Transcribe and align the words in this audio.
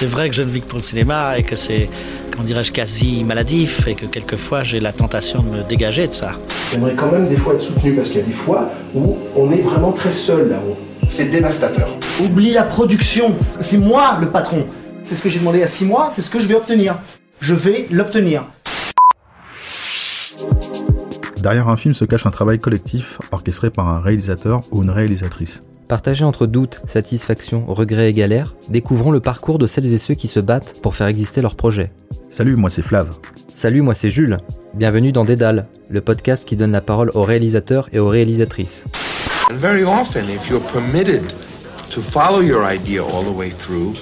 C'est 0.00 0.06
vrai 0.06 0.30
que 0.30 0.34
je 0.34 0.40
ne 0.42 0.48
vis 0.48 0.62
que 0.62 0.66
pour 0.66 0.78
le 0.78 0.82
cinéma 0.82 1.36
et 1.36 1.42
que 1.42 1.56
c'est, 1.56 1.90
comment 2.30 2.42
dirais-je, 2.42 2.72
quasi 2.72 3.22
maladif 3.22 3.86
et 3.86 3.94
que 3.94 4.06
quelquefois 4.06 4.62
j'ai 4.62 4.80
la 4.80 4.92
tentation 4.92 5.42
de 5.42 5.58
me 5.58 5.62
dégager 5.62 6.08
de 6.08 6.12
ça. 6.14 6.32
J'aimerais 6.72 6.94
quand 6.94 7.12
même 7.12 7.28
des 7.28 7.36
fois 7.36 7.52
être 7.52 7.60
soutenu 7.60 7.92
parce 7.92 8.08
qu'il 8.08 8.16
y 8.16 8.22
a 8.22 8.26
des 8.26 8.32
fois 8.32 8.70
où 8.94 9.18
on 9.36 9.52
est 9.52 9.60
vraiment 9.60 9.92
très 9.92 10.10
seul 10.10 10.48
là-haut. 10.48 10.78
C'est 11.06 11.26
dévastateur. 11.26 11.90
Oublie 12.24 12.52
la 12.52 12.62
production. 12.62 13.34
C'est 13.60 13.76
moi 13.76 14.16
le 14.18 14.28
patron. 14.28 14.66
C'est 15.04 15.14
ce 15.14 15.20
que 15.20 15.28
j'ai 15.28 15.38
demandé 15.38 15.62
à 15.62 15.66
six 15.66 15.84
mois, 15.84 16.10
c'est 16.14 16.22
ce 16.22 16.30
que 16.30 16.40
je 16.40 16.48
vais 16.48 16.54
obtenir. 16.54 16.96
Je 17.42 17.52
vais 17.52 17.86
l'obtenir. 17.90 18.46
Derrière 21.42 21.68
un 21.68 21.76
film 21.76 21.92
se 21.92 22.06
cache 22.06 22.24
un 22.24 22.30
travail 22.30 22.58
collectif 22.58 23.18
orchestré 23.32 23.68
par 23.68 23.90
un 23.90 23.98
réalisateur 23.98 24.62
ou 24.72 24.82
une 24.82 24.88
réalisatrice. 24.88 25.60
Partagé 25.90 26.24
entre 26.24 26.46
doute, 26.46 26.82
satisfaction, 26.86 27.66
regret 27.66 28.10
et 28.10 28.12
galère, 28.12 28.54
découvrons 28.68 29.10
le 29.10 29.18
parcours 29.18 29.58
de 29.58 29.66
celles 29.66 29.92
et 29.92 29.98
ceux 29.98 30.14
qui 30.14 30.28
se 30.28 30.38
battent 30.38 30.80
pour 30.82 30.94
faire 30.94 31.08
exister 31.08 31.42
leur 31.42 31.56
projet. 31.56 31.90
Salut, 32.30 32.54
moi 32.54 32.70
c'est 32.70 32.82
Flav. 32.82 33.08
Salut, 33.56 33.82
moi 33.82 33.94
c'est 33.94 34.08
Jules. 34.08 34.38
Bienvenue 34.74 35.10
dans 35.10 35.24
Dédale, 35.24 35.66
le 35.88 36.00
podcast 36.00 36.44
qui 36.44 36.54
donne 36.54 36.70
la 36.70 36.80
parole 36.80 37.10
aux 37.14 37.24
réalisateurs 37.24 37.88
et 37.92 37.98
aux 37.98 38.08
réalisatrices. 38.08 38.84
And 39.50 39.56
very 39.56 39.82
often, 39.82 40.30
if 40.30 40.48
you're 40.48 40.64
permitted 40.72 41.24
to 41.92 42.02
follow 42.12 42.40
your 42.40 42.62
idea 42.64 43.02
all 43.02 43.24
the 43.24 43.36
way 43.36 43.50
through, 43.50 43.96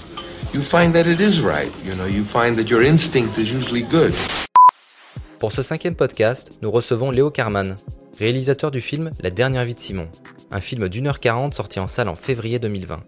you 0.53 0.61
find 0.61 0.93
that 0.93 1.07
it 1.07 1.21
is 1.21 1.41
right. 1.41 1.73
You 1.87 1.95
know, 1.95 2.07
you 2.07 2.25
find 2.25 2.59
that 2.59 2.69
your 2.69 2.85
instinct 2.85 3.39
is 3.39 3.51
usually 3.51 3.85
good. 3.85 4.13
Pour 5.41 5.53
ce 5.53 5.63
cinquième 5.63 5.95
podcast, 5.95 6.53
nous 6.61 6.71
recevons 6.71 7.11
Léo 7.11 7.31
Carman, 7.31 7.77
réalisateur 8.19 8.71
du 8.71 8.83
film 8.83 9.11
La 9.23 9.31
dernière 9.31 9.65
vie 9.65 9.75
de 9.75 9.81
Simon, 9.81 10.09
un 10.51 10.61
film 10.61 10.89
d'une 10.89 11.07
heure 11.07 11.21
quarante 11.21 11.55
sorti 11.55 11.81
en 11.81 11.87
salle 11.87 12.09
en 12.09 12.15
février 12.15 12.59
2020. 12.59 13.01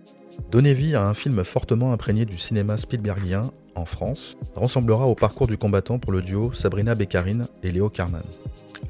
Donner 0.51 0.75
vie 0.75 0.95
à 0.95 1.07
un 1.07 1.15
film 1.15 1.45
fortement 1.45 1.93
imprégné 1.93 2.25
du 2.25 2.39
cinéma 2.39 2.77
Spielbergien 2.77 3.51
en 3.75 3.85
France 3.85 4.37
ressemblera 4.55 5.07
au 5.07 5.15
parcours 5.15 5.47
du 5.47 5.59
combattant 5.59 5.99
pour 5.99 6.13
le 6.13 6.23
duo 6.23 6.53
Sabrina 6.53 6.95
Beccarine 6.95 7.47
et 7.63 7.73
Léo 7.73 7.89
Carman. 7.89 8.23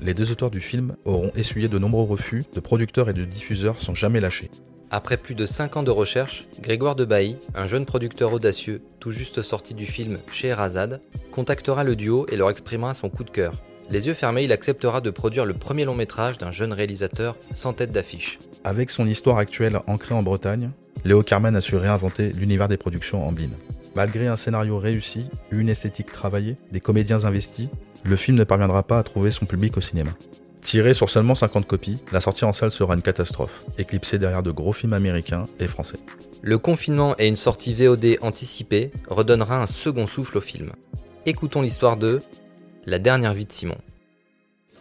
Les 0.00 0.14
deux 0.14 0.30
auteurs 0.30 0.50
du 0.50 0.60
film 0.60 0.94
auront 1.04 1.32
essuyé 1.34 1.68
de 1.68 1.78
nombreux 1.78 2.04
refus 2.04 2.44
de 2.54 2.60
producteurs 2.60 3.08
et 3.08 3.12
de 3.12 3.24
diffuseurs 3.24 3.78
sans 3.78 3.94
jamais 3.94 4.20
lâcher. 4.20 4.50
Après 4.92 5.16
plus 5.16 5.34
de 5.34 5.46
5 5.46 5.76
ans 5.76 5.82
de 5.82 5.90
recherche, 5.90 6.46
Grégoire 6.60 6.96
Debailly, 6.96 7.36
un 7.54 7.66
jeune 7.66 7.86
producteur 7.86 8.32
audacieux, 8.32 8.80
tout 8.98 9.12
juste 9.12 9.40
sorti 9.42 9.74
du 9.74 9.86
film 9.86 10.18
Scheherazade, 10.32 11.00
contactera 11.32 11.84
le 11.84 11.94
duo 11.94 12.26
et 12.32 12.36
leur 12.36 12.50
exprimera 12.50 12.94
son 12.94 13.08
coup 13.08 13.22
de 13.22 13.30
cœur. 13.30 13.54
Les 13.90 14.06
yeux 14.06 14.14
fermés, 14.14 14.44
il 14.44 14.52
acceptera 14.52 15.00
de 15.00 15.10
produire 15.10 15.44
le 15.44 15.52
premier 15.52 15.84
long 15.84 15.96
métrage 15.96 16.38
d'un 16.38 16.52
jeune 16.52 16.72
réalisateur 16.72 17.36
sans 17.52 17.72
tête 17.72 17.90
d'affiche. 17.90 18.38
Avec 18.62 18.88
son 18.88 19.08
histoire 19.08 19.38
actuelle 19.38 19.80
ancrée 19.88 20.14
en 20.14 20.22
Bretagne, 20.22 20.70
Léo 21.04 21.24
Carman 21.24 21.56
a 21.56 21.60
su 21.60 21.74
réinventer 21.74 22.28
l'univers 22.28 22.68
des 22.68 22.76
productions 22.76 23.26
en 23.26 23.32
Blin. 23.32 23.50
Malgré 23.96 24.28
un 24.28 24.36
scénario 24.36 24.78
réussi, 24.78 25.26
une 25.50 25.68
esthétique 25.68 26.12
travaillée, 26.12 26.56
des 26.70 26.78
comédiens 26.78 27.24
investis, 27.24 27.66
le 28.04 28.14
film 28.14 28.38
ne 28.38 28.44
parviendra 28.44 28.84
pas 28.84 29.00
à 29.00 29.02
trouver 29.02 29.32
son 29.32 29.44
public 29.44 29.76
au 29.76 29.80
cinéma. 29.80 30.12
Tiré 30.62 30.94
sur 30.94 31.10
seulement 31.10 31.34
50 31.34 31.66
copies, 31.66 31.98
la 32.12 32.20
sortie 32.20 32.44
en 32.44 32.52
salle 32.52 32.70
sera 32.70 32.94
une 32.94 33.02
catastrophe, 33.02 33.64
éclipsée 33.76 34.18
derrière 34.18 34.44
de 34.44 34.52
gros 34.52 34.72
films 34.72 34.92
américains 34.92 35.46
et 35.58 35.66
français. 35.66 35.98
Le 36.42 36.58
confinement 36.58 37.16
et 37.18 37.26
une 37.26 37.34
sortie 37.34 37.74
VOD 37.74 38.18
anticipée 38.20 38.92
redonnera 39.08 39.60
un 39.60 39.66
second 39.66 40.06
souffle 40.06 40.38
au 40.38 40.40
film. 40.40 40.70
Écoutons 41.26 41.60
l'histoire 41.60 41.96
de 41.96 42.20
La 42.90 42.98
dernière 42.98 43.34
vie 43.34 43.46
de 43.46 43.52
Simon. 43.52 43.78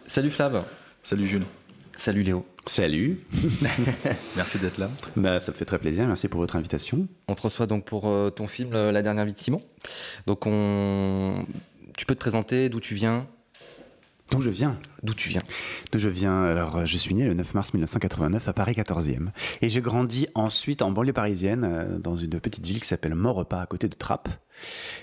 Salut 0.08 0.30
Flav. 0.30 0.64
Salut 1.04 1.28
Jules. 1.28 1.44
Salut 1.94 2.24
Léo. 2.24 2.44
Salut. 2.66 3.20
Merci 4.36 4.58
d'être 4.58 4.78
là. 4.78 4.90
Bah, 5.14 5.38
ça 5.38 5.52
me 5.52 5.56
fait 5.56 5.64
très 5.64 5.78
plaisir. 5.78 6.08
Merci 6.08 6.26
pour 6.26 6.40
votre 6.40 6.56
invitation. 6.56 7.06
On 7.28 7.36
te 7.36 7.42
reçoit 7.42 7.68
donc 7.68 7.84
pour 7.84 8.08
euh, 8.08 8.30
ton 8.30 8.48
film 8.48 8.74
euh, 8.74 8.90
La 8.90 9.02
dernière 9.02 9.24
vie 9.26 9.32
de 9.32 9.38
Simon. 9.38 9.60
Donc 10.26 10.44
on... 10.44 11.46
tu 11.96 12.04
peux 12.04 12.16
te 12.16 12.18
présenter 12.18 12.68
d'où 12.68 12.80
tu 12.80 12.96
viens 12.96 13.28
D'où 14.30 14.40
je 14.40 14.50
viens 14.50 14.78
D'où 15.02 15.14
tu 15.14 15.28
viens 15.28 15.40
D'où 15.90 15.98
je 15.98 16.08
viens 16.08 16.44
Alors, 16.44 16.76
euh, 16.76 16.84
je 16.86 16.96
suis 16.98 17.14
né 17.14 17.24
le 17.24 17.34
9 17.34 17.54
mars 17.54 17.74
1989 17.74 18.48
à 18.48 18.52
Paris 18.52 18.72
14e. 18.72 19.28
Et 19.60 19.68
j'ai 19.68 19.80
grandi 19.80 20.28
ensuite 20.34 20.82
en 20.82 20.92
banlieue 20.92 21.12
parisienne, 21.12 21.64
euh, 21.64 21.98
dans 21.98 22.16
une 22.16 22.38
petite 22.40 22.64
ville 22.64 22.80
qui 22.80 22.86
s'appelle 22.86 23.14
Maurepas, 23.14 23.60
à 23.60 23.66
côté 23.66 23.88
de 23.88 23.94
Trappes. 23.94 24.28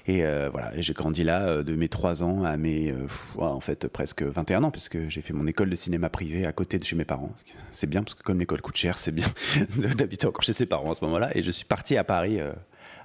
Et 0.08 0.24
euh, 0.24 0.50
voilà, 0.52 0.72
j'ai 0.80 0.94
grandi 0.94 1.24
là 1.24 1.64
de 1.64 1.76
mes 1.76 1.90
3 1.90 2.24
ans 2.24 2.44
à 2.44 2.58
mes, 2.58 2.92
euh, 2.92 3.08
en 3.38 3.60
fait, 3.60 3.88
presque 3.88 4.24
21 4.24 4.64
ans, 4.64 4.72
puisque 4.72 5.10
j'ai 5.10 5.22
fait 5.22 5.34
mon 5.34 5.48
école 5.48 5.70
de 5.70 5.76
cinéma 5.76 6.10
privé 6.10 6.46
à 6.46 6.52
côté 6.52 6.78
de 6.78 6.84
chez 6.84 6.96
mes 6.96 7.06
parents. 7.06 7.34
C'est 7.72 7.90
bien, 7.90 8.04
parce 8.04 8.14
que 8.14 8.24
comme 8.24 8.40
l'école 8.40 8.62
coûte 8.62 8.78
cher, 8.78 8.98
c'est 8.98 9.12
bien 9.12 9.28
d'habiter 9.98 10.28
encore 10.28 10.44
chez 10.44 10.54
ses 10.54 10.66
parents 10.66 10.92
à 10.92 10.94
ce 10.94 11.04
moment-là. 11.06 11.36
Et 11.36 11.44
je 11.44 11.52
suis 11.52 11.66
parti 11.66 11.98
à 11.98 12.04
Paris 12.04 12.40
euh, 12.40 12.54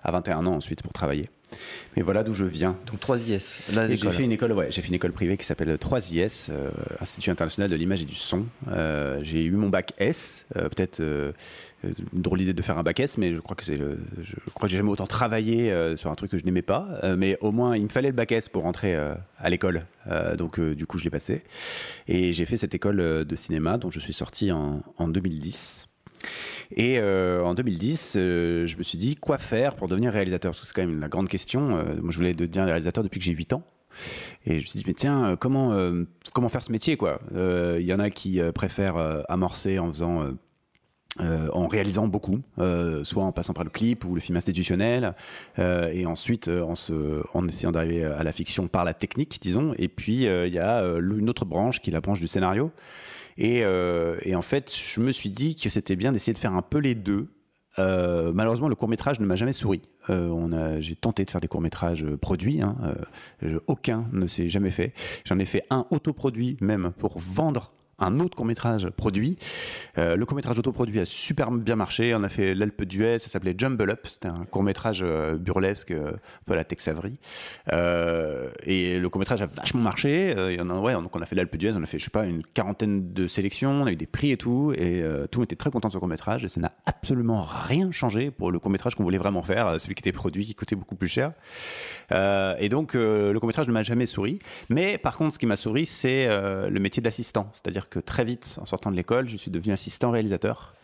à 0.02 0.10
21 0.12 0.46
ans 0.46 0.54
ensuite 0.54 0.82
pour 0.82 0.92
travailler. 0.92 1.30
Mais 1.96 2.02
voilà 2.02 2.22
d'où 2.22 2.32
je 2.32 2.44
viens. 2.44 2.76
Donc 2.86 3.00
3 3.00 3.28
IS. 3.28 3.74
Là, 3.74 3.84
Et 3.84 3.88
j'ai 3.88 3.94
l'école. 3.96 4.12
fait 4.12 4.24
une 4.24 4.32
école, 4.32 4.52
ouais, 4.52 4.68
j'ai 4.70 4.80
fait 4.80 4.88
une 4.88 4.94
école 4.94 5.12
privée 5.12 5.36
qui 5.36 5.44
s'appelle 5.44 5.74
3IS, 5.76 6.48
euh, 6.50 6.70
Institut 7.00 7.30
international 7.30 7.70
de 7.70 7.76
l'image 7.76 8.02
et 8.02 8.06
du 8.06 8.14
son. 8.14 8.46
Euh, 8.68 9.20
j'ai 9.22 9.44
eu 9.44 9.50
mon 9.52 9.68
bac 9.68 9.92
S, 9.98 10.46
euh, 10.56 10.68
peut-être 10.70 11.00
une 11.02 12.22
drôle 12.22 12.40
idée 12.40 12.54
de 12.54 12.62
faire 12.62 12.78
un 12.78 12.82
bac 12.82 13.00
S, 13.00 13.18
mais 13.18 13.34
je 13.34 13.40
crois 13.40 13.56
que 13.56 13.64
c'est 13.64 13.76
le, 13.76 13.98
je 14.22 14.36
crois 14.54 14.66
que 14.66 14.70
j'ai 14.70 14.78
jamais 14.78 14.90
autant 14.90 15.06
travaillé 15.06 15.74
sur 15.96 16.10
un 16.10 16.14
truc 16.14 16.30
que 16.30 16.38
je 16.38 16.44
n'aimais 16.44 16.62
pas. 16.62 16.86
Mais 17.16 17.36
au 17.40 17.50
moins, 17.50 17.76
il 17.76 17.82
me 17.82 17.88
fallait 17.88 18.08
le 18.08 18.14
bac 18.14 18.30
S 18.32 18.48
pour 18.48 18.62
rentrer 18.62 18.94
à 18.94 19.50
l'école. 19.50 19.84
Donc 20.38 20.60
du 20.60 20.86
coup, 20.86 20.98
je 20.98 21.04
l'ai 21.04 21.10
passé. 21.10 21.42
Et 22.06 22.32
j'ai 22.32 22.46
fait 22.46 22.56
cette 22.56 22.74
école 22.74 22.98
de 23.26 23.34
cinéma 23.34 23.78
dont 23.78 23.90
je 23.90 23.98
suis 23.98 24.12
sorti 24.12 24.52
en, 24.52 24.80
en 24.96 25.08
2010. 25.08 25.88
Et 26.76 26.98
euh, 26.98 27.44
en 27.44 27.54
2010, 27.54 28.14
euh, 28.16 28.66
je 28.66 28.76
me 28.76 28.82
suis 28.82 28.98
dit 28.98 29.16
quoi 29.16 29.38
faire 29.38 29.76
pour 29.76 29.88
devenir 29.88 30.12
réalisateur? 30.12 30.52
Parce 30.52 30.60
que 30.60 30.66
c'est 30.66 30.74
quand 30.74 30.86
même 30.86 31.00
la 31.00 31.08
grande 31.08 31.28
question. 31.28 31.76
Euh, 31.76 31.84
moi, 32.00 32.10
je 32.10 32.16
voulais 32.16 32.34
devenir 32.34 32.64
réalisateur 32.64 33.04
depuis 33.04 33.18
que 33.18 33.24
j'ai 33.24 33.32
8 33.32 33.52
ans. 33.52 33.62
Et 34.46 34.58
je 34.58 34.64
me 34.64 34.66
suis 34.66 34.78
dit, 34.78 34.84
mais 34.86 34.94
tiens, 34.94 35.36
comment, 35.38 35.76
comment 36.32 36.48
faire 36.48 36.62
ce 36.62 36.72
métier 36.72 36.96
quoi? 36.96 37.20
Il 37.34 37.82
y 37.82 37.92
en 37.92 37.98
a 37.98 38.08
qui 38.08 38.40
préfèrent 38.54 39.22
amorcer 39.28 39.78
en 39.78 39.88
faisant. 39.88 40.32
en 41.20 41.66
réalisant 41.66 42.08
beaucoup, 42.08 42.40
soit 43.02 43.22
en 43.22 43.32
passant 43.32 43.52
par 43.52 43.64
le 43.64 43.70
clip 43.70 44.06
ou 44.06 44.14
le 44.14 44.20
film 44.22 44.38
institutionnel, 44.38 45.14
et 45.58 46.06
ensuite 46.06 46.48
en, 46.48 47.46
essayant 47.46 47.70
d'arriver 47.70 48.04
à 48.04 48.22
la 48.22 48.32
fiction 48.32 48.66
par 48.66 48.84
la 48.84 48.94
technique, 48.94 49.38
disons. 49.42 49.74
Et 49.76 49.88
puis 49.88 50.24
il 50.24 50.54
y 50.54 50.58
a 50.58 50.82
une 50.82 51.28
autre 51.28 51.44
branche 51.44 51.82
qui 51.82 51.90
est 51.90 51.92
la 51.92 52.00
branche 52.00 52.20
du 52.20 52.28
scénario. 52.28 52.72
Et, 53.38 53.64
euh, 53.64 54.16
et 54.22 54.34
en 54.34 54.42
fait, 54.42 54.74
je 54.74 55.00
me 55.00 55.12
suis 55.12 55.30
dit 55.30 55.56
que 55.56 55.68
c'était 55.68 55.96
bien 55.96 56.12
d'essayer 56.12 56.32
de 56.32 56.38
faire 56.38 56.54
un 56.54 56.62
peu 56.62 56.78
les 56.78 56.94
deux. 56.94 57.28
Euh, 57.78 58.32
malheureusement, 58.34 58.68
le 58.68 58.74
court 58.74 58.88
métrage 58.88 59.18
ne 59.20 59.26
m'a 59.26 59.36
jamais 59.36 59.52
souri. 59.52 59.82
Euh, 60.10 60.78
j'ai 60.80 60.94
tenté 60.94 61.24
de 61.24 61.30
faire 61.30 61.40
des 61.40 61.48
courts 61.48 61.62
métrages 61.62 62.04
produits, 62.16 62.60
hein, 62.60 62.76
aucun 63.66 64.06
ne 64.12 64.26
s'est 64.26 64.48
jamais 64.48 64.70
fait. 64.70 64.92
J'en 65.24 65.38
ai 65.38 65.46
fait 65.46 65.64
un 65.70 65.86
autoproduit 65.90 66.58
même 66.60 66.92
pour 66.98 67.18
vendre 67.18 67.72
un 68.02 68.20
autre 68.20 68.36
court 68.36 68.46
métrage 68.46 68.88
produit. 68.90 69.38
Euh, 69.98 70.16
le 70.16 70.26
court 70.26 70.36
métrage 70.36 70.58
autoproduit 70.58 71.00
a 71.00 71.04
super 71.04 71.50
bien 71.50 71.76
marché. 71.76 72.14
On 72.14 72.22
a 72.22 72.28
fait 72.28 72.54
l'Alpe 72.54 72.84
d'Huez, 72.84 73.18
ça 73.18 73.28
s'appelait 73.28 73.54
Jumble 73.56 73.90
Up. 73.90 74.00
C'était 74.04 74.28
un 74.28 74.44
court 74.44 74.62
métrage 74.62 75.04
burlesque, 75.38 75.90
euh, 75.90 76.12
un 76.12 76.44
peu 76.46 76.52
à 76.52 76.56
la 76.56 76.64
Tex 76.64 76.88
Avery. 76.88 77.18
Euh, 77.72 78.50
et 78.64 78.98
le 78.98 79.08
court 79.08 79.18
métrage 79.18 79.42
a 79.42 79.46
vachement 79.46 79.80
marché. 79.80 80.34
Euh, 80.36 80.56
en 80.62 80.70
a, 80.70 80.78
ouais, 80.78 80.92
donc 80.94 81.14
on 81.14 81.20
a 81.20 81.26
fait 81.26 81.34
l'Alpe 81.34 81.56
d'Huez, 81.56 81.72
on 81.76 81.82
a 81.82 81.86
fait, 81.86 81.98
je 81.98 82.04
sais 82.04 82.10
pas, 82.10 82.26
une 82.26 82.42
quarantaine 82.42 83.12
de 83.12 83.26
sélections, 83.26 83.70
on 83.70 83.86
a 83.86 83.92
eu 83.92 83.96
des 83.96 84.06
prix 84.06 84.30
et 84.30 84.36
tout. 84.36 84.72
Et 84.76 85.02
euh, 85.02 85.26
tout 85.26 85.38
le 85.38 85.42
monde 85.42 85.46
était 85.46 85.56
très 85.56 85.70
content 85.70 85.88
de 85.88 85.92
ce 85.92 85.98
court 85.98 86.08
métrage. 86.08 86.44
Et 86.44 86.48
ça 86.48 86.60
n'a 86.60 86.72
absolument 86.86 87.42
rien 87.42 87.90
changé 87.90 88.30
pour 88.30 88.50
le 88.50 88.58
court 88.58 88.70
métrage 88.70 88.94
qu'on 88.94 89.04
voulait 89.04 89.18
vraiment 89.18 89.42
faire, 89.42 89.66
euh, 89.66 89.78
celui 89.78 89.94
qui 89.94 90.00
était 90.00 90.12
produit, 90.12 90.44
qui 90.44 90.54
coûtait 90.54 90.76
beaucoup 90.76 90.96
plus 90.96 91.08
cher. 91.08 91.32
Euh, 92.12 92.54
et 92.58 92.68
donc, 92.68 92.94
euh, 92.94 93.32
le 93.32 93.40
court 93.40 93.46
métrage 93.46 93.68
ne 93.68 93.72
m'a 93.72 93.82
jamais 93.82 94.06
souri. 94.06 94.38
Mais 94.68 94.98
par 94.98 95.16
contre, 95.16 95.34
ce 95.34 95.38
qui 95.38 95.46
m'a 95.46 95.56
souri, 95.56 95.86
c'est 95.86 96.26
euh, 96.28 96.68
le 96.68 96.80
métier 96.80 97.02
d'assistant. 97.02 97.50
C'est-à-dire 97.52 97.88
que 97.92 98.00
très 98.00 98.24
vite, 98.24 98.58
en 98.60 98.66
sortant 98.66 98.90
de 98.90 98.96
l'école, 98.96 99.28
je 99.28 99.36
suis 99.36 99.50
devenu 99.50 99.72
assistant 99.72 100.10
réalisateur. 100.10 100.74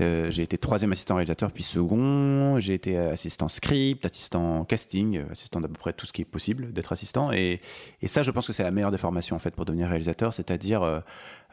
Euh, 0.00 0.30
j'ai 0.32 0.42
été 0.42 0.58
troisième 0.58 0.90
assistant 0.92 1.14
réalisateur, 1.14 1.50
puis 1.52 1.62
second. 1.62 2.58
J'ai 2.58 2.74
été 2.74 2.96
assistant 2.98 3.48
script, 3.48 4.04
assistant 4.04 4.64
casting, 4.64 5.18
euh, 5.18 5.24
assistant 5.30 5.60
d'à 5.60 5.68
peu 5.68 5.74
près 5.74 5.92
tout 5.92 6.06
ce 6.06 6.12
qui 6.12 6.22
est 6.22 6.24
possible 6.36 6.72
d'être 6.72 6.92
assistant. 6.92 7.30
Et, 7.32 7.60
et 8.02 8.08
ça, 8.08 8.22
je 8.22 8.30
pense 8.32 8.46
que 8.48 8.52
c'est 8.52 8.64
la 8.64 8.70
meilleure 8.72 8.90
des 8.90 8.98
formations 8.98 9.36
en 9.36 9.38
fait 9.38 9.54
pour 9.54 9.64
devenir 9.64 9.88
réalisateur, 9.88 10.32
c'est-à-dire 10.32 10.82
euh, 10.82 11.00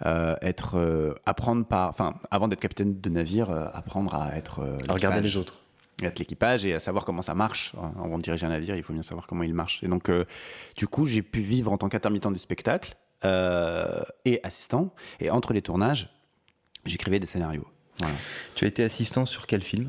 euh, 0.06 0.36
être 0.42 0.78
euh, 0.78 1.14
apprendre 1.26 1.66
par, 1.66 1.90
enfin, 1.90 2.16
avant 2.32 2.48
d'être 2.48 2.60
capitaine 2.60 3.00
de 3.00 3.10
navire, 3.10 3.52
euh, 3.52 3.68
apprendre 3.74 4.16
à 4.16 4.36
être 4.36 4.62
euh, 4.62 4.78
À 4.88 4.94
regarder 4.94 5.22
les 5.22 5.38
autres. 5.38 5.60
être 6.02 6.18
l'équipage 6.18 6.66
et 6.66 6.74
à 6.74 6.80
savoir 6.80 7.06
comment 7.06 7.22
ça 7.22 7.36
marche. 7.36 7.76
Avant 8.04 8.18
de 8.18 8.24
diriger 8.24 8.48
un 8.48 8.50
navire, 8.50 8.76
il 8.76 8.82
faut 8.84 8.94
bien 8.94 9.04
savoir 9.04 9.28
comment 9.28 9.44
il 9.44 9.54
marche. 9.54 9.84
Et 9.84 9.88
donc, 9.88 10.10
euh, 10.10 10.26
du 10.76 10.88
coup, 10.88 11.06
j'ai 11.06 11.22
pu 11.22 11.42
vivre 11.42 11.72
en 11.72 11.78
tant 11.78 11.88
qu'intermittent 11.90 12.34
du 12.34 12.40
spectacle 12.40 12.96
euh, 13.26 14.02
et 14.26 14.40
assistant. 14.44 14.94
Et 15.20 15.30
entre 15.30 15.54
les 15.54 15.62
tournages, 15.62 16.10
j'écrivais 16.86 17.20
des 17.20 17.28
scénarios. 17.28 17.68
Voilà. 17.98 18.16
Tu 18.56 18.66
as 18.66 18.68
été 18.70 18.84
assistant 18.84 19.26
sur 19.28 19.46
quel 19.46 19.62
film? 19.62 19.88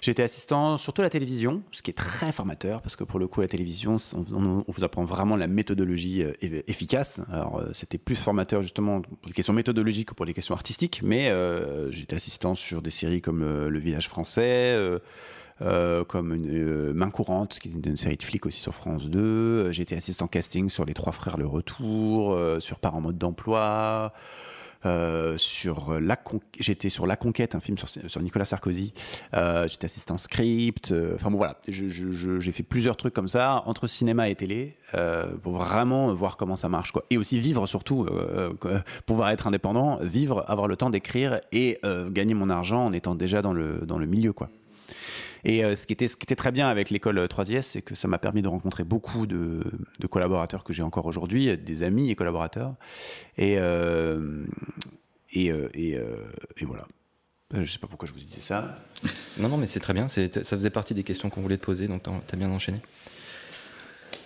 J'étais 0.00 0.22
assistant 0.22 0.76
surtout 0.76 1.00
à 1.00 1.04
la 1.04 1.10
télévision, 1.10 1.62
ce 1.72 1.82
qui 1.82 1.90
est 1.90 1.94
très 1.94 2.30
formateur 2.30 2.82
parce 2.82 2.94
que 2.94 3.02
pour 3.02 3.18
le 3.18 3.26
coup, 3.26 3.40
la 3.40 3.48
télévision, 3.48 3.96
on, 4.14 4.20
on- 4.32 4.64
on 4.68 4.70
vous 4.72 4.84
apprend 4.84 5.04
vraiment 5.04 5.34
la 5.34 5.48
méthodologie 5.48 6.22
euh, 6.22 6.32
eff- 6.42 6.62
efficace. 6.68 7.20
Alors, 7.32 7.58
euh, 7.58 7.70
c'était 7.72 7.98
plus 7.98 8.14
formateur 8.14 8.62
justement 8.62 9.00
pour 9.00 9.16
les 9.26 9.32
questions 9.32 9.54
méthodologiques 9.54 10.10
que 10.10 10.14
pour 10.14 10.26
les 10.26 10.34
questions 10.34 10.54
artistiques, 10.54 11.00
mais 11.02 11.30
euh, 11.30 11.90
j'étais 11.90 12.14
assistant 12.14 12.54
sur 12.54 12.80
des 12.80 12.90
séries 12.90 13.22
comme 13.22 13.40
Le 13.68 13.78
Village 13.78 14.08
français. 14.08 14.76
Euh, 15.60 16.04
comme 16.04 16.34
une, 16.34 16.46
euh, 16.50 16.92
Main 16.92 17.10
courante, 17.10 17.58
qui 17.58 17.68
est 17.68 17.72
une, 17.72 17.96
série 17.96 18.16
de 18.16 18.22
flics 18.22 18.46
aussi 18.46 18.60
sur 18.60 18.74
France 18.74 19.10
2. 19.10 19.18
Euh, 19.18 19.72
J'ai 19.72 19.82
été 19.82 19.96
assistant 19.96 20.28
casting 20.28 20.68
sur 20.68 20.84
Les 20.84 20.94
Trois 20.94 21.12
Frères 21.12 21.36
Le 21.36 21.46
Retour, 21.46 22.32
euh, 22.32 22.60
sur 22.60 22.78
Par 22.78 22.94
en 22.94 23.00
mode 23.00 23.18
d'emploi. 23.18 24.12
Sur 25.36 26.00
la 26.00 26.16
j'étais 26.60 26.88
sur 26.88 27.06
La 27.06 27.16
Conquête, 27.16 27.56
un 27.56 27.60
film 27.60 27.76
sur, 27.76 28.22
Nicolas 28.22 28.44
Sarkozy. 28.44 28.92
Euh, 29.34 29.66
j'étais 29.66 29.86
assistant 29.86 30.16
script. 30.16 30.94
Enfin 31.14 31.30
bon 31.30 31.36
voilà, 31.36 31.58
j'ai 31.66 32.52
fait 32.52 32.62
plusieurs 32.62 32.96
trucs 32.96 33.12
comme 33.12 33.28
ça 33.28 33.64
entre 33.66 33.86
cinéma 33.88 34.28
et 34.30 34.36
télé 34.36 34.76
pour 35.42 35.56
vraiment 35.56 36.14
voir 36.14 36.36
comment 36.36 36.56
ça 36.56 36.68
marche 36.68 36.92
quoi. 36.92 37.04
Et 37.10 37.18
aussi 37.18 37.40
vivre 37.40 37.66
surtout, 37.66 38.06
pouvoir 39.04 39.30
être 39.30 39.48
indépendant, 39.48 39.98
vivre, 40.00 40.44
avoir 40.48 40.68
le 40.68 40.76
temps 40.76 40.90
d'écrire 40.90 41.40
et 41.50 41.80
gagner 42.10 42.34
mon 42.34 42.48
argent 42.48 42.86
en 42.86 42.92
étant 42.92 43.16
déjà 43.16 43.42
dans 43.42 43.52
le 43.52 43.80
dans 43.84 43.98
le 43.98 44.06
milieu 44.06 44.32
quoi. 44.32 44.48
Et 45.44 45.64
euh, 45.64 45.74
ce, 45.74 45.86
qui 45.86 45.92
était, 45.92 46.08
ce 46.08 46.16
qui 46.16 46.24
était 46.24 46.36
très 46.36 46.52
bien 46.52 46.68
avec 46.68 46.90
l'école 46.90 47.18
3IS, 47.18 47.62
c'est 47.62 47.82
que 47.82 47.94
ça 47.94 48.08
m'a 48.08 48.18
permis 48.18 48.42
de 48.42 48.48
rencontrer 48.48 48.84
beaucoup 48.84 49.26
de, 49.26 49.62
de 50.00 50.06
collaborateurs 50.06 50.64
que 50.64 50.72
j'ai 50.72 50.82
encore 50.82 51.06
aujourd'hui, 51.06 51.56
des 51.56 51.82
amis 51.82 52.10
et 52.10 52.14
collaborateurs. 52.14 52.74
Et, 53.36 53.56
euh, 53.58 54.44
et, 55.32 55.50
euh, 55.52 55.68
et, 55.74 55.96
euh, 55.96 56.24
et 56.56 56.64
voilà. 56.64 56.86
Euh, 57.54 57.64
Je 57.64 57.72
sais 57.72 57.78
pas 57.78 57.86
pourquoi 57.86 58.06
je 58.08 58.12
vous 58.12 58.18
disais 58.18 58.40
ça. 58.40 58.78
Non, 59.38 59.48
non, 59.48 59.56
mais 59.56 59.66
c'est 59.66 59.80
très 59.80 59.94
bien. 59.94 60.08
c'est- 60.08 60.42
Ça 60.44 60.56
faisait 60.56 60.70
partie 60.70 60.92
des 60.94 61.04
questions 61.04 61.30
qu'on 61.30 61.40
voulait 61.40 61.56
te 61.58 61.64
poser, 61.64 61.88
donc 61.88 62.02
t'as 62.02 62.12
t'as 62.26 62.36
bien 62.36 62.50
enchaîné. 62.50 62.78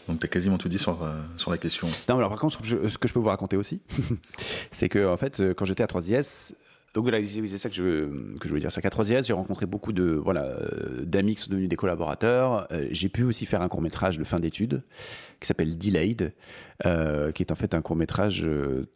Donc 0.08 0.18
t'as 0.18 0.26
quasiment 0.28 0.58
tout 0.58 0.68
dit 0.68 0.78
sur, 0.80 1.02
euh, 1.04 1.12
sur 1.36 1.50
la 1.52 1.58
question. 1.58 1.86
Non, 2.08 2.14
mais 2.16 2.20
alors 2.20 2.30
par 2.30 2.40
contre, 2.40 2.58
je- 2.64 2.88
ce 2.88 2.98
que 2.98 3.06
je 3.06 3.12
peux 3.12 3.20
vous 3.20 3.28
raconter 3.28 3.56
aussi, 3.56 3.80
c'est 4.72 4.88
que 4.88 5.06
en 5.06 5.16
fait, 5.16 5.38
euh, 5.40 5.54
quand 5.54 5.64
j'étais 5.64 5.84
à 5.84 5.86
3IS, 5.86 6.54
donc 6.94 7.04
voilà, 7.04 7.24
c'est 7.24 7.58
ça 7.58 7.70
que 7.70 7.74
je, 7.74 8.36
que 8.36 8.44
je 8.44 8.48
voulais 8.48 8.60
dire. 8.60 8.70
C'est 8.70 8.82
qu'à 8.82 8.90
3IS, 8.90 9.26
j'ai 9.26 9.32
rencontré 9.32 9.64
beaucoup 9.64 9.92
de 9.92 10.04
voilà 10.12 10.42
euh, 10.42 11.04
d'amis 11.04 11.36
qui 11.36 11.42
sont 11.42 11.50
devenus 11.50 11.70
des 11.70 11.76
collaborateurs. 11.76 12.68
Euh, 12.70 12.86
j'ai 12.90 13.08
pu 13.08 13.22
aussi 13.22 13.46
faire 13.46 13.62
un 13.62 13.68
court 13.68 13.80
métrage 13.80 14.18
de 14.18 14.24
fin 14.24 14.38
d'études 14.38 14.82
qui 15.40 15.46
s'appelle 15.46 15.78
Delayed, 15.78 16.34
euh, 16.84 17.32
qui 17.32 17.42
est 17.42 17.50
en 17.50 17.54
fait 17.54 17.72
un 17.72 17.80
court 17.80 17.96
métrage 17.96 18.46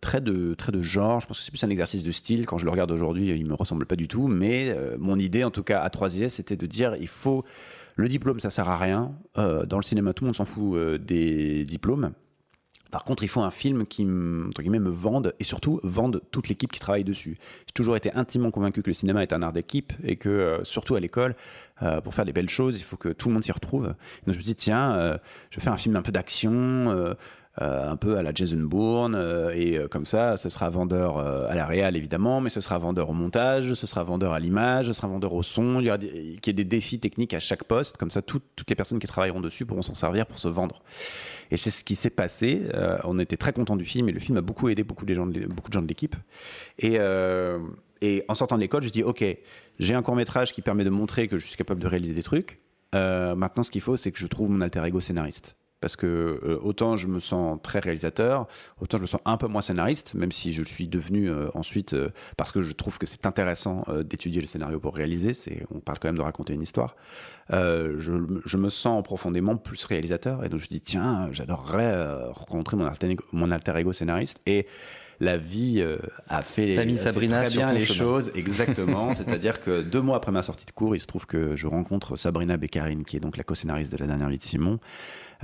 très 0.02 0.20
de 0.20 0.52
très 0.52 0.72
de 0.72 0.82
genre. 0.82 1.20
Je 1.20 1.26
pense 1.26 1.38
que 1.38 1.44
c'est 1.44 1.50
plus 1.50 1.64
un 1.64 1.70
exercice 1.70 2.04
de 2.04 2.10
style. 2.10 2.44
Quand 2.44 2.58
je 2.58 2.66
le 2.66 2.70
regarde 2.70 2.90
aujourd'hui, 2.90 3.30
il 3.30 3.46
me 3.46 3.54
ressemble 3.54 3.86
pas 3.86 3.96
du 3.96 4.08
tout. 4.08 4.26
Mais 4.28 4.76
mon 4.98 5.18
idée, 5.18 5.42
en 5.42 5.50
tout 5.50 5.62
cas 5.62 5.80
à 5.80 5.88
3IS, 5.88 6.28
c'était 6.28 6.56
de 6.56 6.66
dire 6.66 6.96
il 7.00 7.08
faut 7.08 7.44
le 7.94 8.08
diplôme, 8.08 8.40
ça 8.40 8.50
sert 8.50 8.68
à 8.68 8.76
rien. 8.76 9.12
Dans 9.36 9.78
le 9.78 9.82
cinéma, 9.82 10.12
tout 10.12 10.24
le 10.24 10.26
monde 10.26 10.36
s'en 10.36 10.44
fout 10.44 10.78
des 11.00 11.64
diplômes. 11.64 12.12
Par 12.96 13.04
contre, 13.04 13.24
il 13.24 13.28
faut 13.28 13.42
un 13.42 13.50
film 13.50 13.86
qui, 13.86 14.04
entre 14.04 14.62
guillemets, 14.62 14.78
me 14.78 14.88
vende 14.88 15.34
et 15.38 15.44
surtout 15.44 15.80
vende 15.82 16.22
toute 16.30 16.48
l'équipe 16.48 16.72
qui 16.72 16.80
travaille 16.80 17.04
dessus. 17.04 17.36
J'ai 17.66 17.72
toujours 17.74 17.94
été 17.94 18.10
intimement 18.14 18.50
convaincu 18.50 18.80
que 18.80 18.88
le 18.88 18.94
cinéma 18.94 19.22
est 19.22 19.34
un 19.34 19.42
art 19.42 19.52
d'équipe 19.52 19.92
et 20.02 20.16
que, 20.16 20.30
euh, 20.30 20.64
surtout 20.64 20.94
à 20.94 21.00
l'école, 21.00 21.36
euh, 21.82 22.00
pour 22.00 22.14
faire 22.14 22.24
des 22.24 22.32
belles 22.32 22.48
choses, 22.48 22.78
il 22.78 22.82
faut 22.82 22.96
que 22.96 23.10
tout 23.10 23.28
le 23.28 23.34
monde 23.34 23.44
s'y 23.44 23.52
retrouve. 23.52 23.88
Donc 23.88 24.32
je 24.32 24.38
me 24.38 24.42
dis, 24.42 24.54
tiens, 24.54 24.94
euh, 24.94 25.18
je 25.50 25.58
vais 25.58 25.62
faire 25.62 25.74
un 25.74 25.76
film 25.76 25.94
un 25.94 26.00
peu 26.00 26.10
d'action, 26.10 27.14
euh, 27.62 27.90
un 27.90 27.96
peu 27.96 28.18
à 28.18 28.22
la 28.22 28.32
Jason 28.34 28.58
Bourne, 28.58 29.14
euh, 29.14 29.50
et 29.54 29.78
euh, 29.78 29.88
comme 29.88 30.04
ça, 30.04 30.36
ce 30.36 30.50
sera 30.50 30.68
vendeur 30.68 31.18
à 31.18 31.54
la 31.54 31.64
réal 31.64 31.96
évidemment, 31.96 32.40
mais 32.42 32.50
ce 32.50 32.60
sera 32.60 32.76
vendeur 32.78 33.08
au 33.08 33.12
montage, 33.14 33.72
ce 33.72 33.86
sera 33.86 34.04
vendeur 34.04 34.32
à 34.32 34.40
l'image, 34.40 34.88
ce 34.88 34.92
sera 34.92 35.08
vendeur 35.08 35.32
au 35.32 35.42
son. 35.42 35.80
Il 35.80 35.86
y 35.86 35.88
aura 35.88 35.96
des, 35.96 36.64
défis 36.64 37.00
techniques 37.00 37.32
à 37.32 37.40
chaque 37.40 37.64
poste, 37.64 37.96
comme 37.96 38.10
ça, 38.10 38.20
tout- 38.20 38.42
toutes 38.56 38.68
les 38.68 38.76
personnes 38.76 38.98
qui 38.98 39.06
travailleront 39.06 39.40
dessus 39.40 39.64
pourront 39.64 39.82
s'en 39.82 39.94
servir 39.94 40.26
pour 40.26 40.38
se 40.38 40.48
vendre. 40.48 40.82
Et 41.50 41.56
c'est 41.56 41.70
ce 41.70 41.82
qui 41.82 41.96
s'est 41.96 42.10
passé. 42.10 42.62
On 43.04 43.18
était 43.18 43.36
très 43.36 43.52
contents 43.52 43.76
du 43.76 43.84
film 43.84 44.08
et 44.08 44.12
le 44.12 44.20
film 44.20 44.36
a 44.36 44.42
beaucoup 44.42 44.68
aidé 44.68 44.82
beaucoup 44.84 45.06
de 45.06 45.14
gens 45.14 45.26
de, 45.26 45.46
beaucoup 45.46 45.70
de, 45.70 45.74
gens 45.74 45.82
de 45.82 45.88
l'équipe. 45.88 46.16
Et, 46.78 46.98
et 48.02 48.24
en 48.28 48.34
sortant 48.34 48.56
de 48.56 48.60
l'école, 48.60 48.82
je 48.82 48.90
dis 48.90 49.02
ok, 49.02 49.24
j'ai 49.78 49.94
un 49.94 50.02
court 50.02 50.16
métrage 50.16 50.52
qui 50.52 50.60
permet 50.60 50.84
de 50.84 50.90
montrer 50.90 51.28
que 51.28 51.38
je 51.38 51.46
suis 51.46 51.56
capable 51.56 51.80
de 51.80 51.86
réaliser 51.86 52.14
des 52.14 52.22
trucs. 52.22 52.60
Maintenant, 52.92 53.62
ce 53.62 53.70
qu'il 53.70 53.80
faut, 53.80 53.96
c'est 53.96 54.12
que 54.12 54.18
je 54.18 54.26
trouve 54.26 54.50
mon 54.50 54.60
alter 54.60 54.84
ego 54.84 55.00
scénariste. 55.00 55.56
Parce 55.80 55.94
que 55.94 56.06
euh, 56.06 56.58
autant 56.62 56.96
je 56.96 57.06
me 57.06 57.20
sens 57.20 57.58
très 57.62 57.80
réalisateur, 57.80 58.46
autant 58.80 58.96
je 58.96 59.02
me 59.02 59.06
sens 59.06 59.20
un 59.26 59.36
peu 59.36 59.46
moins 59.46 59.60
scénariste, 59.60 60.14
même 60.14 60.32
si 60.32 60.52
je 60.52 60.62
suis 60.62 60.88
devenu 60.88 61.30
euh, 61.30 61.48
ensuite 61.54 61.92
euh, 61.92 62.08
parce 62.38 62.50
que 62.50 62.62
je 62.62 62.72
trouve 62.72 62.98
que 62.98 63.04
c'est 63.04 63.26
intéressant 63.26 63.84
d'étudier 64.04 64.40
le 64.40 64.46
scénario 64.46 64.80
pour 64.80 64.94
réaliser. 64.94 65.32
On 65.74 65.80
parle 65.80 65.98
quand 65.98 66.08
même 66.08 66.16
de 66.16 66.22
raconter 66.22 66.54
une 66.54 66.62
histoire. 66.62 66.96
Je, 67.50 68.40
je 68.44 68.56
me 68.56 68.68
sens 68.68 69.02
profondément 69.02 69.56
plus 69.56 69.84
réalisateur 69.84 70.44
et 70.44 70.48
donc 70.48 70.60
je 70.60 70.66
dis 70.66 70.80
tiens, 70.80 71.28
j'adorerais 71.32 72.30
rencontrer 72.30 72.76
mon 72.76 72.86
alter, 72.86 73.10
ego, 73.10 73.24
mon 73.32 73.50
alter 73.50 73.76
ego 73.76 73.92
scénariste 73.92 74.38
et 74.46 74.66
la 75.20 75.38
vie 75.38 75.82
a 76.28 76.42
fait, 76.42 76.74
T'as 76.74 76.84
mis 76.84 76.94
a 76.94 76.96
fait 76.96 77.02
Sabrina 77.04 77.44
très 77.44 77.54
bien 77.54 77.72
les 77.72 77.86
chemin. 77.86 77.98
choses 77.98 78.30
exactement. 78.34 79.12
C'est-à-dire 79.14 79.60
que 79.60 79.82
deux 79.82 80.00
mois 80.00 80.16
après 80.16 80.32
ma 80.32 80.42
sortie 80.42 80.66
de 80.66 80.72
cours, 80.72 80.94
il 80.96 81.00
se 81.00 81.06
trouve 81.06 81.26
que 81.26 81.56
je 81.56 81.66
rencontre 81.66 82.16
Sabrina 82.16 82.56
Beccarine, 82.56 83.04
qui 83.04 83.16
est 83.16 83.20
donc 83.20 83.36
la 83.36 83.44
co-scénariste 83.44 83.92
de 83.92 83.96
La 83.98 84.06
Dernière 84.06 84.28
Vie 84.28 84.38
de 84.38 84.44
Simon. 84.44 84.78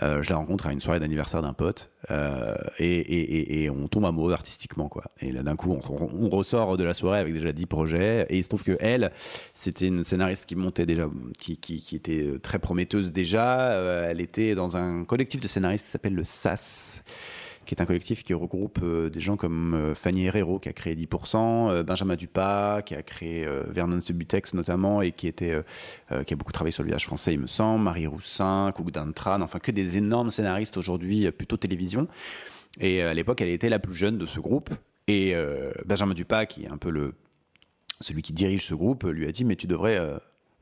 Euh, 0.03 0.23
je 0.23 0.31
la 0.31 0.37
rencontre 0.37 0.67
à 0.67 0.73
une 0.73 0.81
soirée 0.81 1.01
d'anniversaire 1.01 1.43
d'un 1.43 1.53
pote 1.53 1.91
euh, 2.11 2.57
et, 2.79 3.69
on 3.71 3.89
tombe 3.89 4.07
amoureux 4.07 4.33
artistiquement 4.33 4.89
quoi. 4.89 5.05
Et 5.21 5.33
là 5.33 5.43
d'un 5.43 5.57
coup, 5.57 5.71
on, 5.73 6.29
ressort 6.31 6.77
de 6.77 6.85
la 6.85 6.95
soirée 6.95 7.19
avec 7.19 7.35
déjà 7.35 7.53
10 7.53 7.67
projets 7.67 8.27
et 8.31 8.39
il 8.39 8.43
se 8.43 8.49
trouve 8.49 8.65
que 8.65 8.77
elle, 8.81 9.13
c'était 9.55 9.89
une 9.89 10.03
scénariste 10.03 10.47
qui 10.47 10.57
montait 10.57 10.87
déjà, 10.87 11.09
qui, 11.39 11.59
qui, 11.59 11.97
était 11.97 12.39
très 12.43 12.59
prometteuse 12.59 13.13
déjà. 13.13 13.73
Euh, 13.73 14.11
elle 14.11 14.21
était 14.21 14.55
dans 14.55 14.77
un 14.77 15.05
collectif 15.05 15.41
de 15.41 15.49
scénaristes 15.49 15.85
qui 15.87 15.91
s'appelle 15.91 16.15
le 16.15 16.25
SAS 16.25 17.03
qui 17.67 17.75
est 17.75 17.81
un 17.81 17.87
collectif 17.87 18.23
qui 18.23 18.35
regroupe 18.35 18.81
euh, 18.83 19.09
des 19.09 19.21
gens 19.21 19.37
comme 19.37 19.75
euh, 19.75 19.95
Fanny 19.95 20.27
Herrero 20.27 20.59
qui 20.59 20.69
a 20.69 20.73
créé 20.73 20.95
10%, 20.95 21.71
euh, 21.71 21.83
Benjamin 21.83 22.17
Dupas 22.17 22.83
qui 22.83 22.95
a 22.95 23.03
créé 23.03 23.49
Vernon 23.69 24.01
Subutex 24.01 24.55
notamment 24.55 25.03
et 25.03 25.13
qui 25.13 25.29
était 25.29 25.55
qui 26.27 26.35
a 26.35 26.37
beaucoup 26.37 26.53
travaillé 26.53 26.73
sur 26.73 26.83
le 26.83 26.89
village 26.89 27.07
français 27.07 27.35
il 27.35 27.41
me 27.41 27.47
semble, 27.47 27.85
Marie 27.85 28.07
Roussin, 28.07 28.73
Cook 28.75 28.91
Dantran, 28.91 29.41
enfin 29.41 29.59
que 29.59 29.71
des 29.71 29.97
énormes 29.97 30.31
scénaristes 30.31 30.77
aujourd'hui 30.77 31.31
plutôt 31.31 31.57
télévision. 31.57 32.09
Et 32.81 33.03
à 33.03 33.15
l'époque 33.15 33.41
elle 33.41 33.49
était 33.49 33.69
la 33.69 33.79
plus 33.79 33.95
jeune 33.95 34.19
de 34.19 34.27
ce 34.27 34.41
groupe 34.41 34.71
et 35.09 35.35
Benjamin 35.85 36.15
Dupas 36.15 36.47
qui 36.47 36.65
est 36.65 36.71
un 36.71 36.79
peu 36.79 36.91
le 36.91 37.15
celui 38.01 38.23
qui 38.23 38.33
dirige 38.33 38.67
ce 38.67 38.75
groupe 38.75 39.05
lui 39.05 39.29
a 39.29 39.33
dit 39.33 39.45
mais 39.45 39.57
tu 39.57 39.67
devrais 39.67 39.99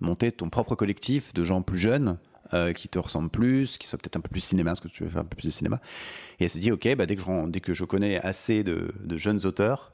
monter 0.00 0.32
ton 0.32 0.49
propre 0.49 0.75
collectif 0.75 1.32
de 1.35 1.44
gens 1.44 1.62
plus 1.62 1.79
jeunes 1.79 2.19
euh, 2.55 2.73
qui 2.73 2.88
te 2.88 2.99
ressemblent 2.99 3.31
plus, 3.31 3.79
qui 3.79 3.87
sont 3.87 3.97
peut-être 3.97 4.17
un 4.17 4.20
peu 4.20 4.29
plus 4.29 4.41
cinéma, 4.41 4.70
parce 4.70 4.81
que 4.81 4.88
tu 4.88 5.05
veux 5.05 5.11
faire 5.11 5.20
un 5.20 5.25
peu 5.25 5.37
plus 5.37 5.47
de 5.47 5.52
cinéma. 5.52 5.81
Et 6.38 6.44
elle 6.44 6.50
s'est 6.50 6.58
dit, 6.58 6.73
ok, 6.73 6.97
bah, 6.97 7.06
dès, 7.06 7.17
que 7.17 7.23
je, 7.23 7.49
dès 7.49 7.61
que 7.61 7.75
je 7.75 7.85
connais 7.85 8.20
assez 8.20 8.64
de, 8.64 8.93
jeunes 9.17 9.47
auteurs 9.47 9.93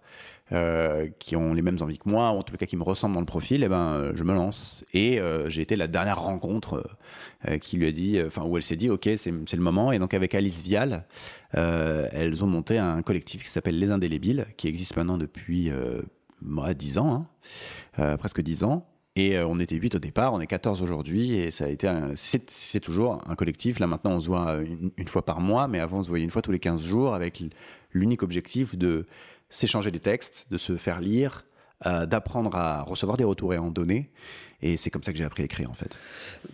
euh, 0.52 1.08
qui 1.18 1.36
ont 1.36 1.54
les 1.54 1.62
mêmes 1.62 1.78
envies 1.80 1.98
que 1.98 2.08
moi, 2.08 2.30
ou 2.32 2.38
en 2.38 2.42
tout 2.42 2.56
cas 2.56 2.66
qui 2.66 2.76
me 2.76 2.82
ressemblent 2.82 3.14
dans 3.14 3.20
le 3.20 3.26
profil, 3.26 3.62
et 3.62 3.68
ben, 3.68 4.12
je 4.14 4.24
me 4.24 4.32
lance. 4.32 4.84
Et 4.94 5.20
euh, 5.20 5.50
j'ai 5.50 5.62
été 5.62 5.76
la 5.76 5.86
dernière 5.86 6.20
rencontre 6.20 6.84
qui 7.60 7.76
lui 7.76 7.86
a 7.86 7.92
dit, 7.92 8.20
enfin, 8.26 8.42
où 8.42 8.56
elle 8.56 8.62
s'est 8.62 8.76
dit, 8.76 8.90
ok, 8.90 9.08
c'est 9.16 9.30
le 9.30 9.62
moment. 9.62 9.92
Et 9.92 9.98
donc 9.98 10.14
avec 10.14 10.34
Alice 10.34 10.62
Vial, 10.62 11.04
elles 11.52 12.42
ont 12.42 12.48
monté 12.48 12.78
un 12.78 13.02
collectif 13.02 13.44
qui 13.44 13.50
s'appelle 13.50 13.78
Les 13.78 13.90
Indélébiles, 13.90 14.46
qui 14.56 14.66
existe 14.66 14.96
maintenant 14.96 15.18
depuis 15.18 15.70
euh, 15.70 16.02
10 16.42 16.98
ans, 16.98 17.28
hein, 17.98 18.16
presque 18.16 18.40
10 18.40 18.64
ans. 18.64 18.86
Et 19.16 19.36
euh, 19.36 19.46
on 19.46 19.58
était 19.58 19.76
8 19.76 19.94
au 19.94 19.98
départ, 19.98 20.34
on 20.34 20.40
est 20.40 20.46
14 20.46 20.82
aujourd'hui, 20.82 21.34
et 21.34 21.50
ça 21.50 21.64
a 21.64 21.68
été, 21.68 21.90
c'est 22.14 22.80
toujours 22.80 23.22
un 23.26 23.34
collectif. 23.34 23.78
Là 23.78 23.86
maintenant, 23.86 24.12
on 24.12 24.20
se 24.20 24.26
voit 24.26 24.56
une, 24.56 24.90
une, 24.96 25.08
fois 25.08 25.24
par 25.24 25.40
mois, 25.40 25.68
mais 25.68 25.80
avant, 25.80 25.98
on 25.98 26.02
se 26.02 26.08
voyait 26.08 26.24
une 26.24 26.30
fois 26.30 26.42
tous 26.42 26.52
les 26.52 26.58
15 26.58 26.82
jours, 26.82 27.14
avec 27.14 27.42
l'unique 27.92 28.22
objectif 28.22 28.76
de 28.76 29.06
s'échanger 29.48 29.90
des 29.90 30.00
textes, 30.00 30.48
de 30.50 30.58
se 30.58 30.76
faire 30.76 31.00
lire, 31.00 31.46
euh, 31.84 32.06
d'apprendre 32.06 32.54
à 32.56 32.82
recevoir 32.82 33.18
des 33.18 33.24
retours 33.24 33.52
et 33.52 33.56
à 33.56 33.62
en 33.62 33.70
donner. 33.70 34.10
Et 34.62 34.76
c'est 34.76 34.90
comme 34.90 35.02
ça 35.02 35.12
que 35.12 35.18
j'ai 35.18 35.24
appris 35.24 35.42
à 35.42 35.44
écrire 35.44 35.70
en 35.70 35.74
fait. 35.74 35.98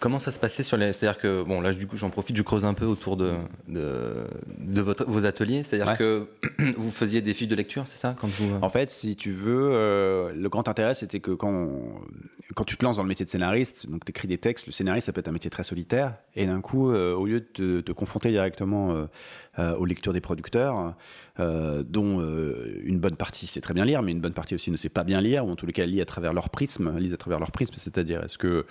Comment 0.00 0.18
ça 0.18 0.32
se 0.32 0.40
passait 0.40 0.62
sur 0.62 0.76
les. 0.76 0.92
C'est-à-dire 0.92 1.20
que, 1.20 1.42
bon, 1.44 1.60
là, 1.60 1.72
du 1.72 1.86
coup, 1.86 1.96
j'en 1.96 2.10
profite, 2.10 2.36
je 2.36 2.42
creuse 2.42 2.64
un 2.64 2.74
peu 2.74 2.84
autour 2.84 3.16
de, 3.16 3.34
de, 3.68 4.26
de 4.58 4.80
votre, 4.80 5.04
vos 5.04 5.24
ateliers. 5.24 5.62
C'est-à-dire 5.62 5.92
ouais. 5.92 5.96
que 5.96 6.26
vous 6.76 6.90
faisiez 6.90 7.20
des 7.20 7.32
fiches 7.32 7.48
de 7.48 7.54
lecture, 7.54 7.86
c'est 7.86 7.98
ça 7.98 8.16
quand 8.18 8.28
vous... 8.28 8.58
En 8.60 8.68
fait, 8.68 8.90
si 8.90 9.14
tu 9.14 9.30
veux, 9.30 9.70
euh, 9.72 10.32
le 10.34 10.48
grand 10.48 10.68
intérêt, 10.68 10.94
c'était 10.94 11.20
que 11.20 11.30
quand, 11.30 11.52
on, 11.52 12.00
quand 12.54 12.64
tu 12.64 12.76
te 12.76 12.84
lances 12.84 12.96
dans 12.96 13.02
le 13.02 13.08
métier 13.08 13.24
de 13.24 13.30
scénariste, 13.30 13.88
donc 13.88 14.04
tu 14.04 14.10
écris 14.10 14.28
des 14.28 14.38
textes, 14.38 14.66
le 14.66 14.72
scénariste, 14.72 15.06
ça 15.06 15.12
peut 15.12 15.20
être 15.20 15.28
un 15.28 15.32
métier 15.32 15.50
très 15.50 15.62
solitaire. 15.62 16.14
Et 16.34 16.46
d'un 16.46 16.60
coup, 16.60 16.90
euh, 16.90 17.14
au 17.14 17.26
lieu 17.26 17.40
de 17.40 17.46
te, 17.46 17.80
te 17.80 17.92
confronter 17.92 18.30
directement 18.30 18.92
euh, 18.94 19.06
aux 19.58 19.84
lectures 19.84 20.12
des 20.12 20.20
producteurs, 20.20 20.94
euh, 21.40 21.82
dont 21.82 22.20
euh, 22.20 22.80
une 22.84 22.98
bonne 22.98 23.16
partie 23.16 23.46
sait 23.46 23.60
très 23.60 23.74
bien 23.74 23.84
lire, 23.84 24.02
mais 24.02 24.12
une 24.12 24.20
bonne 24.20 24.32
partie 24.34 24.54
aussi 24.54 24.70
ne 24.70 24.76
sait 24.76 24.88
pas 24.88 25.04
bien 25.04 25.20
lire, 25.20 25.46
ou 25.46 25.50
en 25.50 25.56
tous 25.56 25.66
les 25.66 25.72
cas 25.72 25.86
lit 25.86 26.00
à 26.00 26.04
travers 26.04 26.32
leur 26.32 26.50
prisme, 26.50 26.98
lisent 26.98 27.14
à 27.14 27.16
travers 27.16 27.38
leur 27.38 27.50
prisme, 27.50 27.74
c'est-à-dire 27.76 28.22
est-ce 28.22 28.38
que 28.38 28.66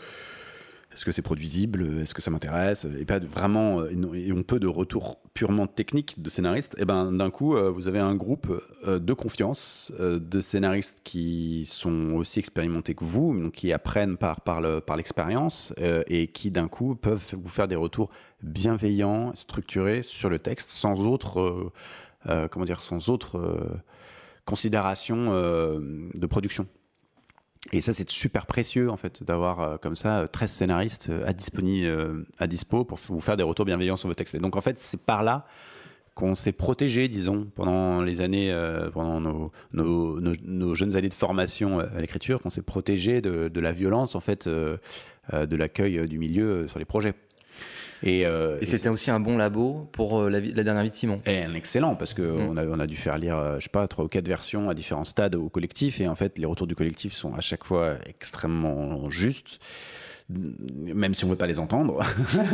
est-ce 0.93 1.05
que 1.05 1.11
c'est 1.11 1.21
produisible? 1.21 2.01
Est-ce 2.01 2.13
que 2.13 2.21
ça 2.21 2.31
m'intéresse? 2.31 2.85
Et 2.99 3.05
pas 3.05 3.19
vraiment 3.19 3.85
et 3.85 4.31
on 4.31 4.43
peut 4.43 4.59
de 4.59 4.67
retour 4.67 5.19
purement 5.33 5.67
technique 5.67 6.21
de 6.21 6.29
scénaristes. 6.29 6.75
Et 6.77 6.85
ben 6.85 7.11
d'un 7.11 7.29
coup, 7.29 7.55
vous 7.55 7.87
avez 7.87 7.99
un 7.99 8.15
groupe 8.15 8.61
de 8.85 9.13
confiance 9.13 9.93
de 9.99 10.41
scénaristes 10.41 10.97
qui 11.03 11.65
sont 11.69 12.13
aussi 12.13 12.39
expérimentés 12.39 12.93
que 12.93 13.05
vous, 13.05 13.39
donc 13.39 13.53
qui 13.53 13.71
apprennent 13.71 14.17
par 14.17 14.41
par 14.41 14.59
le, 14.59 14.81
par 14.81 14.97
l'expérience 14.97 15.73
et 16.07 16.27
qui 16.27 16.51
d'un 16.51 16.67
coup 16.67 16.95
peuvent 16.95 17.35
vous 17.41 17.49
faire 17.49 17.67
des 17.67 17.77
retours 17.77 18.09
bienveillants, 18.43 19.31
structurés 19.33 20.01
sur 20.01 20.29
le 20.29 20.39
texte, 20.39 20.71
sans 20.71 21.07
autre 21.07 21.71
euh, 22.29 22.47
comment 22.49 22.65
dire, 22.65 22.81
sans 22.81 23.09
autre 23.09 23.81
considération 24.45 25.31
de 25.31 26.25
production. 26.25 26.67
Et 27.73 27.79
ça, 27.81 27.93
c'est 27.93 28.09
super 28.09 28.47
précieux, 28.47 28.89
en 28.89 28.97
fait, 28.97 29.23
d'avoir 29.23 29.59
euh, 29.59 29.77
comme 29.77 29.95
ça 29.95 30.27
13 30.27 30.51
scénaristes 30.51 31.09
euh, 31.09 31.23
à, 31.27 31.31
disponi- 31.31 31.85
euh, 31.85 32.25
à 32.39 32.47
dispo 32.47 32.83
pour 32.83 32.97
vous 33.07 33.21
faire 33.21 33.37
des 33.37 33.43
retours 33.43 33.65
bienveillants 33.65 33.97
sur 33.97 34.07
vos 34.09 34.15
textes. 34.15 34.35
Et 34.35 34.39
donc, 34.39 34.55
en 34.55 34.61
fait, 34.61 34.77
c'est 34.79 34.99
par 34.99 35.23
là 35.23 35.45
qu'on 36.15 36.35
s'est 36.35 36.51
protégé, 36.51 37.07
disons, 37.07 37.47
pendant 37.55 38.01
les 38.01 38.21
années, 38.21 38.51
euh, 38.51 38.89
pendant 38.89 39.21
nos, 39.71 40.75
jeunes 40.75 40.95
années 40.95 41.07
de 41.07 41.13
formation 41.13 41.79
euh, 41.79 41.85
à 41.95 42.01
l'écriture, 42.01 42.41
qu'on 42.41 42.49
s'est 42.49 42.63
protégé 42.63 43.21
de, 43.21 43.47
de 43.47 43.59
la 43.61 43.71
violence, 43.71 44.15
en 44.15 44.19
fait, 44.19 44.47
euh, 44.47 44.77
euh, 45.33 45.45
de 45.45 45.55
l'accueil 45.55 45.99
euh, 45.99 46.07
du 46.07 46.17
milieu 46.17 46.45
euh, 46.45 46.67
sur 46.67 46.79
les 46.79 46.85
projets. 46.85 47.13
Et, 48.03 48.25
euh, 48.25 48.57
Et 48.61 48.65
c'était 48.65 48.89
aussi 48.89 49.11
un 49.11 49.19
bon 49.19 49.37
labo 49.37 49.87
pour 49.91 50.19
euh, 50.21 50.29
la, 50.29 50.41
dernière 50.63 50.83
vie 50.83 50.89
de 50.89 50.95
Simon. 50.95 51.21
et 51.25 51.43
un 51.43 51.53
excellent 51.53 51.95
parce 51.95 52.13
que 52.13 52.21
Mm. 52.23 52.49
on, 52.49 52.57
a, 52.57 52.65
on 52.65 52.79
a 52.79 52.87
dû 52.87 52.95
faire 52.97 53.17
lire, 53.17 53.37
euh, 53.37 53.55
je 53.59 53.63
sais 53.63 53.69
pas, 53.69 53.87
trois 53.87 54.05
ou 54.05 54.07
quatre 54.07 54.27
versions 54.27 54.69
à 54.69 54.73
différents 54.73 55.03
stades 55.03 55.35
au 55.35 55.49
collectif 55.49 56.01
et 56.01 56.07
en 56.07 56.15
fait 56.15 56.37
les 56.37 56.45
retours 56.45 56.67
du 56.67 56.75
collectif 56.75 57.13
sont 57.13 57.33
à 57.35 57.41
chaque 57.41 57.63
fois 57.63 57.95
extrêmement 58.07 59.09
justes, 59.09 59.59
même 60.93 61.13
si 61.13 61.25
on 61.25 61.29
veut 61.29 61.35
pas 61.35 61.47
les 61.47 61.59
entendre. 61.59 61.99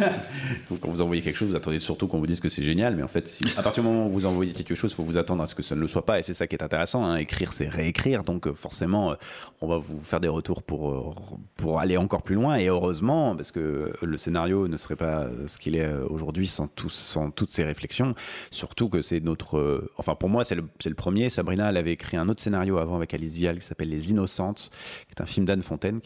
Quand 0.81 0.89
vous 0.89 1.01
envoyez 1.01 1.21
quelque 1.21 1.35
chose, 1.35 1.49
vous 1.49 1.55
attendez 1.55 1.79
surtout 1.79 2.07
qu'on 2.07 2.19
vous 2.19 2.27
dise 2.27 2.39
que 2.39 2.49
c'est 2.49 2.63
génial, 2.63 2.95
mais 2.95 3.03
en 3.03 3.07
fait, 3.07 3.39
à 3.57 3.63
partir 3.63 3.83
du 3.83 3.89
moment 3.89 4.07
où 4.07 4.09
vous 4.09 4.25
envoyez 4.25 4.53
quelque 4.53 4.75
chose, 4.75 4.91
il 4.91 4.95
faut 4.95 5.03
vous 5.03 5.17
attendre 5.17 5.43
à 5.43 5.47
ce 5.47 5.55
que 5.55 5.63
ça 5.63 5.75
ne 5.75 5.81
le 5.81 5.87
soit 5.87 6.05
pas 6.05 6.19
et 6.19 6.23
c'est 6.23 6.33
ça 6.33 6.47
qui 6.47 6.55
est 6.55 6.63
intéressant. 6.63 7.05
hein. 7.05 7.17
Écrire, 7.17 7.53
c'est 7.53 7.67
réécrire, 7.67 8.23
donc 8.23 8.47
euh, 8.47 8.53
forcément, 8.53 9.11
euh, 9.11 9.15
on 9.61 9.67
va 9.67 9.77
vous 9.77 9.99
faire 10.01 10.19
des 10.19 10.27
retours 10.27 10.63
pour 10.63 10.89
euh, 10.89 11.11
pour 11.55 11.79
aller 11.79 11.97
encore 11.97 12.23
plus 12.23 12.35
loin 12.35 12.57
et 12.57 12.67
heureusement 12.67 13.35
parce 13.35 13.51
que 13.51 13.93
le 14.01 14.17
scénario 14.17 14.67
ne 14.67 14.77
serait 14.77 14.95
pas 14.95 15.27
ce 15.47 15.57
qu'il 15.57 15.75
est 15.75 15.91
aujourd'hui 16.09 16.47
sans 16.47 16.67
tous 16.67 16.89
sans 16.89 17.31
toutes 17.31 17.49
ces 17.49 17.63
réflexions 17.63 18.13
surtout 18.51 18.89
que 18.89 19.01
c'est 19.01 19.19
notre 19.19 19.89
enfin 19.97 20.15
pour 20.15 20.29
moi 20.29 20.45
c'est 20.45 20.55
le, 20.55 20.93
premier 20.95 21.29
Sabrina 21.29 21.69
elle 21.69 21.77
avait 21.77 21.93
écrit 21.93 22.17
un 22.17 22.29
autre 22.29 22.41
scénario 22.41 22.77
avant 22.77 22.95
avec 22.95 23.13
Alice 23.13 23.33
Vial 23.33 23.59
qui 23.59 23.65
s'appelle 23.65 23.89
Les 23.89 24.11
Innocentes 24.11 24.69
qui 25.07 25.15
est 25.17 25.21
un 25.21 25.25
film 25.25 25.45
d'Anne 25.45 25.63
Fontaine 25.63 25.99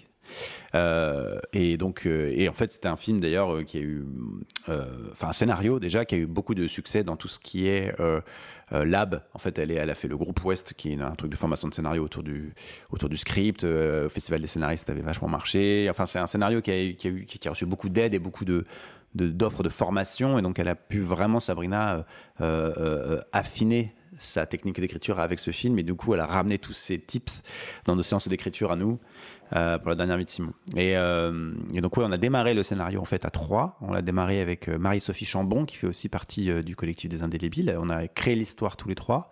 euh, 0.75 1.39
et 1.53 1.77
donc, 1.77 2.05
euh, 2.05 2.33
et 2.35 2.47
en 2.47 2.53
fait, 2.53 2.71
c'était 2.71 2.87
un 2.87 2.97
film 2.97 3.19
d'ailleurs 3.19 3.55
euh, 3.55 3.63
qui 3.63 3.77
a 3.77 3.81
eu, 3.81 4.05
enfin 4.67 5.29
un 5.29 5.33
scénario 5.33 5.79
déjà 5.79 6.05
qui 6.05 6.15
a 6.15 6.17
eu 6.17 6.27
beaucoup 6.27 6.55
de 6.55 6.67
succès 6.67 7.03
dans 7.03 7.15
tout 7.15 7.27
ce 7.27 7.39
qui 7.39 7.67
est 7.67 7.93
lab. 8.71 9.23
En 9.33 9.39
fait, 9.39 9.57
elle, 9.59 9.77
a 9.89 9.95
fait 9.95 10.07
le 10.07 10.17
groupe 10.17 10.43
Ouest, 10.43 10.73
qui 10.73 10.93
est 10.93 11.01
un 11.01 11.11
truc 11.11 11.31
de 11.31 11.35
formation 11.35 11.67
de 11.67 11.73
scénario 11.73 12.03
autour 12.03 12.23
du, 12.23 12.53
script. 13.15 13.63
Au 13.63 14.09
Festival 14.09 14.41
des 14.41 14.47
scénaristes, 14.47 14.87
ça 14.87 14.93
avait 14.93 15.01
vachement 15.01 15.27
marché. 15.27 15.87
Enfin, 15.89 16.05
c'est 16.05 16.19
un 16.19 16.27
scénario 16.27 16.61
qui 16.61 16.71
a, 16.71 16.93
qui 16.93 17.07
a 17.07 17.11
eu, 17.11 17.25
qui 17.25 17.47
a 17.47 17.51
reçu 17.51 17.65
beaucoup 17.65 17.89
d'aide 17.89 18.13
et 18.13 18.19
beaucoup 18.19 18.45
de 18.45 18.65
de- 19.13 19.27
d'offres 19.27 19.61
de, 19.61 19.67
formation 19.67 20.39
et 20.39 20.41
donc 20.41 20.57
elle 20.57 20.69
a 20.69 20.75
pu 20.75 21.01
vraiment 21.01 21.41
Sabrina 21.41 22.05
affiner 23.33 23.93
sa 24.17 24.45
technique 24.45 24.79
d'écriture 24.79 25.19
avec 25.19 25.39
ce 25.39 25.51
film 25.51 25.77
et 25.79 25.83
du 25.83 25.95
coup 25.95 26.13
elle 26.13 26.19
a 26.19 26.25
ramené 26.25 26.57
tous 26.59 26.73
ces 26.73 26.99
tips 26.99 27.43
dans 27.85 27.95
nos 27.95 28.03
séances 28.03 28.27
d'écriture 28.27 28.71
à 28.71 28.75
nous 28.75 28.99
euh, 29.53 29.77
pour 29.77 29.89
la 29.89 29.95
dernière 29.95 30.17
vie 30.17 30.25
de 30.25 30.29
Simon. 30.29 30.53
Et, 30.75 30.95
euh, 30.95 31.53
et 31.73 31.81
donc 31.81 31.97
ouais, 31.97 32.05
on 32.07 32.11
a 32.11 32.17
démarré 32.17 32.53
le 32.53 32.63
scénario 32.63 33.01
en 33.01 33.05
fait 33.05 33.25
à 33.25 33.29
trois. 33.29 33.77
On 33.81 33.91
l'a 33.91 34.01
démarré 34.01 34.41
avec 34.41 34.69
euh, 34.69 34.77
Marie-Sophie 34.77 35.25
Chambon 35.25 35.65
qui 35.65 35.75
fait 35.75 35.87
aussi 35.87 36.07
partie 36.07 36.63
du 36.63 36.75
collectif 36.75 37.09
des 37.09 37.21
Indélébiles. 37.21 37.75
On 37.77 37.89
a 37.89 38.07
créé 38.07 38.35
l'histoire 38.35 38.77
tous 38.77 38.87
les 38.87 38.95
trois. 38.95 39.31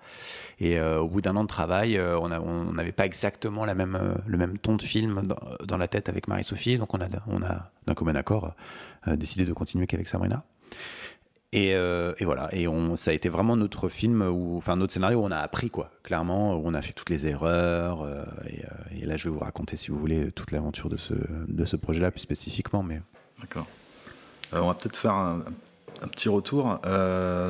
Et 0.59 0.79
au 0.81 1.07
bout 1.07 1.21
d'un 1.21 1.38
an 1.38 1.43
de 1.43 1.47
travail, 1.47 1.97
on 1.99 2.27
n'avait 2.73 2.91
pas 2.91 3.05
exactement 3.05 3.65
le 3.65 3.73
même 3.73 4.57
ton 4.57 4.75
de 4.75 4.81
film 4.81 5.33
dans, 5.65 5.77
la 5.77 5.88
tête 5.88 6.09
avec 6.09 6.27
Marie-Sophie. 6.27 6.77
Donc 6.77 6.93
on 6.93 6.99
a, 6.99 7.71
d'un 7.88 7.93
commun 7.93 8.15
accord 8.15 8.53
décidé 9.07 9.45
de 9.45 9.53
continuer 9.53 9.88
qu'avec 9.88 10.09
Sabrina. 10.09 10.43
Et, 11.51 11.74
euh, 11.74 12.13
et 12.20 12.25
voilà, 12.25 12.48
et 12.53 12.68
on, 12.68 12.96
ça 12.96 13.10
a 13.10 13.13
été 13.15 13.27
vraiment 13.27 13.56
notre 13.56 13.89
film, 13.89 14.22
où, 14.22 14.56
enfin 14.58 14.75
notre 14.75 14.94
scénario 14.94 15.20
où 15.20 15.24
on 15.25 15.32
a 15.32 15.38
appris 15.38 15.72
quoi, 15.72 15.89
clairement, 16.03 16.56
où 16.56 16.62
on 16.63 16.75
a 16.75 16.82
fait 16.84 16.94
toutes 16.94 17.10
les 17.10 17.25
erreurs. 17.25 18.03
euh, 18.03 18.24
et, 18.48 18.63
euh, 18.65 18.68
et 19.01 19.06
là, 19.08 19.18
je 19.18 19.24
vais 19.25 19.29
vous 19.34 19.39
raconter, 19.39 19.75
si 19.75 19.89
vous 19.89 19.98
voulez, 19.98 20.32
toute 20.32 20.51
l'aventure 20.51 20.89
de 20.89 20.98
ce, 20.98 21.15
de 21.48 21.65
ce 21.65 21.75
projet-là 21.75 22.12
plus 22.12 22.20
spécifiquement. 22.20 22.84
Mais 22.84 23.01
D'accord. 23.41 23.65
On 24.53 24.68
va 24.68 24.74
peut-être 24.75 24.96
faire 24.96 25.13
un, 25.13 25.39
un 26.03 26.08
petit 26.08 26.29
retour 26.29 26.79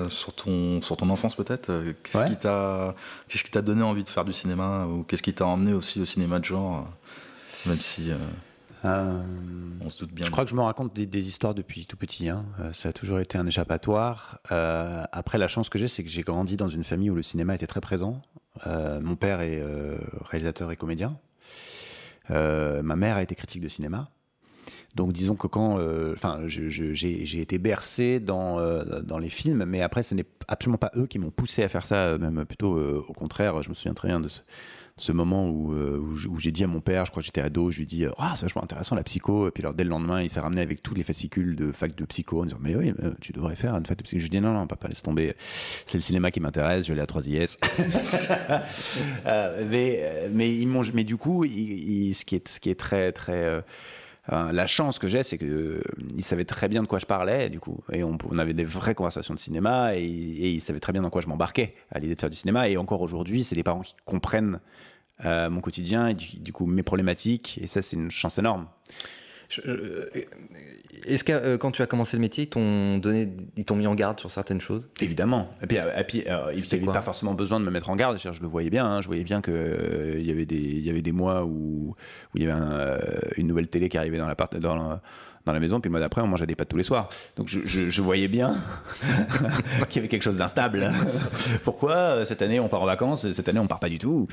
sur, 0.09 0.33
ton, 0.33 0.81
sur 0.81 0.95
ton 0.95 1.09
enfance 1.09 1.35
peut-être. 1.35 1.67
Qu'est-ce 2.03 2.17
Ouais. 2.19 2.29
qui 3.43 3.51
t'a 3.51 3.61
donné 3.61 3.83
envie 3.83 4.03
de 4.05 4.09
faire 4.09 4.23
du 4.25 4.33
cinéma 4.33 4.85
ou 4.85 5.03
qu'est-ce 5.03 5.23
qui 5.23 5.33
t'a 5.33 5.45
emmené 5.45 5.73
aussi 5.73 5.99
au 6.01 6.05
cinéma 6.05 6.39
de 6.39 6.45
genre, 6.45 6.87
même 7.65 7.75
si 7.75 8.11
euh, 8.85 9.21
on 9.81 9.89
se 9.89 9.99
doute 9.99 10.13
bien. 10.13 10.25
je 10.25 10.31
crois 10.31 10.45
que 10.45 10.51
je 10.51 10.55
me 10.55 10.61
raconte 10.61 10.95
des, 10.95 11.05
des 11.05 11.27
histoires 11.27 11.53
depuis 11.53 11.85
tout 11.85 11.97
petit. 11.97 12.29
Hein. 12.29 12.45
Euh, 12.59 12.71
ça 12.73 12.89
a 12.89 12.93
toujours 12.93 13.19
été 13.19 13.37
un 13.37 13.45
échappatoire. 13.45 14.39
Euh, 14.51 15.03
après, 15.11 15.37
la 15.37 15.47
chance 15.47 15.69
que 15.69 15.77
j'ai, 15.77 15.87
c'est 15.87 16.03
que 16.03 16.09
j'ai 16.09 16.21
grandi 16.21 16.55
dans 16.55 16.69
une 16.69 16.83
famille 16.83 17.09
où 17.09 17.15
le 17.15 17.23
cinéma 17.23 17.55
était 17.55 17.67
très 17.67 17.81
présent. 17.81 18.21
Mon 18.65 19.15
père 19.15 19.39
est 19.39 19.63
réalisateur 20.29 20.69
et 20.71 20.75
comédien. 20.75 21.17
Ma 22.29 22.95
mère 22.95 23.15
a 23.15 23.23
été 23.23 23.33
critique 23.33 23.61
de 23.61 23.69
cinéma. 23.69 24.09
Donc 24.95 25.13
disons 25.13 25.35
que 25.35 25.47
quand, 25.47 25.79
enfin, 26.13 26.41
j'ai 26.45 27.39
été 27.39 27.57
bercé 27.57 28.19
dans 28.19 28.59
dans 29.01 29.17
les 29.17 29.29
films, 29.29 29.63
mais 29.63 29.81
après 29.81 30.03
ce 30.03 30.13
n'est 30.13 30.25
absolument 30.49 30.77
pas 30.77 30.91
eux 30.97 31.05
qui 31.05 31.19
m'ont 31.19 31.31
poussé 31.31 31.63
à 31.63 31.69
faire 31.69 31.85
ça, 31.85 32.17
même 32.17 32.43
plutôt 32.43 32.77
au 32.77 33.13
contraire. 33.13 33.63
Je 33.63 33.69
me 33.69 33.73
souviens 33.75 33.93
très 33.93 34.09
bien 34.09 34.19
de 34.19 34.27
ce, 34.27 34.41
ce 35.01 35.11
moment 35.11 35.47
où, 35.49 35.73
euh, 35.73 35.97
où 35.97 36.39
j'ai 36.39 36.51
dit 36.51 36.63
à 36.63 36.67
mon 36.67 36.81
père, 36.81 37.05
je 37.05 37.11
crois 37.11 37.21
que 37.21 37.25
j'étais 37.25 37.41
ado, 37.41 37.71
je 37.71 37.79
lui 37.79 37.85
dis, 37.85 38.05
ah 38.17 38.33
c'est 38.35 38.43
vachement 38.43 38.63
intéressant 38.63 38.95
la 38.95 39.03
psycho. 39.03 39.47
Et 39.47 39.51
puis 39.51 39.63
alors 39.63 39.73
dès 39.73 39.83
le 39.83 39.89
lendemain, 39.89 40.21
il 40.21 40.29
s'est 40.29 40.39
ramené 40.39 40.61
avec 40.61 40.81
tous 40.81 40.93
les 40.93 41.03
fascicules 41.03 41.55
de 41.55 41.71
fac 41.71 41.95
de 41.95 42.05
psycho 42.05 42.41
en 42.41 42.45
disant, 42.45 42.57
mais 42.61 42.75
oui, 42.75 42.93
euh, 43.03 43.13
tu 43.21 43.33
devrais 43.33 43.55
faire 43.55 43.75
une 43.75 43.85
fac 43.85 43.97
de 43.97 44.03
psycho. 44.03 44.19
Je 44.19 44.23
lui 44.23 44.29
dis 44.29 44.41
non 44.41 44.53
non 44.53 44.67
papa 44.67 44.87
laisse 44.87 45.03
tomber, 45.03 45.35
c'est 45.85 45.97
le 45.97 46.03
cinéma 46.03 46.31
qui 46.31 46.39
m'intéresse, 46.39 46.85
je 46.85 46.93
l'ai 46.93 47.01
à 47.01 47.07
3 47.07 47.27
IS. 47.27 47.57
Euh, 49.25 49.65
mais 49.69 49.99
euh, 50.01 50.29
mais 50.31 50.53
ils 50.53 50.67
mais 50.93 51.03
du 51.03 51.17
coup, 51.17 51.43
ce 51.43 52.25
qui 52.25 52.35
est 52.35 52.47
ce 52.47 52.59
qui 52.59 52.69
est 52.69 52.79
très 52.79 53.11
très 53.11 53.43
euh, 53.43 53.61
euh, 54.31 54.51
la 54.51 54.67
chance 54.67 54.99
que 54.99 55.07
j'ai, 55.07 55.23
c'est 55.23 55.37
que 55.37 55.45
euh, 55.45 55.81
il 56.15 56.23
savait 56.23 56.45
très 56.45 56.67
bien 56.67 56.83
de 56.83 56.87
quoi 56.87 56.99
je 56.99 57.05
parlais, 57.05 57.49
du 57.49 57.59
coup, 57.59 57.79
et 57.91 58.03
on, 58.03 58.17
avait 58.37 58.53
des 58.53 58.63
vraies 58.63 58.93
conversations 58.93 59.33
de 59.33 59.39
cinéma, 59.39 59.95
et, 59.95 60.01
et 60.01 60.51
il 60.51 60.61
savait 60.61 60.79
très 60.79 60.93
bien 60.93 61.01
dans 61.01 61.09
quoi 61.09 61.21
je 61.21 61.27
m'embarquais 61.27 61.73
à 61.91 61.99
l'idée 61.99 62.15
de 62.15 62.19
faire 62.19 62.29
du 62.29 62.35
cinéma. 62.35 62.69
Et 62.69 62.77
encore 62.77 63.01
aujourd'hui, 63.01 63.43
c'est 63.43 63.55
des 63.55 63.63
parents 63.63 63.81
qui 63.81 63.95
comprennent 64.05 64.59
euh, 65.25 65.49
mon 65.49 65.61
quotidien 65.61 66.07
et 66.07 66.13
du, 66.13 66.37
du 66.39 66.53
coup 66.53 66.65
mes 66.65 66.83
problématiques, 66.83 67.59
et 67.61 67.67
ça, 67.67 67.81
c'est 67.81 67.95
une 67.95 68.11
chance 68.11 68.37
énorme. 68.39 68.67
Euh, 69.65 70.05
Est-ce 71.07 71.23
que 71.23 71.31
euh, 71.31 71.57
quand 71.57 71.71
tu 71.71 71.81
as 71.81 71.87
commencé 71.87 72.15
le 72.15 72.21
métier, 72.21 72.43
ils 72.43 72.49
t'ont 72.49 72.99
donné, 72.99 73.27
ils 73.57 73.65
t'ont 73.65 73.75
mis 73.75 73.87
en 73.87 73.95
garde 73.95 74.19
sur 74.19 74.29
certaines 74.29 74.61
choses? 74.61 74.87
Évidemment. 75.01 75.49
Et 75.63 75.65
puis, 75.67 75.77
et 75.77 76.03
puis 76.03 76.19
il 76.19 76.25
n'y 76.25 76.83
avait 76.83 76.85
pas 76.85 77.01
forcément 77.01 77.33
besoin 77.33 77.59
de 77.59 77.65
me 77.65 77.71
mettre 77.71 77.89
en 77.89 77.95
garde. 77.95 78.19
Je, 78.19 78.41
le 78.41 78.47
voyais 78.47 78.69
bien. 78.69 78.85
hein. 78.85 79.01
Je 79.01 79.07
voyais 79.07 79.23
bien 79.23 79.41
que 79.41 79.49
euh, 79.51 80.17
il 80.19 80.25
y 80.27 80.31
avait 80.31 80.45
des, 80.45 80.55
il 80.57 80.85
y 80.85 80.89
avait 80.91 81.01
des 81.01 81.11
mois 81.11 81.45
où, 81.45 81.95
où 81.95 82.37
il 82.37 82.43
y 82.43 82.47
avait 82.47 82.59
un, 82.61 82.99
une 83.37 83.47
nouvelle 83.47 83.67
télé 83.69 83.89
qui 83.89 83.97
arrivait 83.97 84.19
dans 84.19 84.27
la, 84.27 84.35
part- 84.35 84.49
dans 84.59 84.75
la, 84.75 85.01
dans 85.45 85.53
la 85.53 85.59
maison. 85.59 85.79
Puis 85.79 85.89
le 85.91 85.99
d'après, 85.99 86.21
on 86.21 86.27
mangeait 86.27 86.45
des 86.47 86.55
pâtes 86.55 86.69
tous 86.69 86.77
les 86.77 86.83
soirs. 86.83 87.09
Donc 87.35 87.47
je, 87.47 88.01
voyais 88.01 88.27
bien 88.27 88.55
qu'il 89.89 89.97
y 89.97 89.99
avait 89.99 90.07
quelque 90.07 90.23
chose 90.23 90.37
d'instable. 90.37 90.91
Pourquoi 91.63 91.93
euh, 91.95 92.25
cette 92.25 92.41
année 92.41 92.59
on 92.59 92.67
part 92.67 92.81
en 92.81 92.85
vacances 92.85 93.25
et 93.25 93.33
cette 93.33 93.49
année 93.49 93.59
on 93.59 93.67
part 93.67 93.79
pas 93.79 93.89
du 93.89 93.99
tout? 93.99 94.27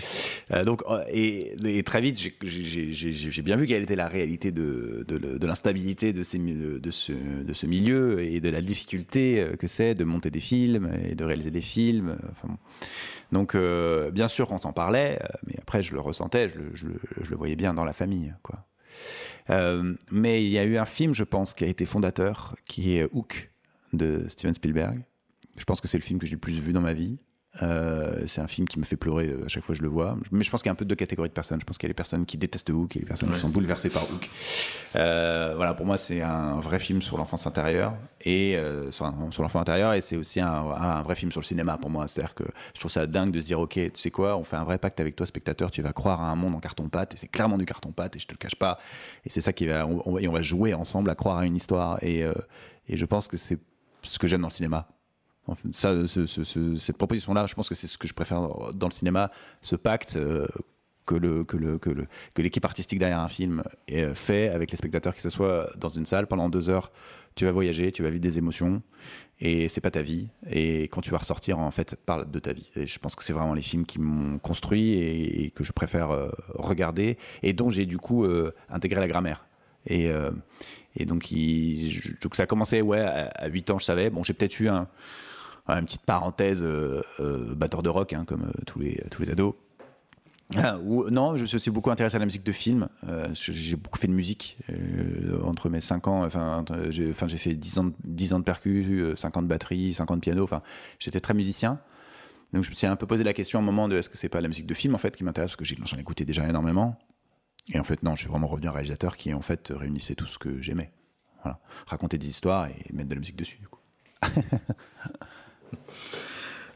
Euh, 0.53 0.65
Donc 0.65 0.83
euh, 0.89 1.03
et, 1.09 1.83
très 1.85 2.01
vite, 2.01 2.19
j'ai- 2.43 3.43
bien 3.43 3.57
vu 3.57 3.67
quelle 3.67 3.83
était 3.83 3.97
la 3.97 4.09
réalité 4.09 4.51
de, 4.51 5.07
l'instabilité 5.47 6.13
de, 6.13 6.23
ce, 6.23 7.67
milieu 7.67 8.21
et 8.23 8.41
de 8.41 8.49
la 8.51 8.61
difficulté 8.61 9.47
que 9.59 9.67
c'est 9.67 9.95
de 9.95 10.05
monter 10.05 10.31
des 10.31 10.41
films 10.41 10.91
et 11.09 11.15
de 11.15 11.25
réaliser 11.25 11.51
des 11.51 11.61
films. 11.61 12.17
Donc, 13.33 13.57
bien 14.13 14.29
sûr, 14.29 14.51
on 14.53 14.59
s'en 14.59 14.73
parlait, 14.73 15.19
mais 15.47 15.55
après, 15.61 15.83
je 15.83 15.93
le 15.95 16.01
ressentais, 16.01 16.49
je 16.49 16.57
le, 16.57 16.71
je 16.75 16.87
le- 16.87 17.01
je 17.23 17.31
le 17.31 17.37
voyais 17.37 17.57
bien 17.57 17.75
dans 17.75 17.85
la 17.85 17.93
famille, 17.93 18.33
quoi. 18.43 18.65
Euh, 19.51 19.95
mais 20.11 20.45
il 20.45 20.51
y 20.51 20.59
a 20.59 20.65
eu 20.65 20.77
un 20.77 20.85
film, 20.85 21.15
je 21.15 21.25
pense, 21.25 21.55
qui 21.55 21.65
a 21.65 21.67
été 21.67 21.85
fondateur, 21.85 22.57
qui 22.65 22.97
est 22.97 23.09
Hook 23.13 23.51
de 23.93 24.25
Steven 24.29 24.55
Spielberg. 24.55 25.03
Je 25.57 25.65
pense 25.65 25.81
que 25.81 25.89
c'est 25.89 25.99
le 25.99 26.03
film 26.03 26.19
que 26.19 26.27
j'ai 26.27 26.35
le 26.35 26.41
plus 26.41 26.61
vu 26.61 26.73
dans 26.73 26.81
ma 26.81 26.93
vie. 26.93 27.19
Euh, 27.63 28.25
c'est 28.27 28.41
un 28.41 28.47
film 28.47 28.69
qui 28.69 28.79
me 28.79 28.85
fait 28.85 28.97
pleurer 28.97 29.29
euh, 29.29 29.45
à 29.45 29.49
chaque 29.49 29.65
fois 29.65 29.73
que 29.75 29.79
je 29.79 29.83
le 29.83 29.89
vois. 29.89 30.17
Mais 30.31 30.45
je 30.45 30.51
pense 30.51 30.63
qu'il 30.63 30.69
y 30.69 30.71
a 30.71 30.73
un 30.73 30.77
peu 30.77 30.85
deux 30.85 30.95
catégories 30.95 31.29
de 31.29 31.35
personnes. 31.35 31.61
Je 31.61 31.65
pense 31.65 31.79
qu'il 31.79 31.87
y 31.87 31.89
a 31.89 31.93
les 31.93 31.95
personnes 31.95 32.27
qui 32.27 32.37
détestent 32.37 32.71
Hook 32.71 32.97
et 32.97 33.01
les 33.01 33.07
personnes 33.07 33.31
qui 33.31 33.39
sont 33.39 33.49
bouleversées 33.49 33.91
par 33.91 34.03
Hook. 34.05 34.29
Euh, 34.97 35.55
voilà, 35.57 35.75
pour 35.75 35.87
moi, 35.87 35.97
c'est 35.97 36.23
un 36.23 36.61
vrai 36.61 36.79
film 36.79 37.01
sur 37.03 37.17
l'enfance 37.17 37.47
intérieure 37.47 37.95
et 38.23 38.57
euh, 38.57 38.91
sur, 38.91 39.13
sur 39.31 39.43
l'enfant 39.43 39.61
intérieur. 39.61 39.95
Et 39.95 40.01
c'est 40.01 40.17
aussi 40.17 40.41
un, 40.41 40.49
un 40.49 41.03
vrai 41.03 41.15
film 41.15 41.33
sur 41.33 41.41
le 41.41 41.47
cinéma 41.47 41.79
pour 41.79 41.91
moi. 41.91 42.09
C'est-à-dire 42.09 42.35
que 42.35 42.45
je 42.75 42.81
trouve 42.81 42.91
ça 42.91 43.07
dingue 43.07 43.31
de 43.31 43.41
se 43.41 43.47
dire, 43.47 43.61
ok, 43.61 43.73
tu 43.75 43.91
sais 43.95 44.11
quoi, 44.11 44.37
on 44.37 44.45
fait 44.45 44.57
un 44.57 44.65
vrai 44.65 44.79
pacte 44.79 45.01
avec 45.01 45.17
toi, 45.17 45.27
spectateur. 45.27 45.71
Tu 45.71 45.83
vas 45.83 45.93
croire 45.93 46.21
à 46.21 46.31
un 46.31 46.37
monde 46.37 46.55
en 46.55 46.61
carton-pâte 46.61 47.15
et 47.15 47.17
c'est 47.17 47.29
clairement 47.29 47.59
du 47.59 47.65
carton-pâte 47.65 48.17
et 48.17 48.19
je 48.19 48.27
te 48.27 48.33
le 48.33 48.39
cache 48.39 48.57
pas. 48.57 48.79
Et 49.25 49.31
c'est 49.31 49.41
ça 49.41 49.53
qui 49.53 49.67
va, 49.67 49.87
on, 49.87 50.19
et 50.19 50.29
on 50.29 50.33
va 50.33 50.43
jouer 50.43 50.75
ensemble 50.75 51.11
à 51.11 51.15
croire 51.15 51.39
à 51.39 51.47
une 51.47 51.57
histoire. 51.57 52.03
Et, 52.03 52.21
et 52.89 52.97
je 52.97 53.07
pense 53.07 53.29
que 53.29 53.37
c'est 53.37 53.59
ce 54.03 54.19
que 54.19 54.27
j'aime 54.27 54.43
dans 54.43 54.49
le 54.49 54.53
cinéma. 54.53 54.89
Ça, 55.73 56.07
ce- 56.07 56.27
ce- 56.27 56.45
ce- 56.45 56.75
cette 56.75 56.99
proposition-là, 56.99 57.47
je 57.47 57.55
pense 57.55 57.69
que 57.69 57.75
c'est 57.75 57.87
ce 57.87 57.99
que 57.99 58.09
je 58.09 58.15
préfère 58.15 58.41
dans 58.75 58.89
le 58.89 58.93
cinéma, 58.93 59.31
ce 59.63 59.77
pacte 59.77 60.17
euh, 60.17 60.47
que 61.07 62.43
l'équipe 62.43 62.65
artistique 62.65 62.99
derrière 62.99 63.21
un 63.21 63.29
film 63.29 63.63
est 63.87 64.13
fait 64.15 64.49
avec 64.49 64.71
les 64.73 64.77
spectateurs 64.77 65.15
qui 65.15 65.21
s'assoient 65.21 65.71
dans 65.77 65.89
une 65.89 66.05
salle 66.05 66.27
pendant 66.27 66.49
deux 66.49 66.69
heures. 66.69 66.91
Tu 67.37 67.45
vas 67.45 67.53
voyager, 67.53 67.93
tu 67.93 68.03
vas 68.03 68.11
vivre 68.11 68.23
des 68.23 68.39
émotions 68.39 68.83
et 69.41 69.69
c'est 69.69 69.81
pas 69.81 69.91
ta 69.93 70.03
vie. 70.03 70.29
Et 70.51 70.85
quand 70.85 71.03
tu 71.03 71.11
vas 71.11 71.19
ressortir, 71.19 71.59
en 71.59 71.71
fait, 71.71 71.91
ça 71.91 71.97
parle 71.97 72.29
de 72.31 72.39
ta 72.41 72.53
vie. 72.53 72.71
Et 72.75 72.87
je 72.87 72.99
pense 72.99 73.15
que 73.15 73.23
c'est 73.23 73.33
vraiment 73.35 73.55
les 73.55 73.63
films 73.63 73.87
qui 73.87 74.01
m'ont 74.01 74.39
construit 74.39 74.95
et, 74.95 75.53
que 75.55 75.63
je 75.63 75.73
préfère 75.73 76.11
euh, 76.11 76.31
regarder 76.55 77.19
et 77.43 77.53
dont 77.53 77.71
j'ai 77.71 77.87
du 77.87 77.99
coup 77.99 78.25
euh, 78.25 78.53
intégré 78.69 78.99
la 79.01 79.07
grammaire. 79.07 79.47
Et, 79.87 80.09
euh, 80.11 80.33
donc 81.07 81.31
ça 82.35 82.43
a 82.45 82.47
commencé 82.47 82.81
ouais 82.81 83.01
à, 83.01 83.27
à 83.29 83.47
8 83.49 83.71
ans, 83.71 83.79
je 83.79 83.85
savais. 83.85 84.11
Bon, 84.11 84.25
j'ai 84.25 84.33
peut-être 84.33 84.59
eu 84.59 84.69
un, 84.69 84.89
une 85.69 85.85
petite 85.85 86.03
parenthèse 86.03 86.63
euh, 86.63 87.03
euh, 87.21 87.55
batteur 87.55 87.83
de 87.83 87.89
rock, 87.89 88.13
hein, 88.13 88.25
comme 88.27 88.43
euh, 88.45 88.63
tous 88.67 88.79
les 88.79 89.03
tous 89.11 89.23
les 89.23 89.31
ados. 89.31 89.55
Ah, 90.57 90.79
ou, 90.79 91.11
non, 91.11 91.37
je 91.37 91.43
me 91.43 91.59
suis 91.59 91.73
beaucoup 91.73 91.91
intéressé 91.91 92.15
à 92.15 92.19
la 92.21 92.25
musique 92.25 92.45
de 92.45 92.53
film. 92.53 92.89
J'ai 93.33 93.75
beaucoup 93.75 93.99
fait 93.99 94.07
de 94.07 94.13
musique 94.13 94.57
entre 95.43 95.69
mes 95.69 95.81
5 95.81 96.07
ans. 96.07 96.25
Enfin, 96.25 96.65
j'ai 96.89 97.13
fait 97.13 97.55
10 97.55 97.79
ans, 97.81 97.85
de- 97.85 97.95
10 98.05 98.33
ans 98.33 98.39
de 98.39 98.45
percus, 98.45 98.87
euh, 98.89 99.17
50 99.17 99.43
de 99.45 99.49
batterie, 99.49 99.93
50 99.93 100.19
de 100.19 100.21
piano. 100.21 100.45
Enfin, 100.45 100.63
j'étais 101.01 101.19
très 101.19 101.35
musicien. 101.35 101.81
Donc 102.53 102.63
je 102.63 102.71
me 102.71 102.77
suis 102.77 102.87
un 102.87 102.95
peu 102.95 103.09
posé 103.09 103.25
la 103.25 103.33
question 103.33 103.59
à 103.59 103.63
un 103.63 103.65
moment 103.65 103.89
de 103.89 103.97
est-ce 103.97 104.09
que 104.09 104.17
c'est 104.17 104.29
pas 104.29 104.41
la 104.41 104.47
musique 104.47 104.67
de 104.69 104.75
film 104.75 104.95
en 104.95 104.99
fait 104.99 105.17
qui 105.17 105.25
m'intéresse? 105.25 105.57
Parce 105.57 105.69
que 105.69 105.77
j'en 105.85 105.97
écoutais 105.99 106.25
déjà 106.25 106.49
énormément. 106.49 106.97
Et 107.73 107.81
en 107.81 107.85
fait 107.85 108.05
non, 108.05 108.15
je 108.15 108.21
suis 108.21 108.31
vraiment 108.31 108.47
revenu 108.47 108.69
un 108.69 108.71
réalisateur 108.71 109.17
qui 109.17 109.35
en 109.35 109.41
fait 109.41 109.73
réunissait 109.75 110.15
tout 110.15 110.27
ce 110.27 110.39
que 110.39 110.63
j'aimais. 110.63 110.93
Raconter 111.89 112.19
des 112.19 112.29
histoires 112.29 112.69
et 112.69 112.93
mettre 112.93 113.09
de 113.09 113.15
la 113.15 113.19
musique 113.21 113.37
dessus. 113.37 113.61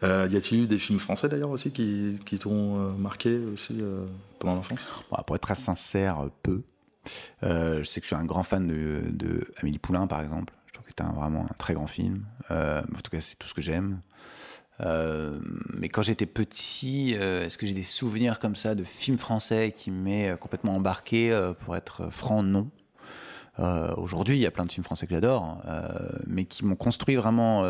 Euh, 0.02 0.28
y 0.30 0.37
a-t-il 0.37 0.62
eu 0.62 0.66
des 0.66 0.78
films 0.78 0.99
français 0.99 1.28
d'ailleurs 1.28 1.50
aussi 1.50 1.73
qui, 1.73 2.19
t'ont 2.38 2.78
euh, 2.78 2.90
marqué 2.92 3.37
aussi 3.52 3.76
euh, 3.80 4.07
pendant 4.38 4.54
l'enfance? 4.54 4.78
Pour 5.26 5.37
être 5.37 5.42
très 5.42 5.54
sincère, 5.54 6.26
peu. 6.42 6.62
Je 7.42 7.83
sais 7.85 8.00
que 8.00 8.07
je 8.07 8.14
suis 8.14 8.16
un 8.16 8.25
grand 8.25 8.42
fan 8.42 8.66
de, 8.66 9.02
de 9.11 9.52
Amélie 9.61 9.78
Poulain, 9.78 10.07
par 10.07 10.21
exemple. 10.23 10.54
Je 10.66 10.73
trouve 10.73 10.87
que 10.87 11.02
un- 11.02 11.12
vraiment 11.12 11.45
un 11.45 11.54
très 11.59 11.75
grand 11.75 11.87
film. 11.87 12.25
En 12.50 12.83
tout 13.02 13.11
cas, 13.11 13.21
c'est 13.21 13.38
tout 13.38 13.49
ce 13.49 13.54
que 13.54 13.62
j'aime. 13.62 14.00
Mais 14.80 15.88
quand 15.90 16.02
j'étais 16.02 16.26
petit, 16.26 17.12
est-ce 17.12 17.59
que 17.59 17.66
j'ai 17.66 17.75
des 17.75 17.83
souvenirs 17.83 18.38
comme 18.38 18.57
ça 18.57 18.75
de 18.75 18.85
films 18.85 19.19
français 19.19 19.73
qui 19.75 19.90
m'aient 19.90 20.35
complètement 20.40 20.75
embarqué 20.76 21.52
Pour 21.61 21.76
être 21.76 22.11
franc, 22.11 22.42
non. 22.42 22.71
Aujourd'hui, 23.97 24.37
il 24.37 24.40
y 24.40 24.47
a 24.47 24.50
plein 24.50 24.64
de 24.64 24.73
films 24.73 24.85
français 24.85 25.07
que 25.07 25.14
j'adore, 25.14 25.61
euh, 25.66 25.90
mais 26.26 26.45
qui 26.45 26.64
m'ont 26.64 26.76
construit 26.76 27.16
vraiment 27.16 27.62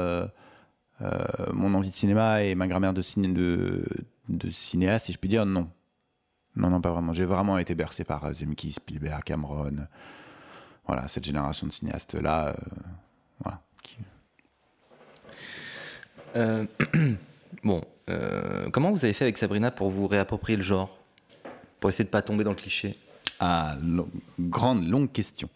mon 1.52 1.74
envie 1.74 1.90
de 1.90 1.94
cinéma 1.94 2.42
et 2.42 2.54
ma 2.54 2.66
grammaire 2.66 2.92
de, 2.92 3.02
ciné, 3.02 3.28
de, 3.28 3.84
de 4.28 4.50
cinéaste, 4.50 5.06
si 5.06 5.12
je 5.12 5.18
puis 5.18 5.28
dire, 5.28 5.46
non. 5.46 5.68
Non, 6.56 6.68
non, 6.70 6.80
pas 6.80 6.90
vraiment. 6.90 7.12
J'ai 7.12 7.24
vraiment 7.24 7.58
été 7.58 7.74
bercé 7.74 8.04
par 8.04 8.24
euh, 8.24 8.32
Zemki, 8.32 8.72
Spielberg, 8.72 9.22
Cameron. 9.22 9.86
Voilà, 10.86 11.08
cette 11.08 11.24
génération 11.24 11.66
de 11.66 11.72
cinéastes-là. 11.72 12.48
euh, 12.48 12.54
voilà. 13.42 13.60
Euh, 16.36 16.66
bon, 17.64 17.82
euh, 18.08 18.68
comment 18.70 18.90
vous 18.90 19.04
avez 19.04 19.14
fait 19.14 19.24
avec 19.24 19.38
Sabrina 19.38 19.70
pour 19.70 19.90
vous 19.90 20.06
réapproprier 20.06 20.56
le 20.56 20.62
genre? 20.62 20.96
Pour 21.78 21.90
essayer 21.90 22.04
de 22.04 22.10
pas 22.10 22.22
tomber 22.22 22.44
dans 22.44 22.50
le 22.50 22.56
cliché? 22.56 22.98
Ah, 23.38 23.76
grande, 24.38 24.86
longue 24.86 25.10
question. 25.10 25.48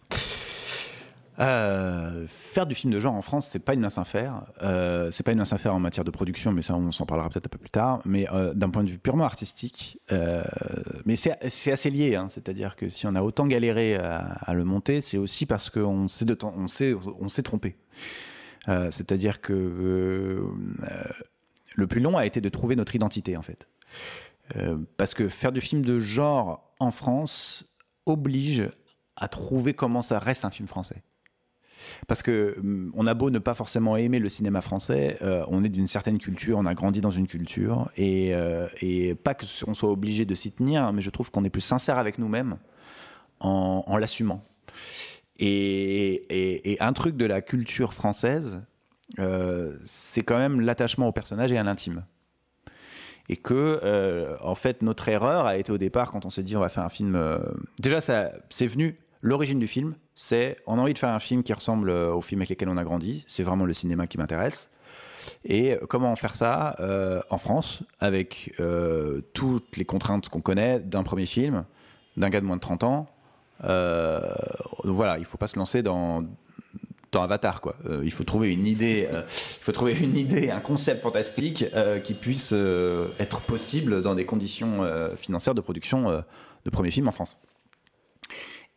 Euh, 1.39 2.25
faire 2.27 2.65
du 2.65 2.75
film 2.75 2.93
de 2.93 2.99
genre 2.99 3.13
en 3.13 3.21
France, 3.21 3.47
c'est 3.47 3.59
pas 3.59 3.73
une 3.73 3.81
mince 3.81 3.97
affaire. 3.97 4.43
Euh, 4.61 5.11
c'est 5.11 5.23
pas 5.23 5.31
une 5.31 5.37
mince 5.37 5.53
affaire 5.53 5.73
en 5.73 5.79
matière 5.79 6.05
de 6.05 6.11
production, 6.11 6.51
mais 6.51 6.61
ça, 6.61 6.75
on 6.75 6.91
s'en 6.91 7.05
parlera 7.05 7.29
peut-être 7.29 7.47
un 7.47 7.49
peu 7.49 7.57
plus 7.57 7.69
tard. 7.69 8.01
Mais 8.05 8.27
euh, 8.31 8.53
d'un 8.53 8.69
point 8.69 8.83
de 8.83 8.89
vue 8.89 8.97
purement 8.97 9.25
artistique, 9.25 9.99
euh, 10.11 10.43
mais 11.05 11.15
c'est 11.15 11.71
assez 11.71 11.89
lié. 11.89 12.15
Hein, 12.15 12.27
C'est-à-dire 12.29 12.75
que 12.75 12.89
si 12.89 13.05
on 13.07 13.15
a 13.15 13.21
autant 13.21 13.47
galéré 13.47 13.95
à, 13.95 14.53
le 14.53 14.63
monter, 14.63 15.01
c'est 15.01 15.17
aussi 15.17 15.45
parce 15.45 15.69
qu'on 15.69 16.07
s'est 16.07 17.43
trompé. 17.43 17.75
C'est-à-dire 18.67 19.41
que 19.41 20.43
le 21.75 21.87
plus 21.87 22.01
long 22.01 22.17
a 22.17 22.25
été 22.25 22.41
de 22.41 22.49
trouver 22.49 22.75
notre 22.75 22.95
identité 22.95 23.37
en 23.37 23.43
fait. 23.43 23.67
Parce 24.97 25.13
que 25.13 25.29
faire 25.29 25.51
du 25.51 25.61
film 25.61 25.83
de 25.83 25.99
genre 25.99 26.73
en 26.79 26.91
France 26.91 27.75
oblige 28.05 28.69
à 29.15 29.27
trouver 29.27 29.73
comment 29.73 30.01
ça 30.01 30.19
reste 30.19 30.45
un 30.45 30.51
film 30.51 30.67
français. 30.67 31.03
Parce 32.07 32.21
que 32.21 32.55
hum, 32.59 32.91
on 32.95 33.07
a 33.07 33.13
beau 33.13 33.29
ne 33.29 33.39
pas 33.39 33.53
forcément 33.53 33.97
aimer 33.97 34.19
le 34.19 34.29
cinéma 34.29 34.61
français, 34.61 35.17
euh, 35.21 35.43
on 35.47 35.63
est 35.63 35.69
d'une 35.69 35.87
certaine 35.87 36.17
culture, 36.17 36.57
on 36.57 36.65
a 36.65 36.73
grandi 36.73 37.01
dans 37.01 37.11
une 37.11 37.27
culture, 37.27 37.89
et, 37.97 38.33
euh, 38.33 38.67
et 38.81 39.15
pas 39.15 39.33
que 39.33 39.45
on 39.67 39.73
soit 39.73 39.91
obligé 39.91 40.25
de 40.25 40.35
s'y 40.35 40.51
tenir, 40.51 40.91
mais 40.93 41.01
je 41.01 41.09
trouve 41.09 41.31
qu'on 41.31 41.43
est 41.43 41.49
plus 41.49 41.61
sincère 41.61 41.97
avec 41.97 42.19
nous-mêmes 42.19 42.57
en, 43.39 43.97
l'assumant. 43.97 44.43
Et, 45.37 46.77
un 46.79 46.93
truc 46.93 47.15
de 47.17 47.25
la 47.25 47.41
culture 47.41 47.93
française, 47.93 48.61
euh, 49.19 49.77
c'est 49.83 50.23
quand 50.23 50.37
même 50.37 50.61
l'attachement 50.61 51.07
au 51.07 51.11
personnage 51.11 51.51
et 51.51 51.57
à 51.57 51.63
l'intime 51.63 52.03
et 53.27 53.37
que 53.37 53.79
euh, 53.83 54.35
en 54.41 54.53
fait 54.53 54.83
notre 54.83 55.09
erreur 55.09 55.47
a 55.47 55.57
été 55.57 55.71
au 55.71 55.79
départ 55.79 56.11
quand 56.11 56.25
on 56.25 56.29
s'est 56.29 56.43
dit 56.43 56.55
on 56.55 56.59
va 56.59 56.69
faire 56.69 56.83
un 56.83 56.89
film 56.89 57.19
déjà 57.79 57.99
c'est 58.01 58.67
venu 58.67 58.99
l'origine 59.21 59.57
du 59.57 59.67
film 59.67 59.95
c'est 60.15 60.55
on 60.65 60.79
a 60.79 60.81
envie 60.81 60.93
de 60.93 60.99
faire 60.99 61.09
un 61.09 61.19
film 61.19 61.43
qui 61.43 61.53
ressemble 61.53 61.89
euh, 61.89 62.13
aux 62.13 62.21
films 62.21 62.41
avec 62.41 62.49
lesquels 62.49 62.69
on 62.69 62.77
a 62.77 62.83
grandi. 62.83 63.25
C'est 63.27 63.43
vraiment 63.43 63.65
le 63.65 63.73
cinéma 63.73 64.07
qui 64.07 64.17
m'intéresse. 64.17 64.69
Et 65.43 65.73
euh, 65.73 65.79
comment 65.87 66.15
faire 66.15 66.35
ça 66.35 66.75
euh, 66.79 67.21
en 67.29 67.37
France 67.37 67.83
avec 67.99 68.53
toutes 69.33 69.77
les 69.77 69.85
contraintes 69.85 70.29
qu'on 70.29 70.41
connaît 70.41 70.79
d'un 70.79 71.03
premier 71.03 71.25
film 71.25 71.65
d'un 72.17 72.29
gars 72.29 72.39
de 72.39 72.45
moins 72.45 72.55
de 72.55 72.61
30 72.61 72.83
ans 72.83 73.07
euh, 73.63 74.21
donc 74.83 74.95
voilà 74.95 75.17
il 75.17 75.25
faut 75.25 75.37
pas 75.37 75.47
se 75.47 75.57
lancer 75.57 75.81
dans 75.81 76.23
dans 77.11 77.21
Avatar 77.21 77.61
il 78.03 78.11
faut 78.11 78.25
trouver 78.25 78.51
une 78.51 78.67
idée, 78.67 79.07
il 79.09 79.63
faut 79.63 79.71
trouver 79.71 79.97
une 79.97 80.17
idée, 80.17 80.49
un 80.49 80.59
concept 80.59 81.01
fantastique 81.01 81.63
qui 82.03 82.13
puisse 82.13 82.53
être 83.19 83.39
possible 83.39 84.01
dans 84.01 84.15
des 84.15 84.25
conditions 84.25 84.85
financières 85.15 85.55
de 85.55 85.61
production 85.61 86.09
de 86.65 86.69
premier 86.69 86.91
film 86.91 87.07
en 87.07 87.11
France. 87.11 87.37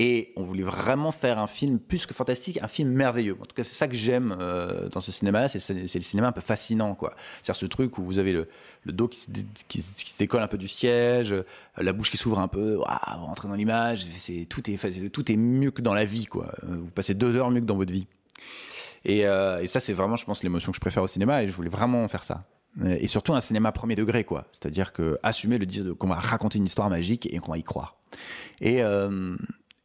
Et 0.00 0.32
on 0.36 0.44
voulait 0.44 0.62
vraiment 0.62 1.10
faire 1.10 1.40
un 1.40 1.48
film 1.48 1.80
plus 1.80 2.06
que 2.06 2.14
fantastique, 2.14 2.60
un 2.62 2.68
film 2.68 2.90
merveilleux. 2.90 3.36
En 3.40 3.44
tout 3.46 3.54
cas, 3.56 3.64
c'est 3.64 3.74
ça 3.74 3.88
que 3.88 3.96
j'aime 3.96 4.36
euh, 4.38 4.88
dans 4.90 5.00
ce 5.00 5.10
cinéma-là, 5.10 5.48
c'est 5.48 5.74
le, 5.74 5.86
cinéma 5.86 6.28
un 6.28 6.32
peu 6.32 6.40
fascinant, 6.40 6.94
quoi. 6.94 7.14
C'est-à-dire 7.42 7.56
ce 7.60 7.66
truc 7.66 7.98
où 7.98 8.04
vous 8.04 8.20
avez 8.20 8.32
le, 8.32 8.46
dos 8.86 9.08
qui 9.08 9.26
qui, 9.66 9.82
se- 9.82 10.18
décolle 10.18 10.42
un 10.42 10.46
peu 10.46 10.56
du 10.56 10.68
siège, 10.68 11.32
euh, 11.32 11.44
la 11.76 11.92
bouche 11.92 12.12
qui 12.12 12.16
s'ouvre 12.16 12.38
un 12.38 12.46
peu, 12.46 12.76
waouh, 12.76 13.18
vous 13.18 13.24
rentrez 13.24 13.48
dans 13.48 13.56
l'image, 13.56 14.06
c'est 14.18 14.46
tout 14.48 14.70
est 14.70 15.10
tout 15.10 15.32
est 15.32 15.36
mieux 15.36 15.72
que 15.72 15.82
dans 15.82 15.94
la 15.94 16.04
vie, 16.04 16.26
quoi. 16.26 16.52
Euh, 16.62 16.76
Vous 16.76 16.90
passez 16.90 17.14
deux 17.14 17.34
heures 17.34 17.50
mieux 17.50 17.60
que 17.60 17.66
dans 17.66 17.76
votre 17.76 17.92
vie. 17.92 18.06
Et, 19.04 19.24
ça, 19.66 19.80
c'est 19.80 19.94
vraiment, 19.94 20.16
je 20.16 20.24
pense, 20.24 20.44
l'émotion 20.44 20.70
que 20.70 20.76
je 20.76 20.80
préfère 20.80 21.02
au 21.02 21.08
cinéma, 21.08 21.42
et 21.42 21.48
je 21.48 21.52
voulais 21.52 21.68
vraiment 21.70 22.06
faire 22.06 22.22
ça. 22.22 22.44
Et 22.84 23.08
surtout 23.08 23.34
un 23.34 23.40
cinéma 23.40 23.72
premier 23.72 23.96
degré, 23.96 24.22
quoi. 24.22 24.44
C'est-à-dire 24.52 24.92
que 24.92 25.18
assumer 25.24 25.58
le 25.58 25.66
dire 25.66 25.96
qu'on 25.98 26.08
va 26.08 26.16
raconter 26.16 26.58
une 26.58 26.66
histoire 26.66 26.88
magique 26.88 27.26
et 27.32 27.38
qu'on 27.38 27.50
va 27.50 27.58
y 27.58 27.64
croire. 27.64 27.96
Et, 28.60 28.80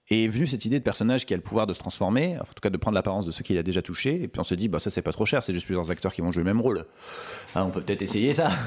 et 0.10 0.26
est 0.26 0.28
venue 0.28 0.48
cette 0.48 0.66
idée 0.66 0.80
de 0.80 0.84
personnage 0.84 1.26
qui 1.26 1.34
a 1.34 1.38
le 1.38 1.44
pouvoir 1.44 1.66
de 1.66 1.74
se 1.74 1.80
transformer, 1.80 2.38
en 2.40 2.44
tout 2.44 2.62
cas 2.62 2.70
de 2.70 2.78
prendre 2.78 2.96
l'apparence 2.96 3.26
de 3.26 3.32
ceux 3.32 3.44
qu'il 3.44 3.58
a 3.58 3.64
déjà 3.64 3.82
touché, 3.82 4.22
et 4.22 4.28
puis 4.28 4.40
on 4.40 4.44
se 4.44 4.56
dit, 4.56 4.68
bah 4.68 4.80
ça 4.80 4.90
c'est 4.90 5.02
pas 5.02 5.14
trop 5.14 5.26
cher, 5.26 5.44
c'est 5.44 5.54
juste 5.54 5.66
plusieurs 5.66 5.90
acteurs 5.92 6.14
qui 6.14 6.22
vont 6.22 6.32
jouer 6.32 6.44
le 6.44 6.50
même 6.50 6.62
rôle. 6.62 6.86
Ah, 7.56 7.66
on 7.66 7.72
peut 7.72 7.82
peut-être 7.82 8.02
essayer 8.02 8.34
ça. 8.34 8.52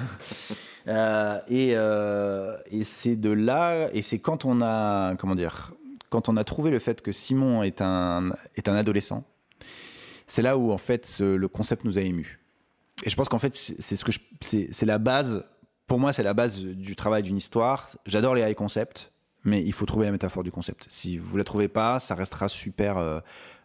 Euh, 0.88 1.40
et 1.48 1.72
euh, 1.74 2.56
et 2.70 2.84
c'est 2.84 3.16
de 3.16 3.30
là, 3.30 3.88
et 3.92 4.02
c'est 4.02 4.20
quand 4.20 4.44
on 4.44 4.62
a, 4.62 5.16
comment 5.16 5.34
dire, 5.34 5.72
quand 6.10 6.28
on 6.28 6.36
a 6.36 6.44
trouvé 6.44 6.70
le 6.70 6.78
fait 6.78 7.02
que 7.02 7.10
Simon 7.10 7.64
est 7.64 7.80
un, 7.80 8.30
est 8.54 8.68
un 8.68 8.76
adolescent, 8.76 9.24
c'est 10.28 10.42
là 10.42 10.56
où 10.56 10.70
en 10.70 10.78
fait 10.78 11.18
le 11.18 11.48
concept 11.48 11.82
nous 11.82 11.98
a 11.98 12.02
émus. 12.02 12.38
Et 13.02 13.10
je 13.10 13.16
pense 13.16 13.28
qu'en 13.28 13.40
fait 13.40 13.56
c'est 13.56 13.96
ce 13.96 14.04
que 14.04 14.12
c'est 14.40 14.86
la 14.86 14.98
base. 14.98 15.44
Pour 15.88 15.98
moi, 15.98 16.12
c'est 16.12 16.22
la 16.22 16.34
base 16.34 16.60
du 16.60 16.94
travail 16.94 17.24
d'une 17.24 17.36
histoire. 17.36 17.88
J'adore 18.06 18.36
les 18.36 18.48
high 18.48 18.54
concepts, 18.54 19.10
mais 19.46 19.62
il 19.62 19.72
faut 19.72 19.86
trouver 19.86 20.06
la 20.06 20.12
métaphore 20.12 20.42
du 20.42 20.50
concept. 20.50 20.86
Si 20.90 21.16
vous 21.16 21.36
la 21.36 21.44
trouvez 21.44 21.68
pas, 21.68 22.00
ça 22.00 22.14
restera 22.14 22.48
super 22.48 23.22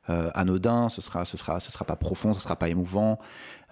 euh, 0.09 0.29
anodin. 0.33 0.89
Ce 0.89 1.01
sera, 1.01 1.25
ce 1.25 1.37
sera, 1.37 1.59
ce 1.59 1.71
sera 1.71 1.85
pas 1.85 1.95
profond, 1.95 2.33
ce 2.33 2.41
sera 2.41 2.55
pas 2.55 2.69
émouvant. 2.69 3.19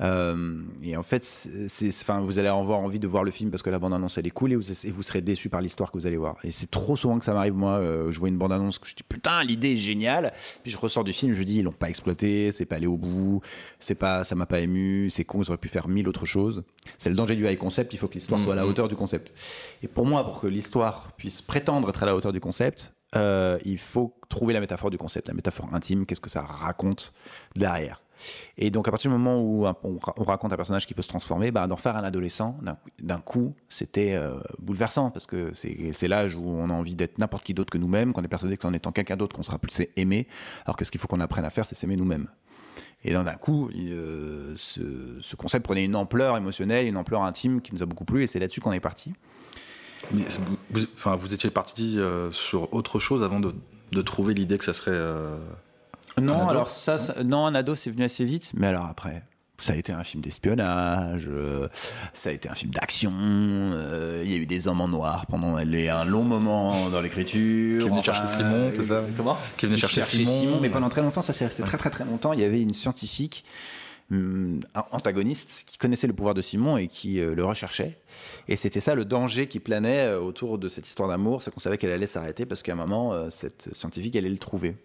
Euh, 0.02 0.62
et 0.82 0.96
en 0.96 1.04
fait, 1.04 1.26
c'est, 1.26 1.68
c'est- 1.68 1.89
enfin, 2.04 2.22
vous 2.22 2.39
allez 2.39 2.48
avoir 2.48 2.80
envie 2.80 3.00
de 3.00 3.08
voir 3.08 3.26
le 3.26 3.32
film 3.32 3.52
parce 3.52 3.62
que 3.62 3.70
la 3.70 3.80
bande 3.80 3.94
annonce 3.94 4.18
elle 4.18 4.28
est 4.28 4.32
cool 4.32 4.54
et 4.54 4.56
vous, 4.56 4.72
et 4.88 4.92
vous 4.92 5.04
serez 5.04 5.20
déçu 5.20 5.50
par 5.50 5.60
l'histoire 5.60 5.92
que 5.92 5.98
vous 5.98 6.08
allez 6.08 6.15
voir. 6.15 6.38
Et 6.46 6.52
c'est 6.52 6.72
trop 6.72 6.96
souvent 6.96 7.20
que 7.20 7.26
ça 7.26 7.34
m'arrive 7.34 7.54
moi. 7.56 7.80
euh, 7.80 8.10
je 8.10 8.18
vois 8.20 8.30
une 8.30 8.38
bande 8.38 8.54
annonce 8.54 8.80
que 8.80 8.88
je 8.88 8.96
dis 8.96 9.04
putain 9.04 9.44
l'idée 9.44 9.74
est 9.74 9.78
géniale. 9.78 10.32
Puis 10.63 10.72
je 10.72 10.78
ressors 10.78 11.04
du 11.04 11.12
film, 11.12 11.34
je 11.34 11.44
dis 11.44 11.60
ils 11.60 11.63
l'ont 11.63 11.74
pas 11.74 11.89
exploité, 11.89 12.54
c'est 12.54 12.65
pas 12.65 12.78
allé 12.78 12.88
au 12.88 12.98
bout, 12.98 13.42
c'est 13.82 13.96
pas, 13.96 14.24
ça 14.24 14.36
m'a 14.36 14.46
pas 14.46 14.62
ému, 14.62 15.10
c'est 15.10 15.26
con, 15.26 15.42
ils 15.44 15.50
auraient 15.50 15.58
pu 15.58 15.68
faire 15.68 15.89
mille 15.89 16.08
autres 16.08 16.26
choses. 16.26 16.63
C'est 16.98 17.10
le 17.10 17.15
danger 17.15 17.36
du 17.36 17.46
high 17.50 17.58
concept. 17.58 17.94
Il 17.94 17.98
faut 17.98 18.08
que 18.08 18.13
l'histoire 18.13 18.39
soit 18.42 18.54
à 18.54 18.56
la 18.56 18.63
Mhm. 18.63 18.70
hauteur 18.70 18.88
du 18.88 18.96
concept. 18.96 19.34
Et 19.84 19.88
pour 19.89 20.06
moi, 20.06 20.24
pour 20.24 20.39
que 20.39 20.48
l'histoire 20.48 21.12
puisse 21.18 21.42
prétendre 21.42 21.89
être 21.89 22.04
à 22.04 22.06
la 22.06 22.15
hauteur 22.15 22.32
du 22.32 22.39
concept, 22.39 22.94
euh, 23.15 23.58
il 23.65 23.80
faut 23.80 24.15
trouver 24.30 24.54
la 24.54 24.60
métaphore 24.60 24.89
du 24.89 24.98
concept, 24.98 25.28
la 25.28 25.34
métaphore 25.34 25.74
intime, 25.74 26.06
qu'est-ce 26.06 26.22
que 26.22 26.30
ça 26.30 26.41
raconte 26.41 27.13
derrière. 27.56 28.02
Et 28.58 28.69
donc 28.69 28.88
à 28.88 28.91
partir 28.91 29.10
du 29.10 29.17
moment 29.17 29.38
où 29.41 29.65
on, 29.65 29.98
ra- 29.98 30.13
on 30.17 30.24
raconte 30.26 30.52
un 30.52 30.58
personnage 30.58 30.86
qui 30.86 30.93
peut 30.93 31.02
se 31.02 31.08
transformer, 31.08 31.52
bah, 31.52 31.67
d'en 31.67 31.78
faire 31.78 31.95
un 31.95 32.04
adolescent, 32.04 32.58
d'un- 33.00 33.19
coup, 33.22 33.56
c'était 33.69 34.13
euh, 34.13 34.39
bouleversant, 34.60 35.10
parce 35.10 35.26
que 35.26 35.52
c'est 35.54 36.08
l'âge 36.08 36.36
où 36.36 36.43
on 36.45 36.69
a 36.69 36.74
envie 36.74 36.95
d'être 36.95 37.17
n'importe 37.17 37.45
qui 37.45 37.54
d'autre 37.54 37.72
que 37.72 37.78
nous-mêmes, 37.78 38.12
qu'on 38.12 38.24
est 38.24 38.28
persuadé 38.28 38.58
que 38.58 38.63
c'est 38.63 38.67
en 38.67 38.74
étant 38.74 38.91
quelqu'un 38.91 39.15
d'autre 39.15 39.36
qu'on 39.36 39.43
sera 39.43 39.58
plus 39.58 39.88
aimé, 39.95 40.28
alors 40.65 40.76
que 40.76 40.84
ce 40.84 40.91
qu'il 40.91 41.00
faut 41.00 41.08
qu'on 41.08 41.22
apprenne 41.22 41.45
à 41.45 41.50
faire, 41.50 41.65
c'est 41.65 41.76
s'aimer 41.76 41.95
nous-mêmes. 41.95 42.28
Et 43.06 43.13
d'un 43.13 43.24
coup, 43.36 43.69
euh, 43.74 44.54
ce, 44.58 45.17
ce 45.22 45.36
concept 45.38 45.63
prenait 45.63 45.86
une 45.86 45.95
ampleur 45.95 46.36
émotionnelle, 46.36 46.86
une 46.86 46.98
ampleur 46.98 47.24
intime 47.24 47.62
qui 47.62 47.74
nous 47.74 47.82
a 47.82 47.86
beaucoup 47.86 48.04
plu, 48.04 48.24
et 48.24 48.28
c'est 48.28 48.39
là-dessus 48.39 48.60
qu'on 48.60 48.74
est 48.74 48.82
parti. 48.82 49.13
Mais 50.12 50.23
vous, 50.71 50.81
enfin, 50.95 51.15
vous 51.15 51.33
étiez 51.33 51.49
parti 51.49 51.99
euh, 51.99 52.31
sur 52.31 52.73
autre 52.73 52.99
chose 52.99 53.23
avant 53.23 53.39
de, 53.39 53.53
de 53.91 54.01
trouver 54.01 54.33
l'idée 54.33 54.57
que 54.57 54.65
ça 54.65 54.73
serait. 54.73 54.91
euh, 54.93 55.38
Non, 56.21 56.47
alors 56.47 56.71
ça, 56.71 56.97
ça- 56.97 57.23
non, 57.23 57.45
un 57.45 57.55
ado, 57.55 57.75
c'est 57.75 57.89
venu 57.91 58.03
assez 58.03 58.25
vite, 58.25 58.51
mais 58.55 58.67
alors 58.67 58.85
après. 58.85 59.23
Ça 59.62 59.73
a 59.73 59.75
été 59.75 59.91
un 59.91 60.05
film 60.05 60.23
d'espionnage, 60.23 61.25
euh, 61.27 61.67
ça 62.13 62.29
a 62.29 62.31
été 62.31 62.47
un 62.47 62.55
film 62.55 62.71
d'action, 62.71 63.12
euh, 63.13 64.21
il 64.23 64.31
y 64.31 64.33
a 64.33 64.38
eu 64.38 64.45
des 64.45 64.69
hommes 64.69 64.79
en 64.79 64.88
noir 64.88 65.25
pendant 65.25 65.57
les- 65.57 65.89
un 65.89 66.05
long 66.05 66.23
moment 66.23 66.89
dans 66.89 67.01
l'écriture. 67.01 67.81
Qui 67.83 67.89
venu 67.89 67.99
enfin, 67.99 68.01
chercher 68.13 68.38
Simon, 68.38 68.69
c'est 68.71 68.83
ça 68.83 69.03
Comment 69.17 69.38
Qui 69.57 69.65
est 69.65 69.67
venu 69.67 69.77
chercher 69.77 70.01
Simon. 70.01 70.59
mais 70.62 70.69
pendant 70.69 70.88
très 70.88 71.01
longtemps, 71.01 71.21
ça 71.21 71.33
s'est 71.33 71.43
resté 71.43 71.62
très 71.63 71.77
très 71.77 71.89
très 71.89 72.05
longtemps. 72.05 72.31
Il 72.31 72.39
y 72.39 72.45
avait 72.45 72.62
une 72.62 72.73
scientifique 72.73 73.43
antagoniste 74.91 75.65
qui 75.67 75.78
connaissait 75.78 76.08
le 76.08 76.13
pouvoir 76.13 76.34
de 76.34 76.41
Simon 76.41 76.78
et 76.78 76.88
qui 76.88 77.19
euh, 77.19 77.36
le 77.36 77.45
recherchait. 77.45 77.98
Et 78.48 78.56
c'était 78.56 78.80
ça 78.80 78.95
le 78.95 79.06
danger 79.06 79.48
qui 79.48 79.60
planait 79.60 80.00
euh, 80.00 80.19
autour 80.19 80.58
de 80.58 80.67
cette 80.67 80.88
histoire 80.88 81.10
d'amour, 81.10 81.43
c'est 81.43 81.52
qu'on 81.52 81.60
savait 81.60 81.78
qu'elle 81.78 81.91
allait 81.91 82.08
s'arrêter 82.08 82.48
parce 82.48 82.63
qu'à 82.63 82.74
un 82.74 82.76
moment, 82.76 83.13
euh, 83.13 83.30
cette 83.30 83.69
scientifique 83.74 84.15
allait 84.15 84.30
le 84.30 84.38
trouver. 84.38 84.78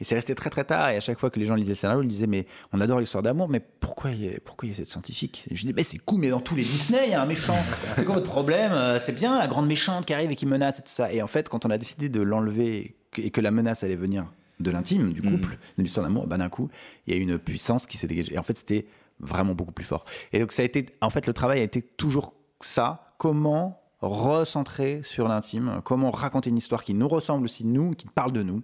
Et 0.00 0.04
c'est 0.04 0.16
resté 0.16 0.34
très 0.34 0.50
très 0.50 0.64
tard. 0.64 0.88
Et 0.90 0.96
à 0.96 1.00
chaque 1.00 1.20
fois 1.20 1.30
que 1.30 1.38
les 1.38 1.44
gens 1.44 1.54
lisaient 1.54 1.70
le 1.70 1.76
scénario, 1.76 2.02
ils 2.02 2.08
disaient 2.08 2.26
mais 2.26 2.46
on 2.72 2.80
adore 2.80 2.98
l'histoire 2.98 3.22
d'amour, 3.22 3.48
mais 3.48 3.60
pourquoi 3.60 4.10
il 4.10 4.24
y 4.24 4.28
a, 4.28 4.32
pourquoi 4.44 4.68
il 4.68 4.74
cette 4.74 4.86
scientifique? 4.86 5.44
Et 5.50 5.54
Je 5.54 5.64
dis 5.64 5.72
mais 5.72 5.84
c'est 5.84 5.98
cool, 5.98 6.20
mais 6.20 6.30
dans 6.30 6.40
tous 6.40 6.56
les 6.56 6.64
Disney, 6.64 7.04
il 7.06 7.10
y 7.10 7.14
a 7.14 7.22
un 7.22 7.26
méchant. 7.26 7.56
c'est 7.96 8.04
quoi 8.04 8.16
votre 8.16 8.28
problème? 8.28 8.98
C'est 8.98 9.14
bien 9.14 9.38
la 9.38 9.46
grande 9.46 9.68
méchante 9.68 10.06
qui 10.06 10.12
arrive 10.12 10.32
et 10.32 10.36
qui 10.36 10.46
menace 10.46 10.80
et 10.80 10.82
tout 10.82 10.88
ça. 10.88 11.12
Et 11.12 11.22
en 11.22 11.28
fait, 11.28 11.48
quand 11.48 11.64
on 11.64 11.70
a 11.70 11.78
décidé 11.78 12.08
de 12.08 12.20
l'enlever 12.20 12.96
et 13.16 13.30
que 13.30 13.40
la 13.40 13.52
menace 13.52 13.84
allait 13.84 13.96
venir 13.96 14.26
de 14.58 14.70
l'intime, 14.70 15.12
du 15.12 15.22
couple, 15.22 15.58
de 15.76 15.82
l'histoire 15.82 16.06
d'amour, 16.06 16.26
bah 16.26 16.38
d'un 16.38 16.48
coup, 16.48 16.68
il 17.06 17.14
y 17.14 17.18
a 17.18 17.20
une 17.20 17.38
puissance 17.38 17.86
qui 17.86 17.98
s'est 17.98 18.06
dégagée. 18.06 18.34
Et 18.34 18.38
en 18.38 18.42
fait, 18.42 18.58
c'était 18.58 18.86
vraiment 19.20 19.54
beaucoup 19.54 19.72
plus 19.72 19.84
fort. 19.84 20.04
Et 20.32 20.38
donc 20.38 20.52
ça 20.52 20.62
a 20.62 20.64
été, 20.64 20.86
en 21.00 21.10
fait, 21.10 21.26
le 21.26 21.32
travail 21.32 21.60
a 21.60 21.62
été 21.62 21.82
toujours 21.82 22.34
ça. 22.60 23.14
Comment 23.18 23.82
recentrer 24.00 25.02
sur 25.02 25.28
l'intime? 25.28 25.80
Comment 25.84 26.10
raconter 26.10 26.50
une 26.50 26.58
histoire 26.58 26.84
qui 26.84 26.94
nous 26.94 27.08
ressemble 27.08 27.44
aussi 27.44 27.64
nous, 27.64 27.92
qui 27.92 28.06
parle 28.06 28.32
de 28.32 28.42
nous, 28.42 28.62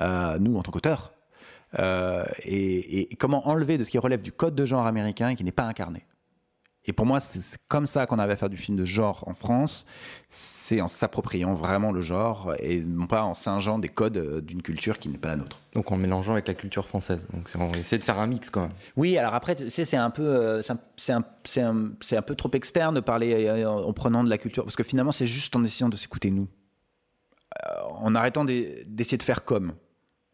euh, 0.00 0.38
nous 0.38 0.56
en 0.56 0.62
tant 0.62 0.70
qu'auteurs? 0.70 1.12
Euh, 1.78 2.24
et, 2.44 3.12
et 3.12 3.16
comment 3.16 3.46
enlever 3.48 3.78
de 3.78 3.84
ce 3.84 3.90
qui 3.90 3.98
relève 3.98 4.22
du 4.22 4.32
code 4.32 4.54
de 4.54 4.64
genre 4.64 4.86
américain 4.86 5.28
et 5.28 5.36
qui 5.36 5.44
n'est 5.44 5.52
pas 5.52 5.64
incarné? 5.64 6.04
Et 6.86 6.94
pour 6.94 7.04
moi, 7.04 7.20
c'est 7.20 7.58
comme 7.68 7.86
ça 7.86 8.06
qu'on 8.06 8.18
avait 8.18 8.32
à 8.32 8.36
faire 8.36 8.48
du 8.48 8.56
film 8.56 8.76
de 8.78 8.86
genre 8.86 9.22
en 9.26 9.34
France. 9.34 9.84
C'est 10.30 10.80
en 10.80 10.88
s'appropriant 10.88 11.52
vraiment 11.52 11.92
le 11.92 12.00
genre 12.00 12.54
et 12.58 12.80
non 12.80 13.06
pas 13.06 13.22
en 13.22 13.34
singeant 13.34 13.78
des 13.78 13.88
codes 13.90 14.16
euh, 14.16 14.40
d'une 14.40 14.62
culture 14.62 14.98
qui 14.98 15.10
n'est 15.10 15.18
pas 15.18 15.28
la 15.28 15.36
nôtre. 15.36 15.58
Donc 15.74 15.92
en 15.92 15.96
mélangeant 15.98 16.32
avec 16.32 16.48
la 16.48 16.54
culture 16.54 16.88
française. 16.88 17.26
Donc 17.34 17.48
on 17.54 17.66
va 17.66 17.76
essayer 17.78 17.98
de 17.98 18.04
faire 18.04 18.18
un 18.18 18.26
mix 18.26 18.48
quand 18.48 18.62
même. 18.62 18.72
Oui, 18.96 19.18
alors 19.18 19.34
après, 19.34 19.54
tu 19.56 19.68
sais, 19.68 19.84
c'est 19.84 19.98
un 19.98 20.08
peu, 20.10 20.22
euh, 20.22 20.62
c'est 20.62 20.72
un, 20.72 20.78
c'est 20.96 21.12
un, 21.62 21.90
c'est 22.00 22.16
un- 22.16 22.22
peu 22.22 22.34
trop 22.34 22.50
externe 22.54 22.94
de 22.94 23.00
parler 23.00 23.46
euh, 23.46 23.68
en, 23.70 23.84
en 23.84 23.92
prenant 23.92 24.24
de 24.24 24.30
la 24.30 24.38
culture, 24.38 24.64
parce 24.64 24.76
que 24.76 24.82
finalement, 24.82 25.12
c'est 25.12 25.26
juste 25.26 25.54
en 25.56 25.62
essayant 25.64 25.90
de 25.90 25.96
s'écouter 25.96 26.30
nous, 26.30 26.48
en 28.00 28.14
arrêtant 28.14 28.44
d'e- 28.44 28.84
d'essayer 28.86 29.18
de 29.18 29.22
faire 29.22 29.44
comme, 29.44 29.72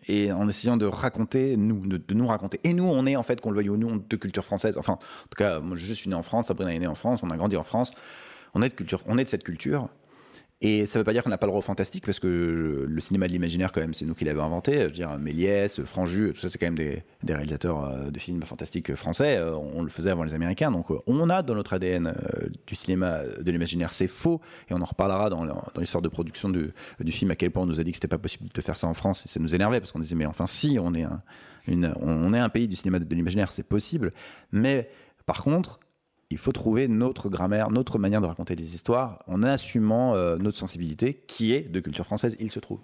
et 0.08 0.32
en 0.32 0.48
essayant 0.48 0.76
de 0.76 0.86
raconter 0.86 1.56
nous, 1.56 1.86
de, 1.86 1.96
de 1.96 2.14
nous 2.14 2.26
raconter. 2.26 2.60
Et 2.64 2.74
nous, 2.74 2.84
on 2.84 3.06
est 3.06 3.16
en 3.16 3.22
fait, 3.22 3.40
qu'on 3.40 3.50
le 3.50 3.56
veuille 3.56 3.70
ou 3.70 3.76
non, 3.76 3.96
de 3.96 4.16
culture 4.16 4.44
française. 4.44 4.76
Enfin, 4.78 4.94
en 4.94 5.28
tout 5.28 5.36
cas, 5.36 5.60
moi, 5.60 5.76
je 5.76 5.92
suis 5.92 6.08
né 6.08 6.14
en 6.14 6.22
France, 6.22 6.46
Sabrina 6.46 6.74
est 6.74 6.78
née 6.78 6.86
en 6.86 6.94
France, 6.94 7.20
on 7.22 7.30
a 7.30 7.36
grandi 7.36 7.56
en 7.56 7.62
France, 7.62 7.92
on 8.54 8.62
est 8.62 8.68
de 8.68 8.74
culture, 8.74 9.02
on 9.06 9.18
est 9.18 9.24
de 9.24 9.28
cette 9.28 9.44
culture. 9.44 9.88
Et 10.62 10.86
ça 10.86 10.98
veut 10.98 11.04
pas 11.04 11.12
dire 11.12 11.22
qu'on 11.22 11.28
n'a 11.28 11.36
pas 11.36 11.46
le 11.46 11.52
au 11.52 11.60
fantastique, 11.60 12.06
parce 12.06 12.18
que 12.18 12.86
le 12.88 13.00
cinéma 13.00 13.26
de 13.26 13.32
l'imaginaire, 13.32 13.72
quand 13.72 13.82
même, 13.82 13.92
c'est 13.92 14.06
nous 14.06 14.14
qui 14.14 14.24
l'avons 14.24 14.42
inventé. 14.42 14.80
Je 14.80 14.84
veux 14.84 14.90
dire, 14.90 15.18
Méliès, 15.18 15.84
Franju, 15.84 16.32
tout 16.32 16.40
ça, 16.40 16.48
c'est 16.48 16.56
quand 16.56 16.66
même 16.66 16.78
des, 16.78 17.02
des 17.22 17.34
réalisateurs 17.34 17.84
euh, 17.84 18.10
de 18.10 18.18
films 18.18 18.42
fantastiques 18.42 18.94
français. 18.94 19.36
Euh, 19.36 19.54
On 19.54 19.82
le 19.82 19.90
faisait 19.90 20.10
avant 20.10 20.24
les 20.24 20.32
Américains. 20.32 20.70
Donc, 20.70 20.90
euh, 20.90 20.98
on 21.06 21.28
a 21.28 21.42
dans 21.42 21.54
notre 21.54 21.74
ADN 21.74 22.14
du 22.66 22.74
cinéma 22.74 23.20
de 23.38 23.50
l'imaginaire. 23.50 23.92
C'est 23.92 24.08
faux. 24.08 24.40
Et 24.70 24.72
on 24.72 24.80
en 24.80 24.86
reparlera 24.86 25.28
dans, 25.28 25.44
l'histoire 25.78 26.00
de 26.00 26.08
production 26.08 26.48
du, 26.48 26.72
film, 27.12 27.30
à 27.32 27.36
quel 27.36 27.50
point 27.50 27.64
on 27.64 27.66
nous 27.66 27.78
a 27.78 27.84
dit 27.84 27.90
que 27.90 27.98
c'était 27.98 28.08
pas 28.08 28.16
possible 28.16 28.48
de 28.54 28.60
faire 28.62 28.76
ça 28.76 28.86
en 28.86 28.94
France. 28.94 29.26
Et 29.26 29.28
ça 29.28 29.40
nous 29.40 29.54
énervait, 29.54 29.80
parce 29.80 29.92
qu'on 29.92 30.00
disait, 30.00 30.16
mais 30.16 30.26
enfin, 30.26 30.46
si, 30.46 30.78
on 30.80 30.94
est 30.94 31.02
un, 31.02 31.18
on 32.00 32.32
est 32.32 32.38
un 32.38 32.48
pays 32.48 32.66
du 32.66 32.76
cinéma 32.76 32.98
de 32.98 33.14
l'imaginaire, 33.14 33.52
c'est 33.52 33.66
possible. 33.66 34.10
Mais, 34.52 34.88
par 35.26 35.42
contre, 35.42 35.80
il 36.30 36.38
faut 36.38 36.52
trouver 36.52 36.88
notre 36.88 37.28
grammaire, 37.28 37.70
notre 37.70 37.98
manière 37.98 38.20
de 38.20 38.26
raconter 38.26 38.56
des 38.56 38.74
histoires 38.74 39.22
en 39.26 39.42
assumant 39.42 40.14
euh, 40.14 40.36
notre 40.38 40.56
sensibilité 40.58 41.14
qui 41.26 41.52
est 41.52 41.60
de 41.70 41.80
culture 41.80 42.04
française, 42.04 42.36
il 42.40 42.50
se 42.50 42.58
trouve. 42.58 42.80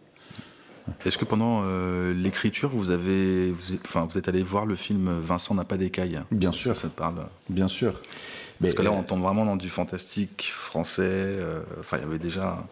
Est-ce 1.05 1.17
que 1.17 1.25
pendant 1.25 1.63
euh, 1.65 2.13
l'écriture, 2.13 2.71
vous 2.71 2.91
avez, 2.91 3.51
vous 3.53 3.73
êtes, 3.73 3.87
enfin, 3.87 4.05
vous 4.05 4.19
êtes 4.19 4.29
allé 4.29 4.43
voir 4.43 4.67
le 4.67 4.75
film 4.75 5.21
Vincent 5.21 5.55
n'a 5.55 5.65
pas 5.65 5.77
d'écaille 5.77 6.21
Bien 6.33 6.51
sûr. 6.53 6.77
Ça 6.77 6.89
te 6.89 6.97
parle? 6.97 7.25
Bien 7.49 7.69
sûr. 7.69 7.93
Parce 7.93 8.03
Mais, 8.61 8.75
que 8.75 8.83
là, 8.83 8.91
euh, 8.91 8.95
on 8.95 9.03
tombe 9.05 9.23
vraiment 9.23 9.45
dans 9.45 9.57
du 9.57 9.69
fantastique 9.69 10.51
français. 10.53 11.03
euh, 11.07 11.63
Enfin, 11.79 11.99
il 11.99 12.03
y 12.03 12.07
avait 12.07 12.19
déjà. 12.19 12.65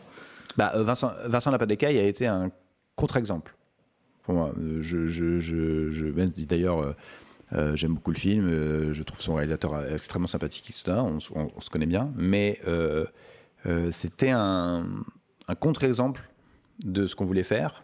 Bah, 0.56 0.72
euh, 0.74 0.82
Vincent, 0.82 1.12
Vincent 1.26 1.50
Lapadécaille 1.52 1.98
a 1.98 2.04
été 2.04 2.26
un 2.26 2.50
contre-exemple. 2.96 3.54
Pour 4.24 4.34
moi, 4.34 4.52
Euh, 4.58 4.78
je, 4.82 5.06
je, 5.06 5.38
je, 5.38 6.44
d'ailleurs, 6.46 6.94
euh, 7.52 7.74
j'aime 7.76 7.94
beaucoup 7.94 8.10
le 8.12 8.18
film, 8.18 8.46
euh, 8.48 8.92
je 8.92 9.02
trouve 9.02 9.20
son 9.20 9.34
réalisateur 9.34 9.74
euh, 9.74 9.94
extrêmement 9.94 10.26
sympathique, 10.28 10.70
etc. 10.70 10.98
On, 10.98 11.18
on- 11.34 11.60
se 11.60 11.70
connaît 11.70 11.86
bien, 11.86 12.12
mais 12.16 12.60
c'était 13.90 14.30
un, 14.30 14.86
contre-exemple 15.60 16.30
de 16.84 17.06
ce 17.06 17.14
qu'on 17.16 17.24
voulait 17.26 17.42
faire. 17.42 17.82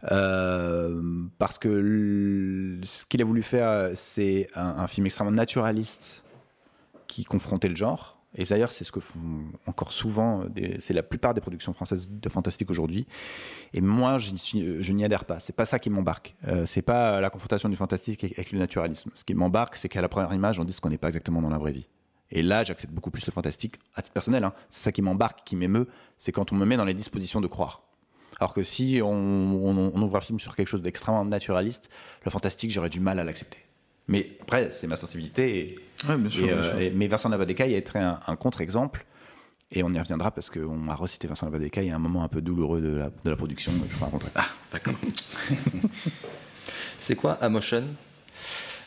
Parce 0.00 1.58
que 1.58 2.78
ce 2.82 3.06
qu'il 3.06 3.22
a 3.22 3.24
voulu 3.24 3.42
faire, 3.42 3.90
c'est 3.94 4.48
un, 4.54 4.66
un 4.78 4.86
film 4.86 5.06
extrêmement 5.06 5.30
naturaliste 5.32 6.24
qui 7.06 7.24
confrontait 7.24 7.68
le 7.68 7.76
genre. 7.76 8.18
Et 8.34 8.44
d'ailleurs, 8.44 8.72
c'est 8.72 8.84
ce 8.84 8.92
que 8.92 9.00
font 9.00 9.44
encore 9.66 9.92
souvent, 9.92 10.44
des- 10.46 10.76
c'est 10.80 10.94
la 10.94 11.02
plupart 11.02 11.34
des 11.34 11.40
productions 11.42 11.72
françaises 11.74 12.08
de 12.10 12.28
fantastique 12.28 12.70
aujourd'hui. 12.70 13.06
Et 13.74 13.80
moi, 13.82 14.16
je, 14.18 14.32
je 14.80 14.92
n'y 14.92 15.04
adhère 15.04 15.24
pas. 15.26 15.38
C'est 15.38 15.54
pas 15.54 15.66
ça 15.66 15.78
qui 15.78 15.90
m'embarque. 15.90 16.34
Euh, 16.46 16.64
c'est 16.64 16.82
pas 16.82 17.20
la 17.20 17.28
confrontation 17.30 17.68
du 17.68 17.76
fantastique 17.76 18.24
avec, 18.24 18.52
le 18.52 18.58
naturalisme. 18.58 19.10
Ce 19.14 19.24
qui 19.24 19.34
m'embarque, 19.34 19.76
c'est 19.76 19.88
qu'à 19.88 20.00
la 20.00 20.08
première 20.08 20.32
image, 20.32 20.58
on 20.58 20.64
dit 20.64 20.72
ce 20.72 20.80
qu'on 20.80 20.88
n'est 20.88 20.98
pas 20.98 21.08
exactement 21.08 21.42
dans 21.42 21.50
la 21.50 21.58
vraie 21.58 21.72
vie. 21.72 21.88
Et 22.30 22.42
là, 22.42 22.64
j'accepte 22.64 22.94
beaucoup 22.94 23.10
plus 23.10 23.26
le 23.26 23.32
fantastique 23.32 23.74
à 23.94 24.00
titre 24.00 24.14
personnel. 24.14 24.42
hein. 24.44 24.54
C'est 24.70 24.84
ça 24.84 24.92
qui 24.92 25.02
m'embarque, 25.02 25.40
qui 25.44 25.54
m'émeut, 25.54 25.86
c'est 26.16 26.32
quand 26.32 26.50
on 26.52 26.56
me 26.56 26.64
met 26.64 26.78
dans 26.78 26.86
les 26.86 26.94
dispositions 26.94 27.42
de 27.42 27.46
croire. 27.46 27.82
Alors 28.40 28.54
que 28.54 28.62
si 28.62 29.00
on, 29.04 29.92
ouvre 29.94 30.16
un 30.16 30.20
film 30.20 30.40
sur 30.40 30.56
quelque 30.56 30.68
chose 30.68 30.80
d'extrêmement 30.80 31.26
naturaliste, 31.26 31.90
le 32.24 32.30
fantastique, 32.30 32.70
j'aurais 32.72 32.88
du 32.88 33.00
mal 33.00 33.18
à 33.18 33.24
l'accepter. 33.24 33.58
Mais 34.08 34.36
après, 34.40 34.70
c'est 34.70 34.86
ma 34.86 34.96
sensibilité. 34.96 35.76
Ouais, 36.08 36.16
bien 36.16 36.30
sûr, 36.30 36.44
et, 36.44 36.46
bien 36.48 36.56
euh, 36.56 36.62
sûr. 36.62 36.78
et- 36.80 36.90
mais 36.90 37.06
Vincent 37.08 37.28
Navadeka 37.28 37.64
a 37.64 37.66
été 37.68 37.98
un, 37.98 38.20
un 38.26 38.36
contre-exemple. 38.36 39.04
Et 39.74 39.82
on 39.82 39.90
y 39.92 39.98
reviendra 39.98 40.30
parce 40.30 40.50
qu'on 40.50 40.76
m'a 40.76 40.94
recité 40.94 41.26
Vincent 41.26 41.46
Navadeka. 41.46 41.82
Il 41.82 41.88
y 41.88 41.90
a 41.90 41.96
un 41.96 41.98
moment 41.98 42.22
un 42.24 42.28
peu 42.28 42.42
douloureux 42.42 42.80
de 42.82 42.88
la, 42.94 43.10
de 43.24 43.30
la 43.30 43.36
production. 43.36 43.72
Je 43.90 43.96
vous 43.96 44.04
raconterai. 44.04 44.30
Ah, 44.34 44.44
d'accord. 44.70 44.94
C'est 47.00 47.16
quoi 47.16 47.32
Amotion? 47.40 47.84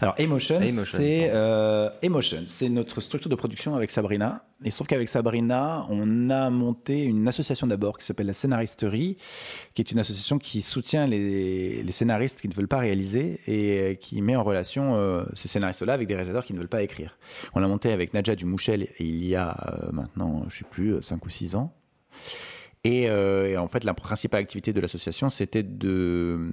Alors 0.02 0.16
Emotion, 0.18 0.60
c'est 0.84 1.30
euh, 1.32 1.90
Emotion, 2.02 2.44
c'est 2.48 2.70
notre 2.70 3.02
structure 3.02 3.30
de 3.30 3.36
production 3.36 3.76
avec 3.76 3.92
Sabrina. 3.92 4.46
Et 4.64 4.72
sauf 4.72 4.88
qu'avec 4.88 5.10
Sabrina, 5.10 5.86
on 5.90 6.30
a 6.30 6.50
monté 6.50 7.04
une 7.04 7.28
association 7.28 7.68
d'abord 7.68 7.98
qui 7.98 8.06
s'appelle 8.06 8.28
la 8.28 8.34
Scénaristerie, 8.34 9.18
qui 9.74 9.82
est 9.82 9.92
une 9.92 10.00
association 10.00 10.38
qui 10.38 10.62
soutient 10.62 11.08
les, 11.08 11.84
les 11.84 11.92
scénaristes 11.92 12.42
qui 12.42 12.48
ne 12.48 12.54
veulent 12.54 12.68
pas 12.68 12.80
réaliser 12.80 13.40
et 13.48 13.80
euh, 13.80 13.94
qui 13.96 14.22
met 14.22 14.36
en 14.36 14.44
relation 14.44 14.96
euh, 14.96 15.24
ces 15.34 15.48
scénaristes-là 15.48 15.94
avec 15.94 16.08
des 16.08 16.16
réalisateurs 16.16 16.46
qui 16.46 16.54
ne 16.54 16.60
veulent 16.60 16.68
pas 16.68 16.84
écrire. 16.84 17.18
On 17.54 17.60
l'a 17.60 17.68
monté 17.68 17.92
avec 17.92 18.14
Nadja 18.14 18.36
Dumouchel 18.36 18.88
il 19.00 19.26
y 19.26 19.36
a 19.36 19.56
euh, 19.68 19.92
maintenant, 19.92 20.46
je 20.50 20.60
sais 20.60 20.66
plus, 20.70 21.02
5 21.02 21.26
ou 21.26 21.30
6 21.30 21.56
ans. 21.56 21.74
Et, 22.84 23.10
euh, 23.10 23.48
et 23.48 23.58
en 23.58 23.68
fait, 23.68 23.84
la 23.84 23.94
principale 23.94 24.42
activité 24.42 24.72
de 24.72 24.80
l'association, 24.80 25.30
c'était 25.30 25.64
de 25.64 26.52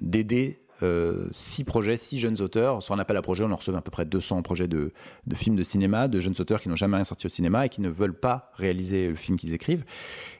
d'aider 0.00 0.60
euh, 0.82 1.26
six 1.30 1.64
projets, 1.64 1.96
six 1.96 2.18
jeunes 2.18 2.40
auteurs. 2.40 2.82
Sur 2.82 2.94
un 2.94 2.98
appel 2.98 3.16
à 3.16 3.22
projet, 3.22 3.44
on 3.44 3.50
en 3.50 3.56
recevait 3.56 3.78
à 3.78 3.82
peu 3.82 3.90
près 3.90 4.04
200 4.04 4.42
projets 4.42 4.68
de, 4.68 4.92
de 5.26 5.34
films 5.34 5.56
de 5.56 5.62
cinéma, 5.62 6.08
de 6.08 6.20
jeunes 6.20 6.34
auteurs 6.38 6.60
qui 6.60 6.68
n'ont 6.68 6.76
jamais 6.76 6.96
rien 6.96 7.04
sorti 7.04 7.26
au 7.26 7.30
cinéma 7.30 7.66
et 7.66 7.68
qui 7.68 7.80
ne 7.80 7.88
veulent 7.88 8.18
pas 8.18 8.50
réaliser 8.54 9.08
le 9.08 9.16
film 9.16 9.38
qu'ils 9.38 9.54
écrivent, 9.54 9.84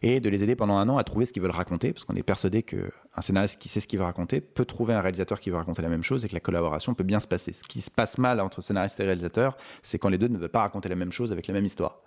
et 0.03 0.21
de 0.21 0.29
les 0.29 0.43
aider 0.43 0.57
pendant 0.57 0.77
un 0.77 0.89
an 0.89 0.99
à 0.99 1.05
trouver 1.05 1.25
ce 1.25 1.33
qu'ils 1.33 1.43
veulent 1.43 1.51
raconter, 1.51 1.93
parce 1.93 2.05
qu'on 2.05 2.17
est 2.17 2.23
persuadé 2.23 2.63
qu'un 2.63 2.89
un 3.17 3.21
scénariste 3.23 3.59
qui 3.59 3.69
sait 3.69 3.81
ce 3.81 3.89
qu'il 3.89 3.99
veut 3.99 4.05
raconter 4.05 4.41
peut 4.41 4.65
trouver 4.65 4.95
un 4.95 5.01
réalisateur 5.01 5.41
qui 5.41 5.51
veut 5.51 5.57
raconter 5.57 5.83
la 5.83 5.89
même 5.89 6.03
chose 6.03 6.25
et 6.25 6.29
que 6.29 6.35
la 6.35 6.41
collaboration 6.41 6.95
peut 6.95 7.05
bien 7.05 7.21
se 7.21 7.27
passer. 7.27 7.53
Ce 7.53 7.63
qui 7.63 7.81
se 7.81 7.91
passe 7.91 8.19
mal 8.19 8.41
entre 8.41 8.61
scénariste 8.61 9.01
et 9.01 9.05
réalisateur, 9.05 9.57
c'est 9.83 9.99
quand 9.99 10.09
les 10.09 10.19
deux 10.19 10.29
ne 10.29 10.39
veulent 10.39 10.49
pas 10.49 10.61
raconter 10.61 10.89
la 10.89 10.97
même 10.97 11.13
chose 11.13 11.33
avec 11.33 11.47
la 11.47 11.55
même 11.55 11.65
histoire. 11.65 12.03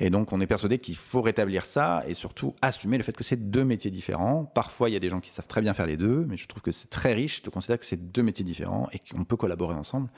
Et 0.00 0.10
donc 0.10 0.32
on 0.32 0.40
est 0.40 0.46
persuadé 0.46 0.78
qu'il 0.78 0.96
faut 0.96 1.22
rétablir 1.22 1.66
ça 1.66 2.04
et 2.06 2.14
surtout 2.14 2.54
assumer 2.62 2.98
le 2.98 3.02
fait 3.02 3.16
que 3.16 3.24
c'est 3.24 3.50
deux 3.50 3.64
métiers 3.64 3.90
différents. 3.90 4.44
Parfois 4.44 4.90
il 4.90 4.92
y 4.92 4.96
a 4.96 5.00
des 5.00 5.10
gens 5.10 5.20
qui 5.20 5.30
savent 5.30 5.46
très 5.46 5.60
bien 5.60 5.74
faire 5.74 5.86
les 5.86 5.96
deux, 5.96 6.24
mais 6.28 6.36
je 6.36 6.46
trouve 6.46 6.62
que 6.62 6.70
c'est 6.70 6.90
très 6.90 7.14
riche 7.14 7.42
de 7.42 7.50
considérer 7.50 7.78
que 7.78 7.86
c'est 7.86 8.12
deux 8.12 8.22
métiers 8.22 8.44
différents 8.44 8.88
et 8.92 8.98
qu'on 8.98 9.24
peut 9.24 9.36
collaborer 9.36 9.74
ensemble. 9.74 10.08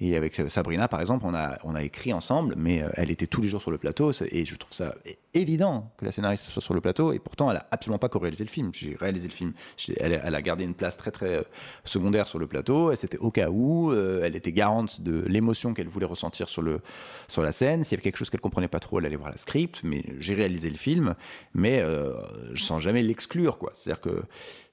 Et 0.00 0.16
avec 0.16 0.34
Sabrina 0.48 0.88
par 0.88 1.00
exemple, 1.00 1.24
on 1.26 1.34
a, 1.34 1.58
on 1.64 1.74
a 1.74 1.82
écrit 1.82 2.12
ensemble, 2.12 2.54
mais 2.56 2.82
euh, 2.82 2.88
elle 2.94 3.10
était 3.10 3.26
tous 3.26 3.42
les 3.42 3.48
jours 3.48 3.62
sur 3.62 3.70
le 3.70 3.78
plateau 3.78 4.12
et 4.30 4.44
je 4.44 4.56
trouve 4.56 4.72
ça 4.72 4.94
évident 5.34 5.92
que 5.98 6.04
la 6.04 6.12
scénariste 6.12 6.46
soit 6.46 6.62
sur 6.62 6.74
le 6.74 6.80
plateau 6.80 7.12
et 7.12 7.18
pourtant 7.18 7.50
elle 7.50 7.58
a 7.58 7.66
absolument 7.70 7.98
pas 7.98 8.08
co-réalisé 8.08 8.44
le 8.44 8.50
film. 8.50 8.70
J'ai 8.72 8.96
réalisé 8.96 9.28
le 9.28 9.34
film 9.34 9.52
elle, 10.00 10.34
a 10.34 10.42
gardé 10.42 10.64
une 10.64 10.74
place 10.74 10.96
très 10.96 11.10
très 11.10 11.36
euh, 11.36 11.42
secondaire 11.84 12.26
sur 12.26 12.38
le 12.38 12.46
plateau. 12.46 12.92
Et 12.92 12.96
c'était 12.96 13.18
au 13.18 13.30
cas 13.30 13.48
où, 13.50 13.90
euh, 13.90 14.22
elle 14.24 14.36
était 14.36 14.52
garante 14.52 15.00
de 15.00 15.24
l'émotion 15.26 15.74
qu'elle 15.74 15.88
voulait 15.88 16.06
ressentir 16.06 16.48
sur, 16.48 16.62
le, 16.62 16.80
sur 17.28 17.42
la 17.42 17.52
scène. 17.52 17.84
S'il 17.84 17.92
y 17.92 17.94
avait 17.96 18.02
quelque 18.02 18.18
chose 18.18 18.30
qu'elle 18.30 18.40
comprenait 18.40 18.68
pas 18.68 18.80
trop, 18.80 18.98
elle 18.98 19.06
allait 19.06 19.16
voir 19.16 19.25
la 19.30 19.36
script. 19.36 19.80
Mais 19.84 20.04
j'ai 20.18 20.34
réalisé 20.34 20.70
le 20.70 20.76
film, 20.76 21.14
mais 21.54 21.80
euh, 21.80 22.12
je 22.54 22.62
sens 22.62 22.82
jamais 22.82 23.02
l'exclure. 23.02 23.58
C'est-à-dire 23.74 24.00
que 24.00 24.22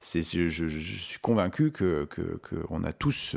c'est, 0.00 0.22
je, 0.22 0.66
suis 0.68 1.18
convaincu 1.20 1.70
que, 1.70 2.04
que, 2.04 2.86
a 2.86 2.92
tous, 2.92 3.36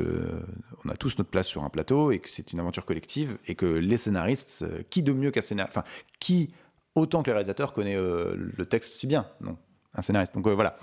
on 0.84 0.88
a 0.88 0.96
tous 0.96 1.18
notre 1.18 1.30
place 1.30 1.46
sur 1.46 1.64
un 1.64 1.70
plateau 1.70 2.10
et 2.10 2.18
que 2.18 2.28
c'est 2.30 2.52
une 2.52 2.60
aventure 2.60 2.84
collective 2.84 3.38
et 3.46 3.54
que 3.54 3.66
les 3.66 3.96
scénaristes, 3.96 4.64
qui 4.90 5.02
de 5.02 5.12
mieux 5.12 5.30
qu'un 5.30 5.40
scénariste, 5.40 5.76
enfin, 5.76 5.86
qui 6.20 6.50
autant 6.94 7.22
que 7.22 7.28
les 7.28 7.32
réalisateurs 7.32 7.72
connaît 7.72 7.96
le 7.96 8.66
texte 8.66 8.94
aussi 8.94 9.06
bien, 9.06 9.26
non, 9.40 9.56
un 9.94 10.02
scénariste. 10.02 10.34
Donc 10.34 10.46
voilà. 10.46 10.76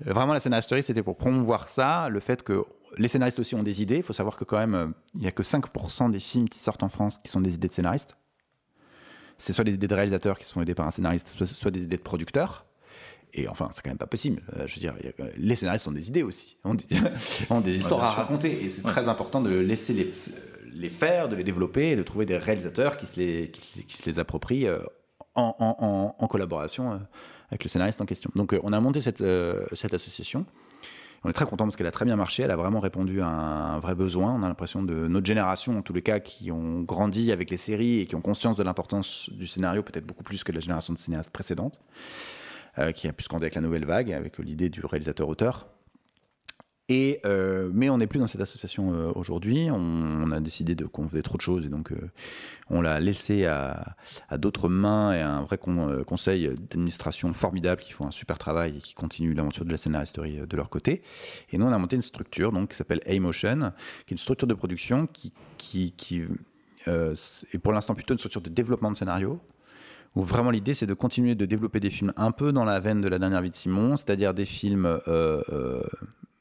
Vraiment, 0.00 0.32
la 0.32 0.40
scénaristerie, 0.40 0.82
c'était 0.82 1.02
pour 1.02 1.16
promouvoir 1.16 1.68
ça, 1.68 2.08
le 2.08 2.20
fait 2.20 2.42
que 2.42 2.64
les 2.96 3.08
scénaristes 3.08 3.38
aussi 3.38 3.54
ont 3.54 3.62
des 3.62 3.82
idées. 3.82 3.96
Il 3.96 4.02
faut 4.02 4.12
savoir 4.12 4.36
que 4.36 4.44
quand 4.44 4.58
même, 4.58 4.74
euh, 4.74 4.86
il 5.14 5.20
n'y 5.20 5.26
a 5.26 5.32
que 5.32 5.42
5% 5.42 6.10
des 6.10 6.20
films 6.20 6.48
qui 6.48 6.58
sortent 6.58 6.82
en 6.82 6.88
France 6.88 7.18
qui 7.18 7.30
sont 7.30 7.40
des 7.40 7.54
idées 7.54 7.68
de 7.68 7.74
scénaristes. 7.74 8.16
C'est 9.38 9.52
soit 9.52 9.64
des 9.64 9.74
idées 9.74 9.88
de 9.88 9.94
réalisateurs 9.94 10.38
qui 10.38 10.46
sont 10.46 10.60
aidés 10.60 10.74
par 10.74 10.86
un 10.86 10.90
scénariste, 10.90 11.32
soit, 11.44 11.70
des 11.70 11.82
idées 11.82 11.96
de 11.96 12.02
producteurs. 12.02 12.66
Et 13.34 13.46
enfin, 13.46 13.68
c'est 13.72 13.82
quand 13.82 13.90
même 13.90 13.98
pas 13.98 14.06
possible. 14.06 14.42
Euh, 14.56 14.66
je 14.66 14.74
veux 14.74 14.80
dire, 14.80 14.94
les 15.36 15.54
scénaristes 15.54 15.86
ont 15.86 15.92
des 15.92 16.08
idées 16.08 16.22
aussi, 16.22 16.58
ont 16.64 16.74
des, 16.74 16.84
ont 17.50 17.60
des 17.60 17.76
histoires 17.76 18.04
à 18.04 18.10
raconter. 18.10 18.64
Et 18.64 18.68
c'est 18.68 18.82
très 18.82 19.08
important 19.08 19.40
de 19.40 19.50
laisser 19.50 19.92
les, 19.92 20.12
les 20.72 20.88
faire, 20.88 21.28
de 21.28 21.36
les 21.36 21.44
développer 21.44 21.90
et 21.90 21.96
de 21.96 22.02
trouver 22.02 22.26
des 22.26 22.36
réalisateurs 22.36 22.96
qui 22.96 23.06
se 23.06 23.20
les, 23.20 23.50
qui, 23.50 23.96
se 23.96 24.08
les 24.08 24.18
approprient 24.18 24.66
euh, 24.66 24.80
en, 25.34 25.54
en, 25.58 26.16
en, 26.18 26.26
collaboration 26.26 27.00
avec 27.50 27.64
le 27.64 27.68
scénariste 27.68 28.00
en 28.00 28.06
question. 28.06 28.30
Donc 28.34 28.52
euh, 28.52 28.60
on 28.62 28.72
a 28.72 28.80
monté 28.80 29.00
cette, 29.00 29.20
euh, 29.20 29.64
cette 29.72 29.94
association. 29.94 30.44
On 31.24 31.30
est 31.30 31.32
très 31.32 31.46
content 31.46 31.64
parce 31.64 31.76
qu'elle 31.76 31.86
a 31.86 31.92
très 31.92 32.04
bien 32.04 32.16
marché. 32.16 32.42
Elle 32.42 32.50
a 32.50 32.56
vraiment 32.56 32.80
répondu 32.80 33.20
à 33.20 33.26
un 33.26 33.78
vrai 33.80 33.94
besoin. 33.94 34.34
On 34.34 34.42
a 34.42 34.48
l'impression 34.48 34.82
de 34.82 35.08
notre 35.08 35.26
génération, 35.26 35.78
en 35.78 35.82
tous 35.82 35.92
les 35.92 36.02
cas, 36.02 36.20
qui 36.20 36.52
ont 36.52 36.82
grandi 36.82 37.32
avec 37.32 37.50
les 37.50 37.56
séries 37.56 38.00
et 38.00 38.06
qui 38.06 38.14
ont 38.14 38.20
conscience 38.20 38.56
de 38.56 38.62
l'importance 38.62 39.28
du 39.30 39.46
scénario, 39.46 39.82
peut-être 39.82 40.06
beaucoup 40.06 40.22
plus 40.22 40.44
que 40.44 40.52
la 40.52 40.60
génération 40.60 40.92
de 40.92 40.98
cinéastes 40.98 41.30
précédentes, 41.30 41.80
euh, 42.78 42.92
qui 42.92 43.08
a 43.08 43.12
pu 43.12 43.24
se 43.24 43.34
avec 43.34 43.54
la 43.54 43.60
nouvelle 43.60 43.84
vague, 43.84 44.12
avec 44.12 44.38
l'idée 44.38 44.68
du 44.68 44.84
réalisateur-auteur. 44.84 45.66
Euh, 46.90 47.70
mais 47.74 47.90
on 47.90 47.98
n'est 47.98 48.06
plus 48.06 48.18
dans 48.18 48.26
cette 48.26 48.40
association 48.40 48.92
euh, 48.92 49.12
aujourd'hui. 49.14 49.68
On, 49.70 50.30
a 50.30 50.40
décidé 50.40 50.74
qu'on 50.90 51.06
faisait 51.06 51.22
trop 51.22 51.36
de 51.36 51.42
choses 51.42 51.66
et 51.66 51.68
donc 51.68 51.92
euh, 51.92 52.10
on 52.70 52.80
l'a 52.80 53.00
laissé 53.00 53.44
à, 53.46 53.96
d'autres 54.36 54.68
mains 54.68 55.12
et 55.12 55.20
à 55.20 55.30
un 55.30 55.42
vrai 55.42 55.58
conseil 55.58 56.48
d'administration 56.48 57.32
formidable 57.32 57.82
qui 57.82 57.92
font 57.92 58.06
un 58.06 58.10
super 58.10 58.38
travail 58.38 58.76
et 58.78 58.80
qui 58.80 58.94
continuent 58.94 59.34
l'aventure 59.34 59.64
de 59.64 59.70
la 59.70 59.76
scénaristerie 59.76 60.40
de 60.46 60.56
leur 60.56 60.70
côté. 60.70 61.02
Et 61.52 61.58
nous 61.58 61.66
on 61.66 61.72
a 61.72 61.78
monté 61.78 61.96
une 61.96 62.02
structure 62.02 62.52
donc 62.52 62.70
qui 62.70 62.76
s'appelle 62.76 63.00
A-Motion, 63.06 63.72
qui 64.06 64.12
est 64.12 64.16
une 64.16 64.18
structure 64.18 64.48
de 64.48 64.54
production 64.54 65.06
qui 65.06 65.32
qui, 65.56 65.94
est 66.86 67.58
pour 67.58 67.72
l'instant 67.72 67.94
plutôt 67.94 68.14
une 68.14 68.18
structure 68.18 68.40
de 68.40 68.50
développement 68.50 68.90
de 68.90 68.96
scénario 68.96 69.40
où 70.14 70.22
vraiment 70.22 70.50
l'idée 70.50 70.72
c'est 70.72 70.86
de 70.86 70.94
continuer 70.94 71.34
de 71.34 71.44
développer 71.44 71.80
des 71.80 71.90
films 71.90 72.12
un 72.16 72.32
peu 72.32 72.52
dans 72.52 72.64
la 72.64 72.80
veine 72.80 73.00
de 73.02 73.08
la 73.08 73.18
dernière 73.18 73.42
vie 73.42 73.50
de 73.50 73.56
Simon, 73.56 73.96
c'est-à-dire 73.96 74.32
des 74.34 74.46
films 74.46 74.86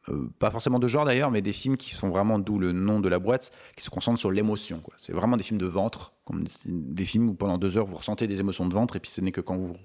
euh, 0.10 0.30
pas 0.40 0.52
forcément 0.52 0.80
de 0.80 0.88
genre 0.88 1.06
d'ailleurs, 1.06 1.32
mais 1.32 1.42
des 1.42 1.54
films 1.54 1.78
qui 1.78 1.94
sont 1.94 2.10
vraiment, 2.10 2.40
d'où 2.40 2.60
le 2.60 2.72
nom 2.72 3.00
de 3.00 3.10
la 3.10 3.20
boîte, 3.20 3.52
qui 3.76 3.84
se 3.84 3.90
concentrent 3.90 4.20
sur 4.20 4.32
l'émotion. 4.32 4.82
C'est 4.98 5.14
vraiment 5.14 5.38
des 5.38 5.44
films 5.44 5.60
de 5.60 5.66
ventre, 5.66 6.14
comme 6.26 6.46
des 6.66 7.06
films 7.06 7.30
où 7.30 7.34
pendant 7.34 7.58
deux 7.58 7.78
heures 7.78 7.86
vous 7.86 7.98
ressentez 7.98 8.28
des 8.28 8.40
émotions 8.40 8.66
de 8.66 8.74
ventre, 8.74 8.96
et 8.96 9.00
puis 9.00 9.12
ce 9.12 9.22
n'est 9.22 9.32
que 9.32 9.42
quand 9.42 9.58
vous, 9.58 9.76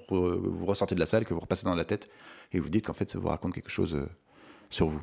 ressortez 0.65 0.95
de 0.95 1.01
la 1.01 1.07
salle 1.07 1.25
que 1.25 1.35
vous 1.35 1.41
repassez 1.41 1.65
dans 1.65 1.75
la 1.75 1.85
tête 1.85 2.09
et 2.53 2.61
vous 2.61 2.69
dites 2.71 2.87
qu'en 2.87 2.93
fait 2.93 3.09
ça 3.11 3.19
vous 3.19 3.29
raconte 3.29 3.55
quelque 3.55 3.71
chose 3.71 3.95
euh, 3.95 4.09
sur 4.71 4.87
vous. 4.87 5.03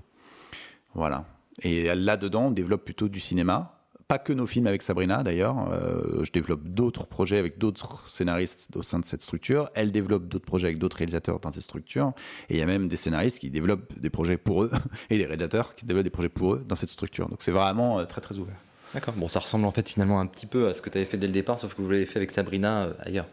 Voilà. 0.94 1.26
Et 1.62 1.94
là-dedans, 1.94 2.46
on 2.46 2.52
développe 2.52 2.86
plutôt 2.86 3.10
du 3.10 3.20
cinéma, 3.20 3.79
pas 4.10 4.18
que 4.18 4.34
nos 4.34 4.48
films 4.48 4.66
avec 4.66 4.82
Sabrina 4.82 5.22
d'ailleurs. 5.22 5.72
Euh, 5.72 6.24
je 6.24 6.32
développe 6.32 6.68
d'autres 6.68 7.06
projets 7.06 7.38
avec 7.38 7.60
d'autres 7.60 8.10
scénaristes 8.10 8.76
au 8.76 8.82
sein 8.82 8.98
de 8.98 9.06
cette 9.06 9.22
structure. 9.22 9.70
Elle 9.76 9.92
développe 9.92 10.28
d'autres 10.28 10.48
projets 10.48 10.66
avec 10.66 10.80
d'autres 10.80 10.98
réalisateurs 10.98 11.40
dans 11.40 11.52
cette 11.52 11.62
structure. 11.62 12.14
Et 12.50 12.56
il 12.56 12.60
y 12.60 12.64
a 12.64 12.66
même 12.66 12.88
des 12.88 12.98
scénaristes 12.98 13.38
qui 13.38 13.52
développent 13.52 13.98
des 14.00 14.10
projets 14.10 14.38
pour 14.38 14.64
eux 14.64 14.72
et 15.12 15.20
des 15.20 15.26
réalisateurs 15.26 15.76
qui 15.76 15.86
développent 15.86 16.06
des 16.06 16.10
projets 16.10 16.28
pour 16.28 16.56
eux 16.56 16.66
dans 16.68 16.74
cette 16.74 16.90
structure. 16.90 17.30
Donc 17.30 17.44
c'est 17.44 17.52
vraiment 17.52 18.00
euh, 18.00 18.06
très 18.06 18.20
très 18.20 18.36
ouvert. 18.40 18.58
D'accord. 18.96 19.14
Bon, 19.14 19.28
ça 19.28 19.42
ressemble 19.42 19.66
en 19.66 19.72
fait 19.72 19.88
finalement 19.88 20.20
un 20.20 20.26
petit 20.26 20.48
peu 20.48 20.68
à 20.68 20.74
ce 20.74 20.82
que 20.82 20.90
tu 20.90 20.98
avais 20.98 21.06
fait 21.06 21.18
dès 21.18 21.28
le 21.28 21.34
départ, 21.34 21.60
sauf 21.60 21.76
que 21.76 21.82
vous 21.84 21.92
l'avez 21.92 22.08
fait 22.08 22.18
avec 22.18 22.32
Sabrina 22.32 22.86
euh, 22.86 22.94
ailleurs. 23.02 23.28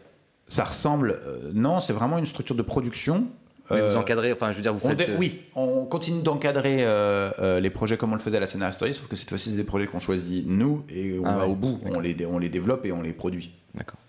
Ça 0.45 0.63
ressemble. 0.63 1.19
non, 1.53 1.79
c'est 1.79 1.91
vraiment 1.91 2.19
une 2.19 2.27
structure 2.27 2.55
de 2.55 2.61
production 2.61 3.27
mais 3.69 3.81
vous 3.81 3.95
euh, 3.95 3.99
encadrez, 3.99 4.31
enfin, 4.31 4.51
je 4.51 4.57
veux 4.57 4.61
dire, 4.61 4.73
vous 4.73 4.87
faites. 4.87 5.09
Euh, 5.09 5.15
oui, 5.17 5.41
on 5.55 5.85
continue 5.85 6.21
d'encadrer 6.21 6.77
euh, 6.79 7.59
les 7.59 7.69
projets 7.69 7.97
comme 7.97 8.11
on 8.11 8.15
le 8.15 8.21
faisait 8.21 8.37
à 8.37 8.39
la 8.39 8.47
Scénario 8.47 8.71
Story, 8.71 8.93
sauf 8.93 9.07
que 9.07 9.15
cette 9.15 9.29
fois-ci, 9.29 9.49
c'est 9.49 9.55
des 9.55 9.63
projets 9.63 9.87
qu'on 9.87 9.99
choisit 9.99 10.45
nous 10.47 10.85
et 10.89 11.19
on 11.19 11.25
ah 11.25 11.37
va 11.37 11.47
au 11.47 11.55
bout. 11.55 11.79
On 11.85 11.99
les, 11.99 12.15
on 12.25 12.37
les 12.37 12.49
développe 12.49 12.85
et 12.85 12.91
on 12.91 13.01
les 13.01 13.13
produit. 13.13 13.51
D'accord. 13.75 13.99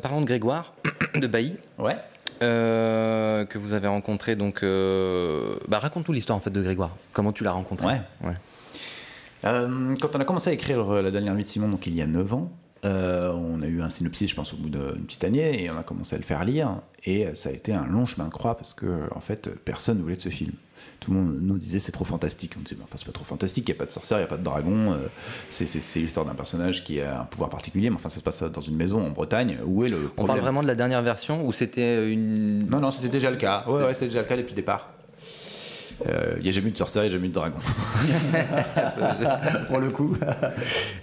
parlons 0.00 0.20
de 0.20 0.26
Grégoire, 0.26 0.74
de 1.14 1.26
Bailly. 1.26 1.56
Ouais. 1.78 1.96
que 2.40 3.58
vous 3.58 3.72
avez 3.72 3.88
rencontré 3.88 4.36
donc. 4.36 4.62
Bah, 4.62 5.78
raconte-nous 5.78 6.12
l'histoire 6.12 6.36
en 6.36 6.42
fait 6.42 6.50
de 6.50 6.62
Grégoire. 6.62 6.96
Comment 7.12 7.32
tu 7.32 7.44
l'as 7.44 7.52
rencontré? 7.52 7.86
Ouais. 7.86 8.00
ouais. 8.24 8.34
quand 9.42 10.16
on 10.16 10.20
a 10.20 10.24
commencé 10.24 10.50
à 10.50 10.52
écrire 10.52 11.02
La 11.02 11.10
dernière 11.10 11.34
nuit 11.34 11.44
de 11.44 11.48
Simon, 11.48 11.68
donc 11.68 11.86
il 11.86 11.94
y 11.94 12.02
a 12.02 12.06
9 12.06 12.34
ans, 12.34 12.52
euh, 12.84 13.32
on 13.32 13.62
a 13.62 13.66
eu 13.66 13.80
un 13.80 13.88
synopsis, 13.88 14.30
je 14.30 14.34
pense, 14.34 14.52
au 14.54 14.56
bout 14.56 14.68
d'une 14.68 15.04
petite 15.06 15.24
année, 15.24 15.62
et 15.62 15.70
on 15.70 15.78
a 15.78 15.82
commencé 15.82 16.14
à 16.16 16.18
le 16.18 16.24
faire 16.24 16.44
lire. 16.44 16.80
Et 17.04 17.26
ça 17.34 17.48
a 17.48 17.52
été 17.52 17.72
un 17.72 17.86
long 17.86 18.06
chemin 18.06 18.26
de 18.26 18.32
croix 18.32 18.56
parce 18.56 18.74
que, 18.74 19.08
en 19.14 19.20
fait, 19.20 19.50
personne 19.64 19.98
ne 19.98 20.02
voulait 20.02 20.16
de 20.16 20.20
ce 20.20 20.28
film. 20.28 20.52
Tout 20.98 21.12
le 21.12 21.16
monde 21.16 21.38
nous 21.40 21.58
disait 21.58 21.78
c'est 21.78 21.92
trop 21.92 22.04
fantastique. 22.04 22.54
On 22.58 22.60
disait, 22.60 22.76
enfin, 22.82 22.96
c'est 22.96 23.06
pas 23.06 23.12
trop 23.12 23.24
fantastique, 23.24 23.68
il 23.68 23.72
n'y 23.72 23.76
a 23.76 23.78
pas 23.78 23.86
de 23.86 23.92
sorcière, 23.92 24.18
il 24.18 24.22
n'y 24.22 24.26
a 24.26 24.28
pas 24.28 24.36
de 24.36 24.42
dragon. 24.42 24.92
Euh, 24.92 25.06
c'est 25.50 26.00
l'histoire 26.00 26.26
d'un 26.26 26.34
personnage 26.34 26.82
qui 26.82 27.00
a 27.00 27.20
un 27.20 27.24
pouvoir 27.24 27.50
particulier, 27.50 27.88
mais 27.90 27.96
enfin, 27.96 28.08
ça 28.08 28.18
se 28.18 28.22
passe 28.22 28.42
dans 28.42 28.60
une 28.60 28.76
maison 28.76 29.04
en 29.04 29.10
Bretagne. 29.10 29.58
Où 29.64 29.84
est 29.84 29.88
le 29.88 30.10
On 30.16 30.26
parle 30.26 30.40
vraiment 30.40 30.62
de 30.62 30.66
la 30.66 30.74
dernière 30.74 31.02
version 31.02 31.46
ou 31.46 31.52
c'était 31.52 32.10
une. 32.10 32.68
Non, 32.68 32.80
non, 32.80 32.90
c'était 32.90 33.08
déjà 33.08 33.30
le 33.30 33.36
cas. 33.36 33.64
Ouais, 33.68 33.84
ouais, 33.84 33.94
c'était 33.94 34.06
déjà 34.06 34.22
le 34.22 34.28
cas 34.28 34.36
depuis 34.36 34.52
le 34.52 34.56
départ. 34.56 34.90
Euh, 36.06 36.34
il 36.38 36.42
n'y 36.42 36.48
a 36.48 36.52
jamais 36.52 36.68
eu 36.68 36.72
de 36.72 36.76
sorcière, 36.76 37.04
il 37.04 37.08
n'y 37.08 37.12
a 37.12 37.12
jamais 37.12 37.26
eu 37.26 37.30
de 37.30 37.34
dragon. 37.34 37.58
Pour 39.68 39.78
le 39.78 39.90
coup. 39.90 40.16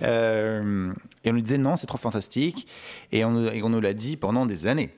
Euh, 0.01 0.93
et 1.23 1.29
on 1.29 1.33
lui 1.33 1.43
disait 1.43 1.57
non, 1.57 1.77
c'est 1.77 1.87
trop 1.87 1.97
fantastique. 1.97 2.67
Et 3.11 3.23
on, 3.25 3.31
nous 3.31 3.81
l'a 3.81 3.93
dit 3.93 4.17
pendant 4.17 4.45
des 4.45 4.67
années. 4.67 4.91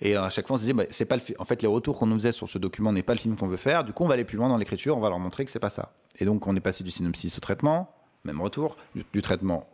Et 0.00 0.16
à 0.16 0.28
chaque 0.28 0.46
fois, 0.46 0.54
on 0.54 0.56
se 0.56 0.62
disait, 0.62 0.72
bah, 0.72 0.84
c'est 0.90 1.04
pas 1.04 1.16
le 1.16 1.22
en 1.38 1.44
fait, 1.44 1.62
les 1.62 1.68
retours 1.68 1.98
qu'on 1.98 2.06
nous 2.06 2.16
faisait 2.16 2.32
sur 2.32 2.48
ce 2.48 2.58
document 2.58 2.92
n'est 2.92 3.02
pas 3.02 3.14
le 3.14 3.20
film 3.20 3.36
qu'on 3.36 3.46
veut 3.46 3.56
faire. 3.56 3.84
Du 3.84 3.92
coup, 3.92 4.04
on 4.04 4.08
va 4.08 4.14
aller 4.14 4.24
plus 4.24 4.36
loin 4.36 4.48
dans 4.48 4.56
l'écriture, 4.56 4.96
on 4.96 5.00
va 5.00 5.08
leur 5.08 5.18
montrer 5.18 5.44
que 5.44 5.50
c'est 5.50 5.60
pas 5.60 5.70
ça. 5.70 5.92
Et 6.18 6.24
donc, 6.24 6.46
on 6.46 6.56
est 6.56 6.60
passé 6.60 6.84
du 6.84 6.90
synopsis 6.90 7.36
au 7.36 7.40
traitement, 7.40 7.94
même 8.24 8.40
retour, 8.40 8.76
du, 8.94 9.22
traitement 9.22 9.68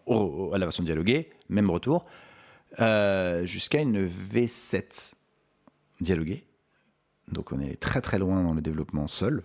à 0.52 0.58
la 0.58 0.66
version 0.66 0.84
dialoguée, 0.84 1.30
même 1.48 1.70
retour, 1.70 2.04
euh, 2.80 3.46
jusqu'à 3.46 3.80
une 3.80 4.06
V7 4.06 5.14
dialoguée. 6.00 6.44
Donc 7.32 7.52
on 7.52 7.60
est 7.60 7.78
très 7.78 8.00
très 8.00 8.18
loin 8.18 8.42
dans 8.42 8.54
le 8.54 8.60
développement 8.60 9.06
seul. 9.06 9.42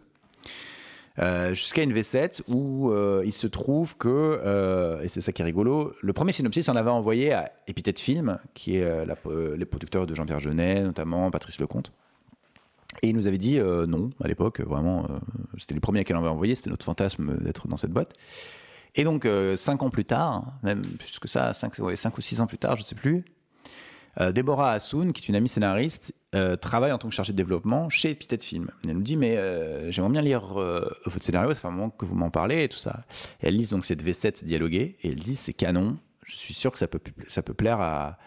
Euh, 1.18 1.54
jusqu'à 1.54 1.82
une 1.82 1.94
V7 1.94 2.42
où 2.50 2.92
euh, 2.92 3.24
il 3.26 3.32
se 3.32 3.48
trouve 3.48 3.96
que, 3.96 4.10
euh, 4.10 5.02
et 5.02 5.08
c'est 5.08 5.22
ça 5.22 5.32
qui 5.32 5.42
est 5.42 5.46
rigolo, 5.46 5.94
le 6.02 6.12
premier 6.12 6.34
synopsis 6.34 6.68
on 6.68 6.76
avait 6.76 6.90
envoyé 6.90 7.32
à 7.32 7.54
Epithète 7.68 8.00
Film, 8.00 8.38
qui 8.54 8.78
est 8.78 9.06
les 9.06 9.66
producteurs 9.66 10.06
de 10.06 10.14
Jean-Pierre 10.14 10.42
Jeunet, 10.42 10.84
notamment 10.84 11.32
Patrice 11.32 11.60
Lecomte. 11.60 11.94
Et 13.02 13.10
il 13.10 13.16
nous 13.16 13.28
avait 13.28 13.38
dit 13.38 13.60
non, 13.60 14.10
à 14.24 14.28
l'époque, 14.28 14.62
vraiment, 14.62 15.08
c'était 15.58 15.74
les 15.74 15.80
premiers 15.80 16.02
à 16.02 16.04
qui 16.04 16.14
on 16.14 16.20
avait 16.20 16.28
envoyé, 16.28 16.56
c'était 16.56 16.70
notre 16.70 16.86
fantasme 16.86 17.38
d'être 17.38 17.68
dans 17.68 17.78
cette 17.78 17.92
boîte. 17.92 18.14
Et 18.96 19.04
donc, 19.04 19.28
cinq 19.56 19.84
ans 19.84 19.90
plus 19.90 20.06
tard, 20.06 20.54
même 20.64 20.82
plus 20.82 21.20
que 21.20 21.28
ça, 21.28 21.52
cinq, 21.54 21.76
cinq 21.96 22.18
ou 22.18 22.22
six 22.22 22.40
ans 22.40 22.48
plus 22.48 22.58
tard, 22.58 22.76
je 22.76 22.82
ne 22.82 22.86
sais 22.86 22.96
plus, 22.96 23.26
euh, 24.20 24.32
Déborah 24.32 24.72
Hassoun, 24.72 25.14
qui 25.14 25.24
est 25.24 25.30
une 25.30 25.36
amie 25.36 25.50
scénariste, 25.50 26.14
euh, 26.34 26.56
travaille 26.56 26.92
en 26.92 26.98
tant 26.98 27.08
que 27.08 27.14
chargée 27.14 27.34
de 27.34 27.38
développement 27.38 27.90
chez 27.90 28.12
Epithet 28.12 28.40
Film. 28.40 28.72
Elle 28.88 28.96
nous 28.96 29.02
dit 29.02 29.18
mais 29.18 29.38
euh, 29.38 29.92
j'aimerais 29.92 30.12
bien 30.12 30.22
lire 30.22 30.42
votre 30.44 31.24
scénario, 31.24 31.54
ça 31.54 31.62
fait 31.62 31.68
un 31.68 31.72
moment 31.72 31.90
que 31.90 32.06
vous 32.06 32.16
m'en 32.16 32.30
parlez 32.30 32.64
et 32.64 32.70
tout 32.70 32.78
ça. 32.78 33.04
Elle 33.42 33.56
lit 33.56 33.68
donc 33.68 33.86
cette 33.86 34.04
V7 34.04 34.44
dialoguée 34.46 34.98
et 35.04 35.10
elle 35.10 35.16
dit 35.16 35.36
c'est 35.36 35.54
canon, 35.54 35.98
je 36.26 36.36
suis 36.36 36.54
sûr 36.54 36.72
que 36.72 36.80
ça 36.80 36.88
peut, 36.88 37.54
plaire 37.54 37.80
à, 37.80 38.18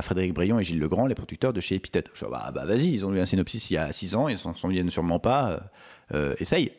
Frédéric 0.00 0.32
Brion 0.32 0.60
et 0.60 0.64
Gilles 0.64 0.78
Legrand, 0.78 1.06
les 1.06 1.16
producteurs 1.16 1.52
de 1.52 1.60
chez 1.60 1.74
Epithète. 1.74 2.08
Je 2.14 2.24
dis, 2.24 2.30
bah, 2.30 2.52
bah, 2.54 2.64
vas-y, 2.64 2.92
ils 2.92 3.04
ont 3.04 3.10
lu 3.10 3.18
un 3.18 3.26
synopsis 3.26 3.70
il 3.70 3.74
y 3.74 3.76
a 3.76 3.90
6 3.90 4.14
ans, 4.14 4.28
ils 4.28 4.38
s'en 4.38 4.54
souviennent 4.54 4.90
sûrement 4.90 5.18
pas, 5.18 5.50
euh, 5.50 5.58
euh, 6.14 6.34
essaye. 6.38 6.70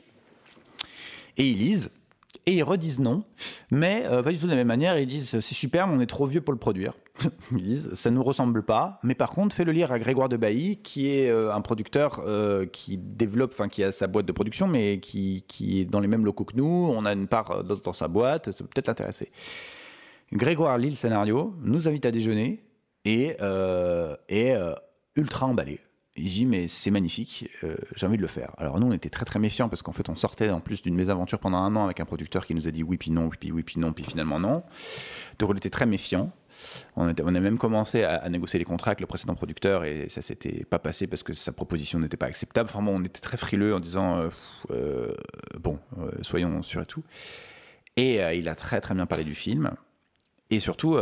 Et 1.36 1.49
ils 1.49 1.58
lisent, 1.58 1.91
et 2.46 2.54
ils 2.54 2.63
redisent 2.63 3.00
non, 3.00 3.24
mais 3.72 4.04
euh, 4.06 4.22
pas 4.22 4.32
du 4.32 4.38
de 4.38 4.48
la 4.48 4.56
même 4.56 4.68
manière, 4.68 4.98
ils 4.98 5.08
disent 5.08 5.39
c'est 5.39 5.42
super, 5.42 5.88
mais 5.88 5.96
on 5.96 6.00
est 6.00 6.06
trop 6.06 6.26
vieux 6.26 6.42
pour 6.42 6.54
le 6.54 6.60
produire. 6.60 6.94
ils 7.52 7.63
disent 7.63 7.94
ça 7.94 8.12
nous 8.12 8.24
ressemble 8.24 8.63
pas, 8.63 9.00
mais 9.04 9.15
par 9.15 9.32
contre 9.32 9.56
fais-le 9.56 9.72
lire 9.72 9.92
à 9.92 10.00
Grégoire 10.00 10.30
de 10.30 10.38
Bailly, 10.38 10.78
qui 10.78 11.10
est 11.10 11.30
euh, 11.30 11.54
un 11.54 11.62
producteur 11.62 12.22
euh, 12.26 12.65
qui 12.65 12.98
développe, 12.98 13.52
enfin 13.54 13.68
qui 13.68 13.84
a 13.84 13.92
sa 13.92 14.08
boîte 14.08 14.26
de 14.26 14.32
production, 14.32 14.68
mais 14.68 15.00
qui, 15.00 15.44
est 15.60 15.86
dans 15.86 16.00
les 16.00 16.08
mêmes 16.08 16.26
locaux 16.26 16.46
que 16.46 16.56
nous, 16.56 16.92
on 16.94 17.06
a 17.06 17.13
une 17.13 17.28
part 17.28 17.52
euh, 17.52 17.63
dans, 17.63 17.94
sa 17.94 18.08
boîte, 18.08 18.52
ça 18.52 18.63
peut 18.63 18.70
peut-être 18.74 18.88
l'intéresser. 18.88 19.32
Grégoire 20.32 20.78
lit 20.78 20.92
le 20.92 20.96
scénario, 20.96 21.56
nous 21.62 21.88
invite 21.88 22.06
à 22.06 22.12
déjeuner 22.12 22.63
et 23.04 23.36
est 24.28 24.56
ultra 25.15 25.48
emballé. 25.48 25.80
Il 26.19 26.29
dit 26.29 26.45
mais 26.45 26.67
c'est 26.67 26.91
magnifique, 26.91 27.49
euh, 27.63 27.75
j'ai 27.95 28.05
envie 28.05 28.17
de 28.17 28.21
le 28.21 28.27
faire. 28.27 28.51
Alors 28.58 28.79
nous 28.79 28.88
on 28.88 28.91
était 28.91 29.10
très 29.10 29.25
très 29.25 29.39
méfiants 29.39 29.69
parce 29.69 29.82
qu'en 29.82 29.93
fait 29.93 30.10
on 30.10 30.15
sortait 30.15 30.49
en 30.49 30.60
plus 30.60 30.82
d'une 30.82 30.95
mésaventure 30.95 31.39
pendant 31.39 31.58
un 31.58 31.75
an 31.75 31.86
avec 31.86 31.99
un 31.99 32.05
producteur 32.05 32.45
qui 32.45 32.53
nous 32.53 32.67
a 32.67 32.71
dit 32.71 32.84
oui 32.84 32.97
puis 32.97 33.12
non, 33.12 33.29
puis 33.29 33.51
oui 33.51 33.63
puis 33.63 33.79
non, 33.79 33.93
puis 33.93 34.03
finalement 34.03 34.39
non. 34.39 34.63
Donc 35.39 35.49
on 35.49 35.55
était 35.55 35.69
très 35.69 35.86
méfiants. 35.86 36.32
On, 36.97 37.08
a 37.08 37.32
même 37.32 37.58
commencé 37.58 38.03
à, 38.03 38.27
négocier 38.27 38.60
les 38.60 38.65
contrats 38.65 38.91
avec 38.91 38.99
le 38.99 39.08
précédent 39.08 39.34
producteur 39.34 39.86
et 39.86 40.10
ça 40.10 40.21
s'était 40.21 40.65
pas 40.65 40.77
passé 40.77 41.08
parce 41.08 41.23
que 41.23 41.32
sa 41.32 41.53
proposition 41.53 41.99
n'était 41.99 42.17
pas 42.17 42.25
acceptable. 42.25 42.69
Vraiment 42.69 42.91
on 42.91 43.03
était 43.03 43.21
très 43.21 43.38
frileux 43.38 43.73
en 43.73 43.79
disant 43.79 44.17
euh, 44.17 44.29
euh, 44.71 45.15
bon 45.58 45.79
soyons 46.21 46.62
sûrs 46.62 46.82
et 46.82 46.86
tout. 46.86 47.03
Et 47.95 48.19
il 48.38 48.49
a 48.49 48.55
très 48.55 48.82
très 48.82 48.93
bien 48.93 49.05
parlé 49.05 49.23
du 49.23 49.36
film. 49.36 49.71
Et 50.49 50.60
surtout, 50.60 50.97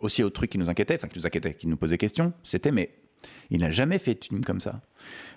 aussi 0.00 0.22
autre 0.22 0.34
truc 0.34 0.50
qui 0.50 0.58
nous 0.58 0.70
inquiétait, 0.70 0.94
enfin 0.94 1.08
qui 1.08 1.18
nous 1.18 1.26
inquiétait, 1.26 1.54
qui 1.54 1.66
nous 1.66 1.76
posait 1.76 1.98
question, 1.98 2.32
c'était 2.42 2.72
mais 2.72 2.90
il 3.50 3.60
n'a 3.60 3.70
jamais 3.70 3.98
fait 3.98 4.14
de 4.14 4.24
film 4.24 4.44
comme 4.44 4.60
ça. 4.60 4.80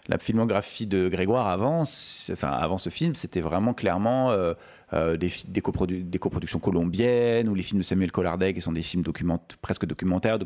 La 0.07 0.17
filmographie 0.17 0.87
de 0.87 1.07
Grégoire 1.07 1.47
avant, 1.47 1.81
enfin 1.81 2.49
avant 2.49 2.77
ce 2.77 2.89
film, 2.89 3.15
c'était 3.15 3.41
vraiment 3.41 3.73
clairement 3.73 4.31
euh, 4.31 4.53
euh, 4.93 5.15
des, 5.15 5.61
coproductions 5.61 6.59
colombiennes 6.59 7.47
ou 7.47 7.55
les 7.55 7.63
films 7.63 7.79
de 7.79 7.85
Samuel 7.85 8.11
Collardec 8.11 8.55
qui 8.55 8.61
sont 8.61 8.71
des 8.71 8.81
films 8.81 9.03
presque 9.61 9.85
documentaires. 9.85 10.39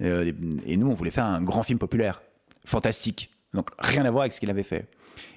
Euh, 0.00 0.32
et 0.66 0.76
nous, 0.76 0.90
on 0.90 0.94
voulait 0.94 1.10
faire 1.10 1.26
un 1.26 1.42
grand 1.42 1.62
film 1.62 1.78
populaire, 1.78 2.22
fantastique. 2.64 3.30
Donc 3.52 3.70
rien 3.78 4.04
à 4.04 4.10
voir 4.10 4.22
avec 4.22 4.32
ce 4.32 4.40
qu'il 4.40 4.50
avait 4.50 4.64
fait. 4.64 4.86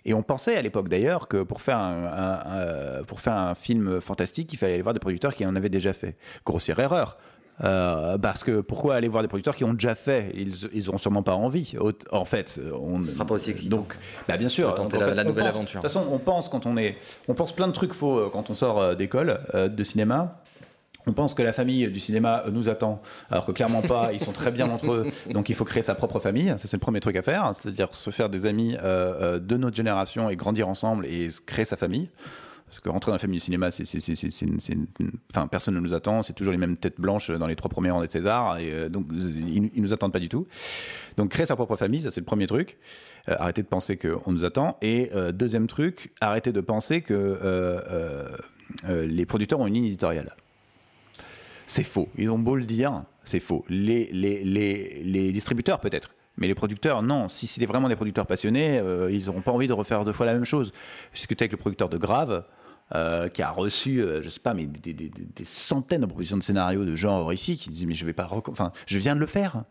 Et 0.05 0.13
on 0.13 0.23
pensait 0.23 0.55
à 0.55 0.61
l'époque 0.61 0.89
d'ailleurs 0.89 1.27
que 1.27 1.43
pour 1.43 1.61
faire 1.61 1.77
un- 1.77 3.03
pour 3.05 3.19
faire 3.19 3.33
un 3.33 3.53
film 3.53 4.01
fantastique, 4.01 4.51
il 4.53 4.57
fallait 4.57 4.73
aller 4.73 4.81
voir 4.81 4.93
des 4.93 4.99
producteurs 4.99 5.35
qui 5.35 5.45
en 5.45 5.55
avaient 5.55 5.69
déjà 5.69 5.93
fait. 5.93 6.15
Grossière 6.43 6.79
erreur. 6.79 7.17
Euh, 7.63 8.17
parce 8.19 8.43
que 8.43 8.61
pourquoi 8.61 8.95
aller 8.95 9.07
voir 9.07 9.23
des 9.23 9.27
producteurs 9.27 9.55
qui 9.55 9.63
ont 9.63 9.73
déjà 9.73 9.95
fait? 9.95 10.31
Ils, 10.35 10.53
ils 10.73 10.89
auront 10.89 10.99
sûrement 10.99 11.23
pas 11.23 11.33
envie. 11.33 11.73
En 12.11 12.25
fait, 12.25 12.59
on 12.79 12.99
ne 12.99 13.09
sera 13.09 13.25
pas 13.25 13.33
aussi 13.33 13.49
excitant. 13.49 13.77
Donc, 13.77 13.97
bah 14.27 14.37
bien 14.37 14.49
sûr. 14.49 14.73
Tenter 14.75 14.99
la- 14.99 15.07
fait, 15.07 15.15
la 15.15 15.23
on 15.23 15.27
nouvelle 15.29 15.45
pense- 15.45 15.55
aventure. 15.55 15.81
De 15.81 15.87
toute 15.87 15.91
façon, 15.91 16.07
on 16.11 16.19
pense 16.19 16.49
quand 16.49 16.65
on 16.67 16.77
est, 16.77 16.97
on 17.27 17.33
pense 17.33 17.53
plein 17.55 17.67
de 17.67 17.71
trucs 17.73 17.93
faux 17.93 18.19
euh, 18.19 18.29
quand 18.31 18.49
on 18.51 18.55
sort 18.55 18.79
euh, 18.79 18.95
d'école 18.95 19.39
euh, 19.55 19.67
de 19.69 19.83
cinéma. 19.83 20.41
On 21.09 21.13
pense 21.13 21.33
que 21.33 21.41
la 21.41 21.53
famille 21.53 21.89
du 21.89 22.01
cinéma 22.01 22.43
nous 22.51 22.67
attend, 22.67 23.01
alors 23.31 23.45
que 23.45 23.53
clairement 23.53 23.81
pas. 23.81 24.11
Ils 24.11 24.19
sont 24.19 24.33
très 24.33 24.51
bien 24.51 24.69
entre 24.69 24.91
eux, 24.91 25.07
donc 25.31 25.47
il 25.49 25.55
faut 25.55 25.63
créer 25.63 25.81
sa 25.81 25.95
propre 25.95 26.19
famille. 26.19 26.49
Ça 26.49 26.57
c'est 26.67 26.73
le 26.73 26.79
premier 26.81 26.99
truc 26.99 27.15
à 27.15 27.21
faire, 27.21 27.49
c'est-à-dire 27.55 27.87
se 27.93 28.09
faire 28.11 28.29
des 28.29 28.45
amis 28.45 28.75
euh, 28.83 29.39
de 29.39 29.55
notre 29.55 29.75
génération 29.77 30.29
et 30.29 30.35
grandir 30.35 30.67
ensemble 30.67 31.05
et 31.05 31.29
créer 31.45 31.63
sa 31.63 31.77
famille. 31.77 32.09
Parce 32.67 32.81
que 32.81 32.89
rentrer 32.89 33.11
dans 33.11 33.15
la 33.15 33.19
famille 33.19 33.39
du 33.39 33.45
cinéma, 33.45 33.71
c'est, 33.71 33.85
c'est, 33.85 33.99
c'est, 33.99 34.15
c'est, 34.15 34.77
enfin, 35.33 35.47
personne 35.47 35.73
ne 35.73 35.79
nous 35.79 35.93
attend. 35.93 36.21
C'est 36.21 36.33
toujours 36.33 36.51
les 36.51 36.57
mêmes 36.57 36.75
têtes 36.75 36.99
blanches 36.99 37.31
dans 37.31 37.47
les 37.47 37.55
trois 37.55 37.69
premiers 37.69 37.91
rangs 37.91 38.01
des 38.01 38.07
Césars. 38.07 38.59
Et 38.59 38.71
euh, 38.71 38.89
donc, 38.89 39.07
ils, 39.11 39.71
ils 39.73 39.81
nous 39.81 39.93
attendent 39.93 40.11
pas 40.11 40.19
du 40.19 40.27
tout. 40.27 40.47
Donc, 41.15 41.31
créer 41.31 41.45
sa 41.45 41.55
propre 41.55 41.77
famille, 41.77 42.01
ça 42.01 42.11
c'est 42.11 42.19
le 42.19 42.25
premier 42.25 42.45
truc. 42.45 42.77
Euh, 43.29 43.35
arrêter 43.39 43.61
de 43.61 43.67
penser 43.67 43.97
qu'on 43.97 44.31
nous 44.31 44.43
attend. 44.43 44.77
Et 44.81 45.09
euh, 45.15 45.31
deuxième 45.31 45.67
truc, 45.67 46.13
arrêter 46.21 46.51
de 46.51 46.61
penser 46.61 47.01
que 47.01 47.13
euh, 47.13 48.27
les 48.85 49.25
producteurs 49.25 49.59
ont 49.61 49.67
une 49.67 49.73
ligne 49.73 49.85
éditoriale. 49.85 50.35
C'est 51.65 51.83
faux. 51.83 52.09
Ils 52.17 52.29
ont 52.29 52.39
beau 52.39 52.55
le 52.55 52.65
dire, 52.65 53.03
c'est 53.23 53.39
faux. 53.39 53.65
Les, 53.69 54.09
les, 54.11 54.43
les, 54.43 55.01
les 55.03 55.31
distributeurs, 55.31 55.79
peut-être. 55.79 56.11
Mais 56.37 56.47
les 56.47 56.55
producteurs, 56.55 57.01
non. 57.01 57.27
Si 57.27 57.47
c'était 57.47 57.65
vraiment 57.65 57.89
des 57.89 57.95
producteurs 57.95 58.27
passionnés, 58.27 58.81
ils 59.09 59.25
n'auront 59.25 59.41
pas 59.41 59.51
envie 59.51 59.67
de 59.67 59.73
refaire 59.73 60.05
deux 60.05 60.13
fois 60.13 60.25
la 60.25 60.33
même 60.33 60.45
chose. 60.45 60.71
J'ai 61.11 61.17
discuté 61.17 61.43
avec 61.43 61.51
le 61.51 61.57
producteur 61.57 61.89
de 61.89 61.97
Grave, 61.97 62.45
euh, 62.95 63.27
qui 63.27 63.41
a 63.41 63.51
reçu, 63.51 64.01
euh, 64.01 64.21
je 64.23 64.29
sais 64.29 64.39
pas, 64.39 64.53
mais 64.53 64.65
des, 64.65 65.11
centaines 65.43 66.01
de 66.01 66.05
propositions 66.05 66.37
de 66.37 66.43
scénarios 66.43 66.85
de 66.85 66.95
gens 66.95 67.19
horrifiques. 67.19 67.67
Il 67.67 67.71
dit, 67.71 67.85
mais 67.85 67.93
je 67.93 68.05
vais 68.05 68.13
pas, 68.13 68.27
enfin, 68.47 68.71
je 68.85 68.99
viens 68.99 69.15
de 69.15 69.19
le 69.19 69.25
faire. 69.25 69.63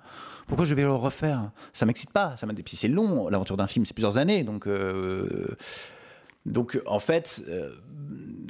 Pourquoi 0.46 0.64
je 0.64 0.74
vais 0.74 0.83
le 0.83 0.92
refaire? 0.92 1.50
Ça 1.72 1.87
m'excite 1.87 2.11
pas. 2.11 2.37
Ça 2.37 2.46
puis 2.46 2.76
c'est 2.76 2.88
long. 2.88 3.29
L'aventure 3.29 3.57
d'un 3.57 3.66
film, 3.66 3.85
c'est 3.85 3.94
plusieurs 3.94 4.18
années, 4.18 4.44
donc. 4.44 4.66
euh, 4.66 5.57
donc 6.46 6.81
en 6.87 7.00
fait, 7.00 7.42
euh, 7.48 7.72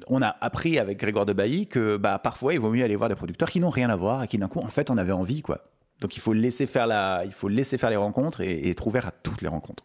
on 0.07 0.21
a 0.21 0.37
appris 0.43 0.79
avec 0.79 0.99
Grégoire 0.99 1.25
de 1.25 1.33
Bailly 1.33 1.67
que 1.67 1.97
bah, 1.97 2.19
parfois 2.19 2.53
il 2.53 2.61
vaut 2.61 2.71
mieux 2.71 2.85
aller 2.85 2.95
voir 2.95 3.09
des 3.09 3.15
producteurs 3.15 3.51
qui 3.51 3.59
n'ont 3.59 3.71
rien 3.71 3.89
à 3.89 3.97
voir 3.97 4.23
et 4.23 4.29
qui 4.29 4.37
d'un 4.37 4.49
coup 4.49 4.61
en 4.61 4.69
fait 4.69 4.91
en 4.91 4.99
avaient 4.99 5.13
envie 5.13 5.41
quoi. 5.41 5.65
Donc 6.03 6.15
il 6.15 6.21
faut 6.21 6.35
laisser 6.35 6.67
faire 6.67 6.87
la, 6.87 7.23
il 7.25 7.33
faut 7.33 7.49
laisser 7.49 7.79
faire 7.79 7.89
les 7.89 7.97
rencontres 7.97 8.43
et 8.43 8.69
être 8.69 8.87
ouvert 8.87 9.07
à 9.07 9.11
toutes 9.11 9.41
les 9.41 9.49
rencontres. 9.49 9.83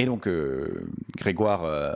Et 0.00 0.06
donc 0.06 0.28
euh, 0.28 0.86
Grégoire 1.16 1.64
euh, 1.64 1.92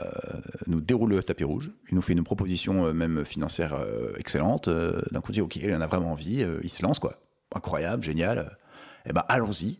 nous 0.67 0.81
déroule 0.81 1.11
le 1.11 1.23
tapis 1.23 1.45
rouge, 1.45 1.71
il 1.89 1.95
nous 1.95 2.01
fait 2.01 2.11
une 2.11 2.23
proposition 2.25 2.85
euh, 2.85 2.93
même 2.93 3.23
financière 3.23 3.75
excellente. 4.17 4.69
D'un 4.69 5.21
coup 5.21 5.31
il 5.31 5.35
dit 5.35 5.41
ok, 5.41 5.55
il 5.55 5.73
en 5.73 5.79
a 5.79 5.87
vraiment 5.87 6.11
envie, 6.11 6.45
il 6.63 6.69
se 6.69 6.83
lance 6.83 6.99
quoi, 6.99 7.21
incroyable, 7.55 8.03
génial. 8.03 8.57
Et 9.05 9.13
ben 9.13 9.23
allons-y. 9.29 9.79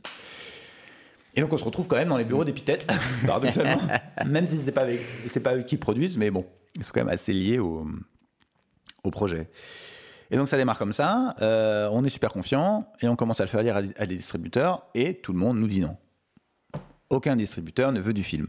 Et 1.36 1.42
donc 1.42 1.52
on 1.52 1.58
se 1.58 1.66
retrouve 1.66 1.88
quand 1.88 1.98
même 1.98 2.08
dans 2.08 2.18
les 2.18 2.26
bureaux 2.26 2.46
d'Épithète, 2.46 2.88
paradoxalement, 3.28 3.82
même 4.26 4.48
si 4.48 4.58
avec, 4.76 5.02
c'est 5.28 5.40
pas 5.42 5.56
eux 5.56 5.64
qui 5.64 5.78
produisent, 5.78 6.18
mais 6.18 6.32
bon, 6.32 6.46
ils 6.78 6.84
sont 6.86 6.92
quand 6.94 7.02
même 7.02 7.14
assez 7.14 7.34
liés 7.34 7.60
au, 7.60 7.86
projet. 9.12 9.50
Et 10.32 10.38
donc 10.38 10.48
ça 10.48 10.56
démarre 10.56 10.78
comme 10.78 10.94
ça, 10.94 11.36
on 11.92 12.06
est 12.06 12.10
super 12.10 12.32
confiant 12.32 12.88
et 13.02 13.10
on 13.10 13.18
commence 13.18 13.42
à 13.42 13.44
le 13.44 13.50
faire 13.50 13.64
lire 13.64 13.76
à 13.76 14.06
des 14.06 14.16
distributeurs 14.16 14.88
et 14.94 15.16
tout 15.16 15.34
le 15.34 15.40
monde 15.40 15.58
nous 15.58 15.68
dit 15.68 15.82
non. 15.82 15.98
Aucun 17.14 17.36
distributeur 17.36 17.92
ne 17.92 18.00
veut 18.00 18.14
du 18.14 18.24
film. 18.24 18.48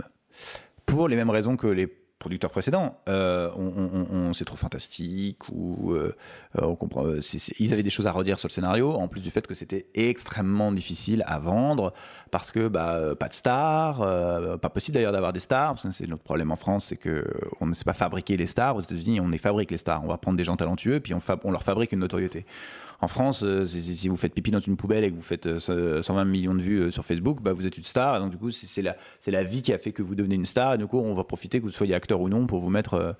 Pour 0.86 1.06
les 1.08 1.16
mêmes 1.16 1.30
raisons 1.30 1.56
que 1.56 1.66
les 1.66 1.86
producteurs 2.18 2.50
précédents. 2.50 2.96
Euh, 3.06 3.50
on, 3.54 4.06
on- 4.10 4.32
c'est 4.32 4.46
trop 4.46 4.56
fantastique 4.56 5.42
ou 5.52 5.92
euh, 5.92 6.16
euh, 6.58 6.62
on 6.64 6.74
comprend. 6.74 7.04
ils 7.58 7.72
avaient 7.74 7.82
des 7.82 7.90
choses 7.90 8.06
à 8.06 8.10
redire 8.12 8.38
sur 8.38 8.48
le 8.48 8.52
scénario, 8.52 8.92
en 8.92 9.08
plus 9.08 9.20
du 9.20 9.30
fait 9.30 9.46
que 9.46 9.52
c'était 9.52 9.88
extrêmement 9.94 10.72
difficile 10.72 11.22
à 11.26 11.38
vendre 11.38 11.92
parce 12.30 12.50
que 12.50 12.68
bah, 12.68 13.14
pas 13.20 13.28
de 13.28 13.34
stars, 13.34 13.98
pas 14.58 14.70
possible 14.70 14.94
d'ailleurs 14.94 15.12
d'avoir 15.12 15.34
des 15.34 15.40
stars. 15.40 15.78
C'est 15.90 16.06
notre 16.06 16.22
problème 16.22 16.50
en 16.50 16.56
France, 16.56 16.86
c'est 16.86 16.96
que 16.96 17.26
on 17.60 17.66
ne 17.66 17.74
sait 17.74 17.84
pas 17.84 17.92
fabriquer 17.92 18.38
les 18.38 18.46
stars. 18.46 18.76
Aux 18.76 18.80
États-Unis, 18.80 19.20
on 19.20 19.28
les 19.28 19.36
fabrique 19.38 19.70
les 19.70 19.76
stars. 19.76 20.02
On 20.02 20.08
va 20.08 20.16
prendre 20.16 20.38
des 20.38 20.44
gens 20.44 20.56
talentueux 20.56 21.00
puis 21.00 21.12
on 21.12 21.50
leur 21.50 21.62
fabrique 21.62 21.92
une 21.92 22.00
notoriété. 22.00 22.46
En 23.04 23.08
France, 23.08 23.42
euh, 23.44 23.66
si, 23.66 24.08
vous 24.08 24.16
faites 24.16 24.32
pipi 24.32 24.50
dans 24.50 24.60
une 24.60 24.78
poubelle 24.78 25.04
et 25.04 25.10
que 25.10 25.16
vous 25.16 25.22
faites 25.22 25.46
euh, 25.46 26.00
120 26.00 26.24
millions 26.24 26.54
de 26.54 26.62
vues 26.62 26.80
euh, 26.80 26.90
sur 26.90 27.04
Facebook, 27.04 27.42
bah, 27.42 27.52
vous 27.52 27.66
êtes 27.66 27.76
une 27.76 27.84
star. 27.84 28.18
Donc 28.18 28.30
du 28.30 28.38
coup, 28.38 28.50
c'est 28.50 28.82
la, 28.82 29.44
vie 29.44 29.60
qui 29.60 29.74
a 29.74 29.78
fait 29.78 29.92
que 29.92 30.02
vous 30.02 30.14
devenez 30.14 30.36
une 30.36 30.46
star. 30.46 30.78
Du 30.78 30.86
coup, 30.86 30.98
on 30.98 31.12
va 31.12 31.22
profiter 31.22 31.58
que 31.58 31.64
vous 31.64 31.70
soyez 31.70 31.94
acteur 31.94 32.22
ou 32.22 32.30
non 32.30 32.46
pour 32.46 32.60
vous 32.60 32.70
mettre 32.70 32.94
euh, 32.94 33.12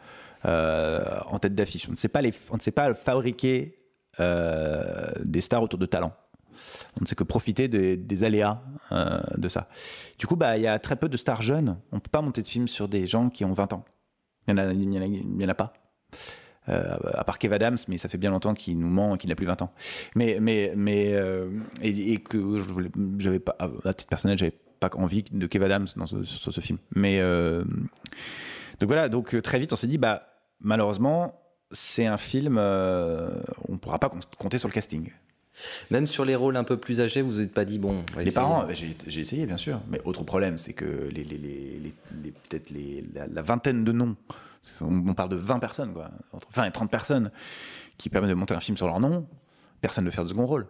euh, 0.47 1.05
en 1.27 1.38
tête 1.38 1.55
d'affiche. 1.55 1.88
On 1.88 1.92
ne 1.92 1.97
sait 1.97 2.70
pas 2.73 2.94
fabriquer 2.94 3.79
euh, 4.20 5.11
des 5.23 5.40
stars 5.40 5.62
autour 5.62 5.79
de 5.79 5.87
talents. 5.87 6.14
On 6.99 7.03
ne 7.03 7.07
sait 7.07 7.14
que 7.14 7.25
profiter 7.25 7.66
des, 7.68 8.25
aléas 8.25 8.62
euh, 8.92 9.20
de 9.37 9.49
ça. 9.49 9.68
Du 10.18 10.27
coup, 10.27 10.37
bah, 10.37 10.57
il 10.57 10.62
y 10.62 10.66
a 10.66 10.79
très 10.79 10.97
peu 10.97 11.09
de 11.09 11.16
stars 11.16 11.42
jeunes. 11.42 11.79
On 11.92 11.97
ne 11.97 12.01
peut 12.01 12.11
pas 12.11 12.23
monter 12.23 12.42
de 12.42 12.47
film 12.47 12.68
sur 12.68 12.88
des 12.88 13.07
gens 13.07 13.29
qui 13.31 13.44
ont 13.44 13.53
20 13.53 13.73
ans. 13.73 13.85
Il 14.49 14.55
n'y 14.55 15.44
en 15.44 15.49
a 15.49 15.55
pas. 15.55 15.73
Euh, 16.70 16.96
à 17.12 17.24
part 17.24 17.38
Kev 17.38 17.55
Adams, 17.55 17.77
mais 17.88 17.98
ça 17.98 18.09
fait 18.09 18.16
bien 18.16 18.31
longtemps 18.31 18.55
qu'il 18.55 18.79
nous 18.79 18.88
ment, 18.88 19.16
qu'il 19.18 19.29
n'a 19.29 19.37
plus 19.37 19.44
20 19.44 19.61
ans. 19.61 19.72
Mais, 20.14 20.38
mais, 20.40 20.72
mais 20.74 21.12
euh, 21.12 21.50
et, 21.83 22.12
et 22.12 22.16
que 22.16 22.59
j'avais 23.18 23.38
pas, 23.38 23.57
à 23.85 23.92
titre 23.92 24.09
personnel, 24.09 24.38
j'avais 24.38 24.55
pas 24.81 24.88
envie 24.94 25.24
de 25.31 25.46
Kev 25.46 25.62
Adams 25.64 25.88
dans 25.96 26.07
ce, 26.07 26.24
sur 26.24 26.55
ce 26.55 26.61
film. 26.62 26.79
Mais 26.94 27.20
euh, 27.20 27.64
donc 28.81 28.88
voilà, 28.88 29.11
donc 29.11 29.40
très 29.42 29.59
vite 29.59 29.74
on 29.74 29.77
s'est 29.77 29.87
dit, 29.87 29.98
bah 29.98 30.27
malheureusement, 30.61 31.38
c'est 31.70 32.07
un 32.07 32.16
film, 32.16 32.57
on 32.57 33.77
pourra 33.77 33.98
pas 33.98 34.11
compter 34.38 34.57
sur 34.57 34.68
le 34.68 34.74
casting. 34.74 35.11
Même 35.90 36.07
sur 36.07 36.24
les 36.24 36.35
rôles 36.35 36.57
un 36.57 36.64
peu 36.64 36.79
plus 36.79 37.00
âgés, 37.00 37.22
vous 37.22 37.31
vous 37.31 37.40
êtes 37.40 37.53
pas 37.53 37.64
dit 37.64 37.79
bon. 37.79 38.05
Les 38.18 38.33
parents, 38.33 38.64
bah, 38.66 38.72
j'ai 38.72 39.20
essayé 39.20 39.46
bien 39.46 39.57
sûr, 39.59 39.81
mais 39.90 40.00
autre 40.05 40.24
problème, 40.24 40.57
c'est 40.57 40.72
que 40.72 41.09
les, 41.12 41.24
les, 41.24 41.38
les, 41.38 42.31
peut-être 42.48 42.70
les, 42.70 43.05
la, 43.14 43.27
la 43.27 43.42
vingtaine 43.42 43.85
de 43.85 43.92
noms, 43.92 44.16
on, 44.81 45.14
parle 45.14 45.29
de 45.31 45.37
20 45.37 45.59
personnes, 45.59 45.92
quoi, 45.92 46.11
entre 46.33 46.48
20 46.53 46.64
et 46.66 46.70
30 46.72 46.90
personnes, 46.90 47.31
qui 47.98 48.09
permettent 48.11 48.31
de 48.31 48.35
monter 48.35 48.55
un 48.55 48.61
film 48.61 48.77
sur 48.77 48.87
leur 48.87 49.00
nom, 49.00 49.27
personne 49.81 50.05
ne 50.05 50.11
fait 50.11 50.22
de 50.22 50.29
second 50.29 50.46
rôle. 50.46 50.66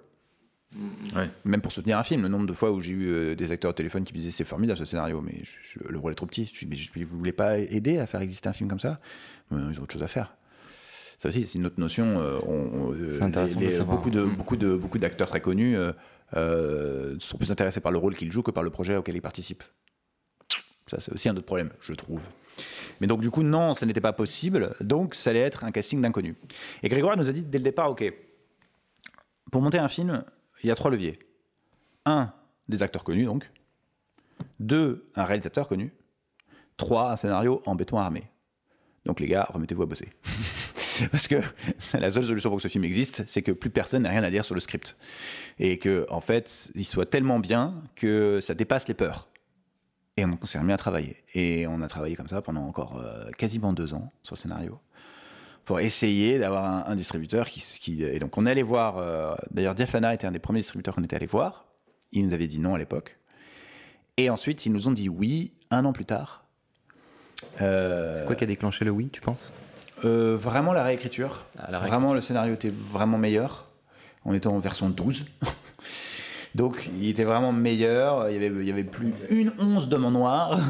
Ouais. 1.15 1.31
Même 1.45 1.61
pour 1.61 1.71
soutenir 1.71 1.99
un 1.99 2.03
film, 2.03 2.23
le 2.23 2.29
nombre 2.29 2.47
de 2.47 2.53
fois 2.53 2.73
où 2.73 2.81
j'ai 2.81 2.91
eu 2.93 3.07
euh, 3.09 3.35
des 3.37 3.53
acteurs 3.53 3.71
au 3.71 3.75
téléphone 3.75 4.03
qui 4.05 4.13
me 4.13 4.19
disaient 4.19 4.33
c'est 4.33 4.45
formidable 4.45 4.77
ce 4.77 4.85
scénario, 4.85 5.21
mais 5.21 5.41
je- 5.45 5.79
je- 5.79 5.89
le 5.89 5.99
rôle 6.01 6.11
est 6.11 6.17
trop 6.17 6.27
petit. 6.27 6.51
Je 6.53 6.65
dis 6.67 6.91
mais 6.95 7.03
je- 7.03 7.05
vous 7.09 7.17
voulez 7.17 7.33
pas 7.33 7.59
aider 7.59 7.99
à 7.99 8.07
faire 8.09 8.21
exister 8.21 8.49
un 8.49 8.53
film 8.53 8.69
comme 8.69 8.81
ça? 8.81 8.99
Mais 9.53 9.59
non, 9.61 9.71
Ils 9.71 9.79
ont 9.79 9.85
autre 9.85 9.93
chose 9.93 10.03
à 10.03 10.09
faire. 10.09 10.35
Ça 11.21 11.29
aussi, 11.29 11.47
c'est 11.47 11.59
une 11.61 11.67
autre 11.67 11.79
notion. 11.79 12.19
euh, 12.21 12.41
euh, 12.49 13.09
C'est 13.09 13.23
intéressant 13.23 13.61
de 13.61 13.71
savoir. 13.71 13.99
Beaucoup 13.99 14.11
de 14.11 14.23
Mm. 14.25 14.37
beaucoup 14.37 14.57
de 14.57 14.77
beaucoup 14.77 14.99
d'acteurs 14.99 15.29
très 15.29 15.41
connus 15.41 15.77
euh, 15.77 15.93
euh, 16.37 17.15
sont 17.21 17.39
plus 17.39 17.53
intéressés 17.53 17.81
par 17.81 17.93
le 17.93 17.99
rôle 17.99 18.17
qu'ils 18.17 18.33
jouent 18.33 18.43
que 18.43 18.51
par 18.51 18.65
le 18.65 18.71
projet 18.71 18.97
auquel 18.97 19.15
ils 19.15 19.23
participent. 19.23 19.63
Ça, 20.87 21.01
c'est 21.01 21.13
aussi 21.13 21.29
un 21.29 21.37
autre 21.37 21.47
problème, 21.47 21.71
je 21.81 21.93
trouve. 21.93 22.21
Mais 23.01 23.07
donc, 23.07 23.21
du 23.21 23.31
coup, 23.31 23.43
non, 23.43 23.75
ça 23.75 23.87
n'était 23.87 24.01
pas 24.01 24.13
possible. 24.13 24.75
Donc, 24.81 25.15
ça 25.15 25.31
allait 25.31 25.41
être 25.41 25.65
un 25.65 25.73
casting 25.73 26.01
d'inconnus. 26.01 26.37
Et 26.83 26.89
Grégoire 26.89 27.17
nous 27.17 27.29
a 27.29 27.33
dit 27.33 27.43
dès 27.43 27.59
le 27.59 27.65
départ, 27.65 27.91
OK, 27.91 28.05
pour 29.51 29.63
monter 29.63 29.79
un 29.79 29.89
film, 29.89 30.25
il 30.63 30.69
y 30.69 30.71
a 30.71 30.75
trois 30.75 30.91
leviers. 30.91 31.19
Un, 32.05 32.33
des 32.69 32.83
acteurs 32.83 33.05
connus, 33.05 33.25
donc. 33.25 33.51
Deux, 34.61 35.11
un 35.15 35.25
réalisateur 35.25 35.69
connu. 35.69 35.93
Trois, 36.77 37.13
un 37.13 37.17
scénario 37.17 37.63
en 37.67 37.75
béton 37.75 37.99
armé. 37.99 38.25
Donc, 39.05 39.21
les 39.21 39.27
gars, 39.27 39.47
remettez-vous 39.51 39.83
à 39.83 39.87
bosser. 39.87 40.09
Parce 41.11 41.29
que 41.29 41.37
la 41.99 42.11
seule 42.11 42.25
solution 42.25 42.51
pour 42.51 42.59
que 42.59 42.63
ce 42.63 42.69
film 42.69 42.85
existe, 42.85 43.25
c'est 43.27 43.43
que 43.43 43.53
plus 43.53 43.71
personne 43.71 44.03
n'a 44.03 44.11
rien 44.11 44.23
à 44.23 44.31
dire 44.31 44.45
sur 44.45 44.55
le 44.55 44.61
script. 44.61 44.97
Et 45.59 45.79
que, 45.79 46.07
en 46.11 46.21
fait, 46.21 46.71
il 46.75 46.85
soit 46.85 47.07
tellement 47.07 47.39
bien 47.39 47.83
que 47.95 48.41
ça 48.41 48.55
dépasse 48.55 48.87
les 48.89 48.95
peurs. 48.95 49.29
Et 50.17 50.25
on 50.25 50.39
s'est 50.47 50.59
remis 50.59 50.73
à 50.73 50.77
travailler. 50.77 51.17
Et 51.35 51.67
on 51.67 51.81
a 51.83 51.89
travaillé 51.89 52.15
comme 52.15 52.29
ça 52.29 52.41
pendant 52.41 52.63
encore 52.67 53.01
euh, 53.01 53.31
quasiment 53.33 53.73
deux 53.73 53.95
ans 53.95 54.13
sur 54.23 54.35
le 54.37 54.39
scénario. 54.41 54.79
Pour 55.65 55.81
essayer 55.81 56.39
d'avoir 56.39 56.65
un, 56.65 56.85
un 56.87 56.95
distributeur 56.95 57.49
qui, 57.49 57.61
qui- 57.81 58.05
Et 58.05 58.19
donc 58.19 58.37
on 58.39 58.47
est 58.47 58.51
allé 58.51 58.63
voir. 58.63 58.99
euh, 58.99 59.35
D'ailleurs, 59.51 59.75
Diafana 59.75 60.15
était 60.15 60.27
un 60.27 60.33
des 60.33 60.39
premiers 60.39 60.61
distributeurs 60.61 60.95
qu'on 60.95 61.03
était 61.03 61.17
allé 61.17 61.27
voir. 61.27 61.65
Ils 62.13 62.25
nous 62.27 62.33
avaient 62.33 62.47
dit 62.47 62.61
non 62.61 62.75
à 62.75 62.79
l'époque. 62.79 63.19
Et 64.17 64.31
ensuite, 64.31 64.65
ils 64.67 64.73
nous 64.73 64.87
ont 64.87 64.93
dit 64.93 65.09
oui 65.09 65.53
un 65.71 65.85
an 65.85 65.93
plus 65.93 66.05
tard. 66.05 66.45
Euh, 67.61 68.17
C'est 68.19 68.25
quoi 68.27 68.37
qui 68.37 68.45
a 68.45 68.47
déclenché 68.47 68.85
le 68.85 68.91
oui, 68.93 69.09
tu 69.13 69.21
penses? 69.21 69.53
Vraiment 70.03 70.75
la 70.75 70.83
réécriture. 70.85 71.47
Ah, 71.59 71.71
la 71.71 71.79
vraiment, 71.79 72.13
le 72.13 72.21
scénario 72.21 72.55
était 72.55 72.69
vraiment 72.69 73.17
meilleur. 73.17 73.65
On 74.27 74.35
était 74.35 74.47
en 74.49 74.59
version 74.59 74.91
12. 74.91 75.25
Donc, 76.55 76.89
il 77.01 77.09
était 77.11 77.25
vraiment 77.25 77.51
meilleur. 77.51 78.29
Il 78.31 78.35
y 78.35 78.37
avait, 78.37 78.47
il 78.47 78.69
y 78.69 78.71
avait 78.71 78.85
plus 78.85 79.13
une 79.29 79.53
once 79.59 79.89
de 79.89 79.97
en 79.97 80.11
noir. 80.13 80.61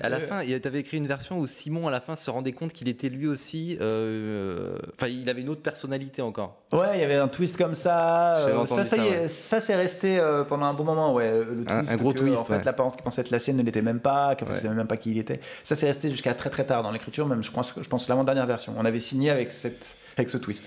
À 0.00 0.08
la 0.08 0.20
fin, 0.20 0.42
tu 0.44 0.60
avais 0.68 0.80
écrit 0.80 0.96
une 0.98 1.06
version 1.06 1.38
où 1.38 1.46
Simon, 1.46 1.88
à 1.88 1.90
la 1.90 2.00
fin, 2.00 2.16
se 2.16 2.30
rendait 2.30 2.52
compte 2.52 2.72
qu'il 2.72 2.88
était 2.88 3.08
lui 3.08 3.26
aussi. 3.26 3.76
euh, 3.80 4.76
Enfin, 4.98 5.08
il 5.08 5.28
avait 5.28 5.40
une 5.42 5.48
autre 5.48 5.62
personnalité 5.62 6.22
encore. 6.22 6.62
Ouais, 6.72 6.90
il 6.94 7.00
y 7.00 7.04
avait 7.04 7.14
un 7.16 7.28
twist 7.28 7.56
comme 7.56 7.74
ça. 7.74 8.36
Euh, 8.38 8.66
ça, 8.66 8.84
ça, 8.84 8.96
ça, 8.96 9.02
ouais. 9.02 9.28
c'est 9.28 9.74
resté 9.74 10.18
euh, 10.18 10.44
pendant 10.44 10.66
un 10.66 10.74
bon 10.74 10.84
moment. 10.84 11.12
Ouais, 11.14 11.30
le 11.30 11.64
twist 11.64 11.92
un 11.92 11.96
gros 11.96 12.12
que, 12.12 12.18
twist, 12.18 12.38
En 12.38 12.44
fait, 12.44 12.56
ouais. 12.56 12.62
l'apparence 12.64 12.96
qui 12.96 13.02
pensait 13.02 13.20
être 13.22 13.30
la 13.30 13.38
sienne 13.38 13.56
ne 13.56 13.62
l'était 13.62 13.82
même 13.82 14.00
pas. 14.00 14.34
Qu'en 14.36 14.46
fait, 14.46 14.52
Ouais. 14.54 14.60
savait 14.60 14.74
même 14.74 14.86
pas 14.86 14.96
qui 14.96 15.10
il 15.10 15.18
était. 15.18 15.40
Ça, 15.64 15.74
c'est 15.74 15.86
resté 15.86 16.10
jusqu'à 16.10 16.34
très 16.34 16.50
très 16.50 16.64
tard 16.64 16.82
dans 16.82 16.90
l'écriture. 16.92 17.26
Même, 17.26 17.42
je 17.42 17.50
pense, 17.50 17.74
je 17.80 17.88
pense 17.88 18.08
l'avant-dernière 18.08 18.46
version. 18.46 18.74
On 18.78 18.84
avait 18.84 19.00
signé 19.00 19.30
avec 19.30 19.50
cette, 19.52 19.96
avec 20.16 20.30
ce 20.30 20.36
twist 20.38 20.64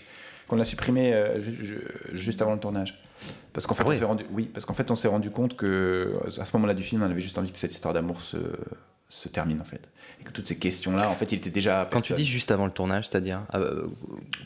qu'on 0.50 0.60
a 0.60 0.66
supprimé 0.66 1.14
euh, 1.14 1.40
ju- 1.40 1.66
ju- 1.66 1.88
juste 2.14 2.42
avant 2.42 2.54
le 2.54 2.60
tournage. 2.60 3.02
Parce 3.54 3.66
qu'en 3.68 3.76
fait, 3.76 3.84
Ah 3.86 3.90
ouais. 3.90 3.96
on 3.96 4.00
s'est 4.00 4.06
rendu, 4.06 4.26
oui, 4.32 4.46
parce 4.54 4.66
qu'en 4.66 4.74
fait, 4.74 4.92
on 4.92 4.96
s'est 4.96 5.08
rendu 5.08 5.30
compte 5.32 5.56
que 5.56 6.20
à 6.40 6.46
ce 6.46 6.52
moment-là 6.58 6.74
du 6.74 6.84
film, 6.84 7.02
on 7.04 7.06
avait 7.06 7.20
juste 7.22 7.38
envie 7.38 7.52
que 7.52 7.58
cette 7.60 7.72
histoire 7.74 7.94
d'amour 7.94 8.22
se, 8.22 8.38
se 9.08 9.28
termine 9.30 9.60
en 9.62 9.66
fait, 9.66 9.90
et 10.20 10.24
que 10.24 10.32
toutes 10.32 10.48
ces 10.48 10.58
questions-là, 10.58 11.10
en 11.10 11.16
fait, 11.16 11.32
il 11.32 11.38
était 11.38 11.50
déjà. 11.50 11.88
Quand 11.92 12.02
tu 12.02 12.14
dis 12.14 12.26
juste 12.26 12.52
avant 12.52 12.66
le 12.66 12.72
tournage, 12.72 13.08
c'est-à-dire. 13.08 13.42
euh, 13.56 13.88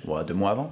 Ouais, 0.05 0.23
deux 0.25 0.33
mois 0.33 0.51
avant. 0.51 0.71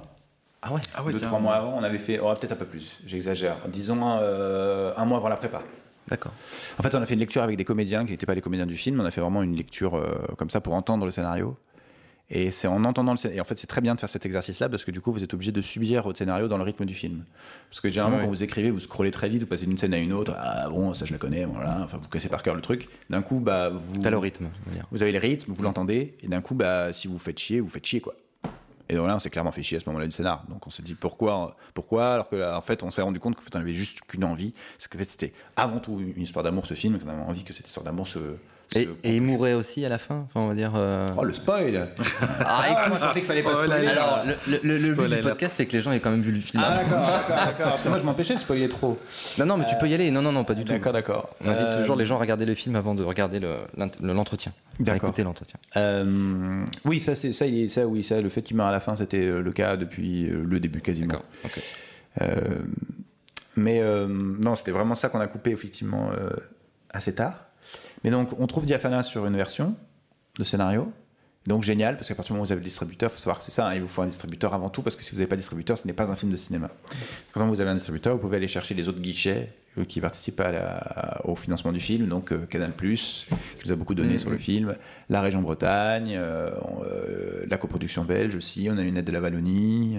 Ah 0.64 0.72
ouais 0.72 0.80
Deux, 1.12 1.20
trois 1.20 1.40
mois 1.40 1.54
avant, 1.56 1.74
on 1.76 1.82
avait 1.82 1.98
fait, 1.98 2.20
oh, 2.20 2.32
peut-être 2.38 2.52
un 2.52 2.56
peu 2.56 2.66
plus, 2.66 3.00
j'exagère, 3.04 3.56
disons 3.68 3.98
euh, 4.20 4.92
un 4.96 5.04
mois 5.04 5.18
avant 5.18 5.28
la 5.28 5.36
prépa. 5.36 5.60
D'accord. 6.08 6.32
En 6.78 6.82
fait, 6.82 6.94
on 6.94 7.02
a 7.02 7.06
fait 7.06 7.14
une 7.14 7.20
lecture 7.20 7.42
avec 7.42 7.56
des 7.56 7.64
comédiens 7.64 8.04
qui 8.04 8.12
n'étaient 8.12 8.26
pas 8.26 8.34
les 8.34 8.40
comédiens 8.40 8.66
du 8.66 8.76
film, 8.76 9.00
on 9.00 9.04
a 9.04 9.10
fait 9.10 9.20
vraiment 9.20 9.42
une 9.42 9.56
lecture 9.56 9.94
euh, 9.96 10.06
comme 10.38 10.50
ça 10.50 10.60
pour 10.60 10.74
entendre 10.74 11.04
le 11.04 11.10
scénario. 11.10 11.56
Et 12.34 12.50
c'est 12.50 12.66
en 12.66 12.82
entendant 12.84 13.12
le 13.12 13.18
scénario. 13.18 13.38
Et 13.38 13.40
en 13.42 13.44
fait, 13.44 13.58
c'est 13.58 13.66
très 13.66 13.82
bien 13.82 13.94
de 13.94 14.00
faire 14.00 14.08
cet 14.08 14.24
exercice-là 14.24 14.70
parce 14.70 14.86
que 14.86 14.90
du 14.90 15.02
coup, 15.02 15.12
vous 15.12 15.22
êtes 15.22 15.34
obligé 15.34 15.52
de 15.52 15.60
subir 15.60 16.02
votre 16.02 16.16
scénario 16.16 16.48
dans 16.48 16.56
le 16.56 16.62
rythme 16.62 16.86
du 16.86 16.94
film. 16.94 17.24
Parce 17.68 17.82
que 17.82 17.88
généralement, 17.90 18.16
Ouais. 18.16 18.24
quand 18.24 18.30
vous 18.30 18.42
écrivez, 18.42 18.70
vous 18.70 18.80
scrollez 18.80 19.10
très 19.10 19.28
vite, 19.28 19.42
vous 19.42 19.46
passez 19.46 19.66
d'une 19.66 19.76
scène 19.76 19.92
à 19.92 19.98
une 19.98 20.14
autre. 20.14 20.32
Ah 20.38 20.66
bon, 20.70 20.94
ça 20.94 21.04
je 21.04 21.12
la 21.12 21.18
connais, 21.18 21.44
voilà. 21.44 21.80
Enfin, 21.82 21.98
vous 22.02 22.08
cassez 22.08 22.30
par 22.30 22.42
cœur 22.42 22.54
le 22.54 22.62
truc. 22.62 22.88
D'un 23.10 23.20
coup, 23.20 23.38
bah, 23.38 23.68
vous. 23.68 24.00
T'as 24.00 24.08
le 24.10 24.16
rythme. 24.16 24.48
Vous 24.90 25.02
avez 25.02 25.12
le 25.12 25.18
rythme, 25.18 25.52
vous 25.52 25.62
l'entendez, 25.62 26.14
et 26.22 26.26
d'un 26.28 26.40
coup, 26.40 26.54
bah, 26.54 26.92
si 26.94 27.06
vous 27.06 27.18
faites 27.18 27.38
chier, 27.38 27.60
vous 27.60 27.68
faites 27.68 27.84
chier, 27.84 28.00
quoi. 28.00 28.14
Et 28.88 28.94
donc 28.94 29.06
là, 29.06 29.14
on 29.14 29.18
s'est 29.18 29.30
clairement 29.30 29.52
fait 29.52 29.62
chier 29.62 29.76
à 29.76 29.80
ce 29.80 29.86
moment-là 29.90 30.06
du 30.06 30.12
scénar. 30.12 30.44
Donc 30.48 30.66
on 30.66 30.70
s'est 30.70 30.82
dit 30.82 30.94
pourquoi, 30.94 31.56
pourquoi, 31.74 32.14
alors 32.14 32.28
que 32.28 32.36
là, 32.36 32.56
en 32.58 32.62
fait, 32.62 32.82
on 32.82 32.90
s'est 32.90 33.00
rendu 33.02 33.20
compte 33.20 33.36
qu'en 33.36 33.42
fait, 33.42 33.54
on 33.56 33.60
avait 33.60 33.74
juste 33.74 34.00
qu'une 34.02 34.24
envie. 34.24 34.52
C'est 34.78 34.90
qu'en 34.90 34.98
fait, 34.98 35.08
c'était 35.08 35.32
avant 35.56 35.80
tout 35.80 35.98
une 36.00 36.22
histoire 36.22 36.42
d'amour, 36.42 36.64
ce 36.66 36.74
film, 36.74 36.98
qu'on 36.98 37.08
avait 37.08 37.22
envie 37.22 37.44
que 37.44 37.52
cette 37.52 37.66
histoire 37.66 37.84
d'amour 37.84 38.08
se. 38.08 38.18
Et, 38.74 38.88
et 39.04 39.16
il 39.16 39.22
mourait 39.22 39.54
aussi 39.54 39.84
à 39.84 39.88
la 39.88 39.98
fin 39.98 40.24
Enfin, 40.26 40.40
on 40.40 40.48
va 40.48 40.54
dire. 40.54 40.72
euh, 40.76 41.10
Oh, 41.16 41.24
le 41.24 41.34
spoil 41.34 41.88
Ah, 42.44 42.66
écoute, 42.70 42.94
je 43.00 43.06
pensais 43.06 43.18
qu'il 43.20 43.22
fallait 43.28 43.42
pas 43.42 43.54
spoiler. 43.54 43.86
Alors, 43.88 44.20
le, 44.46 44.58
le- 44.62 44.94
but 44.94 45.08
du 45.16 45.20
podcast, 45.22 45.54
c'est 45.56 45.66
que 45.66 45.72
les 45.72 45.80
gens 45.82 45.92
aient 45.92 46.00
quand 46.00 46.10
même 46.10 46.22
vu 46.22 46.32
le 46.32 46.40
film. 46.40 46.62
Ah, 46.66 46.76
d'accord, 46.82 47.00
d'accord, 47.06 47.36
d'accord. 47.46 47.66
Parce 47.70 47.82
que 47.82 47.88
moi, 47.88 47.98
je 47.98 48.04
m'empêchais 48.04 48.34
de 48.34 48.38
spoiler 48.40 48.68
trop. 48.68 48.98
Non, 49.38 49.46
non, 49.46 49.56
mais 49.58 49.66
tu 49.66 49.76
peux 49.76 49.88
y 49.88 49.94
aller. 49.94 50.10
Non, 50.10 50.22
non, 50.22 50.32
non, 50.32 50.44
pas 50.44 50.54
du 50.54 50.64
tout. 50.64 50.72
D'accord, 50.72 50.92
d'accord. 50.92 51.30
On 51.44 51.48
invite 51.48 51.66
Euh, 51.68 51.80
toujours 51.80 51.96
les 51.96 52.04
gens 52.06 52.16
à 52.16 52.20
regarder 52.20 52.46
le 52.46 52.54
film 52.54 52.76
avant 52.76 52.94
de 52.94 53.02
regarder 53.02 53.40
le- 53.40 53.58
l'entretien. 54.00 54.52
à 54.80 54.82
D'accord. 54.82 55.08
écouter 55.10 55.22
l'entretien. 55.22 55.58
Euh, 55.76 56.64
oui, 56.84 56.98
ça, 57.00 57.14
c'est 57.14 57.32
ça, 57.32 57.46
il 57.46 57.64
est- 57.64 57.68
ça, 57.68 57.86
oui, 57.86 58.02
ça, 58.02 58.20
le 58.20 58.28
fait 58.28 58.42
qu'il 58.42 58.56
meurt 58.56 58.68
à 58.68 58.72
la 58.72 58.80
fin, 58.80 58.94
c'était 58.96 59.26
le 59.26 59.52
cas 59.52 59.76
depuis 59.76 60.26
le 60.28 60.60
début 60.60 60.80
quasiment. 60.80 61.08
D'accord. 61.08 61.24
ok. 61.44 61.62
Euh, 62.22 62.58
mais 63.56 63.80
euh, 63.80 64.06
non, 64.08 64.54
c'était 64.54 64.70
vraiment 64.70 64.94
ça 64.94 65.08
qu'on 65.08 65.20
a 65.20 65.26
coupé 65.26 65.50
effectivement 65.50 66.10
euh, 66.12 66.30
assez 66.90 67.14
tard. 67.14 67.46
Mais 68.04 68.10
donc, 68.10 68.30
on 68.38 68.46
trouve 68.46 68.66
Diafana 68.66 69.02
sur 69.02 69.26
une 69.26 69.36
version 69.36 69.74
de 70.38 70.44
scénario. 70.44 70.92
Donc 71.44 71.64
génial, 71.64 71.96
parce 71.96 72.06
qu'à 72.06 72.14
partir 72.14 72.28
du 72.28 72.34
moment 72.34 72.44
où 72.44 72.46
vous 72.46 72.52
avez 72.52 72.60
le 72.60 72.64
distributeur, 72.64 73.10
il 73.10 73.14
faut 73.14 73.18
savoir 73.18 73.38
que 73.38 73.42
c'est 73.44 73.50
ça, 73.50 73.66
hein, 73.66 73.74
il 73.74 73.82
vous 73.82 73.88
faut 73.88 74.02
un 74.02 74.06
distributeur 74.06 74.54
avant 74.54 74.70
tout, 74.70 74.80
parce 74.80 74.94
que 74.94 75.02
si 75.02 75.10
vous 75.10 75.16
n'avez 75.16 75.26
pas 75.26 75.34
de 75.34 75.40
distributeur, 75.40 75.76
ce 75.76 75.88
n'est 75.88 75.92
pas 75.92 76.08
un 76.08 76.14
film 76.14 76.30
de 76.30 76.36
cinéma. 76.36 76.70
Quand 77.32 77.44
vous 77.48 77.60
avez 77.60 77.68
un 77.70 77.74
distributeur, 77.74 78.14
vous 78.14 78.20
pouvez 78.20 78.36
aller 78.36 78.46
chercher 78.46 78.74
les 78.76 78.88
autres 78.88 79.00
guichets 79.00 79.52
euh, 79.76 79.84
qui 79.84 80.00
participent 80.00 80.38
à 80.40 80.52
la- 80.52 81.20
au 81.24 81.34
financement 81.34 81.72
du 81.72 81.80
film, 81.80 82.06
donc 82.06 82.30
euh, 82.30 82.46
Canal+, 82.46 82.70
qui 82.76 83.26
nous 83.64 83.72
a 83.72 83.74
beaucoup 83.74 83.96
donné 83.96 84.12
Mhm. 84.12 84.18
sur 84.20 84.30
le 84.30 84.38
film, 84.38 84.76
la 85.08 85.20
région 85.20 85.42
Bretagne, 85.42 86.14
euh, 86.16 86.50
euh, 86.84 87.44
la 87.50 87.58
coproduction 87.58 88.04
belge 88.04 88.36
aussi, 88.36 88.68
on 88.70 88.78
a 88.78 88.82
une 88.82 88.96
aide 88.96 89.04
de 89.06 89.12
la 89.12 89.20
Wallonie. 89.20 89.96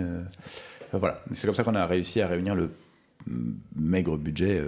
voilà, 0.93 1.22
c'est 1.34 1.45
comme 1.45 1.55
ça 1.55 1.66
qu'on 1.66 1.76
a 1.76 1.86
réussi 1.86 2.22
à 2.22 2.28
réunir 2.28 2.55
le 2.55 2.70
maigre 3.76 4.18
budget 4.18 4.61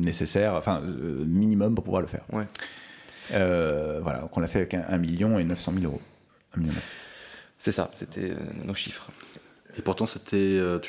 nécessaire, 0.00 0.54
enfin 0.54 0.82
euh, 0.84 1.24
minimum 1.26 1.74
pour 1.74 1.84
pouvoir 1.84 2.02
le 2.02 2.08
faire. 2.08 2.22
Ouais. 2.32 2.44
Euh, 3.32 4.00
voilà, 4.02 4.20
donc 4.20 4.36
on 4.36 4.40
l'a 4.40 4.46
fait 4.46 4.60
avec 4.60 4.74
un, 4.74 4.84
1 4.88 4.98
million 4.98 5.38
et 5.38 5.44
900 5.44 5.72
000 5.80 5.84
euros. 5.84 6.00
Un 6.56 6.60
million 6.60 6.72
neuf. 6.72 7.04
C'est 7.58 7.72
ça, 7.72 7.90
c'était 7.96 8.30
euh, 8.30 8.36
nos 8.64 8.74
chiffres. 8.74 9.08
Et 9.76 9.82
pourtant, 9.82 10.06
c'était 10.06 10.36
euh, 10.58 10.80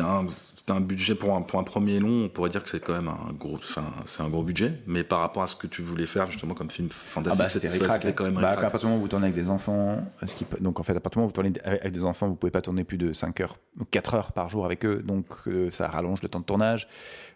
un, 0.00 0.26
un 0.68 0.80
budget 0.80 1.14
pour 1.14 1.36
un, 1.36 1.42
pour 1.42 1.60
un 1.60 1.62
premier 1.62 2.00
long. 2.00 2.24
On 2.24 2.28
pourrait 2.28 2.50
dire 2.50 2.64
que 2.64 2.70
c'est 2.70 2.80
quand 2.80 2.94
même 2.94 3.06
un 3.06 3.32
gros, 3.38 3.60
c'est 4.06 4.22
un 4.22 4.28
gros 4.28 4.42
budget. 4.42 4.72
Mais 4.88 5.04
par 5.04 5.20
rapport 5.20 5.44
à 5.44 5.46
ce 5.46 5.54
que 5.54 5.68
tu 5.68 5.82
voulais 5.82 6.06
faire 6.06 6.28
justement 6.28 6.54
comme 6.54 6.68
film 6.68 6.88
Ah 6.90 6.94
fantastique, 7.10 7.38
bah, 7.38 7.48
c'était 7.48 8.12
quand 8.14 8.24
même 8.24 8.34
Bah, 8.34 8.40
ric-rac. 8.50 8.64
à 8.64 8.70
partir 8.70 8.80
du 8.80 8.86
moment 8.86 8.98
où 8.98 9.02
vous 9.02 9.08
tournez 9.08 9.26
avec 9.26 9.36
des 9.36 9.50
enfants, 9.50 10.02
ce 10.26 10.34
qui 10.34 10.44
peut- 10.44 10.58
donc 10.60 10.80
en 10.80 10.82
fait, 10.82 10.96
à 10.96 11.00
partir 11.00 11.18
du 11.18 11.18
moment 11.20 11.26
où 11.26 11.28
vous 11.28 11.32
tournez 11.42 11.52
avec 11.64 11.80
avec 11.82 11.92
des 11.92 12.02
enfants, 12.04 12.26
vous 12.28 12.34
pouvez 12.34 12.50
pas 12.50 12.62
tourner 12.62 12.82
plus 12.82 12.98
de 12.98 13.12
5 13.12 13.40
heures, 13.40 13.56
4 13.92 14.14
heures 14.14 14.32
par 14.32 14.48
jour 14.48 14.64
avec 14.64 14.84
eux, 14.84 15.00
donc 15.04 15.26
euh, 15.46 15.70
ça 15.70 15.86
rallonge 15.86 16.20
le 16.22 16.28
temps 16.28 16.40
de 16.40 16.44
tournage. 16.44 16.88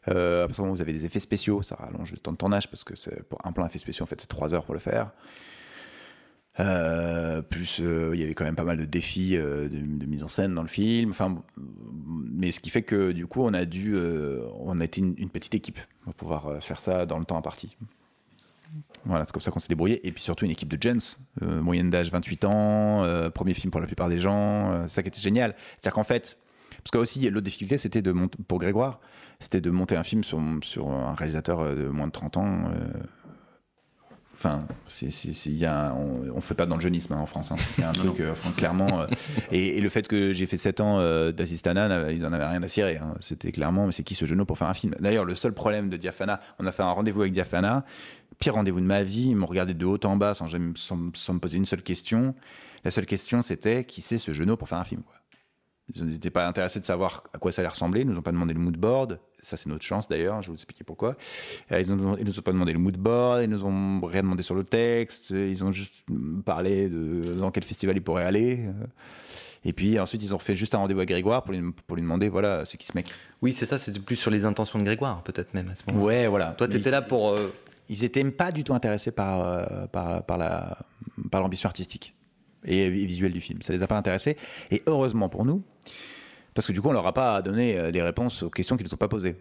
Euh, 0.09 0.44
à 0.44 0.46
partir 0.46 0.57
du 0.57 0.61
moment 0.62 0.72
où 0.72 0.76
vous 0.76 0.82
avez 0.82 0.92
des 0.92 1.07
effets 1.07 1.20
spéciaux, 1.20 1.62
ça 1.62 1.76
rallonge 1.76 2.11
le 2.12 2.18
temps 2.18 2.32
de 2.32 2.36
tournage 2.36 2.68
parce 2.68 2.84
que 2.84 2.96
c'est 2.96 3.22
pour 3.24 3.44
un 3.44 3.53
plan 3.53 3.66
effet 3.66 3.78
spéciaux, 3.78 4.03
en 4.05 4.07
fait, 4.07 4.20
c'est 4.20 4.26
3 4.26 4.55
heures 4.55 4.64
pour 4.64 4.74
le 4.74 4.80
faire. 4.80 5.12
Euh, 6.61 7.40
plus 7.40 7.80
euh, 7.80 8.11
il 8.12 8.20
y 8.20 8.24
avait 8.24 8.34
quand 8.34 8.44
même 8.44 8.57
pas 8.57 8.64
mal 8.64 8.76
de 8.76 8.84
défis 8.84 9.38
euh, 9.38 9.70
de, 9.70 10.07
mise 10.07 10.22
en 10.22 10.28
scène 10.28 10.55
dans 10.55 10.62
le 10.62 10.68
film. 10.68 11.11
Enfin, 11.11 11.42
mais 11.57 12.50
ce 12.50 12.61
qui 12.61 12.70
fait 12.70 12.82
que 12.82 13.12
du 13.12 13.26
coup, 13.26 13.42
on 13.42 13.55
a 13.55 13.64
dû, 13.64 13.96
on 13.96 14.80
a 14.80 14.84
été 14.84 15.00
une, 15.00 15.30
petite 15.30 15.55
équipe 15.55 15.78
pour 16.05 16.14
pouvoir 16.14 16.62
faire 16.62 16.80
ça 16.80 17.07
dans 17.07 17.18
le 17.18 17.24
temps 17.24 17.38
imparti. 17.38 17.76
Voilà, 19.05 19.24
c'est 19.24 19.32
comme 19.32 19.42
ça 19.42 19.50
qu'on 19.50 19.61
s'est 19.61 19.68
débrouillé. 19.68 20.07
Et 20.07 20.12
puis 20.12 20.22
surtout 20.22 20.44
une 20.44 20.50
équipe 20.50 20.68
de 20.68 20.80
gens, 20.80 21.18
moyenne 21.40 21.90
d'âge 21.90 22.11
28 22.11 22.44
ans, 22.44 23.30
premier 23.30 23.55
film 23.55 23.70
pour 23.70 23.80
la 23.80 23.86
plupart 23.86 24.09
des 24.09 24.18
gens. 24.18 24.86
c'est 24.86 24.94
ça 24.94 25.03
qui 25.03 25.09
était 25.09 25.20
génial. 25.20 25.55
C'est-à-dire 25.80 25.94
qu'en 25.94 26.05
fait, 26.05 26.38
parce 26.82 26.90
que 26.90 26.98
aussi 26.98 27.28
l'autre 27.30 27.44
difficulté, 27.44 27.78
c'était 27.78 28.03
de 28.03 28.12
monter, 28.12 28.38
pour 28.48 28.59
Grégoire, 28.59 29.00
c'était 29.43 29.61
de 29.61 29.70
monter 29.70 29.97
un 29.97 30.03
film 30.05 30.24
sur, 30.24 30.40
sur 30.62 30.88
un 30.90 31.14
réalisateur 31.14 31.61
euh, 31.61 31.74
de 31.74 31.88
moins 31.88 32.07
de 32.07 32.12
30 32.12 32.36
ans. 32.38 32.64
euh, 32.74 33.01
Enfin, 34.34 34.66
y 35.47 35.64
a 35.66 35.95
on, 35.95 36.22
on 36.34 36.40
fait 36.40 36.55
pas 36.55 36.66
dans 36.66 36.74
le 36.74 36.80
jeunisme 36.80 37.12
hein, 37.12 37.18
en 37.20 37.26
France. 37.26 37.53
hein. 37.53 37.57
Il 37.78 37.82
y 37.82 37.84
a 37.84 37.90
un 37.90 37.93
truc, 37.93 38.18
euh, 38.20 38.34
clairement. 38.57 39.03
euh, 39.03 39.07
et, 39.53 39.76
et 39.78 39.80
le 39.80 39.88
fait 39.88 40.09
que 40.09 40.32
j'ai 40.32 40.47
fait 40.47 40.57
7 40.57 40.80
ans 40.80 40.99
euh, 40.99 41.30
d'assistana, 41.30 41.86
n'a- 41.86 42.11
ils 42.11 42.26
en 42.26 42.32
avaient 42.32 42.47
rien 42.47 42.62
à 42.62 42.66
cirer. 42.66 42.97
hein. 42.97 43.14
C'était 43.20 43.53
clairement, 43.53 43.86
mais 43.86 43.93
c'est 43.93 44.03
qui 44.03 44.14
ce 44.16 44.24
genou 44.24 44.45
pour 44.45 44.59
faire 44.59 44.68
un 44.68 44.74
film? 44.74 44.95
D'ailleurs, 44.99 45.24
le 45.26 45.34
seul 45.36 45.53
problème 45.53 45.90
de 45.90 45.97
Diafana, 45.97 46.40
on 46.59 46.66
a 46.66 46.72
fait 46.72 46.82
un 46.82 46.90
rendez-vous 46.90 47.20
avec 47.20 47.32
Diafana, 47.32 47.84
pire 48.40 48.55
rendez-vous 48.55 48.80
de 48.80 48.86
ma 48.86 49.05
vie, 49.05 49.28
ils 49.28 49.36
m'ont 49.36 49.47
regardé 49.47 49.74
de 49.74 49.86
haut 49.86 50.01
en 50.05 50.16
bas 50.16 50.34
sans, 50.34 50.49
jamais- 50.49 50.72
sans, 50.76 50.99
sans 51.14 51.34
me 51.34 51.38
poser 51.38 51.59
une 51.59 51.66
seule 51.66 51.82
question. 51.82 52.34
La 52.84 52.90
seule 52.90 53.07
question, 53.07 53.43
c'était 53.43 53.84
qui 53.84 54.01
c'est 54.01 54.18
ce 54.18 54.32
genou 54.32 54.57
pour 54.57 54.68
faire 54.68 54.78
un 54.78 54.84
film 54.84 55.03
quoi? 55.03 55.14
Ils 55.95 56.05
n'étaient 56.07 56.30
pas 56.30 56.47
intéressés 56.47 56.80
de 56.80 56.84
savoir 56.84 57.24
à 57.34 57.38
quoi 57.38 57.53
ça 57.53 57.61
allait 57.62 57.68
ressembler. 57.68 58.01
Ils 58.03 58.07
nous 58.09 58.18
ont 58.18 58.22
pas 58.22 58.32
demandé 58.32 58.55
le 58.55 58.61
mood 58.61 58.76
board. 58.76 59.18
Ça, 59.40 59.57
c'est 59.57 59.68
notre 59.68 59.84
chance 59.84 60.09
d'ailleurs. 60.09 60.40
Je 60.43 60.49
vais 60.49 60.53
vous 60.53 60.57
expliquer 60.57 60.84
pourquoi. 60.84 61.16
Euh, 61.72 61.80
Ils, 61.80 61.88
ils 61.88 62.24
nous 62.24 62.38
ont 62.38 62.43
pas 62.43 62.53
demandé 62.53 62.72
le 62.72 62.78
mood 62.78 62.97
board. 62.97 63.43
Ils 63.45 63.51
nous 63.51 63.64
ont 63.64 64.01
rien 64.07 64.22
demandé 64.22 64.43
sur 64.43 64.55
le 64.55 64.64
texte. 64.64 65.30
Ils 65.30 65.62
ont 65.64 65.72
juste 65.72 66.05
parlé 66.45 66.88
de 66.88 67.34
dans 67.34 67.51
quel 67.51 67.64
festival 67.64 67.97
ils 67.97 68.03
pourraient 68.03 68.24
aller. 68.24 68.64
Euh, 68.66 68.86
Et 69.64 69.72
puis 69.72 69.99
ensuite, 70.01 70.22
ils 70.24 70.32
ont 70.34 70.38
refait 70.38 70.55
juste 70.57 70.74
un 70.74 70.78
rendez-vous 70.78 71.01
à 71.01 71.07
Grégoire 71.07 71.43
pour 71.45 71.53
lui, 71.55 71.61
pour 71.86 71.97
lui 71.97 72.03
demander 72.03 72.28
voilà, 72.28 72.64
c'est 72.64 72.76
qui 72.78 72.86
ce 72.86 72.93
mec? 72.97 73.12
Oui, 73.43 73.53
c'est 73.53 73.66
ça, 73.66 73.78
c'était 73.78 74.01
plus 74.01 74.16
sur 74.16 74.30
les 74.30 74.45
intentions 74.45 74.78
de 74.78 74.84
Grégoire, 74.84 75.22
peut-être 75.22 75.53
même 75.55 75.68
à 75.68 75.74
ce 75.76 75.82
moment-là. 75.88 76.05
Ouais, 76.05 76.26
voilà. 76.26 76.47
Toi, 76.59 76.68
t'étais 76.68 76.88
Ils- 76.88 76.93
là 76.93 77.03
pour. 77.03 77.30
euh, 77.30 77.53
ils 77.88 78.03
étaient 78.05 78.24
pas 78.30 78.51
du 78.53 78.64
tout 78.64 78.74
intéressés 78.74 79.12
par, 79.12 79.40
euh, 79.47 79.86
par, 79.93 80.38
la 80.38 80.78
par 81.30 81.40
l'ambition 81.43 81.68
artistique 81.68 82.14
et 82.64 82.88
visuelle 82.90 83.32
du 83.32 83.40
film. 83.40 83.60
Ça 83.62 83.72
les 83.72 83.82
a 83.82 83.86
pas 83.86 83.96
intéressés. 83.96 84.36
Et 84.70 84.82
heureusement 84.86 85.28
pour 85.28 85.44
nous, 85.44 85.62
parce 86.54 86.66
que 86.66 86.72
du 86.72 86.80
coup, 86.80 86.88
on 86.88 86.92
leur 86.92 87.06
a 87.06 87.14
pas 87.14 87.40
donné 87.42 87.78
euh, 87.78 87.90
des 87.90 88.02
réponses 88.02 88.42
aux 88.42 88.50
questions 88.50 88.76
qu'ils 88.76 88.86
nous 88.86 88.94
ont 88.94 88.98
pas 88.98 89.08
posées. 89.08 89.36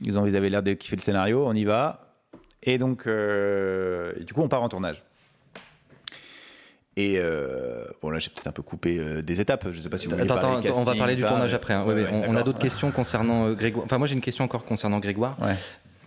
Ils, 0.00 0.18
ont, 0.18 0.26
ils 0.26 0.36
avaient 0.36 0.50
l'air 0.50 0.62
de 0.62 0.72
kiffer 0.74 0.96
le 0.96 1.02
scénario, 1.02 1.46
on 1.46 1.54
y 1.54 1.64
va. 1.64 2.16
Et 2.62 2.78
donc, 2.78 3.06
euh, 3.06 4.12
et 4.20 4.24
du 4.24 4.32
coup, 4.34 4.42
on 4.42 4.48
part 4.48 4.62
en 4.62 4.68
tournage. 4.68 5.02
Et 6.96 7.14
euh, 7.18 7.84
bon, 8.00 8.10
là, 8.10 8.20
j'ai 8.20 8.30
peut-être 8.30 8.46
un 8.46 8.52
peu 8.52 8.62
coupé 8.62 8.98
euh, 9.00 9.20
des 9.20 9.40
étapes. 9.40 9.66
Je 9.72 9.80
sais 9.80 9.88
pas 9.88 9.98
si 9.98 10.06
vous 10.06 10.14
Attends, 10.14 10.36
attends, 10.36 10.60
on 10.76 10.82
va 10.82 10.94
parler 10.94 11.16
du 11.16 11.22
ça, 11.22 11.28
tournage 11.28 11.50
mais- 11.50 11.56
après. 11.56 11.74
hein. 11.74 11.84
Ouais, 11.84 11.94
Ouais, 11.94 12.02
ouais, 12.04 12.08
ouais, 12.10 12.24
on, 12.28 12.32
on 12.32 12.36
a 12.36 12.42
d'autres 12.44 12.60
questions 12.60 12.90
concernant 12.92 13.52
Grégoire. 13.52 13.84
Enfin, 13.84 13.98
moi, 13.98 14.06
j'ai 14.06 14.14
une 14.14 14.20
question 14.20 14.44
encore 14.44 14.64
concernant 14.64 15.00
Grégoire. 15.00 15.36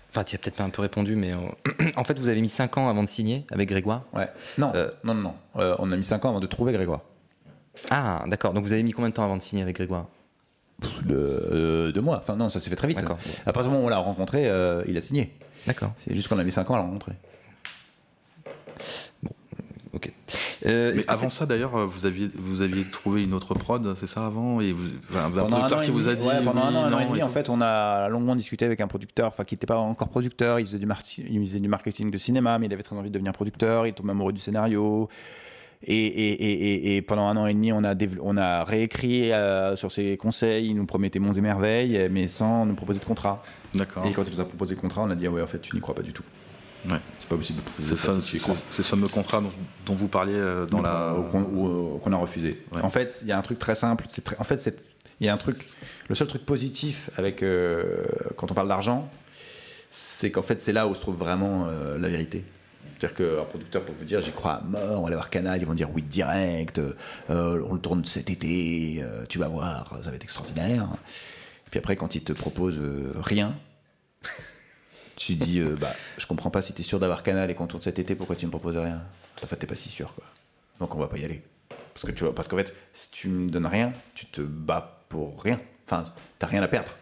Enfin, 0.10 0.24
tu 0.24 0.36
as 0.36 0.40
peut-être 0.40 0.56
pas 0.56 0.64
un 0.64 0.70
peu 0.70 0.82
répondu, 0.82 1.16
mais 1.16 1.34
en 1.34 2.04
fait, 2.06 2.18
vous 2.18 2.30
avez 2.30 2.42
mis 2.42 2.50
5 2.50 2.78
ans 2.78 2.90
avant 2.90 3.04
de 3.04 3.08
signer 3.10 3.46
avec 3.52 3.70
Grégoire? 3.70 4.04
Ouais. 4.14 4.28
Non, 4.58 4.72
Euh, 4.76 4.90
non, 5.04 5.14
non. 5.14 5.22
non. 5.22 5.34
Euh, 5.58 5.76
on 5.80 5.92
a 5.92 5.98
mis 5.98 6.04
5 6.04 6.26
ans 6.26 6.30
avant 6.30 6.40
de 6.40 6.48
trouver 6.48 6.74
Grégoire. 6.74 7.02
Ah, 7.92 8.24
d'accord. 8.28 8.54
Donc, 8.54 8.64
vous 8.64 8.74
avez 8.74 8.84
mis 8.84 8.92
combien 8.94 9.10
de 9.10 9.14
temps 9.14 9.24
avant 9.24 9.38
de 9.38 9.42
signer 9.42 9.62
avec 9.62 9.76
Grégoire? 9.76 10.06
De, 11.04 11.16
euh, 11.16 11.92
de 11.92 12.00
mois. 12.00 12.18
Enfin, 12.18 12.36
non, 12.36 12.50
ça 12.50 12.60
s'est 12.60 12.70
fait 12.70 12.76
très 12.76 12.88
vite. 12.88 13.00
D'accord. 13.00 13.18
À 13.46 13.52
partir 13.54 13.64
du 13.64 13.70
moment 13.70 13.84
où 13.84 13.88
on 13.88 13.90
l'a 13.90 13.98
rencontré, 13.98 14.48
euh, 14.48 14.84
il 14.88 14.98
a 14.98 15.02
signé. 15.02 15.34
D'accord. 15.68 15.92
C'est 15.98 16.16
juste 16.16 16.28
qu'on 16.28 16.40
a 16.40 16.44
mis 16.44 16.52
5 16.52 16.70
ans 16.72 16.76
à 16.76 16.78
le 16.78 16.84
rencontrer. 16.84 17.14
Euh, 20.66 20.94
Mais 20.96 21.04
avant 21.08 21.30
ça, 21.30 21.46
d'ailleurs, 21.46 21.88
vous 21.88 22.06
aviez, 22.06 22.30
vous 22.36 22.62
aviez 22.62 22.84
trouvé 22.90 23.24
une 23.24 23.34
autre 23.34 23.54
prod, 23.54 23.96
c'est 23.96 24.08
ça 24.08 24.26
avant? 24.26 24.60
Et 24.60 24.74
vous, 24.74 24.86
enfin, 25.10 25.26
un 25.26 25.46
producteur 25.46 25.82
qui 25.84 25.92
vous 25.92 26.08
a 26.08 26.16
dit. 26.16 26.26
ouais, 26.26 26.42
pendant 26.44 26.62
oui, 26.62 26.68
un 26.68 26.76
an, 26.76 26.84
un 26.86 26.94
an 26.94 27.00
et 27.00 27.06
demi, 27.06 27.20
et 27.20 27.24
en 27.24 27.30
fait, 27.30 27.50
on 27.50 27.62
a 27.62 28.10
longuement 28.10 28.36
discuté 28.36 28.66
avec 28.66 28.82
un 28.82 28.88
producteur, 28.88 29.28
enfin, 29.28 29.44
qui 29.44 29.56
n'était 29.56 29.68
pas 29.68 29.78
encore 29.78 30.10
producteur. 30.10 30.60
Il 30.60 30.66
faisait, 30.66 30.80
du 30.80 30.88
il 31.30 31.40
faisait 31.46 31.60
du 31.60 31.68
marketing 31.68 32.12
de 32.12 32.18
cinéma, 32.18 32.60
mais 32.60 32.66
il 32.66 32.74
avait 32.74 32.84
très 32.84 32.96
envie 32.96 33.10
de 33.10 33.14
devenir 33.14 33.34
producteur. 33.34 33.88
Il 33.88 33.94
tombe 33.94 34.10
amoureux 34.10 34.34
du 34.34 34.42
scénario. 34.42 35.10
Et, 35.84 35.94
et, 35.96 36.32
et, 36.32 36.74
et, 36.74 36.96
et 36.98 37.02
pendant 37.04 37.28
un 37.28 37.38
an 37.38 37.46
et 37.46 37.54
demi, 37.54 37.72
on 37.72 37.84
a, 37.84 37.94
on 38.22 38.36
a 38.36 38.64
réécrit 38.64 39.32
euh, 39.32 39.76
sur 39.76 39.92
ses 39.92 40.18
conseils. 40.18 40.70
Il 40.70 40.76
nous 40.76 40.88
promettait 40.88 41.20
monts 41.20 41.34
et 41.34 41.42
merveilles, 41.42 42.08
mais 42.10 42.28
sans 42.28 42.66
nous 42.66 42.74
proposer 42.74 43.00
de 43.00 43.06
contrat. 43.06 43.44
D'accord. 43.76 44.06
Et 44.08 44.12
quand 44.12 44.24
il 44.24 44.34
nous 44.34 44.40
a 44.40 44.46
proposé 44.46 44.74
le 44.74 44.82
contrat, 44.82 45.04
on 45.04 45.12
a 45.12 45.16
dit, 45.16 45.28
ah 45.28 45.30
ouais, 45.30 45.42
en 45.42 45.48
fait, 45.48 45.62
tu 45.62 45.76
n'y 45.76 45.82
crois 45.82 45.94
pas 45.94 46.02
du 46.02 46.14
tout. 46.14 46.24
Ouais. 46.90 47.00
C'est 47.20 47.28
pas 47.30 47.36
possible 47.36 47.60
de 47.60 47.64
proposer 47.66 47.96
C'est 47.96 48.06
ça 48.06 48.14
ce, 48.16 48.22
si 48.22 48.30
tu 48.32 48.38
y 48.38 48.40
c'est- 48.40 48.44
crois. 48.44 48.56
c'est 48.70 48.84
ce 48.84 48.88
fameux 48.90 49.08
contrat 49.10 49.42
dont, 49.42 49.52
dont 49.86 49.94
vous 49.96 50.08
parliez 50.08 50.34
euh, 50.36 50.66
dans 50.66 50.78
Donc, 50.78 50.86
la. 50.86 51.14
euh, 51.14 51.22
qu'on 51.32 51.42
euh, 51.96 51.98
qu'on 52.00 52.14
a 52.14 52.18
refusé. 52.18 52.64
Ouais. 52.72 52.82
En 52.82 52.90
fait, 52.90 53.20
il 53.24 53.28
y 53.28 53.32
a 53.32 53.38
un 53.38 53.42
truc 53.42 53.60
très 53.60 53.76
simple. 53.76 54.06
Très- 54.24 54.38
en 54.40 54.44
fait, 54.44 54.74
il 55.20 55.26
y 55.26 55.30
a 55.30 55.34
un 55.34 55.38
truc. 55.38 55.68
Le 56.08 56.16
seul 56.16 56.28
truc 56.28 56.46
positif 56.46 57.10
avec 57.18 57.44
euh, 57.44 58.06
quand 58.38 58.52
on 58.52 58.56
parle 58.56 58.70
d'argent, 58.70 59.10
c'est 59.90 60.32
qu'en 60.32 60.42
fait, 60.42 60.62
c'est 60.62 60.74
là 60.74 60.88
où 60.88 60.96
se 60.96 61.02
trouve 61.02 61.18
vraiment 61.18 61.66
euh, 61.68 61.98
la 61.98 62.08
vérité. 62.10 62.44
C'est-à-dire 63.00 63.16
qu'un 63.18 63.44
producteur 63.46 63.84
peut 63.84 63.94
vous 63.94 64.06
dire 64.06 64.22
j'y 64.22 64.32
crois 64.32 64.54
à 64.54 64.62
mort, 64.62 65.00
on 65.00 65.02
va 65.02 65.08
aller 65.08 65.16
voir 65.16 65.30
Canal, 65.30 65.62
ils 65.62 65.66
vont 65.68 65.74
dire 65.74 65.90
oui 65.94 66.02
direct, 66.02 66.80
euh, 66.80 67.62
on 67.70 67.74
le 67.74 67.80
tourne 67.80 68.04
cet 68.06 68.30
été, 68.30 69.04
tu 69.30 69.38
vas 69.40 69.48
voir, 69.50 70.00
ça 70.02 70.10
va 70.10 70.16
être 70.16 70.24
extraordinaire. 70.24 70.88
Et 71.68 71.70
puis 71.70 71.80
après, 71.80 71.96
quand 71.96 72.16
ils 72.16 72.24
te 72.24 72.32
proposent 72.34 72.80
euh, 72.80 73.12
rien, 73.22 73.54
tu 75.18 75.36
dis 75.36 75.60
euh, 75.60 75.76
bah 75.76 75.94
je 76.18 76.26
comprends 76.26 76.50
pas 76.50 76.62
si 76.62 76.72
t'es 76.72 76.84
sûr 76.84 77.00
d'avoir 77.00 77.24
Canal 77.24 77.52
et 77.52 77.56
qu'on 77.56 77.68
tourne 77.68 77.84
cet 77.84 78.00
été, 78.00 78.16
pourquoi 78.16 78.38
tu 78.38 78.46
me 78.46 78.52
proposes 78.52 78.78
rien? 78.78 79.02
En 79.44 79.48
fait, 79.48 79.58
t'es 79.58 79.68
pas 79.68 79.76
si 79.76 79.90
sûr 79.90 80.14
quoi. 80.14 80.24
Donc 80.80 80.96
on 80.96 81.00
va 81.00 81.08
pas 81.08 81.18
y 81.18 81.26
aller. 81.26 81.42
Parce 81.94 82.06
que 82.06 82.12
tu 82.12 82.24
vois, 82.24 82.34
parce 82.34 82.48
qu'en 82.48 82.58
fait, 82.58 82.74
si 82.94 83.10
tu 83.10 83.28
me 83.28 83.50
donnes 83.50 83.66
rien, 83.66 83.92
tu 84.14 84.28
te 84.28 84.42
bats 84.42 85.04
pour 85.10 85.42
rien. 85.42 85.60
Enfin, 85.86 86.04
t'as 86.38 86.48
rien 86.48 86.62
à 86.62 86.68
perdre. 86.68 86.96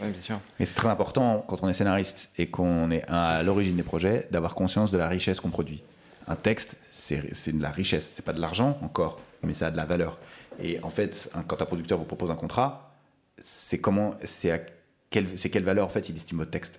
Ouais, 0.00 0.10
bien 0.10 0.20
sûr. 0.20 0.40
Et 0.58 0.66
c'est 0.66 0.74
très 0.74 0.88
important 0.88 1.44
quand 1.48 1.62
on 1.62 1.68
est 1.68 1.72
scénariste 1.72 2.30
et 2.36 2.48
qu'on 2.48 2.90
est 2.90 3.02
à 3.08 3.42
l'origine 3.42 3.76
des 3.76 3.82
projets 3.82 4.28
d'avoir 4.30 4.54
conscience 4.54 4.90
de 4.90 4.98
la 4.98 5.08
richesse 5.08 5.40
qu'on 5.40 5.50
produit. 5.50 5.82
Un 6.28 6.36
texte, 6.36 6.76
c'est 6.90 7.52
de 7.52 7.62
la 7.62 7.70
richesse, 7.70 8.10
c'est 8.12 8.24
pas 8.24 8.32
de 8.32 8.40
l'argent 8.40 8.78
encore, 8.82 9.20
mais 9.42 9.54
ça 9.54 9.68
a 9.68 9.70
de 9.70 9.76
la 9.76 9.86
valeur. 9.86 10.18
Et 10.62 10.78
en 10.82 10.90
fait, 10.90 11.32
quand 11.48 11.60
un 11.60 11.66
producteur 11.66 11.98
vous 11.98 12.04
propose 12.04 12.30
un 12.30 12.36
contrat, 12.36 12.94
c'est 13.38 13.80
comment, 13.80 14.14
c'est 14.24 14.50
à 14.50 14.60
quelle, 15.08 15.38
c'est 15.38 15.50
quelle 15.50 15.64
valeur 15.64 15.86
en 15.86 15.88
fait 15.88 16.08
il 16.08 16.16
estime 16.16 16.38
votre 16.38 16.50
texte, 16.50 16.78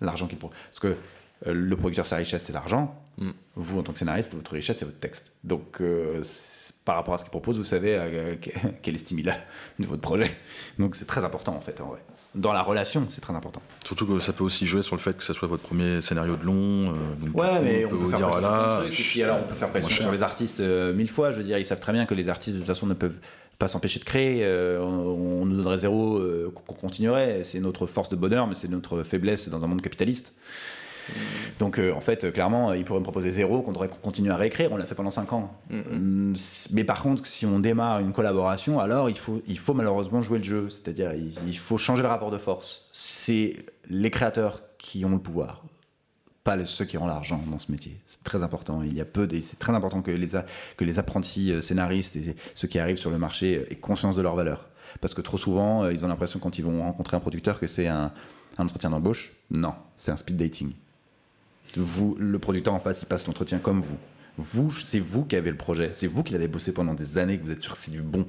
l'argent 0.00 0.26
qu'il 0.26 0.38
propose. 0.38 0.56
Parce 0.70 0.80
que 0.80 0.88
euh, 1.46 1.52
le 1.54 1.76
producteur, 1.76 2.06
sa 2.06 2.16
richesse, 2.16 2.44
c'est 2.44 2.52
l'argent. 2.52 2.94
Mm. 3.18 3.30
Vous, 3.56 3.78
en 3.78 3.82
tant 3.82 3.92
que 3.92 3.98
scénariste, 3.98 4.34
votre 4.34 4.52
richesse, 4.52 4.78
c'est 4.78 4.84
votre 4.84 4.98
texte. 5.00 5.32
Donc, 5.44 5.80
euh, 5.80 6.22
par 6.84 6.96
rapport 6.96 7.14
à 7.14 7.18
ce 7.18 7.24
qu'il 7.24 7.30
propose, 7.30 7.56
vous 7.58 7.64
savez 7.64 7.96
euh, 7.96 8.36
que- 8.36 8.50
quelle 8.82 8.94
estime 8.94 9.18
il 9.20 9.28
a 9.30 9.36
de 9.78 9.86
votre 9.86 10.02
projet. 10.02 10.30
Donc, 10.78 10.96
c'est 10.96 11.06
très 11.06 11.24
important 11.24 11.54
en 11.54 11.60
fait, 11.60 11.80
en 11.80 11.86
vrai. 11.88 12.00
Dans 12.34 12.52
la 12.52 12.62
relation, 12.62 13.06
c'est 13.10 13.20
très 13.20 13.34
important. 13.34 13.60
Surtout 13.84 14.06
que 14.06 14.20
ça 14.20 14.32
peut 14.32 14.44
aussi 14.44 14.64
jouer 14.64 14.82
sur 14.82 14.94
le 14.94 15.00
fait 15.00 15.16
que 15.16 15.24
ça 15.24 15.34
soit 15.34 15.48
votre 15.48 15.64
premier 15.64 16.00
scénario 16.00 16.36
de 16.36 16.44
long. 16.44 16.54
euh, 16.94 17.14
donc, 17.18 17.36
Ouais, 17.36 17.48
coup, 17.48 17.54
mais 17.64 17.84
on 17.84 17.88
peut, 17.88 17.96
vous 17.96 18.08
faire 18.10 18.18
dire 18.18 18.28
pression 18.28 18.40
voilà. 18.40 18.58
sur 18.58 18.68
plein 18.68 18.78
de 18.82 18.86
trucs, 18.86 19.00
et 19.00 19.02
puis 19.02 19.22
alors 19.24 19.38
on 19.44 19.48
peut 19.48 19.54
faire 19.54 19.70
pression 19.70 19.90
sur 19.90 20.12
les 20.12 20.22
artistes 20.22 20.60
mille 20.60 21.10
fois. 21.10 21.30
Je 21.32 21.38
veux 21.38 21.44
dire, 21.44 21.58
ils 21.58 21.64
savent 21.64 21.80
très 21.80 21.92
bien 21.92 22.06
que 22.06 22.14
les 22.14 22.28
artistes 22.28 22.54
de 22.54 22.58
toute 22.60 22.68
façon 22.68 22.86
ne 22.86 22.94
peuvent 22.94 23.18
pas 23.60 23.68
s'empêcher 23.68 24.00
de 24.00 24.04
créer. 24.04 24.40
euh, 24.42 24.80
on, 24.82 25.42
on 25.42 25.44
nous 25.46 25.56
donnerait 25.56 25.78
zéro, 25.78 26.16
euh, 26.18 26.52
qu'on 26.66 26.74
continuerait. 26.74 27.44
C'est 27.44 27.60
notre 27.60 27.86
force 27.86 28.08
de 28.08 28.16
bonheur, 28.16 28.48
mais 28.48 28.54
c'est 28.54 28.68
notre 28.68 29.04
faiblesse 29.04 29.48
dans 29.48 29.62
un 29.64 29.68
monde 29.68 29.82
capitaliste. 29.82 30.34
Donc 31.58 31.78
euh, 31.78 31.92
en 31.92 32.00
fait, 32.00 32.24
euh, 32.24 32.30
clairement, 32.30 32.72
ils 32.72 32.84
pourraient 32.84 33.00
me 33.00 33.04
proposer 33.04 33.30
zéro, 33.30 33.62
qu'on 33.62 33.72
devrait 33.72 33.90
continuer 34.02 34.30
à 34.32 34.36
réécrire. 34.36 34.70
On 34.72 34.76
l'a 34.76 34.86
fait 34.86 34.94
pendant 34.94 35.10
5 35.10 35.32
ans. 35.32 35.50
Hum, 35.70 36.34
Mais 36.72 36.84
par 36.84 37.02
contre, 37.02 37.26
si 37.26 37.46
on 37.46 37.58
démarre 37.58 38.00
une 38.00 38.12
collaboration, 38.12 38.80
alors 38.80 39.10
il 39.10 39.18
faut, 39.18 39.42
il 39.46 39.58
faut 39.58 39.74
malheureusement 39.74 40.22
jouer 40.22 40.38
le 40.38 40.44
jeu. 40.44 40.68
C'est-à-dire, 40.68 41.12
il, 41.14 41.34
il 41.46 41.56
faut 41.58 41.78
changer 41.78 42.02
le 42.02 42.08
rapport 42.08 42.30
de 42.30 42.38
force. 42.38 42.88
C'est 42.92 43.56
les 43.88 44.10
créateurs 44.10 44.60
qui 44.78 45.04
ont 45.04 45.10
le 45.10 45.18
pouvoir 45.18 45.64
pas 46.44 46.62
ceux 46.64 46.84
qui 46.86 46.96
ont 46.98 47.06
l'argent 47.06 47.42
dans 47.50 47.58
ce 47.58 47.70
métier. 47.70 47.96
C'est 48.06 48.22
très 48.24 48.42
important. 48.42 48.82
Il 48.82 48.94
y 48.94 49.00
a 49.00 49.04
peu 49.04 49.26
des- 49.26 49.42
c'est 49.42 49.58
très 49.58 49.72
important 49.74 50.00
que 50.02 50.10
les, 50.10 50.28
que 50.76 50.84
les 50.84 50.98
apprentis 50.98 51.52
euh, 51.52 51.60
scénaristes 51.60 52.16
et 52.16 52.34
ceux 52.54 52.66
qui 52.68 52.78
arrivent 52.78 52.96
sur 52.96 53.10
le 53.10 53.18
marché 53.18 53.58
euh, 53.58 53.72
aient 53.72 53.76
conscience 53.76 54.16
de 54.16 54.22
leur 54.22 54.36
valeur. 54.36 54.68
Parce 55.00 55.14
que 55.14 55.20
trop 55.20 55.38
souvent, 55.38 55.84
euh, 55.84 55.92
ils 55.92 56.04
ont 56.04 56.08
l'impression 56.08 56.38
quand 56.40 56.58
ils 56.58 56.64
vont 56.64 56.82
rencontrer 56.82 57.16
un 57.16 57.20
producteur 57.20 57.60
que 57.60 57.66
c'est 57.66 57.88
un, 57.88 58.12
un 58.58 58.64
entretien 58.64 58.90
d'embauche. 58.90 59.32
Non, 59.50 59.74
c'est 59.96 60.10
un 60.12 60.16
speed 60.16 60.36
dating. 60.36 60.72
Vous, 61.76 62.16
le 62.18 62.38
producteur 62.38 62.74
en 62.74 62.80
face, 62.80 63.02
il 63.02 63.06
passe 63.06 63.26
l'entretien 63.26 63.58
comme 63.58 63.80
vous. 63.80 63.96
Vous, 64.40 64.72
c'est 64.72 64.98
vous 64.98 65.24
qui 65.24 65.36
avez 65.36 65.50
le 65.50 65.56
projet. 65.56 65.90
C'est 65.92 66.06
vous 66.06 66.22
qui 66.22 66.32
l'avez 66.32 66.48
bossé 66.48 66.72
pendant 66.72 66.94
des 66.94 67.18
années, 67.18 67.38
que 67.38 67.44
vous 67.44 67.52
êtes 67.52 67.62
sûr 67.62 67.76
c'est 67.76 67.90
du 67.90 68.02
bon. 68.02 68.26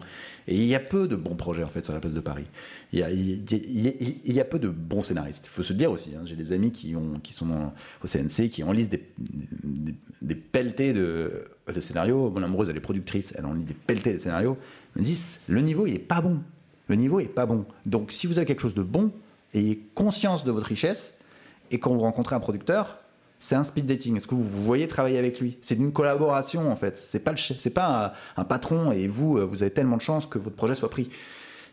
Et 0.47 0.55
il 0.55 0.65
y 0.65 0.75
a 0.75 0.79
peu 0.79 1.07
de 1.07 1.15
bons 1.15 1.35
projets, 1.35 1.63
en 1.63 1.67
fait, 1.67 1.83
sur 1.83 1.93
la 1.93 1.99
place 1.99 2.13
de 2.13 2.19
Paris. 2.19 2.45
Il 2.91 2.99
y 2.99 4.39
a, 4.39 4.45
peu 4.45 4.59
de 4.59 4.69
bons 4.69 5.01
scénaristes. 5.01 5.47
Il 5.47 5.51
faut 5.51 5.63
se 5.63 5.73
le 5.73 5.79
dire 5.79 5.91
aussi. 5.91 6.11
hein. 6.15 6.21
J'ai 6.25 6.35
des 6.35 6.51
amis 6.51 6.71
qui, 6.71 6.95
ont, 6.95 7.19
qui 7.23 7.33
sont 7.33 7.71
au 8.03 8.07
CNC, 8.07 8.49
qui 8.49 8.63
en 8.63 8.71
lisent 8.71 8.89
des, 8.89 9.03
des, 10.21 10.35
pelletés 10.35 10.93
de, 10.93 11.45
scénarios. 11.79 12.29
Mon 12.29 12.43
amoureuse, 12.43 12.69
elle 12.69 12.77
est 12.77 12.81
productrice, 12.81 13.33
elle 13.37 13.45
en 13.45 13.53
lit 13.53 13.63
des 13.63 13.73
pelletés 13.73 14.13
de 14.13 14.19
scénarios. 14.19 14.57
Elle 14.95 15.01
me 15.01 15.05
dit, 15.05 15.17
le 15.47 15.61
niveau, 15.61 15.87
il 15.87 15.95
est 15.95 15.99
pas 15.99 16.21
bon. 16.21 16.41
Le 16.87 16.95
niveau 16.95 17.19
est 17.19 17.25
pas 17.25 17.45
bon. 17.45 17.65
Donc, 17.85 18.11
si 18.11 18.27
vous 18.27 18.37
avez 18.37 18.45
quelque 18.45 18.61
chose 18.61 18.75
de 18.75 18.83
bon, 18.83 19.11
ayez 19.53 19.79
conscience 19.95 20.43
de 20.43 20.51
votre 20.51 20.67
richesse, 20.67 21.17
et 21.71 21.79
quand 21.79 21.93
vous 21.93 22.01
rencontrez 22.01 22.35
un 22.35 22.41
producteur, 22.41 23.00
c'est 23.41 23.55
un 23.55 23.65
speed 23.65 23.85
dating. 23.87 24.15
Est-ce 24.15 24.27
que 24.27 24.35
vous, 24.35 24.43
vous 24.47 24.63
voyez 24.63 24.87
travailler 24.87 25.17
avec 25.17 25.41
lui? 25.41 25.57
C'est 25.61 25.75
une 25.75 25.91
collaboration 25.91 26.71
en 26.71 26.75
fait. 26.77 26.97
C'est 26.97 27.19
pas 27.19 27.31
le 27.31 27.37
chef- 27.37 27.57
c'est 27.59 27.69
pas 27.71 28.13
un, 28.37 28.41
un 28.41 28.45
patron 28.45 28.93
et 28.93 29.07
vous, 29.09 29.37
euh, 29.37 29.43
vous 29.43 29.63
avez 29.63 29.71
tellement 29.71 29.97
de 29.97 30.01
chance 30.01 30.25
que 30.25 30.37
votre 30.39 30.55
projet 30.55 30.75
soit 30.75 30.89
pris. 30.89 31.09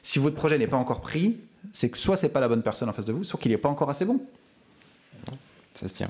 Si 0.02 0.18
votre 0.18 0.34
projet 0.34 0.58
n'est 0.58 0.66
pas 0.66 0.76
encore 0.78 1.00
pris, 1.00 1.36
c'est 1.72 1.90
que 1.90 1.98
soit 1.98 2.16
c'est 2.16 2.28
pas 2.30 2.40
la 2.40 2.48
bonne 2.48 2.62
personne 2.62 2.88
en 2.88 2.92
face 2.92 3.04
de 3.04 3.12
vous, 3.12 3.22
soit 3.22 3.38
qu'il 3.38 3.52
n'est 3.52 3.58
pas 3.58 3.68
encore 3.68 3.90
assez 3.90 4.04
bon. 4.04 4.20
Ça 5.74 5.86
se 5.86 5.94
tient. 5.94 6.08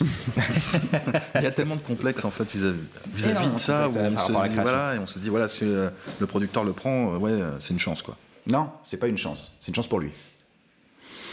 Il 0.00 1.42
y 1.42 1.46
a 1.46 1.50
tellement 1.50 1.74
de 1.76 1.80
complexes 1.80 2.24
en 2.24 2.30
fait 2.30 2.44
vis-à-vis 2.54 3.48
de 3.48 3.54
de 3.54 3.58
ça 3.58 3.88
où 3.88 3.96
on 3.96 4.18
se 4.18 4.48
dit 4.48 4.54
voilà 4.60 4.94
et 4.94 4.98
on 4.98 5.06
se 5.06 5.18
dit 5.18 5.28
voilà 5.28 5.48
si 5.48 5.64
euh, 5.64 5.90
le 6.20 6.26
producteur 6.26 6.62
le 6.62 6.72
prend 6.72 7.14
euh, 7.14 7.18
ouais 7.18 7.32
euh, 7.32 7.50
c'est 7.58 7.72
une 7.74 7.80
chance 7.80 8.02
quoi. 8.02 8.16
Non, 8.46 8.70
c'est 8.82 8.96
pas 8.96 9.08
une 9.08 9.18
chance. 9.18 9.52
C'est 9.60 9.68
une 9.68 9.74
chance 9.74 9.88
pour 9.88 9.98
lui. 10.00 10.10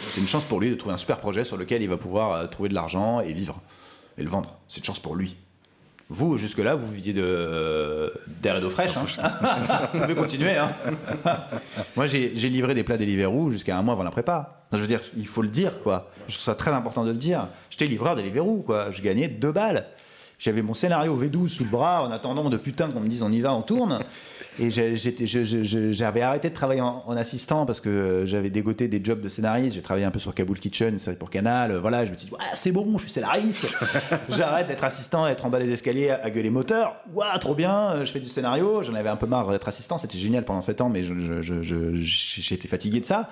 C'est 0.10 0.22
une 0.22 0.28
chance 0.28 0.44
pour 0.44 0.60
lui 0.60 0.70
de 0.70 0.76
trouver 0.76 0.94
un 0.94 0.98
super 0.98 1.20
projet 1.20 1.44
sur 1.44 1.58
lequel 1.58 1.82
il 1.82 1.90
va 1.90 1.98
pouvoir 1.98 2.34
euh, 2.34 2.48
trouver 2.48 2.70
de 2.70 2.74
l'argent 2.74 3.20
et 3.20 3.34
vivre 3.34 3.62
et 4.18 4.24
le 4.24 4.30
vendre. 4.30 4.60
C'est 4.68 4.80
une 4.80 4.86
chance 4.86 5.00
pour 5.00 5.16
lui. 5.16 5.38
Vous, 6.08 6.38
jusque-là, 6.38 6.76
vous 6.76 6.88
viviez 6.88 7.14
de 7.14 8.14
d'air 8.28 8.58
et 8.58 8.62
d'eau 8.62 8.70
fraîche. 8.70 8.96
Hein. 8.96 9.32
vous 9.94 10.00
pouvez 10.02 10.16
continuer. 10.16 10.56
Hein. 10.56 10.72
Moi, 11.96 12.06
j'ai 12.06 12.34
j'ai 12.36 12.50
livré 12.50 12.76
des 12.76 12.84
plats 12.84 12.98
Deliveroo 12.98 13.50
jusqu'à 13.50 13.76
un 13.76 13.82
mois 13.82 13.94
avant 13.94 14.04
la 14.04 14.12
prépa. 14.12 14.66
Je 14.72 14.78
veux 14.78 14.88
dire, 14.88 15.02
il 15.18 15.26
faut 15.28 15.42
le 15.42 15.48
dire, 15.48 15.82
quoi. 15.82 16.12
Je 16.28 16.36
trouve 16.36 16.44
ça 16.44 16.54
très 16.54 16.72
important 16.72 17.04
de 17.04 17.12
le 17.12 17.18
dire. 17.18 17.48
J'étais 17.72 17.88
livreur 17.88 18.16
Deliveroo, 18.16 18.62
quoi. 18.62 18.92
Je 18.92 19.02
gagnais 19.02 19.28
deux 19.28 19.52
balles. 19.52 19.88
J'avais 20.38 20.62
mon 20.62 20.74
scénario 20.74 21.18
V12 21.20 21.48
sous 21.48 21.64
le 21.64 21.70
bras 21.70 22.04
en 22.04 22.12
attendant 22.12 22.50
de 22.50 22.58
putain 22.58 22.90
qu'on 22.90 23.00
me 23.00 23.08
dise 23.08 23.24
on 23.24 23.32
y 23.32 23.42
va, 23.42 23.54
on 23.54 23.62
tourne. 23.62 24.00
Et 24.60 24.70
j'avais 24.70 26.22
arrêté 26.22 26.50
de 26.50 26.54
travailler 26.54 26.82
en, 26.82 27.04
en 27.06 27.18
assistant 27.18 27.66
parce 27.66 27.82
que 27.82 28.24
j'avais 28.26 28.50
dégoté 28.50 28.88
des 28.88 29.04
jobs 29.04 29.20
de 29.22 29.28
scénariste. 29.30 29.76
J'ai 29.76 29.82
travaillé 29.82 30.06
un 30.06 30.12
peu 30.12 30.20
sur 30.20 30.34
Kaboul 30.34 30.60
Kitchen, 30.60 30.98
série 30.98 31.18
pour 31.18 31.30
Canal. 31.30 31.72
Euh, 31.72 31.80
Voilà, 31.80 32.06
je 32.06 32.12
me 32.14 32.18
suis 32.18 32.28
dit, 32.30 32.34
c'est 32.56 32.72
bon, 32.72 32.98
je 32.98 33.04
suis 33.04 33.12
scénariste. 33.12 33.78
J'arrête 34.30 34.68
d'être 34.68 34.84
assistant, 34.84 35.28
être 35.28 35.46
en 35.46 35.50
bas 35.50 35.60
des 35.60 35.72
escaliers 35.72 36.10
à 36.12 36.30
gueuler 36.30 36.50
moteur. 36.50 36.96
Ouah, 37.14 37.38
trop 37.40 37.56
bien, 37.56 37.92
euh, 37.92 38.06
je 38.06 38.12
fais 38.12 38.20
du 38.20 38.30
scénario. 38.30 38.82
J'en 38.84 38.96
avais 38.96 39.10
un 39.10 39.16
peu 39.18 39.26
marre 39.28 39.52
d'être 39.52 39.68
assistant. 39.68 39.98
C'était 39.98 40.18
génial 40.20 40.46
pendant 40.46 40.62
7 40.62 40.82
ans, 40.82 40.90
mais 40.90 41.04
j'étais 41.04 42.68
fatigué 42.68 43.00
de 43.02 43.06
ça. 43.06 43.30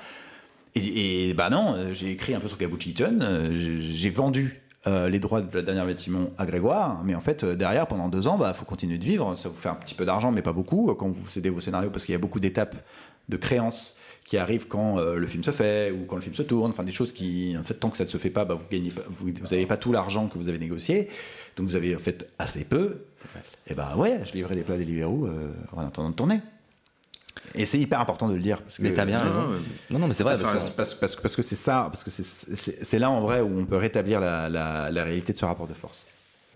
Et, 0.75 1.29
et 1.29 1.33
bah 1.35 1.49
non, 1.49 1.75
euh, 1.75 1.93
j'ai 1.93 2.09
écrit 2.11 2.33
un 2.33 2.39
peu 2.39 2.47
sur 2.47 2.57
Kaboul 2.57 2.79
Kitchen. 2.79 3.19
euh, 3.21 3.49
J'ai 3.53 4.09
vendu 4.09 4.59
euh, 4.85 5.09
les 5.09 5.19
droits 5.19 5.41
de 5.41 5.55
la 5.55 5.63
dernière 5.63 5.85
bâtiment 5.85 6.29
à 6.37 6.45
Grégoire, 6.45 7.01
mais 7.03 7.15
en 7.15 7.21
fait 7.21 7.43
euh, 7.43 7.55
derrière 7.55 7.87
pendant 7.87 8.09
deux 8.09 8.27
ans, 8.27 8.37
bah 8.37 8.53
faut 8.53 8.65
continuer 8.65 8.97
de 8.97 9.05
vivre. 9.05 9.35
Ça 9.35 9.49
vous 9.49 9.55
fait 9.55 9.69
un 9.69 9.75
petit 9.75 9.95
peu 9.95 10.05
d'argent, 10.05 10.31
mais 10.31 10.41
pas 10.41 10.53
beaucoup 10.53 10.89
euh, 10.89 10.95
quand 10.95 11.09
vous 11.09 11.27
cédez 11.27 11.49
vos 11.49 11.59
scénarios, 11.61 11.89
parce 11.89 12.05
qu'il 12.05 12.13
y 12.13 12.15
a 12.15 12.19
beaucoup 12.19 12.39
d'étapes 12.39 12.75
de 13.29 13.37
créances 13.37 13.97
qui 14.25 14.37
arrivent 14.37 14.67
quand 14.67 14.99
euh, 14.99 15.15
le 15.15 15.27
film 15.27 15.43
se 15.43 15.51
fait 15.51 15.91
ou 15.91 16.05
quand 16.05 16.15
le 16.15 16.21
film 16.21 16.35
se 16.35 16.43
tourne. 16.43 16.71
Enfin 16.71 16.83
des 16.83 16.91
choses 16.91 17.13
qui, 17.13 17.55
en 17.57 17.63
fait, 17.63 17.73
tant 17.75 17.89
que 17.89 17.97
ça 17.97 18.05
ne 18.05 18.09
se 18.09 18.17
fait 18.17 18.29
pas, 18.29 18.45
bah, 18.45 18.55
vous 18.55 18.67
gagnez 18.71 18.89
pas, 18.89 19.03
vous, 19.09 19.29
vous 19.41 19.53
avez 19.53 19.65
pas 19.65 19.77
tout 19.77 19.91
l'argent 19.91 20.27
que 20.27 20.37
vous 20.37 20.49
avez 20.49 20.59
négocié, 20.59 21.09
donc 21.55 21.67
vous 21.67 21.75
avez 21.75 21.95
en 21.95 21.99
fait 21.99 22.29
assez 22.39 22.63
peu. 22.63 23.05
Et 23.67 23.73
bah 23.73 23.95
ouais, 23.97 24.21
je 24.23 24.33
livrais 24.33 24.55
des 24.55 24.61
plats 24.61 24.77
des 24.77 24.85
Deliveroo 24.85 25.27
euh, 25.27 25.51
en 25.75 25.81
attendant 25.81 26.09
de 26.09 26.15
tourner. 26.15 26.39
Et 27.55 27.65
c'est 27.65 27.79
hyper 27.79 27.99
important 27.99 28.27
de 28.27 28.33
le 28.35 28.41
dire. 28.41 28.61
Parce 28.61 28.77
que, 28.77 28.83
Mais 28.83 28.93
t'as 28.93 29.05
bien 29.05 29.17
raison. 29.17 29.47
Non, 29.89 29.99
non, 29.99 30.07
mais 30.07 30.13
c'est 30.13 30.23
vrai, 30.23 30.33
Enfin, 30.35 30.43
parce 30.53 30.69
que- 30.69 30.75
parce, 30.75 30.93
parce 30.95 31.15
que- 31.15 31.21
parce 31.21 31.35
que 31.35 31.41
c'est 31.41 31.55
ça, 31.55 31.87
parce 31.91 32.03
que 32.03 32.09
c'est- 32.09 32.99
là 32.99 33.09
en 33.11 33.21
vrai 33.21 33.41
où 33.41 33.59
on 33.59 33.65
peut 33.65 33.77
rétablir 33.77 34.19
la, 34.19 34.49
la- 34.49 34.89
la 34.91 35.03
réalité 35.03 35.33
de 35.33 35.37
ce 35.37 35.45
rapport 35.45 35.67
de 35.67 35.73
force. 35.73 36.05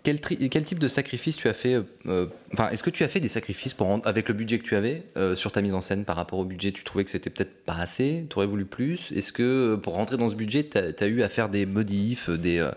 Quel, 0.03 0.21
tri- 0.21 0.49
quel 0.49 0.63
type 0.63 0.79
de 0.79 0.87
sacrifice 0.87 1.35
tu 1.35 1.49
as 1.49 1.53
fait 1.53 1.73
euh, 1.73 1.83
euh, 2.07 2.25
Enfin, 2.53 2.69
est-ce 2.69 2.81
que 2.81 2.89
tu 2.89 3.03
as 3.03 3.09
fait 3.09 3.19
des 3.19 3.27
sacrifices 3.27 3.73
pour 3.73 3.87
rendre- 3.87 4.07
avec 4.07 4.29
le 4.29 4.33
budget 4.33 4.57
que 4.57 4.63
tu 4.63 4.75
avais 4.75 5.03
euh, 5.17 5.35
sur 5.35 5.51
ta 5.51 5.61
mise 5.61 5.73
en 5.73 5.81
scène 5.81 6.05
par 6.05 6.15
rapport 6.15 6.39
au 6.39 6.45
budget 6.45 6.71
Tu 6.71 6.83
trouvais 6.85 7.03
que 7.03 7.09
c'était 7.11 7.29
peut-être 7.29 7.65
pas 7.65 7.75
assez 7.75 8.25
Tu 8.29 8.37
aurais 8.37 8.47
voulu 8.47 8.65
plus? 8.65 9.11
Est-ce 9.11 9.33
que 9.33 9.73
euh, 9.73 9.77
pour 9.77 9.93
rentrer 9.95 10.15
dans 10.17 10.29
ce 10.29 10.35
budget, 10.35 10.63
tu 10.69 10.77
as, 10.77 11.07
eu 11.07 11.23
à 11.23 11.29
faire 11.29 11.49
des 11.49 11.65
modifs, 11.65 12.29
des, 12.29 12.59
euh, 12.59 12.71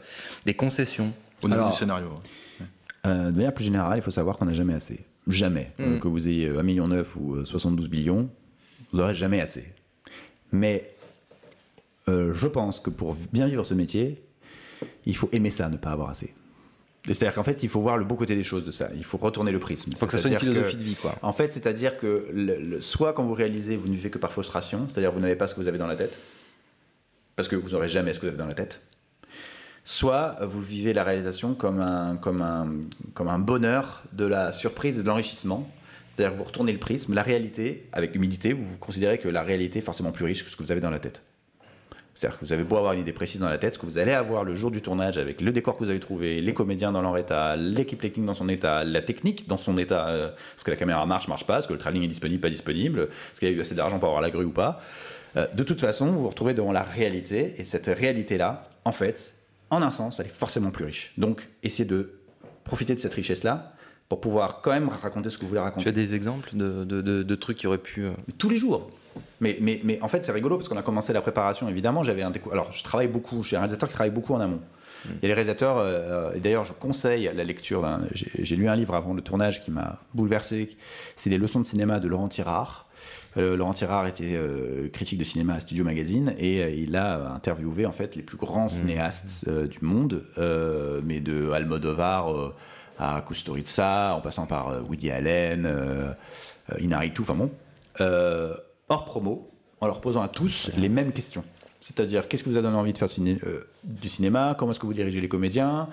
des 0.44 0.55
concessions? 0.55 1.12
Au 1.42 1.48
niveau 1.48 1.61
Alors, 1.61 1.70
du 1.70 1.76
scénario. 1.78 2.09
Euh, 3.07 3.30
de 3.30 3.36
manière 3.36 3.55
plus 3.55 3.64
générale, 3.64 3.98
il 3.98 4.03
faut 4.03 4.11
savoir 4.11 4.36
qu'on 4.36 4.46
n'a 4.46 4.53
jamais 4.53 4.74
assez. 4.74 5.01
Jamais. 5.27 5.71
Mm. 5.79 5.83
Euh, 5.83 5.99
que 5.99 6.09
vous 6.09 6.29
ayez 6.29 6.51
1,9 6.51 6.62
million 6.62 6.89
ou 7.16 7.35
euh, 7.37 7.45
72 7.45 7.89
millions, 7.91 8.29
vous 8.93 8.99
n'aurez 8.99 9.14
jamais 9.14 9.41
assez. 9.41 9.64
Mais 10.53 10.95
euh, 12.09 12.33
je 12.35 12.47
pense 12.49 12.81
que 12.81 12.91
pour 12.91 13.14
bien 13.33 13.47
vivre 13.47 13.64
ce 13.64 13.75
métier, 13.75 14.23
il 15.07 15.16
faut 15.16 15.29
aimer 15.33 15.51
ça, 15.51 15.68
ne 15.68 15.77
pas 15.77 15.91
avoir 15.91 16.11
assez. 16.11 16.35
C'est-à-dire 17.07 17.33
qu'en 17.35 17.43
fait, 17.45 17.62
il 17.62 17.68
faut 17.68 17.81
voir 17.81 17.97
le 17.97 18.05
beau 18.05 18.14
côté 18.14 18.37
des 18.37 18.43
choses 18.43 18.64
de 18.66 18.71
ça. 18.71 18.91
Il 18.95 19.05
faut 19.05 19.16
retourner 19.16 19.53
le 19.53 19.59
prisme. 19.59 19.91
Il 19.93 19.97
faut 19.97 20.07
que 20.07 20.12
ça 20.12 20.18
soit 20.18 20.31
une 20.31 20.39
philosophie 20.39 20.77
de 20.77 20.83
vie, 20.83 20.97
quoi. 20.97 21.16
En 21.23 21.33
fait, 21.33 21.51
c'est-à-dire 21.53 21.99
que 21.99 22.27
le- 22.33 22.59
le- 22.61 22.81
soit 22.81 23.12
quand 23.14 23.23
vous 23.23 23.33
réalisez, 23.35 23.77
vous 23.77 23.89
ne 23.89 23.95
vivez 23.95 24.11
que 24.11 24.18
par 24.18 24.33
frustration, 24.33 24.87
c'est-à-dire 24.89 25.11
vous 25.12 25.21
n'avez 25.21 25.37
pas 25.37 25.47
ce 25.47 25.55
que 25.55 25.61
vous 25.61 25.68
avez 25.68 25.79
dans 25.79 25.87
la 25.87 25.97
tête, 25.97 26.21
parce 27.37 27.49
que 27.49 27.57
vous 27.57 27.71
n'aurez 27.71 27.89
jamais 27.89 28.12
ce 28.12 28.18
que 28.21 28.27
vous 28.27 28.31
avez 28.31 28.39
dans 28.39 28.47
la 28.47 28.55
tête. 28.55 28.83
Soit 29.91 30.36
vous 30.43 30.61
vivez 30.61 30.93
la 30.93 31.03
réalisation 31.03 31.55
comme 31.55 31.80
un, 31.80 32.14
comme 32.14 32.43
un, 32.43 32.74
comme 33.12 33.26
un 33.26 33.41
bonheur 33.41 34.05
de 34.12 34.24
la 34.24 34.53
surprise 34.53 35.01
et 35.01 35.03
de 35.03 35.09
l'enrichissement. 35.09 35.68
C'est-à-dire 36.14 36.34
que 36.34 36.38
vous 36.38 36.45
retournez 36.45 36.72
le 36.72 36.78
prisme, 36.78 37.12
la 37.12 37.24
réalité, 37.24 37.88
avec 37.93 38.14
humilité, 38.14 38.53
vous, 38.53 38.64
vous 38.64 38.78
considérez 38.78 39.18
que 39.18 39.26
la 39.26 39.43
réalité 39.43 39.80
est 39.80 39.82
forcément 39.82 40.12
plus 40.12 40.24
riche 40.24 40.45
que 40.45 40.51
ce 40.51 40.57
que 40.57 40.62
vous 40.62 40.70
avez 40.70 40.80
dans 40.80 40.91
la 40.91 41.01
tête. 41.01 41.24
C'est-à-dire 42.14 42.38
que 42.38 42.45
vous 42.45 42.53
avez 42.53 42.62
beau 42.62 42.76
avoir 42.76 42.93
une 42.93 43.01
idée 43.01 43.12
précise 43.12 43.41
dans 43.41 43.49
la 43.49 43.59
tête, 43.59 43.74
ce 43.74 43.78
que 43.80 43.86
vous 43.86 43.99
allez 43.99 44.12
avoir 44.12 44.45
le 44.45 44.55
jour 44.55 44.70
du 44.70 44.80
tournage 44.80 45.18
avec 45.18 45.41
le 45.41 45.51
décor 45.51 45.76
que 45.76 45.82
vous 45.82 45.91
avez 45.91 45.99
trouvé, 45.99 46.41
les 46.41 46.55
comédiens 46.55 46.93
dans 46.93 47.03
leur 47.03 47.18
état, 47.18 47.57
l'équipe 47.57 48.01
technique 48.01 48.26
dans 48.26 48.34
son 48.34 48.49
état, 48.49 48.84
la 48.84 49.03
technique 49.03 49.49
dans 49.49 49.57
son 49.57 49.76
état, 49.76 50.07
euh, 50.07 50.28
est-ce 50.57 50.62
que 50.62 50.70
la 50.70 50.76
caméra 50.76 51.05
marche, 51.05 51.26
marche 51.26 51.47
pas, 51.49 51.59
est-ce 51.59 51.66
que 51.66 51.72
le 51.72 51.80
travelling 51.80 52.05
est 52.05 52.09
disponible, 52.09 52.41
pas 52.41 52.51
disponible, 52.51 53.09
est-ce 53.32 53.41
qu'il 53.41 53.49
y 53.49 53.53
a 53.53 53.57
eu 53.57 53.61
assez 53.61 53.74
d'argent 53.74 53.99
pour 53.99 54.07
avoir 54.07 54.22
la 54.22 54.30
grue 54.30 54.45
ou 54.45 54.53
pas. 54.53 54.80
Euh, 55.36 55.49
de 55.53 55.64
toute 55.64 55.80
façon, 55.80 56.07
vous 56.12 56.20
vous 56.20 56.28
retrouvez 56.28 56.55
devant 56.55 56.70
la 56.70 56.84
réalité, 56.84 57.55
et 57.59 57.64
cette 57.64 57.86
réalité-là, 57.86 58.68
en 58.84 58.93
fait, 58.93 59.34
en 59.71 59.83
un 59.83 59.91
sens, 59.91 60.21
elle 60.21 60.27
est 60.27 60.35
forcément 60.35 60.71
plus 60.71 60.85
riche. 60.85 61.12
Donc, 61.18 61.49
essayez 61.62 61.85
de 61.85 62.14
profiter 62.64 62.95
de 62.95 63.01
cette 63.01 63.14
richesse-là 63.14 63.73
pour 64.09 64.21
pouvoir 64.21 64.61
quand 64.62 64.71
même 64.73 64.89
raconter 64.89 65.31
ce 65.31 65.37
que 65.39 65.43
vous 65.43 65.49
voulez 65.49 65.61
raconter. 65.61 65.85
Tu 65.85 65.89
as 65.89 65.93
des 65.93 66.14
exemples 66.14 66.51
de, 66.55 66.85
de- 66.85 67.01
de- 67.03 67.23
de 67.23 67.35
trucs 67.37 67.59
qui 67.59 67.66
auraient 67.66 67.79
pu. 67.79 68.05
euh, 68.05 68.12
Tous 68.39 68.49
les 68.49 68.57
jours. 68.57 68.91
Mais, 69.41 69.57
mais, 69.61 69.81
mais 69.85 69.99
en 70.03 70.09
fait, 70.09 70.25
c'est 70.25 70.33
rigolo 70.33 70.57
parce 70.57 70.68
qu'on 70.68 70.77
a 70.77 70.83
commencé 70.83 71.12
la 71.12 71.21
préparation, 71.21 71.68
évidemment. 71.68 72.03
J'avais 72.03 72.23
un 72.23 72.31
décou- 72.31 72.53
Alors, 72.53 72.71
je 72.73 72.83
travaille 72.85 73.09
beaucoup. 73.09 73.43
Je 73.43 73.49
suis 73.49 73.57
un 73.57 73.61
réalisateur 73.61 73.89
qui 73.89 73.95
travaille 73.95 74.12
beaucoup 74.12 74.35
en 74.35 74.41
amont. 74.41 74.61
Il 75.07 75.12
y 75.23 75.25
a 75.25 75.29
les 75.29 75.35
réalisateurs, 75.35 75.79
euh, 75.79 76.33
et 76.35 76.41
d'ailleurs, 76.41 76.64
je 76.66 76.73
conseille 76.75 77.31
la 77.35 77.43
lecture. 77.45 77.89
J'ai 78.12 78.31
j'ai 78.45 78.57
lu 78.57 78.68
un 78.68 78.77
livre 78.77 78.95
avant 78.95 79.14
le 79.14 79.23
tournage 79.23 79.62
qui 79.62 79.71
m'a 79.71 79.99
bouleversé. 80.14 80.77
C'est 81.16 81.31
Les 81.31 81.39
leçons 81.39 81.61
de 81.61 81.66
cinéma 81.66 82.01
de 82.01 82.07
Laurent 82.09 82.29
Tirard. 82.29 82.87
Euh, 83.37 83.57
Laurent 83.57 83.74
Tirard 83.74 84.07
était 84.07 84.35
euh, 84.35 84.89
critique 84.89 85.18
de 85.18 85.24
cinéma 85.24 85.55
à 85.55 85.61
Studio 85.61 85.85
Magazine 85.85 86.35
et 86.37 86.62
euh, 86.62 86.70
il 86.70 86.97
a 86.97 87.33
interviewé 87.33 87.87
en 87.87 87.93
fait 87.93 88.16
les 88.16 88.22
plus 88.22 88.37
grands 88.37 88.66
cinéastes 88.68 89.45
euh, 89.47 89.66
du 89.68 89.78
monde, 89.83 90.24
mais 91.05 91.20
de 91.20 91.51
Almodovar 91.51 92.53
à 92.99 93.22
Kusturica, 93.26 94.14
en 94.16 94.20
passant 94.20 94.47
par 94.47 94.85
Woody 94.89 95.11
Allen, 95.11 95.66
Inarritu, 96.81 97.22
enfin 97.22 97.35
bon, 97.35 97.51
hors 98.89 99.05
promo, 99.05 99.51
en 99.81 99.87
leur 99.87 100.01
posant 100.01 100.22
à 100.22 100.28
tous 100.28 100.70
les 100.76 100.89
mêmes 100.89 101.12
questions. 101.12 101.45
C'est-à-dire, 101.81 102.28
qu'est-ce 102.28 102.45
que 102.45 102.51
vous 102.51 102.59
a 102.59 102.62
donné 102.62 102.76
envie 102.76 102.93
de 102.93 102.99
faire 102.99 103.09
du 103.85 104.09
cinéma? 104.09 104.55
Comment 104.59 104.72
est-ce 104.72 104.81
que 104.81 104.87
vous 104.87 104.93
dirigez 104.93 105.20
les 105.20 105.28
comédiens? 105.28 105.89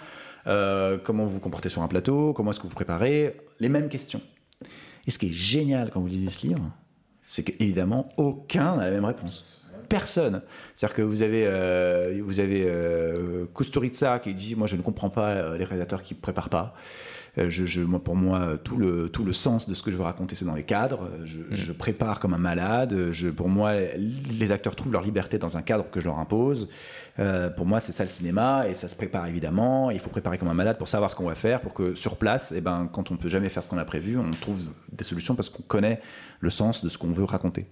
Euh, 0.48 0.98
Comment 1.02 1.24
vous 1.24 1.32
vous 1.32 1.40
comportez 1.40 1.70
sur 1.70 1.82
un 1.82 1.88
plateau? 1.88 2.34
Comment 2.34 2.52
est-ce 2.52 2.60
que 2.60 2.68
vous 2.68 2.76
préparez? 2.76 3.38
Les 3.62 3.70
mêmes 3.70 3.88
questions. 3.88 4.22
Et 5.06 5.12
ce 5.12 5.18
qui 5.18 5.28
est 5.28 5.34
génial 5.34 5.90
quand 5.90 6.02
vous 6.02 6.08
lisez 6.08 6.30
ce 6.30 6.46
livre, 6.46 6.70
c'est 7.28 7.44
qu'évidemment, 7.44 8.10
aucun 8.16 8.78
n'a 8.78 8.86
la 8.86 8.92
même 8.92 9.06
réponse. 9.06 9.62
Personne. 9.90 10.42
C'est-à-dire 10.76 10.96
que 10.96 11.02
vous 11.02 11.22
avez, 11.22 11.46
euh, 11.46 12.20
vous 12.24 12.40
avez 12.40 12.66
euh, 12.66 13.46
Kusturica 13.54 14.20
qui 14.20 14.34
dit 14.34 14.56
Moi, 14.56 14.68
je 14.68 14.76
ne 14.76 14.82
comprends 14.82 15.10
pas 15.10 15.30
euh, 15.30 15.58
les 15.58 15.66
réalisateurs 15.66 16.02
qui 16.02 16.16
ne 16.16 16.20
préparent 16.20 16.50
pas. 16.50 16.74
Euh, 17.38 17.50
je, 17.50 17.66
je- 17.66 17.82
moi, 17.82 18.00
pour 18.04 18.16
moi, 18.16 18.40
euh, 18.40 18.58
tout 18.58 18.78
le, 18.78 19.10
tout 19.10 19.24
le 19.24 19.34
sens 19.34 19.70
de 19.70 19.74
ce 19.74 19.84
que 19.84 19.92
je 19.92 19.98
veux 19.98 20.04
raconter, 20.04 20.36
c'est 20.36 20.46
dans 20.46 20.56
les 20.56 20.64
cadres. 20.64 21.04
Euh, 21.04 21.26
Je, 21.26 21.40
je 21.52 21.72
prépare 21.72 22.20
comme 22.20 22.34
un 22.34 22.38
malade. 22.40 23.12
Je, 23.12 23.30
pour 23.30 23.48
moi, 23.50 23.74
les 23.76 24.52
acteurs 24.52 24.76
trouvent 24.76 24.92
leur 24.92 25.04
liberté 25.04 25.38
dans 25.38 25.56
un 25.58 25.62
cadre 25.62 25.86
que 25.92 26.00
je 26.00 26.06
leur 26.06 26.18
impose. 26.20 26.68
Euh, 27.20 27.50
pour 27.50 27.66
moi, 27.66 27.80
c'est 27.80 27.92
ça 27.92 28.04
le 28.04 28.10
cinéma 28.10 28.68
et 28.68 28.74
ça 28.74 28.88
se 28.88 28.96
prépare 28.96 29.28
évidemment. 29.28 29.92
Il 29.92 30.00
faut 30.00 30.10
préparer 30.10 30.38
comme 30.38 30.50
un 30.50 30.54
malade 30.54 30.78
pour 30.78 30.88
savoir 30.88 31.10
ce 31.12 31.16
qu'on 31.16 31.26
va 31.28 31.36
faire, 31.36 31.62
pour 31.62 31.74
que 31.74 31.96
sur 31.96 32.18
place, 32.18 32.54
eh 32.56 32.62
ben, 32.62 32.90
quand 32.92 33.12
on 33.12 33.16
ne 33.16 33.20
peut 33.20 33.30
jamais 33.30 33.50
faire 33.50 33.64
ce 33.64 33.68
qu'on 33.70 33.78
a 33.78 33.86
prévu, 33.86 34.18
on 34.18 34.32
trouve 34.32 34.60
des 34.92 35.04
solutions 35.04 35.36
parce 35.36 35.50
qu'on 35.50 35.64
connaît 35.64 36.02
le 36.40 36.50
sens 36.50 36.84
de 36.84 36.90
ce 36.90 36.98
qu'on 36.98 37.12
veut 37.12 37.24
raconter. 37.24 37.68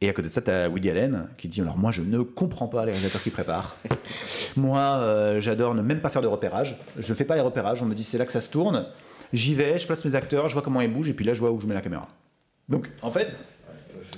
Et 0.00 0.08
à 0.08 0.12
côté 0.12 0.28
de 0.28 0.32
ça, 0.32 0.40
tu 0.40 0.50
as 0.50 0.68
Woody 0.68 0.90
Allen 0.90 1.26
qui 1.36 1.48
dit 1.48 1.60
Alors, 1.60 1.76
moi, 1.76 1.90
je 1.90 2.02
ne 2.02 2.20
comprends 2.20 2.68
pas 2.68 2.84
les 2.84 2.92
réalisateurs 2.92 3.22
qui 3.22 3.30
préparent. 3.30 3.76
moi, 4.56 4.78
euh, 4.80 5.40
j'adore 5.40 5.74
ne 5.74 5.82
même 5.82 6.00
pas 6.00 6.08
faire 6.08 6.22
de 6.22 6.28
repérage. 6.28 6.76
Je 6.96 7.10
ne 7.12 7.16
fais 7.16 7.24
pas 7.24 7.34
les 7.34 7.40
repérages. 7.40 7.82
On 7.82 7.86
me 7.86 7.94
dit 7.94 8.04
C'est 8.04 8.18
là 8.18 8.24
que 8.24 8.32
ça 8.32 8.40
se 8.40 8.50
tourne. 8.50 8.86
J'y 9.32 9.54
vais, 9.54 9.76
je 9.78 9.86
place 9.86 10.04
mes 10.04 10.14
acteurs, 10.14 10.48
je 10.48 10.54
vois 10.54 10.62
comment 10.62 10.80
ils 10.80 10.92
bougent, 10.92 11.10
et 11.10 11.14
puis 11.14 11.24
là, 11.24 11.34
je 11.34 11.40
vois 11.40 11.50
où 11.50 11.60
je 11.60 11.66
mets 11.66 11.74
la 11.74 11.80
caméra. 11.82 12.08
Donc, 12.68 12.88
en 13.02 13.10
fait, 13.10 13.28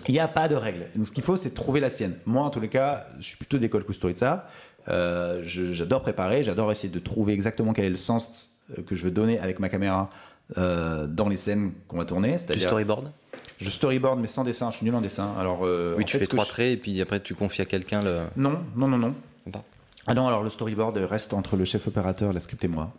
il 0.07 0.13
n'y 0.13 0.21
a 0.21 0.29
pas 0.29 0.49
de 0.49 0.55
règle. 0.55 0.87
Donc, 0.95 1.07
ce 1.07 1.13
qu'il 1.13 1.25
faut, 1.25 1.35
c'est 1.37 1.51
trouver 1.51 1.81
la 1.81 1.91
sienne. 1.91 2.15
Moi, 2.27 2.45
en 2.45 2.51
tous 2.51 2.61
les 2.61 2.69
cas, 2.69 3.07
je 3.19 3.25
suis 3.25 3.37
plutôt 3.37 3.59
d'école 3.59 3.85
Kusturica. 3.85 4.47
Euh, 4.89 5.41
j'adore 5.43 6.03
préparer, 6.03 6.43
j'adore 6.43 6.71
essayer 6.73 6.93
de 6.93 6.99
trouver 6.99 7.33
exactement 7.33 7.73
quel 7.73 7.87
est 7.87 7.91
le 7.91 7.97
sens 7.97 8.51
euh, 8.79 8.83
que 8.83 8.95
je 8.95 9.05
veux 9.05 9.11
donner 9.11 9.39
avec 9.39 9.59
ma 9.59 9.69
caméra 9.69 10.11
euh, 10.59 11.07
dans 11.07 11.29
les 11.29 11.37
scènes 11.37 11.73
qu'on 11.89 11.99
va 11.99 12.05
tourner. 12.05 12.33
Du 12.33 12.39
c'est-à-dire- 12.39 12.69
storyboard? 12.69 13.13
Je 13.61 13.71
storyboard, 13.71 14.19
mais 14.21 14.27
sans 14.27 14.43
dessin. 14.45 14.71
Je 14.71 14.77
suis 14.79 14.85
nul 14.87 14.95
en 14.95 15.01
dessin. 15.01 15.35
Alors, 15.39 15.61
euh, 15.67 15.95
Oui, 15.99 16.05
tu 16.05 16.13
fait, 16.13 16.21
fais 16.21 16.27
trois 16.27 16.45
je- 16.45 16.49
traits 16.51 16.73
et 16.73 16.77
puis 16.77 17.01
après 17.01 17.21
tu 17.21 17.35
confies 17.35 17.63
à 17.63 17.67
quelqu'un 17.67 18.01
le. 18.03 18.23
Non, 18.37 18.61
non, 18.77 18.89
non, 18.89 18.97
non. 18.99 19.15
Bon. 19.47 19.63
Ah 20.07 20.15
non, 20.15 20.27
alors 20.27 20.43
le 20.43 20.49
storyboard 20.51 20.97
reste 20.97 21.35
entre 21.35 21.57
le 21.57 21.65
chef 21.65 21.87
opérateur, 21.87 22.33
la 22.33 22.41
script 22.41 22.65
et 22.65 22.69
moi. 22.69 22.91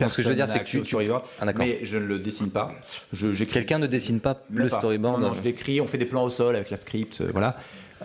Non, 0.00 0.08
ce 0.08 0.16
que 0.18 0.22
je 0.22 0.28
veux 0.28 0.34
dire, 0.34 0.44
Personne 0.46 0.60
c'est 0.60 0.64
que 0.64 0.78
tu- 0.82 0.84
storyboard, 0.84 1.24
Ah, 1.40 1.46
mais 1.58 1.80
je 1.82 1.98
ne 1.98 2.06
le 2.06 2.18
dessine 2.18 2.50
pas. 2.50 2.72
Quelqu'un 3.52 3.78
ne 3.78 3.86
dessine 3.86 4.20
pas 4.20 4.42
le 4.50 4.68
pas. 4.68 4.78
storyboard. 4.78 5.20
Non, 5.20 5.28
non, 5.28 5.34
je 5.34 5.42
décris, 5.42 5.80
on 5.80 5.86
fait 5.86 5.98
des 5.98 6.06
plans 6.06 6.24
au 6.24 6.30
sol 6.30 6.56
avec 6.56 6.70
la 6.70 6.76
script, 6.78 7.20
euh, 7.20 7.28
voilà. 7.32 7.56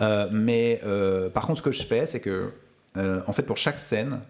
Euh, 0.02 0.28
mais 0.30 0.80
euh, 0.84 1.28
par 1.30 1.46
contre, 1.46 1.58
ce 1.58 1.62
que 1.62 1.72
je 1.72 1.82
fais, 1.82 2.04
c'est 2.06 2.20
que, 2.20 2.52
en 2.96 3.32
fait, 3.32 3.42
pour 3.44 3.56
chaque 3.56 3.78
scène, 3.78 4.20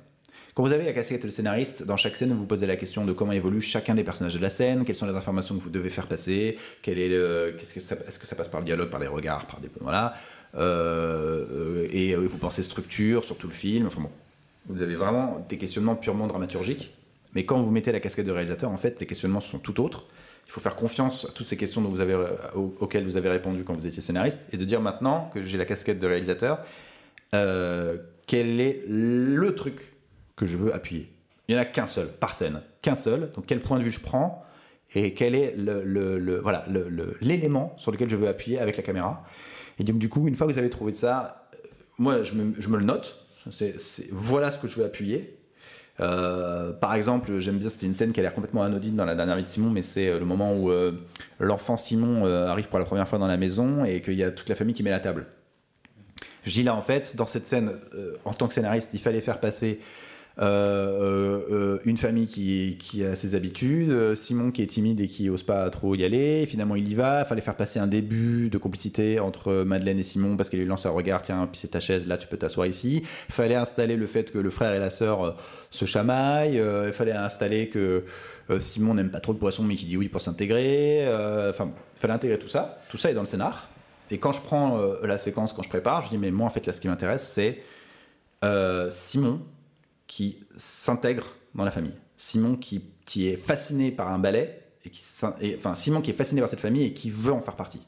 quand 0.60 0.66
vous 0.66 0.74
avez 0.74 0.84
la 0.84 0.92
casquette 0.92 1.24
de 1.24 1.30
scénariste, 1.30 1.84
dans 1.84 1.96
chaque 1.96 2.18
scène, 2.18 2.34
vous 2.34 2.40
vous 2.40 2.46
posez 2.46 2.66
la 2.66 2.76
question 2.76 3.06
de 3.06 3.12
comment 3.14 3.32
évolue 3.32 3.62
chacun 3.62 3.94
des 3.94 4.04
personnages 4.04 4.34
de 4.34 4.40
la 4.40 4.50
scène, 4.50 4.84
quelles 4.84 4.94
sont 4.94 5.06
les 5.06 5.14
informations 5.16 5.56
que 5.56 5.62
vous 5.62 5.70
devez 5.70 5.88
faire 5.88 6.06
passer, 6.06 6.58
est 6.86 6.94
le, 7.08 7.54
qu'est-ce 7.56 7.72
que 7.72 7.80
ça, 7.80 7.96
est-ce 8.06 8.18
que 8.18 8.26
ça 8.26 8.36
passe 8.36 8.48
par 8.48 8.60
le 8.60 8.66
dialogue, 8.66 8.90
par 8.90 9.00
des 9.00 9.06
regards, 9.06 9.46
par 9.46 9.58
des, 9.60 9.70
voilà. 9.80 10.12
Euh, 10.58 11.88
et 11.90 12.12
euh, 12.12 12.26
vous 12.30 12.36
pensez 12.36 12.62
structure 12.62 13.24
sur 13.24 13.38
tout 13.38 13.46
le 13.46 13.54
film. 13.54 13.86
Enfin 13.86 14.02
bon, 14.02 14.10
vous 14.66 14.82
avez 14.82 14.96
vraiment 14.96 15.46
des 15.48 15.56
questionnements 15.56 15.96
purement 15.96 16.26
dramaturgiques. 16.26 16.92
Mais 17.34 17.46
quand 17.46 17.62
vous 17.62 17.70
mettez 17.70 17.90
la 17.90 18.00
casquette 18.00 18.26
de 18.26 18.32
réalisateur, 18.32 18.70
en 18.70 18.76
fait, 18.76 19.00
les 19.00 19.06
questionnements 19.06 19.40
sont 19.40 19.60
tout 19.60 19.80
autres. 19.82 20.08
Il 20.46 20.50
faut 20.50 20.60
faire 20.60 20.76
confiance 20.76 21.24
à 21.24 21.32
toutes 21.32 21.46
ces 21.46 21.56
questions 21.56 21.82
euh, 22.00 22.26
au- 22.54 22.74
auxquelles 22.80 23.04
vous 23.04 23.16
avez 23.16 23.30
répondu 23.30 23.64
quand 23.64 23.72
vous 23.72 23.86
étiez 23.86 24.02
scénariste 24.02 24.40
et 24.52 24.58
de 24.58 24.64
dire 24.64 24.82
maintenant 24.82 25.30
que 25.32 25.40
j'ai 25.40 25.56
la 25.56 25.64
casquette 25.64 26.00
de 26.00 26.06
réalisateur, 26.06 26.58
euh, 27.34 27.96
quel 28.26 28.60
est 28.60 28.82
le 28.86 29.54
truc 29.54 29.92
que 30.40 30.46
je 30.46 30.56
veux 30.56 30.74
appuyer 30.74 31.12
Il 31.48 31.54
n'y 31.54 31.58
en 31.60 31.62
a 31.62 31.66
qu'un 31.66 31.86
seul 31.86 32.08
par 32.08 32.34
scène, 32.36 32.62
qu'un 32.82 32.94
seul. 32.96 33.30
Donc 33.34 33.46
quel 33.46 33.60
point 33.60 33.78
de 33.78 33.84
vue 33.84 33.90
je 33.90 34.00
prends 34.00 34.44
et 34.94 35.14
quel 35.14 35.34
est 35.36 35.54
le, 35.56 35.84
le- 35.84 36.18
le- 36.18 36.40
voilà 36.40 36.64
l'élément 37.20 37.74
sur 37.76 37.92
lequel 37.92 38.08
je 38.10 38.16
veux 38.16 38.26
appuyer 38.26 38.58
avec 38.58 38.76
la 38.76 38.82
caméra. 38.82 39.24
Et 39.78 39.84
donc 39.84 39.98
du 39.98 40.08
coup, 40.08 40.26
une 40.26 40.34
fois 40.34 40.46
que 40.48 40.52
vous 40.52 40.58
avez 40.58 40.70
trouvé 40.70 40.94
ça, 40.94 41.46
euh, 41.54 41.58
moi 41.98 42.22
je 42.24 42.32
me, 42.34 42.60
je 42.60 42.68
me 42.68 42.76
le 42.78 42.84
note. 42.84 43.24
C'est- 43.50 43.76
voilà 44.10 44.50
ce 44.50 44.58
que 44.58 44.66
je 44.66 44.76
veux 44.80 44.84
appuyer. 44.84 45.36
Euh, 46.00 46.72
par 46.72 46.94
exemple, 46.94 47.38
j'aime 47.40 47.58
bien, 47.58 47.68
c'était 47.68 47.86
une 47.86 47.94
scène 47.94 48.12
qui 48.12 48.20
a 48.20 48.22
l'air 48.22 48.34
complètement 48.34 48.62
anodine 48.62 48.96
dans 48.96 49.04
la 49.04 49.14
dernière 49.14 49.36
vie 49.36 49.44
de 49.44 49.50
Simon, 49.50 49.70
mais 49.70 49.82
c'est 49.82 50.08
euh, 50.08 50.18
le 50.18 50.24
moment 50.24 50.54
où 50.56 50.70
l'enfant 51.38 51.76
Simon 51.76 52.24
arrive 52.48 52.68
pour 52.68 52.78
la 52.78 52.84
première 52.84 53.06
fois 53.08 53.18
dans 53.18 53.26
la 53.28 53.36
maison 53.36 53.84
et 53.84 54.00
qu'il 54.00 54.14
y 54.14 54.24
a 54.24 54.30
toute 54.30 54.48
la 54.48 54.54
famille 54.54 54.74
qui 54.74 54.82
met 54.82 54.90
la 54.90 55.00
table. 55.00 55.26
Je 56.44 56.50
dis 56.52 56.62
là, 56.62 56.74
en 56.74 56.80
fait, 56.82 57.16
dans 57.16 57.26
cette 57.26 57.46
scène, 57.46 57.72
en 58.24 58.32
tant 58.32 58.48
que 58.48 58.54
scénariste, 58.54 58.88
il 58.94 58.98
fallait 59.00 59.20
faire 59.20 59.40
passer 59.40 59.78
une 60.40 61.96
famille 61.96 62.26
qui, 62.26 63.04
a 63.04 63.14
ses 63.14 63.34
habitudes, 63.34 63.90
euh, 63.90 64.14
Simon 64.14 64.50
qui 64.50 64.62
est 64.62 64.66
timide 64.66 65.00
et 65.00 65.08
qui 65.08 65.28
ose 65.28 65.42
pas 65.42 65.68
trop 65.70 65.94
y 65.94 66.04
aller, 66.04 66.46
finalement 66.46 66.76
il 66.76 66.88
y 66.88 66.94
va, 66.94 67.20
il 67.20 67.26
fallait 67.26 67.40
faire 67.42 67.56
passer 67.56 67.78
un 67.78 67.86
début 67.86 68.48
de 68.48 68.58
complicité 68.58 69.20
entre 69.20 69.64
Madeleine 69.64 69.98
et 69.98 70.02
Simon 70.02 70.36
parce 70.36 70.48
qu'elle 70.48 70.60
lui 70.60 70.66
lance 70.66 70.86
un 70.86 70.90
regard, 70.90 71.22
tiens, 71.22 71.46
puis 71.50 71.60
c'est 71.60 71.68
ta 71.68 71.80
chaise, 71.80 72.06
là 72.06 72.16
tu 72.16 72.26
peux 72.26 72.36
t'asseoir 72.36 72.66
ici. 72.66 73.02
Il 73.28 73.34
fallait 73.34 73.54
installer 73.54 73.96
le 73.96 74.06
fait 74.06 74.30
que 74.30 74.38
le 74.38 74.50
frère 74.50 74.72
et 74.72 74.78
la 74.78 74.90
sœur 74.90 75.24
euh, 75.24 75.32
se 75.70 75.84
chamaillent, 75.84 76.58
euh, 76.58 76.88
il 76.88 76.92
fallait 76.92 77.12
installer 77.12 77.68
que 77.68 78.04
euh, 78.50 78.60
Simon 78.60 78.94
n'aime 78.94 79.10
pas 79.10 79.20
trop 79.20 79.32
le 79.32 79.38
poisson 79.38 79.62
mais 79.62 79.76
qui 79.76 79.86
dit 79.86 79.96
oui 79.96 80.08
pour 80.08 80.20
s'intégrer, 80.20 81.06
euh, 81.06 81.50
enfin, 81.50 81.70
il 81.96 82.00
fallait 82.00 82.14
intégrer 82.14 82.38
tout 82.38 82.48
ça, 82.48 82.78
tout 82.90 82.96
ça 82.96 83.10
est 83.10 83.14
dans 83.14 83.20
le 83.20 83.26
scénar. 83.26 83.68
Et 84.10 84.18
quand 84.18 84.32
je 84.32 84.40
prends 84.40 84.78
euh, 84.78 85.06
la 85.06 85.18
séquence, 85.18 85.52
quand 85.52 85.62
je 85.62 85.68
prépare, 85.68 86.02
je 86.02 86.08
dis 86.08 86.18
mais 86.18 86.30
moi 86.30 86.46
en 86.46 86.50
fait 86.50 86.66
là 86.66 86.72
ce 86.72 86.80
qui 86.80 86.88
m'intéresse 86.88 87.30
c'est 87.32 87.62
euh, 88.42 88.88
Simon 88.90 89.40
qui 90.10 90.40
s'intègre 90.56 91.24
dans 91.54 91.62
la 91.62 91.70
famille. 91.70 91.94
Simon 92.16 92.56
qui, 92.56 92.82
qui 93.06 93.28
est 93.28 93.36
fasciné 93.36 93.92
par 93.92 94.10
un 94.10 94.18
ballet, 94.18 94.60
et 94.84 94.90
qui, 94.90 95.04
et- 95.40 95.54
enfin 95.54 95.76
Simon 95.76 96.00
qui 96.02 96.10
est 96.10 96.14
fasciné 96.14 96.40
par 96.40 96.50
cette 96.50 96.60
famille 96.60 96.82
et 96.82 96.92
qui 96.92 97.10
veut 97.12 97.32
en 97.32 97.40
faire 97.40 97.54
partie. 97.54 97.80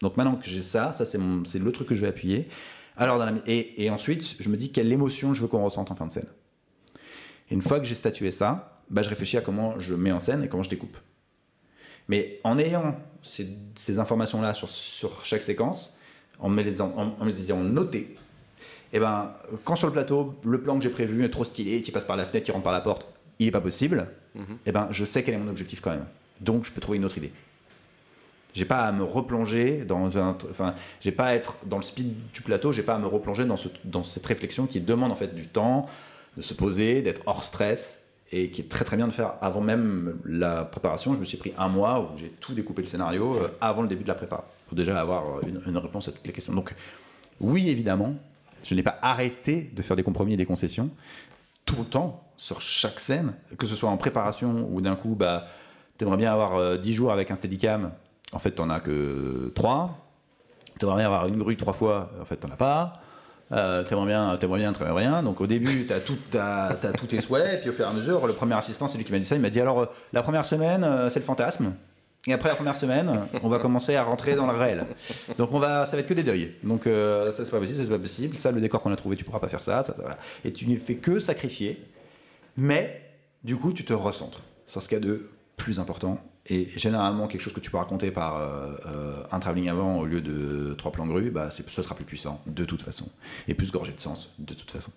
Donc 0.00 0.16
maintenant 0.16 0.36
que 0.36 0.46
j'ai 0.46 0.62
ça, 0.62 0.94
ça 0.96 1.04
c'est 1.04 1.18
le 1.18 1.72
truc 1.72 1.86
que 1.88 1.94
je 1.94 2.00
vais 2.00 2.08
appuyer. 2.08 2.48
Alors 2.96 3.22
et, 3.46 3.84
et 3.84 3.90
ensuite, 3.90 4.36
je 4.40 4.48
me 4.48 4.56
dis 4.56 4.72
quelle 4.72 4.90
émotion 4.90 5.34
je 5.34 5.42
veux 5.42 5.48
qu'on 5.48 5.62
ressente 5.62 5.90
en 5.90 5.96
fin 5.96 6.06
de 6.06 6.12
scène. 6.12 6.28
Et 7.50 7.54
une 7.54 7.60
fois 7.60 7.78
que 7.78 7.84
j'ai 7.84 7.94
statué 7.94 8.30
ça, 8.32 8.82
bah, 8.88 9.02
je 9.02 9.10
réfléchis 9.10 9.36
à 9.36 9.42
comment 9.42 9.78
je 9.78 9.94
mets 9.94 10.12
en 10.12 10.18
scène 10.18 10.42
et 10.42 10.48
comment 10.48 10.62
je 10.62 10.70
découpe. 10.70 10.96
Mais 12.08 12.40
en 12.42 12.58
ayant 12.58 12.98
ces, 13.20 13.98
informations-là 13.98 14.54
sur, 14.54 14.70
sur 14.70 15.26
chaque 15.26 15.42
séquence, 15.42 15.94
en 16.38 16.48
me 16.48 16.62
les, 16.62 16.80
en, 16.80 16.90
en 16.96 17.24
me 17.24 17.30
les 17.30 17.42
ayant 17.44 17.62
notées, 17.62 18.16
et 18.92 18.98
ben, 18.98 19.32
quand 19.64 19.76
sur 19.76 19.86
le 19.86 19.92
plateau, 19.92 20.34
le 20.44 20.60
plan 20.60 20.76
que 20.76 20.82
j'ai 20.82 20.90
prévu 20.90 21.24
est 21.24 21.30
trop 21.30 21.44
stylé, 21.44 21.82
qui 21.82 21.92
passe 21.92 22.04
par 22.04 22.16
la 22.16 22.24
fenêtre, 22.26 22.44
qui 22.44 22.52
rentre 22.52 22.64
par 22.64 22.72
la 22.72 22.80
porte, 22.80 23.06
il 23.38 23.48
est 23.48 23.52
pas 23.52 23.60
possible, 23.60 24.08
et 24.66 24.72
ben, 24.72 24.88
je 24.90 25.04
sais 25.04 25.22
quel 25.22 25.34
est 25.34 25.38
mon 25.38 25.48
objectif 25.48 25.80
quand 25.80 25.90
même. 25.90 26.04
Donc, 26.40 26.64
je 26.64 26.72
peux 26.72 26.80
trouver 26.80 26.98
une 26.98 27.04
autre 27.04 27.18
idée. 27.18 27.32
J'ai 28.52 28.64
pas 28.64 28.80
à 28.80 28.92
me 28.92 29.04
replonger 29.04 29.84
dans 29.84 30.18
un, 30.18 30.36
enfin, 30.50 30.74
j'ai 31.00 31.12
pas 31.12 31.26
à 31.26 31.34
être 31.34 31.56
dans 31.64 31.76
le 31.76 31.82
speed 31.82 32.14
du 32.32 32.42
plateau, 32.42 32.72
j'ai 32.72 32.82
pas 32.82 32.94
à 32.94 32.98
me 32.98 33.06
replonger 33.06 33.44
dans, 33.44 33.56
ce, 33.56 33.68
dans 33.84 34.02
cette 34.02 34.26
réflexion 34.26 34.66
qui 34.66 34.80
demande 34.80 35.12
en 35.12 35.16
fait 35.16 35.34
du 35.34 35.46
temps, 35.46 35.86
de 36.36 36.42
se 36.42 36.54
poser, 36.54 37.02
d'être 37.02 37.22
hors 37.26 37.44
stress 37.44 38.02
et 38.32 38.50
qui 38.50 38.62
est 38.62 38.68
très 38.68 38.84
très 38.84 38.96
bien 38.96 39.06
de 39.06 39.12
faire 39.12 39.34
avant 39.40 39.60
même 39.60 40.18
la 40.24 40.64
préparation. 40.64 41.14
Je 41.14 41.20
me 41.20 41.24
suis 41.24 41.36
pris 41.36 41.52
un 41.58 41.68
mois 41.68 42.00
où 42.00 42.18
j'ai 42.18 42.28
tout 42.40 42.54
découpé 42.54 42.82
le 42.82 42.88
scénario 42.88 43.36
euh, 43.36 43.48
avant 43.60 43.82
le 43.82 43.88
début 43.88 44.02
de 44.02 44.08
la 44.08 44.14
prépa 44.14 44.44
pour 44.66 44.76
déjà 44.76 45.00
avoir 45.00 45.40
une, 45.46 45.60
une 45.66 45.76
réponse 45.78 46.08
à 46.08 46.12
toutes 46.12 46.26
les 46.26 46.32
questions. 46.32 46.54
Donc 46.54 46.74
oui 47.40 47.68
évidemment, 47.68 48.14
je 48.62 48.74
n'ai 48.74 48.82
pas 48.82 48.98
arrêté 49.02 49.70
de 49.74 49.82
faire 49.82 49.96
des 49.96 50.02
compromis 50.02 50.34
et 50.34 50.36
des 50.36 50.46
concessions 50.46 50.90
tout 51.64 51.76
le 51.78 51.84
temps 51.84 52.24
sur 52.36 52.60
chaque 52.60 53.00
scène, 53.00 53.34
que 53.58 53.66
ce 53.66 53.74
soit 53.74 53.90
en 53.90 53.96
préparation 53.96 54.68
ou 54.70 54.80
d'un 54.80 54.96
coup 54.96 55.14
bah 55.14 55.46
t'aimerais 55.98 56.16
bien 56.16 56.32
avoir 56.32 56.56
euh, 56.56 56.76
10 56.76 56.92
jours 56.94 57.12
avec 57.12 57.30
un 57.30 57.36
steadicam, 57.36 57.92
en 58.32 58.38
fait 58.38 58.52
t'en 58.52 58.70
as 58.70 58.80
que 58.80 59.52
3. 59.54 60.06
T'aimerais 60.78 60.96
bien 60.96 61.06
avoir 61.06 61.26
une 61.26 61.36
grue 61.36 61.56
trois 61.56 61.74
fois, 61.74 62.10
en 62.20 62.24
fait 62.24 62.36
t'en 62.36 62.50
as 62.50 62.56
pas. 62.56 63.00
Euh, 63.52 63.82
t'aimerais 63.82 64.06
bien, 64.06 64.36
t'aimerais 64.36 64.60
bien, 64.60 64.72
t'aimerais 64.72 65.04
rien. 65.04 65.22
Donc 65.22 65.40
au 65.40 65.46
début, 65.46 65.86
t'as 65.86 66.00
tout, 66.00 66.16
tous 66.98 67.06
tes 67.06 67.20
souhaits, 67.20 67.54
et 67.54 67.56
puis 67.58 67.70
au 67.70 67.72
fur 67.72 67.84
et 67.84 67.88
à 67.88 67.92
mesure, 67.92 68.26
le 68.26 68.32
premier 68.32 68.54
assistant, 68.54 68.86
c'est 68.86 68.96
lui 68.96 69.04
qui 69.04 69.12
m'a 69.12 69.18
dit 69.18 69.24
ça. 69.24 69.34
Il 69.34 69.42
m'a 69.42 69.50
dit 69.50 69.60
alors, 69.60 69.80
euh, 69.80 69.86
la 70.12 70.22
première 70.22 70.44
semaine, 70.44 70.84
euh, 70.84 71.10
c'est 71.10 71.20
le 71.20 71.24
fantasme. 71.24 71.72
Et 72.26 72.34
après 72.34 72.50
la 72.50 72.54
première 72.54 72.76
semaine, 72.76 73.26
on 73.42 73.48
va 73.48 73.58
commencer 73.58 73.96
à 73.96 74.02
rentrer 74.02 74.34
dans 74.34 74.46
le 74.46 74.56
réel. 74.56 74.84
Donc 75.38 75.52
on 75.52 75.58
va, 75.58 75.86
ça 75.86 75.96
va 75.96 76.02
être 76.02 76.08
que 76.08 76.14
des 76.14 76.22
deuils. 76.22 76.54
Donc 76.62 76.86
euh, 76.86 77.32
ça 77.32 77.44
c'est 77.44 77.50
pas 77.50 77.58
possible, 77.58 77.78
ça 77.78 77.84
c'est 77.84 77.90
pas 77.90 77.98
possible. 77.98 78.36
Ça, 78.36 78.52
le 78.52 78.60
décor 78.60 78.82
qu'on 78.82 78.92
a 78.92 78.96
trouvé, 78.96 79.16
tu 79.16 79.24
pourras 79.24 79.40
pas 79.40 79.48
faire 79.48 79.62
ça. 79.62 79.82
Et 80.44 80.52
tu 80.52 80.66
ne 80.66 80.76
fais 80.76 80.96
que 80.96 81.18
sacrifier. 81.18 81.82
Mais 82.56 83.00
du 83.42 83.56
coup, 83.56 83.72
tu 83.72 83.84
te 83.84 83.94
recentres 83.94 84.42
sur 84.66 84.82
ce 84.82 84.88
qu'il 84.88 84.98
y 84.98 85.00
a 85.00 85.04
de 85.04 85.30
plus 85.56 85.80
important. 85.80 86.22
Et 86.46 86.68
généralement, 86.76 87.26
quelque 87.26 87.40
chose 87.40 87.52
que 87.52 87.60
tu 87.60 87.70
peux 87.70 87.78
raconter 87.78 88.10
par 88.10 88.36
euh, 88.36 88.74
euh, 88.86 89.22
un 89.30 89.40
travelling 89.40 89.68
avant 89.68 89.98
au 89.98 90.04
lieu 90.04 90.20
de 90.20 90.74
trois 90.74 90.92
plans 90.92 91.06
de 91.06 91.10
grue, 91.12 91.30
bah, 91.30 91.48
ce 91.50 91.82
sera 91.82 91.94
plus 91.94 92.04
puissant 92.04 92.42
de 92.46 92.64
toute 92.64 92.82
façon. 92.82 93.08
Et 93.48 93.54
plus 93.54 93.70
gorgé 93.70 93.92
de 93.92 94.00
sens 94.00 94.30
de 94.38 94.52
toute 94.52 94.70
façon. 94.70 94.90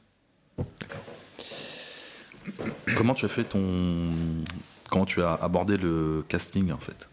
Comment 2.97 3.13
tu 3.13 3.25
as 3.25 3.29
fait 3.29 3.45
ton. 3.45 4.11
Comment 4.89 5.05
tu 5.05 5.21
as 5.21 5.33
abordé 5.35 5.77
le 5.77 6.25
casting 6.27 6.71
en 6.71 6.79
fait? 6.79 7.07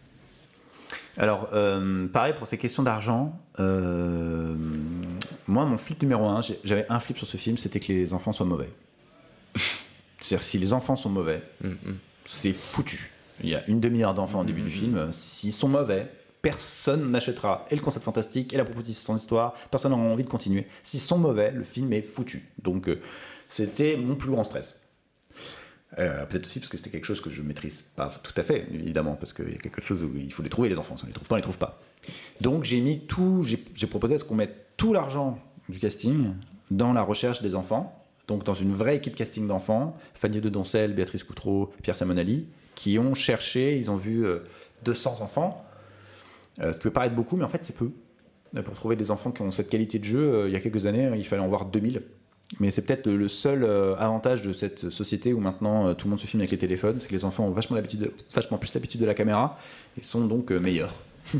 Alors, 1.17 1.49
euh, 1.53 2.07
pareil 2.07 2.33
pour 2.33 2.47
ces 2.47 2.57
questions 2.57 2.83
d'argent. 2.83 3.37
euh, 3.59 4.55
moi, 5.47 5.65
mon 5.65 5.77
flip 5.77 6.01
numéro 6.01 6.25
un, 6.25 6.39
j'avais 6.63 6.85
un 6.89 6.99
flip 6.99 7.17
sur 7.17 7.27
ce 7.27 7.37
film, 7.37 7.57
c'était 7.57 7.79
que 7.79 7.91
les 7.91 8.13
enfants 8.13 8.31
soient 8.31 8.45
mauvais. 8.45 8.69
C'est-à-dire, 10.19 10.43
si 10.43 10.57
les 10.57 10.71
enfants 10.73 10.95
sont 10.95 11.09
mauvais, 11.09 11.41
c'est 12.25 12.53
foutu. 12.53 13.11
Il 13.43 13.49
y 13.49 13.55
a 13.55 13.67
une 13.67 13.79
demi-heure 13.79 14.13
d'enfants 14.13 14.41
au 14.41 14.43
début 14.43 14.61
du 14.61 14.69
film. 14.69 15.11
S'ils 15.11 15.51
sont 15.53 15.67
mauvais, 15.67 16.07
personne 16.41 17.11
n'achètera 17.11 17.65
et 17.69 17.75
le 17.75 17.81
concept 17.81 18.05
fantastique 18.05 18.53
et 18.53 18.57
la 18.57 18.65
proposition 18.65 19.15
d'histoire. 19.15 19.53
Personne 19.69 19.91
n'aura 19.91 20.03
envie 20.03 20.23
de 20.23 20.29
continuer. 20.29 20.67
S'ils 20.83 20.99
sont 20.99 21.17
mauvais, 21.17 21.51
le 21.51 21.63
film 21.63 21.91
est 21.93 22.01
foutu. 22.01 22.43
Donc, 22.61 22.87
euh, 22.87 23.01
c'était 23.49 23.97
mon 23.97 24.15
plus 24.15 24.29
grand 24.29 24.43
stress. 24.43 24.80
Euh, 25.99 26.25
Peut-être 26.25 26.45
aussi 26.45 26.59
parce 26.59 26.69
que 26.69 26.77
c'était 26.77 26.89
quelque 26.89 27.05
chose 27.05 27.19
que 27.21 27.29
je 27.29 27.41
maîtrise 27.41 27.81
pas 27.95 28.09
tout 28.23 28.33
à 28.37 28.43
fait, 28.43 28.65
évidemment, 28.73 29.15
parce 29.15 29.33
qu'il 29.33 29.49
y 29.51 29.55
a 29.55 29.57
quelque 29.57 29.81
chose 29.81 30.03
où 30.03 30.11
il 30.15 30.31
faut 30.31 30.41
les 30.43 30.49
trouver, 30.49 30.69
les 30.69 30.79
enfants. 30.79 30.95
Si 30.95 31.03
on 31.03 31.07
les 31.07 31.13
trouve 31.13 31.27
pas, 31.27 31.35
on 31.35 31.37
les 31.37 31.41
trouve 31.43 31.57
pas. 31.57 31.79
Donc 32.39 32.63
j'ai 32.63 32.79
mis 32.79 32.99
tout, 33.01 33.43
j'ai 33.43 33.87
proposé 33.87 34.15
à 34.15 34.19
ce 34.19 34.23
qu'on 34.23 34.35
mette 34.35 34.55
tout 34.77 34.93
l'argent 34.93 35.37
du 35.69 35.79
casting 35.79 36.33
dans 36.71 36.93
la 36.93 37.01
recherche 37.03 37.41
des 37.41 37.53
enfants, 37.55 37.93
donc 38.27 38.43
dans 38.45 38.53
une 38.53 38.73
vraie 38.73 38.95
équipe 38.95 39.15
casting 39.15 39.45
d'enfants, 39.47 39.97
Fanny 40.15 40.39
de 40.39 40.49
Doncel, 40.49 40.93
Béatrice 40.93 41.23
Coutreau, 41.25 41.71
Pierre 41.83 41.97
Samonali, 41.97 42.47
qui 42.75 42.97
ont 42.97 43.13
cherché, 43.13 43.77
ils 43.77 43.91
ont 43.91 43.97
vu 43.97 44.25
euh, 44.25 44.39
200 44.85 45.21
enfants, 45.21 45.65
Euh, 46.59 46.71
ce 46.73 46.77
qui 46.77 46.83
peut 46.83 46.91
paraître 46.91 47.15
beaucoup, 47.15 47.37
mais 47.37 47.45
en 47.45 47.49
fait 47.49 47.63
c'est 47.63 47.75
peu. 47.75 47.91
Euh, 48.57 48.61
Pour 48.61 48.75
trouver 48.75 48.95
des 48.97 49.09
enfants 49.09 49.31
qui 49.31 49.41
ont 49.41 49.51
cette 49.51 49.69
qualité 49.69 49.99
de 49.99 50.03
jeu, 50.03 50.19
euh, 50.33 50.47
il 50.49 50.53
y 50.53 50.55
a 50.55 50.59
quelques 50.59 50.85
années, 50.85 51.09
il 51.15 51.25
fallait 51.25 51.41
en 51.41 51.47
voir 51.47 51.65
2000. 51.65 52.01
Mais 52.59 52.69
c'est 52.69 52.81
peut-être 52.81 53.07
le 53.09 53.27
seul 53.29 53.63
euh, 53.63 53.95
avantage 53.95 54.41
de 54.41 54.51
cette 54.51 54.89
société 54.89 55.31
où 55.33 55.39
maintenant 55.39 55.87
euh, 55.87 55.93
tout 55.93 56.07
le 56.07 56.09
monde 56.11 56.19
se 56.19 56.25
filme 56.27 56.41
avec 56.41 56.51
les 56.51 56.57
téléphones, 56.57 56.99
c'est 56.99 57.07
que 57.07 57.13
les 57.13 57.23
enfants 57.23 57.45
ont 57.45 57.51
vachement, 57.51 57.75
l'habitude 57.77 57.99
de- 58.01 58.13
vachement 58.33 58.57
plus 58.57 58.73
l'habitude 58.73 58.99
de 58.99 59.05
la 59.05 59.13
caméra 59.13 59.57
et 59.97 60.03
sont 60.03 60.25
donc 60.25 60.51
euh, 60.51 60.59
meilleurs. 60.59 60.93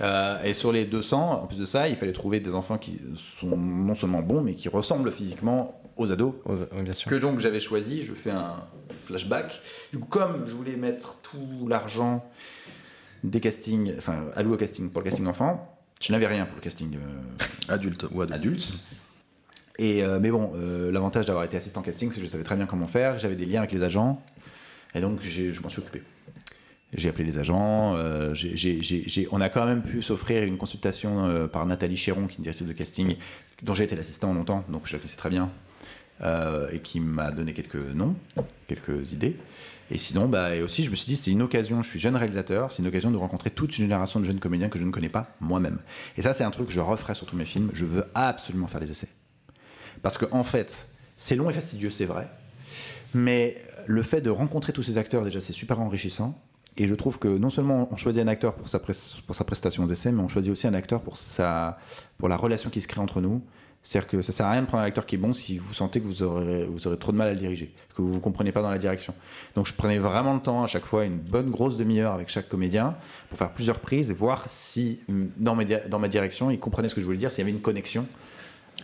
Euh, 0.00 0.42
et 0.44 0.54
sur 0.54 0.72
les 0.72 0.86
200, 0.86 1.42
en 1.42 1.46
plus 1.46 1.58
de 1.58 1.66
ça, 1.66 1.86
il 1.86 1.94
fallait 1.94 2.12
trouver 2.14 2.40
des 2.40 2.54
enfants 2.54 2.78
qui 2.78 2.98
sont 3.16 3.54
non 3.54 3.94
seulement 3.94 4.22
bons, 4.22 4.40
mais 4.40 4.54
qui 4.54 4.70
ressemblent 4.70 5.12
physiquement 5.12 5.78
aux 5.98 6.10
ados. 6.10 6.32
bien 6.82 6.94
sûr. 6.94 7.10
Que 7.10 7.16
donc 7.16 7.38
j'avais 7.38 7.60
choisi, 7.60 8.00
je 8.00 8.14
fais 8.14 8.30
un 8.30 8.56
flashback. 9.04 9.60
Du 9.92 9.98
coup, 9.98 10.06
comme 10.08 10.46
je 10.46 10.54
voulais 10.56 10.74
mettre 10.76 11.16
tout 11.20 11.68
l'argent 11.68 12.24
des 13.22 13.40
castings, 13.40 13.92
enfin 13.98 14.24
alloué 14.34 14.54
au 14.54 14.56
casting 14.56 14.88
pour 14.88 15.02
le 15.02 15.10
casting 15.10 15.26
enfant, 15.26 15.78
je 16.00 16.12
n'avais 16.12 16.26
rien 16.26 16.46
pour 16.46 16.56
le 16.56 16.62
casting 16.62 16.96
euh, 16.96 17.44
adulte 17.74 18.06
ou 18.10 18.22
adulte. 18.22 18.70
Euh, 19.80 20.18
mais 20.20 20.30
bon, 20.30 20.52
euh, 20.56 20.92
l'avantage 20.92 21.26
d'avoir 21.26 21.44
été 21.44 21.56
assistant 21.56 21.82
casting, 21.82 22.10
c'est 22.12 22.20
que 22.20 22.26
je 22.26 22.30
savais 22.30 22.44
très 22.44 22.56
bien 22.56 22.66
comment 22.66 22.86
faire. 22.86 23.18
J'avais 23.18 23.36
des 23.36 23.46
liens 23.46 23.60
avec 23.60 23.72
les 23.72 23.82
agents, 23.82 24.22
et 24.94 25.00
donc 25.00 25.22
je 25.22 25.60
m'en 25.62 25.68
suis 25.68 25.80
occupé. 25.80 26.02
J'ai 26.92 27.08
appelé 27.08 27.24
les 27.24 27.38
agents. 27.38 27.94
euh, 27.96 28.34
on 29.30 29.40
a 29.40 29.48
quand 29.48 29.64
même 29.64 29.82
pu 29.82 30.02
s'offrir 30.02 30.42
une 30.42 30.58
consultation 30.58 31.48
par 31.48 31.64
Nathalie 31.66 31.96
Chéron, 31.96 32.26
qui 32.26 32.34
est 32.34 32.38
une 32.38 32.42
directrice 32.42 32.68
de 32.68 32.72
casting, 32.72 33.16
dont 33.62 33.74
j'ai 33.74 33.84
été 33.84 33.96
l'assistant 33.96 34.34
longtemps, 34.34 34.64
donc 34.68 34.86
je 34.86 34.92
la 34.92 34.98
connaissais 34.98 35.16
très 35.16 35.30
bien, 35.30 35.50
et 36.72 36.80
qui 36.80 37.00
m'a 37.00 37.30
donné 37.30 37.52
quelques 37.52 37.76
noms, 37.76 38.16
quelques 38.66 39.12
idées. 39.12 39.36
Et 39.92 39.98
sinon, 39.98 40.28
bah, 40.28 40.50
aussi, 40.62 40.84
je 40.84 40.90
me 40.90 40.94
suis 40.94 41.06
dit, 41.06 41.16
c'est 41.16 41.32
une 41.32 41.42
occasion, 41.42 41.82
je 41.82 41.90
suis 41.90 41.98
jeune 41.98 42.14
réalisateur, 42.14 42.70
c'est 42.70 42.80
une 42.80 42.88
occasion 42.88 43.10
de 43.10 43.16
rencontrer 43.16 43.50
toute 43.50 43.76
une 43.78 43.84
génération 43.84 44.20
de 44.20 44.24
jeunes 44.24 44.38
comédiens 44.38 44.68
que 44.68 44.78
je 44.78 44.84
ne 44.84 44.92
connais 44.92 45.08
pas 45.08 45.34
moi-même. 45.40 45.78
Et 46.16 46.22
ça, 46.22 46.32
c'est 46.32 46.44
un 46.44 46.50
truc 46.50 46.68
que 46.68 46.72
je 46.72 46.80
referai 46.80 47.14
sur 47.14 47.26
tous 47.26 47.36
mes 47.36 47.44
films. 47.44 47.70
Je 47.72 47.84
veux 47.84 48.04
absolument 48.14 48.68
faire 48.68 48.80
les 48.80 48.90
essais. 48.90 49.08
Parce 50.02 50.18
que, 50.18 50.26
en 50.32 50.44
fait, 50.44 50.86
c'est 51.16 51.36
long 51.36 51.50
et 51.50 51.52
fastidieux, 51.52 51.90
c'est 51.90 52.06
vrai. 52.06 52.28
Mais 53.14 53.56
le 53.86 54.02
fait 54.02 54.20
de 54.20 54.30
rencontrer 54.30 54.72
tous 54.72 54.82
ces 54.82 54.98
acteurs, 54.98 55.24
déjà, 55.24 55.40
c'est 55.40 55.52
super 55.52 55.80
enrichissant. 55.80 56.38
Et 56.76 56.86
je 56.86 56.94
trouve 56.94 57.18
que 57.18 57.28
non 57.28 57.50
seulement 57.50 57.88
on 57.90 57.96
choisit 57.96 58.22
un 58.22 58.28
acteur 58.28 58.54
pour 58.54 58.68
sa, 58.68 58.78
prestation 58.78 59.84
aux 59.84 59.88
essais, 59.88 60.12
mais 60.12 60.22
on 60.22 60.28
choisit 60.28 60.52
aussi 60.52 60.66
un 60.66 60.74
acteur 60.74 61.02
pour, 61.02 61.16
la 61.38 62.36
relation 62.36 62.70
qui 62.70 62.80
se 62.80 62.88
crée 62.88 63.00
entre 63.00 63.20
nous. 63.20 63.42
C'est-à-dire 63.82 64.08
que 64.08 64.22
ça 64.22 64.32
sert 64.32 64.44
à 64.44 64.52
rien 64.52 64.60
de 64.60 64.66
prendre 64.66 64.82
un 64.82 64.86
acteur 64.86 65.06
qui 65.06 65.14
est 65.14 65.18
bon 65.18 65.32
si 65.32 65.56
vous 65.56 65.72
sentez 65.72 66.00
que 66.00 66.06
vous 66.06 66.22
aurez, 66.22 66.64
vous 66.64 66.78
trop 66.96 67.12
de 67.12 67.16
mal 67.16 67.28
à 67.28 67.32
le 67.32 67.38
diriger, 67.38 67.74
que 67.94 68.02
vous 68.02 68.16
ne 68.16 68.20
comprenez 68.20 68.52
pas 68.52 68.60
dans 68.60 68.70
la 68.70 68.76
direction. 68.76 69.14
Donc 69.54 69.66
je 69.66 69.72
prenais 69.72 69.98
vraiment 69.98 70.34
le 70.34 70.40
temps 70.40 70.62
à 70.62 70.66
chaque 70.66 70.84
fois, 70.84 71.06
une 71.06 71.16
bonne 71.16 71.50
grosse 71.50 71.78
demi-heure 71.78 72.12
avec 72.12 72.28
chaque 72.28 72.48
comédien, 72.48 72.94
pour 73.30 73.38
faire 73.38 73.52
plusieurs 73.52 73.80
prises 73.80 74.10
et 74.10 74.12
voir 74.12 74.44
si 74.48 75.00
dans, 75.38 75.54
ma 75.54 76.08
direction, 76.08 76.50
ils 76.50 76.60
comprenaient 76.60 76.90
ce 76.90 76.94
que 76.94 77.00
je 77.00 77.06
voulais 77.06 77.18
dire, 77.18 77.32
s'il 77.32 77.40
y 77.40 77.42
avait 77.48 77.56
une 77.56 77.62
connexion. 77.62 78.06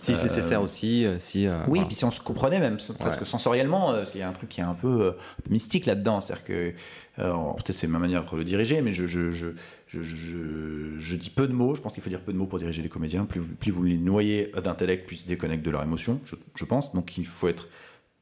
Si 0.03 0.15
c'est 0.15 0.29
faire 0.43 0.63
aussi, 0.63 1.05
euh, 1.05 1.19
si. 1.19 1.47
euh, 1.47 1.55
Oui, 1.65 1.79
voilà. 1.79 1.85
puis 1.87 1.97
si 1.97 2.05
on 2.05 2.11
se 2.11 2.21
comprenait 2.21 2.61
même 2.61 2.77
presque 2.99 3.21
Ouais. 3.21 3.27
sensoriellement, 3.27 3.93
euh, 3.93 4.05
il 4.15 4.21
y 4.21 4.23
a 4.23 4.29
un 4.29 4.33
truc 4.33 4.49
qui 4.49 4.61
est 4.61 4.65
un 4.65 4.75
peu, 4.75 5.07
euh, 5.07 5.13
mystique 5.51 5.87
là-dedans. 5.87 6.21
C'est-à-dire 6.21 6.45
que, 6.45 6.73
euh, 7.19 7.33
peut-être 7.57 7.73
c'est 7.73 7.87
ma 7.87 7.99
manière 7.99 8.25
de 8.25 8.37
le 8.37 8.45
diriger, 8.45 8.81
mais 8.83 8.93
je, 8.93 9.07
je, 9.07 9.33
je, 9.33 9.49
je, 9.89 10.03
je- 10.03 10.99
je 10.99 11.17
dis 11.17 11.31
peu 11.31 11.47
de 11.49 11.53
mots. 11.53 11.75
Je 11.75 11.81
pense 11.81 11.93
qu'il 11.93 12.03
faut 12.03 12.11
dire 12.11 12.21
peu 12.21 12.33
de 12.33 12.39
mots 12.39 12.47
pour 12.47 12.59
diriger 12.59 12.83
les 12.83 12.89
comédiens. 12.89 13.25
Plus, 13.25 13.41
vous- 13.41 13.55
plus 13.55 13.73
vous 13.73 13.83
les 13.83 13.97
noyez 13.99 14.53
d'intellect, 14.63 15.07
plus 15.07 15.17
ils 15.17 15.21
se 15.23 15.27
déconnectent 15.27 15.65
de 15.65 15.71
leur 15.71 15.83
émotion, 15.83 16.21
je, 16.25 16.37
je 16.55 16.65
pense. 16.65 16.95
Donc 16.95 17.17
il 17.19 17.27
faut 17.27 17.49
être 17.49 17.69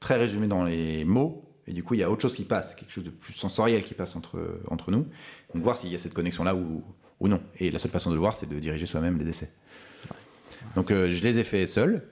très 0.01 0.17
résumé 0.17 0.47
dans 0.47 0.65
les 0.65 1.05
mots. 1.05 1.43
Et 1.67 1.73
du 1.73 1.83
coup, 1.83 1.95
il 1.95 2.01
y 2.01 2.03
a 2.03 2.11
autre 2.11 2.21
chose 2.23 2.35
qui 2.35 2.45
passe, 2.45 2.75
quelque 2.75 2.93
chose 2.93 3.05
de 3.05 3.11
plus 3.11 3.33
sensoriel 3.33 3.83
qui 3.83 3.95
passe 3.95 4.17
entre, 4.17 4.61
entre 4.71 4.91
nous. 4.91 5.07
Donc 5.55 5.63
voir 5.63 5.77
s'il 5.79 5.91
y 5.91 5.95
a 5.95 5.99
cette 5.99 6.13
connexion-là 6.13 6.55
ou, 6.55 6.83
ou 7.21 7.29
non. 7.29 7.41
Et 7.59 7.71
la 7.71 7.79
seule 7.79 7.91
façon 7.91 8.11
de 8.11 8.15
le 8.15 8.21
voir, 8.21 8.37
c'est 8.37 8.47
de 8.49 8.59
diriger 8.59 8.85
soi-même 8.85 9.19
les 9.19 9.29
essais. 9.31 9.51
Donc 10.75 10.91
euh, 10.91 11.11
je 11.11 11.23
les 11.23 11.39
ai 11.39 11.45
fait 11.45 11.67
seul. 11.67 12.03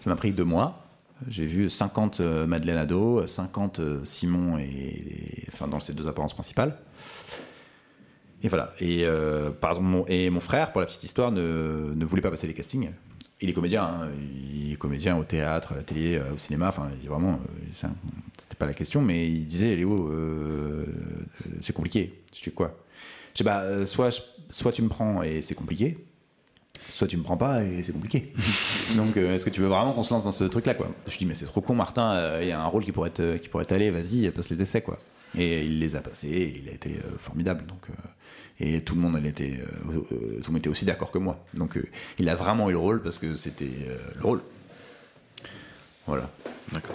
Ça 0.00 0.10
m'a 0.10 0.16
pris 0.16 0.32
deux 0.32 0.44
mois. 0.44 0.80
J'ai 1.28 1.46
vu 1.46 1.70
50 1.70 2.20
euh, 2.20 2.46
Madeleine 2.46 2.76
Ado, 2.76 3.26
50 3.26 3.78
euh, 3.80 4.04
Simon 4.04 4.58
et, 4.58 5.44
enfin 5.52 5.68
dans 5.68 5.80
ces 5.80 5.92
deux 5.94 6.06
apparences 6.08 6.34
principales. 6.34 6.76
Et 8.42 8.48
voilà. 8.48 8.74
Et 8.78 9.06
par 9.60 9.70
exemple, 9.70 9.86
mon, 9.88 10.04
et 10.06 10.28
mon 10.28 10.40
frère, 10.40 10.70
pour 10.72 10.82
la 10.82 10.86
petite 10.86 11.04
histoire, 11.04 11.32
ne, 11.32 11.94
ne 11.94 12.04
voulait 12.04 12.20
pas 12.20 12.30
passer 12.30 12.46
les 12.46 12.52
castings. 12.52 12.90
Il 13.40 13.48
est 13.48 13.54
comédien, 13.54 13.84
hein. 13.84 14.08
il 14.52 14.72
est 14.72 14.76
comédien 14.76 15.16
au 15.16 15.24
théâtre, 15.24 15.72
à 15.72 15.76
la 15.76 15.82
télé, 15.82 16.20
au 16.34 16.36
cinéma. 16.36 16.68
Enfin, 16.68 16.90
il 17.02 17.08
vraiment, 17.08 17.40
c'était 18.36 18.54
pas 18.54 18.66
la 18.66 18.74
question, 18.74 19.00
mais 19.00 19.26
il 19.28 19.48
disait 19.48 19.74
Léo, 19.74 20.12
c'est 21.62 21.72
compliqué. 21.72 22.22
Je 22.34 22.42
dis 22.42 22.54
quoi? 22.54 22.76
Je 23.32 23.38
dis 23.38 23.44
bah, 23.44 23.62
euh, 23.62 23.86
soit, 23.86 24.10
je- 24.10 24.20
soit 24.50 24.72
tu 24.72 24.82
me 24.82 24.88
prends 24.88 25.22
et 25.22 25.40
c'est 25.40 25.54
compliqué, 25.54 25.96
soit 26.88 27.06
tu 27.08 27.16
me 27.16 27.22
prends 27.22 27.36
pas 27.36 27.62
et 27.62 27.82
c'est 27.82 27.92
compliqué. 27.92 28.32
Donc, 28.96 29.16
euh, 29.16 29.34
est-ce 29.34 29.44
que 29.44 29.50
tu 29.50 29.60
veux 29.60 29.66
vraiment 29.68 29.92
qu'on 29.92 30.02
se 30.02 30.12
lance 30.14 30.24
dans 30.24 30.32
ce 30.32 30.44
truc-là, 30.44 30.74
quoi? 30.74 30.88
Je 31.06 31.16
dis, 31.18 31.26
mais 31.26 31.34
c'est 31.34 31.46
trop 31.46 31.60
con, 31.60 31.74
Martin. 31.74 32.12
euh, 32.14 32.38
Il 32.42 32.48
y 32.48 32.52
a 32.52 32.60
un 32.60 32.66
rôle 32.66 32.84
qui 32.84 32.92
pourrait 32.92 33.10
être, 33.10 33.36
qui 33.38 33.48
pourrait 33.48 33.70
aller. 33.72 33.90
Vas-y, 33.90 34.30
passe 34.30 34.48
les 34.50 34.60
essais, 34.62 34.82
quoi. 34.82 34.98
Et 35.36 35.64
il 35.64 35.80
les 35.80 35.96
a 35.96 36.00
passés. 36.00 36.60
il 36.62 36.68
a 36.68 36.72
été 36.72 36.90
euh, 36.90 37.16
formidable. 37.18 37.64
Donc, 37.66 37.88
et 38.60 38.82
tout 38.82 38.94
le 38.94 39.00
monde, 39.00 39.16
était, 39.26 39.60
tout 39.82 40.06
le 40.12 40.48
monde 40.48 40.58
était 40.58 40.68
aussi 40.68 40.84
d'accord 40.84 41.10
que 41.10 41.18
moi. 41.18 41.44
Donc, 41.54 41.76
il 42.20 42.28
a 42.28 42.36
vraiment 42.36 42.68
eu 42.68 42.72
le 42.72 42.78
rôle 42.78 43.02
parce 43.02 43.18
que 43.18 43.34
c'était 43.34 43.68
le 44.14 44.22
rôle. 44.22 44.40
Voilà. 46.06 46.30
D'accord. 46.72 46.94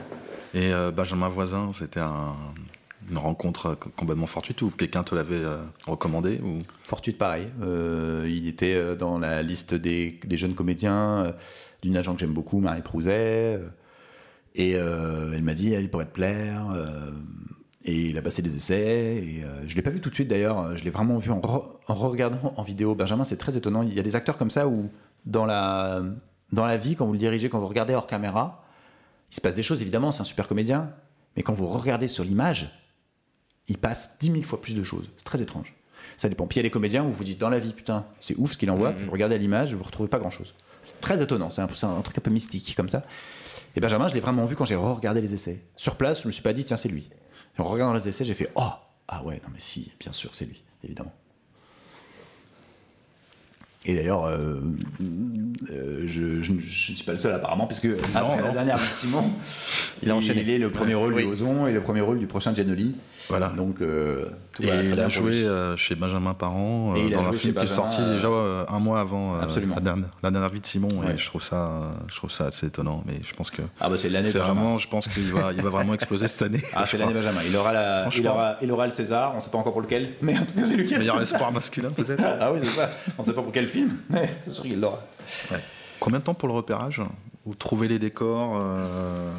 Et 0.54 0.72
Benjamin 0.96 1.28
Voisin, 1.30 1.72
c'était 1.74 2.00
un- 2.00 2.36
une 3.10 3.18
rencontre 3.18 3.66
euh, 3.68 3.76
complètement 3.76 4.28
fortuite 4.28 4.62
ou 4.62 4.70
quelqu'un 4.70 5.04
te 5.04 5.16
l'avait 5.16 5.36
euh, 5.36 5.58
recommandé 5.88 6.40
ou... 6.44 6.60
Fortuite, 6.84 7.18
pareil. 7.18 7.48
Euh, 7.62 8.26
il 8.28 8.48
était 8.48 8.96
dans 8.96 9.20
la 9.20 9.44
liste 9.44 9.76
des, 9.76 10.20
jeunes 10.32 10.56
comédiens 10.56 11.36
d'une 11.84 11.96
agent 11.98 12.14
que 12.14 12.20
j'aime 12.20 12.34
beaucoup, 12.34 12.60
Marie 12.60 12.82
Prouzet. 12.82 13.60
et 14.56 14.72
elle 14.72 15.44
m'a 15.44 15.54
dit, 15.54 15.72
elle 15.72 15.88
pourrait 15.92 16.08
te 16.08 16.14
plaire. 16.14 16.66
et 17.86 18.08
il 18.08 18.18
a 18.18 18.24
passé 18.24 18.42
des 18.42 18.56
essais. 18.56 19.18
Et 19.18 19.44
je 19.68 19.76
l'ai 19.76 19.84
pas 19.84 19.92
vu 19.92 20.02
tout 20.02 20.10
de 20.10 20.16
suite 20.16 20.30
d'ailleurs. 20.30 20.76
Je 20.76 20.84
l'ai 20.84 20.90
vraiment 20.90 21.20
vu 21.20 21.30
en 21.30 21.40
regardant 21.88 22.54
en 22.58 22.64
vidéo. 22.64 22.96
Benjamin, 22.96 23.24
c'est 23.24 23.38
très 23.38 23.56
étonnant. 23.56 23.84
Il 23.84 23.94
y 23.94 24.00
a 24.00 24.04
des 24.04 24.16
acteurs 24.16 24.38
comme 24.38 24.50
ça 24.50 24.68
où 24.68 24.90
dans 25.28 25.46
la 25.46 26.02
dans 26.52 26.66
la 26.66 26.78
vie, 26.78 26.96
quand 26.96 27.06
vous 27.06 27.14
le 27.14 27.20
dirigez, 27.20 27.50
quand 27.50 27.60
vous 27.60 27.68
regardez 27.68 27.94
hors 27.94 28.08
caméra, 28.08 28.64
il 29.32 29.36
se 29.36 29.42
passe 29.42 29.56
des 29.56 29.62
choses. 29.62 29.84
Évidemment, 29.84 30.12
c'est 30.12 30.22
un 30.22 30.26
super 30.26 30.48
comédien. 30.48 30.92
Mais 31.38 31.44
quand 31.44 31.54
vous 31.54 31.68
regardez 31.68 32.08
sur 32.08 32.24
l'image, 32.24 32.72
il 33.70 33.78
passe 33.78 34.10
10 34.20 34.32
000 34.32 34.42
fois 34.42 34.60
plus 34.60 34.76
de 34.76 34.84
choses. 34.84 35.10
C'est 35.18 35.24
très 35.24 35.42
étrange. 35.42 35.74
Ça 36.18 36.28
dépend. 36.28 36.48
Puis 36.48 36.58
il 36.58 36.60
y 36.60 36.62
a 36.62 36.64
des 36.64 36.72
comédiens 36.72 37.04
où 37.04 37.12
vous 37.12 37.24
dites 37.24 37.40
dans 37.40 37.50
la 37.50 37.60
vie, 37.60 37.72
putain, 37.72 38.06
c'est 38.20 38.36
ouf 38.38 38.54
ce 38.54 38.58
qu'il 38.58 38.70
envoie, 38.72 38.92
puis 38.92 39.06
vous 39.06 39.12
regardez 39.12 39.36
à 39.36 39.38
l'image, 39.38 39.74
vous 39.74 39.84
retrouvez 39.84 40.10
pas 40.10 40.20
grand 40.20 40.30
chose. 40.30 40.54
C'est 40.84 41.00
très 41.00 41.22
étonnant, 41.22 41.50
c'est 41.50 41.62
un, 41.62 42.02
truc 42.02 42.18
un 42.18 42.22
peu 42.22 42.32
mystique 42.32 42.74
comme 42.76 42.90
ça. 42.90 43.04
Et 43.76 43.80
Benjamin, 43.80 44.08
je 44.08 44.16
l'ai 44.16 44.20
vraiment 44.20 44.46
vu 44.46 44.56
quand 44.56 44.66
j'ai 44.66 44.76
regardé 44.76 45.22
les 45.22 45.34
essais. 45.34 45.62
Sur 45.76 45.96
place, 45.96 46.24
je 46.24 46.28
me 46.28 46.32
suis 46.32 46.42
pas 46.42 46.54
dit, 46.54 46.66
tiens, 46.66 46.78
c'est 46.78 46.90
lui. 46.90 47.10
En 47.58 47.66
regardant 47.66 47.94
les 47.94 48.08
essais, 48.08 48.24
j'ai 48.24 48.34
fait, 48.34 48.50
oh, 48.56 48.72
ah 49.08 49.24
ouais, 49.24 49.42
non 49.44 49.50
mais 49.54 49.60
si, 49.60 49.92
bien 50.00 50.12
sûr, 50.14 50.34
c'est 50.34 50.46
lui, 50.46 50.64
évidemment. 50.84 51.14
Et 53.90 53.96
d'ailleurs, 53.96 54.26
euh, 54.26 54.60
euh, 55.72 56.02
je, 56.06 56.42
je- 56.42 56.44
je 56.44 56.52
ne 56.54 56.60
suis 56.96 57.04
pas 57.04 57.12
le 57.14 57.18
seul 57.18 57.34
apparemment, 57.34 57.66
puisque 57.68 57.88
après 58.16 58.42
la 58.42 58.52
dernière 58.52 58.78
vie 58.78 58.84
de 58.88 58.94
Simon, 58.94 59.24
Il 60.04 60.12
a 60.12 60.16
enchaîné. 60.16 60.42
il 60.42 60.50
est 60.50 60.58
le 60.58 60.70
premier 60.70 60.94
rôle 60.96 61.14
Oui. 61.14 61.24
du 61.26 61.32
Ozon 61.32 61.68
et 61.68 61.74
le 61.74 61.82
premier 61.82 62.02
rôle 62.02 62.20
du 62.20 62.28
prochain 62.28 62.54
Giannoli. 62.54 62.96
Voilà. 63.28 63.50
Donc, 63.50 63.82
euh, 63.82 64.26
tout 64.54 64.64
Et 64.64 64.68
va 64.68 64.82
il 64.84 65.00
a 65.00 65.08
joué 65.08 65.44
euh, 65.44 65.78
chez 65.78 65.94
Benjamin 65.94 66.34
Parent 66.34 66.96
Et 66.96 67.12
dans 67.12 67.28
un 67.28 67.32
film 67.34 67.54
qui 67.54 67.64
est 67.66 67.68
sorti 67.68 68.02
euh, 68.02 68.16
déjà 68.16 68.28
euh, 68.28 68.66
un 68.68 68.80
mois 68.80 69.02
avant 69.02 69.36
euh, 69.36 69.42
Absolument. 69.42 69.76
la, 69.76 69.82
dernière, 69.82 70.08
la 70.24 70.32
dernière 70.32 70.50
vie 70.50 70.60
de 70.62 70.66
Simon 70.66 70.88
Ouais. 70.96 71.14
et 71.14 71.18
je 71.18 71.26
trouve 71.28 71.44
ça 71.44 71.56
euh, 71.68 71.90
je 72.08 72.16
trouve 72.16 72.32
ça 72.32 72.46
assez 72.46 72.66
étonnant 72.66 73.04
mais 73.06 73.20
je 73.24 73.36
pense 73.36 73.52
que 73.52 73.62
Ah 73.80 73.88
bah 73.88 73.98
c'est 74.00 74.10
l'année 74.10 74.30
vraiment 74.32 74.80
je 74.80 74.88
pense 74.88 75.08
qu'il 75.08 75.32
va 75.32 75.52
il 75.56 75.62
va 75.62 75.70
vraiment 75.70 75.94
exploser 75.94 76.28
cette 76.28 76.42
année 76.42 76.62
Ah, 76.74 76.86
c'est 76.88 76.98
l'année 76.98 77.14
Benjamin. 77.14 77.42
Il 77.48 77.56
aura, 77.56 77.72
la, 77.72 78.10
il, 78.16 78.28
aura, 78.28 78.58
il 78.64 78.72
aura 78.72 78.86
le 78.86 78.92
César, 78.92 79.34
on 79.36 79.40
sait 79.40 79.52
pas 79.52 79.60
encore 79.60 79.74
pour 79.74 79.82
lequel, 79.84 80.14
mais 80.24 80.34
en 80.36 80.42
tout 80.46 80.54
cas 80.58 80.64
c'est 80.64 80.76
lui 80.76 80.86
qui 80.86 80.96
a 80.96 80.98
le 80.98 81.04
meilleur 81.04 81.22
espoir 81.22 81.52
masculin 81.52 81.92
peut-être 81.92 82.24
Ah 82.42 82.52
oui, 82.52 82.60
c'est 82.64 82.68
ça. 82.72 82.90
On 83.20 83.22
sait 83.24 83.34
pas 83.34 83.44
pour 83.44 83.52
quel 83.52 83.68
film, 83.68 83.79
mais 84.10 84.30
c'est 84.42 84.52
sûr 84.52 84.64
qu'il 84.64 84.80
l'aura. 84.80 85.04
combien 86.00 86.20
de 86.20 86.24
temps 86.24 86.34
pour 86.34 86.48
le 86.48 86.54
repérage 86.54 87.02
ou 87.46 87.56
trouver 87.56 87.88
les 87.88 88.00
décors 88.00 88.58
euh, 88.58 89.32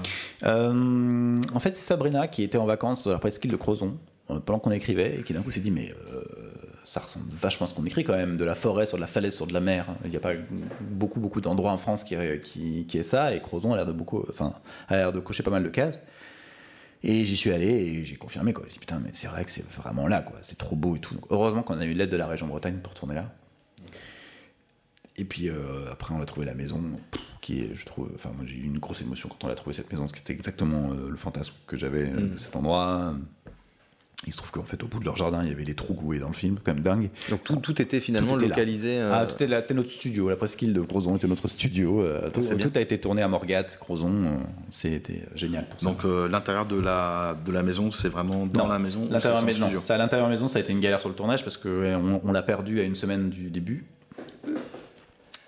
Euh, 0.44 1.36
en 1.54 1.60
fait, 1.60 1.76
c'est 1.76 1.84
Sabrina 1.84 2.28
qui 2.28 2.42
était 2.42 2.58
en 2.58 2.66
vacances 2.66 3.06
à 3.06 3.12
la 3.12 3.18
presqu'île 3.18 3.50
de 3.50 3.56
Crozon 3.56 3.98
euh, 4.30 4.40
pendant 4.40 4.58
qu'on 4.58 4.70
écrivait 4.70 5.18
et 5.20 5.22
qui 5.22 5.32
d'un 5.32 5.42
coup 5.42 5.50
s'est 5.50 5.60
dit 5.60 5.70
mais 5.70 5.92
euh, 6.12 6.22
ça 6.84 7.00
ressemble 7.00 7.26
vachement 7.32 7.66
à 7.66 7.70
ce 7.70 7.74
qu'on 7.74 7.84
écrit 7.84 8.04
quand 8.04 8.16
même, 8.16 8.36
de 8.36 8.44
la 8.44 8.54
forêt 8.54 8.86
sur 8.86 8.96
de 8.96 9.00
la 9.00 9.06
falaise 9.06 9.34
sur 9.34 9.46
de 9.46 9.52
la 9.52 9.60
mer. 9.60 9.86
Il 10.04 10.10
n'y 10.10 10.16
a 10.16 10.20
pas 10.20 10.32
beaucoup 10.80 11.20
beaucoup 11.20 11.40
d'endroits 11.40 11.72
en 11.72 11.76
France 11.76 12.04
qui, 12.04 12.16
qui, 12.42 12.86
qui 12.86 12.98
est 12.98 13.02
ça 13.02 13.34
et 13.34 13.40
Crozon 13.40 13.72
a 13.72 13.76
l'air 13.76 13.86
de 13.86 13.92
beaucoup, 13.92 14.24
enfin 14.30 14.52
a 14.88 14.96
l'air 14.96 15.12
de 15.12 15.20
cocher 15.20 15.42
pas 15.42 15.50
mal 15.50 15.62
de 15.62 15.68
cases. 15.68 16.00
Et 17.02 17.24
j'y 17.24 17.36
suis 17.36 17.50
allé 17.50 17.66
et 17.66 18.04
j'ai 18.04 18.16
confirmé 18.16 18.52
quoi. 18.52 18.64
J'ai 18.66 18.74
dit 18.74 18.78
putain 18.78 19.00
mais 19.02 19.10
c'est 19.12 19.28
vrai 19.28 19.44
que 19.44 19.50
c'est 19.50 19.68
vraiment 19.70 20.06
là 20.06 20.22
quoi, 20.22 20.38
c'est 20.42 20.58
trop 20.58 20.76
beau 20.76 20.96
et 20.96 21.00
tout. 21.00 21.14
Donc, 21.14 21.24
heureusement 21.30 21.62
qu'on 21.62 21.78
a 21.78 21.84
eu 21.84 21.92
l'aide 21.92 22.10
de 22.10 22.16
la 22.16 22.26
région 22.26 22.46
Bretagne 22.46 22.78
pour 22.82 22.94
tourner 22.94 23.14
là. 23.14 23.32
Et 25.20 25.24
puis 25.24 25.48
euh, 25.50 25.90
après, 25.92 26.14
on 26.14 26.20
a 26.22 26.24
trouvé 26.26 26.46
la 26.46 26.54
maison, 26.54 26.80
qui 27.42 27.60
est, 27.60 27.70
je 27.74 27.84
trouve, 27.84 28.08
enfin, 28.14 28.30
moi 28.34 28.44
j'ai 28.46 28.56
eu 28.56 28.64
une 28.64 28.78
grosse 28.78 29.02
émotion 29.02 29.28
quand 29.28 29.46
on 29.46 29.50
a 29.50 29.54
trouvé 29.54 29.74
cette 29.76 29.90
maison, 29.92 30.02
parce 30.04 30.12
que 30.12 30.18
c'était 30.18 30.32
exactement 30.32 30.90
euh, 30.92 31.10
le 31.10 31.16
fantasme 31.16 31.52
que 31.66 31.76
j'avais 31.76 32.04
euh, 32.10 32.28
de 32.32 32.36
cet 32.38 32.56
endroit. 32.56 33.14
Il 34.26 34.32
se 34.34 34.36
trouve 34.38 34.50
qu'en 34.50 34.64
fait, 34.64 34.82
au 34.82 34.86
bout 34.86 35.00
de 35.00 35.06
leur 35.06 35.16
jardin, 35.16 35.42
il 35.42 35.48
y 35.48 35.52
avait 35.52 35.64
les 35.64 35.72
trous 35.72 35.94
que 35.94 36.00
vous 36.00 36.04
voyez 36.06 36.20
dans 36.20 36.28
le 36.28 36.34
film, 36.34 36.58
quand 36.62 36.74
même 36.74 36.82
dingue. 36.82 37.08
Donc 37.30 37.42
tout, 37.42 37.56
tout 37.56 37.80
était 37.80 38.00
finalement 38.00 38.32
Tout 38.32 38.40
était 38.40 38.48
là. 38.48 38.54
localisé. 38.56 38.98
euh, 38.98 39.10
Ah, 39.14 39.24
tout 39.26 39.34
était 39.34 39.46
là, 39.46 39.62
c'était 39.62 39.72
notre 39.72 39.88
studio, 39.90 40.28
la 40.28 40.36
presqu'île 40.36 40.74
de 40.74 40.80
Crozon 40.82 41.16
était 41.16 41.26
notre 41.26 41.48
studio. 41.48 42.02
euh, 42.02 42.28
tout, 42.30 42.42
a 42.74 42.80
été 42.80 42.98
tourné 42.98 43.22
à 43.22 43.28
Morgat, 43.28 43.64
Crozon, 43.80 44.24
euh, 44.24 44.28
c'était 44.70 45.22
génial 45.34 45.66
pour 45.68 45.80
ça. 45.80 45.86
donc 45.86 46.04
euh, 46.04 46.28
l'intérieur 46.28 46.66
de 46.66 46.78
la 46.78 47.34
de 47.46 47.50
la 47.52 47.62
maison 47.62 47.90
c'est 47.90 48.10
vraiment 48.10 48.44
dans 48.46 48.64
Non, 48.64 48.68
la 48.68 48.78
maison 48.78 49.08
L'intérieur 49.10 49.40
c'est 49.40 49.46
maison, 49.46 49.80
ça, 49.80 49.94
à 49.94 49.98
l'intérieur 49.98 50.28
maison, 50.28 50.48
ça 50.48 50.58
a 50.58 50.62
été 50.62 50.72
une 50.72 50.80
galère 50.80 51.00
sur 51.00 51.08
le 51.08 51.14
tournage 51.14 51.42
parce 51.42 51.56
qu'on 51.56 51.70
on, 51.70 52.20
on 52.22 52.32
l'a 52.32 52.42
perdu 52.42 52.80
à 52.80 52.84
une 52.84 52.94
semaine 52.96 53.30
du 53.30 53.48
début. 53.50 53.86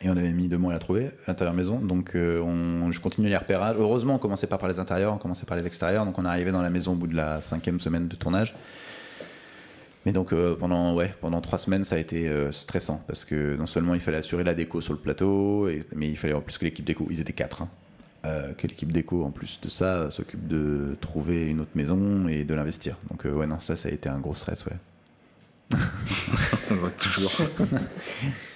Et 0.05 0.09
on 0.11 0.17
avait 0.17 0.33
mis 0.33 0.49
deux 0.49 0.59
mois 0.59 0.73
à 0.73 0.75
la 0.75 0.81
trouver, 0.81 1.11
l'intérieur 1.29 1.55
maison. 1.55 1.79
Donc 1.79 2.17
euh, 2.17 2.41
on, 2.41 2.91
je 2.91 3.01
continue 3.01 3.29
les 3.29 3.37
repérages. 3.37 3.77
Heureusement, 3.79 4.17
on 4.17 4.19
commençait 4.19 4.49
pas 4.49 4.59
par 4.59 4.69
les 4.69 4.79
intérieurs, 4.81 5.13
on 5.15 5.19
commençait 5.19 5.47
par 5.47 5.57
les 5.57 5.65
extérieurs. 5.67 6.05
Donc 6.05 6.19
on 6.19 6.25
est 6.25 6.29
arrivé 6.29 6.51
dans 6.51 6.63
la 6.63 6.71
maison 6.71 6.93
au 6.93 6.97
bout 6.97 7.07
de 7.07 7.15
la 7.15 7.41
cinquième 7.41 7.79
semaine 7.79 8.09
de 8.09 8.17
tournage. 8.17 8.55
Mais 10.05 10.11
donc 10.11 10.33
euh, 10.33 10.57
pendant, 10.57 10.95
ouais, 10.97 11.15
pendant 11.21 11.41
trois 11.41 11.59
semaines, 11.59 11.85
ça 11.85 11.95
a 11.95 11.99
été 11.99 12.29
euh, 12.29 12.51
stressant 12.51 13.01
parce 13.07 13.25
que 13.25 13.55
non 13.55 13.69
seulement 13.69 13.95
il 13.95 14.01
fallait 14.01 14.17
assurer 14.19 14.43
la 14.43 14.55
déco 14.55 14.81
sur 14.81 14.93
le 14.93 14.99
plateau, 14.99 15.69
et- 15.69 15.85
mais 15.95 16.09
il 16.11 16.17
fallait 16.17 16.35
en 16.35 16.41
plus 16.41 16.59
que 16.59 16.65
l'équipe 16.65 16.85
déco, 16.85 17.07
ils 17.09 17.21
étaient 17.21 17.33
quatre, 17.33 17.63
hein, 17.63 17.69
que 18.59 18.67
l'équipe 18.67 18.91
déco 18.91 19.23
en 19.25 19.31
plus 19.31 19.61
de 19.63 19.69
ça 19.69 20.11
s'occupe 20.11 20.49
de 20.49 20.97
trouver 21.01 21.47
une 21.47 21.61
autre 21.61 21.71
maison 21.77 22.25
et 22.29 22.43
de 22.43 22.53
l'investir. 22.55 22.97
Donc 23.11 23.25
ouais 23.25 23.47
non, 23.47 23.61
ça 23.61 23.77
ça 23.77 23.89
a 23.89 23.93
été 23.93 24.09
un 24.09 24.19
gros 24.19 24.35
stress. 24.35 24.67
Ouais, 24.67 24.73
toujours 26.99 27.33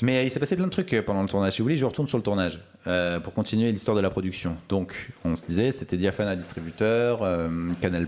Mais 0.00 0.24
il 0.24 0.30
s'est 0.30 0.38
passé 0.38 0.54
plein 0.54 0.66
de 0.66 0.70
trucs 0.70 0.92
euh, 0.94 1.02
pendant 1.02 1.22
le 1.22 1.28
tournage. 1.28 1.54
Si 1.54 1.58
vous 1.58 1.64
voulez, 1.64 1.74
je 1.76 1.84
retourne 1.84 2.06
sur 2.06 2.18
le 2.18 2.22
tournage 2.22 2.60
euh, 2.86 3.18
pour 3.18 3.34
continuer 3.34 3.72
l'histoire 3.72 3.96
de 3.96 4.00
la 4.00 4.10
production. 4.10 4.56
Donc, 4.68 5.10
on 5.24 5.34
se 5.34 5.44
disait, 5.44 5.72
c'était 5.72 5.96
Diaphane 5.96 6.28
à 6.28 6.36
distributeur, 6.36 7.22
euh, 7.24 7.48
Canal+, 7.80 8.06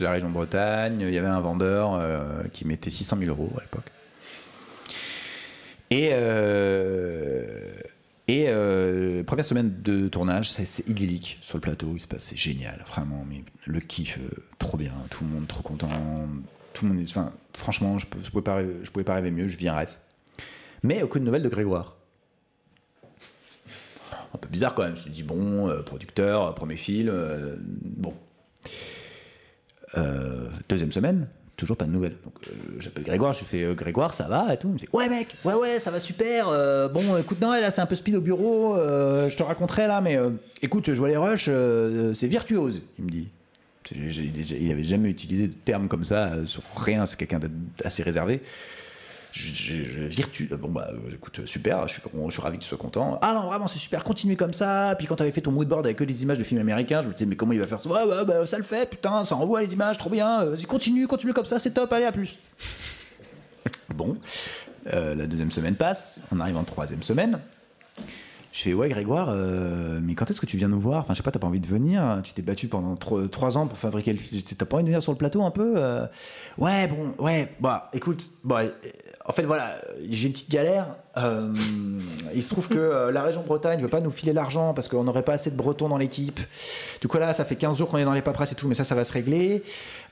la 0.00 0.10
région 0.10 0.30
Bretagne. 0.30 0.98
Il 1.00 1.12
y 1.12 1.18
avait 1.18 1.26
un 1.26 1.40
vendeur 1.40 1.94
euh, 1.94 2.42
qui 2.52 2.66
mettait 2.66 2.88
600 2.90 3.18
000 3.18 3.30
euros 3.30 3.52
à 3.58 3.60
l'époque. 3.60 3.90
Et 5.90 6.10
et 8.28 9.22
première 9.24 9.44
semaine 9.44 9.72
de 9.84 10.08
tournage, 10.08 10.50
c'est 10.50 10.88
idyllique 10.88 11.38
sur 11.42 11.58
le 11.58 11.60
plateau. 11.60 11.92
Il 11.94 12.00
se 12.00 12.08
passe, 12.08 12.24
c'est 12.24 12.36
génial, 12.36 12.84
vraiment. 12.88 13.24
Le 13.66 13.78
kiff, 13.80 14.18
trop 14.58 14.76
bien, 14.76 14.90
tout 15.10 15.22
le 15.22 15.30
monde 15.30 15.46
trop 15.46 15.62
content. 15.62 15.88
Tout 16.72 16.86
le 16.86 16.92
monde, 16.94 17.02
est- 17.02 17.18
franchement, 17.56 17.98
je, 17.98 18.06
je 18.24 18.30
pouvais 18.30 19.04
pas 19.04 19.14
rêver 19.14 19.30
mieux. 19.30 19.46
Je 19.46 19.56
vis 19.56 19.68
un 19.68 19.76
rêve. 19.76 19.94
Mais 20.86 21.02
aucune 21.02 21.24
nouvelle 21.24 21.42
de 21.42 21.48
Grégoire. 21.48 21.96
Un 24.32 24.38
peu 24.38 24.48
bizarre 24.48 24.74
quand 24.74 24.84
même. 24.84 24.94
Je 24.96 25.08
me 25.08 25.12
dit, 25.12 25.24
bon, 25.24 25.68
euh, 25.68 25.82
producteur, 25.82 26.54
premier 26.54 26.76
film, 26.76 27.08
euh, 27.10 27.56
bon. 27.60 28.14
Euh, 29.96 30.48
deuxième 30.68 30.92
semaine, 30.92 31.26
toujours 31.56 31.76
pas 31.76 31.86
de 31.86 31.90
nouvelles. 31.90 32.16
Donc 32.22 32.34
euh, 32.46 32.52
j'appelle 32.78 33.02
Grégoire, 33.04 33.32
je 33.32 33.40
lui 33.40 33.46
fais 33.46 33.62
euh, 33.64 33.74
Grégoire, 33.74 34.14
ça 34.14 34.28
va 34.28 34.52
et 34.54 34.58
tout. 34.58 34.68
Il 34.68 34.74
me 34.74 34.78
fait 34.78 34.88
Ouais, 34.92 35.08
mec, 35.08 35.34
ouais, 35.44 35.54
ouais, 35.54 35.78
ça 35.80 35.90
va 35.90 35.98
super. 35.98 36.48
euh, 36.50 36.86
bon, 36.88 37.16
écoute, 37.16 37.40
non, 37.40 37.50
là, 37.52 37.70
c'est 37.72 37.80
un 37.80 37.86
peu 37.86 37.94
speed 37.96 38.14
au 38.14 38.20
bureau. 38.20 38.76
euh, 38.76 39.28
je 39.28 39.36
te 39.36 39.42
raconterai 39.42 39.88
là, 39.88 40.00
mais 40.00 40.16
euh, 40.16 40.30
écoute, 40.62 40.86
je 40.92 40.98
vois 40.98 41.08
les 41.08 41.16
rushs, 41.16 41.46
euh, 41.48 42.14
c'est 42.14 42.28
virtuose, 42.28 42.82
il 42.98 43.04
me 43.06 43.10
dit. 43.10 43.28
Il 43.92 44.70
avait 44.72 44.82
jamais 44.82 45.08
utilisé 45.08 45.46
de 45.48 45.54
terme 45.64 45.88
comme 45.88 46.04
ça 46.04 46.32
euh, 46.32 46.46
sur 46.46 46.62
rien, 46.76 47.06
c'est 47.06 47.16
quelqu'un 47.16 47.40
d'assez 47.78 48.02
réservé. 48.02 48.42
Je, 49.38 49.74
virtu. 50.06 50.48
Bon, 50.58 50.68
bah, 50.68 50.88
euh, 50.92 51.14
écoute, 51.14 51.44
super, 51.44 51.86
je 51.86 51.94
suis, 51.94 52.40
ravi 52.40 52.56
que 52.56 52.62
tu 52.62 52.68
sois 52.68 52.78
content. 52.78 53.18
Ah 53.20 53.34
non, 53.34 53.46
vraiment, 53.46 53.66
c'est 53.66 53.78
super, 53.78 54.02
continue 54.02 54.36
comme 54.36 54.54
ça. 54.54 54.94
Puis 54.96 55.06
quand 55.06 55.16
t'avais 55.16 55.32
fait 55.32 55.42
ton 55.42 55.52
moodboard 55.52 55.84
avec 55.84 55.98
que 55.98 56.04
des 56.04 56.22
images 56.22 56.38
de 56.38 56.44
films 56.44 56.60
américains, 56.60 57.02
je 57.02 57.08
me 57.08 57.12
disais, 57.12 57.26
mais 57.26 57.36
comment 57.36 57.52
il 57.52 57.60
va 57.60 57.66
faire 57.66 57.78
ça? 57.78 57.88
Ouais, 57.88 58.02
ouais, 58.02 58.24
bah, 58.24 58.46
ça 58.46 58.56
le 58.56 58.64
fait, 58.64 58.88
putain, 58.88 59.24
ça 59.24 59.36
envoie 59.36 59.62
les 59.62 59.72
images, 59.74 59.98
trop 59.98 60.08
bien. 60.08 60.40
euh, 60.42 60.56
continue, 60.66 61.06
continue 61.06 61.34
comme 61.34 61.44
ça, 61.44 61.60
c'est 61.60 61.72
top, 61.72 61.92
allez, 61.92 62.06
à 62.06 62.12
plus. 62.12 62.38
bon, 63.94 64.16
euh, 64.92 65.14
la 65.14 65.26
deuxième 65.26 65.50
semaine 65.50 65.74
passe, 65.74 66.20
on 66.32 66.40
arrive 66.40 66.56
en 66.56 66.64
troisième 66.64 67.02
semaine. 67.02 67.38
Je 68.56 68.62
fais, 68.62 68.72
ouais, 68.72 68.88
Grégoire, 68.88 69.28
euh, 69.30 70.00
mais 70.02 70.14
quand 70.14 70.30
est-ce 70.30 70.40
que 70.40 70.46
tu 70.46 70.56
viens 70.56 70.68
nous 70.68 70.80
voir? 70.80 71.00
Enfin, 71.02 71.12
je 71.12 71.18
sais 71.18 71.22
pas, 71.22 71.30
t'as 71.30 71.38
pas 71.38 71.46
envie 71.46 71.60
de 71.60 71.66
venir? 71.66 72.20
Tu 72.24 72.32
t'es 72.32 72.40
battu 72.40 72.68
pendant 72.68 72.96
tro- 72.96 73.26
trois 73.28 73.58
ans 73.58 73.66
pour 73.66 73.76
fabriquer 73.76 74.14
le 74.14 74.18
film. 74.18 74.40
T'as 74.56 74.64
pas 74.64 74.76
envie 74.76 74.84
de 74.84 74.88
venir 74.88 75.02
sur 75.02 75.12
le 75.12 75.18
plateau 75.18 75.42
un 75.42 75.50
peu 75.50 75.74
euh? 75.76 76.06
Ouais, 76.56 76.86
bon, 76.88 77.12
ouais, 77.22 77.52
bah, 77.60 77.90
écoute, 77.92 78.30
euh, 78.50 78.70
en 79.26 79.32
fait, 79.32 79.42
voilà, 79.42 79.74
j'ai 80.08 80.28
une 80.28 80.32
petite 80.32 80.50
galère. 80.50 80.86
Euh, 81.18 81.52
il 82.34 82.42
se 82.42 82.48
trouve 82.48 82.68
que 82.68 83.10
la 83.10 83.22
région 83.22 83.42
Bretagne 83.42 83.78
veut 83.80 83.88
pas 83.88 84.00
nous 84.00 84.10
filer 84.10 84.32
l'argent 84.32 84.72
parce 84.72 84.88
qu'on 84.88 85.04
n'aurait 85.04 85.22
pas 85.22 85.34
assez 85.34 85.50
de 85.50 85.56
Bretons 85.56 85.90
dans 85.90 85.98
l'équipe. 85.98 86.40
Du 87.02 87.08
coup, 87.08 87.18
là, 87.18 87.34
ça 87.34 87.44
fait 87.44 87.56
15 87.56 87.76
jours 87.76 87.88
qu'on 87.90 87.98
est 87.98 88.04
dans 88.04 88.14
les 88.14 88.22
paperasses 88.22 88.52
et 88.52 88.54
tout, 88.54 88.68
mais 88.68 88.74
ça, 88.74 88.84
ça 88.84 88.94
va 88.94 89.04
se 89.04 89.12
régler. 89.12 89.62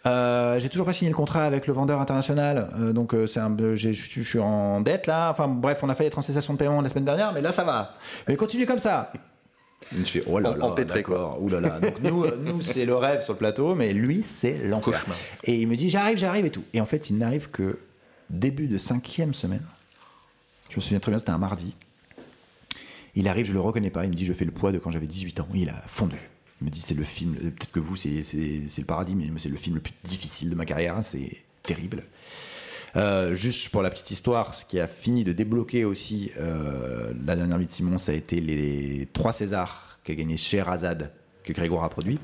Euh, 0.06 0.60
j'ai 0.60 0.68
toujours 0.68 0.84
pas 0.86 0.92
signé 0.92 1.10
le 1.10 1.16
contrat 1.16 1.44
avec 1.44 1.66
le 1.66 1.72
vendeur 1.72 1.98
international, 2.00 2.70
euh, 2.78 2.92
donc 2.92 3.14
euh, 3.14 3.26
c'est 3.26 3.40
un, 3.40 3.56
je 3.74 3.90
suis- 3.92 4.38
en 4.38 4.80
dette 4.82 5.06
là. 5.06 5.30
Enfin, 5.30 5.48
bref, 5.48 5.80
on 5.82 5.88
a 5.88 5.94
fait 5.94 6.04
les 6.04 6.10
transactions 6.10 6.52
de 6.52 6.58
paiement 6.58 6.82
la 6.82 6.88
semaine 6.90 7.06
dernière, 7.06 7.32
mais 7.32 7.40
là, 7.40 7.52
ça 7.52 7.64
va. 7.64 7.94
Mais 8.28 8.36
continue 8.36 8.66
comme 8.66 8.78
ça. 8.78 9.12
Je 9.96 10.02
fais, 10.04 10.22
oh 10.26 10.38
là 10.38 10.50
En- 10.50 10.56
là, 10.56 10.64
empêtré, 10.66 10.98
d'accord, 11.00 11.42
ouh 11.42 11.48
là 11.48 11.60
là. 11.60 11.80
Donc 11.80 12.00
nous, 12.02 12.26
nous 12.42 12.60
c'est 12.60 12.84
le 12.84 12.94
rêve 12.96 13.22
sur 13.22 13.32
le 13.34 13.38
plateau, 13.38 13.74
mais 13.74 13.92
lui, 13.92 14.22
c'est 14.22 14.58
l'enfer. 14.58 15.04
Et 15.44 15.56
il 15.60 15.68
me 15.68 15.76
dit, 15.76 15.88
j'arrive, 15.90 16.18
j'arrive 16.18 16.44
et 16.46 16.50
tout. 16.50 16.64
Et 16.74 16.80
en 16.82 16.86
fait, 16.86 17.08
il 17.10 17.16
n'arrive 17.18 17.50
que 17.50 17.78
début 18.30 18.66
de 18.66 18.76
cinquième 18.78 19.32
semaine. 19.34 19.64
Je 20.70 20.76
me 20.76 20.80
souviens 20.80 20.98
très 21.00 21.12
bien, 21.12 21.18
c'était 21.18 21.30
un 21.32 21.38
mardi. 21.38 21.74
Il 23.14 23.28
arrive, 23.28 23.46
je 23.46 23.52
le 23.52 23.60
reconnais 23.60 23.90
pas. 23.90 24.04
Il 24.04 24.10
me 24.10 24.14
dit, 24.14 24.24
je 24.24 24.32
fais 24.32 24.44
le 24.44 24.50
poids 24.50 24.72
de 24.72 24.78
quand 24.78 24.90
j'avais 24.90 25.06
18 25.06 25.40
ans. 25.40 25.48
Il 25.54 25.68
a 25.68 25.82
fondu. 25.86 26.16
Me 26.64 26.70
dit, 26.70 26.80
c'est 26.80 26.94
le 26.94 27.04
film, 27.04 27.34
peut-être 27.34 27.70
que 27.70 27.80
vous, 27.80 27.94
c'est 27.94 28.08
le 28.22 28.84
paradis, 28.84 29.14
mais 29.14 29.28
c'est 29.38 29.50
le 29.50 29.56
film 29.56 29.74
le 29.76 29.82
plus 29.82 29.92
difficile 30.02 30.48
de 30.48 30.54
ma 30.54 30.64
carrière. 30.64 30.96
hein, 30.96 31.02
C'est 31.02 31.36
terrible. 31.62 32.04
Euh, 32.96 33.34
juste 33.34 33.68
pour 33.70 33.82
la 33.82 33.90
petite 33.90 34.10
histoire, 34.12 34.54
ce 34.54 34.64
qui 34.64 34.78
a 34.80 34.86
fini 34.86 35.24
de 35.24 35.32
débloquer 35.32 35.84
aussi 35.84 36.30
euh, 36.38 37.12
la 37.26 37.34
dernière 37.36 37.58
vie 37.58 37.66
de 37.66 37.72
Simon, 37.72 37.98
ça 37.98 38.12
a 38.12 38.14
été 38.14 38.40
les 38.40 39.08
trois 39.12 39.32
Césars 39.32 39.98
qu'a 40.04 40.14
gagné 40.14 40.36
Sherazade, 40.36 41.10
que 41.42 41.52
Grégoire 41.52 41.84
a 41.84 41.90
produit. 41.90 42.18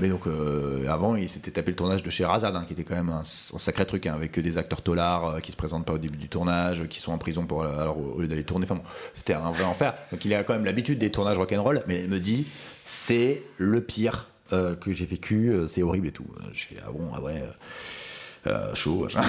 Mais 0.00 0.08
donc 0.08 0.26
euh, 0.26 0.88
avant 0.88 1.16
il 1.16 1.28
s'était 1.28 1.50
tapé 1.50 1.70
le 1.70 1.76
tournage 1.76 2.02
de 2.02 2.10
Sherazade 2.10 2.54
hein, 2.54 2.64
qui 2.66 2.72
était 2.72 2.84
quand 2.84 2.94
même 2.94 3.10
un, 3.10 3.22
sacré 3.24 3.86
truc 3.86 4.06
hein, 4.06 4.14
avec 4.14 4.38
des 4.38 4.58
acteurs 4.58 4.82
tolards 4.82 5.24
euh, 5.26 5.40
qui 5.40 5.52
se 5.52 5.56
présentent 5.56 5.84
pas 5.84 5.94
au 5.94 5.98
début 5.98 6.18
du 6.18 6.28
tournage 6.28 6.86
qui 6.88 7.00
sont 7.00 7.12
en 7.12 7.18
prison 7.18 7.46
pour 7.46 7.62
euh, 7.62 7.82
alors 7.82 7.98
au 7.98 8.20
lieu 8.20 8.28
d'aller 8.28 8.44
tourner. 8.44 8.64
Enfin 8.64 8.76
bon, 8.76 8.82
c'était 9.12 9.34
un 9.34 9.50
vrai 9.50 9.64
enfer. 9.64 9.94
Donc 10.12 10.24
il 10.24 10.34
a 10.34 10.44
quand 10.44 10.54
même 10.54 10.64
l'habitude 10.64 10.98
des 10.98 11.10
tournages 11.10 11.38
rock'n'roll 11.38 11.82
mais 11.86 12.02
il 12.04 12.10
me 12.10 12.20
dit 12.20 12.46
c'est 12.84 13.42
le 13.58 13.80
pire 13.80 14.28
euh, 14.52 14.76
que 14.76 14.92
j'ai 14.92 15.06
vécu 15.06 15.50
euh, 15.50 15.66
c'est 15.66 15.82
horrible 15.82 16.08
et 16.08 16.12
tout. 16.12 16.26
Je 16.52 16.66
fais 16.66 16.76
ah 16.86 16.90
bon 16.92 17.08
ah 17.14 17.20
ouais 17.20 17.42
euh, 17.42 18.50
euh, 18.50 18.74
chaud 18.74 19.04
machin. 19.04 19.20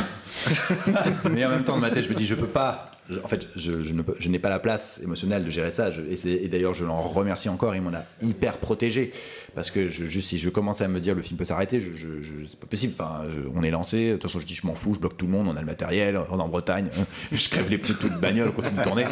mais 1.31 1.45
en 1.45 1.49
même 1.49 1.63
temps 1.63 1.75
dans 1.75 1.81
ma 1.81 1.89
tête 1.89 2.03
je 2.03 2.09
me 2.09 2.15
dis 2.15 2.25
je 2.25 2.35
peux 2.35 2.47
pas 2.47 2.91
je- 3.09 3.19
en 3.19 3.27
fait 3.27 3.47
je, 3.55 3.81
je 3.81 3.93
ne 3.93 4.01
peux- 4.01 4.15
je 4.19 4.29
n'ai 4.29 4.39
pas 4.39 4.49
la 4.49 4.59
place 4.59 4.99
émotionnelle 5.03 5.43
de 5.45 5.49
gérer 5.49 5.71
ça. 5.71 5.91
Je- 5.91 6.01
et, 6.01 6.15
c'est- 6.17 6.29
et 6.29 6.47
d'ailleurs 6.47 6.73
je 6.73 6.85
l'en 6.85 6.99
remercie 6.99 7.49
encore. 7.49 7.75
Il 7.75 7.81
m'en 7.81 7.93
a 7.93 8.03
hyper 8.21 8.57
protégé. 8.57 9.11
Parce 9.55 9.71
que 9.71 9.87
juste 9.87 10.27
si 10.29 10.37
je 10.37 10.49
commençais 10.49 10.83
à 10.83 10.87
me 10.87 10.99
dire 10.99 11.15
le 11.15 11.21
film 11.21 11.37
peut 11.37 11.45
s'arrêter 11.45 11.79
c'est 11.81 12.59
pas 12.59 12.67
possible. 12.67 12.93
Enfin 12.99 13.23
on 13.55 13.63
est 13.63 13.71
lancé. 13.71 14.07
De 14.09 14.13
toute 14.13 14.23
façon 14.23 14.39
je 14.39 14.45
dis 14.45 14.55
je 14.55 14.65
m'en 14.67 14.75
fous 14.75 14.93
je 14.93 14.99
bloque 14.99 15.17
tout 15.17 15.25
le 15.25 15.31
monde 15.31 15.47
on 15.47 15.55
a 15.55 15.59
le 15.59 15.65
matériel 15.65 16.19
on 16.29 16.37
est 16.37 16.41
en 16.41 16.47
Bretagne. 16.47 16.89
Je 17.31 17.49
crève 17.49 17.69
les 17.69 17.77
pneus 17.77 17.93
de 17.95 17.99
toute 17.99 18.19
bagnole 18.19 18.49
on 18.49 18.51
continue 18.51 18.77
de 18.79 18.83
tourner. 18.83 19.05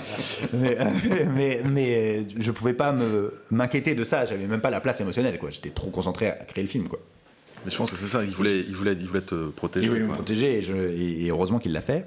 Mais, 0.54 0.78
mais, 1.36 1.62
mais 1.66 2.26
je 2.38 2.52
pouvais 2.52 2.74
pas 2.74 2.92
me 2.92 3.34
m'inquiéter 3.52 3.96
de 3.96 4.04
ça. 4.04 4.26
J'avais 4.26 4.46
même 4.48 4.62
pas 4.62 4.70
la 4.70 4.82
place 4.82 5.02
émotionnelle 5.02 5.38
quoi. 5.40 5.50
J'étais 5.52 5.70
trop 5.72 5.90
concentré 5.90 6.28
à 6.28 6.34
créer 6.34 6.64
le 6.64 6.70
film 6.70 6.88
quoi. 6.88 7.00
Mais 7.66 7.72
je 7.72 7.78
pense 7.78 7.90
que 7.92 7.98
c'est 7.98 8.06
ça, 8.08 8.24
il 8.24 8.30
voulait, 8.30 8.60
il, 8.60 8.76
voulait, 8.76 8.94
il 8.94 9.08
voulait 9.08 9.22
te 9.22 9.48
protéger. 9.50 9.88
il 9.88 9.90
voulait 9.90 10.04
me 10.04 10.14
protéger 10.14 10.58
et, 10.60 10.62
je- 10.62 10.74
et- 10.76 11.26
et 11.26 11.30
heureusement 11.32 11.58
qu'il 11.58 11.72
l'a 11.72 11.82
fait. 11.82 12.06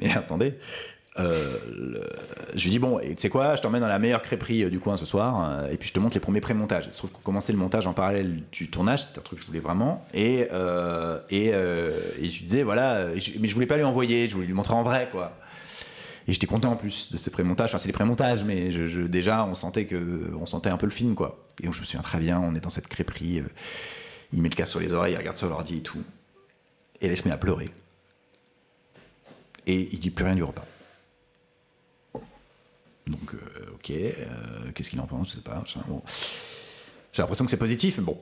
Mais 0.00 0.10
attendez, 0.12 0.54
euh, 1.18 1.58
je 2.54 2.64
lui 2.64 2.70
dis 2.70 2.78
bon, 2.78 2.98
tu 2.98 3.14
sais 3.18 3.28
quoi, 3.28 3.54
je 3.54 3.60
t'emmène 3.60 3.82
dans 3.82 3.88
la 3.88 3.98
meilleure 3.98 4.22
crêperie 4.22 4.64
euh, 4.64 4.70
du 4.70 4.80
coin 4.80 4.96
ce 4.96 5.04
soir 5.04 5.50
euh, 5.50 5.70
et 5.70 5.76
puis 5.76 5.88
je 5.88 5.92
te 5.92 6.00
montre 6.00 6.14
les 6.14 6.20
premiers 6.20 6.40
pré-montages. 6.40 6.86
Il 6.86 6.92
se 6.92 6.98
trouve 6.98 7.10
qu'on 7.10 7.20
commençait 7.20 7.52
le 7.52 7.58
montage 7.58 7.86
en 7.86 7.92
parallèle 7.92 8.42
du 8.50 8.70
tournage, 8.70 9.04
c'était 9.04 9.18
un 9.18 9.22
truc 9.22 9.38
que 9.38 9.42
je 9.42 9.46
voulais 9.46 9.60
vraiment. 9.60 10.06
Et, 10.14 10.40
et, 10.40 11.52
je 11.52 12.20
lui 12.20 12.44
disais 12.44 12.62
voilà, 12.62 13.06
mais 13.40 13.48
je 13.48 13.54
voulais 13.54 13.66
pas 13.66 13.76
lui 13.76 13.84
envoyer, 13.84 14.28
je 14.28 14.34
voulais 14.34 14.46
lui 14.46 14.54
montrer 14.54 14.74
en 14.74 14.82
vrai 14.82 15.08
quoi. 15.12 15.36
Et 16.28 16.32
j'étais 16.32 16.46
content 16.46 16.70
en 16.70 16.76
plus 16.76 17.10
de 17.10 17.18
ces 17.18 17.30
pré-montages. 17.30 17.70
Enfin, 17.70 17.78
c'est 17.78 17.88
les 17.88 17.92
pré-montages, 17.92 18.44
mais 18.44 18.68
déjà, 19.08 19.44
on 19.44 19.56
sentait 19.56 19.86
que, 19.86 20.32
on 20.40 20.46
sentait 20.46 20.70
un 20.70 20.76
peu 20.76 20.86
le 20.86 20.92
film, 20.92 21.16
quoi. 21.16 21.44
Et 21.60 21.64
donc, 21.64 21.74
je 21.74 21.80
me 21.80 21.84
souviens 21.84 22.00
très 22.00 22.20
bien, 22.20 22.38
on 22.38 22.54
est 22.54 22.60
dans 22.60 22.68
cette 22.70 22.86
crêperie. 22.86 23.42
il 24.32 24.40
met 24.40 24.48
le 24.48 24.54
casque 24.54 24.70
sur 24.70 24.78
les 24.78 24.92
oreilles, 24.92 25.14
il 25.14 25.16
regarde 25.16 25.36
sur 25.36 25.48
l'ordi 25.48 25.78
et 25.78 25.80
tout. 25.80 26.00
Et 27.00 27.08
elle 27.08 27.16
se 27.16 27.26
met 27.26 27.34
à 27.34 27.38
pleurer. 27.38 27.70
Et 29.66 29.88
il 29.90 29.98
dit 29.98 30.10
plus 30.10 30.24
rien 30.24 30.36
du 30.36 30.44
repas. 30.44 30.64
Donc, 33.06 33.34
euh, 33.34 33.38
ok, 33.74 33.90
euh, 33.90 34.70
qu'est-ce 34.74 34.90
qu'il 34.90 35.00
en 35.00 35.06
pense 35.06 35.30
Je 35.30 35.34
sais 35.34 35.40
pas. 35.40 35.62
bon. 35.88 36.02
J'ai 37.12 37.22
l'impression 37.22 37.44
que 37.44 37.50
c'est 37.50 37.56
positif, 37.56 37.98
mais 37.98 38.04
bon. 38.04 38.18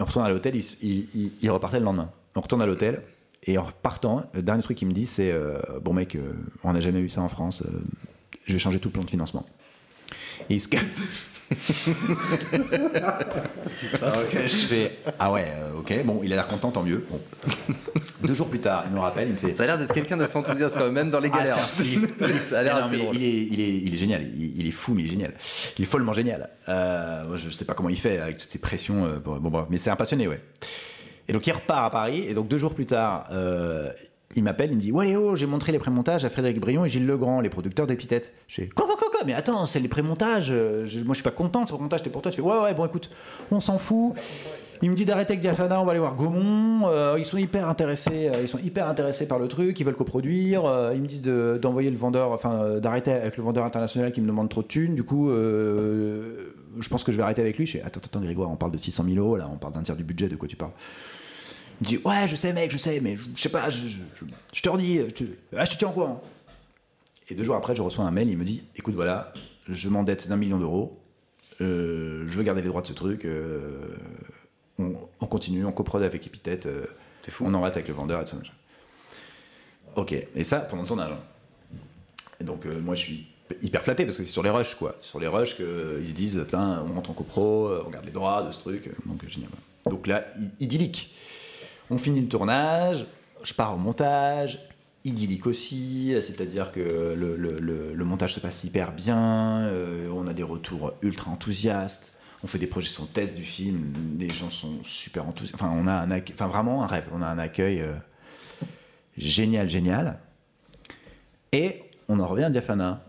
On 0.00 0.04
retourne 0.04 0.24
à 0.24 0.28
l'hôtel, 0.28 0.56
il, 0.56 1.06
il- 1.40 1.50
repartait 1.50 1.78
le 1.78 1.84
lendemain. 1.84 2.10
On 2.34 2.40
retourne 2.40 2.62
à 2.62 2.66
l'hôtel, 2.66 3.02
et 3.44 3.56
en 3.58 3.64
repartant, 3.64 4.24
le 4.34 4.42
dernier 4.42 4.62
truc 4.62 4.76
qu'il 4.78 4.88
me 4.88 4.92
dit, 4.92 5.06
c'est 5.06 5.30
euh, 5.30 5.58
Bon, 5.80 5.92
mec, 5.92 6.18
on 6.64 6.72
n'a 6.72 6.80
jamais 6.80 7.00
eu 7.00 7.08
ça 7.08 7.20
en 7.22 7.28
France, 7.28 7.62
je 8.46 8.52
vais 8.52 8.58
changer 8.58 8.80
tout 8.80 8.88
le 8.88 8.92
plan 8.94 9.04
de 9.04 9.10
financement. 9.10 9.46
Et. 10.50 10.58
Ok, 14.02 14.32
je 14.32 14.48
fais 14.66 14.98
Ah 15.18 15.32
ouais, 15.32 15.46
euh, 15.48 15.78
ok, 15.78 16.04
bon, 16.04 16.20
il 16.22 16.32
a 16.32 16.36
l'air 16.36 16.46
content, 16.46 16.70
tant 16.70 16.82
mieux. 16.82 17.04
Bon. 17.10 17.20
Deux 18.22 18.34
jours 18.34 18.48
plus 18.48 18.60
tard, 18.60 18.84
il 18.86 18.92
me 18.94 19.00
rappelle, 19.00 19.28
il 19.28 19.32
me 19.34 19.38
fait 19.38 19.54
Ça 19.54 19.64
a 19.64 19.66
l'air 19.66 19.78
d'être 19.78 19.92
quelqu'un 19.92 20.16
d'assez 20.16 20.36
enthousiaste 20.36 20.74
quand 20.74 20.84
même, 20.84 20.94
même 20.94 21.10
dans 21.10 21.20
les 21.20 21.30
ah, 21.32 21.38
galères. 21.38 21.54
c'est 21.54 21.60
un 21.60 21.64
flip. 21.84 22.10
Ça 22.50 22.60
a 22.60 22.62
l'air 22.62 22.74
Non, 22.74 22.80
non, 22.80 22.86
assez 22.86 22.96
mais 22.96 23.02
drôle. 23.02 23.16
il, 23.16 23.24
est, 23.24 23.28
il, 23.52 23.60
est, 23.60 23.68
il 23.78 23.94
est 23.94 23.96
génial. 23.96 24.22
Il, 24.34 24.60
il 24.60 24.66
est 24.66 24.72
fou, 24.72 24.94
mais 24.94 25.02
il 25.02 25.06
est 25.06 25.10
génial. 25.10 25.34
Il 25.78 25.82
est 25.82 25.86
follement 25.86 26.12
génial. 26.12 26.48
Euh, 26.68 27.36
je 27.36 27.50
sais 27.50 27.64
pas 27.64 27.74
comment 27.74 27.88
il 27.88 27.98
fait 27.98 28.18
avec 28.18 28.38
toutes 28.38 28.50
ces 28.50 28.58
pressions. 28.58 29.04
euh, 29.06 29.18
bon, 29.18 29.36
bon, 29.38 29.50
bref, 29.50 29.66
mais 29.70 29.78
c'est 29.78 29.90
un 29.90 29.96
passionné, 29.96 30.28
ouais. 30.28 30.40
Et 31.28 31.32
donc, 31.32 31.46
il 31.46 31.52
repart 31.52 31.86
à 31.86 31.90
Paris. 31.90 32.24
Et 32.26 32.34
donc, 32.34 32.48
deux 32.48 32.58
jours 32.58 32.74
plus 32.74 32.86
tard, 32.86 33.26
euh, 33.32 33.90
il 34.36 34.42
m'appelle. 34.42 34.70
Il 34.70 34.76
me 34.76 34.80
dit 34.80 34.92
Ouais, 34.92 35.06
Léo, 35.06 35.36
j'ai 35.36 35.46
montré 35.46 35.72
les 35.72 35.78
prémontages 35.78 36.24
à 36.24 36.30
Frédéric 36.30 36.60
Brion 36.60 36.84
et 36.84 36.88
Gilles 36.88 37.06
Legrand, 37.06 37.40
les 37.40 37.50
producteurs 37.50 37.86
d'Épithète. 37.86 38.32
Je 38.48 38.56
fais 38.62 38.68
Quoi, 38.68 38.86
quoi, 38.86 38.96
quoi, 38.96 39.08
quoi 39.10 39.20
Mais 39.26 39.34
attends, 39.34 39.66
c'est 39.66 39.80
les 39.80 39.88
prémontages. 39.88 40.48
euh, 40.50 40.86
moi, 41.04 41.08
je 41.10 41.14
suis 41.14 41.22
pas 41.22 41.30
content. 41.30 41.66
Ces 41.66 41.72
prémontages, 41.74 42.00
c'était 42.00 42.10
pour 42.10 42.22
toi. 42.22 42.30
Tu 42.30 42.40
fais 42.40 42.46
Ouais, 42.46 42.60
ouais, 42.62 42.74
bon, 42.74 42.86
écoute, 42.86 43.10
on 43.50 43.60
s'en 43.60 43.78
fout. 43.78 44.14
Il 44.84 44.90
me 44.90 44.96
dit 44.96 45.04
d'arrêter 45.04 45.34
avec 45.34 45.40
Diafana, 45.42 45.80
on 45.80 45.84
va 45.84 45.92
aller 45.92 46.00
voir 46.00 46.16
Gaumont. 46.16 46.88
Euh, 46.88 47.14
ils 47.16 47.24
sont 47.24 47.36
hyper 47.38 47.68
intéressés, 47.68 48.28
euh, 48.34 48.40
ils 48.42 48.48
sont 48.48 48.58
hyper 48.58 48.88
intéressés 48.88 49.28
par 49.28 49.38
le 49.38 49.46
truc, 49.46 49.78
ils 49.78 49.84
veulent 49.86 49.94
coproduire. 49.94 50.64
Euh, 50.64 50.90
ils 50.92 51.00
me 51.00 51.06
disent 51.06 51.22
de- 51.22 51.56
d'envoyer 51.62 51.88
le 51.88 51.96
vendeur, 51.96 52.32
enfin 52.32 52.80
d'arrêter 52.80 53.12
avec 53.12 53.36
le 53.36 53.44
vendeur 53.44 53.64
international 53.64 54.10
qui 54.10 54.20
me 54.20 54.26
demande 54.26 54.48
trop 54.48 54.62
de 54.62 54.66
thunes. 54.66 54.96
Du 54.96 55.04
coup, 55.04 55.28
je 56.80 56.88
pense 56.88 57.04
que 57.04 57.12
je 57.12 57.16
vais 57.18 57.22
arrêter 57.22 57.42
avec 57.42 57.58
lui. 57.58 57.66
Je 57.66 57.78
fais 57.78 57.82
attends, 57.82 58.00
attends, 58.04 58.20
Grégoire, 58.20 58.50
on 58.50 58.56
parle 58.56 58.72
de 58.72 58.78
600 58.78 59.04
000 59.08 59.24
euros 59.24 59.36
là, 59.36 59.48
on 59.52 59.56
parle 59.56 59.74
d'un 59.74 59.82
tiers 59.82 59.96
du 59.96 60.04
budget, 60.04 60.28
de 60.28 60.36
quoi 60.36 60.48
tu 60.48 60.56
parles? 60.56 60.72
Il 61.84 61.96
me 61.96 61.98
dit 61.98 62.02
ouais, 62.04 62.28
je 62.28 62.36
sais 62.36 62.52
mec, 62.52 62.70
je 62.70 62.76
sais, 62.78 63.00
mais 63.00 63.16
je, 63.16 63.24
je 63.34 63.42
sais 63.42 63.48
pas, 63.48 63.68
je, 63.68 63.88
je, 63.88 63.98
je- 64.14 64.24
je 64.52 64.62
te 64.62 64.68
redis, 64.68 64.98
je 65.16 65.24
ah, 65.56 65.64
je 65.64 65.70
te 65.72 65.76
tiens 65.78 65.88
au 65.88 65.92
courant. 65.92 66.22
Et 67.28 67.34
deux 67.34 67.42
jours 67.42 67.56
après, 67.56 67.74
je 67.74 67.82
reçois 67.82 68.04
un 68.04 68.10
mail, 68.12 68.28
il 68.28 68.38
me 68.38 68.44
dit 68.44 68.62
écoute 68.76 68.94
voilà, 68.94 69.32
je 69.68 69.88
m'endette 69.88 70.28
d'un 70.28 70.36
million 70.36 70.58
d'euros. 70.58 71.00
Euh, 71.60 72.24
je 72.28 72.38
veux 72.38 72.44
garder 72.44 72.62
les 72.62 72.68
droits 72.68 72.82
de 72.82 72.86
ce 72.86 72.92
truc. 72.92 73.24
euh, 73.24 73.96
on, 74.78 74.94
on 75.20 75.26
continue, 75.26 75.64
on 75.64 75.72
coprode 75.72 76.02
avec 76.04 76.24
Epithète. 76.26 76.66
euh, 76.66 76.86
On 77.40 77.52
en 77.54 77.60
rate 77.60 77.74
avec 77.74 77.88
le 77.88 77.94
vendeur 77.94 78.20
et 78.20 78.24
tout 78.24 78.30
ça. 78.36 78.42
Ok, 79.96 80.12
et 80.12 80.44
ça 80.44 80.60
pendant 80.60 80.82
le 80.82 80.88
tournage. 80.88 81.10
hein. 81.10 81.78
Et 82.40 82.44
donc, 82.44 82.64
euh, 82.66 82.80
moi, 82.80 82.94
je 82.94 83.00
suis 83.00 83.26
hyper 83.60 83.82
flatté 83.82 84.04
parce 84.04 84.16
que 84.18 84.24
c'est 84.24 84.30
sur 84.30 84.42
les 84.44 84.50
rushs, 84.50 84.74
quoi. 84.76 84.96
Sur 85.00 85.18
les 85.20 85.26
rushs 85.26 85.56
qu'ils 85.56 86.06
se 86.06 86.12
disent, 86.12 86.38
putain, 86.44 86.84
on 86.88 86.94
rentre 86.94 87.10
en 87.10 87.14
copro, 87.14 87.70
on 87.86 87.90
garde 87.90 88.04
les 88.06 88.12
droits 88.12 88.42
de 88.44 88.52
ce 88.52 88.58
truc. 88.60 88.90
Donc, 89.06 89.26
génial. 89.28 89.50
Donc 89.84 90.06
là, 90.06 90.24
idyllique. 90.60 91.14
On 91.92 91.98
finit 91.98 92.22
le 92.22 92.28
tournage, 92.28 93.04
je 93.44 93.52
pars 93.52 93.74
au 93.74 93.76
montage, 93.76 94.58
idyllique 95.04 95.46
aussi, 95.46 96.14
c'est-à-dire 96.22 96.72
que 96.72 96.80
le, 97.14 98.04
montage 98.06 98.32
se 98.32 98.40
passe 98.40 98.64
hyper 98.64 98.92
bien, 98.92 99.66
euh, 99.66 100.08
on 100.10 100.26
a 100.26 100.32
des 100.32 100.42
retours 100.42 100.94
ultra 101.02 101.30
enthousiastes, 101.30 102.14
on 102.42 102.46
fait 102.46 102.58
des 102.58 102.66
projections 102.66 103.04
test 103.04 103.34
du 103.34 103.44
film, 103.44 103.92
les 104.18 104.30
gens 104.30 104.48
sont 104.48 104.82
super 104.84 105.28
enthousiastes, 105.28 105.54
enfin 105.54 105.70
on 105.76 105.86
a 105.86 105.92
un 105.92 106.46
vraiment 106.46 106.82
un 106.82 106.86
rêve, 106.86 107.08
on 107.12 107.20
a 107.20 107.26
un 107.26 107.38
accueil 107.38 107.82
euh, 107.82 107.92
génial, 109.18 109.68
génial. 109.68 110.18
Et 111.52 111.82
on 112.08 112.20
en 112.20 112.26
revient 112.26 112.44
à 112.44 112.50
Diafana. 112.50 113.04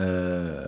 Euh, 0.00 0.66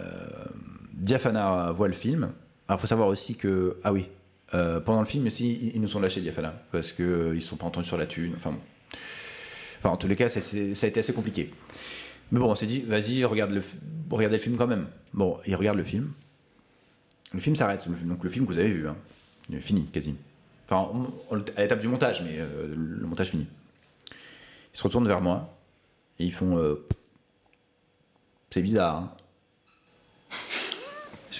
Diafana 0.92 1.72
voit 1.72 1.88
le 1.88 1.94
film. 1.94 2.30
Alors, 2.68 2.80
faut 2.80 2.86
savoir 2.86 3.08
aussi 3.08 3.34
que, 3.34 3.76
ah 3.82 3.92
oui, 3.92 4.08
euh, 4.54 4.80
pendant 4.80 5.00
le 5.00 5.06
film 5.06 5.26
aussi, 5.26 5.72
ils- 5.74 5.80
nous 5.80 5.96
ont 5.96 6.00
lâché 6.00 6.20
Diafana 6.20 6.54
parce 6.72 6.92
qu'ils 6.92 7.04
ne 7.34 7.38
sont 7.40 7.56
pas 7.56 7.66
entendus 7.66 7.88
sur 7.88 7.98
la 7.98 8.06
thune. 8.06 8.32
Enfin, 8.36 8.52
bon. 8.52 8.58
enfin 9.78 9.90
en 9.90 9.96
tous 9.96 10.06
les 10.08 10.16
cas, 10.16 10.28
ça, 10.28 10.38
a 10.40 10.88
été 10.88 11.00
assez 11.00 11.12
compliqué. 11.12 11.50
Mais 12.30 12.38
bon, 12.38 12.50
on 12.50 12.54
s'est 12.54 12.66
dit, 12.66 12.80
vas-y, 12.82 13.24
regarde 13.24 13.50
le, 13.50 13.62
regardez 14.10 14.36
le 14.38 14.42
film 14.42 14.56
quand 14.56 14.66
même. 14.66 14.86
Bon, 15.12 15.38
ils 15.46 15.56
regardent 15.56 15.78
le 15.78 15.84
film. 15.84 16.12
Le 17.32 17.40
film 17.40 17.56
s'arrête. 17.56 17.86
Donc, 18.06 18.22
le 18.24 18.30
film 18.30 18.46
que 18.46 18.52
vous 18.52 18.58
avez 18.58 18.70
vu, 18.70 18.88
hein, 18.88 18.96
il 19.50 19.56
est 19.56 19.60
fini, 19.60 19.86
quasi. 19.86 20.14
Enfin, 20.68 20.88
à 21.56 21.62
l'étape 21.62 21.80
du 21.80 21.88
montage, 21.88 22.22
mais 22.22 22.38
euh, 22.38 22.74
le 22.74 23.06
montage 23.06 23.30
fini. 23.30 23.46
Ils 24.72 24.78
se 24.78 24.82
retournent 24.84 25.06
vers 25.08 25.20
moi 25.20 25.58
et 26.18 26.24
ils 26.24 26.32
font. 26.32 26.56
euh, 26.58 26.86
c'est 28.50 28.62
bizarre. 28.62 28.96
Hein. 28.96 29.12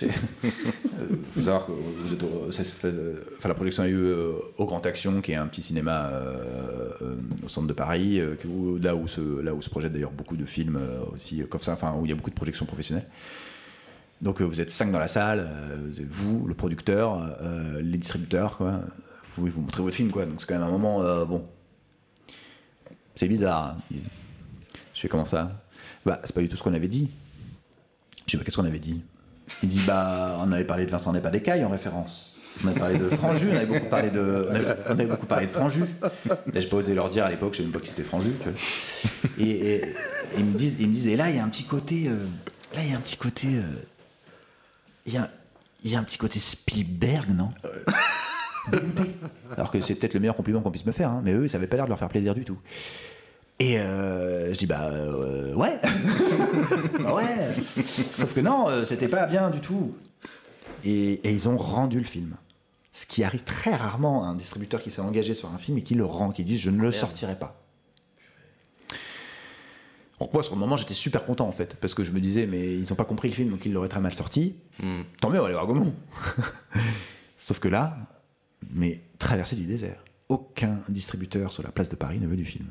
Euh, 0.02 0.08
savoir 1.42 1.66
que 1.66 1.72
vous 1.72 2.12
êtes 2.12 2.22
euh, 2.84 3.14
enfin, 3.38 3.48
la 3.48 3.54
projection 3.54 3.82
a 3.82 3.88
eu 3.88 3.96
euh, 3.96 4.32
au 4.58 4.66
Grand 4.66 4.84
Action, 4.86 5.20
qui 5.20 5.32
est 5.32 5.36
un 5.36 5.46
petit 5.46 5.62
cinéma 5.62 6.10
au 7.44 7.48
centre 7.48 7.66
de 7.66 7.72
Paris, 7.72 8.20
là, 8.80 8.96
où 8.96 9.08
se, 9.08 9.40
là 9.40 9.54
projettent 9.70 9.92
d'ailleurs 9.92 10.12
beaucoup 10.12 10.36
de 10.36 10.44
films 10.44 10.80
aussi 11.12 11.42
où 11.96 12.04
il 12.04 12.08
y 12.08 12.12
a 12.12 12.16
beaucoup 12.16 12.30
de 12.30 12.34
projections 12.34 12.66
professionnelles. 12.66 13.06
Donc 14.22 14.40
vous 14.40 14.60
êtes 14.60 14.70
cinq 14.70 14.90
dans 14.90 14.98
la 14.98 15.08
salle, 15.08 15.50
vous, 16.08 16.38
vous, 16.38 16.46
le 16.46 16.54
producteur, 16.54 17.36
les 17.80 17.98
distributeurs. 17.98 18.58
Vous, 19.36 19.46
vous 19.46 19.60
montrez 19.60 19.82
votre 19.82 19.96
film. 19.96 20.10
Donc 20.10 20.24
c'est 20.38 20.46
quand 20.46 20.54
même 20.54 20.62
un 20.62 20.70
moment, 20.70 21.24
bon, 21.26 21.46
c'est 23.14 23.28
bizarre. 23.28 23.76
hein. 23.92 23.96
Je 24.94 25.00
fais 25.00 25.08
comment 25.08 25.24
ça? 25.24 25.64
Bah, 26.06 26.20
c'est 26.24 26.34
pas 26.34 26.40
du 26.40 26.48
tout 26.48 26.56
ce 26.56 26.62
qu'on 26.62 26.74
avait 26.74 26.88
dit. 26.88 27.10
Je 28.26 28.32
sais 28.32 28.38
pas 28.38 28.44
qu'est-ce 28.44 28.56
qu'on 28.56 28.64
avait 28.64 28.78
dit. 28.78 29.02
Il 29.62 29.68
dit 29.68 29.80
bah 29.86 30.38
on 30.40 30.52
avait 30.52 30.64
parlé 30.64 30.86
de 30.86 30.90
Vincent 30.90 31.12
pas 31.12 31.30
d'écaille 31.30 31.64
en 31.64 31.70
référence. 31.70 32.38
On 32.62 32.68
avait 32.68 32.78
parlé 32.78 32.98
de 32.98 33.08
Franju, 33.08 33.48
on 33.50 33.56
avait 33.56 33.66
beaucoup 33.66 33.88
parlé 33.88 34.10
de, 34.10 34.48
on 34.88 34.90
avait, 34.90 35.06
beaucoup 35.06 35.26
parlé 35.26 35.46
de 35.46 35.52
j'ai 36.54 36.68
pas 36.68 36.76
osé 36.76 36.94
leur 36.94 37.10
dire 37.10 37.24
à 37.24 37.30
l'époque, 37.30 37.54
je 37.54 37.58
sais 37.58 37.62
même 37.64 37.72
pas 37.72 37.80
qui 37.80 37.88
c'était 37.88 38.04
Franju. 38.04 38.32
tu 38.40 38.48
vois. 38.48 39.44
Et, 39.44 39.82
ils 40.36 40.44
me 40.44 40.56
disent, 40.56 40.76
ils 40.78 40.88
me 40.88 41.08
et 41.08 41.16
là 41.16 41.30
il 41.30 41.36
y 41.36 41.38
a 41.38 41.44
un 41.44 41.48
petit 41.48 41.64
côté, 41.64 42.08
euh, 42.08 42.26
là 42.74 42.82
il 42.82 42.90
y 42.90 42.94
a 42.94 42.96
un 42.96 43.00
petit 43.00 43.16
côté, 43.16 43.48
euh, 43.48 43.62
il 45.06 45.14
y 45.14 45.16
a, 45.16 45.30
il 45.82 45.90
y 45.90 45.96
a 45.96 45.98
un 45.98 46.04
petit 46.04 46.18
côté 46.18 46.38
Spielberg, 46.38 47.30
non? 47.30 47.50
Alors 49.56 49.70
que 49.70 49.80
c'est 49.80 49.94
peut-être 49.94 50.14
le 50.14 50.20
meilleur 50.20 50.36
compliment 50.36 50.60
qu'on 50.60 50.70
puisse 50.70 50.86
me 50.86 50.92
faire, 50.92 51.10
hein, 51.10 51.22
mais 51.24 51.32
eux, 51.32 51.48
ça 51.48 51.58
avait 51.58 51.66
pas 51.66 51.76
l'air 51.76 51.84
de 51.86 51.90
leur 51.90 51.98
faire 51.98 52.08
plaisir 52.08 52.34
du 52.34 52.44
tout. 52.44 52.58
Et 53.60 53.78
euh, 53.78 54.52
je 54.52 54.58
dis 54.58 54.66
bah 54.66 54.90
euh, 54.90 55.54
ouais, 55.54 55.80
Bah 57.00 57.14
ouais. 57.14 57.46
Sauf 57.48 58.34
que 58.34 58.40
non, 58.40 58.68
euh, 58.68 58.84
c'était 58.84 59.08
pas 59.08 59.26
bien 59.26 59.50
du 59.50 59.60
tout. 59.60 59.94
Et, 60.84 61.12
et 61.12 61.30
ils 61.30 61.48
ont 61.48 61.56
rendu 61.56 61.98
le 61.98 62.04
film. 62.04 62.36
Ce 62.92 63.06
qui 63.06 63.24
arrive 63.24 63.42
très 63.44 63.74
rarement 63.74 64.24
à 64.24 64.28
un 64.28 64.34
distributeur 64.34 64.82
qui 64.82 64.90
s'est 64.90 65.00
engagé 65.00 65.34
sur 65.34 65.50
un 65.52 65.58
film 65.58 65.78
et 65.78 65.82
qui 65.82 65.94
le 65.94 66.04
rend, 66.04 66.30
qui 66.30 66.44
dit 66.44 66.58
je 66.58 66.70
ne 66.70 66.80
le 66.80 66.90
sortirai 66.90 67.38
pas. 67.38 67.60
Donc 70.20 70.32
moi, 70.32 70.42
sur 70.42 70.54
le 70.54 70.60
moment, 70.60 70.76
j'étais 70.76 70.94
super 70.94 71.24
content 71.24 71.46
en 71.46 71.52
fait, 71.52 71.76
parce 71.76 71.92
que 71.92 72.04
je 72.04 72.12
me 72.12 72.20
disais, 72.20 72.46
mais 72.46 72.74
ils 72.74 72.88
n'ont 72.88 72.96
pas 72.96 73.04
compris 73.04 73.28
le 73.28 73.34
film, 73.34 73.50
donc 73.50 73.66
ils 73.66 73.72
l'auraient 73.72 73.88
très 73.88 74.00
mal 74.00 74.14
sorti. 74.14 74.54
Tant 75.20 75.28
mieux, 75.30 75.38
on 75.38 75.42
va 75.42 75.46
aller 75.46 75.54
voir 75.54 75.66
Gaumont. 75.66 75.94
Sauf 77.36 77.58
que 77.58 77.68
là, 77.68 77.96
mais 78.70 79.00
traversée 79.18 79.56
du 79.56 79.64
désert. 79.64 80.04
Aucun 80.28 80.80
distributeur 80.88 81.52
sur 81.52 81.62
la 81.62 81.70
place 81.72 81.88
de 81.88 81.96
Paris 81.96 82.18
ne 82.20 82.26
veut 82.26 82.36
du 82.36 82.44
film. 82.44 82.66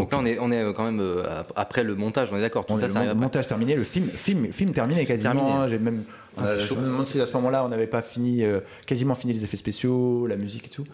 Donc 0.00 0.12
là, 0.12 0.18
on 0.20 0.26
est, 0.26 0.38
on 0.40 0.50
est 0.50 0.74
quand 0.74 0.84
même 0.84 1.00
euh, 1.00 1.40
ap- 1.40 1.52
après 1.56 1.82
le 1.84 1.94
montage, 1.94 2.28
on 2.32 2.36
est 2.36 2.40
d'accord. 2.40 2.66
Tout 2.66 2.74
On 2.74 2.76
ça, 2.78 2.88
ça 2.88 3.04
le 3.04 3.14
montage 3.14 3.46
terminé, 3.46 3.74
le 3.74 3.84
film, 3.84 4.08
film, 4.08 4.52
film 4.52 4.72
terminé 4.72 5.06
quasiment. 5.06 5.32
Terminé. 5.34 5.68
J'ai 5.68 5.78
même, 5.78 6.04
Ah, 6.38 6.44
euh, 6.46 6.66
je 6.66 6.74
me 6.74 6.82
demande 6.82 7.06
si 7.08 7.20
à 7.20 7.26
ce 7.26 7.32
moment-là, 7.34 7.64
on 7.64 7.68
n'avait 7.68 7.86
pas 7.86 8.02
fini, 8.02 8.44
euh, 8.44 8.60
quasiment 8.86 9.14
fini 9.14 9.32
les 9.32 9.44
effets 9.44 9.56
spéciaux, 9.56 10.26
la 10.26 10.36
musique 10.36 10.66
et 10.66 10.70
tout. 10.70 10.84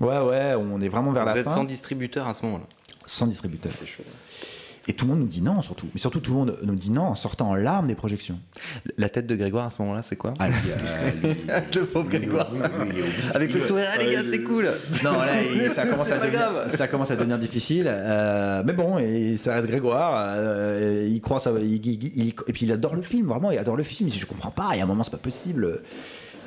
Ouais, 0.00 0.18
ouais, 0.18 0.54
on 0.54 0.80
est 0.80 0.88
vraiment 0.88 1.12
vers 1.12 1.24
Vous 1.24 1.28
la 1.30 1.36
êtes 1.38 1.44
fin. 1.44 1.50
sans 1.50 1.64
distributeur 1.64 2.26
à 2.26 2.34
ce 2.34 2.44
moment-là. 2.46 2.64
Sans 3.06 3.26
distributeur. 3.26 3.72
C'est 3.78 3.86
chaud. 3.86 4.02
Et 4.88 4.94
tout 4.94 5.04
le 5.04 5.10
monde 5.10 5.20
nous 5.20 5.26
dit 5.28 5.42
non, 5.42 5.60
surtout. 5.62 5.86
Mais 5.94 6.00
surtout, 6.00 6.20
tout 6.20 6.32
le 6.32 6.38
monde 6.38 6.58
nous 6.62 6.74
dit 6.74 6.90
non 6.90 7.02
en 7.02 7.14
sortant 7.14 7.50
en 7.50 7.54
larmes 7.54 7.86
des 7.86 7.94
projections. 7.94 8.38
La 8.96 9.08
tête 9.10 9.26
de 9.26 9.36
Grégoire 9.36 9.66
à 9.66 9.70
ce 9.70 9.80
moment-là, 9.82 10.02
c'est 10.02 10.16
quoi? 10.16 10.32
Ah, 10.38 10.48
lui, 10.48 10.56
euh, 10.70 11.28
lui- 11.28 11.36
Le 11.74 11.84
pauvre 11.84 12.08
Grégoire. 12.08 12.50
lui. 12.52 13.02
Avec 13.34 13.52
le 13.52 13.66
sourire, 13.66 13.86
ah 13.94 13.98
les 13.98 14.08
gars, 14.12 14.22
c'est 14.30 14.42
cool. 14.42 14.70
Non, 15.04 15.12
là, 15.12 15.70
ça 15.70 15.86
commence, 15.86 16.10
à 16.10 16.18
devenir, 16.18 16.40
ça 16.68 16.88
commence 16.88 17.10
à 17.10 17.16
devenir 17.16 17.38
difficile. 17.38 17.84
euh, 17.88 18.62
mais 18.64 18.72
bon, 18.72 18.98
et 18.98 19.36
ça 19.36 19.54
reste 19.54 19.66
Grégoire. 19.68 20.14
euh, 20.36 21.06
il 21.08 21.20
croit 21.20 21.40
ça. 21.40 21.52
il- 21.60 21.74
il- 21.86 22.04
il- 22.18 22.28
et 22.46 22.52
puis 22.52 22.64
il 22.66 22.72
adore 22.72 22.96
le 22.96 23.02
film, 23.02 23.26
vraiment. 23.28 23.50
Il 23.50 23.58
adore 23.58 23.76
le 23.76 23.82
film. 23.82 24.10
Je 24.10 24.24
comprends 24.26 24.50
pas. 24.50 24.70
Il 24.72 24.78
y 24.78 24.80
a 24.80 24.84
un 24.84 24.86
moment, 24.86 25.04
c'est 25.04 25.10
pas 25.12 25.18
possible. 25.18 25.80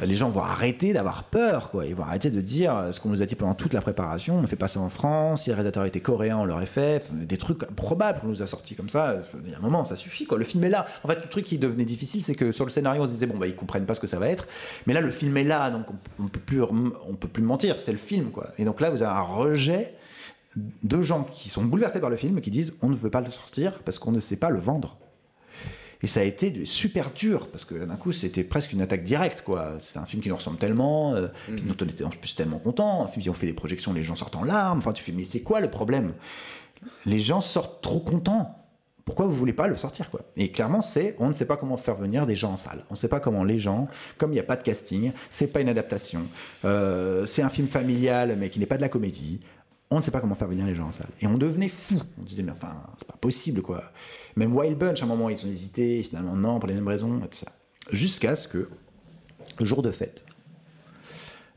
Les 0.02 0.16
gens 0.16 0.30
vont 0.30 0.41
arrêter 0.41 0.91
d'avoir 0.91 1.24
peur, 1.24 1.70
quoi. 1.70 1.86
Ils 1.86 1.96
vont 1.96 2.04
arrêter 2.04 2.32
de 2.32 2.41
dire 2.41 2.89
ce 2.91 3.00
qu'on 3.00 3.10
nous 3.10 3.22
a 3.22 3.26
dit 3.26 3.36
pendant 3.36 3.54
toute 3.54 3.74
la 3.74 3.82
préparation. 3.82 4.38
On 4.38 4.41
ne 4.41 4.48
fait 4.48 4.56
pas 4.56 4.68
ça 4.68 4.80
en 4.80 4.89
France. 4.89 5.44
Si 5.44 5.50
les 5.50 5.54
réalisateurs 5.54 5.86
étaient 5.86 6.00
coréens, 6.00 6.38
on 6.39 6.46
l'aurait 6.46 6.66
fait. 6.66 7.04
Des 7.12 7.38
trucs 7.38 7.60
probables 7.76 8.20
qu'on 8.20 8.28
nous 8.28 8.41
a 8.41 8.48
sortis 8.48 8.76
comme 8.76 8.89
ça. 8.89 9.18
Il 9.46 9.52
y 9.52 9.54
a 9.54 9.58
un 9.58 9.62
moment, 9.62 9.86
ça 9.86 9.96
suffit, 9.96 10.26
quoi. 10.26 10.38
Le 10.38 10.44
film 10.44 10.64
est 10.64 10.70
là. 10.70 10.88
En 11.04 11.08
fait, 11.08 11.22
le 11.22 11.30
truc 11.30 11.46
qui 11.46 11.58
devenait 11.58 11.86
difficile, 11.86 12.24
c'est 12.24 12.36
que 12.36 12.52
sur 12.52 12.66
le 12.66 12.72
scénario, 12.72 13.04
on 13.04 13.06
se 13.06 13.12
disait 13.12 13.28
bon, 13.28 13.38
bah, 13.38 13.48
ils 13.48 13.56
comprennent 13.56 13.86
pas 13.86 13.94
ce 13.94 14.00
que 14.00 14.08
ça 14.08 14.20
va 14.20 14.30
être. 14.30 14.48
Mais 14.88 14.94
là, 14.94 15.02
le 15.02 15.12
film 15.12 15.38
est 15.38 15.44
là, 15.44 15.70
donc 15.70 15.86
on, 15.89 16.24
on 16.24 16.28
peut 16.28 16.39
plus, 16.39 16.62
on 16.62 17.16
peut 17.16 17.28
plus 17.28 17.44
mentir. 17.44 17.78
C'est 17.78 17.91
le 17.91 17.98
film, 17.98 18.32
quoi. 18.32 18.50
Et 18.58 18.66
donc 18.66 18.82
là, 18.82 18.89
vous 18.89 19.04
avez 19.04 19.12
un 19.12 19.22
rejet 19.22 19.94
de 20.56 21.02
gens 21.02 21.24
qui 21.24 21.50
sont 21.50 21.64
bouleversés 21.64 22.00
par 22.00 22.10
le 22.10 22.16
film, 22.16 22.41
qui 22.41 22.52
disent 22.52 22.74
on 22.82 22.89
ne 22.89 22.96
veut 22.96 23.10
pas 23.10 23.22
le 23.22 23.32
sortir 23.32 23.80
parce 23.86 24.00
qu'on 24.00 24.12
ne 24.12 24.20
sait 24.20 24.38
pas 24.38 24.50
le 24.50 24.60
vendre. 24.60 24.98
Et 26.04 26.08
ça 26.08 26.20
a 26.20 26.24
été 26.24 26.66
super 26.66 27.12
dur, 27.12 27.47
parce 27.47 27.64
que 27.64 27.76
là, 27.76 27.86
d'un 27.86 27.95
coup, 27.95 28.12
c'était 28.12 28.43
presque 28.43 28.74
une 28.74 28.82
attaque 28.82 29.04
directe, 29.04 29.41
quoi. 29.41 29.76
C'est 29.80 29.97
un 29.97 30.06
film 30.06 30.22
qui 30.22 30.28
nous 30.28 30.36
ressemble 30.36 30.58
tellement, 30.58 31.16
euh, 31.16 31.30
puis 31.47 31.64
dont 31.64 31.78
on 31.82 31.88
était 31.88 32.04
en 32.04 32.10
plus 32.10 32.36
tellement 32.36 32.60
content. 32.60 33.06
Un 33.06 33.08
film, 33.08 33.26
on 33.30 33.34
fait 33.34 33.47
des 33.47 33.54
projections, 33.54 33.93
les 33.93 34.04
gens 34.04 34.16
sortent 34.16 34.36
en 34.36 34.43
larmes. 34.43 34.80
Enfin, 34.80 34.91
tu 34.91 35.01
fais, 35.01 35.14
mais 35.14 35.24
c'est 35.24 35.39
quoi 35.39 35.62
le 35.62 35.72
problème? 35.72 36.14
Les 37.06 37.20
gens 37.20 37.39
sortent 37.39 37.82
trop 37.82 38.01
contents. 38.01 38.60
Pourquoi 39.06 39.26
vous 39.26 39.36
voulez 39.36 39.54
pas 39.54 39.68
le 39.68 39.78
sortir, 39.78 40.10
quoi? 40.10 40.22
Et 40.36 40.51
clairement, 40.51 40.82
c'est, 40.82 41.16
on 41.20 41.28
ne 41.30 41.34
sait 41.34 41.45
pas 41.45 41.58
comment 41.58 41.78
faire 41.78 41.95
venir 41.95 42.26
des 42.26 42.36
gens 42.36 42.54
en 42.54 42.58
salle. 42.58 42.84
On 42.89 42.93
ne 42.93 42.97
sait 42.97 43.10
pas 43.10 43.20
comment 43.20 43.43
les 43.45 43.60
gens, 43.60 43.88
comme 44.18 44.32
il 44.32 44.36
n'y 44.36 44.39
a 44.39 44.43
pas 44.43 44.56
de 44.56 44.64
casting, 44.64 45.12
c'est 45.30 45.47
pas 45.47 45.62
une 45.62 45.70
adaptation, 45.70 46.24
euh, 46.64 47.26
c'est 47.26 47.41
un 47.41 47.49
film 47.49 47.68
familial, 47.68 48.36
mais 48.38 48.49
qui 48.49 48.60
n'est 48.60 48.66
pas 48.66 48.78
de 48.78 48.82
la 48.82 48.89
comédie. 48.89 49.41
On 49.94 49.98
ne 49.98 50.02
sait 50.02 50.10
pas 50.12 50.20
comment 50.20 50.34
faire 50.34 50.48
venir 50.48 50.66
les 50.66 50.74
gens 50.74 50.88
en 50.88 50.91
salle. 50.91 51.10
Et 51.22 51.28
on 51.28 51.38
devenait 51.38 51.68
fou. 51.70 52.02
On 52.20 52.24
disait, 52.24 52.41
mais 52.41 52.52
enfin, 52.52 52.82
c'est 52.98 53.08
pas 53.08 53.18
possible, 53.20 53.62
quoi. 53.62 53.84
Même 54.36 54.56
Wild 54.56 54.76
Bunch, 54.78 55.02
à 55.02 55.06
un 55.06 55.08
moment, 55.08 55.30
ils 55.30 55.46
ont 55.46 55.50
hésité, 55.50 56.02
finalement, 56.02 56.36
non, 56.36 56.60
pour 56.60 56.68
les 56.68 56.74
mêmes 56.74 56.88
raisons, 56.88 57.20
tout 57.20 57.28
ça. 57.38 57.52
Jusqu'à 57.91 58.36
ce 58.36 58.48
que, 58.48 58.70
le 59.60 59.66
jour 59.66 59.84
de 59.84 59.91
fête, 59.91 60.26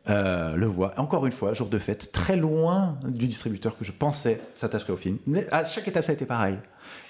euh, 0.09 0.55
le 0.55 0.67
voit, 0.67 0.93
encore 1.01 1.25
une 1.25 1.33
fois, 1.33 1.55
jour 1.55 1.69
de 1.69 1.79
fête, 1.79 2.13
très 2.13 2.37
loin 2.37 2.99
du 3.09 3.27
distributeur 3.27 3.77
que 3.79 3.85
je 3.87 3.93
pensais 3.93 4.41
s'attacherait 4.55 4.93
au 4.93 4.97
film. 4.99 5.17
Mais 5.27 5.47
à 5.51 5.65
chaque 5.65 5.89
étape, 5.89 6.05
ça 6.05 6.13
a 6.13 6.15
été 6.15 6.27
pareil. 6.27 6.59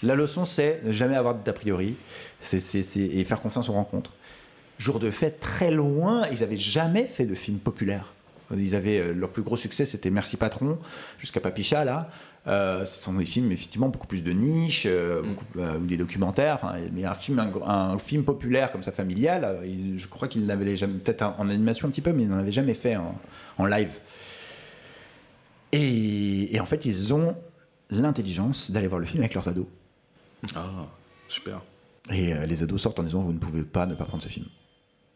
La 0.05 0.15
leçon, 0.15 0.45
c'est 0.45 0.81
ne 0.85 0.93
jamais 0.93 1.17
avoir 1.17 1.35
d'a 1.35 1.53
priori 1.53 1.97
c'est- 2.41 2.97
et 2.97 3.25
faire 3.25 3.43
confiance 3.43 3.69
aux 3.69 3.73
rencontres. 3.75 4.15
Jour 4.79 5.01
de 5.01 5.11
fête, 5.11 5.41
très 5.41 5.71
loin, 5.71 6.27
ils 6.31 6.41
n'avaient 6.41 6.57
jamais 6.57 7.07
fait 7.07 7.27
de 7.27 7.35
film 7.35 7.59
populaire. 7.59 8.13
Ils 8.55 8.75
avaient, 8.75 8.99
euh, 9.01 9.13
leur 9.13 9.31
plus 9.31 9.43
gros 9.43 9.57
succès, 9.57 9.85
c'était 9.85 10.11
Merci 10.11 10.37
Patron, 10.37 10.79
jusqu'à 11.19 11.41
Papicha, 11.41 11.85
là. 11.85 12.11
Euh, 12.47 12.85
ce 12.85 13.03
sont 13.03 13.13
des 13.15 13.25
films, 13.25 13.51
effectivement, 13.51 13.89
beaucoup 13.89 14.07
plus 14.07 14.23
de 14.23 14.31
niche, 14.31 14.85
euh, 14.87 15.21
beaucoup- 15.23 15.59
euh, 15.59 15.79
ou 15.79 15.85
des 15.87 15.97
documentaires. 15.97 16.75
Mais 16.93 17.05
un 17.05 17.15
film, 17.15 17.41
un, 17.41 17.51
un 17.69 17.99
film 17.99 18.23
populaire 18.23 18.71
comme 18.71 18.85
ça, 18.85 18.93
familial, 18.93 19.59
il- 19.65 19.99
je 19.99 20.07
crois 20.07 20.29
qu'il 20.29 20.47
n'avait 20.47 20.77
jamais, 20.77 20.99
peut-être 20.99 21.23
en, 21.23 21.49
animation 21.49 21.89
un 21.89 21.91
petit 21.91 22.03
peu, 22.03 22.13
mais 22.13 22.23
il 22.23 22.29
n'en 22.29 22.39
avait 22.39 22.53
jamais 22.53 22.75
fait 22.75 22.95
en, 22.97 23.19
en 23.59 23.67
live. 23.67 23.99
Et, 25.73 26.55
et 26.55 26.61
en 26.61 26.67
fait, 26.67 26.85
ils 26.87 27.13
ont 27.13 27.35
l'intelligence 27.91 28.71
d'aller 28.71 28.87
voir 28.87 29.01
le 29.01 29.07
film 29.07 29.23
avec 29.23 29.35
leurs 29.35 29.49
ados. 29.49 29.67
Ah, 30.55 30.87
super. 31.29 31.61
Et 32.13 32.33
les 32.47 32.63
ados 32.63 32.81
sortent 32.81 33.01
en 33.01 33.03
disant 33.03 33.23
Vous 33.23 33.33
ne 33.33 33.39
pouvez 33.39 33.65
pas 33.65 33.87
ne 33.87 33.97
pas 33.97 34.05
prendre 34.05 34.23
ce 34.23 34.29
film. 34.29 34.47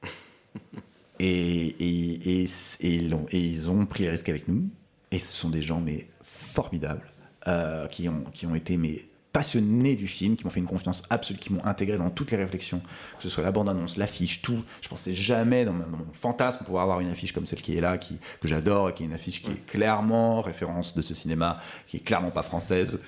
et, 1.21 2.47
ils 2.83 3.71
ont, 3.71 3.87
pris 3.87 4.05
les 4.05 4.11
risques 4.11 4.29
avec 4.29 4.49
nous. 4.49 4.69
Et 5.13 5.19
ce 5.19 5.33
sont 5.33 5.51
des 5.51 5.63
gens 5.63 5.81
mais 5.81 6.09
formidables 6.23 7.07
euh, 7.49 7.87
qui, 7.89 8.09
ont, 8.09 8.25
qui 8.33 8.47
ont 8.47 8.55
été 8.55 8.77
mais 8.77 9.05
passionnés 9.33 9.95
du 9.95 10.09
film, 10.09 10.37
qui 10.37 10.45
m'ont 10.45 10.51
fait 10.51 10.61
une 10.61 10.67
confiance 10.67 11.05
absolue, 11.09 11.39
qui 11.39 11.53
m'ont 11.53 11.65
intégré 11.65 11.97
dans 11.97 12.11
toutes 12.11 12.33
les 12.33 12.37
réflexions, 12.37 12.81
que 13.17 13.23
ce 13.23 13.29
soit 13.29 13.45
la 13.45 13.53
bande-annonce, 13.53 13.97
l'affiche, 13.97 14.43
tout. 14.43 14.65
Je 14.81 14.89
pensais 14.89 15.15
jamais 15.15 15.65
dans, 15.65 15.73
mon- 15.73 15.87
fantasme 16.13 16.65
pouvoir 16.65 16.83
avoir 16.83 17.01
une 17.01 17.11
affiche 17.11 17.33
comme 17.33 17.47
celle 17.47 17.63
qui 17.63 17.77
est 17.77 17.81
là, 17.81 17.97
que 17.99 18.15
j'adore, 18.43 18.89
et 18.89 18.95
qui 18.95 19.05
est 19.05 19.07
une 19.07 19.13
affiche 19.13 19.43
qui 19.43 19.53
est 19.53 19.67
clairement 19.67 20.41
référence 20.41 20.97
de 20.97 21.03
ce 21.03 21.15
cinéma, 21.15 21.61
qui 21.87 21.99
est 21.99 22.01
clairement 22.01 22.33
pas 22.33 22.43
française. 22.43 23.01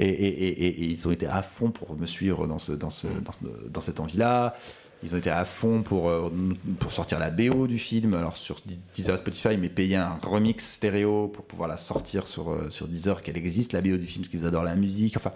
Et, 0.00 0.90
ils 0.90 1.06
ont 1.06 1.12
été 1.12 1.26
à 1.26 1.42
fond 1.42 1.70
pour 1.70 1.96
me 1.96 2.06
suivre 2.06 2.48
dans 2.48 3.80
cette 3.80 4.00
envie-là. 4.00 4.56
Ils 5.04 5.14
ont 5.14 5.18
été 5.18 5.30
à 5.30 5.44
fond 5.44 5.82
pour, 5.82 6.08
euh, 6.10 6.28
pour 6.80 6.90
sortir 6.90 7.18
la 7.20 7.30
BO 7.30 7.68
du 7.68 7.78
film, 7.78 8.14
alors 8.14 8.36
sur 8.36 8.60
Deezer 8.96 9.14
et 9.14 9.18
Spotify, 9.18 9.56
mais 9.56 9.68
payer 9.68 9.94
un 9.96 10.18
remix 10.22 10.72
stéréo 10.74 11.28
pour 11.28 11.44
pouvoir 11.44 11.68
la 11.68 11.76
sortir 11.76 12.26
sur, 12.26 12.50
euh, 12.50 12.68
sur 12.68 12.88
Deezer, 12.88 13.22
qu'elle 13.22 13.36
existe, 13.36 13.72
la 13.72 13.80
BO 13.80 13.96
du 13.96 14.06
film, 14.06 14.22
parce 14.22 14.28
qu'ils 14.30 14.44
adorent 14.46 14.64
la 14.64 14.74
musique. 14.74 15.16
Enfin, 15.16 15.32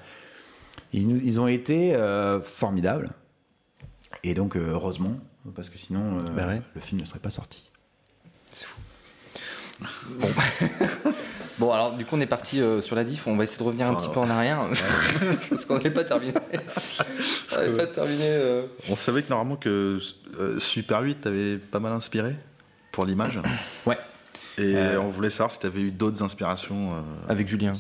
ils, 0.93 1.24
ils 1.24 1.39
ont 1.40 1.47
été 1.47 1.94
euh, 1.94 2.43
formidables. 2.43 3.10
Et 4.24 4.34
donc, 4.34 4.56
heureusement, 4.56 5.16
parce 5.55 5.68
que 5.70 5.78
sinon, 5.78 6.18
euh, 6.18 6.30
Bah 6.34 6.47
ouais. 6.48 6.62
le 6.74 6.80
film 6.80 7.01
ne 7.01 7.06
serait 7.06 7.20
pas 7.20 7.30
sorti. 7.30 7.70
C'est 8.51 8.66
fou. 8.66 8.78
Bon. 10.20 10.28
bon, 11.62 11.72
alors 11.72 11.93
du 11.93 12.05
coup, 12.05 12.16
on 12.16 12.20
est 12.20 12.26
parti 12.26 12.60
euh, 12.60 12.80
sur 12.80 12.97
la 12.97 13.05
diff. 13.05 13.26
On 13.26 13.36
va 13.36 13.44
essayer 13.44 13.59
de 13.59 13.62
revenir 13.64 13.86
un 13.86 13.94
petit 13.94 14.09
peu 14.09 14.20
en 14.20 14.28
arrière. 14.30 14.66
Parce 15.51 15.64
qu'on 15.64 15.74
n'avait 15.74 15.90
pas 15.90 16.05
terminé. 16.05 16.34
on 17.52 17.56
n'avait 17.56 17.76
pas 17.76 17.86
terminé. 17.86 18.24
euh. 18.26 18.66
On 18.90 18.97
savait 18.97 19.22
que 19.22 19.28
normalement 19.30 19.56
que 19.56 19.98
euh, 20.40 20.59
Super 20.59 21.01
8 21.02 21.20
t'avait 21.22 21.56
pas 21.59 21.80
mal 21.80 21.93
inspiré 21.93 22.34
pour 22.90 23.05
l'image. 23.06 23.40
Ouais. 23.86 23.98
Et 24.59 24.76
Euh. 24.76 25.01
on 25.01 25.09
voulait 25.09 25.30
savoir 25.30 25.51
si 25.51 25.59
t'avais 25.60 25.80
eu 25.80 25.90
d'autres 25.90 26.22
inspirations. 26.22 26.93
euh, 26.93 27.01
Avec 27.28 27.48
Julien. 27.48 27.72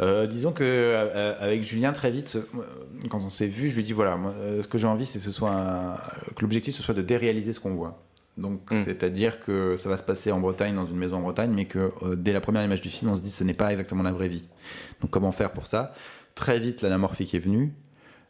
Euh, 0.00 0.26
disons 0.26 0.50
que 0.50 0.64
euh, 0.64 1.34
avec 1.38 1.62
Julien 1.62 1.92
très 1.92 2.10
vite, 2.10 2.36
quand 3.10 3.20
on 3.22 3.30
s'est 3.30 3.46
vu, 3.46 3.68
je 3.70 3.76
lui 3.76 3.84
dis 3.84 3.92
voilà, 3.92 4.16
moi, 4.16 4.34
euh, 4.40 4.60
ce 4.60 4.66
que 4.66 4.76
j'ai 4.76 4.88
envie, 4.88 5.06
c'est 5.06 5.20
que 5.20 5.24
ce 5.24 5.30
soit 5.30 5.52
un- 5.52 5.96
que 6.34 6.40
l'objectif 6.42 6.74
ce 6.74 6.82
soit 6.82 6.94
de 6.94 7.02
déréaliser 7.02 7.52
ce 7.52 7.60
qu'on 7.60 7.74
voit. 7.76 8.02
Donc 8.36 8.70
Mm. 8.72 8.78
c'est-à-dire 8.84 9.40
que 9.40 9.76
ça 9.76 9.88
va 9.88 9.96
se 9.96 10.02
passer 10.02 10.32
en 10.32 10.40
Bretagne, 10.40 10.74
dans 10.74 10.86
une 10.86 10.96
maison 10.96 11.16
en 11.16 11.20
Bretagne, 11.20 11.52
mais 11.54 11.66
que 11.66 11.92
euh, 12.02 12.16
dès 12.16 12.32
la 12.32 12.40
première 12.40 12.64
image 12.64 12.80
du 12.80 12.90
film, 12.90 13.10
on 13.12 13.16
se 13.16 13.22
dit 13.22 13.30
ce 13.30 13.44
n'est 13.44 13.54
pas 13.54 13.70
exactement 13.70 14.02
la 14.02 14.12
vraie 14.12 14.28
vie. 14.28 14.44
Donc 15.00 15.10
comment 15.10 15.30
faire 15.32 15.52
pour 15.52 15.66
ça? 15.66 15.94
Très 16.34 16.58
vite, 16.58 16.82
l'anamorphique 16.82 17.34
est 17.34 17.38
venue. 17.38 17.72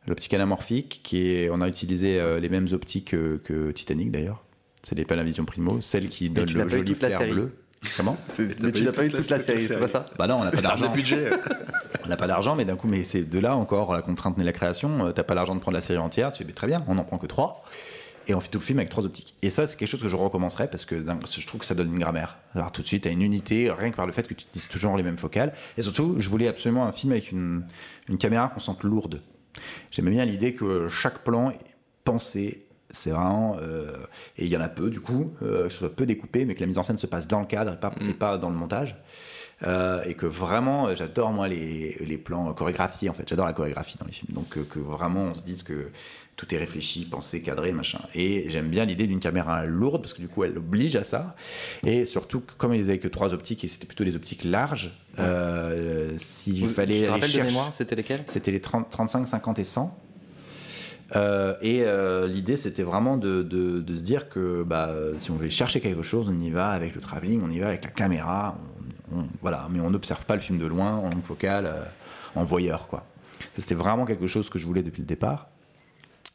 L'optique 0.07 0.35
anamorphique, 0.35 1.01
qui 1.03 1.31
est, 1.35 1.49
on 1.51 1.63
a 1.63 1.69
utilisé 1.69 2.21
euh, 2.21 2.39
les 2.39 2.51
mêmes 2.51 2.69
optiques 2.73 3.13
que, 3.13 3.37
que 3.43 3.71
Titanic 3.71 4.11
d'ailleurs. 4.11 4.45
C'est 4.83 4.95
les 4.95 5.07
Panavision 5.07 5.47
Primo, 5.47 5.81
celle 5.81 6.09
qui 6.09 6.29
donne 6.29 6.51
le 6.53 6.69
joli 6.69 6.95
flair 6.95 7.21
bleu. 7.31 7.53
Comment? 7.97 8.17
Mais 8.39 8.71
tu 8.73 8.83
n'as 8.85 8.93
pas 8.93 9.05
eu 9.07 9.11
toute 9.11 9.31
la 9.31 9.39
série, 9.41 9.61
c'est 9.61 9.79
pas 9.81 9.89
ça? 9.89 10.07
Bah 10.19 10.27
non, 10.27 10.37
on 10.41 10.45
n'a 10.45 10.51
pas 10.51 10.61
d'argent. 10.61 10.93
budget. 10.93 11.31
On 12.05 12.09
n'a 12.09 12.17
pas 12.19 12.27
d'argent, 12.27 12.55
mais 12.55 12.67
d'un 12.67 12.77
coup, 12.77 12.87
mais 12.87 13.03
c'est 13.05 13.23
de 13.25 13.39
là 13.39 13.57
encore 13.57 13.95
la 13.95 14.03
contrainte 14.03 14.37
naît 14.37 14.45
la 14.45 14.53
création. 14.53 15.07
Euh, 15.07 15.13
T'as 15.13 15.23
pas 15.23 15.33
l'argent 15.33 15.55
de 15.55 15.61
prendre 15.61 15.75
la 15.75 15.81
série 15.81 15.99
entière, 15.99 16.31
tu 16.33 16.39
fais 16.39 16.45
mais 16.45 16.53
très 16.53 16.67
bien, 16.67 16.85
on 16.87 16.97
n'en 16.97 17.05
prend 17.05 17.17
que 17.17 17.27
trois. 17.27 17.65
Et 18.27 18.35
on 18.35 18.41
fait 18.41 18.49
tout 18.49 18.59
le 18.59 18.65
film 18.65 18.79
avec 18.79 18.91
trois 18.91 19.05
optiques. 19.05 19.35
Et 19.43 19.51
ça, 19.51 19.67
c'est 19.67 19.77
quelque 19.77 19.89
chose 19.89 20.03
que 20.03 20.09
je 20.09 20.17
recommencerai 20.17 20.69
parce 20.69 20.85
que 20.85 20.97
je 20.99 21.47
trouve 21.47 21.61
que 21.61 21.67
ça 21.67 21.75
donne 21.75 21.93
une 21.93 21.99
grammaire. 21.99 22.39
Alors 22.55 22.73
tout 22.73 22.83
de 22.83 22.87
suite, 22.87 23.05
t'as 23.05 23.11
une 23.11 23.23
unité, 23.23 23.71
rien 23.71 23.91
que 23.91 23.97
par 23.97 24.07
le 24.07 24.13
fait 24.13 24.23
que 24.27 24.35
tu 24.35 24.45
utilises 24.45 24.69
toujours 24.69 24.97
les 24.97 25.03
mêmes 25.03 25.19
focales. 25.19 25.53
Et 25.77 25.83
surtout, 25.83 26.15
je 26.19 26.29
voulais 26.29 26.49
absolument 26.49 26.87
un 26.87 26.93
film 26.93 27.13
avec 27.13 27.33
une, 27.33 27.65
une 28.09 28.19
caméra 28.19 28.49
qu'on 28.49 28.61
sente 28.61 28.83
lourde. 28.83 29.21
J'aimais 29.91 30.11
bien 30.11 30.25
l'idée 30.25 30.55
que 30.55 30.89
chaque 30.89 31.25
plan 31.25 31.51
est 31.51 31.59
pensé. 32.05 32.67
C'est 32.91 33.11
vraiment. 33.11 33.57
euh, 33.61 34.07
et 34.39 34.45
il 34.45 34.51
y 34.51 34.57
en 34.57 34.61
a 34.61 34.69
peu, 34.69 34.89
du 34.89 35.01
coup, 35.01 35.33
euh, 35.43 35.65
que 35.65 35.69
ce 35.71 35.79
soit 35.79 35.95
peu 35.95 36.07
découpé, 36.07 36.45
mais 36.45 36.55
que 36.55 36.61
la 36.61 36.67
mise 36.67 36.79
en 36.79 36.83
scène 36.85 36.99
se 36.99 37.07
passe 37.09 37.27
dans 37.27 37.41
le 37.41 37.47
cadre 37.47 37.73
et 37.73 37.77
pas, 37.77 37.93
et 38.09 38.15
pas 38.15 38.39
dans 38.39 38.51
le 38.51 38.55
montage. 38.55 38.97
Euh, 39.63 40.03
et 40.05 40.15
que 40.15 40.27
vraiment, 40.27 40.89
euh, 40.89 40.95
j'adore 40.95 41.33
moi 41.33 41.49
les, 41.49 41.97
les 42.01 42.19
plans 42.19 42.53
chorégraphiés, 42.53 43.09
en 43.09 43.13
fait. 43.13 43.29
J'adore 43.29 43.47
la 43.47 43.53
chorégraphie 43.53 43.97
dans 43.99 44.07
les 44.07 44.13
films. 44.13 44.35
Donc 44.35 44.59
que 44.69 44.79
vraiment 44.79 45.23
on 45.25 45.35
se 45.35 45.43
dise 45.43 45.63
que 45.63 45.91
tout 46.37 46.53
est 46.55 46.59
réfléchi, 46.59 47.05
pensé, 47.05 47.43
cadré, 47.43 47.73
machin. 47.73 48.01
Et 48.15 48.47
j'aime 48.51 48.69
bien 48.69 48.85
l'idée 48.85 49.07
d'une 49.07 49.21
caméra 49.21 49.65
lourde 49.67 50.03
parce 50.03 50.15
que 50.15 50.21
du 50.21 50.29
coup 50.29 50.43
elle 50.45 50.57
oblige 50.59 50.97
à 50.97 51.05
ça. 51.05 51.37
Et 51.87 52.05
surtout, 52.05 52.43
comme 52.59 52.75
ils 52.75 52.83
avaient 52.91 52.99
que 52.99 53.09
trois 53.09 53.33
optiques 53.35 53.63
et 53.65 53.69
c'était 53.69 53.87
plutôt 53.87 54.05
des 54.05 54.17
optiques 54.17 54.45
larges, 54.45 54.91
euh, 55.21 56.13
s'il 56.19 56.69
fallait 56.69 57.01
tu 57.01 57.05
te 57.07 57.11
rappelles 57.11 57.29
de 57.29 57.35
chercher- 57.35 57.49
mémoire, 57.49 57.73
c'était 57.73 57.95
lesquels 57.95 58.25
C'était 58.27 58.51
les 58.51 58.61
30, 58.61 58.91
35, 58.91 59.29
50 59.29 59.59
et 59.61 59.65
100. 59.65 59.97
Euh, 61.17 61.55
et 61.61 61.83
euh, 61.85 62.27
l'idée, 62.27 62.57
c'était 62.57 62.83
vraiment 62.83 63.17
de, 63.17 63.43
de- 63.43 63.81
de 63.81 63.97
se 63.97 64.03
dire 64.03 64.29
que 64.29 64.63
bah, 64.65 64.91
si 65.19 65.31
on 65.31 65.37
veut 65.37 65.49
chercher 65.49 65.81
quelque 65.81 66.03
chose, 66.03 66.27
on 66.29 66.41
y 66.41 66.51
va 66.51 66.69
avec 66.71 66.95
le 66.95 67.01
travelling, 67.01 67.43
on 67.45 67.51
y 67.51 67.61
va 67.61 67.69
avec 67.69 67.85
la 67.85 67.91
caméra, 67.91 68.57
on, 69.13 69.21
on- 69.21 69.29
voilà, 69.43 69.69
mais 69.71 69.81
on 69.81 69.91
n'observe 69.91 70.25
pas 70.25 70.35
le 70.35 70.41
film 70.41 70.59
de 70.59 70.67
loin, 70.67 70.97
en 70.97 71.11
longue 71.11 71.23
focale, 71.23 71.73
en 72.35 72.43
voyeur. 72.43 72.89
quoi. 72.89 73.07
C'était 73.57 73.75
vraiment 73.77 74.07
quelque 74.07 74.27
chose 74.27 74.49
que 74.49 74.59
je 74.59 74.67
voulais 74.67 74.83
depuis 74.83 75.03
le 75.03 75.07
départ. 75.07 75.49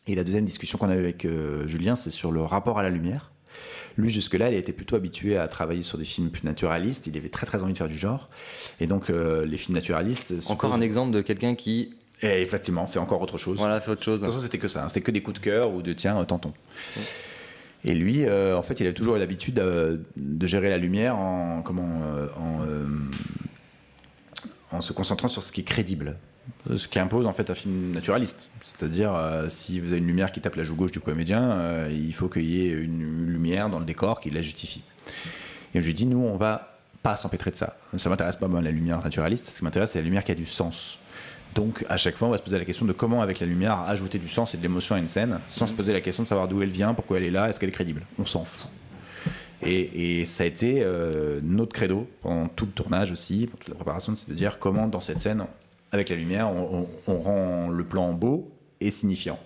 Et 0.10 0.16
la 0.16 0.24
deuxième 0.24 0.44
discussion 0.46 0.80
qu'on 0.80 0.90
a 0.90 0.96
eue 0.96 1.00
avec 1.00 1.24
euh, 1.26 1.68
Julien, 1.68 1.96
c'est 1.96 2.10
sur 2.10 2.32
le 2.32 2.42
rapport 2.42 2.80
à 2.80 2.84
la 2.84 2.90
lumière. 2.90 3.30
Lui, 3.96 4.10
jusque-là, 4.10 4.50
il 4.50 4.56
était 4.56 4.72
plutôt 4.72 4.96
habitué 4.96 5.38
à 5.38 5.48
travailler 5.48 5.84
sur 5.84 6.00
des 6.00 6.04
films 6.04 6.32
plus 6.32 6.44
naturalistes. 6.44 7.06
Il 7.06 7.16
avait 7.16 7.30
très 7.30 7.46
très 7.46 7.62
envie 7.62 7.74
de 7.74 7.78
faire 7.78 7.88
du 7.88 7.98
genre. 7.98 8.28
Et 8.80 8.88
donc, 8.88 9.12
euh, 9.12 9.46
les 9.46 9.58
films 9.58 9.76
naturalistes. 9.76 10.34
Encore 10.48 10.74
un 10.74 10.82
exemple 10.82 11.12
de 11.12 11.22
quelqu'un 11.22 11.54
qui. 11.54 11.94
Et 12.24 12.42
effectivement, 12.42 12.88
fait 12.88 12.98
encore 12.98 13.22
autre 13.22 13.38
chose. 13.38 13.60
Voilà, 13.60 13.80
fait 13.82 13.92
autre 13.92 14.04
chose. 14.04 14.20
De 14.20 14.26
toute 14.26 14.34
façon, 14.34 14.44
c'était 14.44 14.58
que 14.58 14.68
ça. 14.68 14.84
hein. 14.84 14.88
C'était 14.88 15.02
que 15.02 15.12
des 15.12 15.22
coups 15.22 15.40
de 15.40 15.44
cœur 15.46 15.72
ou 15.72 15.84
de 15.84 15.94
tiens, 15.94 16.18
euh, 16.20 16.24
tentons. 16.26 16.54
Et 17.86 17.94
lui, 17.94 18.26
euh, 18.26 18.58
en 18.58 18.64
fait, 18.64 18.80
il 18.80 18.88
a 18.88 18.94
toujours 18.94 19.16
eu 19.16 19.20
l'habitude 19.20 19.56
de 19.56 20.48
gérer 20.48 20.70
la 20.72 20.80
lumière 20.80 21.16
en, 21.18 21.62
comment, 21.62 22.02
en, 22.38 22.66
en 24.72 24.82
se 24.82 24.92
concentrant 24.92 25.28
sur 25.28 25.44
ce 25.44 25.52
qui 25.52 25.62
est 25.62 25.66
crédible. 25.66 26.18
Ce 26.76 26.88
qui 26.88 27.00
impose 27.00 27.26
en 27.26 27.34
fait 27.34 27.50
un 27.50 27.54
film 27.54 27.92
naturaliste. 27.92 28.50
C'est-à-dire, 28.62 29.14
euh, 29.16 29.48
si 29.48 29.80
vous 29.80 29.92
avez 29.92 29.98
une 29.98 30.08
lumière 30.08 30.32
qui 30.32 30.42
tape 30.42 30.56
la 30.56 30.64
joue 30.64 30.76
gauche 30.76 30.92
du 30.92 31.00
comédien, 31.00 31.52
euh, 31.52 31.90
il 31.92 32.14
faut 32.14 32.28
qu'il 32.28 32.46
y 32.46 32.62
ait 32.62 32.72
une 32.72 33.28
lumière 33.28 33.70
dans 33.70 33.80
le 33.80 33.86
décor 33.86 34.20
qui 34.20 34.30
la 34.30 34.42
justifie. 34.42 34.84
Et 35.74 35.82
je 35.82 35.86
lui 35.86 35.94
dis, 35.94 36.06
nous, 36.06 36.22
on 36.22 36.38
va 36.38 36.78
pas 37.02 37.16
s'empêtrer 37.16 37.52
de 37.52 37.56
ça. 37.56 37.78
Ça 37.96 38.10
m'intéresse 38.10 38.36
pas, 38.36 38.48
moi, 38.48 38.62
la 38.62 38.72
lumière 38.72 39.04
naturaliste. 39.04 39.48
Ce 39.48 39.60
qui 39.60 39.64
m'intéresse, 39.64 39.92
c'est 39.92 40.00
la 40.00 40.06
lumière 40.06 40.24
qui 40.24 40.32
a 40.32 40.36
du 40.36 40.46
sens. 40.46 41.00
Donc, 41.56 41.86
à 41.90 41.98
chaque 41.98 42.16
fois, 42.16 42.28
on 42.28 42.32
va 42.32 42.38
se 42.38 42.44
poser 42.44 42.60
la 42.60 42.66
question 42.66 42.86
de 42.86 42.94
comment, 42.94 43.22
avec 43.22 43.40
la 43.40 43.48
lumière, 43.48 43.80
ajouter 43.88 44.20
du 44.20 44.28
sens 44.28 44.54
et 44.54 44.58
de 44.58 44.62
l'émotion 44.62 44.96
à 44.96 45.00
une 45.00 45.08
scène, 45.08 45.40
sans 45.48 45.66
se 45.66 45.74
poser 45.74 45.94
la 45.94 46.02
question 46.02 46.24
de 46.24 46.28
savoir 46.28 46.48
d'où 46.48 46.62
elle 46.62 46.70
vient, 46.70 46.94
pourquoi 46.94 47.18
elle 47.18 47.24
est 47.24 47.32
là, 47.32 47.50
est-ce 47.50 47.60
qu'elle 47.60 47.70
est 47.70 47.74
crédible? 47.74 48.04
On 48.20 48.26
s'en 48.26 48.46
fout. 48.46 48.70
Et, 49.62 50.22
et 50.22 50.26
ça 50.26 50.44
a 50.44 50.46
été 50.46 50.82
euh, 50.84 51.42
notre 51.44 51.74
credo 51.74 52.08
pendant 52.22 52.48
tout 52.48 52.66
le 52.66 52.72
tournage 52.72 53.12
aussi, 53.12 53.48
pour 53.48 53.60
toute 53.60 53.70
la 53.70 53.76
préparation, 53.76 54.16
c'est 54.16 54.30
de 54.30 54.36
dire 54.36 54.60
comment, 54.60 54.88
dans 54.88 55.00
cette 55.00 55.22
scène, 55.22 55.46
avec 55.92 56.10
la 56.10 56.16
lumière, 56.16 56.50
on, 56.50 56.88
rend 57.08 57.70
le 57.70 57.84
plan 57.84 58.14
beau 58.14 58.52
et 58.80 58.92
signifiant. 58.92 59.40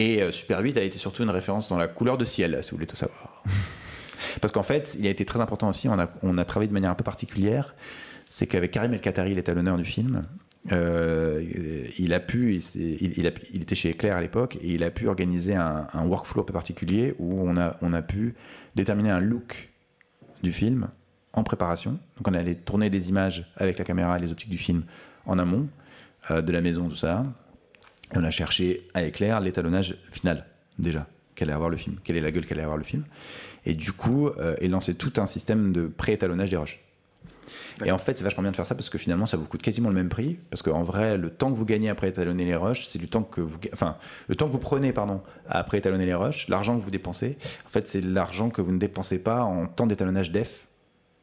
Et 0.00 0.22
euh, 0.22 0.32
Super 0.32 0.60
8 0.60 0.76
a 0.76 0.82
été 0.82 0.98
surtout 0.98 1.22
une 1.22 1.30
référence 1.30 1.68
dans 1.68 1.78
la 1.78 1.88
couleur 1.88 2.18
de 2.18 2.24
ciel, 2.24 2.58
si 2.62 2.70
vous 2.70 2.76
voulez 2.76 2.86
tout 2.86 2.96
savoir. 2.96 3.42
Parce 4.40 4.52
qu'en 4.52 4.62
fait, 4.62 4.96
il 4.98 5.06
a 5.06 5.10
été 5.10 5.24
très 5.24 5.40
important 5.40 5.68
aussi, 5.68 5.88
on 5.88 5.98
a, 6.38 6.44
travaillé 6.44 6.68
de 6.68 6.72
manière 6.72 6.90
un 6.90 6.94
peu 6.96 7.04
particulière, 7.04 7.74
c'est 8.28 8.46
qu'avec 8.46 8.72
Karim 8.72 8.92
El 8.92 9.00
Khatari, 9.00 9.34
l'étalonneur 9.34 9.76
du 9.76 9.84
film, 9.84 10.22
euh, 10.72 11.42
il 11.98 12.12
a 12.12 12.20
pu, 12.20 12.56
il, 12.56 13.18
il- 13.18 13.26
a- 13.26 13.32
il 13.52 13.62
était 13.62 13.74
chez 13.74 13.90
Eclair 13.90 14.16
à 14.16 14.20
l'époque, 14.20 14.56
et 14.60 14.74
il 14.74 14.82
a 14.82 14.90
pu 14.90 15.08
organiser 15.08 15.54
un, 15.54 15.86
workflow 15.94 16.42
un 16.42 16.44
peu 16.44 16.52
particulier 16.52 17.14
où 17.18 17.48
on 17.48 17.56
a 17.56 18.02
pu 18.02 18.34
déterminer 18.74 19.10
un 19.10 19.20
look 19.20 19.70
du 20.42 20.52
film 20.52 20.88
en 21.32 21.42
préparation. 21.42 21.92
Donc 22.16 22.28
on 22.28 22.34
allait 22.34 22.54
tourner 22.54 22.90
des 22.90 23.08
images 23.08 23.50
avec 23.56 23.78
la 23.78 23.84
caméra 23.84 24.18
et 24.18 24.20
les 24.20 24.32
optiques 24.32 24.50
du 24.50 24.58
film 24.58 24.82
en 25.26 25.38
amont 25.38 25.68
euh, 26.30 26.42
de 26.42 26.52
la 26.52 26.60
maison, 26.60 26.88
tout 26.88 26.96
ça. 26.96 27.24
Et 28.14 28.18
on 28.18 28.24
a 28.24 28.30
cherché 28.30 28.88
à 28.94 29.02
éclair 29.02 29.40
l'étalonnage 29.40 29.96
final, 30.10 30.46
déjà, 30.78 31.06
qu'allait 31.34 31.52
avoir 31.52 31.70
le 31.70 31.76
film, 31.76 31.96
quelle 32.02 32.16
est 32.16 32.22
la 32.22 32.30
gueule 32.30 32.46
qu'allait 32.46 32.62
avoir 32.62 32.78
le 32.78 32.84
film. 32.84 33.04
Et 33.66 33.74
du 33.74 33.92
coup, 33.92 34.28
euh, 34.28 34.56
et 34.60 34.68
lancer 34.68 34.94
tout 34.94 35.12
un 35.18 35.26
système 35.26 35.72
de 35.72 35.86
pré-étalonnage 35.86 36.50
des 36.50 36.56
rushs. 36.56 36.80
Et 37.84 37.92
en 37.92 37.98
fait, 37.98 38.16
c'est 38.16 38.24
vachement 38.24 38.42
bien 38.42 38.50
de 38.50 38.56
faire 38.56 38.66
ça 38.66 38.74
parce 38.74 38.90
que 38.90 38.98
finalement, 38.98 39.26
ça 39.26 39.36
vous 39.36 39.46
coûte 39.46 39.62
quasiment 39.62 39.88
le 39.88 39.94
même 39.94 40.08
prix. 40.08 40.38
Parce 40.50 40.62
qu'en 40.62 40.82
vrai, 40.82 41.16
le 41.16 41.30
temps 41.30 41.50
que 41.50 41.56
vous 41.56 41.64
gagnez 41.64 41.88
après 41.88 42.08
étalonner 42.08 42.44
les 42.44 42.56
rushs, 42.56 42.88
c'est 42.88 42.98
du 42.98 43.08
temps 43.08 43.22
que 43.22 43.40
vous, 43.40 43.58
enfin, 43.72 43.96
le 44.28 44.34
temps 44.34 44.46
que 44.46 44.52
vous 44.52 44.58
prenez, 44.58 44.92
pardon, 44.92 45.22
après 45.48 45.78
étalonner 45.78 46.06
les 46.06 46.14
rushs, 46.14 46.48
l'argent 46.48 46.76
que 46.76 46.82
vous 46.82 46.90
dépensez, 46.90 47.38
en 47.66 47.70
fait, 47.70 47.86
c'est 47.86 48.00
l'argent 48.00 48.50
que 48.50 48.60
vous 48.60 48.72
ne 48.72 48.78
dépensez 48.78 49.22
pas 49.22 49.42
en 49.42 49.66
temps 49.66 49.86
d'étalonnage 49.86 50.32
def 50.32 50.67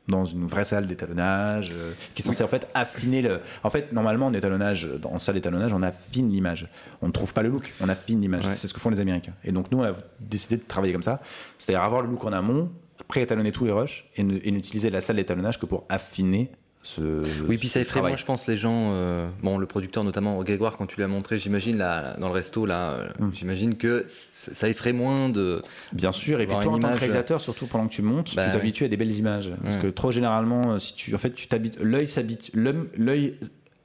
dans 0.08 0.26
une 0.26 0.46
vraie 0.46 0.66
salle 0.66 0.86
d'étalonnage 0.86 1.72
euh, 1.74 1.94
qui 2.14 2.22
est 2.22 2.26
censée 2.26 2.44
en 2.44 2.48
fait 2.48 2.68
affiner 2.74 3.22
le. 3.22 3.42
En 3.64 3.70
fait, 3.70 3.92
normalement, 3.92 4.28
en 4.28 4.34
étalonnage, 4.34 4.88
en 5.04 5.18
salle 5.20 5.36
d'étalonnage, 5.36 5.74
on 5.74 5.82
affine 5.82 6.30
l'image. 6.30 6.68
On 7.02 7.08
ne 7.08 7.12
trouve 7.12 7.34
pas 7.34 7.42
le 7.42 7.50
look, 7.50 7.74
on 7.82 7.90
affine 7.90 8.22
l'image. 8.22 8.46
Ouais. 8.46 8.54
C'est 8.54 8.68
ce 8.68 8.74
que 8.74 8.80
font 8.80 8.90
les 8.92 9.00
Américains. 9.00 9.34
Et 9.44 9.52
donc 9.52 9.72
nous, 9.72 9.80
on 9.80 9.84
a 9.84 9.94
décidé 10.20 10.58
de 10.58 10.64
travailler 10.68 10.94
comme 10.94 11.04
ça, 11.04 11.22
c'est-à-dire 11.58 11.82
avoir 11.84 12.02
le 12.04 12.10
look 12.10 12.24
en 12.24 12.34
amont, 12.34 12.72
pré-étalonner 13.08 13.52
tous 13.52 13.66
les 13.66 13.72
rushs 13.72 14.06
et 14.16 14.24
ne- 14.24 14.40
et 14.44 14.52
n'utiliser 14.52 14.90
la 14.90 15.02
salle 15.02 15.16
d'étalonnage 15.18 15.60
que 15.60 15.66
pour 15.66 15.86
affiner 15.90 16.52
ce. 16.86 17.02
Oui, 17.48 17.58
puis 17.58 17.68
ça 17.68 17.80
effraie 17.80 17.92
travail. 17.94 18.12
moi, 18.12 18.18
je 18.18 18.26
pense, 18.26 18.48
les 18.48 18.58
gens. 18.58 18.92
euh, 18.94 19.28
bon, 19.44 19.58
le 19.58 19.66
producteur, 19.66 20.04
notamment 20.04 20.42
Grégoire, 20.44 20.78
quand 20.78 20.86
tu 20.86 20.96
lui 20.98 21.04
as 21.04 21.08
montré, 21.08 21.40
j'imagine, 21.40 21.78
là, 21.78 22.16
dans 22.18 22.28
le 22.28 22.34
resto, 22.34 22.66
là, 22.66 22.92
euh, 22.92 23.08
Mm. 23.20 23.32
j'imagine 23.34 23.76
que 23.76 24.06
ça 24.10 24.70
effraie 24.70 24.94
moins 24.94 25.30
de. 25.30 25.62
Bien 25.94 26.12
sûr, 26.12 26.40
et 26.42 26.46
puis 26.48 26.56
toi 26.56 26.68
en 26.68 26.72
tant 26.76 26.80
que 26.80 26.86
image, 26.88 27.00
réalisateur, 27.00 27.42
surtout 27.42 27.68
pendant 27.68 27.88
que 27.88 27.94
tu 27.94 28.02
montes, 28.02 28.36
Bah 28.36 28.44
tu 28.44 28.50
oui. 28.50 28.54
t'habitues 28.58 28.86
à 28.86 28.88
des 28.88 28.98
belles 28.98 29.16
images. 29.16 29.52
Parce 29.64 29.78
que 29.78 29.88
trop 29.88 30.12
généralement, 30.12 30.74
euh, 30.74 30.80
si 30.80 30.94
tu, 30.96 31.14
en 31.16 31.18
fait, 31.18 31.32
tu 31.34 31.48
t'habites, 31.48 31.80
l'œil 31.80 32.08
s'habite, 32.08 32.52
l'œil 32.54 33.36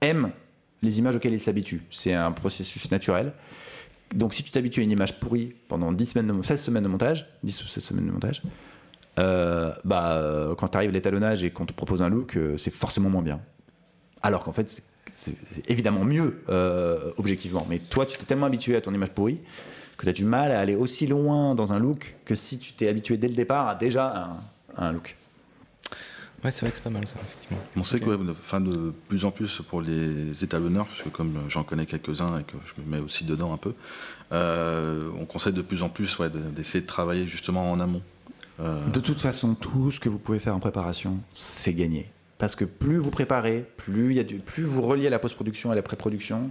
aime 0.00 0.30
les 0.82 0.98
images 0.98 1.16
auxquelles 1.16 1.34
il 1.34 1.40
s'habitue. 1.40 1.82
C'est 1.90 2.14
un 2.14 2.32
processus 2.32 2.90
naturel. 2.90 3.32
Donc 4.14 4.34
si 4.34 4.42
tu 4.42 4.50
t'habitues 4.50 4.80
à 4.80 4.82
une 4.82 4.90
image 4.90 5.20
pourrie 5.20 5.52
pendant 5.68 5.92
10 5.92 6.06
semaines 6.06 6.26
de, 6.36 6.42
16 6.42 6.60
semaines 6.60 6.82
de 6.82 6.88
montage, 6.88 7.26
10 7.44 7.62
ou 7.64 7.68
16 7.68 7.84
semaines 7.84 8.06
de 8.06 8.10
montage, 8.10 8.42
euh, 9.18 9.72
bah, 9.84 10.12
euh, 10.14 10.54
quand 10.54 10.68
tu 10.68 10.76
arrives 10.76 10.90
à 10.90 10.92
l'étalonnage 10.92 11.42
et 11.44 11.50
qu'on 11.50 11.66
te 11.66 11.72
propose 11.72 12.00
un 12.02 12.08
look, 12.08 12.36
euh, 12.36 12.56
c'est 12.56 12.70
forcément 12.72 13.10
moins 13.10 13.22
bien. 13.22 13.40
Alors 14.22 14.44
qu'en 14.44 14.52
fait, 14.52 14.82
c'est- 15.14 15.34
évidemment 15.68 16.04
mieux, 16.04 16.42
euh, 16.48 17.10
objectivement. 17.18 17.66
Mais 17.68 17.78
toi, 17.78 18.06
tu 18.06 18.16
t'es 18.16 18.24
tellement 18.24 18.46
habitué 18.46 18.76
à 18.76 18.80
ton 18.80 18.94
image 18.94 19.10
pourrie 19.10 19.38
que 19.98 20.04
tu 20.04 20.08
as 20.08 20.12
du 20.14 20.24
mal 20.24 20.52
à 20.52 20.60
aller 20.60 20.74
aussi 20.74 21.06
loin 21.06 21.54
dans 21.54 21.72
un 21.74 21.78
look 21.78 22.16
que 22.24 22.34
si 22.34 22.58
tu 22.58 22.72
t'es 22.72 22.88
habitué 22.88 23.18
dès 23.18 23.28
le 23.28 23.34
départ 23.34 23.68
à 23.68 23.74
déjà 23.74 24.30
un, 24.78 24.82
un 24.86 24.92
look. 24.92 25.16
Ouais, 26.42 26.50
c'est 26.50 26.60
vrai 26.62 26.70
que 26.70 26.76
c'est 26.78 26.82
pas 26.82 26.88
mal 26.88 27.06
ça, 27.06 27.16
effectivement. 27.20 27.58
On 27.76 27.84
sait 27.84 28.00
que 28.00 28.06
ouais, 28.06 28.16
de, 28.16 28.30
enfin, 28.30 28.62
de 28.62 28.94
plus 29.08 29.26
en 29.26 29.30
plus 29.30 29.60
pour 29.68 29.82
les 29.82 30.42
étalonneurs, 30.42 30.86
parce 30.86 31.02
que 31.02 31.10
comme 31.10 31.34
j'en 31.48 31.64
connais 31.64 31.84
quelques-uns 31.84 32.38
et 32.38 32.44
que 32.44 32.56
je 32.64 32.80
me 32.82 32.88
mets 32.90 33.02
aussi 33.04 33.24
dedans 33.24 33.52
un 33.52 33.58
peu, 33.58 33.74
euh, 34.32 35.10
on 35.20 35.26
conseille 35.26 35.52
de 35.52 35.60
plus 35.60 35.82
en 35.82 35.90
plus 35.90 36.18
ouais, 36.18 36.30
de- 36.30 36.38
d'essayer 36.38 36.80
de 36.80 36.86
travailler 36.86 37.26
justement 37.26 37.70
en 37.70 37.78
amont. 37.78 38.00
Euh, 38.60 38.84
De 38.90 39.00
toute 39.00 39.20
façon, 39.20 39.54
tout 39.54 39.90
ce 39.90 40.00
que 40.00 40.08
vous 40.08 40.18
pouvez 40.18 40.38
faire 40.38 40.54
en 40.54 40.60
préparation, 40.60 41.18
c'est 41.30 41.74
gagné. 41.74 42.10
Parce 42.38 42.56
que 42.56 42.64
plus 42.64 42.98
vous 42.98 43.10
préparez, 43.10 43.66
plus, 43.76 44.14
y 44.14 44.24
du, 44.24 44.36
plus 44.36 44.64
vous 44.64 44.80
reliez 44.82 45.10
la 45.10 45.18
post-production 45.18 45.72
et 45.72 45.76
la 45.76 45.82
pré-production, 45.82 46.50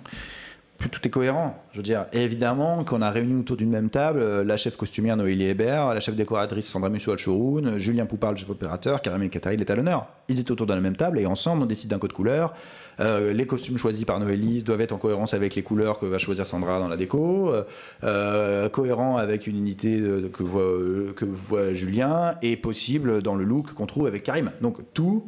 plus 0.80 0.90
tout 0.90 1.06
est 1.06 1.12
cohérent. 1.12 1.62
Je 1.74 1.78
veux 1.78 1.84
dire, 1.84 2.06
et 2.14 2.24
évidemment, 2.24 2.84
qu'on 2.86 3.02
a 3.02 3.12
réuni 3.12 3.36
autour 3.40 3.58
d'une 3.58 3.70
même 3.70 3.90
table 3.90 4.20
euh, 4.22 4.44
la 4.44 4.58
chef 4.58 4.78
costumière 4.78 5.18
Noélie 5.18 5.44
Hébert, 5.46 5.94
la 5.94 6.00
chef 6.00 6.16
décoratrice 6.16 6.68
Sandra 6.68 6.90
Musso 6.90 7.12
Alchoroun, 7.12 7.78
Julien 7.78 8.06
Poupard, 8.06 8.32
le 8.32 8.38
chef 8.38 8.50
opérateur, 8.50 9.02
Karim 9.02 9.30
Katari, 9.30 9.58
l'étalonneur. 9.58 10.08
Ils 10.30 10.40
étaient 10.40 10.52
autour 10.52 10.66
de 10.68 10.74
la 10.74 10.80
même 10.80 10.96
table 10.96 11.20
et 11.20 11.26
ensemble, 11.26 11.64
on 11.64 11.66
décide 11.66 11.90
d'un 11.90 12.00
code 12.00 12.14
couleur. 12.14 12.54
Euh, 13.02 13.34
les 13.34 13.46
costumes 13.46 13.78
choisis 13.78 14.04
par 14.06 14.20
Noélie 14.20 14.64
doivent 14.64 14.82
être 14.82 14.94
en 14.94 14.98
cohérence 14.98 15.34
avec 15.34 15.56
les 15.56 15.62
couleurs 15.64 16.00
que 16.00 16.06
va 16.06 16.18
choisir 16.18 16.48
Sandra 16.48 16.80
dans 16.80 16.88
la 16.90 16.98
déco, 16.98 17.50
euh, 17.54 17.64
euh, 18.04 18.70
cohérent 18.70 19.18
avec 19.18 19.48
une 19.48 19.58
unité 19.58 20.00
de- 20.00 20.28
que, 20.32 20.44
voit, 20.44 21.14
que 21.16 21.26
voit 21.26 21.74
Julien 21.74 22.36
et 22.42 22.56
possible 22.58 23.22
dans 23.22 23.36
le 23.36 23.44
look 23.44 23.74
qu'on 23.74 23.86
trouve 23.86 24.08
avec 24.08 24.24
Karim. 24.24 24.52
Donc 24.62 24.78
tout, 24.94 25.28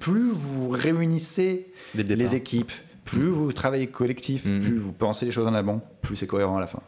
plus 0.00 0.30
vous 0.32 0.68
réunissez 0.70 1.72
les 1.94 2.34
équipes, 2.34 2.72
plus 3.04 3.26
vous 3.26 3.52
travaillez 3.52 3.86
collectif, 3.88 4.44
Mhm. 4.44 4.62
plus 4.62 4.76
vous 4.78 4.92
pensez 4.92 5.24
les 5.26 5.32
choses 5.32 5.46
en 5.46 5.54
avant, 5.54 5.80
plus 6.02 6.16
c'est 6.16 6.26
cohérent 6.26 6.56
à 6.56 6.60
la 6.60 6.66
fin. 6.66 6.80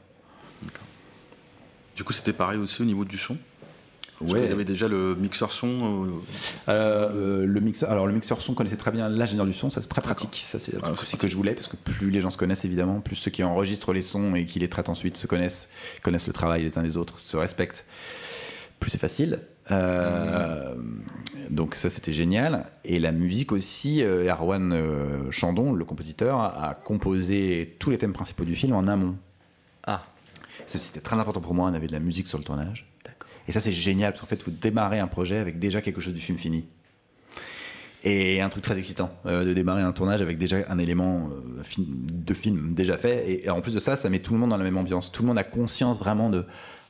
du 1.97 2.03
coup, 2.03 2.13
c'était 2.13 2.33
pareil 2.33 2.59
aussi 2.59 2.83
au 2.83 2.85
niveau 2.85 3.05
du 3.05 3.19
son? 3.19 3.37
Ouais. 4.21 4.47
Vous 4.47 4.53
avez 4.53 4.65
déjà 4.65 4.89
le 4.89 5.15
mixeur 5.17 5.51
son. 5.53 6.07
euh, 6.07 6.13
Euh, 6.69 7.43
euh, 7.43 7.47
le 7.47 7.61
mixeur, 7.61 7.91
alors 7.91 8.07
le 8.07 8.13
mixeur 8.13 8.41
son 8.41 8.55
connaissait 8.55 8.77
très 8.77 8.91
bien 8.91 9.09
l'ingénieur 9.09 9.45
du 9.47 9.53
son, 9.53 9.71
ça 9.71 9.81
c'est 9.83 9.89
très 9.89 10.01
pratique. 10.03 10.45
Ça 10.47 10.59
c'est 10.61 10.75
un 10.77 10.79
Ah, 10.85 10.91
aussi 10.93 11.17
que 11.17 11.27
je 11.29 11.37
voulais 11.37 11.53
parce 11.55 11.69
que 11.69 11.77
plus 11.77 12.11
les 12.11 12.21
gens 12.21 12.31
se 12.31 12.39
connaissent 12.39 12.65
évidemment, 12.65 13.01
plus 13.01 13.17
ceux 13.17 13.31
qui 13.31 13.43
enregistrent 13.45 13.93
les 13.93 14.03
sons 14.03 14.35
et 14.35 14.45
qui 14.45 14.59
les 14.61 14.69
traitent 14.69 14.89
ensuite 14.89 15.17
se 15.17 15.27
connaissent, 15.27 15.69
connaissent 16.03 16.27
le 16.29 16.33
travail 16.33 16.63
les 16.63 16.79
uns 16.79 16.83
des 16.83 16.97
autres, 16.97 17.19
se 17.21 17.37
respectent. 17.37 17.85
Plus 18.85 18.91
c'est 18.91 18.99
facile. 18.99 19.39
Euh, 19.71 20.75
Donc 21.49 21.75
ça 21.75 21.89
c'était 21.89 22.13
génial. 22.13 22.67
Et 22.85 22.99
la 22.99 23.13
musique 23.13 23.51
aussi, 23.51 24.03
euh, 24.03 24.31
Erwan 24.31 24.75
euh, 24.75 25.31
Chandon, 25.31 25.73
le 25.73 25.87
compositeur, 25.87 26.39
a 26.39 26.75
composé 26.75 27.77
tous 27.79 27.89
les 27.89 27.97
thèmes 27.97 28.13
principaux 28.13 28.45
du 28.45 28.55
film 28.55 28.75
en 28.75 28.87
amont. 28.87 29.17
Ah, 29.87 30.05
C'était 30.67 31.01
très 31.01 31.17
important 31.17 31.41
pour 31.41 31.55
moi, 31.55 31.71
on 31.71 31.73
avait 31.73 31.87
de 31.87 31.95
la 31.95 31.99
musique 31.99 32.29
sur 32.29 32.37
le 32.37 32.45
tournage. 32.45 32.87
d'accord. 33.07 33.27
Et 33.49 33.53
ça, 33.53 33.63
c'est 33.63 33.73
génial, 33.73 34.13
parce 34.13 34.21
qu'en 34.21 34.27
fait, 34.27 34.43
vous 34.43 34.51
démarrez 34.51 34.99
un 34.99 35.07
projet 35.07 35.39
avec 35.39 35.59
déjà 35.59 35.81
quelque 35.81 36.03
chose 36.03 36.13
du 36.13 36.21
film 36.21 36.37
fini. 36.37 36.67
Et 38.07 38.43
un 38.43 38.51
truc 38.51 38.63
très 38.63 38.79
excitant, 38.79 39.11
euh, 39.25 39.47
de 39.47 39.55
démarrer 39.55 39.81
un 39.81 39.93
tournage 39.93 40.21
avec 40.21 40.37
déjà 40.37 40.59
un 40.69 40.79
élément 40.79 41.31
euh, 41.31 41.63
de 41.79 42.35
film 42.35 42.75
déjà 42.75 42.99
fait. 42.99 43.31
Et, 43.31 43.47
et 43.47 43.51
en 43.51 43.63
plus 43.63 43.73
de 43.73 43.79
ça, 43.79 43.97
ça 43.97 44.11
met 44.11 44.19
tout 44.19 44.35
le 44.35 44.41
monde 44.41 44.51
dans 44.51 44.59
la 44.59 44.65
même 44.65 44.77
ambiance. 44.77 45.11
Tout 45.11 45.23
le 45.23 45.29
monde 45.29 45.39
a 45.39 45.43
conscience 45.45 46.01
vraiment 46.01 46.29
de, 46.29 46.45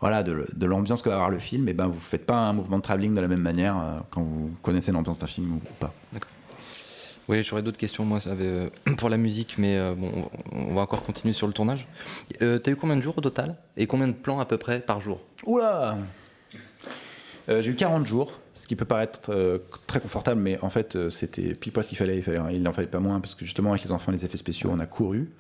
voilà, 0.05 0.23
de, 0.23 0.47
de 0.55 0.67
l'ambiance 0.67 1.01
que 1.01 1.09
va 1.09 1.15
avoir 1.15 1.31
le 1.31 1.39
film. 1.39 1.67
Et 1.67 1.73
ben, 1.73 1.87
vous 1.87 1.99
faites 1.99 2.27
pas 2.27 2.37
un 2.37 2.53
mouvement 2.53 2.77
de 2.77 2.83
travelling 2.83 3.15
de 3.15 3.23
la 3.23 3.27
même 3.27 3.41
manière 3.41 3.79
euh, 3.79 3.99
quand 4.11 4.21
vous 4.21 4.51
connaissez 4.61 4.93
l'ambiance 4.93 5.19
d'un 5.19 5.27
film 5.27 5.55
ou 5.57 5.61
pas. 5.81 5.95
Oui, 7.27 7.43
j'aurais 7.43 7.63
d'autres 7.63 7.79
questions, 7.79 8.05
moi, 8.05 8.19
avait, 8.27 8.45
euh, 8.45 8.69
pour 8.99 9.09
la 9.09 9.17
musique, 9.17 9.55
mais 9.57 9.79
euh, 9.79 9.95
bon, 9.97 10.29
on 10.53 10.75
va 10.75 10.83
encore 10.83 11.03
continuer 11.05 11.33
sur 11.33 11.47
le 11.47 11.55
tournage. 11.55 11.87
Euh, 12.43 12.59
T'as 12.59 12.73
eu 12.73 12.77
combien 12.77 12.97
de 12.97 13.01
jours 13.01 13.17
au 13.17 13.23
total? 13.23 13.57
Et 13.79 13.87
combien 13.87 14.07
de 14.07 14.13
plans 14.13 14.41
à 14.41 14.45
peu 14.45 14.59
près 14.59 14.81
par 14.81 15.01
jour? 15.01 15.23
Oula 15.47 15.97
J'ai 17.49 17.71
eu 17.71 17.75
40 17.75 18.07
jours, 18.07 18.41
ce 18.53 18.67
qui 18.67 18.77
peut 18.77 18.85
paraître 18.85 19.31
très 19.87 20.01
confortable, 20.01 20.39
mais 20.39 20.59
en 20.61 20.69
fait, 20.69 21.09
c'était 21.09 21.55
pile 21.55 21.73
poil 21.73 21.83
ce 21.83 21.89
qu'il 21.89 21.97
fallait. 21.97 22.17
Il 22.17 22.23
fallait- 22.23 22.41
il 22.57 22.63
n'en 22.63 22.75
fallait 22.75 22.89
pas 22.89 23.01
moins, 23.01 23.21
parce 23.21 23.35
que 23.35 23.47
justement, 23.47 23.71
avec 23.71 23.85
les 23.85 23.93
enfants, 23.93 24.13
les 24.13 24.23
effets 24.27 24.37
spéciaux, 24.37 24.69
on 24.71 24.81
a 24.81 24.87
couru. 24.87 25.31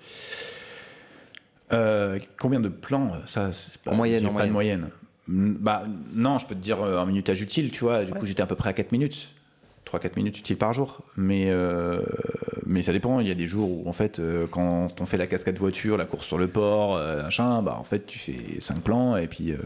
Euh, 1.73 2.19
combien 2.39 2.61
de 2.61 2.69
plans 2.69 3.13
ça, 3.27 3.53
c'est 3.53 3.79
pas- 3.81 3.91
En 3.93 3.95
moyenne, 3.95 4.23
pas 4.23 4.29
de 4.29 4.33
moyenne. 4.33 4.53
moyenne. 4.53 4.89
Mm, 5.29 5.53
Bah, 5.61 5.83
non, 6.15 6.39
je 6.39 6.47
peux 6.47 6.55
te 6.55 6.61
dire 6.61 6.83
euh, 6.83 6.99
un 7.01 7.07
minutage 7.07 7.41
utile, 7.41 7.71
tu 7.71 7.81
vois. 7.85 8.05
Du 8.05 8.13
coup, 8.13 8.27
j'étais 8.27 8.43
à 8.43 8.47
peu 8.47 8.55
près 8.57 8.71
à 8.71 8.73
4 8.75 8.93
minutes. 8.93 9.31
3-4 9.87 10.17
minutes 10.17 10.39
utiles 10.39 10.57
par 10.57 10.73
jour. 10.73 11.01
Mais, 11.17 11.47
euh, 11.49 12.01
mais 12.67 12.83
ça 12.83 12.93
dépend. 12.93 13.21
Il 13.21 13.29
y 13.29 13.31
a 13.31 13.35
des 13.35 13.47
jours 13.47 13.71
où, 13.71 13.89
en 13.89 13.93
fait, 13.93 14.19
euh, 14.19 14.47
quand 14.51 15.01
on 15.01 15.07
fait 15.07 15.17
la 15.19 15.27
cascade 15.27 15.57
voiture, 15.59 15.97
la 15.97 16.05
course 16.07 16.27
sur 16.27 16.39
le 16.39 16.49
port, 16.49 16.97
euh, 16.97 17.23
machin, 17.23 17.63
bah, 17.63 17.77
en 17.79 17.85
fait, 17.85 18.07
tu 18.07 18.19
fais 18.19 18.61
5 18.61 18.83
plans. 18.83 19.17
Et 19.17 19.27
puis, 19.27 19.53
euh, 19.53 19.57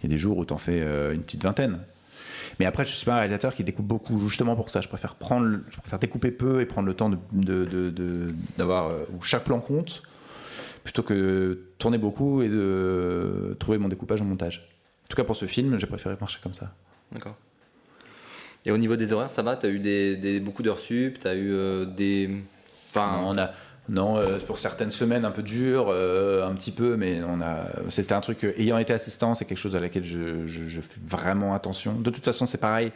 il 0.00 0.04
y 0.04 0.06
a 0.06 0.08
des 0.08 0.18
jours 0.18 0.38
où 0.38 0.44
tu 0.44 0.52
en 0.52 0.58
fais 0.58 0.80
euh, 0.80 1.12
une 1.14 1.22
petite 1.22 1.42
vingtaine. 1.44 1.78
Mais 2.60 2.66
après, 2.66 2.84
je 2.84 2.90
suis 2.92 3.04
pas 3.04 3.14
un 3.14 3.18
réalisateur 3.18 3.52
qui 3.54 3.64
découpe 3.64 3.86
beaucoup, 3.86 4.18
justement 4.20 4.54
pour 4.56 4.70
ça. 4.70 4.80
Je 4.80 4.88
préfère, 4.88 5.14
prendre, 5.16 5.46
le- 5.46 5.64
je 5.70 5.76
préfère 5.76 5.98
découper 5.98 6.30
peu 6.30 6.60
et 6.60 6.66
prendre 6.66 6.86
le 6.86 6.94
temps 6.94 7.08
de, 7.10 7.18
de- 7.32 7.64
de- 7.64 7.90
de- 7.90 8.32
d'avoir 8.58 8.88
euh, 8.90 9.04
où 9.16 9.22
chaque 9.22 9.44
plan 9.44 9.58
compte, 9.60 10.02
plutôt 10.84 11.02
que 11.02 11.58
tourner 11.78 11.98
beaucoup 11.98 12.42
et 12.42 12.48
de 12.48 13.56
trouver 13.58 13.78
mon 13.78 13.88
découpage 13.88 14.22
en 14.22 14.24
montage. 14.26 14.68
En 15.04 15.08
tout 15.08 15.16
cas, 15.16 15.24
pour 15.24 15.34
ce 15.36 15.46
film, 15.46 15.78
j'ai 15.80 15.86
préféré 15.86 16.16
marcher 16.20 16.38
comme 16.42 16.54
ça. 16.54 16.72
D'accord. 17.10 17.36
Et 18.66 18.70
au 18.70 18.78
niveau 18.78 18.96
des 18.96 19.12
horaires, 19.12 19.30
ça 19.30 19.42
va? 19.42 19.56
T'as 19.56 19.68
eu 19.68 19.78
des, 19.78 20.16
des- 20.16 20.40
beaucoup 20.40 20.62
d'heures 20.62 20.78
sup? 20.78 21.18
T'as 21.18 21.34
eu 21.34 21.52
euh, 21.52 21.84
des. 21.84 22.30
Enfin, 22.90 23.20
Non, 23.20 23.28
on 23.30 23.38
a, 23.38 23.50
non 23.88 24.16
euh, 24.16 24.38
pour 24.38 24.58
certaines 24.58 24.90
semaines 24.90 25.24
un 25.26 25.30
peu 25.30 25.42
dures, 25.42 25.88
euh, 25.90 26.46
un 26.46 26.54
petit 26.54 26.70
peu, 26.70 26.96
mais 26.96 27.20
on 27.28 27.40
a, 27.42 27.66
c'était 27.90 28.14
un 28.14 28.20
truc, 28.20 28.44
euh, 28.44 28.52
ayant 28.58 28.78
été 28.78 28.92
assistant, 28.94 29.34
c'est 29.34 29.44
quelque 29.44 29.58
chose 29.58 29.76
à 29.76 29.80
laquelle 29.80 30.04
je, 30.04 30.46
je- 30.46 30.68
je 30.68 30.80
fais 30.80 30.98
vraiment 31.06 31.54
attention. 31.54 31.98
De 32.00 32.08
toute 32.10 32.24
façon, 32.24 32.46
c'est 32.46 32.56
pareil, 32.58 32.90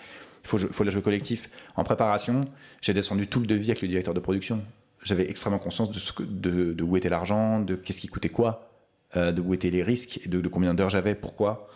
il 0.44 0.48
faut, 0.48 0.56
faut 0.59 0.85
la 0.85 0.90
jouer 0.90 1.02
collectif. 1.02 1.51
En 1.77 1.85
préparation, 1.85 2.40
j'ai 2.81 2.94
descendu 2.94 3.27
tout 3.27 3.40
le 3.40 3.47
devis 3.47 3.70
avec 3.70 3.82
le 3.82 3.89
directeur 3.89 4.15
de 4.15 4.20
production. 4.20 4.62
J'avais 5.09 5.30
extrêmement 5.30 5.59
conscience 5.59 5.90
de, 5.90 6.82
où 6.82 6.97
était 6.98 7.09
l'argent, 7.09 7.60
de 7.60 7.76
qu'est-ce 7.76 8.01
qui 8.01 8.09
coûtait 8.09 8.28
quoi, 8.28 8.70
euh, 9.16 9.32
de 9.32 9.40
où 9.40 9.55
étaient 9.55 9.70
les 9.70 9.82
risques, 9.82 10.28
de, 10.28 10.47
combien 10.48 10.74
d'heures 10.74 10.90
j'avais, 10.90 11.14
pourquoi. 11.14 11.66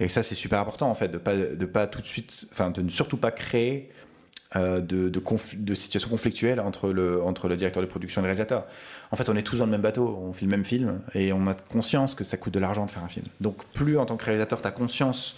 Et 0.00 0.08
ça, 0.08 0.22
c'est 0.22 0.34
super 0.34 0.60
important, 0.60 0.90
en 0.90 0.94
fait, 0.94 1.08
de 1.08 1.16
pas, 1.16 1.32
pas 1.72 1.86
tout 1.86 2.02
de 2.02 2.06
suite, 2.06 2.46
enfin, 2.52 2.70
de 2.70 2.82
ne 2.82 2.90
surtout 2.90 3.16
pas 3.16 3.30
créer 3.30 3.90
euh, 4.54 4.82
de, 4.82 5.74
situations 5.74 6.10
conflictuelles 6.10 6.60
entre 6.60 6.90
le, 6.90 7.56
directeur 7.56 7.82
de 7.82 7.88
production 7.88 8.20
et 8.20 8.24
le 8.24 8.26
réalisateur. 8.26 8.66
En 9.12 9.16
fait, 9.16 9.30
on 9.30 9.36
est 9.36 9.42
tous 9.42 9.56
dans 9.56 9.64
le 9.64 9.70
même 9.70 9.80
bateau, 9.80 10.18
on 10.22 10.34
fait 10.34 10.44
le 10.44 10.50
même 10.50 10.66
film, 10.66 11.00
et 11.14 11.32
on 11.32 11.46
a 11.46 11.54
conscience 11.54 12.14
que 12.14 12.22
ça 12.22 12.36
coûte 12.36 12.52
de 12.52 12.58
l'argent 12.58 12.84
de 12.84 12.90
faire 12.90 13.02
un 13.02 13.08
film. 13.08 13.24
Donc, 13.40 13.64
plus 13.72 13.96
en 13.96 14.04
tant 14.04 14.18
que 14.18 14.26
réalisateur, 14.26 14.60
tu 14.60 14.68
as 14.68 14.72
conscience 14.72 15.36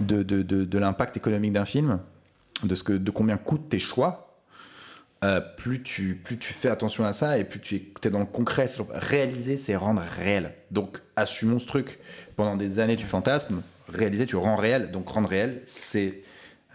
de, 0.00 0.78
l'impact 0.78 1.18
économique 1.18 1.52
d'un 1.52 1.66
film, 1.66 2.00
de 2.64 3.10
combien 3.10 3.36
coûtent 3.36 3.68
tes 3.68 3.78
choix, 3.78 4.25
euh, 5.26 5.40
plus, 5.40 5.82
tu, 5.82 6.14
plus 6.14 6.38
tu 6.38 6.52
fais 6.52 6.68
attention 6.68 7.04
à 7.04 7.12
ça 7.12 7.36
et 7.36 7.44
plus 7.44 7.58
tu 7.58 7.74
es, 7.74 8.10
dans 8.10 8.20
le 8.20 8.26
concret. 8.26 8.68
Genre, 8.68 8.86
réaliser, 8.92 9.56
c'est 9.56 9.74
rendre 9.74 10.02
réel. 10.18 10.54
Donc, 10.70 10.98
assumons 11.16 11.58
ce 11.58 11.66
truc. 11.66 11.98
Pendant 12.36 12.56
des 12.56 12.78
années, 12.78 12.96
tu 12.96 13.06
fantasmes. 13.06 13.62
Réaliser, 13.88 14.26
tu 14.26 14.36
rends 14.36 14.54
réel. 14.54 14.92
Donc, 14.92 15.08
rendre 15.08 15.28
réel, 15.28 15.62
c'est 15.66 16.22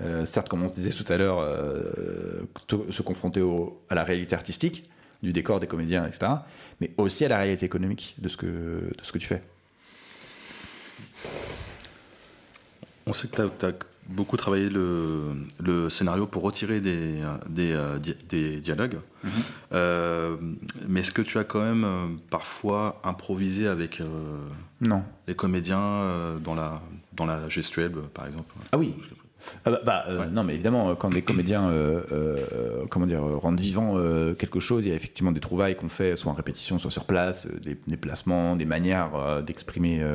euh, 0.02 0.26
certes, 0.26 0.50
comme 0.50 0.64
on 0.64 0.68
se 0.68 0.74
disait 0.74 0.90
tout 0.90 1.12
à 1.12 1.18
l'heure, 1.18 1.40
euh, 1.40 2.44
se 2.90 3.02
confronter 3.02 3.42
à 3.90 3.96
la 3.96 4.04
réalité 4.04 4.36
artistique 4.36 4.90
du 5.24 5.32
décor, 5.32 5.62
des 5.62 5.68
comédiens, 5.68 6.06
etc. 6.06 6.32
Mais 6.82 6.92
aussi 6.98 7.24
à 7.24 7.30
la 7.30 7.38
réalité 7.38 7.66
économique 7.66 8.16
de 8.18 8.28
ce 8.28 8.36
que, 8.36 8.46
de 8.48 9.04
ce 9.04 9.14
que 9.14 9.18
tu 9.18 9.28
fais. 9.28 9.42
On 13.06 13.14
sait 13.14 13.30
que 13.30 13.50
tu 13.60 13.66
as, 13.66 13.74
beaucoup 14.12 14.38
travaillé 14.38 14.70
le, 14.70 15.22
le 15.60 15.90
scénario 15.90 16.26
pour 16.28 16.44
retirer 16.44 16.80
des, 16.82 17.16
des, 17.50 17.72
euh, 17.74 17.98
des 18.30 18.60
dialogues. 18.60 18.98
Euh, 19.74 20.36
mais 20.88 21.00
est-ce 21.02 21.12
que 21.12 21.22
tu 21.22 21.38
as 21.38 21.44
quand 21.44 21.62
même 21.62 21.84
euh, 21.84 22.06
parfois 22.30 23.00
improvisé 23.04 23.68
avec 23.68 24.02
euh, 24.02 24.06
Non. 24.82 25.04
les 25.28 25.36
comédiens 25.36 26.38
dans, 26.44 26.56
la, 26.56 26.82
dans 27.14 27.26
la 27.26 27.48
gestuelle, 27.50 27.92
par 28.14 28.28
exemple? 28.28 28.54
Ah 28.72 28.78
oui. 28.78 28.94
Ah 29.66 29.72
bah, 29.72 29.82
bah, 29.84 30.06
Non, 30.32 30.44
mais 30.44 30.54
évidemment, 30.54 30.94
quand 30.96 31.10
des 31.10 31.24
comédiens 31.24 31.72
comment 32.92 33.08
dire, 33.08 33.22
rendent 33.24 33.60
vivant 33.60 33.96
quelque 34.38 34.60
chose, 34.60 34.86
il 34.86 34.90
y 34.90 34.92
a 34.92 34.96
effectivement 34.96 35.32
des 35.32 35.40
trouvailles 35.40 35.76
qu'on 35.76 35.90
fait, 35.90 36.16
soit 36.16 36.32
en 36.32 36.36
répétition, 36.36 36.78
soit 36.78 36.92
sur 36.92 37.06
place, 37.06 37.48
des, 37.48 37.76
des 37.88 37.98
placements, 37.98 38.56
des 38.56 38.66
manières 38.66 39.42
d'exprimer 39.44 40.06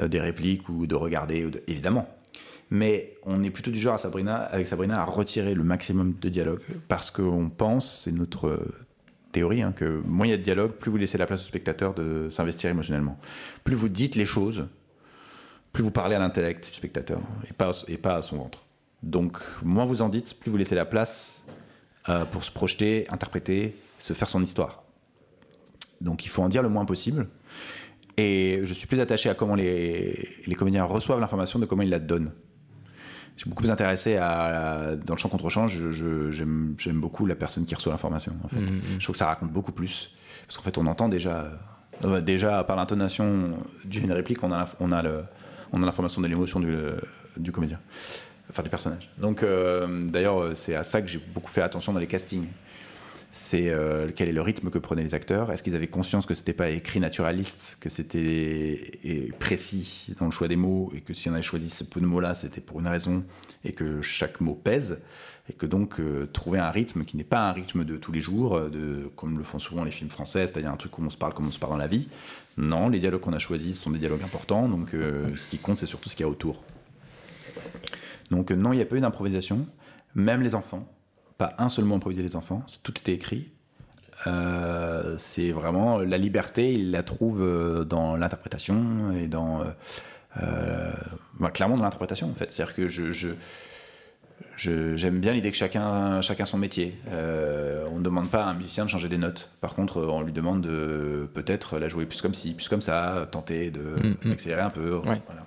des 0.00 0.20
répliques 0.20 0.68
ou 0.68 0.86
de 0.86 0.94
regarder, 0.94 1.44
ou 1.46 1.50
de- 1.50 1.62
évidemment. 1.66 2.08
Mais 2.74 3.16
on 3.22 3.42
est 3.44 3.50
plutôt 3.50 3.70
du 3.70 3.78
genre 3.78 3.94
à 3.94 3.98
Sabrina, 3.98 4.36
avec 4.36 4.66
Sabrina 4.66 5.00
à 5.00 5.04
retirer 5.04 5.54
le 5.54 5.62
maximum 5.62 6.14
de 6.20 6.28
dialogue 6.28 6.60
parce 6.88 7.10
qu'on 7.10 7.48
pense, 7.48 8.02
c'est 8.02 8.10
notre, 8.12 8.58
théorie, 9.34 9.62
hein, 9.62 9.72
que 9.72 10.00
moins 10.06 10.26
il 10.26 10.30
y 10.30 10.32
a 10.32 10.38
de 10.38 10.42
dialogue, 10.42 10.72
plus 10.72 10.90
vous 10.90 10.96
laissez 10.96 11.18
la 11.18 11.26
place 11.26 11.40
au 11.40 11.44
spectateur 11.44 11.92
de 11.92 12.28
s'investir 12.30 12.70
émotionnellement. 12.70 13.18
Plus 13.64 13.74
vous 13.74 13.90
dites 13.90 14.14
les 14.14 14.24
choses, 14.24 14.66
plus 15.72 15.82
vous 15.82 15.90
parlez 15.90 16.14
à 16.14 16.18
l'intellect 16.18 16.68
du 16.68 16.74
spectateur 16.74 17.20
et 17.50 17.52
pas, 17.52 17.72
et 17.88 17.98
pas 17.98 18.16
à 18.16 18.22
son 18.22 18.38
ventre. 18.38 18.64
Donc, 19.02 19.38
moins 19.62 19.84
vous 19.84 20.00
en 20.00 20.08
dites, 20.08 20.38
plus 20.38 20.50
vous 20.50 20.56
laissez 20.56 20.76
la 20.76 20.86
place 20.86 21.44
euh, 22.08 22.24
pour 22.24 22.44
se 22.44 22.50
projeter, 22.50 23.06
interpréter, 23.10 23.76
se 23.98 24.14
faire 24.14 24.28
son 24.28 24.42
histoire. 24.42 24.84
Donc, 26.00 26.24
il 26.24 26.28
faut 26.28 26.42
en 26.42 26.48
dire 26.48 26.62
le 26.62 26.68
moins 26.68 26.84
possible. 26.84 27.28
Et 28.16 28.60
je 28.62 28.72
suis 28.72 28.86
plus 28.86 29.00
attaché 29.00 29.28
à 29.28 29.34
comment 29.34 29.56
les, 29.56 30.28
les 30.46 30.54
comédiens 30.54 30.84
reçoivent 30.84 31.20
l'information 31.20 31.58
de 31.58 31.66
comment 31.66 31.82
ils 31.82 31.90
la 31.90 31.98
donnent. 31.98 32.32
Je 33.36 33.40
suis 33.42 33.50
beaucoup 33.50 33.62
plus 33.62 33.72
intéressé 33.72 34.16
à, 34.16 34.94
dans 35.04 35.14
le 35.14 35.18
champ 35.18 35.28
contre-champ, 35.28 35.66
j'aime 35.66 36.76
beaucoup 36.94 37.26
la 37.26 37.34
personne 37.34 37.66
qui 37.66 37.74
reçoit 37.74 37.92
l'information. 37.92 38.32
En 38.44 38.48
fait. 38.48 38.60
Mhm. 38.60 38.80
Je 38.98 39.04
trouve 39.04 39.14
que 39.14 39.18
ça 39.18 39.26
raconte 39.26 39.50
beaucoup 39.50 39.72
plus. 39.72 40.10
Parce 40.46 40.56
qu'en 40.56 40.62
fait, 40.62 40.78
on 40.78 40.86
entend 40.86 41.08
déjà, 41.08 41.50
euh, 42.04 42.20
déjà 42.20 42.62
par 42.64 42.76
l'intonation 42.76 43.58
d'une 43.84 44.12
réplique, 44.12 44.42
on 44.42 44.52
a, 44.52 44.68
on 44.78 44.88
l'information 45.78 46.20
de 46.20 46.28
l'émotion 46.28 46.60
du, 46.60 46.76
du 47.36 47.52
comédien, 47.52 47.80
enfin 48.50 48.62
du 48.62 48.70
personnage. 48.70 49.10
Donc, 49.18 49.42
euh, 49.42 50.06
d'ailleurs, 50.08 50.40
euh, 50.40 50.54
c'est 50.54 50.74
à 50.74 50.84
ça 50.84 51.02
que 51.02 51.08
j'ai 51.08 51.18
beaucoup 51.18 51.50
fait 51.50 51.62
attention 51.62 51.92
dans 51.92 52.00
les 52.00 52.06
castings. 52.06 52.46
C'est 53.36 53.68
euh, 53.68 54.12
quel 54.14 54.28
est 54.28 54.32
le 54.32 54.42
rythme 54.42 54.70
que 54.70 54.78
prenaient 54.78 55.02
les 55.02 55.16
acteurs 55.16 55.50
Est-ce 55.50 55.64
qu'ils 55.64 55.74
avaient 55.74 55.88
conscience 55.88 56.24
que 56.24 56.34
c'était 56.34 56.52
pas 56.52 56.70
écrit 56.70 57.00
naturaliste, 57.00 57.78
que 57.80 57.88
c'était 57.88 58.92
précis 59.40 60.06
dans 60.20 60.26
le 60.26 60.30
choix 60.30 60.46
des 60.46 60.54
mots 60.54 60.92
et 60.94 61.00
que 61.00 61.14
si 61.14 61.28
on 61.28 61.32
avait 61.32 61.42
choisi 61.42 61.68
ce 61.68 61.82
peu 61.82 62.00
de 62.00 62.06
mots-là, 62.06 62.34
c'était 62.34 62.60
pour 62.60 62.78
une 62.78 62.86
raison 62.86 63.24
et 63.64 63.72
que 63.72 64.02
chaque 64.02 64.40
mot 64.40 64.54
pèse 64.54 65.00
et 65.50 65.52
que 65.52 65.66
donc 65.66 65.98
euh, 65.98 66.28
trouver 66.32 66.60
un 66.60 66.70
rythme 66.70 67.04
qui 67.04 67.16
n'est 67.16 67.24
pas 67.24 67.48
un 67.48 67.50
rythme 67.50 67.84
de 67.84 67.96
tous 67.96 68.12
les 68.12 68.20
jours, 68.20 68.54
euh, 68.54 68.68
de, 68.68 69.10
comme 69.16 69.36
le 69.36 69.42
font 69.42 69.58
souvent 69.58 69.82
les 69.82 69.90
films 69.90 70.10
français, 70.10 70.46
c'est-à-dire 70.46 70.70
un 70.70 70.76
truc 70.76 70.96
où 70.96 71.02
on 71.02 71.10
se 71.10 71.18
parle 71.18 71.34
comme 71.34 71.48
on 71.48 71.52
se 71.52 71.58
parle 71.58 71.72
dans 71.72 71.78
la 71.78 71.88
vie. 71.88 72.06
Non, 72.56 72.88
les 72.88 73.00
dialogues 73.00 73.22
qu'on 73.22 73.32
a 73.32 73.40
choisis 73.40 73.80
sont 73.80 73.90
des 73.90 73.98
dialogues 73.98 74.22
importants, 74.22 74.68
donc 74.68 74.90
ce 74.92 75.48
qui 75.48 75.58
compte, 75.58 75.78
c'est 75.78 75.86
surtout 75.86 76.08
ce 76.08 76.14
qu'il 76.14 76.24
y 76.24 76.28
a 76.28 76.30
autour. 76.30 76.62
Donc 78.30 78.52
non, 78.52 78.72
il 78.72 78.76
n'y 78.76 78.82
a 78.82 78.86
pas 78.86 78.94
eu 78.94 79.00
d'improvisation, 79.00 79.66
même 80.14 80.40
les 80.40 80.54
enfants, 80.54 80.88
pas 81.38 81.54
un 81.58 81.68
seul 81.68 81.84
mot 81.84 81.94
improvisé 81.96 82.22
les 82.22 82.36
enfants, 82.36 82.62
tout 82.82 82.92
était 82.98 83.12
écrit. 83.12 83.50
Euh, 84.26 85.16
c'est 85.18 85.50
vraiment 85.52 85.98
la 85.98 86.16
liberté, 86.18 86.72
ils 86.72 86.90
la 86.90 87.02
trouvent 87.02 87.42
euh, 87.42 87.84
dans 87.84 88.16
l'interprétation 88.16 89.12
et 89.12 89.26
dans 89.26 89.62
euh, 90.42 90.90
bah, 91.38 91.50
clairement 91.50 91.76
dans 91.76 91.82
l'interprétation 91.84 92.30
en 92.30 92.34
fait. 92.34 92.50
C'est-à-dire 92.50 92.74
que 92.74 92.88
je, 92.88 93.12
je- 93.12 93.34
je- 94.56 94.96
j'aime 94.96 95.20
bien 95.20 95.32
l'idée 95.32 95.50
que 95.50 95.56
chacun 95.56 96.20
chacun 96.22 96.44
son 96.44 96.58
métier. 96.58 96.96
Euh, 97.10 97.84
on 97.92 97.98
ne 97.98 98.02
demande 98.04 98.30
pas 98.30 98.44
à 98.44 98.48
un 98.48 98.54
musicien 98.54 98.84
de 98.84 98.90
changer 98.90 99.08
des 99.08 99.18
notes. 99.18 99.50
Par 99.60 99.74
contre, 99.74 100.00
on 100.00 100.22
lui 100.22 100.32
demande 100.32 100.62
de 100.62 101.28
peut-être 101.34 101.78
la 101.78 101.88
jouer 101.88 102.06
plus 102.06 102.22
comme 102.22 102.34
ci, 102.34 102.54
plus 102.54 102.68
comme 102.68 102.80
ça, 102.82 103.28
tenter 103.30 103.70
de 103.70 103.80
Mm, 103.80 104.16
mm. 104.28 104.32
accélérer 104.32 104.62
un 104.62 104.70
peu. 104.70 104.96
Ouais. 104.98 105.20
Voilà. 105.26 105.44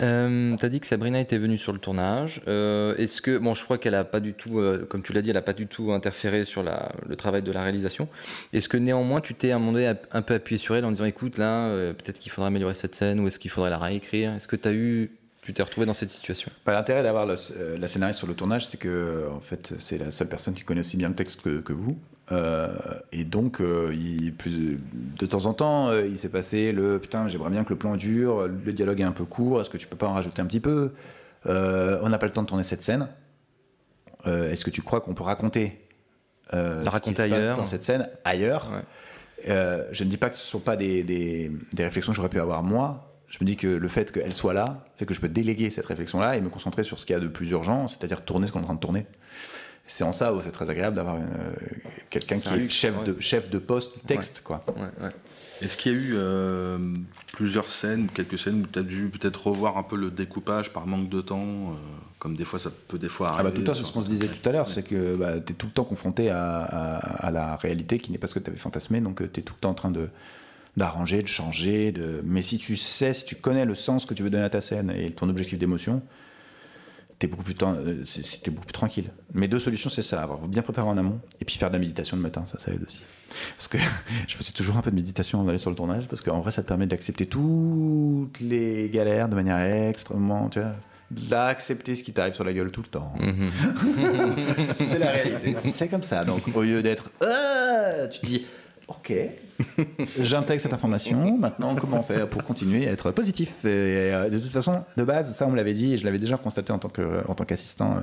Euh, 0.00 0.56
T'as 0.58 0.68
dit 0.68 0.80
que 0.80 0.86
Sabrina 0.86 1.20
était 1.20 1.38
venue 1.38 1.58
sur 1.58 1.72
le 1.72 1.78
tournage. 1.78 2.40
Euh, 2.48 2.96
Est-ce 2.96 3.22
que, 3.22 3.38
bon, 3.38 3.54
je 3.54 3.64
crois 3.64 3.78
qu'elle 3.78 3.94
a 3.94 4.04
pas 4.04 4.20
du 4.20 4.34
tout, 4.34 4.58
euh, 4.58 4.84
comme 4.88 5.02
tu 5.02 5.12
l'as 5.12 5.22
dit, 5.22 5.30
elle 5.30 5.36
a 5.36 5.42
pas 5.42 5.52
du 5.52 5.66
tout 5.66 5.92
interféré 5.92 6.44
sur 6.44 6.62
le 6.62 7.16
travail 7.16 7.42
de 7.42 7.52
la 7.52 7.62
réalisation. 7.62 8.08
Est-ce 8.52 8.68
que 8.68 8.76
néanmoins, 8.76 9.20
tu 9.20 9.34
t'es 9.34 9.52
un 9.52 9.58
moment 9.58 9.78
un 10.12 10.22
peu 10.22 10.34
appuyé 10.34 10.58
sur 10.58 10.74
elle 10.74 10.84
en 10.84 10.90
disant, 10.90 11.04
écoute, 11.04 11.38
là, 11.38 11.66
euh, 11.66 11.92
peut-être 11.92 12.18
qu'il 12.18 12.32
faudrait 12.32 12.48
améliorer 12.48 12.74
cette 12.74 12.94
scène 12.94 13.20
ou 13.20 13.26
est-ce 13.28 13.38
qu'il 13.38 13.50
faudrait 13.50 13.70
la 13.70 13.78
réécrire? 13.78 14.32
Est-ce 14.32 14.48
que 14.48 14.56
tu 14.56 14.68
eu, 14.70 15.10
tu 15.42 15.52
t'es 15.52 15.62
retrouvé 15.62 15.86
dans 15.86 15.92
cette 15.92 16.10
situation? 16.10 16.50
Bah, 16.66 16.72
L'intérêt 16.72 17.02
d'avoir 17.02 17.28
euh, 17.28 17.78
la 17.78 17.88
scénariste 17.88 18.18
sur 18.18 18.28
le 18.28 18.34
tournage, 18.34 18.66
c'est 18.66 18.78
que 18.78 18.88
euh, 18.88 19.30
en 19.30 19.40
fait, 19.40 19.74
c'est 19.78 19.98
la 19.98 20.10
seule 20.10 20.28
personne 20.28 20.54
qui 20.54 20.62
connaît 20.62 20.80
aussi 20.80 20.96
bien 20.96 21.08
le 21.08 21.14
texte 21.14 21.42
que 21.62 21.72
vous. 21.72 21.98
Euh, 22.32 22.72
et 23.12 23.24
donc, 23.24 23.60
euh, 23.60 23.94
il, 23.94 24.32
plus, 24.34 24.78
de 25.18 25.26
temps 25.26 25.46
en 25.46 25.52
temps, 25.54 25.88
euh, 25.90 26.06
il 26.06 26.16
s'est 26.18 26.28
passé 26.30 26.72
le 26.72 26.98
putain, 26.98 27.28
j'aimerais 27.28 27.50
bien 27.50 27.62
que 27.62 27.70
le 27.70 27.76
plan 27.76 27.94
dure, 27.96 28.48
le 28.48 28.72
dialogue 28.72 29.00
est 29.00 29.04
un 29.04 29.12
peu 29.12 29.24
court, 29.24 29.60
est-ce 29.60 29.70
que 29.70 29.76
tu 29.76 29.86
peux 29.86 29.96
pas 29.96 30.06
en 30.06 30.14
rajouter 30.14 30.40
un 30.42 30.46
petit 30.46 30.60
peu? 30.60 30.92
On 31.46 32.08
n'a 32.08 32.18
pas 32.18 32.26
le 32.26 32.32
temps 32.32 32.42
de 32.42 32.46
tourner 32.48 32.62
cette 32.64 32.82
scène. 32.82 33.08
Est-ce 34.26 34.64
que 34.64 34.70
tu 34.70 34.82
crois 34.82 35.00
qu'on 35.00 35.14
peut 35.14 35.24
raconter 35.24 35.80
La 36.52 36.58
ce 36.76 36.82
qui 36.82 36.88
raconter 36.88 37.14
se 37.16 37.22
passe 37.22 37.32
ailleurs. 37.32 37.56
dans 37.56 37.66
cette 37.66 37.84
scène 37.84 38.08
ailleurs? 38.24 38.70
Je 39.44 40.04
ne 40.04 40.08
dis 40.08 40.16
pas 40.16 40.30
que 40.30 40.36
ce 40.36 40.44
ne 40.46 40.50
sont 40.50 40.60
pas 40.60 40.76
des, 40.76 41.02
des- 41.02 41.50
des 41.72 41.84
réflexions 41.84 42.12
que 42.12 42.16
j'aurais 42.16 42.28
pu 42.28 42.40
avoir 42.40 42.62
moi. 42.62 43.08
Je 43.28 43.38
me 43.40 43.46
dis 43.46 43.56
que 43.56 43.66
le 43.66 43.88
fait 43.88 44.12
qu'elle 44.12 44.34
soit 44.34 44.52
là 44.52 44.84
fait 44.96 45.06
que 45.06 45.14
je 45.14 45.20
peux 45.20 45.28
déléguer 45.28 45.70
cette 45.70 45.86
réflexion-là 45.86 46.36
et 46.36 46.40
me 46.40 46.48
concentrer 46.50 46.84
sur 46.84 46.98
ce 47.00 47.06
qu'il 47.06 47.14
y 47.14 47.16
a 47.16 47.20
de 47.20 47.28
plus 47.28 47.50
urgent, 47.50 47.88
c'est-à-dire 47.88 48.24
tourner 48.24 48.46
ce 48.46 48.52
qu'on 48.52 48.58
est 48.60 48.62
en 48.62 48.66
train 48.66 48.74
de 48.74 48.80
tourner. 48.80 49.06
C'est 49.86 50.04
en 50.04 50.12
ça 50.12 50.32
où 50.32 50.40
c'est 50.42 50.52
très 50.52 50.70
agréable 50.70 50.96
d'avoir 50.96 51.16
une, 51.16 51.24
euh, 51.24 51.52
quelqu'un 52.08 52.36
C'est 52.36 52.42
qui 52.42 52.48
un 52.48 52.56
est 52.56 52.60
luxe, 52.60 52.74
chef, 52.74 52.98
ouais. 52.98 53.04
de, 53.04 53.20
chef 53.20 53.50
de 53.50 53.58
poste 53.58 53.94
du 53.94 54.00
texte. 54.00 54.40
Quoi. 54.42 54.64
Est-ce 55.60 55.76
qu'il 55.76 55.92
y 55.92 55.94
a 55.94 55.98
eu 55.98 56.12
euh, 56.14 56.78
plusieurs 57.32 57.68
scènes, 57.68 58.08
quelques 58.12 58.38
scènes 58.38 58.62
où 58.62 58.66
tu 58.66 58.78
as 58.78 58.82
dû 58.82 59.08
peut-être 59.10 59.46
revoir 59.48 59.76
un 59.76 59.82
peu 59.82 59.96
le 59.96 60.10
découpage 60.10 60.72
par 60.72 60.86
manque 60.86 61.08
de 61.08 61.20
temps, 61.20 61.42
euh, 61.72 61.74
comme 62.18 62.34
des 62.36 62.44
fois 62.44 62.58
ça 62.58 62.70
peut 62.88 62.98
des 62.98 63.08
fois 63.08 63.28
Ah 63.30 63.34
arriver 63.34 63.50
bah, 63.50 63.54
tout 63.54 63.60
le 63.60 63.66
temps, 63.66 63.74
c'est 63.74 63.82
ce 63.82 63.92
qu'on 63.92 64.00
se 64.00 64.08
disait 64.08 64.28
tout 64.28 64.48
à 64.48 64.52
l'heure, 64.52 64.68
c'est 64.68 64.82
que 64.82 65.14
bah, 65.16 65.38
tu 65.40 65.52
es 65.52 65.56
tout 65.56 65.66
le 65.66 65.72
temps 65.72 65.84
confronté 65.84 66.30
à, 66.30 66.62
à- 66.62 67.26
à 67.26 67.30
la 67.30 67.54
réalité 67.56 67.98
qui 67.98 68.10
n'est 68.12 68.18
pas 68.18 68.26
ce 68.28 68.34
que 68.34 68.38
tu 68.40 68.48
avais 68.50 68.58
fantasmé, 68.58 69.00
donc 69.00 69.18
tu 69.32 69.40
es 69.40 69.42
tout 69.42 69.54
le 69.54 69.60
temps 69.60 69.70
en 69.70 69.74
train 69.74 69.90
de 69.90 70.08
d'arranger, 70.76 71.20
de 71.20 71.26
changer, 71.28 71.92
de... 71.92 72.22
mais 72.24 72.40
si 72.40 72.56
tu 72.56 72.76
sais, 72.76 73.12
si 73.12 73.26
tu 73.26 73.34
connais 73.36 73.66
le 73.66 73.74
sens 73.74 74.06
que 74.06 74.14
tu 74.14 74.22
veux 74.22 74.30
donner 74.30 74.44
à 74.44 74.48
ta 74.50 74.62
scène 74.62 74.90
et 74.90 75.10
ton 75.12 75.28
objectif 75.28 75.58
d'émotion, 75.58 76.02
t'es 77.22 77.28
beaucoup 77.28 77.44
plus 77.44 77.54
euh, 77.62 78.02
t'es 78.42 78.50
beaucoup 78.50 78.66
plus 78.66 78.72
tranquille. 78.72 79.04
Mes 79.32 79.46
deux 79.46 79.60
solutions, 79.60 79.90
c'est 79.90 80.02
ça, 80.02 80.20
avoir 80.20 80.40
bien 80.48 80.62
préparé 80.62 80.88
en 80.88 80.98
amont 80.98 81.20
et 81.40 81.44
puis 81.44 81.56
faire 81.56 81.68
de 81.68 81.74
la 81.74 81.78
méditation 81.78 82.16
le 82.16 82.22
matin, 82.22 82.42
ça, 82.46 82.58
ça 82.58 82.72
aide 82.72 82.82
aussi. 82.84 83.00
Parce 83.56 83.68
que 83.68 83.78
je 84.26 84.36
faisais 84.36 84.50
toujours 84.50 84.76
un 84.76 84.82
peu 84.82 84.90
de 84.90 84.96
méditation 84.96 85.38
avant 85.38 85.46
d'aller 85.46 85.58
sur 85.58 85.70
le 85.70 85.76
tournage, 85.76 86.08
parce 86.08 86.20
qu'en 86.20 86.40
vrai, 86.40 86.50
ça 86.50 86.62
te 86.62 86.66
permet 86.66 86.86
d'accepter 86.86 87.26
toutes 87.26 88.40
les 88.40 88.90
galères 88.92 89.28
de 89.28 89.36
manière 89.36 89.60
extrêmement, 89.88 90.48
tu 90.48 90.58
vois, 90.58 90.74
d'accepter 91.12 91.94
ce 91.94 92.02
qui 92.02 92.12
t'arrive 92.12 92.34
sur 92.34 92.42
la 92.42 92.52
gueule 92.54 92.72
tout 92.72 92.82
le 92.82 92.88
temps. 92.88 93.12
c'est 94.76 94.98
la 94.98 95.12
réalité. 95.12 95.54
C'est 95.56 95.88
comme 95.88 96.02
ça. 96.02 96.24
Donc, 96.24 96.42
au 96.52 96.62
lieu 96.62 96.82
d'être, 96.82 97.12
Ah 97.20 98.08
tu 98.08 98.26
dis, 98.26 98.46
ok, 98.96 99.12
j'intègre 100.18 100.60
cette 100.60 100.72
information. 100.72 101.36
Maintenant, 101.38 101.74
comment 101.74 102.02
faire 102.02 102.28
pour 102.28 102.44
continuer 102.44 102.88
à 102.88 102.92
être 102.92 103.10
positif 103.10 103.64
Et, 103.64 104.12
euh, 104.12 104.28
De 104.30 104.38
toute 104.38 104.52
façon, 104.52 104.84
de 104.96 105.04
base, 105.04 105.34
ça, 105.34 105.46
on 105.46 105.50
me 105.50 105.56
l'avait 105.56 105.74
dit, 105.74 105.94
et 105.94 105.96
je 105.96 106.04
l'avais 106.04 106.18
déjà 106.18 106.36
constaté 106.36 106.72
en 106.72 106.78
tant 106.78 107.44
qu'assistant. 107.44 107.96
euh, 107.96 108.00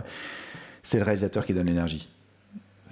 c'est 0.84 0.98
le 0.98 1.04
réalisateur 1.04 1.46
qui 1.46 1.54
donne 1.54 1.68
l'énergie. 1.68 2.08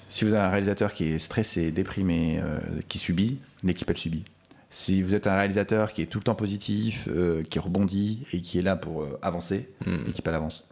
Si 0.09 0.23
vous 0.23 0.33
avez 0.33 0.43
un 0.43 0.49
réalisateur 0.49 0.93
qui 0.93 1.05
est 1.13 1.19
stressé, 1.19 1.71
déprimé, 1.71 2.39
euh, 2.41 2.59
qui 2.87 2.97
subit, 2.97 3.39
l'équipe 3.63 3.89
elle 3.89 3.97
subit. 3.97 4.23
Si 4.69 5.01
vous 5.01 5.15
êtes 5.15 5.27
un 5.27 5.35
réalisateur 5.35 5.93
qui 5.93 6.01
est 6.01 6.05
tout 6.05 6.19
le 6.19 6.23
temps 6.23 6.35
positif, 6.35 7.07
euh, 7.09 7.43
qui 7.49 7.59
rebondit 7.59 8.25
et 8.33 8.41
qui 8.41 8.59
est 8.59 8.61
là 8.61 8.75
pour 8.75 9.03
euh, 9.03 9.19
avancer, 9.21 9.69
l'équipe 10.05 10.27
elle 10.27 10.35
avance. 10.35 10.65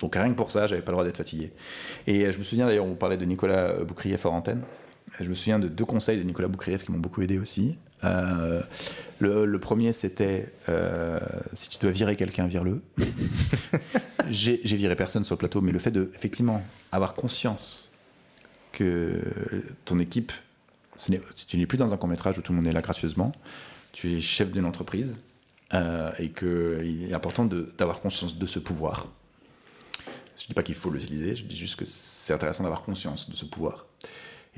Donc 0.00 0.14
rien 0.14 0.28
que 0.28 0.34
pour 0.36 0.50
ça, 0.50 0.66
j'avais 0.66 0.82
pas 0.82 0.92
le 0.92 0.96
droit 0.96 1.04
d'être 1.04 1.16
fatigué. 1.16 1.52
Et 2.06 2.30
je 2.30 2.38
me 2.38 2.44
souviens 2.44 2.66
d'ailleurs, 2.66 2.84
on 2.84 2.94
parlait 2.94 3.16
de 3.16 3.24
Nicolas 3.24 3.72
Boucrier 3.84 4.18
fort 4.18 4.34
antenne. 4.34 4.60
Je 5.20 5.28
me 5.28 5.34
souviens 5.34 5.58
de 5.58 5.68
deux 5.68 5.84
conseils 5.84 6.18
de 6.18 6.22
Nicolas 6.22 6.48
Boucrier 6.48 6.78
qui 6.78 6.92
m'ont 6.92 6.98
beaucoup 6.98 7.22
aidé 7.22 7.38
aussi. 7.38 7.76
Euh, 8.04 8.62
le, 9.18 9.46
le 9.46 9.58
premier, 9.58 9.92
c'était 9.92 10.52
euh, 10.68 11.18
si 11.54 11.70
tu 11.70 11.78
dois 11.78 11.90
virer 11.90 12.16
quelqu'un, 12.16 12.46
vire-le. 12.46 12.82
J'ai 14.30 14.58
viré 14.58 14.94
personne 14.96 15.24
sur 15.24 15.34
le 15.34 15.38
plateau, 15.38 15.60
mais 15.60 15.72
le 15.72 15.78
fait 15.78 15.90
de 15.90 16.10
effectivement 16.14 16.62
avoir 16.92 17.14
conscience 17.14 17.92
que 18.72 19.22
ton 19.84 19.98
équipe, 19.98 20.32
ce 20.96 21.12
tu 21.46 21.56
n'es 21.56 21.66
plus 21.66 21.78
dans 21.78 21.92
un 21.94 21.96
court 21.96 22.08
métrage 22.08 22.38
où 22.38 22.42
tout 22.42 22.52
le 22.52 22.56
monde 22.56 22.66
est 22.66 22.72
là 22.72 22.82
gracieusement, 22.82 23.32
tu 23.92 24.12
es 24.14 24.20
chef 24.20 24.50
d'une 24.50 24.66
entreprise 24.66 25.16
euh, 25.72 26.10
et 26.18 26.28
qu'il 26.28 27.08
est 27.08 27.14
important 27.14 27.46
d'avoir 27.46 28.00
conscience 28.00 28.36
de 28.36 28.46
ce 28.46 28.58
pouvoir. 28.58 29.08
Je 30.36 30.42
ne 30.42 30.48
dis 30.48 30.54
pas 30.54 30.62
qu'il 30.62 30.74
faut 30.74 30.90
l'utiliser, 30.90 31.34
je 31.34 31.44
dis 31.44 31.56
juste 31.56 31.76
que 31.76 31.86
c'est 31.86 32.34
intéressant 32.34 32.62
d'avoir 32.62 32.82
conscience 32.82 33.30
de 33.30 33.36
ce 33.36 33.46
pouvoir. 33.46 33.86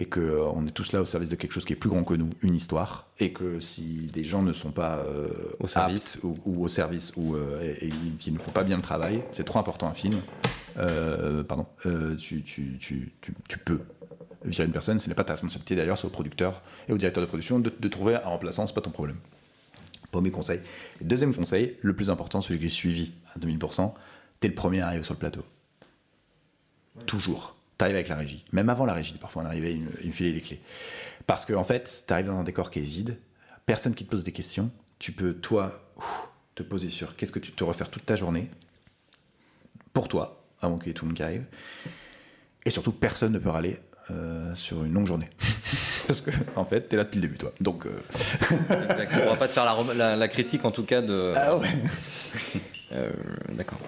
Et 0.00 0.06
qu'on 0.06 0.64
est 0.66 0.70
tous 0.70 0.92
là 0.92 1.02
au 1.02 1.04
service 1.04 1.28
de 1.28 1.34
quelque 1.34 1.52
chose 1.52 1.64
qui 1.64 1.72
est 1.72 1.76
plus 1.76 1.90
grand 1.90 2.04
que 2.04 2.14
nous, 2.14 2.30
une 2.42 2.54
histoire. 2.54 3.08
Et 3.18 3.32
que 3.32 3.58
si 3.58 4.08
des 4.12 4.22
gens 4.22 4.42
ne 4.42 4.52
sont 4.52 4.70
pas 4.70 4.98
euh, 4.98 5.28
Au 5.58 5.66
service. 5.66 6.14
aptes 6.14 6.24
ou, 6.24 6.38
ou 6.46 6.64
au 6.64 6.68
service 6.68 7.12
ou 7.16 7.34
euh, 7.34 7.60
et, 7.80 7.88
et 7.88 7.92
qui 8.20 8.30
ne 8.30 8.38
font 8.38 8.52
pas 8.52 8.62
bien 8.62 8.76
le 8.76 8.82
travail, 8.82 9.22
c'est 9.32 9.44
trop 9.44 9.58
important 9.58 9.88
un 9.88 9.94
film. 9.94 10.14
euh, 10.78 11.42
pardon, 11.42 11.66
euh, 11.86 12.14
tu, 12.16 12.42
tu, 12.42 12.76
tu, 12.78 13.12
tu, 13.20 13.58
peux 13.58 13.80
virer 14.44 14.66
une 14.66 14.72
personne, 14.72 14.98
ce 15.00 15.08
n'est 15.08 15.14
pas 15.16 15.24
ta 15.24 15.32
responsabilité 15.32 15.74
d'ailleurs, 15.74 15.98
c'est 15.98 16.06
au 16.06 16.10
producteur 16.10 16.62
et 16.88 16.92
au 16.92 16.98
directeur 16.98 17.20
de 17.22 17.26
production 17.26 17.58
de, 17.58 17.72
de 17.76 17.88
trouver 17.88 18.14
un 18.14 18.20
remplaçant, 18.28 18.66
c'est 18.66 18.74
pas 18.74 18.80
ton 18.80 18.90
problème. 18.92 19.16
Premier 20.12 20.30
conseil. 20.30 20.60
Deuxième 21.00 21.34
conseil, 21.34 21.76
le 21.82 21.94
plus 21.94 22.08
important, 22.08 22.40
celui 22.40 22.58
que 22.58 22.62
j'ai 22.62 22.68
suivi 22.70 23.12
à 23.34 23.38
2000%, 23.40 23.92
t'es 24.40 24.48
le 24.48 24.54
premier 24.54 24.80
à 24.80 24.86
arriver 24.86 25.02
sur 25.02 25.14
le 25.14 25.18
plateau. 25.18 25.42
Toujours. 27.06 27.57
T'arrives 27.78 27.94
avec 27.94 28.08
la 28.08 28.16
régie. 28.16 28.44
Même 28.52 28.68
avant 28.68 28.84
la 28.86 28.92
régie, 28.92 29.14
parfois 29.20 29.42
on 29.42 29.46
arrivait, 29.46 29.72
il 29.72 29.80
me- 29.82 29.90
il 30.02 30.08
me 30.08 30.12
filait 30.12 30.32
les 30.32 30.40
clés. 30.40 30.60
Parce 31.26 31.46
qu'en 31.46 31.60
en 31.60 31.64
fait, 31.64 32.04
t'arrives 32.06 32.26
dans 32.26 32.36
un 32.38 32.44
décor 32.44 32.70
qui 32.70 32.80
est 32.80 32.82
vide, 32.82 33.18
personne 33.66 33.94
qui 33.94 34.04
te 34.04 34.10
pose 34.10 34.24
des 34.24 34.32
questions, 34.32 34.70
tu 34.98 35.12
peux, 35.12 35.32
toi, 35.34 35.88
te 36.56 36.62
poser 36.64 36.90
sur 36.90 37.14
qu'est-ce 37.16 37.30
que 37.32 37.38
tu 37.38 37.52
te 37.52 37.62
refaire 37.62 37.88
toute 37.88 38.04
ta 38.04 38.16
journée, 38.16 38.50
pour 39.92 40.08
toi, 40.08 40.44
avant 40.60 40.76
qu'il 40.78 40.88
y 40.88 40.90
ait 40.90 40.94
tout 40.94 41.04
le 41.04 41.10
monde 41.10 41.16
qui 41.16 41.22
arrive. 41.22 41.44
Et 42.64 42.70
surtout, 42.70 42.92
personne 42.92 43.32
ne 43.32 43.38
peut 43.38 43.48
râler 43.50 43.78
euh, 44.10 44.54
sur 44.54 44.82
une 44.84 44.92
longue 44.94 45.06
journée. 45.06 45.28
Parce 46.08 46.20
que, 46.20 46.30
en 46.56 46.64
fait, 46.64 46.88
t'es 46.88 46.96
là 46.96 47.04
depuis 47.04 47.16
le 47.16 47.22
début, 47.22 47.36
toi. 47.38 47.52
Donc. 47.60 47.86
euh, 47.86 47.90
Exact. 48.90 49.12
On 49.26 49.30
va 49.30 49.36
pas 49.36 49.46
te 49.48 49.52
faire 49.52 49.64
la, 49.66 49.72
rom- 49.72 49.96
la- 49.96 50.16
la 50.16 50.28
critique 50.28 50.64
en 50.64 50.70
tout 50.72 50.82
cas 50.84 51.02
de. 51.02 51.34
Ah 51.36 51.56
ouais. 51.56 51.68
Euh, 52.92 53.12
D'accord. 53.52 53.78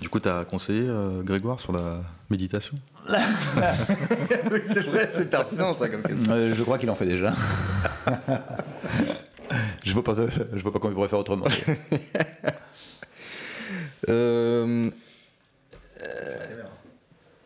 Du 0.00 0.08
coup, 0.08 0.18
tu 0.18 0.28
as 0.28 0.44
conseillé 0.44 0.84
euh, 0.88 1.22
Grégoire 1.22 1.60
sur 1.60 1.72
la 1.72 2.00
méditation? 2.30 2.76
C'est 3.08 4.80
vrai, 4.80 5.10
c'est 5.16 5.28
pertinent 5.30 5.74
ça 5.74 5.88
comme 5.88 6.02
question. 6.02 6.32
Euh, 6.32 6.54
je 6.54 6.62
crois 6.62 6.78
qu'il 6.78 6.88
en 6.90 6.94
fait 6.94 7.06
déjà. 7.06 7.32
je 9.84 9.92
vois 9.92 10.02
pas, 10.04 10.14
je 10.14 10.62
vois 10.62 10.72
pas 10.72 10.78
comment 10.78 10.90
il 10.92 10.94
pourrait 10.94 11.08
faire 11.08 11.18
autrement. 11.18 11.46
Euh, 14.08 14.90
euh, 16.02 16.62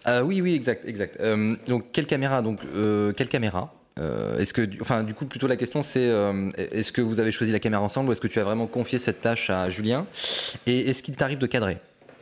ah 0.05 0.25
oui, 0.25 0.41
oui, 0.41 0.55
exact, 0.55 0.87
exact. 0.87 1.19
Euh, 1.21 1.57
donc, 1.67 1.87
quelle 1.93 2.07
caméra 2.07 2.41
Donc, 2.43 2.61
euh, 2.75 3.13
quelle 3.13 3.29
caméra 3.29 3.75
Euh, 3.99 4.39
Est-ce 4.39 4.55
que, 4.55 4.63
du- 4.63 4.81
enfin, 4.81 5.03
du 5.03 5.13
coup, 5.15 5.27
plutôt 5.27 5.47
la 5.49 5.57
question, 5.57 5.83
c'est 5.83 6.09
euh, 6.09 6.49
est-ce 6.57 6.93
que 6.93 7.03
vous 7.03 7.21
avez 7.21 7.33
choisi 7.33 7.53
la 7.53 7.59
caméra 7.59 7.83
ensemble 7.83 8.09
ou 8.09 8.13
est-ce 8.13 8.21
que 8.21 8.29
tu 8.29 8.39
as 8.41 8.45
vraiment 8.45 8.67
confié 8.67 8.99
cette 8.99 9.21
tâche 9.21 9.51
à 9.51 9.69
Julien? 9.69 10.07
Et 10.67 10.89
est-ce 10.89 11.03
qu'il 11.03 11.17
t'arrive 11.17 11.39
de 11.39 11.47
cadrer? 11.47 11.79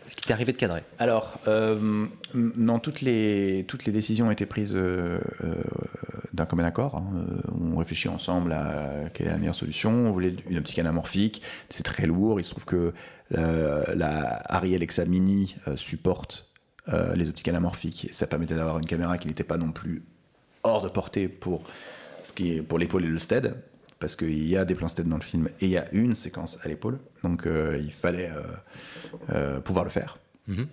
Est-ce 0.07 0.17
qu'il 0.17 0.25
t'est 0.27 0.33
arrivé 0.33 0.53
de 0.53 0.57
cadrer 0.57 0.83
Alors, 0.99 1.39
euh, 1.47 2.07
non, 2.35 2.79
toutes 2.79 3.01
les, 3.03 3.65
toutes 3.69 3.85
les 3.85 3.93
décisions 3.93 4.27
ont 4.29 4.31
été 4.31 4.47
prises 4.47 4.75
euh, 4.75 5.21
euh, 5.45 5.55
d'un 6.33 6.45
commun 6.45 6.65
accord. 6.65 6.97
hein. 6.97 7.05
On 7.61 7.77
réfléchit 7.77 8.09
ensemble 8.09 8.53
à 8.53 9.09
quelle 9.15 9.29
est 9.29 9.31
la 9.31 9.39
meilleure 9.39 9.55
solution. 9.55 9.91
On 9.91 10.11
voulait 10.13 10.35
une 10.49 10.59
optique 10.59 10.79
anamorphique. 10.79 11.43
C'est 11.71 11.85
très 11.85 12.07
lourd. 12.07 12.41
Il 12.41 12.45
se 12.45 12.51
trouve 12.51 12.65
que 12.65 12.93
euh, 13.37 13.85
la 13.95 14.43
Arri 14.53 14.75
Alexa 14.75 15.05
Mini 15.05 15.57
supporte 15.77 16.49
les 17.15 17.29
optiques 17.29 17.47
anamorphiques. 17.47 18.09
Ça 18.13 18.27
permettait 18.27 18.57
d'avoir 18.57 18.77
une 18.79 18.85
caméra 18.85 19.17
qui 19.17 19.29
n'était 19.29 19.45
pas 19.45 19.57
non 19.57 19.71
plus 19.71 20.03
hors 20.65 20.83
de 20.83 20.89
portée 20.89 21.29
pour, 21.29 21.63
ce 22.25 22.33
qui 22.33 22.61
pour 22.61 22.79
l'épaule 22.79 23.05
et 23.05 23.09
le 23.09 23.21
stead. 23.21 23.55
Parce 24.03 24.17
qu'il 24.17 24.47
y 24.49 24.57
a 24.57 24.65
des 24.65 24.75
plans 24.75 24.89
stead 24.89 25.07
dans 25.09 25.17
le 25.17 25.23
film 25.23 25.47
et 25.61 25.67
il 25.67 25.71
y 25.71 25.79
a 25.79 25.87
une 25.93 26.15
séquence 26.15 26.59
à 26.65 26.69
l'épaule. 26.69 26.99
Donc 27.23 27.47
euh, 27.47 27.79
il 27.81 27.93
fallait 27.93 28.31
euh, 28.31 28.43
euh, 29.33 29.61
pouvoir 29.61 29.85
le 29.85 29.91
faire. 29.93 30.19
Mhm. 30.49 30.67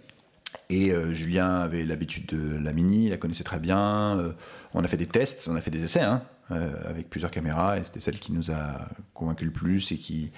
Et 0.71 0.91
euh, 0.91 1.13
Julien 1.13 1.59
avait 1.61 1.85
l'habitude 1.85 2.25
de 2.25 2.57
la 2.57 2.73
mini, 2.73 3.05
il 3.05 3.09
la 3.11 3.17
connaissait 3.17 3.43
très 3.43 3.59
bien. 3.59 4.17
Euh, 4.17 4.31
on 4.73 4.83
a 4.83 4.87
fait 4.87 4.97
des 4.97 5.05
tests, 5.05 5.47
on 5.47 5.55
a 5.55 5.61
fait 5.61 5.69
des 5.69 5.83
essais 5.83 6.01
hein, 6.01 6.23
euh, 6.49 6.71
avec 6.89 7.07
plusieurs 7.07 7.29
caméras, 7.29 7.77
et 7.77 7.83
c'était 7.83 7.99
celle 7.99 8.17
qui 8.19 8.31
nous 8.31 8.49
a 8.49 8.89
convaincu 9.13 9.45
le 9.45 9.51
plus 9.51 9.91
et 9.91 9.97
qui 9.97 10.31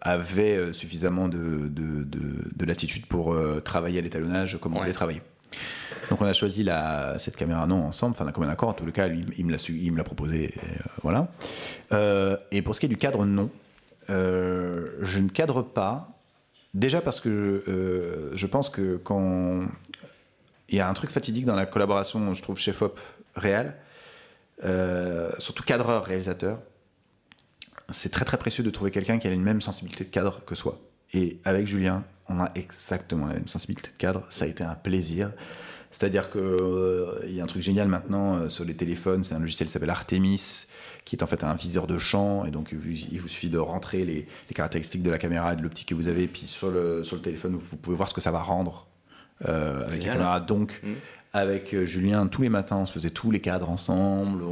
avait 0.00 0.72
suffisamment 0.72 1.28
de, 1.28 1.68
de, 1.68 2.04
de- 2.04 2.48
de 2.54 2.64
latitude 2.66 3.06
pour 3.06 3.34
travailler 3.64 3.98
à 3.98 4.02
l'étalonnage 4.02 4.58
comme 4.60 4.74
on 4.74 4.78
voulait 4.80 4.92
travailler. 4.92 5.22
Donc 6.10 6.20
on 6.20 6.26
a 6.26 6.32
choisi 6.32 6.62
la, 6.62 7.18
cette 7.18 7.36
caméra 7.36 7.66
non 7.66 7.84
ensemble, 7.84 8.12
enfin 8.12 8.24
d'un 8.24 8.32
commun 8.32 8.48
accord. 8.48 8.68
En 8.70 8.72
tout 8.74 8.90
cas, 8.92 9.08
lui, 9.08 9.24
il 9.38 9.46
me 9.46 9.52
l'a 9.52 9.96
l'a 9.96 10.04
proposé, 10.04 10.44
et, 10.44 10.58
euh, 10.58 10.82
voilà. 11.02 11.28
Euh, 11.92 12.36
et 12.50 12.62
pour 12.62 12.74
ce 12.74 12.80
qui 12.80 12.86
est 12.86 12.90
du 12.90 12.96
cadre, 12.96 13.24
non. 13.24 13.50
Euh, 14.10 14.98
je 15.02 15.18
ne 15.18 15.28
cadre 15.28 15.62
pas. 15.62 16.10
Déjà 16.74 17.00
parce 17.00 17.20
que 17.20 18.32
je 18.34 18.46
pense 18.46 18.68
que 18.68 18.96
quand 18.96 19.60
il 20.68 20.76
y 20.76 20.80
a 20.80 20.88
un 20.88 20.92
truc 20.92 21.10
fatidique 21.10 21.46
dans 21.46 21.54
la 21.54 21.66
collaboration, 21.66 22.34
je 22.34 22.42
trouve 22.42 22.58
chef 22.58 22.82
op 22.82 22.98
réel, 23.36 23.74
surtout 25.38 25.62
cadreur 25.62 26.04
réalisateur, 26.04 26.58
c'est 27.90 28.10
très 28.10 28.24
très 28.24 28.38
précieux 28.38 28.64
de 28.64 28.70
trouver 28.70 28.90
quelqu'un 28.90 29.18
qui 29.18 29.28
a 29.28 29.30
une 29.30 29.42
même 29.42 29.60
sensibilité 29.60 30.04
de 30.04 30.10
cadre 30.10 30.44
que 30.44 30.56
soi. 30.56 30.80
Et 31.12 31.38
avec 31.44 31.68
Julien, 31.68 32.02
on 32.34 32.44
a 32.44 32.50
exactement 32.54 33.26
la 33.26 33.34
même 33.34 33.48
sensibilité 33.48 33.90
de 33.90 33.96
cadre. 33.96 34.26
Ça 34.30 34.44
a 34.44 34.48
été 34.48 34.64
un 34.64 34.74
plaisir. 34.74 35.30
C'est-à-dire 35.90 36.28
que 36.28 36.38
euh, 36.38 37.20
y 37.28 37.40
a 37.40 37.44
un 37.44 37.46
truc 37.46 37.62
génial 37.62 37.86
maintenant 37.86 38.34
euh, 38.34 38.48
sur 38.48 38.64
les 38.64 38.74
téléphones, 38.74 39.22
c'est 39.22 39.34
un 39.34 39.38
logiciel 39.38 39.68
qui 39.68 39.72
s'appelle 39.72 39.90
Artemis, 39.90 40.66
qui 41.04 41.14
est 41.14 41.22
en 41.22 41.28
fait 41.28 41.44
un 41.44 41.54
viseur 41.54 41.86
de 41.86 41.98
champ, 41.98 42.44
et 42.44 42.50
donc 42.50 42.70
il 42.72 42.78
vous, 42.78 42.90
il 42.90 43.20
vous 43.20 43.28
suffit 43.28 43.48
de 43.48 43.58
rentrer 43.58 44.04
les, 44.04 44.26
les 44.48 44.54
caractéristiques 44.54 45.04
de 45.04 45.10
la 45.10 45.18
caméra 45.18 45.52
et 45.52 45.56
de 45.56 45.62
l'optique 45.62 45.88
que 45.88 45.94
vous 45.94 46.08
avez, 46.08 46.26
puis 46.26 46.46
sur 46.48 46.70
le, 46.70 47.04
sur 47.04 47.14
le 47.14 47.22
téléphone, 47.22 47.54
vous, 47.54 47.76
pouvez 47.76 47.96
voir 47.96 48.08
ce 48.08 48.14
que 48.14 48.20
ça 48.20 48.32
va 48.32 48.40
rendre 48.40 48.88
euh, 49.46 49.86
avec 49.86 50.04
la 50.04 50.14
caméra. 50.14 50.40
Donc, 50.40 50.82
avec 51.34 51.74
euh, 51.74 51.84
Julien, 51.84 52.28
tous 52.28 52.42
les 52.42 52.48
matins, 52.48 52.76
on 52.76 52.86
se 52.86 52.92
faisait 52.92 53.10
tous 53.10 53.32
les 53.32 53.40
cadres 53.40 53.68
ensemble. 53.68 54.44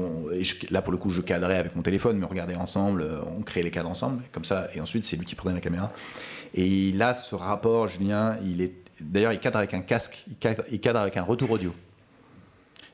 Là, 0.71 0.83
pour 0.83 0.93
le 0.93 0.99
coup, 0.99 1.11
je 1.11 1.23
cadrais 1.23 1.57
avec 1.57 1.77
mon 1.77 1.83
téléphone, 1.83 2.19
mais 2.19 2.27
on 2.27 2.29
regardait 2.29 2.57
ensemble, 2.57 3.03
euh, 3.03 3.21
on 3.39 3.43
créait 3.43 3.63
les 3.63 3.71
cadres 3.71 3.89
ensemble, 3.89 4.25
comme 4.33 4.45
ça. 4.45 4.67
Et 4.75 4.81
ensuite, 4.81 5.05
c'est 5.05 5.17
lui 5.17 5.25
qui 5.25 5.37
prenait 5.37 5.55
la 5.55 5.61
caméra. 5.61 5.93
Et 6.55 6.91
là, 6.91 7.15
ce 7.15 7.37
rapport, 7.37 7.87
Julien, 7.87 8.37
il 8.45 8.61
est. 8.61 8.73
D'ailleurs, 9.01 9.33
il 9.33 9.39
cadre 9.39 9.59
avec 9.59 9.75
un 9.75 9.81
casque, 9.81 10.25
il 10.29 10.37
cadre, 10.37 10.65
il 10.71 10.81
cadre 10.81 10.99
avec 10.99 11.17
un 11.17 11.23
retour 11.23 11.53
audio. 11.53 11.73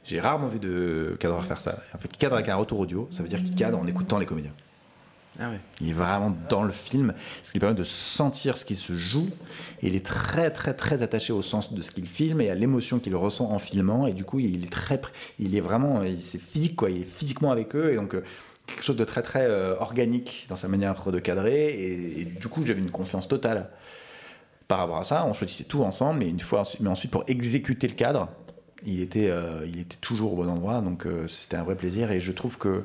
J'ai 0.05 0.21
rarement 0.21 0.47
vu 0.47 0.59
de 0.59 1.17
cadreur 1.19 1.45
faire 1.45 1.61
ça. 1.61 1.83
En 1.95 1.99
fait, 1.99 2.09
il 2.13 2.19
cadre 2.19 2.37
avec 2.37 2.49
un 2.49 2.57
retour 2.57 2.81
audio, 2.81 3.09
ça 3.11 3.23
veut 3.23 3.29
dire 3.29 3.43
qu'il 3.43 3.55
cadre 3.55 3.79
en 3.79 3.87
écoutant 3.87 4.19
les 4.19 4.27
comédiens. 4.27 4.53
Ah. 5.41 5.53
Il 5.81 5.91
est 5.91 5.93
vraiment 5.93 6.35
dans 6.49 6.65
le 6.65 6.73
film, 6.73 7.15
ce 7.45 7.53
qui 7.53 7.61
permet 7.61 7.77
de 7.77 7.85
sentir 7.85 8.57
ce 8.57 8.65
qui 8.65 8.75
se 8.75 8.95
joue. 8.95 9.29
Il 9.83 9.95
est 9.95 10.05
très, 10.05 10.51
très, 10.51 10.75
très 10.75 11.03
attaché 11.03 11.33
au 11.33 11.43
sens 11.43 11.73
de 11.73 11.81
ce 11.81 11.93
qu'il 11.93 12.09
filme 12.09 12.41
et 12.41 12.51
à 12.51 12.57
l'émotion 12.57 12.99
qu'il 12.99 13.15
ressent 13.15 13.51
en 13.51 13.59
filmant. 13.59 14.07
Et 14.07 14.15
du 14.15 14.25
coup, 14.25 14.41
il 14.41 14.65
est 14.65 14.73
très, 14.73 15.01
il 15.39 15.55
est 15.55 15.61
vraiment, 15.61 16.03
c'est 16.21 16.41
physique 16.41 16.75
quoi. 16.75 16.91
Il 16.91 17.03
est 17.03 17.09
physiquement 17.09 17.53
avec 17.53 17.77
eux 17.77 17.93
et 17.93 17.97
donc 17.97 18.15
euh, 18.15 18.25
quelque 18.67 18.85
chose 18.85 18.97
de 18.97 19.05
très, 19.05 19.23
très 19.23 19.47
euh, 19.47 19.77
organique 19.79 20.47
dans 20.49 20.57
sa 20.57 20.67
manière 20.67 21.11
de 21.11 21.19
cadrer. 21.21 21.69
Et, 21.69 22.21
et 22.23 22.25
du 22.25 22.49
coup, 22.49 22.67
j'avais 22.67 22.81
une 22.81 22.91
confiance 22.91 23.29
totale 23.29 23.71
par 24.67 24.79
rapport 24.79 24.99
à 24.99 25.05
ça. 25.05 25.25
On 25.25 25.33
choisissait 25.33 25.65
tout 25.65 25.83
ensemble, 25.83 26.21
mais 26.21 26.29
une 26.29 26.41
fois, 26.41 26.63
mais 26.81 26.89
ensuite 26.89 27.13
pour 27.13 27.25
exécuter 27.29 27.87
le 27.87 27.95
cadre, 27.95 28.29
il 28.87 29.01
était, 29.01 29.29
euh, 29.29 29.67
il 29.67 29.81
était 29.81 29.97
toujours 30.01 30.35
au 30.35 30.37
bon 30.37 30.49
endroit, 30.49 30.81
donc 30.81 31.07
euh, 31.07 31.27
c'était 31.27 31.57
un 31.57 31.65
vrai 31.65 31.75
plaisir. 31.75 32.11
Et 32.13 32.21
je 32.21 32.33
trouve 32.33 32.59
que 32.59 32.85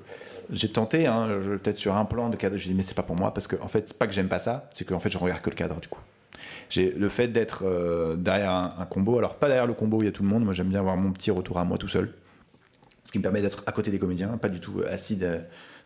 j'ai 0.52 0.70
tenté, 0.70 1.06
hein, 1.06 1.28
peut-être 1.62 1.78
sur 1.78 1.96
un 1.96 2.06
plan 2.06 2.30
de 2.30 2.36
cadre, 2.36 2.58
je 2.58 2.68
dis 2.68 2.74
mais 2.74 2.82
c'est 2.82 2.96
pas 2.96 3.04
pour 3.04 3.16
moi 3.16 3.34
parce 3.34 3.48
que 3.48 3.56
en 3.62 3.68
fait, 3.68 3.94
pas 3.94 4.08
que 4.08 4.14
j'aime 4.14 4.28
pas 4.28 4.40
ça, 4.40 4.70
c'est 4.72 4.86
qu'en 4.86 5.00
fait 5.00 5.10
je 5.10 5.18
regarde 5.18 5.42
que 5.42 5.50
le 5.50 5.56
cadre 5.56 5.80
du 5.80 5.88
coup. 5.88 6.02
J'ai 6.70 6.92
le 6.92 7.10
fait 7.10 7.28
d'être 7.28 7.64
euh, 7.66 8.16
derrière 8.16 8.52
un, 8.52 8.86
combo, 8.90 9.18
alors 9.18 9.36
pas 9.36 9.48
derrière 9.48 9.68
le 9.68 9.74
combo 9.74 9.98
où 9.98 10.02
il 10.02 10.06
y 10.06 10.10
a 10.10 10.12
tout 10.12 10.24
le 10.24 10.30
monde, 10.30 10.44
moi 10.44 10.54
j'aime 10.54 10.70
bien 10.70 10.80
avoir 10.80 10.98
mon 10.98 11.12
petit 11.12 11.30
retour 11.30 11.60
à 11.60 11.64
moi 11.64 11.78
tout 11.78 11.88
seul. 11.88 12.14
Ce 13.04 13.12
qui 13.12 13.20
me 13.20 13.24
permet 13.24 13.42
d'être 13.42 13.64
à 13.68 13.72
côté 13.72 13.92
des 13.92 14.00
comédiens, 14.00 14.30
pas 14.38 14.50
du 14.50 14.60
tout 14.60 14.82
assis 14.90 15.16
de- 15.16 15.40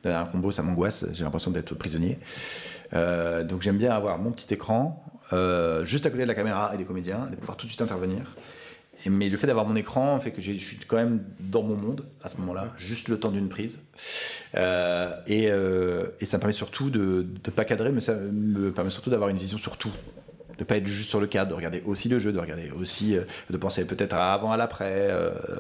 derrière 0.04 0.22
un 0.22 0.26
combo, 0.26 0.52
ça 0.52 0.64
m'angoisse, 0.64 1.06
j'ai 1.12 1.24
l'impression 1.24 1.52
d'être 1.52 1.76
prisonnier. 1.76 2.20
Donc 2.94 3.62
j'aime 3.62 3.78
bien 3.78 3.92
avoir 3.92 4.18
mon 4.20 4.32
petit 4.32 4.54
écran, 4.54 5.04
juste 5.84 6.06
à 6.06 6.10
côté 6.10 6.24
de 6.24 6.28
la 6.28 6.36
caméra 6.36 6.72
et 6.74 6.78
des 6.78 6.86
comédiens, 6.86 7.28
de 7.30 7.36
pouvoir 7.36 7.58
tout 7.58 7.66
de 7.66 7.72
suite 7.72 7.82
intervenir. 7.82 8.36
Et- 9.06 9.10
mais 9.10 9.30
le 9.30 9.38
fait 9.38 9.48
d'avoir 9.48 9.66
mon 9.68 9.76
écran 9.76 10.20
fait 10.20 10.32
que 10.32 10.42
je 10.42 10.52
suis 10.54 10.78
quand 10.88 10.98
même 10.98 11.24
dans 11.40 11.64
mon 11.64 11.76
monde 11.76 12.06
à 12.24 12.28
ce 12.30 12.38
moment-là, 12.38 12.74
juste 12.78 13.08
le 13.10 13.20
temps 13.20 13.32
d'une 13.32 13.50
prise. 13.50 13.78
Euh, 14.56 15.12
et, 15.28 15.50
euh, 15.52 16.08
et 16.20 16.26
ça 16.26 16.38
me 16.38 16.42
permet 16.42 16.54
surtout 16.54 16.90
de 16.90 17.26
ne 17.46 17.52
pas 17.52 17.66
cadrer, 17.66 17.92
mais 17.92 18.02
ça 18.02 18.14
me 18.16 18.72
permet 18.72 18.90
surtout 18.90 19.10
d'avoir 19.10 19.30
une 19.30 19.38
vision 19.38 19.58
sur 19.58 19.78
tout. 19.78 19.92
De 20.58 20.64
pas 20.64 20.78
être 20.78 20.88
juste 20.88 21.10
sur 21.10 21.20
le 21.22 21.28
cadre, 21.28 21.52
de 21.52 21.56
regarder 21.56 21.84
aussi 21.86 22.10
le 22.10 22.18
jeu, 22.18 22.32
de 22.32 22.40
regarder 22.40 22.72
aussi, 22.72 23.16
euh, 23.16 23.22
de 23.50 23.58
penser 23.58 23.86
peut-être 23.86 24.14
à 24.14 24.34
avant, 24.34 24.52
à 24.52 24.58
l'après. 24.58 25.10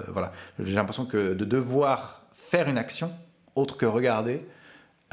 voilà. 0.08 0.34
J'ai 0.64 0.74
l'impression 0.74 1.06
que 1.06 1.34
de 1.34 1.46
devoir 1.46 2.24
faire 2.34 2.68
une 2.68 2.78
action 2.80 3.12
autre 3.56 3.78
que 3.78 3.86
regarder 3.86 4.42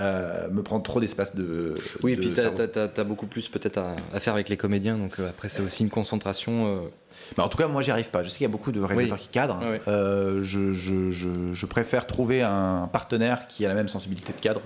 euh, 0.01 0.49
me 0.51 0.63
prend 0.63 0.81
trop 0.81 1.01
d'espace 1.01 1.35
de. 1.37 1.75
Oui, 2.03 2.13
et 2.13 2.17
puis 2.17 2.33
t'as, 2.33 2.89
t'as 2.89 3.05
beaucoup 3.05 3.27
plus 3.27 3.49
peut-être 3.49 3.79
à, 3.79 3.95
à 4.13 4.19
faire 4.21 4.33
avec 4.35 4.49
les 4.49 4.57
comédiens, 4.57 4.97
donc 4.99 5.21
euh, 5.21 5.29
après 5.29 5.49
c'est 5.49 5.63
aussi 5.63 5.83
une 5.85 5.91
concentration. 5.91 6.67
euh, 6.67 6.81
Bah, 7.37 7.45
en 7.45 7.49
tout 7.49 7.59
cas, 7.59 7.67
moi, 7.69 7.83
j'y 7.83 7.91
arrive 7.91 8.11
pas. 8.11 8.23
Je 8.23 8.29
sais 8.29 8.37
qu'il 8.37 8.45
y 8.45 8.49
a 8.49 8.53
beaucoup 8.53 8.73
de 8.73 8.81
réalisateurs 8.81 9.19
Oui. 9.19 9.23
qui 9.23 9.29
cadrent. 9.29 9.61
Euh, 9.89 10.43
je, 10.43 10.73
je- 10.73 11.11
je- 11.11 11.53
je 11.53 11.67
préfère 11.67 12.07
trouver 12.07 12.43
un 12.43 12.89
partenaire 12.93 13.47
qui 13.49 13.65
a 13.65 13.69
la 13.69 13.75
même 13.75 13.89
sensibilité 13.89 14.33
de 14.33 14.41
cadre 14.41 14.61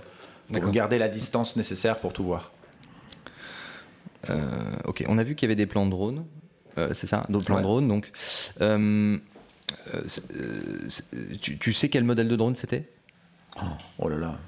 pour 0.53 0.71
garder 0.71 0.99
la 0.99 1.09
distance 1.09 1.57
nécessaire 1.57 1.99
pour 1.99 2.13
tout 2.13 2.25
voir. 2.25 2.53
Euh, 4.31 4.37
ok, 4.85 5.05
on 5.09 5.19
a 5.19 5.23
vu 5.23 5.35
qu'il 5.35 5.47
y 5.47 5.49
avait 5.49 5.57
des 5.57 5.67
plans 5.67 5.87
de 5.87 5.91
drone, 5.91 6.25
euh, 6.77 6.91
c'est 6.93 7.07
ça, 7.07 7.25
d'autres 7.29 7.45
plans 7.47 7.57
Ouais. 7.57 7.63
de 7.63 7.67
drone. 7.67 7.89
Donc, 7.89 8.11
tu, 11.41 11.59
tu 11.59 11.73
sais 11.73 11.89
quel 11.89 12.05
modèle 12.05 12.29
de 12.29 12.37
drone 12.37 12.55
c'était? 12.55 12.89
Oh 13.99 14.09
là 14.09 14.17
là. 14.17 14.39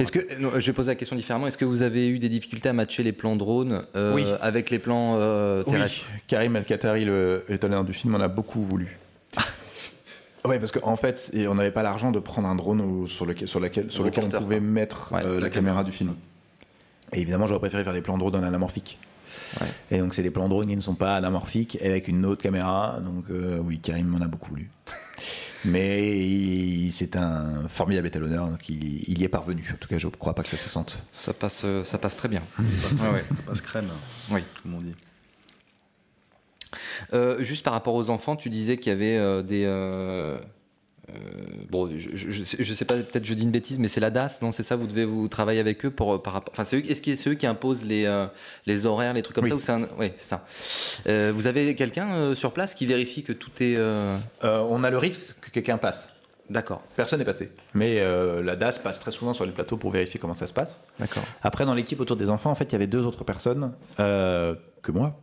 Est-ce 0.00 0.12
que 0.12 0.38
non, 0.40 0.50
je 0.54 0.66
vais 0.66 0.72
poser 0.72 0.90
la 0.92 0.94
question 0.96 1.16
différemment 1.16 1.46
Est-ce 1.46 1.58
que 1.58 1.64
vous 1.64 1.82
avez 1.82 2.08
eu 2.08 2.18
des 2.18 2.28
difficultés 2.28 2.68
à 2.68 2.72
matcher 2.72 3.02
les 3.02 3.12
plans 3.12 3.36
drone 3.36 3.84
euh, 3.96 4.14
Oui. 4.14 4.24
avec 4.40 4.70
les 4.70 4.78
plans 4.78 5.16
euh, 5.18 5.62
terrestres? 5.62 6.06
Oui, 6.12 6.20
Karim 6.26 6.56
El-Khatari, 6.56 7.04
le 7.04 7.44
l'étalonneur 7.48 7.84
du 7.84 7.92
film, 7.92 8.14
en 8.14 8.20
a 8.20 8.28
beaucoup 8.28 8.62
voulu. 8.62 8.98
Ouais, 10.46 10.58
parce 10.58 10.72
qu'en 10.72 10.96
fait, 10.96 11.30
et 11.32 11.48
on 11.48 11.54
n'avait 11.54 11.70
pas 11.70 11.82
l'argent 11.82 12.10
de 12.10 12.18
prendre 12.18 12.46
un 12.48 12.54
drone 12.54 12.82
au- 12.82 13.06
sur 13.06 13.24
lequel, 13.24 13.48
sur 13.48 13.60
laquelle- 13.60 13.90
sur 13.90 14.04
lequel 14.04 14.24
on 14.24 14.28
pouvait 14.28 14.58
quoi. 14.58 14.66
mettre 14.66 15.12
Ouais, 15.14 15.24
euh, 15.24 15.34
la 15.36 15.40
la 15.40 15.48
caméra 15.50 15.82
du 15.84 15.90
film. 15.92 16.14
Et 17.14 17.20
évidemment, 17.22 17.46
j'aurais 17.46 17.60
préféré 17.60 17.82
faire 17.82 17.94
des 17.94 18.02
plans 18.02 18.18
drone 18.18 18.36
en 18.36 18.42
anamorphique. 18.42 18.98
Et 19.90 19.98
donc, 19.98 20.14
c'est 20.14 20.22
des 20.22 20.30
plans 20.30 20.48
drone 20.50 20.66
qui 20.66 20.76
ne 20.76 20.82
sont 20.82 20.94
pas 20.96 21.16
anamorphiques 21.16 21.78
avec 21.82 22.08
une 22.08 22.26
autre 22.26 22.42
caméra. 22.42 22.98
Donc, 23.02 23.24
euh, 23.30 23.58
oui, 23.64 23.78
Karim 23.78 24.06
m'en 24.08 24.20
a 24.20 24.26
beaucoup 24.28 24.50
voulu. 24.50 24.68
Mais 25.64 26.90
c'est 26.90 27.16
un 27.16 27.68
formidable 27.68 28.06
étalonneur, 28.06 28.48
donc 28.48 28.68
il, 28.68 29.02
il 29.08 29.18
y 29.18 29.24
est 29.24 29.28
parvenu. 29.28 29.68
En 29.72 29.76
tout 29.78 29.88
cas, 29.88 29.98
je 29.98 30.06
ne 30.06 30.12
crois 30.12 30.34
pas 30.34 30.42
que 30.42 30.48
ça 30.48 30.56
se 30.56 30.68
sente. 30.68 31.02
Ça 31.12 31.32
passe, 31.32 31.64
ça 31.84 31.98
passe 31.98 32.16
très 32.16 32.28
bien. 32.28 32.42
Ça 32.56 32.62
passe, 32.88 33.00
Ouais, 33.00 33.10
ouais. 33.14 33.24
ça 33.36 33.42
passe 33.46 33.60
crème, 33.60 33.88
Oui. 34.30 34.42
comme 34.62 34.74
on 34.74 34.80
dit. 34.80 34.94
Euh, 37.12 37.42
juste 37.44 37.64
par 37.64 37.72
rapport 37.72 37.94
aux 37.94 38.10
enfants, 38.10 38.36
tu 38.36 38.50
disais 38.50 38.76
qu'il 38.76 38.90
y 38.90 38.94
avait 38.94 39.16
euh, 39.16 39.42
des. 39.42 39.64
euh, 39.64 40.38
bon, 41.70 41.90
je, 41.98 42.42
sais- 42.74 42.84
pas, 42.84 42.94
peut-être 42.94 43.24
je 43.24 43.34
dis 43.34 43.42
une 43.42 43.50
bêtise, 43.50 43.78
mais 43.78 43.88
c'est 43.88 44.00
la 44.00 44.10
DAS, 44.10 44.38
non 44.42 44.52
C'est 44.52 44.62
ça 44.62 44.76
Vous 44.76 44.86
devez 44.86 45.04
vous 45.04 45.28
travailler 45.28 45.60
avec 45.60 45.84
eux 45.84 45.90
pour 45.90 46.22
par 46.22 46.32
rapport. 46.34 46.52
Enfin, 46.52 46.64
c'est 46.64 46.76
eux, 46.78 46.90
est-ce 46.90 47.02
que 47.02 47.14
c'est 47.16 47.30
eux 47.30 47.34
qui 47.34 47.46
imposent 47.46 47.84
les 47.84 48.04
euh, 48.06 48.26
les 48.66 48.86
horaires, 48.86 49.12
les 49.12 49.22
trucs 49.22 49.34
comme 49.34 49.44
Oui. 49.44 49.50
ça 49.50 49.56
ou 49.56 49.60
c'est 49.60 49.72
un... 49.72 49.88
Oui, 49.98 50.12
c'est 50.14 50.24
ça. 50.26 50.46
Euh, 51.08 51.32
vous 51.34 51.46
avez 51.46 51.74
quelqu'un 51.74 52.12
euh, 52.14 52.34
sur 52.34 52.52
place 52.52 52.74
qui 52.74 52.86
vérifie 52.86 53.22
que 53.22 53.32
tout 53.32 53.50
est. 53.60 53.76
euh, 53.76 54.16
Euh, 54.44 54.58
on 54.68 54.82
a 54.84 54.90
le 54.90 54.98
risque 54.98 55.20
que 55.40 55.50
quelqu'un 55.50 55.78
passe. 55.78 56.10
D'accord. 56.50 56.82
Personne 56.94 57.20
n'est 57.20 57.24
passé. 57.24 57.50
Mais 57.72 58.00
euh, 58.00 58.42
la 58.42 58.54
DAS 58.54 58.78
passe 58.78 59.00
très 59.00 59.10
souvent 59.10 59.32
sur 59.32 59.46
les 59.46 59.52
plateaux 59.52 59.78
pour 59.78 59.90
vérifier 59.90 60.20
comment 60.20 60.34
ça 60.34 60.46
se 60.46 60.52
passe. 60.52 60.82
D'accord. 60.98 61.22
Après, 61.42 61.64
dans 61.64 61.72
l'équipe 61.74 61.98
autour 62.00 62.16
des 62.16 62.28
enfants, 62.28 62.50
en 62.50 62.54
fait, 62.54 62.64
il 62.66 62.72
y 62.72 62.74
avait 62.74 62.86
deux 62.86 63.06
autres 63.06 63.24
personnes 63.24 63.72
euh, 63.98 64.54
que 64.82 64.92
moi. 64.92 65.18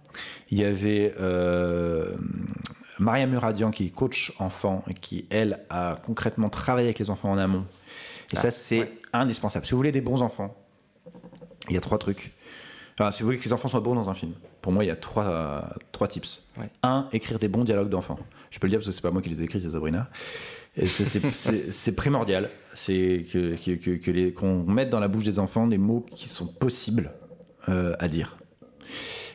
Il 0.50 0.58
y 0.60 0.64
avait 0.66 1.14
euh, 1.20 2.10
Maria 3.02 3.26
Muradian, 3.26 3.72
qui 3.72 3.88
est 3.88 3.90
coach 3.90 4.32
enfant 4.38 4.84
et 4.88 4.94
qui, 4.94 5.26
elle, 5.32 5.60
a 5.72 5.98
concrètement 6.06 6.50
travaillé 6.50 6.88
avec 6.88 7.00
les 7.00 7.10
enfants 7.10 7.32
en 7.32 7.38
amont. 7.40 7.66
Et 8.32 8.38
Ah, 8.38 8.42
ça, 8.42 8.52
c'est 8.52 8.80
ouais. 8.82 8.92
indispensable. 9.12 9.66
Si 9.66 9.72
vous 9.72 9.78
voulez 9.78 9.92
des 9.92 10.02
bons 10.02 10.22
enfants, 10.22 10.56
il 11.68 11.74
y 11.74 11.78
a 11.78 11.82
trois 11.82 11.98
trucs. 11.98 12.32
Enfin, 13.00 13.10
si 13.10 13.24
vous 13.24 13.28
voulez 13.28 13.40
que 13.40 13.44
les 13.46 13.54
enfants 13.54 13.68
soient 13.70 13.80
bons 13.80 13.96
dans 13.96 14.10
un 14.12 14.14
film, 14.14 14.34
pour 14.62 14.72
moi, 14.72 14.84
il 14.84 14.88
y 14.88 14.92
a 14.92 14.96
trois, 14.96 15.68
trois 15.92 16.08
tips. 16.08 16.46
Ouais. 16.60 16.70
Un, 16.84 17.08
écrire 17.12 17.40
des 17.40 17.48
bons 17.48 17.64
dialogues 17.64 17.90
d'enfants. 17.90 18.20
Je 18.52 18.60
peux 18.60 18.68
le 18.68 18.72
dire 18.72 18.80
parce 18.80 18.88
que 18.88 18.92
c'est 18.94 19.02
pas 19.02 19.10
moi 19.12 19.24
qui 19.24 19.30
les 19.30 19.42
ai 19.42 19.46
écrits, 19.46 19.62
c'est 19.62 19.72
Sabrina. 19.72 20.08
C'est- 20.86 21.92
primordial. 21.96 22.50
C'est 22.74 23.26
que, 23.34 23.56
que, 23.56 24.30
qu'on 24.30 24.64
mette 24.64 24.90
dans 24.90 25.00
la 25.00 25.08
bouche 25.10 25.26
des 25.26 25.40
enfants 25.40 25.68
des 25.68 25.78
mots 25.80 26.06
qui 26.16 26.30
sont 26.30 26.48
possibles 26.48 27.12
euh, 27.68 27.94
à 28.00 28.08
dire, 28.08 28.38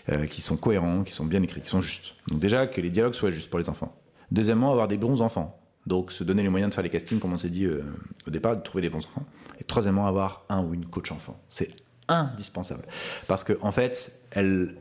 Euh, 0.09 0.27
qui 0.27 0.41
sont 0.41 0.57
cohérents, 0.57 1.03
qui 1.03 1.13
sont 1.13 1.25
bien 1.25 1.43
écrits, 1.43 1.61
qui 1.61 1.69
sont 1.69 1.81
justes. 1.81 2.15
Donc 2.29 2.39
déjà 2.39 2.69
que 2.69 2.81
les 2.81 2.91
dialogues 2.91 3.15
soient 3.15 3.31
justes 3.31 3.51
pour 3.51 3.59
les 3.59 3.69
enfants. 3.69 3.93
Deuxièmement, 4.31 4.71
avoir 4.71 4.87
des 4.87 4.99
bons 4.99 5.21
enfants. 5.21 5.59
Donc 5.85 6.13
se 6.13 6.23
donner 6.23 6.45
les 6.45 6.49
moyens 6.49 6.71
de 6.71 6.75
faire 6.75 6.85
les 6.85 6.91
castings, 6.91 7.19
comme 7.19 7.33
on 7.33 7.39
s'est 7.39 7.49
dit 7.49 7.65
euh, 7.65 7.83
au 8.25 8.31
départ, 8.31 8.57
de 8.57 8.63
trouver 8.63 8.83
des 8.83 8.89
bons 8.89 9.05
enfants. 9.05 9.25
Et 9.61 9.65
troisièmement, 9.65 10.07
avoir 10.07 10.45
un 10.49 10.63
ou 10.63 10.75
une 10.75 10.87
coach 10.87 11.11
enfant. 11.11 11.37
C'est 11.49 11.71
indispensable. 12.07 12.85
Parce 13.27 13.43
que 13.43 13.59
en 13.63 13.73
fait, 13.73 14.13
elle, 14.31 14.77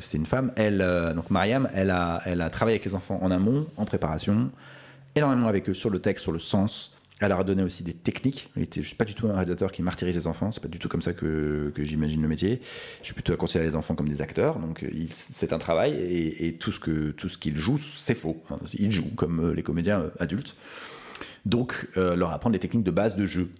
c'était 0.00 0.18
une 0.18 0.26
femme, 0.26 0.52
elle, 0.56 0.82
euh, 0.82 1.14
donc 1.14 1.30
Mariam, 1.30 1.70
elle 1.72 1.90
a, 1.90 2.20
elle 2.26 2.42
a 2.42 2.50
travaillé 2.50 2.74
avec 2.74 2.84
les 2.84 2.94
enfants 2.94 3.18
en 3.22 3.30
amont, 3.30 3.66
en 3.78 3.86
préparation, 3.86 4.50
énormément 5.14 5.48
avec 5.48 5.66
eux 5.70 5.74
sur 5.74 5.88
le 5.88 5.98
texte, 5.98 6.24
sur 6.24 6.32
le 6.32 6.38
sens. 6.38 6.92
Elle 7.20 7.30
leur 7.30 7.40
a 7.40 7.44
donné 7.44 7.62
aussi 7.62 7.82
des 7.82 7.94
techniques. 7.94 8.50
Elle 8.56 8.64
était 8.64 8.82
juste 8.82 8.98
pas 8.98 9.06
du 9.06 9.14
tout 9.14 9.26
un 9.26 9.32
réalisateur 9.32 9.72
qui 9.72 9.80
martyrise 9.80 10.14
les 10.14 10.26
enfants. 10.26 10.50
C'est 10.50 10.60
pas 10.60 10.68
du 10.68 10.78
tout 10.78 10.88
comme 10.88 11.00
ça 11.00 11.14
que, 11.14 11.72
j'imagine 11.78 12.20
le 12.20 12.28
métier. 12.28 12.60
Je 13.00 13.06
suis 13.06 13.14
plutôt 13.14 13.32
à 13.32 13.36
considérer 13.36 13.70
les 13.70 13.74
enfants 13.74 13.94
comme 13.94 14.08
des 14.08 14.20
acteurs. 14.20 14.58
Donc 14.58 14.82
euh, 14.82 14.90
c'est 15.08 15.54
un 15.54 15.58
travail 15.58 15.94
et, 15.94 16.56
tout 16.56 16.72
ce 16.72 17.38
qu'ils 17.38 17.56
jouent, 17.56 17.78
c'est 17.78 18.14
faux. 18.14 18.42
Ils 18.78 18.92
jouent 18.92 19.14
comme 19.14 19.40
euh, 19.40 19.54
les 19.54 19.62
comédiens 19.62 20.00
euh, 20.00 20.10
adultes. 20.18 20.56
Donc 21.46 21.88
leur 21.94 22.32
apprendre 22.32 22.54
les 22.54 22.58
techniques 22.58 22.82
de 22.82 22.90
base 22.90 23.14
de 23.14 23.24
jeu. 23.24 23.50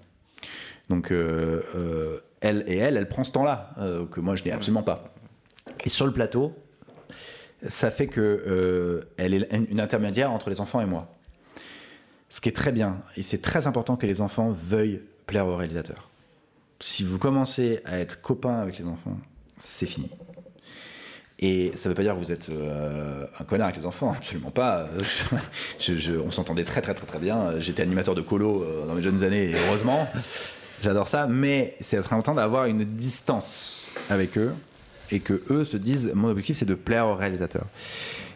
Donc 0.91 1.13
elle 1.13 2.65
et 2.67 2.77
elle, 2.77 2.97
elle 2.97 3.09
prend 3.09 3.23
ce 3.23 3.31
temps-là 3.31 3.77
que 4.11 4.19
moi 4.19 4.35
je 4.35 4.43
n'ai 4.43 4.51
absolument 4.51 4.83
pas. 4.83 5.15
Et 5.85 5.89
sur 5.89 6.05
le 6.05 6.13
plateau, 6.13 6.53
ça 7.65 7.93
fait 7.93 8.09
que 8.09 9.07
elle 9.17 9.35
est 9.35 9.49
une 9.71 9.79
intermédiaire 9.79 10.33
entre 10.33 10.51
les 10.51 10.61
enfants 10.61 10.81
et 10.81 10.85
moi. 10.85 11.16
Ce 12.29 12.41
qui 12.41 12.49
est 12.49 12.53
très 12.53 12.73
bien, 12.73 13.03
et 13.17 13.23
c'est 13.23 13.41
très 13.41 13.67
important 13.67 13.97
que 13.97 14.07
les 14.07 14.21
enfants 14.21 14.51
veuillent 14.51 15.01
plaire 15.27 15.47
au 15.47 15.57
réalisateur. 15.57 16.11
Si 16.81 17.05
vous 17.05 17.19
commencez 17.19 17.81
à 17.85 17.99
être 17.99 18.21
copain 18.21 18.59
avec 18.59 18.79
les 18.79 18.85
enfants, 18.85 19.17
c'est 19.59 19.87
fini. 19.87 20.11
Et 21.39 21.73
ça 21.75 21.89
ne 21.89 21.91
veut 21.91 21.97
pas 21.97 22.03
dire 22.03 22.15
que 22.15 22.19
vous 22.19 22.33
êtes 22.33 22.49
euh, 22.49 23.27
un 23.39 23.45
connard 23.45 23.69
avec 23.69 23.79
les 23.79 23.87
enfants, 23.87 24.13
absolument 24.17 24.51
pas. 24.51 24.89
On 26.25 26.31
s'entendait 26.31 26.65
très 26.65 26.81
très 26.83 26.95
très 26.95 27.07
très 27.07 27.19
bien. 27.19 27.61
J'étais 27.61 27.83
animateur 27.83 28.15
de 28.15 28.23
colo 28.23 28.63
euh, 28.63 28.87
dans 28.87 28.95
mes 28.95 29.03
jeunes 29.03 29.23
années, 29.23 29.51
et 29.51 29.55
heureusement, 29.69 30.09
j'adore 30.83 31.09
ça. 31.09 31.27
Mais 31.27 31.77
c'est 31.81 32.01
très 32.01 32.15
important 32.15 32.35
d'avoir 32.35 32.67
une 32.67 32.85
distance 32.85 33.87
avec 34.09 34.39
eux 34.39 34.53
et 35.11 35.21
que 35.21 35.43
eux 35.51 35.65
se 35.65 35.77
disent 35.77 36.11
mon 36.15 36.29
objectif 36.29 36.57
c'est 36.57 36.65
de 36.65 36.75
plaire 36.75 37.07
au 37.07 37.15
réalisateur. 37.15 37.67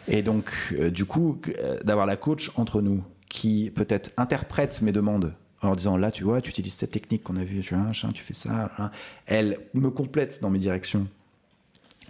Et 0.07 0.21
donc, 0.21 0.51
euh, 0.73 0.89
du 0.89 1.05
coup, 1.05 1.39
d'avoir 1.83 2.05
la 2.05 2.15
coach 2.15 2.51
entre 2.55 2.81
nous 2.81 3.03
qui 3.31 3.71
peut-être 3.73 4.11
interprète 4.17 4.81
mes 4.81 4.91
demandes 4.91 5.33
en 5.61 5.73
disant 5.73 5.95
là, 5.95 6.11
tu 6.11 6.25
vois, 6.25 6.41
tu 6.41 6.49
utilises 6.49 6.73
cette 6.73 6.91
technique 6.91 7.23
qu'on 7.23 7.37
a 7.37 7.43
vue, 7.45 7.61
tu 7.61 7.73
vois, 7.73 7.91
tu 8.13 8.21
fais 8.21 8.33
ça. 8.33 8.91
Elle 9.25 9.57
me 9.73 9.89
complète 9.89 10.41
dans 10.41 10.49
mes 10.49 10.59
directions. 10.59 11.07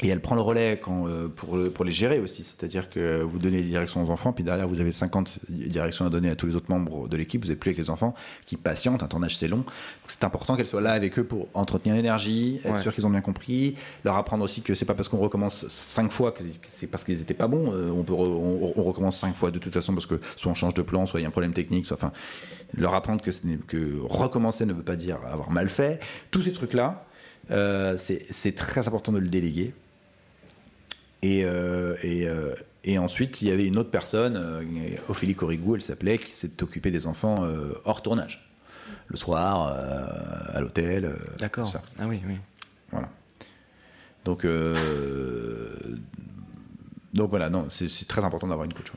Et 0.04 0.08
elle 0.08 0.20
prend 0.20 0.34
le 0.34 0.42
relais 0.42 0.80
quand, 0.82 1.08
euh, 1.08 1.28
pour, 1.28 1.60
pour 1.76 1.86
les 1.86 1.92
gérer 1.92 2.18
aussi. 2.20 2.44
C'est-à-dire 2.44 2.90
que 2.90 3.22
vous 3.22 3.38
donnez 3.38 3.58
les 3.58 3.68
directions 3.68 4.04
aux 4.04 4.10
enfants, 4.10 4.34
puis 4.34 4.44
derrière, 4.44 4.68
vous 4.68 4.80
avez 4.80 4.92
50 4.92 5.40
directions 5.48 6.08
à 6.08 6.10
donner 6.10 6.32
à 6.32 6.36
tous 6.36 6.48
les 6.48 6.56
autres 6.56 6.72
membres 6.72 7.08
de 7.08 7.18
l'équipe. 7.18 7.44
Vous 7.44 7.50
n'êtes 7.52 7.60
plus 7.60 7.70
avec 7.70 7.78
les 7.78 7.92
enfants 7.92 8.16
qui 8.48 8.56
patientent. 8.56 9.04
Un 9.04 9.08
tournage, 9.08 9.38
c'est 9.38 9.48
long. 9.48 9.64
C'est 10.08 10.24
important 10.24 10.56
qu'elle 10.56 10.66
soit 10.66 10.82
là 10.82 10.94
avec 10.94 11.20
eux 11.20 11.24
pour 11.24 11.50
entretenir 11.54 11.94
l'énergie, 11.94 12.62
être 12.66 12.74
Ouais. 12.74 12.82
sûr 12.82 12.96
qu'ils 12.96 13.06
ont 13.06 13.12
bien 13.12 13.22
compris, 13.22 13.76
leur 14.04 14.16
apprendre 14.16 14.44
aussi 14.44 14.64
que 14.64 14.74
c'est 14.74 14.86
pas 14.86 14.96
parce 14.96 15.08
qu'on 15.08 15.18
recommence 15.20 15.68
cinq 15.68 16.12
fois 16.12 16.32
que 16.32 16.42
c'est 16.64 16.88
parce 16.88 17.04
qu'ils 17.04 17.22
étaient 17.22 17.36
pas 17.36 17.48
bons. 17.48 17.72
Euh, 17.72 17.92
on, 17.92 18.02
peut 18.02 18.14
re- 18.14 18.28
on, 18.28 18.74
on 18.76 18.82
recommence 18.82 19.18
cinq 19.20 19.36
fois 19.36 19.52
de 19.52 19.60
toute 19.60 19.74
façon 19.74 19.94
parce 19.94 20.08
que 20.08 20.20
soit 20.36 20.52
on 20.52 20.56
change 20.56 20.74
de 20.74 20.82
plan, 20.82 21.06
soit 21.06 21.20
il 21.20 21.24
y 21.24 21.26
a 21.26 21.30
un 21.30 21.32
problème 21.32 21.54
technique, 21.54 21.86
soit 21.86 21.98
enfin 21.98 22.12
leur 22.76 22.96
apprendre 22.96 23.22
que 23.22 24.00
recommencer 24.04 24.66
ne 24.66 24.74
veut 24.74 24.82
pas 24.84 24.96
dire 24.96 25.20
avoir 25.30 25.52
mal 25.52 25.70
fait. 25.70 26.00
Tous 26.32 26.42
ces 26.42 26.54
trucs-là, 26.54 27.06
euh, 27.52 27.98
c'est 27.98 28.56
très 28.56 28.88
important 28.88 29.12
de 29.12 29.20
le 29.20 29.28
déléguer. 29.28 29.74
Et, 31.22 31.46
euh, 31.46 31.96
et, 32.02 32.28
euh, 32.28 32.56
et 32.84 32.98
ensuite, 32.98 33.42
il 33.42 33.48
y 33.50 33.52
avait 33.52 33.68
une 33.68 33.78
autre 33.78 33.92
personne, 33.92 34.36
euh, 34.38 34.64
Ophélie 35.08 35.36
Corrigou, 35.36 35.76
elle 35.76 35.82
s'appelait, 35.82 36.18
qui 36.18 36.32
s'est 36.32 36.64
occupée 36.64 36.90
des 36.92 37.06
enfants 37.08 37.44
euh, 37.46 37.74
hors 37.86 38.02
tournage. 38.02 38.48
Le 39.08 39.18
soir, 39.18 39.68
euh, 39.76 40.58
à 40.58 40.62
l'hôtel. 40.62 41.06
euh, 41.06 41.16
D'accord. 41.38 41.72
Ah 42.00 42.08
oui, 42.08 42.22
oui. 42.28 42.36
Voilà. 42.90 43.10
Donc, 44.26 44.46
euh, 44.46 45.76
donc 47.14 47.30
voilà, 47.30 47.50
non, 47.50 47.68
c'est 47.70 48.08
très 48.08 48.24
important 48.24 48.48
d'avoir 48.48 48.66
une 48.66 48.74
coach. 48.74 48.92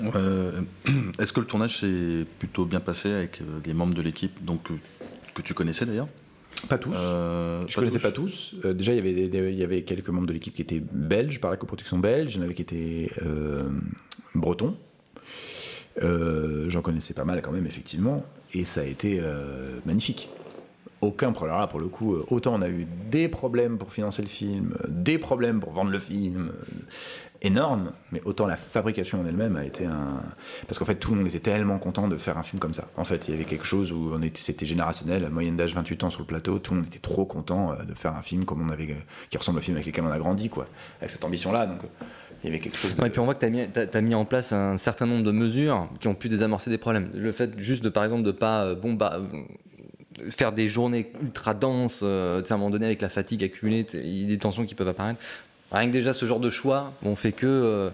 ouais. 0.00 0.10
Euh, 0.16 0.60
Est-ce 1.18 1.32
que 1.32 1.40
le 1.40 1.46
tournage 1.46 1.80
s'est 1.80 2.24
plutôt 2.38 2.64
bien 2.64 2.80
passé 2.80 3.10
avec 3.12 3.40
euh, 3.40 3.44
les 3.64 3.74
membres 3.74 3.94
de 3.94 4.02
l'équipe 4.02 4.44
donc 4.44 4.68
que 5.34 5.42
tu 5.42 5.54
connaissais 5.54 5.86
d'ailleurs? 5.86 6.08
Pas 6.68 6.78
tous. 6.78 6.96
Euh, 6.98 7.64
Je 7.68 7.74
connaissais 7.76 7.98
pas 7.98 8.10
tous. 8.12 8.54
Euh, 8.64 8.72
déjà, 8.72 8.92
il 8.92 8.96
y, 8.96 8.98
avait 8.98 9.12
des- 9.12 9.28
des- 9.28 9.50
il 9.52 9.58
y 9.58 9.62
avait 9.64 9.82
quelques 9.82 10.08
membres 10.08 10.26
de 10.26 10.32
l'équipe 10.32 10.54
qui 10.54 10.62
étaient 10.62 10.82
belges, 10.92 11.40
par 11.40 11.50
la 11.50 11.56
coproduction 11.56 11.98
belge. 11.98 12.34
Il 12.34 12.38
y 12.38 12.40
en 12.40 12.44
avait 12.44 12.54
qui 12.54 12.62
étaient 12.62 13.10
euh, 13.24 13.62
bretons. 14.34 14.76
J'en 16.00 16.82
connaissais 16.82 17.14
pas 17.14 17.24
mal 17.24 17.40
quand 17.42 17.52
même, 17.52 17.66
effectivement. 17.66 18.24
Et 18.52 18.64
ça 18.64 18.80
a 18.80 18.84
été 18.84 19.20
magnifique. 19.86 20.28
Aucun 21.00 21.32
problème. 21.32 21.52
Alors 21.54 21.60
là, 21.62 21.66
pour 21.66 21.80
le 21.80 21.88
coup, 21.88 22.16
autant 22.30 22.54
on 22.54 22.62
a 22.62 22.68
eu 22.68 22.86
des 23.10 23.28
problèmes 23.28 23.76
pour 23.78 23.92
financer 23.92 24.22
le 24.22 24.28
film, 24.28 24.74
des 24.88 25.18
problèmes 25.18 25.60
pour 25.60 25.72
vendre 25.72 25.90
le 25.90 25.98
film, 25.98 26.50
énormes, 27.44 27.92
mais 28.10 28.22
autant 28.24 28.46
la 28.46 28.56
fabrication 28.56 29.20
en 29.20 29.26
elle-même 29.26 29.56
a 29.56 29.64
été 29.64 29.84
un. 29.84 30.20
Parce 30.66 30.78
qu'en 30.78 30.86
fait, 30.86 30.96
tout 30.96 31.10
le 31.12 31.18
monde 31.18 31.28
était 31.28 31.38
tellement 31.38 31.78
content 31.78 32.08
de 32.08 32.16
faire 32.16 32.38
un 32.38 32.42
film 32.42 32.58
comme 32.58 32.74
ça. 32.74 32.88
En 32.96 33.04
fait, 33.04 33.28
il 33.28 33.32
y 33.32 33.34
avait 33.34 33.44
quelque 33.44 33.66
chose 33.66 33.92
où 33.92 34.10
on 34.12 34.22
était, 34.22 34.40
c'était 34.40 34.66
générationnel, 34.66 35.28
moyenne 35.28 35.56
d'âge 35.56 35.74
28 35.74 36.04
ans 36.04 36.10
sur 36.10 36.20
le 36.20 36.26
plateau, 36.26 36.58
tout 36.58 36.72
le 36.72 36.80
monde 36.80 36.88
était 36.88 36.98
trop 36.98 37.26
content 37.26 37.72
euh, 37.72 37.84
de 37.84 37.94
faire 37.94 38.16
un 38.16 38.22
film 38.22 38.44
comme 38.44 38.66
on 38.66 38.72
avait, 38.72 38.90
euh, 38.90 38.94
qui 39.30 39.36
ressemble 39.36 39.58
au 39.58 39.62
film 39.62 39.76
avec 39.76 39.86
lequel 39.86 40.04
on 40.04 40.10
a 40.10 40.18
grandi, 40.18 40.48
quoi, 40.48 40.66
avec 41.00 41.10
cette 41.10 41.24
ambition-là. 41.24 41.66
Donc, 41.66 41.84
euh, 41.84 42.04
il 42.42 42.46
y 42.46 42.48
avait 42.48 42.60
quelque 42.60 42.78
chose. 42.78 42.96
De... 42.96 43.06
Et 43.06 43.10
puis 43.10 43.20
on 43.20 43.24
voit 43.26 43.34
que 43.34 43.40
tu 43.40 43.46
as 43.46 43.50
mis, 43.50 43.68
t'as- 43.68 44.00
mis 44.00 44.14
en 44.14 44.24
place 44.24 44.52
un 44.52 44.76
certain 44.78 45.06
nombre 45.06 45.24
de 45.24 45.30
mesures 45.30 45.88
qui 46.00 46.08
ont 46.08 46.14
pu 46.14 46.28
désamorcer 46.28 46.70
des 46.70 46.78
problèmes. 46.78 47.10
Le 47.14 47.30
fait 47.32 47.58
juste 47.58 47.84
de, 47.84 47.88
par 47.90 48.04
exemple, 48.04 48.22
de 48.22 48.32
pas 48.32 48.74
bon, 48.74 48.94
bah, 48.94 49.20
faire 50.30 50.52
des 50.52 50.68
journées 50.68 51.10
ultra 51.22 51.54
denses, 51.54 52.02
à 52.02 52.06
un 52.06 52.56
moment 52.56 52.70
donné 52.70 52.86
avec 52.86 53.00
la 53.00 53.08
fatigue 53.08 53.42
accumulée, 53.44 53.86
il 53.94 54.22
y 54.22 54.26
des 54.26 54.38
tensions 54.38 54.66
qui 54.66 54.74
peuvent 54.74 54.88
apparaître. 54.88 55.20
Rien 55.74 55.88
que 55.88 55.92
déjà 55.92 56.12
ce 56.12 56.24
genre 56.26 56.40
de 56.40 56.50
choix, 56.50 56.92
on 57.02 57.16
fait 57.16 57.32
que 57.32 57.46
euh, 57.46 57.90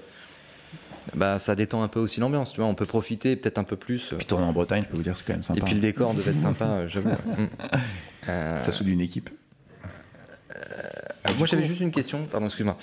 bah, 1.15 1.39
ça 1.39 1.55
détend 1.55 1.83
un 1.83 1.89
peu 1.89 1.99
aussi 2.01 2.21
l'ambiance, 2.21 2.53
tu 2.53 2.61
vois, 2.61 2.69
on 2.69 2.75
peut 2.75 2.85
profiter 2.87 3.37
peut-être 3.37 3.59
un 3.59 3.65
peu 3.65 3.77
plus. 3.77 4.13
euh. 4.13 4.17
Puis 4.17 4.27
tourner 4.27 4.45
en 4.45 4.53
Bretagne, 4.53 4.83
je 4.85 4.89
peux 4.89 4.97
vous 4.97 5.03
dire, 5.03 5.17
c'est 5.17 5.25
quand 5.27 5.33
même 5.33 5.43
sympa. 5.43 5.61
Et 5.61 5.63
puis 5.65 5.75
le 5.75 5.81
décor 5.81 6.15
devait 6.15 6.31
être 6.33 6.39
sympa, 6.41 6.65
euh, 6.67 6.89
j'avoue. 6.89 7.11
Mm. 7.37 7.49
Euh, 8.29 8.61
Ça 8.61 8.71
soude 8.71 8.89
une 8.89 9.01
équipe. 9.01 9.31
Euh, 10.55 11.33
moi 11.39 11.47
j'avais 11.47 11.65
juste 11.65 11.81
une 11.81 11.91
question, 11.91 12.27
pardon, 12.27 12.47
excuse-moi. 12.47 12.77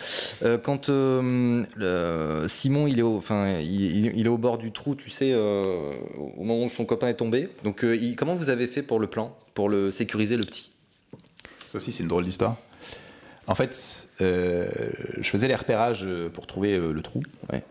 Euh, 0.44 0.57
quand 0.57 0.90
euh, 0.90 2.48
Simon 2.48 2.88
il 2.88 2.98
est, 2.98 3.03
au, 3.03 3.18
enfin, 3.18 3.60
il, 3.60 4.26
est 4.26 4.30
au 4.30 4.38
bord 4.38 4.57
du 4.57 4.72
trou, 4.72 4.95
tu 4.95 5.10
sais, 5.11 5.36
au 5.36 6.34
moment 6.44 6.64
où 6.64 6.69
son 6.69 6.86
copain 6.86 7.07
est 7.10 7.15
tombé, 7.15 7.49
donc 7.64 7.84
il- 7.84 8.15
comment 8.15 8.34
vous 8.36 8.49
avez 8.49 8.65
fait 8.68 8.82
pour 8.82 8.99
le 8.99 9.07
plan, 9.07 9.36
pour 9.53 9.69
le 9.69 9.91
sécuriser 9.91 10.38
le 10.38 10.44
petit? 10.44 10.72
Ça 11.68 11.78
aussi, 11.78 11.91
c'est 11.91 12.02
une 12.03 12.10
drôle 12.10 12.24
d'histoire. 12.26 12.56
En 13.48 13.56
fait, 13.56 14.10
euh, 14.22 14.68
je 15.18 15.30
faisais 15.30 15.48
les 15.48 15.56
repérages 15.56 16.06
euh, 16.06 16.30
pour 16.30 16.48
trouver 16.48 16.74
euh, 16.76 16.91
le 16.91 17.02
trou. 17.02 17.22
Ouais. 17.52 17.64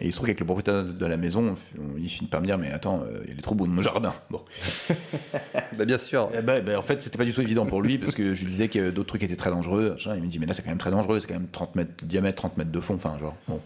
Et 0.00 0.06
il 0.06 0.12
se 0.12 0.16
trouve 0.16 0.26
qu'avec 0.26 0.38
le 0.40 0.46
propriétaire 0.46 0.84
de 0.84 1.06
la 1.06 1.16
maison, 1.16 1.56
on- 1.76 1.98
il 1.98 2.08
finit 2.08 2.30
par 2.30 2.40
me 2.40 2.46
dire 2.46 2.56
Mais 2.56 2.72
attends, 2.72 3.02
il 3.26 3.38
est 3.38 3.42
trop 3.42 3.54
beau 3.54 3.66
de 3.66 3.72
mon 3.72 3.82
jardin. 3.82 4.14
Bon. 4.30 4.42
bah, 5.76 5.84
bien 5.84 5.98
sûr. 5.98 6.30
Eh 6.34 6.40
ben, 6.40 6.62
ben, 6.64 6.76
en 6.76 6.82
fait, 6.82 7.02
c'était 7.02 7.18
pas 7.18 7.24
du 7.24 7.34
tout 7.34 7.40
évident 7.42 7.66
pour 7.66 7.82
lui 7.82 7.98
parce 7.98 8.14
que 8.14 8.32
je 8.32 8.44
lui 8.44 8.50
disais 8.50 8.68
que 8.68 8.90
d'autres 8.90 9.08
trucs 9.08 9.22
étaient 9.24 9.36
très 9.36 9.50
dangereux. 9.50 9.96
Il 10.06 10.22
me 10.22 10.26
dit 10.28 10.38
Mais 10.38 10.46
là, 10.46 10.54
c'est 10.54 10.62
quand 10.62 10.70
même 10.70 10.78
très 10.78 10.92
dangereux, 10.92 11.18
c'est 11.20 11.26
quand 11.26 11.34
même 11.34 11.48
30 11.48 11.74
mètres 11.74 11.92
de 12.04 12.06
diamètre, 12.06 12.36
30 12.36 12.56
mètres 12.56 12.70
de 12.70 12.80
fond. 12.80 12.94
Enfin, 12.94 13.18
genre, 13.18 13.34
bon. 13.48 13.60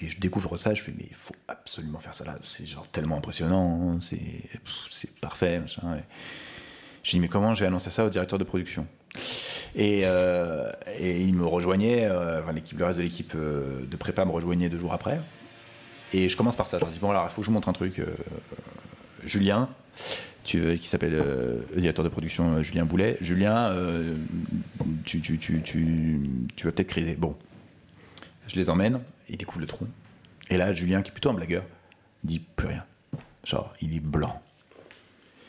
Et 0.00 0.06
je 0.08 0.20
découvre 0.20 0.56
ça, 0.56 0.74
je 0.74 0.82
fais 0.82 0.92
Mais 0.96 1.06
il 1.08 1.16
faut 1.16 1.34
absolument 1.48 1.98
faire 1.98 2.14
ça 2.14 2.24
là. 2.24 2.36
C'est 2.42 2.64
genre 2.66 2.86
tellement 2.88 3.16
impressionnant, 3.18 3.94
hein. 3.94 3.98
c'est 4.00 5.10
parfait. 5.20 5.58
Machin. 5.58 5.96
Et 5.98 6.02
je 7.02 7.10
dis 7.10 7.18
Mais 7.20 7.28
comment 7.28 7.52
je 7.52 7.60
vais 7.60 7.66
annoncer 7.66 7.90
ça 7.90 8.04
au 8.06 8.10
directeur 8.10 8.38
de 8.38 8.44
production? 8.44 8.86
Et, 9.76 10.02
euh, 10.04 10.72
et 10.98 11.20
il 11.20 11.34
me 11.34 11.44
rejoignait, 11.44 12.06
euh, 12.06 12.40
le 12.40 12.84
reste 12.84 12.98
de 12.98 13.02
l'équipe 13.02 13.34
euh, 13.36 13.86
de 13.86 13.96
prépa 13.96 14.24
me 14.24 14.30
rejoignait 14.30 14.70
deux 14.70 14.78
jours 14.78 14.94
après. 14.94 15.20
Et 16.14 16.30
je 16.30 16.36
commence 16.36 16.56
par 16.56 16.66
ça. 16.66 16.78
Je 16.78 16.86
dis 16.86 16.98
bon 16.98 17.10
alors 17.10 17.26
il 17.28 17.30
faut 17.30 17.42
que 17.42 17.44
je 17.44 17.50
vous 17.50 17.54
montre 17.54 17.68
un 17.68 17.74
truc. 17.74 18.00
Julien, 19.24 19.68
qui 20.44 20.78
s'appelle 20.82 21.14
euh, 21.14 21.60
directeur 21.76 22.04
de 22.04 22.08
production 22.08 22.62
Julien 22.62 22.84
Boulet. 22.86 23.18
Julien, 23.20 23.74
tu, 25.04 25.18
vas 25.20 26.72
peut-être 26.72 26.86
criser. 26.86 27.14
Bon, 27.14 27.36
je 28.46 28.54
les 28.54 28.70
emmène. 28.70 29.00
Il 29.28 29.36
découvre 29.36 29.60
le 29.60 29.66
trou. 29.66 29.86
Et 30.48 30.56
là, 30.56 30.72
Julien, 30.72 31.02
qui 31.02 31.10
est 31.10 31.12
plutôt 31.12 31.30
un 31.30 31.34
blagueur, 31.34 31.64
dit 32.22 32.38
plus 32.38 32.68
rien. 32.68 32.84
Genre, 33.44 33.74
il 33.80 33.94
est 33.94 34.00
blanc. 34.00 34.40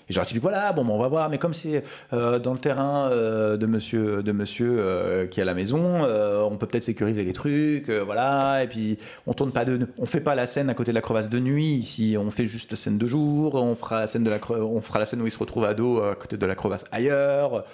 Et 0.10 0.14
je 0.14 0.18
leur 0.18 0.24
explique, 0.24 0.42
voilà, 0.42 0.72
bon, 0.72 0.86
ben, 0.86 0.92
on 0.92 1.00
va 1.00 1.10
voir, 1.10 1.30
mais 1.30 1.38
comme 1.38 1.54
c'est 1.54 1.84
euh, 2.14 2.40
dans 2.40 2.54
le 2.54 2.60
terrain 2.60 3.10
euh, 3.12 3.58
de 3.58 3.66
monsieur, 3.66 4.24
de 4.24 4.32
monsieur 4.32 4.78
euh, 4.80 5.28
qui 5.28 5.42
est 5.42 5.44
à 5.44 5.46
la 5.46 5.54
maison, 5.54 6.02
on 6.06 6.56
peut 6.58 6.66
peut-être 6.66 6.84
sécuriser 6.84 7.24
les 7.24 7.34
trucs, 7.34 7.90
voilà, 7.90 8.64
et 8.64 8.68
puis 8.68 8.98
on 9.26 9.34
tourne 9.34 9.52
pas 9.52 9.66
de, 9.66 9.88
on 10.00 10.06
fait 10.06 10.22
pas 10.22 10.36
la 10.36 10.48
scène 10.48 10.70
à 10.70 10.74
côté 10.74 10.92
de 10.92 10.96
la 10.96 11.02
crevasse 11.02 11.30
de 11.30 11.40
nuit, 11.40 11.76
ici, 11.76 12.16
on 12.18 12.32
fait 12.32 12.46
juste 12.46 12.72
la 12.72 12.78
scène 12.78 12.98
de 12.98 13.06
jour, 13.06 13.56
on 13.56 13.76
fera 13.76 14.02
la 14.02 14.08
scène 14.08 14.24
de 14.24 14.30
la, 14.30 14.40
on 14.50 14.82
fera 14.82 15.00
la 15.00 15.06
scène 15.06 15.22
où 15.22 15.28
il 15.28 15.32
se 15.32 15.40
retrouve 15.40 15.66
à 15.66 15.74
dos 15.74 16.02
à 16.02 16.16
côté 16.16 16.38
de 16.38 16.46
la 16.46 16.56
crevasse 16.56 16.86
ailleurs, 16.92 17.66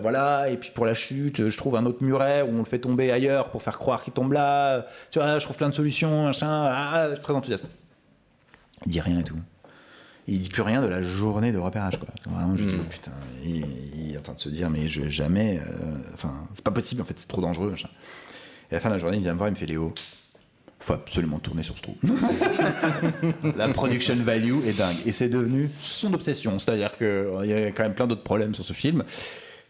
voilà, 0.00 0.48
et 0.48 0.56
puis 0.56 0.70
pour 0.74 0.86
la 0.86 0.94
chute, 0.94 1.50
je 1.50 1.56
trouve 1.58 1.76
un 1.76 1.84
autre 1.84 2.02
muret 2.02 2.40
où 2.40 2.54
on 2.54 2.58
le 2.60 2.64
fait 2.64 2.78
tomber 2.78 3.10
ailleurs 3.10 3.50
pour 3.50 3.62
faire 3.62 3.78
croire 3.78 4.02
qu'il 4.02 4.14
tombe 4.14 4.32
là, 4.32 4.86
tu 5.10 5.18
vois, 5.18 5.38
je 5.38 5.44
trouve 5.44 5.58
plein 5.58 5.68
de 5.68 5.74
solutions, 5.74 6.24
machin, 6.24 6.48
ah, 6.48 7.08
je 7.10 7.14
suis 7.16 7.22
très 7.22 7.34
enthousiaste. 7.34 7.66
Il 8.86 8.92
dit 8.92 9.00
rien 9.00 9.20
et 9.20 9.24
tout. 9.24 9.36
Il 10.26 10.38
dit 10.38 10.48
plus 10.48 10.62
rien 10.62 10.80
de 10.80 10.86
la 10.86 11.02
journée 11.02 11.52
de 11.52 11.58
repérage, 11.58 11.98
quoi. 11.98 12.08
Vraiment, 12.30 12.56
je 12.56 12.64
dis, 12.64 12.76
oh, 12.78 12.84
putain, 12.88 13.12
il, 13.44 13.66
il 13.96 14.14
est 14.14 14.18
en 14.18 14.22
train 14.22 14.34
de 14.34 14.40
se 14.40 14.48
dire, 14.48 14.70
mais 14.70 14.88
je 14.88 15.02
vais 15.02 15.10
jamais, 15.10 15.58
euh, 15.58 15.96
enfin, 16.14 16.32
c'est 16.54 16.64
pas 16.64 16.70
possible, 16.70 17.02
en 17.02 17.04
fait, 17.04 17.14
c'est 17.18 17.28
trop 17.28 17.42
dangereux, 17.42 17.70
machin. 17.70 17.90
Et 18.70 18.74
à 18.74 18.76
la 18.76 18.80
fin 18.80 18.88
de 18.88 18.94
la 18.94 18.98
journée, 18.98 19.18
il 19.18 19.22
vient 19.22 19.34
me 19.34 19.38
voir, 19.38 19.48
il 19.48 19.52
me 19.52 19.56
fait 19.56 19.66
Léo, 19.66 19.92
faut 20.84 20.92
absolument 20.92 21.38
tourner 21.38 21.62
sur 21.62 21.76
ce 21.76 21.82
trou. 21.82 21.96
la 23.56 23.68
production 23.68 24.16
value 24.16 24.66
est 24.66 24.76
dingue. 24.76 24.96
Et 25.06 25.12
c'est 25.12 25.30
devenu 25.30 25.70
son 25.78 26.12
obsession. 26.12 26.58
C'est-à-dire 26.58 26.92
qu'il 26.92 27.46
y 27.48 27.54
a 27.54 27.70
quand 27.70 27.84
même 27.84 27.94
plein 27.94 28.06
d'autres 28.06 28.22
problèmes 28.22 28.54
sur 28.54 28.64
ce 28.64 28.74
film. 28.74 29.02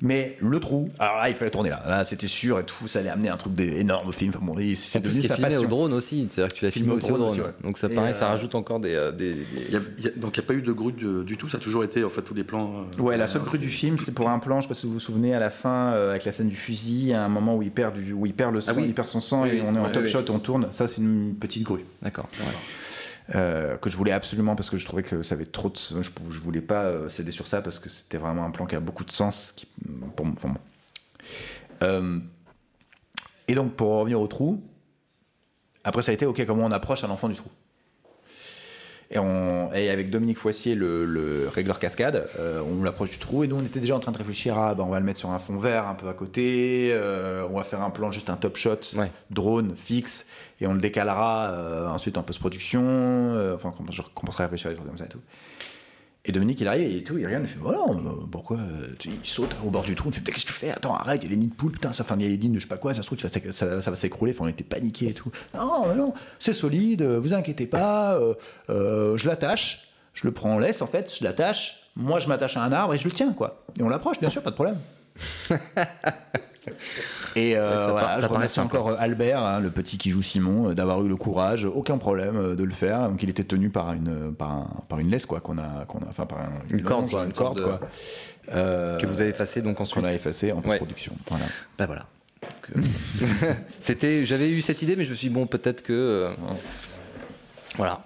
Mais 0.07 0.37
le 0.39 0.61
trou, 0.61 0.91
alors 0.99 1.17
là, 1.17 1.31
il 1.31 1.35
fallait 1.35 1.51
tourner 1.51 1.71
là. 1.71 1.83
Là, 1.89 2.05
c'était 2.05 2.27
sûr 2.29 2.61
et 2.61 2.65
tout, 2.65 2.87
ça 2.89 2.99
allait 2.99 3.09
amener 3.09 3.31
un 3.31 3.39
truc 3.39 3.55
d'énorme 3.55 4.07
au 4.09 4.13
film. 4.13 4.33
Enfin, 4.37 4.45
bon, 4.45 4.55
c'est 4.77 5.01
devenu 5.01 5.23
sa 5.23 5.35
filmé 5.35 5.51
passion. 5.53 5.67
au 5.67 5.71
drone 5.71 5.93
aussi, 5.95 6.29
c'est-à-dire 6.31 6.53
que 6.53 6.59
tu 6.59 6.65
l'as 6.67 6.71
Filmé 6.71 6.89
filmé 6.91 6.95
au 6.95 6.99
aussi 6.99 7.11
au 7.11 7.17
drone 7.19 7.31
aussi, 7.31 7.41
ouais. 7.41 7.55
Donc 7.63 7.79
ça, 7.79 7.89
pareil, 7.89 8.11
euh, 8.11 8.17
ça 8.17 8.29
rajoute 8.29 8.55
encore 8.55 8.81
des. 8.81 8.95
euh, 8.95 9.11
des- 9.13 9.33
des- 9.33 9.47
Il 9.69 9.73
y 9.73 9.77
a- 9.77 9.81
il 9.99 10.05
y 10.05 10.09
a- 10.09 10.11
donc 10.11 10.37
il 10.37 10.41
n'y 10.41 10.45
a 10.45 10.47
pas 10.47 10.53
eu 10.55 10.61
de 10.63 10.73
grue 10.73 10.93
du, 10.93 11.25
du 11.25 11.37
tout, 11.39 11.49
ça 11.49 11.57
a 11.57 11.61
toujours 11.61 11.83
été 11.85 12.05
en 12.05 12.11
fait 12.11 12.21
tous 12.23 12.35
les 12.35 12.45
plans. 12.45 12.85
euh, 12.99 13.03
Ouais, 13.03 13.17
la 13.17 13.27
seule 13.27 13.41
euh, 13.43 13.47
crue 13.47 13.59
du 13.59 13.71
film, 13.71 13.97
c'est 13.99 14.13
pour 14.15 14.29
un 14.29 14.39
plan, 14.39 14.61
je 14.61 14.67
sais 14.67 14.69
pas 14.69 14.75
si 14.75 14.87
vous 14.87 14.93
vous 14.93 15.01
souvenez, 15.01 15.35
à 15.35 15.41
la 15.41 15.49
fin, 15.51 15.95
euh, 15.95 16.11
avec 16.11 16.25
la 16.27 16.33
scène 16.33 16.49
du 16.49 16.57
fusil, 16.57 17.15
à 17.15 17.25
un 17.25 17.29
moment 17.29 17.57
où 17.57 17.63
il 17.63 17.71
perd, 17.71 17.95
du, 17.95 18.13
où 18.13 18.27
il 18.27 18.35
perd 18.35 18.55
le 18.55 18.61
sang, 18.61 18.73
Ah 18.75 18.79
oui. 18.79 18.85
il 18.89 18.95
perd 18.95 19.09
son 19.09 19.23
sang 19.23 19.45
Oui, 19.45 19.57
et 19.57 19.63
on 19.63 19.75
est 19.75 19.79
en 19.79 19.85
Ouais, 19.85 19.93
top 19.93 20.03
oui. 20.05 20.11
shot, 20.11 20.25
on 20.29 20.39
tourne. 20.39 20.69
Ça, 20.71 20.87
c'est 20.87 21.01
une 21.01 21.35
petite 21.35 21.63
grue. 21.63 21.85
D'accord. 22.03 22.29
Euh, 23.35 23.79
que 23.79 23.89
je 23.89 23.97
voulais 23.97 24.13
absolument 24.13 24.55
parce 24.55 24.69
que 24.69 24.77
je 24.77 24.85
trouvais 24.85 25.03
que 25.03 25.23
ça 25.23 25.35
avait 25.35 25.47
trop 25.47 25.71
de. 25.71 25.77
Je, 25.79 26.11
je 26.31 26.41
voulais 26.41 26.61
pas 26.61 26.85
euh, 26.85 27.09
céder 27.09 27.31
sur 27.31 27.47
ça 27.47 27.63
parce 27.63 27.79
que 27.79 27.89
c'était 27.89 28.19
vraiment 28.19 28.45
un 28.45 28.51
plan 28.51 28.67
qui 28.67 28.75
a 28.75 28.81
beaucoup 28.81 29.05
de 29.05 29.11
sens 29.11 29.65
pour 30.15 30.27
moi. 30.27 30.37
Euh, 31.83 32.21
et 33.49 33.55
donc, 33.55 33.75
pour 33.77 33.93
revenir 33.93 34.21
au 34.21 34.27
trou, 34.27 34.63
après, 35.85 36.03
ça 36.03 36.11
a 36.11 36.15
été 36.15 36.27
OK, 36.27 36.45
comment 36.45 36.65
on 36.65 36.73
approche 36.73 37.03
un 37.05 37.11
enfant 37.11 37.29
du 37.29 37.35
trou? 37.35 37.49
Et, 39.15 39.19
on, 39.19 39.73
et 39.73 39.91
avec 39.91 40.11
Dominique 40.11 40.39
Foissier, 40.39 40.75
le, 40.75 41.05
le 41.05 41.49
régleur 41.49 41.79
cascade, 41.79 42.29
euh, 42.39 42.61
on 42.61 42.83
l'approche 42.83 43.11
du 43.11 43.19
trou 43.19 43.45
et 43.45 43.47
nous 43.47 43.57
on 43.57 43.63
était 43.63 43.81
déjà 43.81 43.95
en 43.97 44.01
train 44.01 44.13
de 44.13 44.19
réfléchir 44.19 44.59
à, 44.59 44.75
bah, 44.75 44.85
on 44.85 44.91
va 44.91 44.99
le 44.99 45.07
mettre 45.07 45.21
sur 45.21 45.31
un 45.31 45.39
fond 45.39 45.57
vert 45.57 45.87
un 45.87 45.95
peu 45.95 46.09
à 46.09 46.15
côté, 46.15 46.91
euh, 46.93 47.47
on 47.51 47.57
va 47.57 47.63
faire 47.63 47.81
un 47.81 47.91
plan 47.91 48.11
juste 48.11 48.29
un 48.29 48.37
top 48.37 48.57
shot, 48.57 48.81
drone 49.31 49.75
fixe 49.77 50.27
et 50.61 50.67
on 50.67 50.75
le 50.75 50.81
décalera 50.81 51.51
euh, 51.51 51.89
ensuite 51.89 52.19
en 52.19 52.23
post-production, 52.23 52.83
euh, 52.85 53.55
enfin 53.55 53.73
je 53.91 54.03
commencerai 54.15 54.45
à 54.45 54.47
réfléchir 54.47 54.69
à 54.69 54.71
des 54.71 54.77
trucs 54.77 54.89
comme 54.89 54.99
ça 54.99 55.05
et 55.05 55.09
tout. 55.09 55.21
Et 56.27 56.33
Dominique 56.33 56.61
il 56.61 56.69
arrive 56.69 56.97
et 56.97 57.03
tout, 57.03 57.19
il 57.19 57.27
regarde, 57.27 57.45
il 57.45 57.49
fait 57.49 57.59
voilà, 57.59 57.81
euh, 57.81 58.27
pourquoi 58.31 58.57
euh, 58.57 58.95
Il 59.05 59.19
saute 59.25 59.55
au 59.63 59.69
bord 59.69 59.83
du 59.83 59.95
trou, 59.95 60.09
il 60.09 60.15
fait 60.15 60.23
qu'est-ce 60.23 60.47
que 60.47 60.53
tu 60.53 60.55
fais? 60.55 60.71
Attends 60.71 60.95
arrête, 60.97 61.23
il 61.23 61.27
y 61.27 61.29
a 61.29 61.31
les 61.33 61.37
nids 61.37 61.49
de 61.49 61.55
poules, 61.55 61.73
putain 61.73 61.93
ça 61.93 62.03
fait 62.03 62.17
les 62.17 62.35
lignes 62.39 62.53
de 62.53 62.59
je 62.59 62.63
sais 62.63 62.69
pas 62.69 62.79
quoi, 62.79 62.95
ça 62.95 63.03
se 63.03 63.07
trouve 63.07 63.19
ça, 63.19 63.29
ça 63.53 63.91
va 63.91 63.97
s'écrouler, 63.97 64.33
enfin 64.33 64.45
on 64.47 64.49
était 64.49 64.65
paniqués 64.65 65.09
et 65.09 65.15
tout. 65.15 65.31
Non 65.55 65.95
non, 65.95 66.15
c'est 66.39 66.55
solide, 66.55 67.03
euh, 67.03 67.19
vous 67.19 67.35
inquiétez 67.35 67.67
pas, 67.67 68.19
euh, 68.71 69.17
je 69.19 69.29
l'attache, 69.29 69.89
je 70.15 70.27
le 70.27 70.33
prends 70.33 70.55
en 70.55 70.59
laisse 70.59 70.81
en 70.81 70.87
fait, 70.87 71.15
je 71.15 71.25
l'attache, 71.25 71.91
moi 71.95 72.19
je 72.21 72.29
m'attache 72.29 72.57
à 72.57 72.63
un 72.63 72.73
arbre 72.73 72.95
et 72.95 72.99
je 72.99 73.05
le 73.05 73.13
tiens 73.13 73.35
quoi. 73.35 73.63
Et 73.79 73.83
on 73.83 73.91
l'approche 73.91 74.19
bien 74.19 74.31
sûr, 74.31 74.43
pas 74.43 74.51
de 74.51 74.55
problème. 74.55 74.79
Et 77.37 77.57
euh, 77.57 77.87
ça 77.87 77.91
voilà, 77.93 78.07
part- 78.09 78.17
ça 78.21 78.23
je 78.29 78.33
remercie 78.33 78.61
encore 78.61 78.89
euh, 78.91 78.97
Albert, 78.99 79.41
hein, 79.43 79.61
le 79.61 79.71
petit 79.71 79.99
qui 79.99 80.11
joue 80.11 80.23
Simon, 80.23 80.71
euh, 80.71 80.75
d'avoir 80.75 81.03
eu 81.05 81.09
le 81.09 81.17
courage, 81.17 81.65
aucun 81.65 81.99
problème 81.99 82.37
euh, 82.37 82.55
de 82.55 82.63
le 82.65 82.73
faire. 82.73 83.09
Donc 83.11 83.23
il 83.23 83.29
était 83.31 83.45
tenu 83.45 83.71
par 83.71 83.93
une 83.93 84.33
par, 84.35 84.51
un- 84.53 84.71
par 84.89 84.99
une 85.01 85.11
laisse 85.11 85.27
quoi 85.27 85.41
qu'on 85.41 85.59
a 85.59 85.85
qu'on 85.87 85.99
a 85.99 86.07
enfin 86.09 86.27
par 86.27 86.39
un- 86.39 86.53
Une 86.73 86.83
corde, 86.85 87.03
longe, 87.03 87.11
quoi, 87.11 87.21
une 87.23 87.27
une 87.29 87.33
corde 87.33 87.59
de- 87.59 87.65
quoi. 87.65 87.81
Euh, 88.53 88.99
Que 88.99 89.07
vous 89.07 89.21
avez 89.21 89.31
effacé 89.31 89.63
donc 89.63 89.81
ensuite. 89.81 90.01
qu'on 90.03 90.09
a 90.09 90.13
effacé 90.13 90.53
en 90.53 90.61
post-production. 90.61 91.13
Voilà. 91.29 91.47
Bah 91.79 91.87
voilà. 91.87 92.07
C'était, 93.81 94.25
j'avais 94.27 94.51
eu 94.51 94.61
cette 94.61 94.83
idée, 94.83 94.97
mais 94.97 95.05
je 95.05 95.11
me 95.11 95.15
suis 95.15 95.29
dit, 95.29 95.35
bon, 95.35 95.47
peut-être 95.47 95.83
que. 95.83 95.93
euh, 95.93 96.31
voilà. 97.77 98.03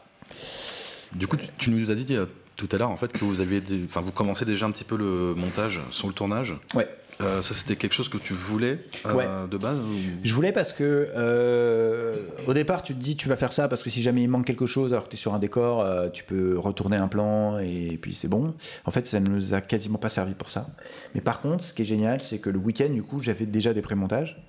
Du 1.13 1.27
coup, 1.27 1.37
tu, 1.59 1.71
nous 1.71 1.91
as 1.91 1.95
dit 1.95 2.17
tout 2.57 2.69
à 2.73 2.77
l'heure 2.77 2.91
en 2.91 2.97
fait 2.97 3.13
que 3.13 3.25
vous 3.25 3.41
aviez, 3.41 3.61
des- 3.61 3.85
enfin 3.85 4.01
vous 4.01 4.13
commencez 4.13 4.45
déjà 4.45 4.67
un 4.67 4.71
petit 4.71 4.85
peu 4.85 4.97
le 4.97 5.35
montage 5.35 5.81
sur 5.91 6.07
le 6.09 6.13
tournage. 6.15 6.55
Ouais. 6.75 6.89
Euh, 7.21 7.43
ça 7.43 7.53
c'était 7.53 7.75
quelque 7.75 7.95
chose 7.95 8.09
que 8.09 8.17
tu 8.19 8.33
voulais 8.33 8.79
euh, 9.07 9.13
Ouais. 9.13 9.27
de 9.51 9.57
base. 9.57 9.77
ou- 9.79 9.85
Je 10.23 10.33
voulais 10.35 10.53
parce 10.53 10.73
que 10.73 11.09
euh, 11.17 12.15
au 12.47 12.55
départ 12.55 12.83
tu 12.85 12.95
te 12.95 13.01
dis 13.01 13.17
tu 13.17 13.29
vas 13.29 13.37
faire 13.37 13.53
ça 13.53 13.67
parce 13.67 13.83
que 13.83 13.91
si 13.91 14.03
jamais 14.03 14.23
il 14.23 14.29
manque 14.29 14.47
quelque 14.47 14.67
chose 14.67 14.93
alors 14.93 15.05
que 15.05 15.09
tu 15.11 15.17
es 15.17 15.19
sur 15.19 15.35
un 15.35 15.41
décor 15.41 15.85
tu 16.13 16.23
peux 16.23 16.57
retourner 16.57 16.97
un 16.97 17.09
plan 17.09 17.59
et 17.59 17.99
puis 18.01 18.15
c'est 18.15 18.29
bon. 18.29 18.55
En 18.85 18.93
fait 18.93 19.05
ça 19.07 19.19
ne 19.19 19.29
nous 19.29 19.53
a 19.53 19.61
quasiment 19.61 19.99
pas 19.99 20.09
servi 20.11 20.35
pour 20.35 20.49
ça. 20.51 20.69
Mais 21.15 21.21
par 21.21 21.41
contre 21.41 21.65
ce 21.65 21.73
qui 21.73 21.83
est 21.83 21.85
génial 21.87 22.21
c'est 22.21 22.39
que 22.39 22.51
le 22.51 22.59
week-end 22.59 22.89
du 22.91 23.03
coup 23.03 23.21
j'avais 23.21 23.47
déjà 23.47 23.75
des 23.75 23.83
pré-montages 23.83 24.41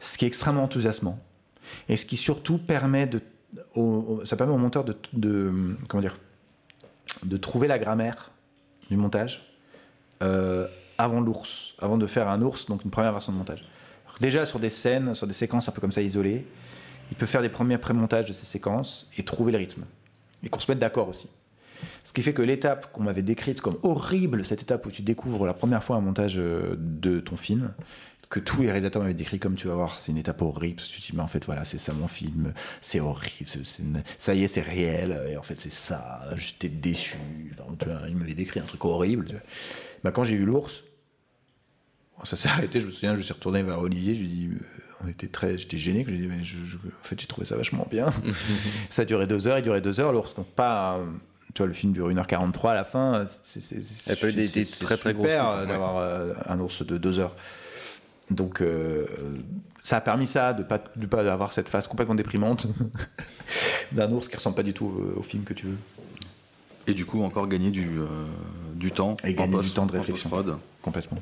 ce 0.00 0.18
qui 0.18 0.24
est 0.24 0.28
extrêmement 0.28 0.64
enthousiasmant 0.64 1.20
et 1.88 1.96
ce 1.96 2.04
qui 2.04 2.16
surtout 2.16 2.58
permet 2.58 3.06
de 3.06 3.20
au- 3.76 4.22
ça 4.24 4.36
permet 4.36 4.52
au 4.52 4.58
monteur 4.58 4.82
de, 4.82 4.96
de 5.12 5.52
comment 5.88 6.00
dire 6.00 6.18
de 7.24 7.36
trouver 7.36 7.68
la 7.68 7.78
grammaire 7.78 8.32
du 8.90 8.96
montage 8.96 9.54
avant 11.02 11.20
l'ours, 11.20 11.74
avant 11.78 11.98
de 11.98 12.06
faire 12.06 12.28
un 12.28 12.42
ours, 12.42 12.66
donc 12.66 12.84
une 12.84 12.90
première 12.90 13.12
version 13.12 13.32
de 13.32 13.38
montage. 13.38 13.64
Déjà 14.20 14.44
sur 14.46 14.60
des 14.60 14.70
scènes, 14.70 15.14
sur 15.14 15.26
des 15.26 15.32
séquences 15.32 15.68
un 15.68 15.72
peu 15.72 15.80
comme 15.80 15.92
ça 15.92 16.02
isolées, 16.02 16.46
il 17.10 17.16
peut 17.16 17.26
faire 17.26 17.42
des 17.42 17.48
premiers 17.48 17.78
pré-montages 17.78 18.28
de 18.28 18.32
ces 18.32 18.46
séquences 18.46 19.10
et 19.16 19.24
trouver 19.24 19.52
le 19.52 19.58
rythme. 19.58 19.84
Et 20.42 20.48
qu'on 20.48 20.60
se 20.60 20.70
mette 20.70 20.78
d'accord 20.78 21.08
aussi. 21.08 21.28
Ce 22.04 22.12
qui 22.12 22.22
fait 22.22 22.32
que 22.32 22.42
l'étape 22.42 22.92
qu'on 22.92 23.02
m'avait 23.02 23.22
décrite 23.22 23.60
comme 23.60 23.78
horrible, 23.82 24.44
cette 24.44 24.62
étape 24.62 24.86
où 24.86 24.90
tu 24.90 25.02
découvres 25.02 25.46
la 25.46 25.54
première 25.54 25.82
fois 25.82 25.96
un 25.96 26.00
montage 26.00 26.38
euh, 26.38 26.76
de 26.78 27.20
ton 27.20 27.36
film, 27.36 27.72
que 28.32 28.40
tous 28.40 28.62
les 28.62 28.70
réalisateurs 28.70 29.02
m'avaient 29.02 29.12
décrit 29.14 29.38
comme 29.38 29.56
tu 29.56 29.68
vas 29.68 29.74
voir, 29.74 30.00
c'est 30.00 30.10
une 30.10 30.16
étape 30.16 30.40
horrible. 30.40 30.80
Tu 30.80 31.02
te 31.02 31.06
dis, 31.06 31.12
mais 31.14 31.22
en 31.22 31.26
fait, 31.26 31.44
voilà, 31.44 31.64
c'est 31.64 31.76
ça 31.76 31.92
mon 31.92 32.08
film, 32.08 32.54
c'est 32.80 32.98
horrible, 32.98 33.46
ça 34.18 34.34
y 34.34 34.44
est, 34.44 34.48
c'est 34.48 34.62
réel, 34.62 35.20
et 35.28 35.36
en 35.36 35.42
fait, 35.42 35.60
c'est 35.60 35.70
ça, 35.70 36.22
j'étais 36.34 36.70
déçu. 36.70 37.18
Enfin, 37.52 37.74
tu 37.78 37.84
vois, 37.84 38.00
il 38.08 38.16
m'avait 38.16 38.32
décrit 38.32 38.60
un 38.60 38.64
truc 38.64 38.84
horrible. 38.86 39.42
Bah, 40.02 40.12
quand 40.12 40.24
j'ai 40.24 40.36
vu 40.36 40.46
l'ours, 40.46 40.82
ça 42.22 42.36
s'est 42.36 42.48
arrêté, 42.48 42.80
je 42.80 42.86
me 42.86 42.90
souviens, 42.90 43.14
je 43.16 43.20
suis 43.22 43.32
retourné 43.32 43.62
vers 43.62 43.80
Olivier, 43.80 44.14
je 44.14 44.20
lui 44.20 44.26
ai 44.26 44.30
dit, 44.30 44.48
euh, 44.52 44.58
on 45.04 45.08
était 45.08 45.26
très, 45.26 45.58
j'étais 45.58 45.76
gêné, 45.78 46.04
que 46.04 46.10
je 46.10 46.16
lui 46.16 46.24
ai 46.24 46.26
dit, 46.28 46.34
mais 46.34 46.44
je, 46.44 46.58
je- 46.64 46.76
en 46.76 47.04
fait, 47.04 47.20
j'ai 47.20 47.26
trouvé 47.26 47.46
ça 47.46 47.56
vachement 47.56 47.86
bien. 47.90 48.12
ça 48.90 49.02
a 49.02 49.04
duré 49.04 49.26
deux 49.26 49.46
heures, 49.48 49.58
il 49.58 49.62
durait 49.62 49.80
deux 49.80 49.98
heures, 50.00 50.12
l'ours, 50.12 50.34
donc 50.34 50.46
pas, 50.46 51.00
tu 51.54 51.58
vois, 51.62 51.66
le 51.66 51.72
film 51.72 51.92
dure 51.92 52.08
1h43 52.10 52.70
à 52.70 52.74
la 52.74 52.84
fin, 52.84 53.24
c'est, 53.42 54.20
pas 54.20 54.26
des- 54.30 54.48
des 54.48 54.64
c'est 54.64 54.84
très, 54.84 54.96
très 54.96 55.10
super, 55.10 55.60
ouais. 55.60 55.66
d'avoir 55.66 55.96
euh, 55.98 56.32
un 56.46 56.58
ours 56.60 56.84
de 56.86 56.96
deux 56.98 57.18
heures. 57.18 57.34
Donc, 58.30 58.62
euh, 58.62 59.04
ça 59.82 59.96
a 59.96 60.00
permis 60.00 60.26
ça, 60.26 60.52
de 60.52 60.62
pas, 60.62 60.82
de 60.96 61.06
pas 61.06 61.30
avoir 61.30 61.52
cette 61.52 61.68
phase 61.68 61.86
complètement 61.88 62.14
déprimante 62.14 62.66
d'un 63.92 64.10
ours 64.12 64.28
qui 64.28 64.36
ressemble 64.36 64.56
pas 64.56 64.62
du 64.62 64.72
tout 64.72 64.90
au, 65.16 65.22
film 65.22 65.42
que 65.44 65.52
tu 65.52 65.66
veux. 65.66 65.76
Et 66.86 66.94
du 66.94 67.04
coup 67.04 67.22
encore 67.22 67.46
gagner 67.46 67.70
du 67.70 67.98
euh, 68.00 68.06
du 68.74 68.90
temps. 68.90 69.16
Et 69.24 69.34
gagner 69.34 69.52
post- 69.52 69.68
du 69.68 69.74
temps 69.74 69.86
de 69.86 69.92
réflexion. 69.92 70.30
Complètement. 70.82 71.18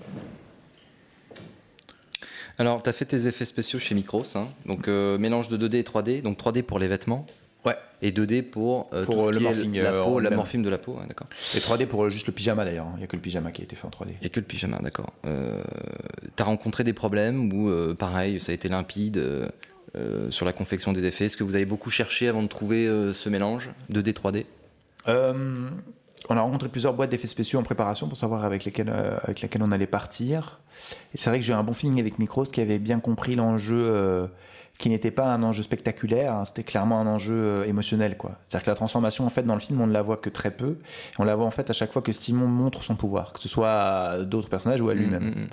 Alors, 2.60 2.82
tu 2.82 2.90
as 2.90 2.92
fait 2.92 3.06
tes 3.06 3.26
effets 3.26 3.46
spéciaux 3.46 3.78
chez 3.78 3.94
Micros, 3.94 4.36
hein. 4.36 4.48
donc 4.66 4.86
euh, 4.86 5.16
mélange 5.16 5.48
de 5.48 5.56
2D 5.56 5.76
et 5.76 5.82
3D, 5.82 6.20
donc 6.20 6.38
3D 6.38 6.62
pour 6.62 6.78
les 6.78 6.88
vêtements. 6.88 7.24
Ouais. 7.64 7.74
Et 8.02 8.10
2D 8.10 8.42
pour, 8.42 8.90
euh, 8.92 9.06
Pour, 9.06 9.14
tout 9.14 9.22
ce 9.22 9.26
euh, 9.28 9.30
le 9.30 9.38
qui 9.38 9.44
est 9.44 9.46
morphing, 9.46 9.80
la 9.80 9.90
peau, 9.92 10.36
morphine 10.36 10.62
de 10.62 10.68
la 10.68 10.76
peau, 10.76 10.92
ouais, 10.92 11.06
d'accord. 11.08 11.26
Et 11.54 11.58
3D 11.58 11.86
pour 11.86 12.10
juste 12.10 12.26
le 12.26 12.34
pyjama 12.34 12.66
d'ailleurs. 12.66 12.88
Il 12.96 12.98
n'y 12.98 13.04
a 13.04 13.06
que 13.06 13.16
le 13.16 13.22
pyjama 13.22 13.50
qui 13.50 13.62
a 13.62 13.64
été 13.64 13.76
fait 13.76 13.86
en 13.86 13.88
3D. 13.88 14.08
Il 14.10 14.20
n'y 14.20 14.26
a 14.26 14.28
que 14.28 14.40
le 14.40 14.44
pyjama, 14.44 14.78
d'accord. 14.82 15.10
T'as 16.36 16.44
rencontré 16.44 16.84
des 16.84 16.92
problèmes 16.92 17.50
ou 17.50 17.70
euh, 17.70 17.94
pareil, 17.94 18.38
ça 18.40 18.52
a 18.52 18.54
été 18.54 18.68
limpide 18.68 19.24
sur 20.28 20.44
la 20.44 20.52
confection 20.52 20.92
des 20.92 21.06
effets? 21.06 21.24
Est-ce 21.24 21.38
que 21.38 21.44
vous 21.44 21.54
avez 21.54 21.64
beaucoup 21.64 21.90
cherché 21.90 22.28
avant 22.28 22.42
de 22.42 22.48
trouver 22.48 22.84
ce 23.14 23.28
mélange 23.30 23.70
2D, 23.90 24.12
3D 24.12 24.44
Euh, 25.08 25.70
on 26.30 26.36
a 26.36 26.40
rencontré 26.40 26.68
plusieurs 26.68 26.94
boîtes 26.94 27.10
d'effets 27.10 27.26
spéciaux 27.28 27.58
en 27.58 27.62
préparation 27.62 28.06
pour 28.08 28.16
savoir 28.16 28.44
avec 28.44 28.64
lesquelles, 28.64 28.88
euh, 28.90 29.18
avec 29.24 29.40
lesquelles 29.42 29.62
on 29.62 29.72
allait 29.72 29.86
partir. 29.86 30.60
Et 31.14 31.18
c'est 31.18 31.28
vrai 31.30 31.38
que 31.40 31.44
j'ai 31.44 31.52
eu 31.52 31.56
un 31.56 31.62
bon 31.64 31.72
feeling 31.72 31.98
avec 32.00 32.18
Micros 32.18 32.44
qui 32.44 32.60
avait 32.60 32.78
bien 32.78 33.00
compris 33.00 33.34
l'enjeu, 33.36 33.82
euh, 33.84 34.26
qui 34.78 34.88
n'était 34.88 35.10
pas 35.10 35.26
un 35.26 35.42
enjeu 35.42 35.62
spectaculaire, 35.62 36.32
hein, 36.32 36.44
c'était 36.46 36.62
clairement 36.62 37.00
un 37.00 37.06
enjeu 37.06 37.34
euh, 37.34 37.64
émotionnel. 37.66 38.16
quoi. 38.16 38.38
C'est-à-dire 38.48 38.64
que 38.64 38.70
la 38.70 38.76
transformation, 38.76 39.26
en 39.26 39.28
fait, 39.30 39.42
dans 39.42 39.54
le 39.54 39.60
film, 39.60 39.80
on 39.80 39.86
ne 39.86 39.92
la 39.92 40.02
voit 40.02 40.16
que 40.16 40.30
très 40.30 40.50
peu. 40.52 40.68
Et 40.70 41.14
on 41.18 41.24
la 41.24 41.34
voit 41.34 41.44
en 41.46 41.50
fait 41.50 41.68
à 41.68 41.72
chaque 41.72 41.92
fois 41.92 42.00
que 42.00 42.12
Simon 42.12 42.46
montre 42.46 42.82
son 42.84 42.94
pouvoir, 42.94 43.32
que 43.32 43.40
ce 43.40 43.48
soit 43.48 43.70
à 43.72 44.18
d'autres 44.22 44.48
personnages 44.48 44.80
ou 44.80 44.88
à 44.88 44.94
lui-même. 44.94 45.24
Mm, 45.24 45.28
mm, 45.40 45.42
mm. 45.44 45.48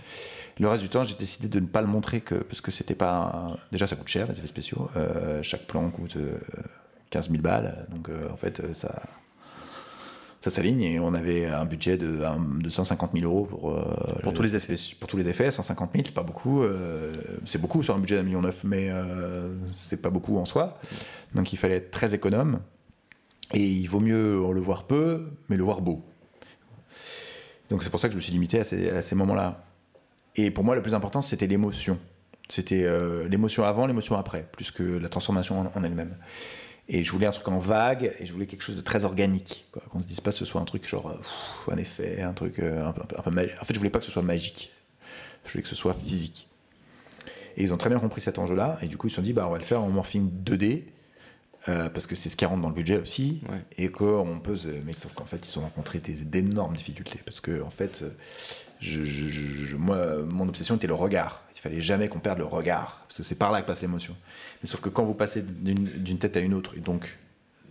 Le 0.59 0.67
reste 0.69 0.81
du 0.83 0.89
temps, 0.89 1.03
j'ai 1.03 1.15
décidé 1.15 1.47
de 1.49 1.59
ne 1.59 1.67
pas 1.67 1.81
le 1.81 1.87
montrer 1.87 2.21
que, 2.21 2.35
parce 2.35 2.61
que 2.61 2.71
c'était 2.71 2.95
pas. 2.95 3.13
un- 3.51 3.57
Déjà, 3.71 3.85
ça 3.85 3.95
coûte 3.95 4.07
cher, 4.07 4.27
les 4.27 4.37
effets 4.39 4.47
spéciaux. 4.47 4.89
Chaque 5.43 5.67
plan 5.67 5.87
coûte 5.91 6.15
euh, 6.17 6.37
15 7.11 7.29
000 7.29 7.41
balles. 7.43 7.85
Donc, 7.89 8.09
en 8.31 8.37
fait, 8.37 8.61
ça. 8.73 9.01
Ça 10.47 10.55
s'aligne 10.55 10.81
et 10.81 10.97
on 10.97 11.13
avait 11.13 11.45
un 11.45 11.65
budget 11.65 11.97
de, 11.97 12.21
de 12.61 12.69
150 12.69 13.11
000 13.13 13.25
euros 13.25 13.47
pour, 13.47 13.73
euh, 13.73 13.83
Pour 14.23 14.33
tous 14.33 14.43
les 14.43 14.55
effets. 14.55 14.75
Pour 14.97 15.09
tous 15.09 15.17
les 15.17 15.27
effets, 15.27 15.51
150 15.51 15.91
000, 15.91 16.05
c'est 16.05 16.13
pas 16.15 16.23
beaucoup. 16.23 16.63
euh, 16.63 17.11
c'est 17.43 17.59
beaucoup 17.61 17.83
sur 17.83 17.93
un 17.93 17.99
budget 17.99 18.15
d'un 18.15 18.23
million 18.23 18.41
neuf, 18.41 18.63
mais 18.63 18.87
euh, 18.89 19.49
c'est 19.69 20.01
pas 20.01 20.09
beaucoup 20.09 20.37
en 20.37 20.45
soi. 20.45 20.79
Donc 21.35 21.51
il 21.51 21.57
fallait 21.57 21.75
être 21.75 21.91
très 21.91 22.15
économe. 22.15 22.61
Et 23.53 23.61
il 23.61 23.87
vaut 23.87 23.99
mieux 23.99 24.41
le 24.53 24.61
voir 24.61 24.83
peu, 24.85 25.27
mais 25.49 25.57
le 25.57 25.63
voir 25.63 25.81
beau. 25.81 26.01
Donc 27.69 27.83
c'est 27.83 27.89
pour 27.89 27.99
ça 27.99 28.07
que 28.07 28.13
je 28.13 28.17
me 28.17 28.21
suis 28.21 28.31
limité 28.31 28.61
à 28.61 28.63
ces, 28.63 28.89
à 28.89 29.01
ces 29.01 29.15
moments-là. 29.15 29.65
Et 30.37 30.49
pour 30.49 30.63
moi, 30.63 30.77
le 30.77 30.81
plus 30.81 30.93
important, 30.93 31.21
c'était 31.21 31.47
l'émotion. 31.47 31.99
C'était 32.47 32.87
l'émotion 33.27 33.65
avant, 33.65 33.85
l'émotion 33.85 34.15
après, 34.15 34.47
plus 34.53 34.71
que 34.71 34.83
la 34.83 35.09
transformation 35.09 35.59
en, 35.59 35.71
en 35.77 35.83
elle-même. 35.83 36.15
Et 36.89 37.03
je 37.03 37.11
voulais 37.11 37.25
un 37.27 37.31
truc 37.31 37.47
en 37.49 37.59
vague, 37.59 38.13
et 38.19 38.25
je 38.25 38.31
voulais 38.31 38.45
quelque 38.47 38.61
chose 38.61 38.75
de 38.77 38.81
très 38.81 39.03
organique. 39.03 39.65
quoi. 39.71 39.81
Qu'on 39.89 40.01
se 40.01 40.07
dise 40.07 40.21
pas 40.21 40.31
que 40.31 40.37
ce 40.37 40.45
soit 40.45 40.61
un 40.61 40.65
truc 40.65 40.87
genre, 40.87 41.07
euh, 41.07 41.17
pff, 41.17 41.73
un 41.73 41.77
effet, 41.77 42.21
un 42.21 42.31
truc 42.33 42.59
euh, 42.59 42.85
un 42.85 42.91
peu, 42.93 43.01
un 43.17 43.21
peu- 43.21 43.49
En 43.61 43.65
fait, 43.65 43.73
je 43.73 43.79
voulais 43.79 43.89
pas 43.89 43.99
que 43.99 44.05
ce 44.05 44.11
soit 44.11 44.21
magique. 44.21 44.71
Je 45.45 45.51
voulais 45.51 45.63
que 45.63 45.69
ce 45.69 45.75
soit 45.75 45.93
physique. 45.93 46.47
Et 47.57 47.63
ils 47.63 47.73
ont 47.73 47.77
très 47.77 47.89
bien 47.89 47.99
compris 47.99 48.21
cet 48.21 48.39
enjeu-là, 48.39 48.77
et 48.81 48.87
du 48.87 48.97
coup, 48.97 49.07
ils 49.07 49.09
se 49.09 49.17
sont 49.17 49.21
dit, 49.21 49.33
bah, 49.33 49.45
on 49.47 49.51
va 49.51 49.57
le 49.57 49.63
faire 49.65 49.81
en 49.81 49.89
morphing 49.89 50.29
2D, 50.43 50.85
euh, 51.67 51.89
parce 51.89 52.07
que 52.07 52.15
c'est 52.15 52.29
ce 52.29 52.37
qui 52.37 52.45
rentre 52.45 52.61
dans 52.61 52.69
le 52.69 52.75
budget 52.75 52.97
aussi, 52.97 53.41
Ouais. 53.49 53.61
et 53.77 53.89
qu'on 53.89 54.39
peut. 54.41 54.55
se- 54.55 54.67
Mais 54.85 54.93
sauf 54.93 55.11
qu'en 55.13 55.25
fait, 55.25 55.45
ils 55.53 55.57
ont 55.59 55.63
rencontré 55.63 55.99
des- 55.99 56.23
d'énormes 56.23 56.75
difficultés, 56.75 57.19
parce 57.25 57.41
que, 57.41 57.61
en 57.63 57.69
fait, 57.69 58.05
je, 58.79 59.03
je- 59.03 59.27
je- 59.27 59.65
je- 59.65 59.75
moi, 59.75 60.23
mon 60.23 60.47
obsession 60.47 60.75
était 60.77 60.87
le 60.87 60.93
regard. 60.93 61.43
Fallait 61.67 61.81
jamais 61.81 62.07
qu'on 62.07 62.19
perde 62.19 62.37
le 62.37 62.45
regard, 62.45 63.01
parce 63.01 63.17
que 63.17 63.23
c'est 63.23 63.35
par 63.35 63.51
là 63.51 63.61
que 63.61 63.67
passe 63.67 63.81
l'émotion. 63.81 64.15
Mais 64.63 64.69
sauf 64.69 64.79
que 64.79 64.87
quand 64.87 65.03
vous 65.03 65.13
passez 65.13 65.41
d'une 65.41 66.17
tête 66.17 66.37
à 66.37 66.39
une 66.39 66.53
autre, 66.53 66.75
et 66.77 66.79
donc 66.79 67.17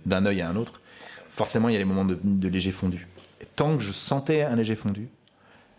d'un 0.05 0.27
œil 0.27 0.43
à 0.43 0.51
un 0.51 0.57
autre, 0.57 0.83
forcément, 1.31 1.71
il 1.71 1.73
y 1.73 1.77
a 1.77 1.79
les 1.79 1.87
moments 1.87 2.05
de, 2.05 2.49
léger 2.49 2.73
fondu. 2.73 3.09
Et 3.41 3.47
tant 3.57 3.75
que 3.75 3.83
je 3.83 3.93
sentais 3.93 4.43
un 4.43 4.55
léger 4.55 4.75
fondu, 4.75 5.09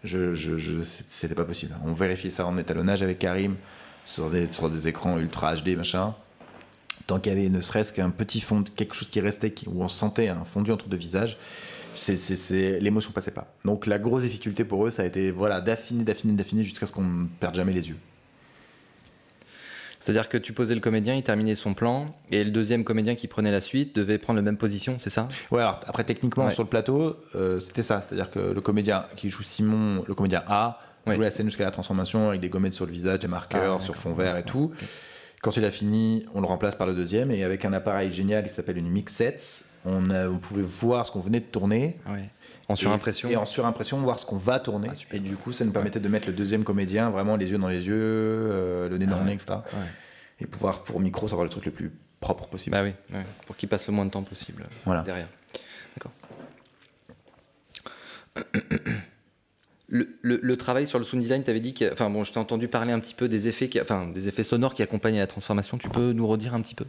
je, 0.04 0.34
je, 0.34 0.82
c'était 0.82 1.36
pas 1.36 1.46
possible. 1.46 1.76
On 1.86 1.94
vérifiait 1.94 2.32
ça 2.32 2.48
en 2.48 2.58
étalonnage 2.58 3.04
avec 3.04 3.20
Karim 3.20 3.56
sur 4.04 4.32
des, 4.32 4.48
sur 4.48 4.68
des 4.72 4.88
écrans 4.88 5.20
ultra 5.20 5.56
HD, 5.56 5.78
machin. 5.78 6.16
Tant 7.06 7.20
qu'il 7.20 7.34
y 7.34 7.36
avait 7.38 7.50
ne 7.50 7.62
serait-ce 7.62 7.94
qu'un 7.94 8.10
petit 8.10 8.42
fond, 8.42 8.64
quelque 8.64 8.96
chose 8.96 9.12
qui 9.12 9.20
restait, 9.22 9.52
qui- 9.52 9.70
où 9.70 9.84
on 9.84 9.90
sentait 9.90 10.30
un 10.30 10.44
fondu 10.44 10.72
entre 10.72 10.88
deux 10.88 10.98
visages, 10.98 11.38
c'est, 11.98 12.16
c'est, 12.16 12.36
c'est- 12.36 12.80
l'émotion 12.80 13.12
passait 13.12 13.32
pas. 13.32 13.54
Donc 13.66 13.86
la 13.88 14.00
grosse 14.00 14.24
difficulté 14.24 14.64
pour 14.64 14.86
eux, 14.88 14.92
ça 14.92 15.02
a 15.04 15.06
été 15.06 15.32
voilà, 15.32 15.60
d'affiner, 15.62 16.04
d'affiner, 16.04 16.34
d'affiner 16.34 16.64
jusqu'à 16.64 16.86
ce 16.86 16.92
qu'on 16.92 17.04
ne 17.04 17.26
perde 17.40 17.56
jamais 17.56 17.74
les 17.74 17.90
yeux. 17.90 17.98
C'est-à-dire 20.00 20.30
que 20.30 20.38
tu 20.38 20.54
posais 20.54 20.76
le 20.76 20.80
comédien, 20.80 21.16
il 21.16 21.24
terminait 21.24 21.56
son 21.56 21.74
plan, 21.74 22.16
et 22.32 22.44
le 22.44 22.52
deuxième 22.52 22.84
comédien 22.84 23.16
qui 23.16 23.28
prenait 23.28 23.50
la 23.52 23.62
suite 23.62 23.96
devait 23.96 24.20
prendre 24.20 24.38
la 24.38 24.44
même 24.44 24.58
position, 24.58 24.98
c'est 25.00 25.10
ça? 25.10 25.26
Ouais, 25.52 25.62
alors 25.62 25.80
après 25.88 26.04
techniquement 26.04 26.46
Ouais. 26.46 26.52
sur 26.52 26.64
le 26.64 26.70
plateau, 26.70 27.18
euh, 27.36 27.60
c'était 27.60 27.82
ça, 27.82 28.02
c'est-à-dire 28.08 28.30
que 28.30 28.40
le 28.40 28.62
comédien 28.62 29.06
qui 29.16 29.30
joue 29.30 29.42
Simon, 29.44 30.04
le 30.08 30.14
comédien 30.14 30.44
A, 30.48 30.80
Ouais. 31.08 31.16
jouait 31.16 31.26
la 31.26 31.32
scène 31.32 31.48
jusqu'à 31.48 31.64
la 31.64 31.72
transformation 31.72 32.28
avec 32.30 32.42
des 32.42 32.50
gommettes 32.50 32.74
sur 32.74 32.86
le 32.86 32.92
visage, 32.92 33.20
des 33.20 33.28
marqueurs 33.30 33.78
Ah, 33.80 33.84
sur 33.84 33.96
fond 33.96 34.14
vert 34.14 34.36
et 34.38 34.44
tout. 34.44 34.72
Quand 35.42 35.56
il 35.56 35.64
a 35.66 35.72
fini, 35.72 36.26
on 36.36 36.42
le 36.42 36.48
remplace 36.48 36.76
par 36.76 36.86
le 36.86 36.94
deuxième 36.94 37.32
et 37.32 37.44
avec 37.44 37.64
un 37.66 37.72
appareil 37.74 38.12
génial 38.12 38.44
qui 38.46 38.54
s'appelle 38.54 38.78
une 38.78 38.90
mixette, 38.90 39.64
on, 39.88 40.10
a- 40.10 40.28
on 40.28 40.38
pouvait 40.38 40.62
voir 40.64 41.06
ce 41.06 41.12
qu'on 41.12 41.20
venait 41.20 41.40
de 41.40 41.46
tourner. 41.46 41.98
Ouais. 42.08 42.30
En 42.70 42.76
surimpression 42.76 43.30
Et, 43.30 43.34
et 43.34 43.38
en 43.38 43.46
surimpression, 43.46 44.00
voir 44.02 44.20
ce 44.20 44.26
qu'on 44.26 44.38
va 44.38 44.60
tourner. 44.60 44.90
Ah, 44.92 45.16
et 45.16 45.20
du 45.20 45.36
coup, 45.38 45.54
ça 45.54 45.64
nous 45.64 45.72
permettait 45.72 46.02
de 46.02 46.08
mettre 46.10 46.28
le 46.28 46.34
deuxième 46.34 46.64
comédien 46.66 47.10
vraiment 47.10 47.36
les 47.38 47.50
yeux 47.52 47.58
dans 47.58 47.70
les 47.70 47.88
yeux, 47.88 47.96
euh, 47.96 48.90
le 48.90 48.98
nez 48.98 49.06
dans 49.06 49.20
le 49.20 49.26
nez, 49.26 49.34
etc. 49.34 49.60
Et 50.42 50.46
pouvoir, 50.46 50.84
pour 50.84 51.00
micro, 51.00 51.28
savoir 51.28 51.46
le 51.46 51.50
truc 51.50 51.66
le 51.66 51.72
plus 51.72 51.92
propre 52.20 52.48
possible. 52.48 52.76
Bah 52.76 52.84
oui, 52.84 52.94
pour 53.46 53.56
qu'il 53.56 53.70
passe 53.70 53.88
le 53.88 53.94
moins 53.94 54.06
de 54.06 54.12
temps 54.12 54.24
possible 54.24 54.64
euh, 54.64 54.72
Voilà. 54.86 55.02
derrière. 55.04 55.30
D'accord. 55.96 56.12
Le, 59.90 60.18
le- 60.22 60.42
le 60.44 60.58
travail 60.58 60.86
sur 60.86 61.00
le 61.00 61.06
sound 61.06 61.22
design, 61.24 61.46
tu 61.46 61.50
avais 61.50 61.62
dit 61.62 61.74
que, 61.74 61.94
enfin 61.94 62.10
bon, 62.10 62.26
je 62.26 62.34
t'ai 62.34 62.40
entendu 62.40 62.68
parler 62.68 62.92
un 62.92 63.00
petit 63.00 63.14
peu 63.16 63.30
des 63.30 63.48
effets, 63.48 63.70
qui, 63.70 63.80
enfin 63.80 64.06
des 64.08 64.28
effets 64.28 64.44
sonores 64.44 64.74
qui 64.74 64.84
accompagnaient 64.84 65.20
la 65.20 65.28
transformation. 65.28 65.78
Tu 65.78 65.88
peux 65.88 66.12
nous 66.12 66.28
redire 66.28 66.54
un 66.56 66.62
petit 66.62 66.76
peu? 66.76 66.84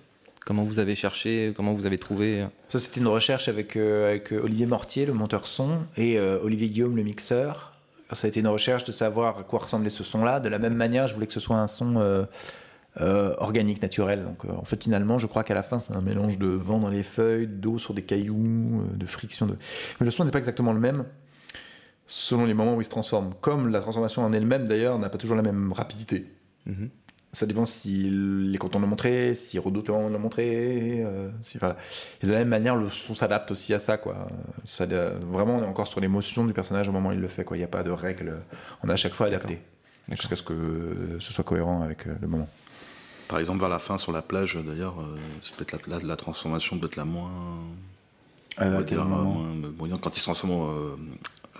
Comment 0.48 0.64
vous 0.64 0.78
avez 0.78 0.96
cherché, 0.96 1.52
comment 1.54 1.74
vous 1.74 1.84
avez 1.84 1.98
trouvé 1.98 2.40
euh, 2.40 2.46
Ça, 2.70 2.78
c'était 2.78 3.00
une 3.00 3.06
recherche 3.06 3.48
avec, 3.48 3.76
euh, 3.76 4.08
avec 4.08 4.32
euh, 4.32 4.40
Olivier 4.42 4.64
Mortier, 4.64 5.04
le 5.04 5.12
monteur 5.12 5.46
son, 5.46 5.80
et 5.98 6.18
euh, 6.18 6.38
Olivier 6.42 6.70
Guillaume, 6.70 6.96
le 6.96 7.02
mixeur. 7.02 7.74
Ça 8.14 8.26
a 8.26 8.28
été 8.28 8.40
une 8.40 8.48
recherche 8.48 8.84
de 8.84 8.92
savoir 8.92 9.40
à 9.40 9.42
quoi 9.42 9.58
ressemblait 9.58 9.90
ce 9.90 10.02
son-là. 10.02 10.40
De 10.40 10.48
la 10.48 10.58
même 10.58 10.74
manière, 10.74 11.06
je 11.06 11.12
voulais 11.12 11.26
que 11.26 11.34
ce 11.34 11.40
soit 11.40 11.58
un 11.58 11.66
son 11.66 11.96
euh, 11.98 13.34
organique, 13.36 13.82
naturel. 13.82 14.22
Donc, 14.22 14.46
en 14.46 14.64
fait, 14.64 14.82
finalement, 14.82 15.18
je 15.18 15.26
crois 15.26 15.44
qu'à 15.44 15.52
la 15.52 15.62
fin, 15.62 15.78
c'est 15.78 15.92
un 15.92 16.00
mélange 16.00 16.38
de 16.38 16.46
vent 16.46 16.78
dans 16.78 16.88
les 16.88 17.02
feuilles, 17.02 17.46
d'eau 17.46 17.76
sur 17.76 17.92
des 17.92 18.00
cailloux, 18.00 18.86
de 18.94 19.04
friction. 19.04 19.44
De... 19.44 19.58
Mais 20.00 20.06
le 20.06 20.10
son 20.10 20.24
n'est 20.24 20.30
pas 20.30 20.38
exactement 20.38 20.72
le 20.72 20.80
même 20.80 21.04
selon 22.06 22.46
les 22.46 22.54
moments 22.54 22.74
où 22.74 22.80
il 22.80 22.84
se 22.86 22.90
transforme. 22.90 23.34
Comme 23.42 23.68
la 23.68 23.82
transformation 23.82 24.24
en 24.24 24.32
elle-même, 24.32 24.66
d'ailleurs, 24.66 24.98
n'a 24.98 25.10
pas 25.10 25.18
toujours 25.18 25.36
la 25.36 25.42
même 25.42 25.72
rapidité. 25.72 26.24
Mhm. 26.64 26.88
Ça 27.32 27.44
dépend 27.44 27.66
s'il 27.66 28.52
est 28.54 28.58
content 28.58 28.78
de 28.78 28.84
le 28.84 28.88
montrer, 28.90 29.34
s'il 29.34 29.60
redoute 29.60 29.88
le 29.88 30.18
montrer. 30.18 31.02
euh, 31.04 31.28
si, 31.42 31.58
voilà. 31.58 31.76
Et 32.22 32.26
de 32.26 32.32
la 32.32 32.38
même 32.38 32.48
manière, 32.48 32.74
le 32.74 32.88
son 32.88 33.14
s'adapte 33.14 33.50
aussi 33.50 33.74
à 33.74 33.78
ça. 33.78 33.98
Quoi. 33.98 34.28
Ça, 34.64 34.84
euh, 34.84 35.18
vraiment, 35.30 35.56
on 35.58 35.62
est 35.62 35.66
encore 35.66 35.86
sur 35.86 36.00
l'émotion 36.00 36.46
du 36.46 36.54
personnage 36.54 36.88
au 36.88 36.92
moment 36.92 37.10
où 37.10 37.12
il 37.12 37.20
le 37.20 37.28
fait. 37.28 37.44
quoi. 37.44 37.56
Il 37.56 37.60
n'y 37.60 37.64
a 37.64 37.68
pas 37.68 37.82
de 37.82 37.90
règles. 37.90 38.38
On 38.82 38.88
a 38.88 38.94
à 38.94 38.96
chaque 38.96 39.12
fois 39.12 39.26
adapté. 39.26 39.60
Jusqu'à 40.10 40.36
ce 40.36 40.42
que 40.42 41.18
ce 41.20 41.32
soit 41.34 41.44
cohérent 41.44 41.82
avec 41.82 42.06
euh, 42.06 42.14
le 42.22 42.28
moment. 42.28 42.48
Par 43.28 43.38
exemple, 43.38 43.60
vers 43.60 43.68
la 43.68 43.78
fin, 43.78 43.98
sur 43.98 44.10
la 44.10 44.22
plage, 44.22 44.56
d'ailleurs, 44.66 44.98
euh, 45.00 45.16
c'est 45.42 45.54
peut-être 45.54 45.86
la, 45.86 45.98
la- 45.98 46.04
la 46.04 46.16
transformation 46.16 46.76
doit 46.76 46.86
être 46.88 46.96
la 46.96 47.04
moins. 47.04 47.30
Euh, 48.62 48.78
à 48.78 48.82
quel 48.84 48.96
dire, 48.96 49.04
moment 49.04 49.34
moins 49.78 49.98
quand 50.00 50.16
il 50.16 50.18
se 50.18 50.24
transforme 50.24 50.52
en, 50.52 50.72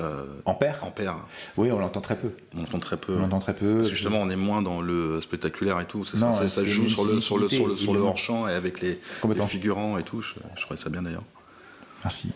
euh, 0.00 0.04
euh, 0.04 0.24
Ampère 0.44 0.78
en 0.82 0.90
paire. 0.90 1.16
Oui, 1.56 1.70
on 1.72 1.78
l'entend 1.78 2.00
très 2.00 2.16
peu. 2.16 2.30
On 2.56 2.62
entend 2.62 2.78
très 2.78 2.96
peu. 2.96 3.14
On 3.16 3.20
l'entend 3.20 3.38
très 3.38 3.54
peu. 3.54 3.76
Parce 3.76 3.88
que 3.88 3.94
justement, 3.94 4.20
on 4.22 4.30
est 4.30 4.36
moins 4.36 4.62
dans 4.62 4.80
le 4.80 5.20
spectaculaire 5.20 5.80
et 5.80 5.84
tout. 5.86 6.04
Ça, 6.04 6.18
Non, 6.18 6.32
ça- 6.32 6.64
joue 6.64 6.86
sur 6.88 7.04
le, 7.04 7.20
sur 7.20 7.38
le, 7.38 7.48
sur 7.48 7.66
le, 7.66 7.76
sur 7.76 7.92
le 7.92 7.98
évidemment. 7.98 8.08
hors-champ 8.10 8.48
et 8.48 8.52
avec 8.52 8.80
les, 8.80 9.00
les 9.34 9.42
figurants 9.42 9.98
et 9.98 10.02
tout. 10.02 10.20
Je, 10.22 10.34
je 10.56 10.62
trouvais 10.62 10.76
ça 10.76 10.88
bien 10.90 11.02
d'ailleurs. 11.02 11.24
Merci. 12.04 12.30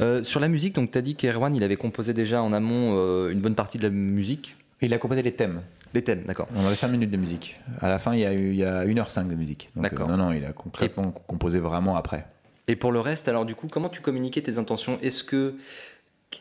Euh, 0.00 0.22
sur 0.24 0.40
la 0.40 0.48
musique, 0.48 0.74
donc 0.74 0.90
tu 0.90 0.98
as 0.98 1.02
dit 1.02 1.14
qu'Erwan 1.16 1.54
il 1.54 1.62
avait 1.64 1.76
composé 1.76 2.12
déjà 2.12 2.42
en 2.42 2.52
amont 2.52 2.94
euh, 2.96 3.30
une 3.30 3.40
bonne 3.40 3.54
partie 3.54 3.78
de 3.78 3.84
la 3.84 3.88
musique. 3.90 4.54
Il 4.82 4.92
a 4.92 4.98
composé 4.98 5.22
les 5.22 5.32
thèmes. 5.32 5.62
Les 5.94 6.02
thèmes, 6.04 6.24
d'accord. 6.26 6.48
On 6.54 6.66
avait 6.66 6.74
5 6.74 6.88
minutes 6.88 7.10
de 7.10 7.16
musique. 7.16 7.58
À 7.80 7.88
la 7.88 7.98
fin, 7.98 8.12
il 8.12 8.20
y 8.20 8.26
a, 8.26 8.32
eu, 8.34 8.50
il 8.50 8.56
y 8.56 8.64
a 8.64 8.84
1h05 8.84 9.26
de 9.28 9.34
musique. 9.34 9.70
D'accord. 9.74 10.10
euh, 10.10 10.16
non, 10.16 10.26
non, 10.26 10.32
il 10.32 10.44
a 10.44 10.52
concrètement 10.52 11.10
composé 11.10 11.58
vraiment 11.58 11.96
après. 11.96 12.26
Et 12.68 12.76
pour 12.76 12.92
le 12.92 13.00
reste, 13.00 13.28
alors 13.28 13.44
du 13.44 13.54
coup, 13.54 13.68
comment 13.70 13.88
tu 13.88 14.00
communiquais 14.00 14.42
tes 14.42 14.58
intentions? 14.58 14.98
Est-ce 15.02 15.22
que 15.24 15.54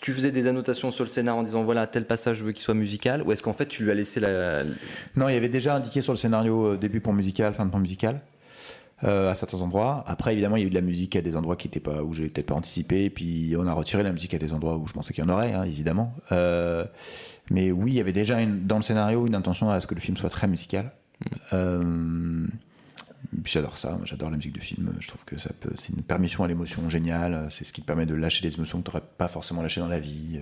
tu 0.02 0.12
faisais 0.12 0.32
des 0.32 0.48
annotations 0.48 0.90
sur 0.92 1.04
le 1.04 1.10
scénar 1.10 1.38
en 1.38 1.44
disant 1.44 1.64
voilà 1.64 1.86
tel 1.88 2.06
passage 2.06 2.38
je 2.38 2.44
veux 2.44 2.52
qu'il 2.52 2.64
soit 2.64 2.74
musical? 2.74 3.22
Ou 3.24 3.32
est-ce 3.32 3.44
qu'en 3.44 3.54
fait 3.54 3.68
tu 3.68 3.84
lui 3.84 3.92
as 3.92 3.94
laissé 3.94 4.20
la 4.20 4.64
Non, 5.16 5.30
il 5.30 5.34
y 5.34 5.38
avait 5.38 5.50
déjà 5.50 5.76
indiqué 5.76 6.02
sur 6.02 6.14
le 6.14 6.18
scénario 6.18 6.74
euh, 6.74 6.78
début 6.78 7.00
pour 7.02 7.14
musical, 7.14 7.54
fin 7.54 7.66
de 7.66 7.70
pour 7.72 7.80
musical. 7.80 8.22
euh, 9.04 9.30
à 9.30 9.36
certains 9.36 9.62
endroits. 9.62 10.04
Après, 10.08 10.32
évidemment, 10.34 10.56
il 10.56 10.62
y 10.62 10.64
a 10.64 10.68
eu 10.68 10.70
de 10.70 10.76
la 10.76 10.82
musique 10.82 11.16
à 11.16 11.22
des 11.22 11.36
endroits 11.36 11.56
qui 11.56 11.68
étaient 11.68 11.80
pas 11.80 12.02
où 12.02 12.12
peut-être 12.12 12.46
pas 12.48 12.56
anticipé, 12.56 13.06
et 13.06 13.10
puis 13.10 13.54
on 13.60 13.68
a 13.68 13.74
retiré 13.74 14.04
la 14.04 14.12
musique 14.12 14.34
à 14.34 14.38
des 14.38 14.54
endroits 14.54 14.78
où 14.78 14.88
je 14.88 14.94
pensais 14.94 15.14
qu'il 15.14 15.24
y 15.24 15.28
en 15.28 15.30
aurait, 15.30 15.54
hein, 15.54 15.64
évidemment. 15.64 16.14
Euh, 16.32 16.86
mais 17.52 17.72
oui, 17.72 17.92
il 17.92 17.96
y 17.96 18.00
avait 18.00 18.14
déjà 18.14 18.42
une, 18.42 18.66
dans 18.66 18.78
le 18.78 18.82
scénario 18.82 19.28
une 19.28 19.36
intention 19.36 19.70
à 19.70 19.80
ce 19.80 19.88
que 19.88 19.96
le 19.96 20.02
film 20.02 20.18
soit 20.18 20.30
très 20.30 20.48
musical. 20.48 20.92
Euh, 21.54 21.82
puis 21.82 22.75
j'adore 23.44 23.78
ça, 23.78 23.98
j'adore 24.04 24.30
la 24.30 24.38
musique 24.38 24.54
de 24.54 24.60
film. 24.62 24.94
Je 25.00 25.08
trouve 25.08 25.24
que 25.26 25.38
ça 25.38 25.50
peut, 25.60 25.72
c'est 25.76 25.90
une 25.94 26.04
permission 26.04 26.44
à 26.44 26.48
l'émotion 26.48 26.90
géniale. 26.90 27.48
C'est 27.50 27.66
ce 27.66 27.74
qui 27.74 27.82
te 27.82 27.86
permet 27.86 28.06
de 28.06 28.14
lâcher 28.16 28.48
des 28.48 28.56
émotions 28.56 28.82
que 28.82 28.90
tu 28.90 28.96
n'aurais 28.96 29.06
pas 29.18 29.28
forcément 29.28 29.62
lâchées 29.62 29.82
dans 29.82 29.88
la 29.88 30.00
vie. 30.00 30.42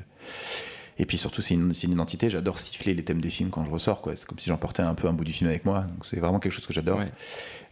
Et 0.99 1.05
puis 1.05 1.17
surtout, 1.17 1.41
c'est 1.41 1.55
une, 1.55 1.73
une 1.83 1.91
identité. 1.91 2.29
J'adore 2.29 2.59
siffler 2.59 2.93
les 2.93 3.03
thèmes 3.03 3.19
des 3.21 3.31
films 3.31 3.49
quand 3.49 3.65
je 3.65 3.71
ressors. 3.71 4.01
Quoi. 4.01 4.15
C'est 4.15 4.25
comme 4.27 4.37
si 4.37 4.45
j'emportais 4.47 4.83
un 4.83 4.93
peu 4.93 5.07
un 5.07 5.13
bout 5.13 5.23
du 5.23 5.33
film 5.33 5.49
avec 5.49 5.65
moi. 5.65 5.81
Donc 5.81 6.05
c'est 6.05 6.19
vraiment 6.19 6.39
quelque 6.39 6.51
chose 6.51 6.67
que 6.67 6.73
j'adore. 6.73 7.01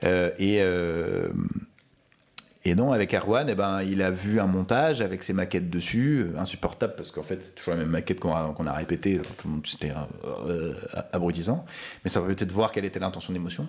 Euh, 0.03 0.31
et, 0.39 0.57
euh, 0.61 1.29
et 2.65 2.73
non, 2.75 2.91
avec 2.91 3.13
Erwan, 3.13 3.47
eh 3.49 3.55
ben, 3.55 3.81
il 3.83 4.01
a 4.03 4.09
vu 4.11 4.39
un 4.39 4.45
montage 4.47 5.01
avec 5.01 5.21
ses 5.23 5.33
maquettes 5.33 5.69
dessus, 5.69 6.25
euh, 6.33 6.39
insupportable 6.39 6.93
parce 6.95 7.11
qu'en 7.11 7.23
fait, 7.23 7.43
c'est 7.43 7.55
toujours 7.55 7.73
la 7.75 7.79
même 7.81 7.89
maquette 7.89 8.19
qu'on 8.19 8.33
a, 8.33 8.53
a 8.67 8.73
répétée. 8.73 9.19
Tout 9.37 9.47
le 9.47 9.53
monde- 9.55 9.67
C'était 9.67 9.91
euh, 10.47 10.73
abrutissant. 11.13 11.65
Mais 12.03 12.09
ça 12.09 12.19
permettait 12.19 12.45
de 12.45 12.53
voir 12.53 12.71
quelle 12.71 12.85
était 12.85 12.99
l'intention 12.99 13.33
d'émotion. 13.33 13.67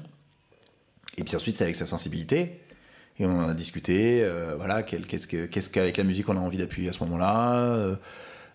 Et 1.18 1.24
puis 1.24 1.36
ensuite, 1.36 1.56
c'est 1.56 1.64
avec 1.64 1.76
sa 1.76 1.86
sensibilité. 1.86 2.60
Et 3.18 3.26
on 3.26 3.40
en 3.40 3.48
a 3.48 3.54
discuté, 3.54 4.22
euh, 4.24 4.54
voilà, 4.56 4.82
qu'est-ce 4.82 5.26
que- 5.26 5.46
qu'est-ce 5.46 5.68
qu'avec 5.68 5.96
la 5.98 6.04
musique 6.04 6.28
on 6.28 6.36
a 6.36 6.40
envie 6.40 6.56
d'appuyer 6.56 6.88
à 6.88 6.92
ce 6.92 7.00
moment-là, 7.04 7.54
euh, 7.56 7.96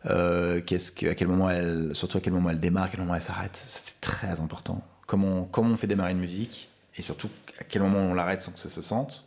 euh, 0.07 0.61
qu'est-ce 0.61 0.91
que, 0.91 1.13
quel 1.13 1.27
moment 1.27 1.49
surtout 1.93 2.17
à 2.17 2.21
quel 2.21 2.34
moment 2.34 2.49
elle 2.49 2.59
démarre, 2.59 2.85
à 2.85 2.89
quel 2.89 2.99
moment 3.01 3.13
elle 3.15 3.21
s'arrête. 3.21 3.61
C'est 3.67 4.01
très 4.01 4.39
important. 4.39 4.84
Comment, 5.05 5.43
comment 5.43 5.69
on 5.73 5.77
fait 5.77 5.88
démarrer 5.88 6.11
une 6.11 6.19
musique, 6.19 6.69
et 6.97 7.01
surtout 7.03 7.29
à 7.59 7.63
quel 7.63 7.84
moment 7.84 7.99
on 7.99 8.13
l'arrête 8.15 8.41
sans 8.41 8.51
que 8.51 8.59
ça 8.59 8.69
se 8.69 8.81
sente. 8.81 9.25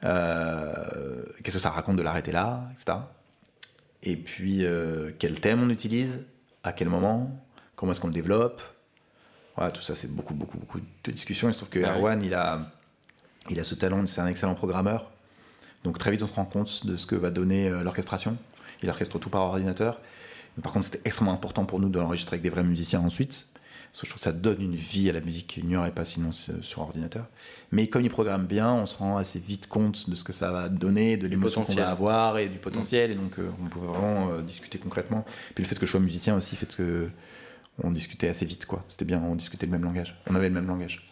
Qu'est-ce 0.00 1.56
que 1.56 1.58
ça 1.58 1.70
raconte 1.70 1.96
de 1.96 2.02
l'arrêter 2.02 2.30
là, 2.30 2.68
etc. 2.72 2.98
Et 4.02 4.16
puis, 4.16 4.64
quel 5.18 5.40
thème 5.40 5.62
on 5.62 5.70
utilise, 5.70 6.24
à 6.62 6.72
quel 6.72 6.88
moment, 6.88 7.36
comment 7.74 7.92
est-ce 7.92 8.00
qu'on 8.00 8.08
le 8.08 8.14
développe. 8.14 8.62
Voilà, 9.56 9.70
tout 9.70 9.82
ça, 9.82 9.94
c'est 9.94 10.12
beaucoup, 10.12 10.34
beaucoup, 10.34 10.58
beaucoup 10.58 10.80
de 10.80 11.10
discussions. 11.12 11.48
Il 11.48 11.52
se 11.52 11.58
trouve 11.58 11.70
que 11.70 11.80
Ah 11.84 11.92
oui. 11.92 11.98
Erwan, 11.98 12.22
il 12.22 12.34
a, 12.34 12.72
il 13.50 13.60
a 13.60 13.64
ce 13.64 13.74
talent, 13.74 14.04
c'est 14.06 14.20
un 14.20 14.26
excellent 14.26 14.54
programmeur. 14.54 15.10
Donc 15.84 15.98
très 15.98 16.10
vite, 16.10 16.22
on 16.22 16.26
se 16.26 16.34
rend 16.34 16.44
compte 16.46 16.86
de 16.86 16.96
ce 16.96 17.06
que 17.06 17.14
va 17.14 17.30
donner 17.30 17.68
euh, 17.68 17.82
l'orchestration. 17.82 18.36
Il 18.82 18.88
orchestre 18.90 19.18
tout 19.18 19.30
par 19.30 19.42
ordinateur. 19.42 20.00
Mais 20.56 20.62
par 20.62 20.72
contre, 20.72 20.86
c'était 20.86 21.02
extrêmement 21.04 21.32
important 21.32 21.64
pour 21.64 21.78
nous 21.78 21.88
de 21.88 21.98
l'enregistrer 22.00 22.34
avec 22.34 22.42
des 22.42 22.50
vrais 22.50 22.64
musiciens 22.64 23.00
ensuite. 23.00 23.46
Parce 23.92 24.00
que 24.00 24.06
je 24.06 24.10
trouve 24.10 24.20
que 24.20 24.24
ça 24.24 24.32
donne 24.32 24.60
une 24.60 24.74
vie 24.74 25.08
à 25.08 25.12
la 25.12 25.20
musique 25.20 25.46
qu'il 25.46 25.66
n'y 25.66 25.76
aurait 25.76 25.92
pas 25.92 26.04
sinon 26.04 26.32
c'est 26.32 26.64
sur 26.64 26.80
ordinateur. 26.80 27.26
Mais 27.70 27.86
comme 27.86 28.02
il 28.02 28.10
programme 28.10 28.44
bien, 28.44 28.72
on 28.72 28.86
se 28.86 28.96
rend 28.96 29.18
assez 29.18 29.38
vite 29.38 29.68
compte 29.68 30.10
de 30.10 30.16
ce 30.16 30.24
que 30.24 30.32
ça 30.32 30.50
va 30.50 30.68
donner, 30.68 31.16
de 31.16 31.28
l'émotion 31.28 31.62
qu'on 31.62 31.74
va 31.74 31.90
avoir 31.90 32.38
et 32.38 32.48
du 32.48 32.58
potentiel. 32.58 33.12
Et 33.12 33.14
donc, 33.14 33.38
euh, 33.38 33.48
on 33.62 33.66
pouvait 33.66 33.86
vraiment 33.86 34.30
euh, 34.30 34.42
discuter 34.42 34.78
concrètement. 34.78 35.24
Puis 35.54 35.62
le 35.62 35.68
fait 35.68 35.78
que 35.78 35.86
je 35.86 35.92
sois 35.92 36.00
musicien 36.00 36.34
aussi 36.34 36.56
fait 36.56 36.74
que 36.74 37.08
on 37.82 37.90
discutait 37.90 38.28
assez 38.28 38.46
vite, 38.46 38.66
quoi. 38.66 38.84
C'était 38.88 39.04
bien, 39.04 39.22
on 39.22 39.34
discutait 39.34 39.66
le 39.66 39.72
même 39.72 39.84
langage. 39.84 40.16
On 40.28 40.34
avait 40.34 40.48
le 40.48 40.54
même 40.54 40.66
langage. 40.66 41.06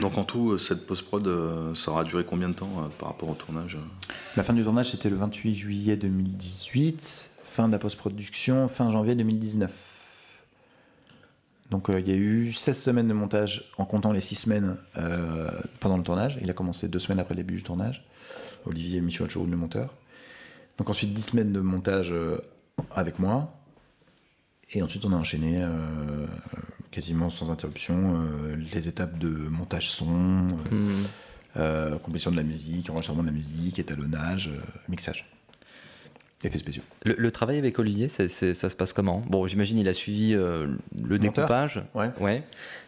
Donc 0.00 0.16
en 0.16 0.24
tout, 0.24 0.58
cette 0.58 0.86
post-prod, 0.86 1.26
euh, 1.26 1.74
ça 1.74 1.90
aura 1.90 2.04
duré 2.04 2.24
combien 2.24 2.48
de 2.48 2.54
temps 2.54 2.70
euh, 2.78 2.88
par 2.98 3.08
rapport 3.08 3.28
au 3.28 3.34
tournage 3.34 3.76
euh? 3.76 4.12
La 4.36 4.44
fin 4.44 4.52
du 4.52 4.62
tournage, 4.62 4.92
c'était 4.92 5.10
le 5.10 5.16
28 5.16 5.54
juillet 5.54 5.96
2018. 5.96 7.30
Fin 7.44 7.66
de 7.68 7.72
la 7.72 7.78
post-production, 7.78 8.68
fin 8.68 8.90
janvier 8.90 9.14
2019. 9.14 9.94
Donc 11.70 11.90
euh, 11.90 12.00
il 12.00 12.08
y 12.08 12.12
a 12.12 12.16
eu 12.16 12.52
16 12.52 12.80
semaines 12.80 13.08
de 13.08 13.14
montage 13.14 13.70
en 13.78 13.84
comptant 13.84 14.12
les 14.12 14.20
6 14.20 14.34
semaines 14.36 14.76
euh, 14.96 15.50
pendant 15.80 15.96
le 15.96 16.02
tournage. 16.02 16.38
Il 16.42 16.50
a 16.50 16.52
commencé 16.52 16.88
deux 16.88 16.98
semaines 16.98 17.20
après 17.20 17.34
le 17.34 17.42
début 17.42 17.56
du 17.56 17.62
tournage. 17.62 18.04
Olivier 18.66 19.00
Michoacho, 19.00 19.44
le 19.46 19.56
monteur. 19.56 19.94
Donc 20.78 20.90
ensuite 20.90 21.12
10 21.12 21.22
semaines 21.22 21.52
de 21.52 21.60
montage 21.60 22.12
euh, 22.12 22.38
avec 22.94 23.18
moi. 23.18 23.52
Et 24.72 24.82
ensuite 24.82 25.04
on 25.04 25.12
a 25.12 25.16
enchaîné 25.16 25.58
euh, 25.62 26.26
quasiment 26.90 27.30
sans 27.30 27.50
interruption 27.50 28.20
euh, 28.20 28.56
les 28.74 28.88
étapes 28.88 29.18
de 29.18 29.28
montage 29.28 29.90
son, 29.90 30.08
euh, 30.08 30.70
Hmm. 30.70 30.90
euh, 31.56 31.98
composition 31.98 32.30
de 32.32 32.36
la 32.36 32.42
musique, 32.42 32.90
enregistrement 32.90 33.22
de 33.22 33.28
la 33.28 33.32
musique, 33.34 33.78
étalonnage, 33.78 34.50
mixage. 34.88 35.30
Effets 36.42 36.58
spéciaux. 36.58 36.82
Le, 37.04 37.14
le 37.16 37.30
travail 37.30 37.56
avec 37.56 37.78
Olivier, 37.78 38.08
ça 38.10 38.28
se 38.28 38.76
passe 38.76 38.92
comment? 38.92 39.22
Bon, 39.28 39.46
j'imagine 39.46 39.78
il 39.78 39.88
a 39.88 39.94
suivi 39.94 40.34
euh, 40.34 40.66
le 41.02 41.16
Monteur 41.16 41.20
découpage. 41.46 41.82
Ouais. 41.94 42.42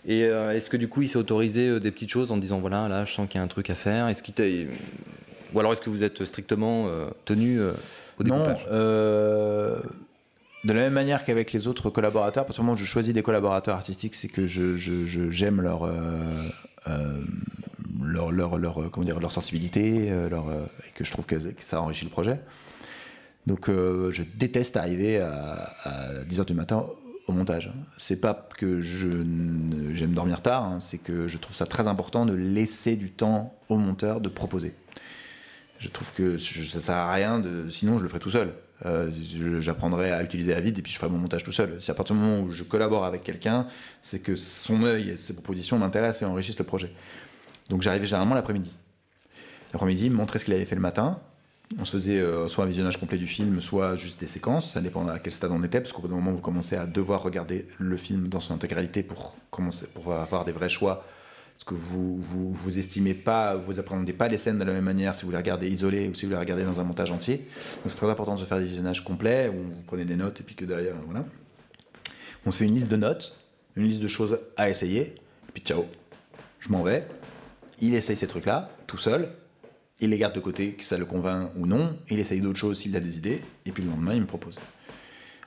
Et 0.05 0.25
euh, 0.25 0.53
est-ce 0.55 0.69
que 0.69 0.77
du 0.77 0.89
coup 0.89 1.01
il 1.03 1.09
s'est 1.09 1.17
autorisé 1.17 1.67
euh, 1.69 1.81
des 1.81 1.91
petites 1.91 2.11
choses 2.11 2.31
en 2.33 2.37
disant 2.37 2.59
voilà, 2.61 2.87
là 2.89 3.07
je 3.07 3.15
sens 3.15 3.27
qu'il 3.31 3.39
y 3.39 3.41
a 3.41 3.45
un 3.45 3.49
truc 3.49 3.71
à 3.71 3.75
faire? 3.75 4.09
Est-ce 4.09 4.23
qu'il 4.23 4.69
Ou 5.55 5.61
alors 5.61 5.73
est-ce 5.73 5.81
que 5.81 5.89
vous 5.89 6.05
êtes 6.05 6.23
strictement 6.27 6.87
tenu 7.25 7.59
Non, 8.25 8.45
euh, 8.71 9.81
de 10.65 10.73
la 10.73 10.81
même 10.81 10.93
manière 10.93 11.25
qu'avec 11.25 11.53
les 11.53 11.67
autres 11.67 11.91
collaborateurs, 11.91 12.45
partir 12.47 12.63
du 12.63 12.67
moment 12.67 12.75
où 12.75 12.79
je 12.81 12.85
choisis 12.85 13.13
des 13.15 13.23
collaborateurs 13.23 13.77
artistiques, 13.77 14.15
c'est 14.15 14.29
que 14.29 14.47
je, 14.47 14.77
je- 14.77 15.31
j'aime 15.31 15.61
leur, 15.61 15.85
euh, 15.85 16.49
euh, 16.89 17.21
leur, 18.03 18.33
leur, 18.33 18.59
leur, 18.59 18.91
comment 18.91 19.05
dire, 19.05 19.21
leur 19.21 19.33
sensibilité, 19.33 20.07
et 20.09 20.91
que 20.95 21.05
je 21.05 21.11
trouve 21.13 21.27
que, 21.27 21.37
que 21.37 21.63
ça 21.63 21.81
enrichit 21.83 22.05
le 22.05 22.11
projet. 22.11 22.41
Donc 23.47 23.69
je 23.69 24.23
déteste 24.35 24.77
arriver 24.77 25.19
à, 25.21 25.73
à 25.85 26.13
10h 26.25 26.47
du 26.47 26.55
matin 26.55 26.87
au 27.29 27.33
montage. 27.33 27.73
C'est 27.97 28.17
pas 28.21 28.49
que 28.57 28.81
je 28.81 29.09
j'aime 29.93 30.13
dormir 30.15 30.43
tard, 30.43 30.65
hein, 30.65 30.81
c'est 30.81 30.99
que 30.99 31.29
je 31.29 31.39
trouve 31.39 31.55
ça 31.55 31.67
très 31.67 31.87
important 31.87 32.27
de 32.27 32.33
laisser 32.35 32.97
du 32.97 33.11
temps 33.11 33.55
au 33.69 33.77
monteur 33.79 34.21
de 34.21 34.29
proposer. 34.29 34.75
Je 35.79 35.89
trouve 35.89 36.13
que 36.13 36.39
ça 36.39 36.81
sert 36.81 36.95
à 36.95 37.13
rien 37.13 37.43
sinon 37.69 37.99
je 37.99 38.03
le 38.03 38.09
ferai 38.09 38.21
tout 38.21 38.31
seul. 38.31 38.53
Euh, 38.85 39.11
J'apprendrai 39.61 40.11
à 40.11 40.23
utiliser 40.23 40.53
la 40.53 40.61
vide 40.61 40.79
et 40.79 40.83
puis 40.83 40.93
je 40.93 40.99
ferai 40.99 41.11
mon 41.11 41.19
montage 41.19 41.45
tout 41.45 41.53
seul. 41.53 41.81
Si 41.81 41.91
à 41.91 41.95
partir 41.95 42.15
du 42.15 42.23
moment 42.23 42.43
où 42.43 42.51
je 42.51 42.65
collabore 42.65 43.05
avec 43.05 43.23
quelqu'un, 43.23 43.67
c'est 44.03 44.21
que 44.21 44.37
son 44.37 44.83
œil 44.85 45.11
et 45.11 45.17
ses 45.17 45.33
propositions 45.33 45.79
m'intéressent 45.79 46.23
et 46.23 46.25
enrichissent 46.27 46.59
le 46.59 46.65
projet. 46.65 46.93
Donc 47.71 47.83
j'arrivais 47.83 48.07
généralement 48.07 48.35
l'après-midi. 48.35 48.77
L'après-midi, 49.73 50.07
il 50.07 50.13
me 50.13 50.17
montrait 50.17 50.39
ce 50.39 50.45
qu'il 50.45 50.55
avait 50.55 50.65
fait 50.65 50.75
le 50.75 50.81
matin. 50.81 51.19
On 51.79 51.85
se 51.85 51.93
faisait 51.93 52.21
euh, 52.21 52.47
soit 52.47 52.65
un 52.65 52.69
visionnage 52.69 52.97
complet 52.97 53.19
du 53.19 53.27
film, 53.27 53.61
soit 53.61 53.97
juste 53.97 54.21
des 54.21 54.27
séquences. 54.27 54.71
Ça 54.71 54.81
dépend 54.81 55.07
à 55.09 55.19
quel 55.19 55.33
stade 55.33 55.51
on 55.51 55.63
était, 55.65 55.81
parce 55.81 55.93
qu'au 55.93 56.03
bout 56.03 56.09
d'un 56.09 56.15
moment, 56.15 56.31
vous 56.31 56.41
commencez 56.41 56.77
à 56.77 56.87
devoir 56.87 57.23
regarder 57.23 57.67
le 57.79 57.97
film 57.97 58.29
dans 58.29 58.39
son 58.39 58.55
intégralité 58.55 59.03
pour, 59.03 59.37
commencer, 59.51 59.89
pour 59.89 60.15
avoir 60.15 60.45
des 60.45 60.53
vrais 60.53 60.69
choix. 60.69 61.05
Parce 61.57 61.65
que 61.65 61.75
vous, 61.75 62.19
vous, 62.19 62.53
vous 62.53 62.79
estimez 62.79 63.15
pas, 63.15 63.57
vous 63.57 63.81
appréhendez 63.81 64.13
pas 64.13 64.29
les 64.29 64.37
scènes 64.37 64.59
de 64.59 64.65
la 64.65 64.75
même 64.75 64.85
manière 64.85 65.15
si 65.15 65.25
vous 65.25 65.31
les 65.31 65.39
regardez 65.39 65.69
isolées 65.69 66.07
ou 66.07 66.13
si 66.13 66.27
vous 66.27 66.33
les 66.33 66.39
regardez 66.39 66.65
dans 66.65 66.81
un 66.81 66.85
montage 66.85 67.11
entier. 67.11 67.39
Donc 67.39 67.87
c'est 67.87 67.97
très 67.97 68.11
important 68.11 68.35
de 68.35 68.41
se 68.41 68.45
faire 68.45 68.59
des 68.59 68.67
visionnages 68.67 69.03
complets 69.03 69.49
où 69.49 69.57
vous 69.57 69.83
prenez 69.87 70.05
des 70.05 70.17
notes 70.17 70.39
et 70.41 70.43
puis 70.43 70.55
que 70.55 70.67
derrière, 70.67 70.95
voilà. 71.07 71.25
On 72.45 72.51
se 72.51 72.59
fait 72.59 72.67
une 72.67 72.75
liste 72.75 72.89
de 72.89 72.97
notes, 72.97 73.39
une 73.75 73.85
liste 73.85 74.03
de 74.03 74.09
choses 74.09 74.39
à 74.59 74.69
essayer, 74.69 75.01
et 75.49 75.53
puis 75.55 75.63
ciao, 75.63 75.87
je 76.61 76.69
m'en 76.69 76.83
vais. 76.83 77.09
Il 77.81 77.95
essaye 77.95 78.17
ces 78.17 78.27
trucs-là, 78.27 78.71
tout 78.87 78.99
seul. 78.99 79.31
Il 79.99 80.11
les 80.11 80.19
garde 80.19 80.35
de 80.35 80.41
côté, 80.41 80.73
que 80.73 80.85
ça 80.85 80.99
le 80.99 81.07
convainc 81.07 81.51
ou 81.57 81.67
non. 81.67 81.97
Il 82.11 82.19
essaye 82.19 82.43
d'autres 82.43 82.59
choses 82.59 82.81
s'il 82.81 82.95
a 82.97 83.01
des 83.01 83.17
idées. 83.17 83.41
Et 83.65 83.73
puis 83.73 83.83
le 83.83 83.89
lendemain, 83.89 84.13
il 84.13 84.21
me 84.21 84.27
propose. 84.27 84.59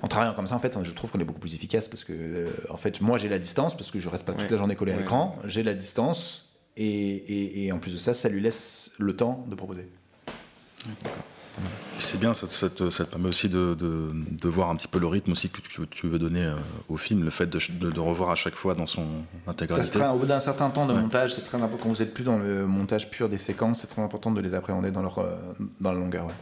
En 0.01 0.07
travaillant 0.07 0.33
comme 0.33 0.47
ça, 0.47 0.55
en 0.55 0.59
fait, 0.59 0.77
je 0.81 0.91
trouve 0.91 1.11
qu'on 1.11 1.19
est 1.19 1.25
beaucoup 1.25 1.41
plus 1.41 1.53
efficace 1.53 1.87
parce 1.87 2.03
que, 2.05 2.13
euh, 2.13 2.49
en 2.69 2.77
fait, 2.77 3.01
moi, 3.01 3.17
j'ai 3.17 3.27
la 3.29 3.39
distance 3.39 3.75
parce 3.75 3.91
que 3.91 3.99
je 3.99 4.07
reste 4.07 4.25
pas 4.25 4.31
toute 4.31 4.43
Ouais. 4.43 4.49
la 4.49 4.57
journée 4.57 4.75
collé 4.75 4.93
à 4.93 4.95
Ouais. 4.95 5.01
l'écran. 5.01 5.37
J'ai 5.43 5.61
la 5.63 5.73
distance 5.73 6.55
et, 6.77 6.85
et- 6.87 7.65
et 7.65 7.71
en 7.73 7.79
plus 7.79 7.91
de 7.91 7.97
ça, 7.97 8.13
ça 8.13 8.29
lui 8.29 8.39
laisse 8.41 8.91
le 8.97 9.15
temps 9.15 9.45
de 9.49 9.55
proposer. 9.55 9.87
C'est 11.97 12.17
bien, 12.17 12.33
ça, 12.33 12.47
ça 12.47 12.69
te, 12.69 12.89
ça 12.89 13.03
te 13.03 13.09
permet 13.09 13.27
aussi 13.27 13.49
de, 13.49 13.73
de- 13.73 14.11
de 14.13 14.47
voir 14.47 14.69
un 14.69 14.77
petit 14.77 14.87
peu 14.87 14.97
le 14.99 15.07
rythme 15.07 15.33
aussi 15.33 15.49
que 15.49 15.59
tu, 15.59 15.85
tu 15.89 16.07
veux 16.07 16.17
donner 16.17 16.45
euh, 16.45 16.55
au 16.87 16.95
film, 16.95 17.25
le 17.25 17.29
fait 17.31 17.47
de, 17.47 17.59
de- 17.81 17.91
de 17.91 17.99
revoir 17.99 18.29
à 18.29 18.35
chaque 18.35 18.55
fois 18.55 18.75
dans 18.75 18.87
son 18.87 19.05
intégralité. 19.45 19.99
au 20.05 20.17
bout 20.19 20.25
d'un 20.25 20.39
certain 20.39 20.69
temps 20.69 20.85
de 20.85 20.93
Ouais. 20.93 21.01
montage, 21.01 21.33
c'est 21.33 21.41
très 21.41 21.57
important. 21.57 21.83
Quand 21.83 21.89
vous 21.89 22.01
êtes 22.01 22.13
plus 22.13 22.23
dans 22.23 22.37
le 22.37 22.65
montage 22.65 23.09
pur 23.09 23.27
des 23.27 23.37
séquences, 23.37 23.81
c'est 23.81 23.87
très 23.87 24.01
important 24.01 24.31
de 24.31 24.39
les 24.39 24.53
appréhender 24.53 24.91
dans 24.91 25.01
leur 25.01 25.19
euh, 25.19 25.35
dans 25.81 25.91
la 25.91 25.99
longueur. 25.99 26.27
ouais. 26.27 26.33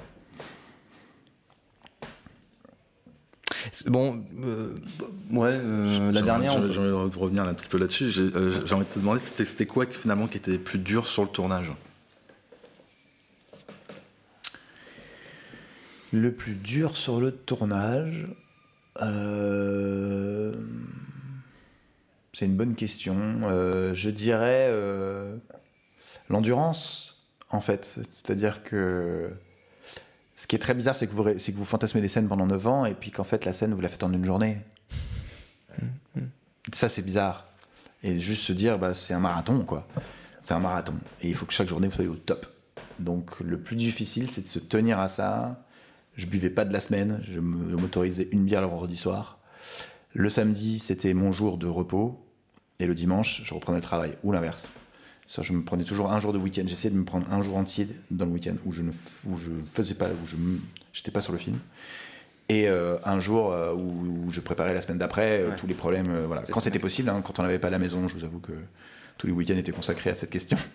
C'est- 3.50 3.56
Bon, 3.88 4.24
euh, 4.44 4.74
ouais, 5.32 5.50
euh, 5.54 6.12
la 6.12 6.22
dernière. 6.22 6.56
on 6.58 6.68
J'ai 6.68 6.74
peut- 6.80 6.94
envie 6.96 7.10
de 7.16 7.20
revenir 7.20 7.44
un 7.44 7.54
petit 7.54 7.68
peu 7.68 7.78
là-dessus. 7.78 8.10
J'ai 8.12 8.24
euh, 8.36 8.62
envie 8.72 8.86
de 8.86 8.90
te 8.94 9.00
demander, 9.00 9.20
c'était 9.20 9.66
quoi 9.66 9.86
qui, 9.86 9.98
finalement 9.98 10.28
qui 10.28 10.38
était 10.38 10.58
plus 10.58 10.80
dur 10.80 11.08
sur 11.08 11.24
le 11.24 11.30
tournage? 11.30 11.72
Le 16.14 16.32
plus 16.32 16.54
dur 16.56 16.96
sur 16.96 17.20
le 17.20 17.32
tournage, 17.32 18.28
euh, 19.02 20.54
c'est 22.34 22.46
une 22.46 22.56
bonne 22.56 22.76
question. 22.76 23.18
Euh, 23.44 23.94
je 23.94 24.10
dirais 24.10 24.68
euh, 24.70 25.36
l'endurance, 26.30 27.22
en 27.50 27.60
fait. 27.60 27.96
C'est-à-dire 28.10 28.64
que 28.64 29.30
ce 30.38 30.46
qui 30.46 30.56
est 30.56 30.60
très 30.60 30.76
bizarre, 30.76 30.96
c'est 30.96 31.08
que, 31.08 31.14
vous, 31.14 31.24
que 31.24 31.52
vous 31.58 31.66
fantasmez 31.66 32.00
des 32.00 32.08
scènes 32.08 32.28
pendant 32.28 32.46
9 32.46 32.68
ans 32.68 32.86
et 32.86 32.94
puis 32.94 33.10
qu'en 33.10 33.24
fait, 33.24 33.44
la 33.44 33.54
scène, 33.54 33.74
vous 33.74 33.82
la 33.82 33.90
faites 33.90 34.04
en 34.04 34.14
une 34.14 34.24
journée. 34.24 34.60
Ça, 36.74 36.90
c'est 36.90 37.02
bizarre. 37.02 37.46
Et 38.04 38.20
juste 38.20 38.44
se 38.44 38.54
dire, 38.54 38.78
bah, 38.78 38.94
c'est 38.94 39.16
un 39.16 39.20
marathon, 39.20 39.66
quoi. 39.66 39.88
C'est 40.44 40.54
un 40.54 40.60
marathon. 40.60 40.94
Et 41.24 41.30
il 41.30 41.36
faut 41.36 41.48
que 41.48 41.54
chaque 41.54 41.68
journée, 41.68 41.88
vous 41.88 41.96
soyez 41.96 42.10
au 42.10 42.16
top. 42.16 42.46
Donc, 43.00 43.40
le 43.40 43.60
plus 43.60 43.76
difficile, 43.76 44.30
c'est 44.30 44.44
de 44.44 44.48
se 44.48 44.60
tenir 44.60 45.00
à 45.00 45.10
ça. 45.10 45.66
Je 46.14 46.28
buvais 46.28 46.52
pas 46.52 46.66
de 46.66 46.74
la 46.74 46.82
semaine. 46.82 47.20
Je 47.24 47.40
m'autorisais 47.40 48.30
une 48.32 48.46
bière 48.46 48.62
le 48.62 48.68
vendredi 48.68 48.96
soir. 48.96 49.40
Le 50.14 50.30
samedi, 50.30 50.78
c'était 50.78 51.16
mon 51.16 51.32
jour 51.32 51.58
de 51.58 51.68
repos. 51.68 52.24
Et 52.80 52.86
le 52.86 52.94
dimanche, 52.94 53.42
je 53.44 53.54
reprenais 53.56 53.80
le 53.80 53.84
travail. 53.84 54.16
Ou 54.24 54.32
l'inverse. 54.32 54.72
Ça, 55.28 55.42
je 55.42 55.52
me 55.52 55.62
prenais 55.62 55.84
toujours 55.84 56.12
un 56.12 56.20
jour 56.22 56.32
de 56.32 56.38
week-end. 56.38 56.64
J'essayais 56.66 56.90
de 56.94 56.98
me 56.98 57.04
prendre 57.04 57.26
un 57.32 57.42
jour 57.42 57.58
entier 57.58 57.88
dans 58.12 58.26
le 58.26 58.32
week-end 58.32 58.56
où 58.66 58.72
je 58.72 58.82
ne 58.82 58.92
où 58.92 59.38
je 59.38 59.50
faisais 59.66 59.94
pas, 59.96 60.08
où 60.08 60.26
je 60.26 60.38
n'étais 60.38 61.12
pas 61.12 61.20
sur 61.22 61.34
le 61.34 61.38
film. 61.38 61.60
Et 62.50 62.70
euh, 62.70 62.96
un 63.04 63.20
jour 63.20 63.52
euh, 63.52 63.74
où, 63.74 64.28
où 64.28 64.32
je 64.32 64.40
préparais 64.40 64.74
la 64.74 64.82
semaine 64.82 64.98
d'après 65.00 65.42
euh, 65.42 65.50
Ouais. 65.50 65.56
tous 65.58 65.68
les 65.68 65.74
problèmes. 65.74 66.26
voilà. 66.28 66.44
Quand 66.50 66.62
c'était 66.62 66.80
possible, 66.80 67.10
hein, 67.10 67.22
quand 67.22 67.40
on 67.40 67.44
n'avait 67.44 67.60
pas 67.60 67.70
la 67.70 67.78
maison, 67.78 68.08
je 68.08 68.16
vous 68.16 68.24
avoue 68.24 68.40
que 68.40 68.54
tous 69.18 69.28
les 69.28 69.34
week-ends 69.34 69.58
étaient 69.58 69.74
consacrés 69.74 70.12
à 70.12 70.14
cette 70.14 70.30
question. 70.30 70.58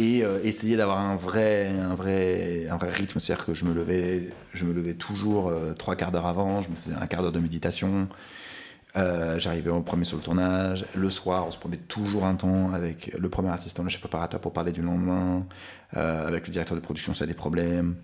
Et 0.00 0.20
essayer 0.44 0.76
d'avoir 0.76 0.98
un 0.98 1.16
vrai, 1.16 1.66
un 1.68 1.96
vrai, 1.96 2.68
un 2.70 2.76
vrai 2.76 2.90
rythme, 2.90 3.18
c'est-à-dire 3.18 3.44
que 3.44 3.52
je 3.52 3.64
me 3.64 3.74
levais, 3.74 4.28
je 4.52 4.64
me 4.64 4.72
levais 4.72 4.94
toujours 4.94 5.52
trois 5.76 5.96
quarts 5.96 6.12
d'heure 6.12 6.26
avant, 6.26 6.60
je 6.62 6.70
me 6.70 6.76
faisais 6.76 6.94
un 6.94 7.06
quart 7.08 7.22
d'heure 7.22 7.32
de 7.32 7.40
méditation. 7.40 8.06
Euh, 8.98 9.38
J'arrivais 9.38 9.70
au 9.70 9.80
premier 9.80 10.04
sur 10.04 10.16
le 10.16 10.22
tournage. 10.22 10.84
Le 10.94 11.08
soir, 11.08 11.46
on 11.46 11.50
se 11.50 11.58
prenait 11.58 11.76
toujours 11.76 12.26
un 12.26 12.34
temps 12.34 12.72
avec 12.72 13.12
le 13.16 13.28
premier 13.28 13.50
assistant, 13.50 13.82
le 13.84 13.88
chef 13.88 14.04
opérateur 14.04 14.40
pour 14.40 14.52
parler 14.52 14.72
du 14.72 14.82
lendemain, 14.82 15.46
euh, 15.96 16.26
avec 16.26 16.46
le 16.46 16.52
directeur 16.52 16.76
de 16.76 16.80
production 16.82 17.12
y 17.12 17.22
a 17.22 17.26
des 17.26 17.34
problèmes. 17.34 17.96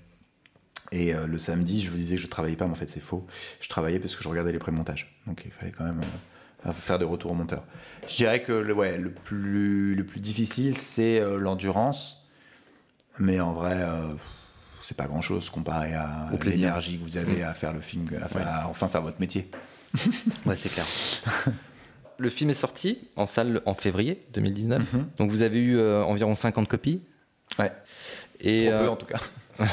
Et 0.92 1.12
euh, 1.14 1.26
le 1.26 1.38
samedi, 1.38 1.82
je 1.82 1.90
vous 1.90 1.96
disais 1.96 2.14
que 2.16 2.22
je 2.22 2.28
travaillais 2.28 2.56
pas, 2.56 2.66
mais 2.66 2.72
en 2.72 2.76
fait 2.76 2.88
c'est 2.88 3.00
faux. 3.00 3.26
Je 3.60 3.68
travaillais 3.68 3.98
parce 3.98 4.14
que 4.14 4.22
je 4.22 4.28
regardais 4.28 4.52
les 4.52 4.58
pré-montages. 4.58 5.18
Donc 5.26 5.42
il 5.44 5.50
fallait 5.50 5.72
quand 5.72 5.84
même 5.84 6.00
faire 6.72 6.98
des 6.98 7.04
retours 7.04 7.32
au 7.32 7.34
monteur. 7.34 7.64
Je 8.08 8.14
dirais 8.16 8.42
que 8.42 8.52
le, 8.52 8.72
ouais, 8.72 8.96
le, 8.96 9.10
plus, 9.10 9.94
le 9.94 10.04
plus 10.06 10.20
difficile, 10.20 10.76
c'est 10.76 11.20
l'endurance. 11.38 12.26
Mais 13.18 13.40
en 13.40 13.52
vrai, 13.52 13.76
c'est 14.80 14.96
pas 14.96 15.06
grand 15.06 15.20
chose 15.20 15.50
comparé 15.50 15.94
à 15.94 16.28
l'énergie 16.44 16.98
que 16.98 17.04
vous 17.04 17.16
avez 17.16 17.42
à 17.42 17.52
faire 17.54 17.72
le 17.72 17.80
film, 17.80 18.06
à, 18.22 18.28
faire- 18.28 18.40
Ouais. 18.42 18.46
à 18.48 18.68
enfin 18.68 18.88
faire 18.88 19.02
votre 19.02 19.20
métier. 19.20 19.50
Ouais, 20.46 20.56
c'est 20.56 20.68
clair. 20.72 20.84
Le 22.18 22.30
film 22.30 22.50
est 22.50 22.54
sorti 22.54 23.08
en 23.16 23.26
salle 23.26 23.60
en 23.66 23.74
février 23.74 24.24
2019. 24.34 24.94
Donc 25.18 25.30
vous 25.30 25.42
avez 25.42 25.58
eu 25.58 25.76
euh, 25.78 26.02
environ 26.04 26.34
50 26.34 26.68
copies. 26.68 27.00
Ouais. 27.58 27.72
Et, 28.40 28.66
Trop 28.66 28.70
peu, 28.78 28.84
euh, 28.84 28.90
en 28.90 28.96
tout 28.96 29.06
cas. 29.06 29.20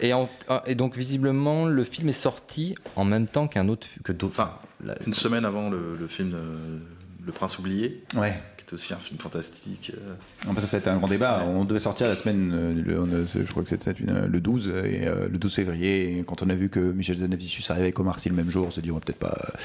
et, 0.00 0.12
en- 0.12 0.28
ah, 0.48 0.62
et 0.66 0.74
donc 0.74 0.96
visiblement 0.96 1.66
le 1.66 1.84
film 1.84 2.08
est 2.08 2.12
sorti 2.12 2.74
en 2.96 3.04
même 3.04 3.26
temps 3.26 3.48
qu'un 3.48 3.68
autre 3.68 3.86
que 4.04 4.12
d'autres. 4.12 4.38
Enfin, 4.40 4.58
une 5.06 5.14
semaine 5.14 5.44
avant 5.44 5.70
le, 5.70 5.96
le 5.98 6.06
film 6.08 6.32
euh, 6.34 6.78
Le 7.24 7.32
Prince 7.32 7.58
oublié, 7.58 8.02
Ouais. 8.16 8.40
Aussi 8.74 8.92
un 8.92 8.98
film 8.98 9.18
fantastique. 9.18 9.92
euh, 9.94 10.52
bah, 10.52 10.60
ça, 10.60 10.76
a 10.76 10.80
été 10.80 10.90
un 10.90 10.98
grand 10.98 11.08
débat. 11.08 11.44
On 11.46 11.64
devait 11.64 11.80
sortir 11.80 12.08
la 12.08 12.16
semaine, 12.16 12.50
euh, 12.52 12.74
le, 12.74 13.00
on 13.00 13.04
a- 13.04 13.24
je 13.26 13.50
crois 13.50 13.62
que 13.62 13.68
c'était 13.68 13.92
une- 13.92 14.26
le 14.26 14.40
12, 14.40 14.68
et, 14.68 15.06
euh, 15.06 15.28
le 15.28 15.38
12 15.38 15.54
février. 15.54 16.18
Et 16.18 16.22
quand 16.24 16.42
on 16.42 16.50
a 16.50 16.54
vu 16.54 16.68
que 16.68 16.78
Michel 16.80 17.16
Zanavicius 17.16 17.70
arrivait 17.70 17.86
avec 17.86 17.98
Omar 17.98 18.18
Sy 18.18 18.28
le 18.28 18.34
même 18.34 18.50
jour, 18.50 18.66
on 18.66 18.70
s'est 18.70 18.82
dit 18.82 18.90
on 18.90 18.94
va 18.94 19.00
peut-être 19.00 19.18
pas 19.18 19.36
euh, 19.44 19.58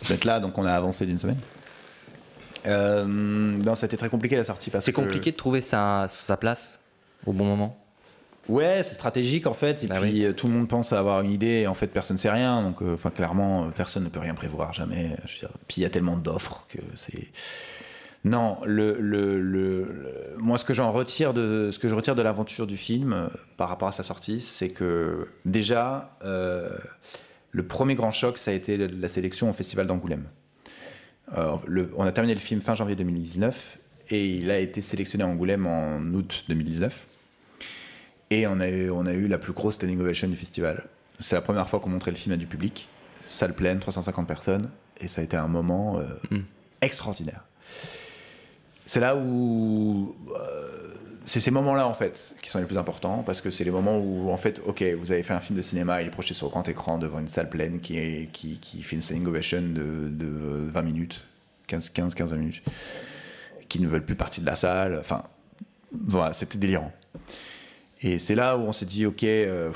se 0.00 0.12
mettre 0.12 0.26
là, 0.26 0.40
donc 0.40 0.58
on 0.58 0.64
a 0.64 0.72
avancé 0.72 1.06
d'une 1.06 1.18
semaine. 1.18 1.38
Euh, 2.66 3.04
non, 3.06 3.74
c'était 3.74 3.96
très 3.96 4.08
compliqué 4.10 4.36
la 4.36 4.44
sortie 4.44 4.70
C'est 4.80 4.92
que- 4.92 4.96
compliqué 4.96 5.30
de 5.30 5.36
trouver 5.36 5.60
sa, 5.60 6.06
sa 6.08 6.36
place 6.36 6.80
au 7.26 7.32
bon 7.32 7.44
moment. 7.44 7.76
Ouais, 8.48 8.82
c'est 8.82 8.94
stratégique 8.94 9.46
en 9.46 9.54
fait. 9.54 9.84
Et 9.84 9.86
Bah 9.86 9.98
puis 10.00 10.24
euh, 10.24 10.32
tout 10.32 10.46
le 10.48 10.54
monde 10.54 10.66
pense 10.68 10.92
avoir 10.92 11.20
une 11.22 11.30
idée. 11.30 11.60
Et 11.62 11.66
en 11.68 11.74
fait, 11.74 11.86
personne 11.86 12.16
ne 12.16 12.20
sait 12.20 12.30
rien. 12.30 12.62
Donc, 12.62 12.82
euh, 12.82 12.94
enfin, 12.94 13.10
clairement, 13.10 13.64
euh, 13.64 13.68
personne 13.74 14.02
ne 14.04 14.08
peut 14.08 14.18
rien 14.18 14.34
prévoir 14.34 14.72
jamais. 14.72 15.12
Je 15.26 15.34
veux 15.34 15.38
dire, 15.40 15.50
puis 15.68 15.76
il 15.78 15.82
y 15.82 15.86
a 15.86 15.90
tellement 15.90 16.16
d'offres 16.16 16.66
que 16.68 16.78
c'est. 16.94 17.28
Non, 18.24 18.58
le, 18.66 18.98
le, 19.00 19.40
le- 19.40 19.84
le- 19.84 20.34
moi, 20.38 20.58
ce 20.58 20.64
que 20.64 20.74
j'en 20.74 20.90
retire 20.90 21.32
de 21.32 21.70
ce 21.72 21.78
que 21.78 21.88
je 21.88 21.94
retire 21.94 22.14
de 22.14 22.20
l'aventure 22.22 22.66
du 22.66 22.76
film 22.76 23.12
euh, 23.14 23.28
par 23.56 23.68
rapport 23.70 23.88
à 23.88 23.92
sa 23.92 24.02
sortie, 24.02 24.40
c'est 24.40 24.68
que 24.68 25.26
déjà, 25.46 26.16
euh, 26.22 26.68
le 27.50 27.66
premier 27.66 27.94
grand 27.94 28.10
choc, 28.10 28.36
ça 28.36 28.50
a 28.50 28.54
été 28.54 28.76
la- 28.76 29.08
sélection 29.08 29.48
au 29.48 29.52
Festival 29.54 29.86
d'Angoulême. 29.86 30.24
Euh, 31.38 31.56
on 31.96 32.04
a 32.04 32.12
terminé 32.12 32.34
le 32.34 32.40
film 32.40 32.60
fin 32.60 32.74
janvier 32.74 32.94
2019 32.96 33.78
et 34.10 34.28
il 34.28 34.50
a 34.50 34.58
été 34.58 34.80
sélectionné 34.82 35.24
à 35.24 35.26
Angoulême 35.26 35.66
en 35.66 36.00
août 36.12 36.44
2019. 36.48 37.06
Et 38.30 38.46
on 38.46 38.60
a, 38.60 38.68
eu, 38.68 38.90
on 38.90 39.06
a 39.06 39.12
eu 39.12 39.28
la 39.28 39.38
plus 39.38 39.52
grosse 39.52 39.76
standing 39.76 39.98
ovation 40.00 40.28
du 40.28 40.36
festival. 40.36 40.84
C'est 41.20 41.34
la 41.36 41.40
première 41.40 41.68
fois 41.68 41.80
qu'on 41.80 41.88
montrait 41.90 42.10
le 42.10 42.16
film 42.16 42.32
à 42.34 42.36
du 42.36 42.46
public. 42.46 42.86
Salle 43.28 43.54
pleine, 43.54 43.78
350 43.80 44.26
personnes. 44.28 44.68
Et 45.00 45.08
ça 45.08 45.20
a 45.22 45.24
été 45.24 45.36
un 45.38 45.48
moment 45.48 45.98
euh, 45.98 46.04
Mm. 46.30 46.40
extraordinaire. 46.82 47.44
C'est 48.90 48.98
là 48.98 49.14
où. 49.14 50.16
euh, 50.34 50.66
c'est 51.24 51.38
ces 51.38 51.52
moments-là, 51.52 51.86
en 51.86 51.94
fait, 51.94 52.34
qui 52.42 52.50
sont 52.50 52.58
les 52.58 52.64
plus 52.64 52.76
importants. 52.76 53.22
Parce 53.24 53.40
que 53.40 53.48
c'est 53.48 53.62
les 53.62 53.70
moments 53.70 54.00
où, 54.00 54.30
en 54.32 54.36
fait, 54.36 54.60
ok, 54.66 54.82
vous 54.98 55.12
avez 55.12 55.22
fait 55.22 55.32
un 55.32 55.38
film 55.38 55.56
de 55.56 55.62
cinéma, 55.62 56.02
il 56.02 56.08
est 56.08 56.10
projeté 56.10 56.34
sur 56.34 56.48
grand 56.48 56.66
écran 56.66 56.98
devant 56.98 57.20
une 57.20 57.28
salle 57.28 57.48
pleine 57.48 57.78
qui, 57.78 58.28
qui, 58.32 58.58
qui 58.58 58.82
fait 58.82 58.96
une 58.96 59.00
standing 59.00 59.28
ovation 59.28 59.62
de, 59.62 60.08
de 60.08 60.26
20 60.72 60.82
minutes, 60.82 61.24
15-15 61.68 62.34
minutes, 62.34 62.62
qui 63.68 63.80
ne 63.80 63.86
veulent 63.86 64.04
plus 64.04 64.16
partir 64.16 64.42
de 64.42 64.48
la 64.48 64.56
salle. 64.56 64.98
Enfin, 64.98 65.22
voilà, 65.92 66.32
c'était 66.32 66.58
délirant. 66.58 66.90
Et 68.02 68.18
c'est 68.18 68.34
là 68.34 68.56
où 68.56 68.62
on 68.62 68.72
s'est 68.72 68.86
dit, 68.86 69.06
ok, 69.06 69.22
euh, 69.22 69.70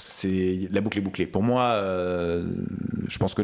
c'est 0.00 0.66
la 0.72 0.80
boucle 0.80 0.98
est 0.98 1.02
bouclée. 1.02 1.26
Pour 1.26 1.44
moi, 1.44 1.62
euh, 1.74 2.44
je 3.06 3.18
pense 3.18 3.32
que 3.34 3.42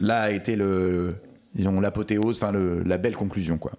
là 0.00 0.22
a 0.22 0.30
été 0.30 0.56
le, 0.56 1.16
disons, 1.56 1.80
l'apothéose, 1.80 2.36
enfin 2.36 2.52
la 2.52 2.98
belle 2.98 3.16
conclusion, 3.16 3.58
quoi. 3.58 3.72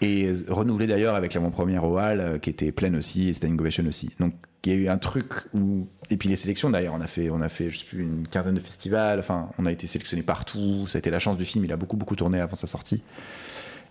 Et 0.00 0.32
renouvelé 0.48 0.86
d'ailleurs 0.86 1.14
avec 1.14 1.34
l'avant-première 1.34 1.84
au 1.84 1.98
euh, 1.98 2.38
qui 2.38 2.50
était 2.50 2.72
pleine 2.72 2.96
aussi, 2.96 3.28
et 3.28 3.34
Standing 3.34 3.58
Ovation 3.60 3.86
aussi. 3.86 4.10
Donc 4.18 4.34
il 4.64 4.72
y 4.72 4.76
a 4.76 4.78
eu 4.78 4.88
un 4.88 4.98
truc 4.98 5.32
où. 5.54 5.86
Et 6.10 6.16
puis 6.16 6.28
les 6.28 6.36
sélections 6.36 6.68
d'ailleurs, 6.68 6.94
on 6.94 7.00
a 7.00 7.06
fait, 7.06 7.30
on 7.30 7.40
a 7.40 7.48
fait 7.48 7.70
je 7.70 7.78
sais 7.78 7.84
plus, 7.84 8.02
une 8.02 8.26
quinzaine 8.28 8.54
de 8.54 8.60
festivals, 8.60 9.18
enfin, 9.18 9.50
on 9.58 9.66
a 9.66 9.72
été 9.72 9.86
sélectionné 9.86 10.22
partout, 10.22 10.86
ça 10.86 10.98
a 10.98 11.00
été 11.00 11.10
la 11.10 11.18
chance 11.18 11.36
du 11.36 11.44
film, 11.44 11.64
il 11.64 11.72
a 11.72 11.76
beaucoup, 11.76 11.96
beaucoup 11.96 12.16
tourné 12.16 12.40
avant 12.40 12.56
sa 12.56 12.66
sortie. 12.66 13.02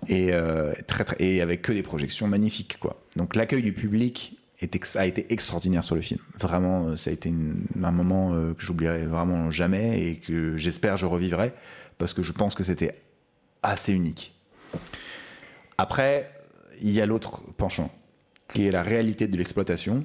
Et, 0.09 0.33
euh, 0.33 0.73
très, 0.85 1.05
très, 1.05 1.15
et 1.19 1.41
avec 1.41 1.61
que 1.61 1.71
des 1.71 1.83
projections 1.83 2.27
magnifiques, 2.27 2.77
quoi. 2.79 3.01
Donc 3.15 3.35
l'accueil 3.35 3.61
du 3.61 3.73
public 3.73 4.37
a 4.95 5.05
été 5.05 5.31
extraordinaire 5.33 5.83
sur 5.83 5.95
le 5.95 6.01
film. 6.01 6.19
Vraiment, 6.39 6.87
euh, 6.87 6.95
ça 6.95 7.09
a 7.09 7.13
été 7.13 7.29
un 7.29 7.91
moment 7.91 8.31
que 8.31 8.63
j'oublierai 8.63 9.05
vraiment 9.05 9.49
jamais 9.51 10.07
et 10.07 10.15
que 10.17 10.57
j'espère 10.57 10.97
je 10.97 11.05
revivrai 11.05 11.53
parce 12.03 12.13
que 12.13 12.21
je 12.21 12.33
pense 12.33 12.53
que 12.53 12.65
c'était 12.65 12.95
assez 13.61 13.93
unique. 13.93 14.33
Après, 15.77 16.29
il 16.81 16.91
y 16.91 16.99
a 16.99 17.05
l'autre 17.05 17.41
penchant, 17.55 17.89
qui 18.53 18.67
est 18.67 18.71
la 18.71 18.83
réalité 18.83 19.25
de 19.25 19.37
l'exploitation, 19.37 20.03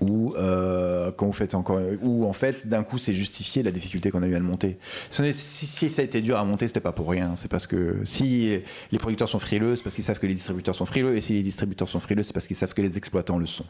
où 0.00 0.32
euh, 0.34 1.12
quand 1.12 1.26
vous 1.26 1.34
faites 1.34 1.54
encore, 1.54 1.78
où 2.00 2.24
en 2.24 2.32
fait 2.32 2.66
d'un 2.66 2.84
coup 2.84 2.96
c'est 2.96 3.12
justifié 3.12 3.62
la 3.62 3.70
difficulté 3.70 4.10
qu'on 4.10 4.22
a 4.22 4.26
eu 4.26 4.34
à 4.34 4.38
le 4.38 4.46
monter. 4.46 4.78
Si, 5.10 5.34
si 5.34 5.90
ça 5.90 6.00
a 6.00 6.06
été 6.06 6.22
dur 6.22 6.38
à 6.38 6.44
monter, 6.46 6.68
c'était 6.68 6.80
pas 6.80 6.92
pour 6.92 7.10
rien. 7.10 7.36
C'est 7.36 7.50
parce 7.50 7.66
que 7.66 7.98
si 8.04 8.62
les 8.90 8.98
producteurs 8.98 9.28
sont 9.28 9.38
frileux, 9.38 9.76
c'est 9.76 9.82
parce 9.82 9.96
qu'ils 9.96 10.04
savent 10.04 10.18
que 10.18 10.26
les 10.26 10.34
distributeurs 10.36 10.74
sont 10.74 10.86
frileux, 10.86 11.18
et 11.18 11.20
si 11.20 11.34
les 11.34 11.42
distributeurs 11.42 11.90
sont 11.90 12.00
frileux, 12.00 12.22
c'est 12.22 12.32
parce 12.32 12.46
qu'ils 12.46 12.56
savent 12.56 12.72
que 12.72 12.80
les 12.80 12.96
exploitants 12.96 13.36
le 13.36 13.44
sont. 13.44 13.66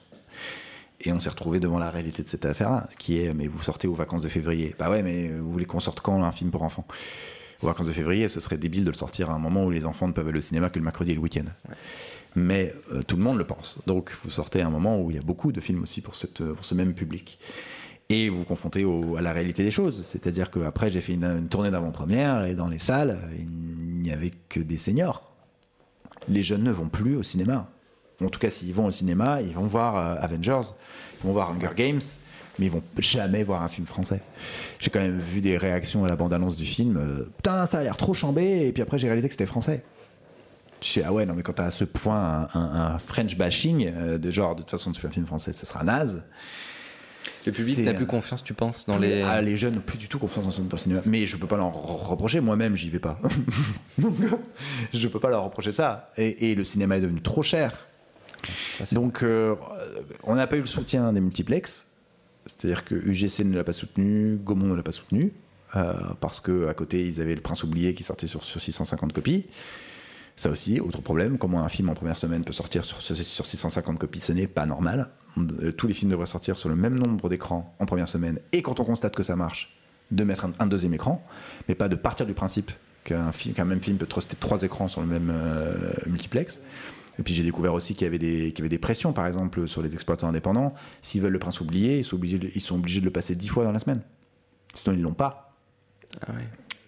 Et 1.05 1.13
on 1.13 1.21
s'est 1.21 1.29
retrouvé 1.29 1.61
devant 1.61 1.79
la 1.79 1.91
réalité 1.91 2.23
de 2.23 2.29
cette 2.29 2.47
affaire-là, 2.47 2.87
qui 2.99 3.19
est, 3.19 3.35
mais 3.35 3.47
vous 3.47 3.61
sortez 3.61 3.87
aux 3.87 3.95
vacances 3.95 4.23
de 4.23 4.29
février. 4.29 4.75
Bah 4.79 4.89
ouais, 4.91 5.03
mais 5.03 5.29
vous 5.29 5.53
voulez 5.53 5.67
qu'on 5.67 5.81
sorte 5.81 6.01
quand 6.01 6.23
un 6.23 6.33
film 6.33 6.51
pour 6.51 6.63
enfants? 6.63 6.87
Aux 7.63 7.67
vacances 7.67 7.87
de 7.87 7.93
février, 7.93 8.29
ce 8.29 8.41
serait 8.41 8.57
débile 8.59 8.85
de 8.85 8.91
le 8.91 8.97
sortir 8.97 9.31
à 9.31 9.35
un 9.35 9.39
moment 9.39 9.65
où 9.65 9.71
les 9.71 9.85
enfants 9.85 10.09
ne 10.09 10.13
peuvent 10.13 10.29
aller 10.29 10.39
au 10.39 10.43
cinéma 10.43 10.71
que 10.71 10.79
le 10.79 10.85
mercredi 10.85 11.13
et 11.13 11.15
le 11.15 11.21
week-end. 11.21 11.45
Mais 12.35 12.75
euh, 12.93 13.03
tout 13.03 13.17
le 13.17 13.23
monde 13.23 13.39
le 13.39 13.45
pense. 13.47 13.81
Donc 13.87 14.13
vous 14.23 14.31
sortez 14.31 14.61
à 14.63 14.67
un 14.67 14.71
moment 14.71 15.01
où 15.01 15.11
il 15.11 15.17
y 15.17 15.19
a 15.19 15.23
beaucoup 15.23 15.53
de 15.53 15.61
films 15.61 15.83
aussi 15.83 16.01
pour, 16.01 16.15
cette, 16.15 16.43
pour 16.43 16.65
ce 16.65 16.75
même 16.75 16.95
public. 16.95 17.39
Et 18.09 18.29
vous 18.29 18.39
vous 18.39 18.45
confrontez 18.45 18.85
au- 18.85 19.17
à 19.17 19.23
la 19.23 19.33
réalité 19.33 19.63
des 19.63 19.71
choses. 19.71 20.05
C'est-à-dire 20.05 20.51
qu'après, 20.51 20.91
j'ai 20.91 21.01
fait 21.01 21.15
une, 21.15 21.25
une 21.25 21.49
tournée 21.49 21.71
d'avant-première 21.71 22.45
et 22.45 22.55
dans 22.55 22.69
les 22.69 22.79
salles, 22.79 23.19
il 23.39 24.03
n'y 24.03 24.11
avait 24.11 24.33
que 24.49 24.61
des 24.61 24.77
seniors. 24.79 25.31
Les 26.29 26.43
jeunes 26.43 26.65
ne 26.65 26.73
vont 26.73 26.89
plus 26.89 27.17
au 27.17 27.23
cinéma. 27.23 27.71
En 28.23 28.29
tout 28.29 28.39
cas, 28.39 28.51
s'ils 28.51 28.73
vont 28.75 28.87
au 28.87 28.91
cinéma, 28.91 29.41
ils 29.43 29.53
vont 29.55 29.67
voir 29.67 29.97
euh, 29.97 30.17
Avengers, 30.21 30.61
ils 31.23 31.27
vont 31.27 31.33
voir 31.33 31.51
Hunger 31.51 31.71
Games, 31.77 32.01
mais 32.59 32.67
ils 32.67 32.73
vont 32.73 32.83
jamais 32.99 33.43
voir 33.43 33.63
un 33.63 33.69
film 33.69 33.87
français. 33.87 34.21
J'ai 34.79 34.91
quand 34.91 35.01
même 35.01 35.19
vu 35.19 35.41
des 35.41 35.57
réactions 35.57 36.05
à 36.05 36.09
la 36.09 36.17
bande-annonce 36.17 36.57
du 36.57 36.65
film. 36.65 36.97
euh, 36.97 37.25
Putain, 37.37 37.67
ça 37.67 37.79
a 37.79 37.83
l'air 37.83 37.97
trop 37.97 38.15
chambé, 38.15 38.67
et 38.67 38.73
puis 38.73 38.83
après, 38.83 38.99
j'ai 38.99 39.09
réalisé 39.09 39.29
que 39.29 39.35
c'était 39.35 39.47
français. 39.47 39.83
Tu 40.81 40.91
sais, 40.91 41.03
ah 41.05 41.13
ouais, 41.13 41.25
non, 41.27 41.35
mais 41.35 41.43
quand 41.43 41.55
t'as 41.55 41.65
à 41.67 41.71
ce 41.71 41.85
point 41.85 42.49
un, 42.55 42.61
un- 42.61 42.95
un 42.95 42.99
French 42.99 43.37
bashing, 43.37 43.91
euh, 43.97 44.19
de 44.19 44.31
genre, 44.31 44.55
de 44.55 44.61
toute 44.61 44.71
façon, 44.71 44.93
tu 44.93 45.01
fais 45.01 45.09
un 45.09 45.11
film 45.13 45.27
français, 45.27 45.53
ce 45.53 45.65
sera 45.67 45.83
naze. 45.83 46.23
Le 47.47 47.53
public 47.53 47.79
n'a 47.85 47.95
plus 47.95 48.07
confiance, 48.07 48.45
tu 48.45 48.53
penses, 48.55 48.87
dans 48.87 48.99
les. 48.99 49.23
Ah, 49.23 49.41
les 49.43 49.57
jeunes 49.57 49.75
n'ont 49.75 49.81
plus 49.81 49.99
du 49.99 50.09
tout 50.09 50.19
confiance 50.19 50.61
dans, 50.61 50.69
le 50.71 50.79
cinéma. 50.79 51.01
Mais 51.07 51.25
je 51.27 51.37
peux 51.37 51.47
pas 51.47 51.57
leur 51.57 51.71
re- 51.71 52.07
reprocher, 52.09 52.41
moi-même, 52.41 52.77
j'y 52.77 52.91
vais 52.91 52.99
pas. 52.99 53.19
Donc, 53.99 54.15
je 54.93 55.09
peux 55.09 55.21
pas 55.21 55.31
leur 55.31 55.45
reprocher 55.45 55.73
ça. 55.73 56.13
Et, 56.19 56.51
et 56.51 56.55
le 56.55 56.65
cinéma 56.65 56.97
est 56.99 57.01
devenu 57.01 57.21
trop 57.23 57.43
cher. 57.43 57.87
Donc, 58.93 59.23
euh, 59.23 59.55
on 60.23 60.35
n'a 60.35 60.47
pas 60.47 60.57
eu 60.57 60.61
le 60.61 60.67
soutien 60.67 61.13
des 61.13 61.21
multiplex. 61.21 61.87
C'est-à-dire 62.47 62.85
que 62.85 62.95
UGC 62.95 63.45
ne 63.45 63.57
l'a 63.57 63.65
pas 63.65 63.73
soutenu, 63.73 64.37
Gaumont 64.37 64.67
ne 64.67 64.75
l'a 64.75 64.83
pas 64.83 64.93
soutenu, 64.93 65.33
euh, 65.77 65.95
parce 66.21 66.41
que 66.41 66.69
à 66.69 66.75
côté 66.75 67.07
ils 67.07 67.21
avaient 67.21 67.35
Le 67.35 67.41
Prince 67.41 67.63
oublié 67.63 67.95
qui 67.95 68.05
sortait 68.05 68.27
sur, 68.27 68.45
sur 68.45 68.61
650 68.61 69.13
copies. 69.13 69.47
Ça 70.37 70.51
aussi, 70.51 70.81
autre 70.81 71.01
problème, 71.01 71.39
comment 71.39 71.63
un 71.63 71.69
film 71.69 71.89
en 71.89 71.95
première 71.95 72.19
semaine 72.19 72.45
peut 72.45 72.53
sortir 72.53 72.85
sur, 72.85 73.01
sur, 73.01 73.17
sur 73.17 73.47
650 73.47 73.99
copies, 73.99 74.21
ce 74.21 74.33
n'est 74.33 74.49
pas 74.49 74.67
normal. 74.67 75.09
Euh, 75.39 75.73
tous 75.73 75.87
les 75.87 75.95
films 75.95 76.11
devraient 76.11 76.27
sortir 76.27 76.59
sur 76.59 76.69
le 76.69 76.77
même 76.77 76.99
nombre 76.99 77.29
d'écrans 77.29 77.75
en 77.79 77.87
première 77.87 78.09
semaine, 78.09 78.41
et 78.53 78.61
quand 78.61 78.81
on 78.81 78.85
constate 78.85 79.15
que 79.15 79.23
ça 79.23 79.37
marche, 79.37 79.75
de 80.11 80.23
mettre 80.23 80.45
un, 80.45 80.53
un 80.59 80.67
deuxième 80.67 80.93
écran, 80.93 81.25
mais 81.69 81.75
pas 81.75 81.89
de 81.89 81.97
partir 81.97 82.27
du 82.27 82.35
principe 82.35 82.71
qu'un 83.05 83.65
même 83.65 83.81
film 83.81 83.97
peut 83.99 84.07
truster 84.07 84.37
trois 84.39 84.63
écrans 84.63 84.89
sur 84.89 85.01
le 85.01 85.07
même 85.07 85.31
euh, 85.33 85.75
multiplex. 86.07 86.61
Et 87.19 87.23
puis 87.23 87.35
j'ai 87.35 87.43
découvert 87.43 87.75
aussi 87.75 87.95
qu'il 87.95 88.05
y, 88.05 88.09
avait 88.09 88.19
des, 88.19 88.53
qu'il 88.53 88.59
y 88.59 88.63
avait 88.63 88.69
des 88.69 88.79
pressions, 88.79 89.13
par 89.13 89.27
exemple, 89.27 89.69
sur 89.69 89.83
les 89.83 89.95
exploitants 89.95 90.29
indépendants. 90.29 90.75
S'ils 91.03 91.21
veulent 91.23 91.33
le 91.33 91.39
prince 91.39 91.61
oublié, 91.61 91.99
ils 91.99 92.05
sont 92.05 92.17
obligés 92.17 92.39
de, 92.39 92.51
ils 92.55 92.61
sont 92.61 92.75
obligés 92.77 93.01
de 93.01 93.05
le 93.05 93.13
passer 93.13 93.37
dix 93.37 93.49
fois 93.49 93.65
dans 93.65 93.73
la 93.73 93.79
semaine. 93.79 94.01
Sinon, 94.73 94.97
ils 94.97 95.03
l'ont 95.03 95.15
pas. 95.15 95.55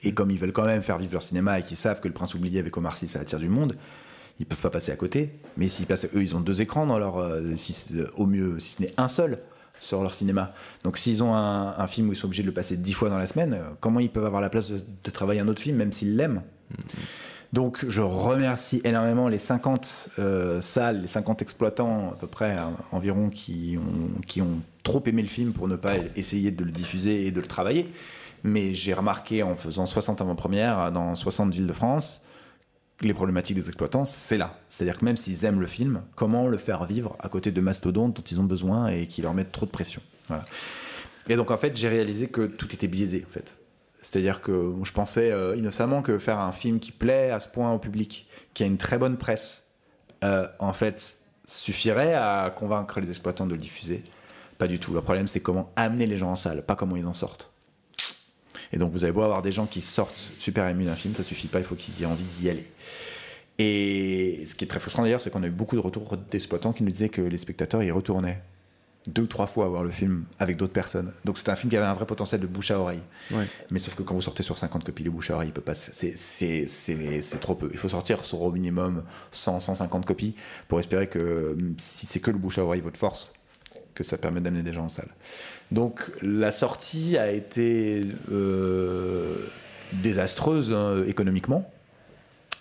Et 0.02 0.12
comme 0.14 0.30
ils 0.30 0.38
veulent 0.38 0.52
quand 0.52 0.66
même 0.66 0.82
faire 0.82 0.98
vivre 0.98 1.12
leur 1.12 1.22
cinéma 1.22 1.58
et 1.58 1.62
qu'ils 1.62 1.76
savent 1.76 2.00
que 2.00 2.08
le 2.08 2.14
prince 2.14 2.34
oublié 2.34 2.58
avec 2.60 2.76
Omar 2.76 2.96
Sy, 2.96 3.08
ça 3.08 3.20
attire 3.20 3.38
du 3.38 3.48
monde, 3.48 3.76
ils 4.38 4.46
peuvent 4.46 4.60
pas 4.60 4.70
passer 4.70 4.92
à 4.92 4.96
côté. 4.96 5.32
Mais 5.56 5.68
s'ils 5.68 5.86
passent, 5.86 6.06
eux, 6.06 6.22
ils 6.22 6.34
ont 6.36 6.40
deux 6.40 6.60
écrans 6.60 6.86
dans 6.86 6.98
leur, 6.98 7.18
euh, 7.18 7.54
si- 7.56 7.96
euh, 7.96 8.06
au 8.16 8.26
mieux, 8.26 8.58
si 8.58 8.72
ce 8.72 8.82
n'est 8.82 8.92
un 8.96 9.08
seul 9.08 9.38
sur 9.78 10.02
leur 10.02 10.14
cinéma. 10.14 10.54
Donc 10.84 10.96
s'ils 10.98 11.22
ont 11.22 11.34
un, 11.34 11.78
un 11.78 11.86
film 11.86 12.08
où 12.08 12.12
ils 12.12 12.16
sont 12.16 12.26
obligés 12.26 12.42
de 12.42 12.48
le 12.48 12.54
passer 12.54 12.76
dix 12.76 12.92
fois 12.92 13.08
dans 13.10 13.18
la 13.18 13.26
semaine, 13.26 13.54
euh, 13.54 13.62
comment 13.80 14.00
ils 14.00 14.10
peuvent 14.10 14.24
avoir 14.24 14.40
la 14.42 14.48
place 14.50 14.70
de, 14.70 14.80
de 15.04 15.10
travailler 15.10 15.40
un 15.40 15.48
autre 15.48 15.60
film, 15.62 15.76
même 15.76 15.92
s'ils 15.92 16.16
l'aiment? 16.16 16.42
Donc 17.52 17.84
je 17.88 18.00
remercie 18.00 18.80
énormément 18.84 19.28
les 19.28 19.38
50 19.38 20.10
euh, 20.18 20.60
salles, 20.60 21.00
les 21.00 21.06
50 21.06 21.42
exploitants 21.42 22.10
à 22.10 22.16
peu 22.16 22.26
près 22.26 22.52
hein, 22.52 22.72
environ 22.92 23.30
qui 23.30 23.78
ont, 23.78 24.46
trop 24.82 25.02
aimé 25.06 25.22
le 25.22 25.28
film 25.28 25.52
pour 25.52 25.66
ne 25.66 25.74
pas 25.74 25.96
essayer 26.14 26.52
de 26.52 26.62
le 26.62 26.70
diffuser 26.70 27.26
et 27.26 27.32
de 27.32 27.40
le 27.40 27.46
travailler. 27.46 27.88
Mais 28.44 28.72
j'ai 28.74 28.94
remarqué 28.94 29.42
en 29.42 29.56
faisant 29.56 29.86
60 29.86 30.20
avant-premières 30.20 30.92
dans 30.92 31.16
60 31.16 31.52
villes 31.52 31.66
de 31.66 31.72
France, 31.72 32.24
les 33.00 33.12
problématiques 33.12 33.56
des 33.56 33.66
exploitants, 33.66 34.04
c'est 34.04 34.38
là. 34.38 34.60
C'est-à-dire 34.68 34.98
que 34.98 35.04
même 35.04 35.16
s'ils 35.16 35.44
aiment 35.44 35.60
le 35.60 35.66
film, 35.66 36.02
comment 36.14 36.46
le 36.46 36.56
faire 36.56 36.86
vivre 36.86 37.16
à 37.18 37.28
côté 37.28 37.50
de 37.50 37.60
mastodontes 37.60 38.16
dont 38.16 38.22
ils 38.22 38.40
ont 38.40 38.44
besoin 38.44 38.86
et 38.88 39.06
qui 39.06 39.22
leur 39.22 39.34
mettent 39.34 39.52
trop 39.52 39.66
de 39.66 39.70
pression? 39.72 40.00
Et 41.28 41.36
donc 41.36 41.50
en 41.50 41.56
fait, 41.56 41.76
j'ai 41.76 41.88
réalisé 41.88 42.28
que 42.28 42.46
tout 42.46 42.72
était 42.72 42.88
biaisé 42.88 43.24
en 43.28 43.32
fait. 43.32 43.58
C'est-à-dire 44.06 44.40
que 44.40 44.72
je 44.84 44.92
pensais 44.92 45.32
euh, 45.32 45.56
innocemment 45.56 46.00
que 46.00 46.20
faire 46.20 46.38
un 46.38 46.52
film 46.52 46.78
qui 46.78 46.92
plaît 46.92 47.32
à 47.32 47.40
ce 47.40 47.48
point 47.48 47.72
au 47.72 47.80
public, 47.80 48.28
qui 48.54 48.62
a 48.62 48.66
une 48.66 48.76
très 48.76 48.98
bonne 48.98 49.16
presse, 49.16 49.66
euh, 50.22 50.46
en 50.60 50.72
fait, 50.72 51.16
suffirait 51.44 52.14
à 52.14 52.54
convaincre 52.56 53.00
les 53.00 53.08
exploitants 53.08 53.46
de 53.46 53.50
le 53.50 53.58
diffuser. 53.58 54.04
Pas 54.58 54.68
du 54.68 54.78
tout. 54.78 54.94
Le 54.94 55.00
problème, 55.00 55.26
c'est 55.26 55.40
comment 55.40 55.72
amener 55.74 56.06
les 56.06 56.18
gens 56.18 56.30
en 56.30 56.36
salle, 56.36 56.64
pas 56.64 56.76
comment 56.76 56.94
ils 56.94 57.08
en 57.08 57.14
sortent. 57.14 57.52
Et 58.72 58.78
donc, 58.78 58.92
vous 58.92 59.02
avez 59.02 59.12
beau 59.12 59.22
avoir 59.22 59.42
des 59.42 59.50
gens 59.50 59.66
qui 59.66 59.80
sortent 59.80 60.30
super 60.38 60.68
émus 60.68 60.84
d'un 60.84 60.94
film, 60.94 61.12
ça 61.16 61.24
suffit 61.24 61.48
pas, 61.48 61.58
il 61.58 61.64
faut 61.64 61.74
qu'ils 61.74 62.00
aient 62.00 62.06
envie 62.06 62.22
d'y 62.22 62.48
aller. 62.48 62.70
Et 63.58 64.44
ce 64.46 64.54
qui 64.54 64.64
est 64.64 64.68
très 64.68 64.78
frustrant 64.78 65.02
d'ailleurs, 65.02 65.20
c'est 65.20 65.30
qu'on 65.30 65.42
a 65.42 65.48
eu 65.48 65.50
beaucoup 65.50 65.74
de 65.74 65.80
retours 65.80 66.16
d'exploitants 66.30 66.72
qui 66.72 66.84
nous 66.84 66.92
disaient 66.92 67.08
que 67.08 67.22
les 67.22 67.38
spectateurs 67.38 67.82
y 67.82 67.90
retournaient 67.90 68.40
deux 69.06 69.22
ou 69.22 69.26
trois 69.26 69.46
fois 69.46 69.68
voir 69.68 69.82
le 69.82 69.90
film 69.90 70.24
avec 70.38 70.56
d'autres 70.56 70.72
personnes. 70.72 71.12
Donc 71.24 71.38
c'était 71.38 71.50
un 71.50 71.56
film 71.56 71.70
qui 71.70 71.76
avait 71.76 71.86
un 71.86 71.94
vrai 71.94 72.06
potentiel 72.06 72.40
de 72.40 72.46
bouche 72.46 72.70
à 72.70 72.80
oreille. 72.80 73.02
Ouais. 73.30 73.46
Mais 73.70 73.78
sauf 73.78 73.94
que 73.94 74.02
quand 74.02 74.14
vous 74.14 74.22
sortez 74.22 74.42
sur 74.42 74.58
50 74.58 74.84
copies, 74.84 75.04
les 75.04 75.10
bouche 75.10 75.30
à 75.30 75.34
oreille, 75.34 75.48
il 75.48 75.52
peut 75.52 75.60
pas 75.60 75.74
c'est 75.74 77.40
trop 77.40 77.54
peu. 77.54 77.68
Il 77.72 77.78
faut 77.78 77.88
sortir 77.88 78.24
sur 78.24 78.42
au 78.42 78.50
minimum 78.50 79.04
100, 79.30 79.60
150 79.60 80.06
copies 80.06 80.34
pour 80.68 80.80
espérer 80.80 81.08
que 81.08 81.52
hum, 81.52 81.74
si 81.78 82.06
c'est 82.06 82.20
que 82.20 82.30
le 82.30 82.38
bouche 82.38 82.58
à 82.58 82.64
oreille 82.64 82.80
votre 82.80 82.98
force, 82.98 83.32
que 83.94 84.04
ça 84.04 84.18
permet 84.18 84.40
d'amener 84.40 84.62
des 84.62 84.72
gens 84.72 84.84
en 84.84 84.88
salle. 84.88 85.08
Donc 85.72 86.10
la 86.22 86.52
sortie 86.52 87.16
a 87.18 87.30
été 87.30 88.02
euh, 88.30 89.46
désastreuse 89.92 90.72
hein, 90.72 91.04
économiquement, 91.06 91.70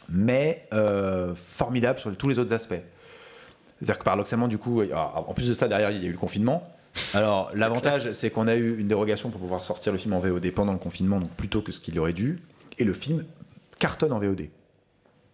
mais 0.09 0.67
euh, 0.73 1.33
formidable 1.35 1.99
sur 1.99 2.15
tous 2.15 2.29
les 2.29 2.39
autres 2.39 2.53
aspects. 2.53 2.81
C'est-à-dire 3.85 3.99
que 3.99 4.03
paradoxalement, 4.03 4.47
du 4.47 4.57
coup, 4.57 4.81
alors, 4.81 5.25
en 5.29 5.33
plus 5.35 5.47
de 5.47 5.53
ça, 5.53 5.67
derrière, 5.67 5.91
il 5.91 6.01
y 6.01 6.05
a 6.07 6.09
eu 6.09 6.11
le 6.11 6.17
confinement. 6.17 6.67
Alors, 7.13 7.51
l'avantage, 7.53 8.11
c'est 8.13 8.31
qu'on 8.31 8.47
a 8.47 8.55
eu 8.55 8.79
une 8.79 8.87
dérogation 8.87 9.29
pour 9.29 9.39
pouvoir 9.39 9.61
sortir 9.61 9.91
le 9.91 9.99
film 9.99 10.13
en 10.13 10.19
VOD 10.19 10.49
pendant 10.51 10.73
le 10.73 10.79
confinement, 10.79 11.19
donc 11.19 11.29
plutôt 11.31 11.61
que 11.61 11.71
ce 11.71 11.79
qu'il 11.79 11.99
aurait 11.99 12.13
dû. 12.13 12.39
Et 12.79 12.83
le 12.83 12.93
film 12.93 13.25
cartonne 13.77 14.11
en 14.11 14.19
VOD. 14.19 14.47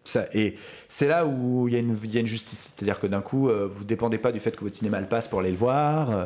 Ça, 0.04 0.26
et 0.34 0.58
c'est 0.90 1.08
là 1.08 1.26
où 1.28 1.68
il 1.68 1.76
y, 1.76 1.78
a 1.78 1.80
une- 1.80 1.96
il 2.04 2.14
y 2.14 2.18
a 2.18 2.20
une 2.20 2.28
justice. 2.28 2.74
C'est-à-dire 2.76 3.00
que 3.00 3.08
d'un 3.08 3.22
coup, 3.22 3.48
euh, 3.50 3.68
vous 3.70 3.82
ne 3.82 3.86
dépendez 3.88 4.18
pas 4.18 4.32
du 4.32 4.40
fait 4.42 4.52
que 4.56 4.62
votre 4.64 4.76
cinéma 4.76 5.00
le 5.00 5.06
passe 5.08 5.28
pour 5.30 5.40
aller 5.40 5.52
le 5.52 5.58
voir. 5.58 6.10
euh, 6.10 6.26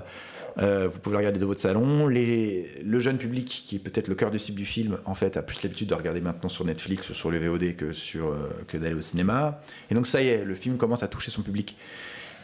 euh, 0.60 0.88
vous 0.88 1.00
pouvez 1.00 1.16
le 1.16 1.18
regarder 1.18 1.38
de 1.40 1.46
votre 1.46 1.60
salon. 1.60 2.08
Les, 2.08 2.72
le 2.82 3.00
jeune 3.00 3.18
public, 3.18 3.46
qui 3.46 3.76
est 3.76 3.80
peut-être 3.80 4.08
le 4.08 4.16
cœur 4.16 4.32
de 4.32 4.38
cible 4.38 4.58
du 4.58 4.66
film, 4.66 4.98
en 5.04 5.14
fait, 5.14 5.36
a 5.36 5.42
plus 5.42 5.62
l'habitude 5.64 5.90
de 5.90 5.94
regarder 5.94 6.22
maintenant 6.22 6.48
sur 6.48 6.64
Netflix 6.64 7.10
ou 7.10 7.14
sur 7.14 7.30
le 7.30 7.38
VOD 7.46 7.76
que, 7.76 7.92
sur, 7.92 8.28
euh, 8.28 8.50
que 8.70 8.78
d'aller 8.78 8.96
au 8.96 9.02
cinéma. 9.02 9.60
Et 9.92 9.96
donc, 9.96 10.08
ça 10.08 10.22
y 10.24 10.30
est, 10.30 10.46
le 10.46 10.56
film 10.56 10.78
commence 10.78 11.04
à 11.04 11.10
toucher 11.10 11.30
son 11.30 11.42
public. 11.42 11.76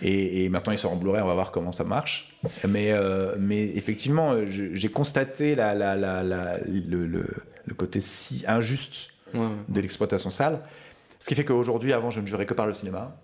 Et, 0.02 0.44
et 0.46 0.50
maintenant, 0.50 0.72
il 0.74 0.78
sort 0.78 0.92
en 0.92 0.96
Blu-ray, 0.96 1.22
on 1.22 1.28
va 1.28 1.34
voir 1.36 1.52
comment 1.52 1.72
ça 1.72 1.84
marche. 1.84 2.34
Mais, 2.68 2.92
euh, 2.92 3.36
mais 3.40 3.64
effectivement, 3.76 4.34
euh, 4.34 4.46
j'ai 4.48 4.90
constaté 4.90 5.54
la, 5.56 5.74
la, 5.76 5.96
la, 5.96 6.24
la- 6.24 6.58
le, 6.66 7.06
le- 7.06 7.28
le 7.66 7.74
côté 7.76 8.00
si 8.02 8.44
injuste 8.48 9.10
de 9.34 9.80
l'exploitation 9.82 10.30
salle. 10.30 10.62
Ce 11.20 11.28
qui 11.28 11.36
fait 11.36 11.46
qu'aujourd'hui, 11.46 11.94
avant, 11.94 12.10
je 12.10 12.20
ne 12.20 12.26
jurais 12.28 12.46
que 12.48 12.54
par 12.56 12.66
le 12.68 12.74
cinéma. 12.74 13.16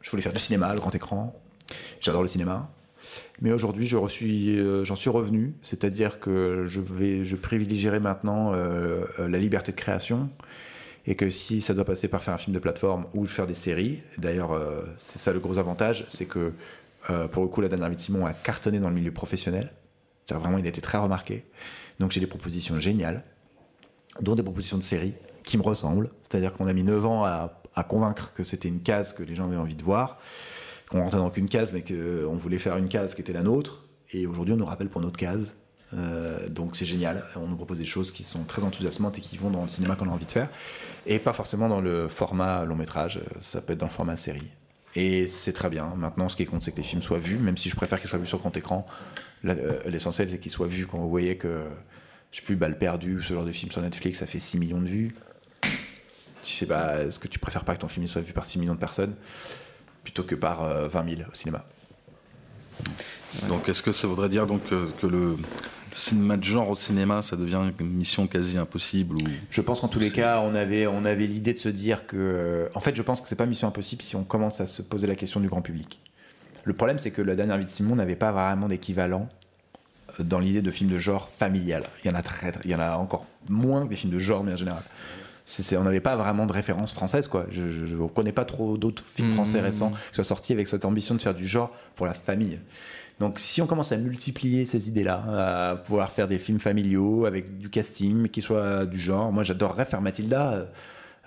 Je 0.00 0.10
voulais 0.10 0.22
faire 0.22 0.32
du 0.32 0.38
cinéma, 0.38 0.72
le 0.72 0.80
grand 0.80 0.94
écran. 0.94 1.38
J'adore 2.00 2.22
le 2.22 2.28
cinéma. 2.28 2.70
Mais 3.40 3.52
aujourd'hui, 3.52 3.86
suis, 4.08 4.58
euh, 4.58 4.82
j'en 4.84 4.96
suis 4.96 5.10
revenu, 5.10 5.54
c'est-à-dire 5.62 6.18
que 6.18 6.64
je 6.66 6.80
vais, 6.80 7.24
je 7.24 7.36
privilégierai 7.36 8.00
maintenant 8.00 8.52
euh, 8.54 9.04
la 9.18 9.38
liberté 9.38 9.70
de 9.72 9.76
création, 9.76 10.30
et 11.06 11.14
que 11.14 11.30
si 11.30 11.60
ça 11.60 11.74
doit 11.74 11.84
passer 11.84 12.08
par 12.08 12.22
faire 12.22 12.34
un 12.34 12.38
film 12.38 12.54
de 12.54 12.58
plateforme 12.58 13.06
ou 13.14 13.26
faire 13.26 13.46
des 13.46 13.54
séries, 13.54 14.02
d'ailleurs, 14.18 14.52
euh, 14.52 14.82
c'est 14.96 15.18
ça 15.18 15.32
le 15.32 15.38
gros 15.38 15.58
avantage, 15.58 16.04
c'est 16.08 16.26
que 16.26 16.52
euh, 17.10 17.28
pour 17.28 17.42
le 17.42 17.48
coup, 17.48 17.60
la 17.60 17.68
dernière 17.68 17.88
vie 17.88 17.96
de 17.96 18.00
Simon 18.00 18.26
a 18.26 18.32
cartonné 18.32 18.80
dans 18.80 18.88
le 18.88 18.94
milieu 18.94 19.12
professionnel. 19.12 19.70
C'est-à-dire 20.24 20.42
Vraiment, 20.42 20.58
il 20.58 20.66
a 20.66 20.68
été 20.68 20.80
très 20.80 20.98
remarqué. 20.98 21.44
Donc 22.00 22.10
j'ai 22.10 22.20
des 22.20 22.26
propositions 22.26 22.80
géniales, 22.80 23.22
dont 24.20 24.34
des 24.34 24.42
propositions 24.42 24.78
de 24.78 24.82
séries 24.82 25.14
qui 25.44 25.56
me 25.56 25.62
ressemblent. 25.62 26.10
C'est-à-dire 26.22 26.52
qu'on 26.52 26.66
a 26.66 26.72
mis 26.72 26.82
9 26.82 27.06
ans 27.06 27.24
à, 27.24 27.62
convaincre 27.88 28.32
que 28.32 28.42
c'était 28.42 28.68
une 28.68 28.80
case 28.80 29.12
que 29.12 29.22
les 29.22 29.34
gens 29.34 29.44
avaient 29.44 29.56
envie 29.56 29.74
de 29.74 29.82
voir, 29.82 30.18
qu'on 30.90 31.00
rentrait 31.02 31.18
dans 31.18 31.30
qu'une 31.30 31.48
case, 31.48 31.72
mais 31.72 31.82
qu'on 31.82 32.34
voulait 32.34 32.58
faire 32.58 32.76
une 32.78 32.88
case 32.88 33.14
qui 33.14 33.20
était 33.20 33.34
la 33.34 33.42
nôtre. 33.42 33.84
Et 34.12 34.26
aujourd'hui, 34.26 34.54
on 34.54 34.56
nous 34.56 34.64
rappelle 34.64 34.88
pour 34.88 35.02
notre 35.02 35.18
case. 35.18 35.54
Euh, 35.94 36.48
donc 36.48 36.74
c'est 36.74 36.86
génial. 36.86 37.22
On 37.36 37.46
nous 37.46 37.56
propose 37.56 37.78
des 37.78 37.84
choses 37.84 38.12
qui 38.12 38.24
sont 38.24 38.44
très 38.44 38.64
enthousiasmantes 38.64 39.18
et 39.18 39.20
qui 39.20 39.36
vont 39.36 39.50
dans 39.50 39.62
le 39.62 39.68
cinéma 39.68 39.94
qu'on 39.94 40.08
a 40.08 40.12
envie 40.12 40.26
de 40.26 40.32
faire. 40.32 40.48
Et 41.06 41.18
pas 41.20 41.32
forcément 41.32 41.68
dans 41.68 41.80
le 41.80 42.08
format 42.08 42.64
long 42.64 42.74
métrage, 42.74 43.20
ça 43.40 43.60
peut 43.60 43.72
être 43.72 43.78
dans 43.78 43.86
le 43.86 43.92
format 43.92 44.16
série. 44.16 44.48
Et 44.96 45.28
c'est 45.28 45.52
très 45.52 45.68
bien. 45.68 45.92
Maintenant, 45.96 46.28
ce 46.28 46.36
qui 46.36 46.46
compte, 46.46 46.62
c'est 46.62 46.72
que 46.72 46.78
les 46.78 46.82
films 46.82 47.02
soient 47.02 47.18
vus, 47.18 47.36
même 47.36 47.56
si 47.56 47.68
je 47.70 47.76
préfère 47.76 48.00
qu'ils 48.00 48.08
soient 48.08 48.18
vus 48.18 48.26
sur 48.26 48.38
grand 48.38 48.56
écran. 48.56 48.86
Euh, 49.44 49.78
L'essentiel, 49.86 50.30
c'est 50.30 50.38
qu'ils 50.38 50.50
soient 50.50 50.66
vus 50.66 50.86
quand 50.86 50.98
vous 50.98 51.10
voyez 51.10 51.36
que, 51.36 51.64
je 52.32 52.38
sais 52.38 52.42
plus, 52.42 52.56
Balle 52.56 52.78
perdue, 52.78 53.22
ce 53.22 53.34
genre 53.34 53.44
de 53.44 53.52
film 53.52 53.70
sur 53.70 53.82
Netflix, 53.82 54.18
ça 54.18 54.26
fait 54.26 54.40
6 54.40 54.58
millions 54.58 54.80
de 54.80 54.88
vues. 54.88 55.14
Tu 55.62 56.54
sais 56.54 56.66
pas, 56.66 57.02
est-ce 57.02 57.18
que 57.18 57.28
tu 57.28 57.38
préfères 57.38 57.64
pas 57.64 57.74
que 57.74 57.80
ton 57.80 57.88
film 57.88 58.06
soit 58.06 58.22
vu 58.22 58.32
par 58.32 58.46
6 58.46 58.58
millions 58.58 58.74
de 58.74 58.80
personnes 58.80 59.14
plutôt 60.02 60.22
que 60.22 60.34
par 60.34 60.62
euh, 60.64 60.88
20 60.88 61.16
000 61.16 61.28
au 61.30 61.34
cinéma? 61.34 61.64
Donc 63.48 63.68
est-ce 63.68 63.82
que 63.82 63.92
ça 63.92 64.06
voudrait 64.06 64.28
dire 64.28 64.46
donc 64.46 64.62
euh, 64.72 64.86
que 65.00 65.06
le 65.06 65.36
cinéma 65.98 66.36
de 66.36 66.44
genre 66.44 66.68
au 66.70 66.76
cinéma, 66.76 67.22
ça 67.22 67.36
devient 67.36 67.60
une 67.80 67.86
mission 67.88 68.26
quasi 68.26 68.58
impossible 68.58 69.16
ou... 69.16 69.20
Je 69.50 69.60
pense 69.60 69.80
qu'en 69.80 69.88
tous 69.88 69.98
les 69.98 70.10
cas, 70.10 70.40
on 70.40 70.54
avait, 70.54 70.86
on 70.86 71.04
avait 71.04 71.26
l'idée 71.26 71.52
de 71.54 71.58
se 71.58 71.68
dire 71.68 72.06
que. 72.06 72.16
euh, 72.18 72.68
En 72.74 72.80
fait, 72.80 72.94
je 72.94 73.02
pense 73.02 73.20
que 73.20 73.28
c'est 73.28 73.36
pas 73.36 73.46
mission 73.46 73.66
impossible 73.68 74.02
si 74.02 74.16
on 74.16 74.24
commence 74.24 74.60
à 74.60 74.66
se 74.66 74.82
poser 74.82 75.06
la 75.06 75.14
question 75.14 75.40
du 75.40 75.48
grand 75.48 75.62
public. 75.62 76.00
Le 76.64 76.72
problème, 76.74 76.98
c'est 76.98 77.10
que 77.12 77.22
la 77.22 77.34
dernière 77.34 77.58
vie 77.58 77.64
de 77.64 77.70
Simon 77.70 77.96
n'avait 77.96 78.16
pas 78.16 78.32
vraiment 78.32 78.68
d'équivalent 78.68 79.28
euh, 80.18 80.22
dans 80.24 80.38
l'idée 80.40 80.62
de 80.62 80.70
film 80.70 80.90
de 80.90 80.98
genre 80.98 81.30
familial. 81.38 81.84
Il 82.04 82.08
y 82.08 82.10
en 82.10 82.16
a 82.16 82.22
très, 82.22 82.52
il 82.64 82.70
y 82.70 82.74
en 82.74 82.80
a 82.80 82.96
encore 82.96 83.24
moins 83.48 83.84
que 83.84 83.90
des 83.90 83.96
films 83.96 84.12
de 84.12 84.18
genre, 84.18 84.42
mais 84.44 84.52
en 84.52 84.56
général. 84.56 84.82
On 85.78 85.84
n'avait 85.84 86.00
pas 86.00 86.16
vraiment 86.16 86.44
de 86.44 86.52
référence 86.52 86.92
française, 86.92 87.28
quoi. 87.28 87.46
Je 87.50 87.60
ne 87.62 88.06
connais 88.08 88.32
pas 88.32 88.44
trop 88.44 88.76
d'autres 88.76 89.04
films 89.04 89.30
français 89.30 89.58
Mhm. 89.58 89.64
récents 89.64 89.90
qui 89.90 90.14
soient 90.16 90.24
sortis 90.24 90.52
avec 90.52 90.66
cette 90.66 90.84
ambition 90.84 91.14
de 91.14 91.22
faire 91.22 91.34
du 91.34 91.46
genre 91.46 91.72
pour 91.94 92.04
la 92.06 92.14
famille. 92.14 92.58
Donc, 93.18 93.38
si 93.38 93.62
on 93.62 93.66
commence 93.66 93.92
à 93.92 93.96
multiplier 93.96 94.66
ces 94.66 94.88
idées-là, 94.88 95.70
à 95.72 95.76
pouvoir 95.76 96.12
faire 96.12 96.28
des 96.28 96.38
films 96.38 96.60
familiaux 96.60 97.24
avec 97.24 97.56
du 97.58 97.70
casting, 97.70 98.28
qui 98.28 98.42
soient 98.42 98.84
du 98.84 98.98
genre, 98.98 99.32
moi 99.32 99.42
j'adorerais 99.42 99.86
faire 99.86 100.02
Mathilda, 100.02 100.66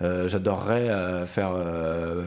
euh, 0.00 0.28
j'adorerais 0.28 0.88
euh, 0.88 1.26
faire 1.26 1.50
euh, 1.54 2.24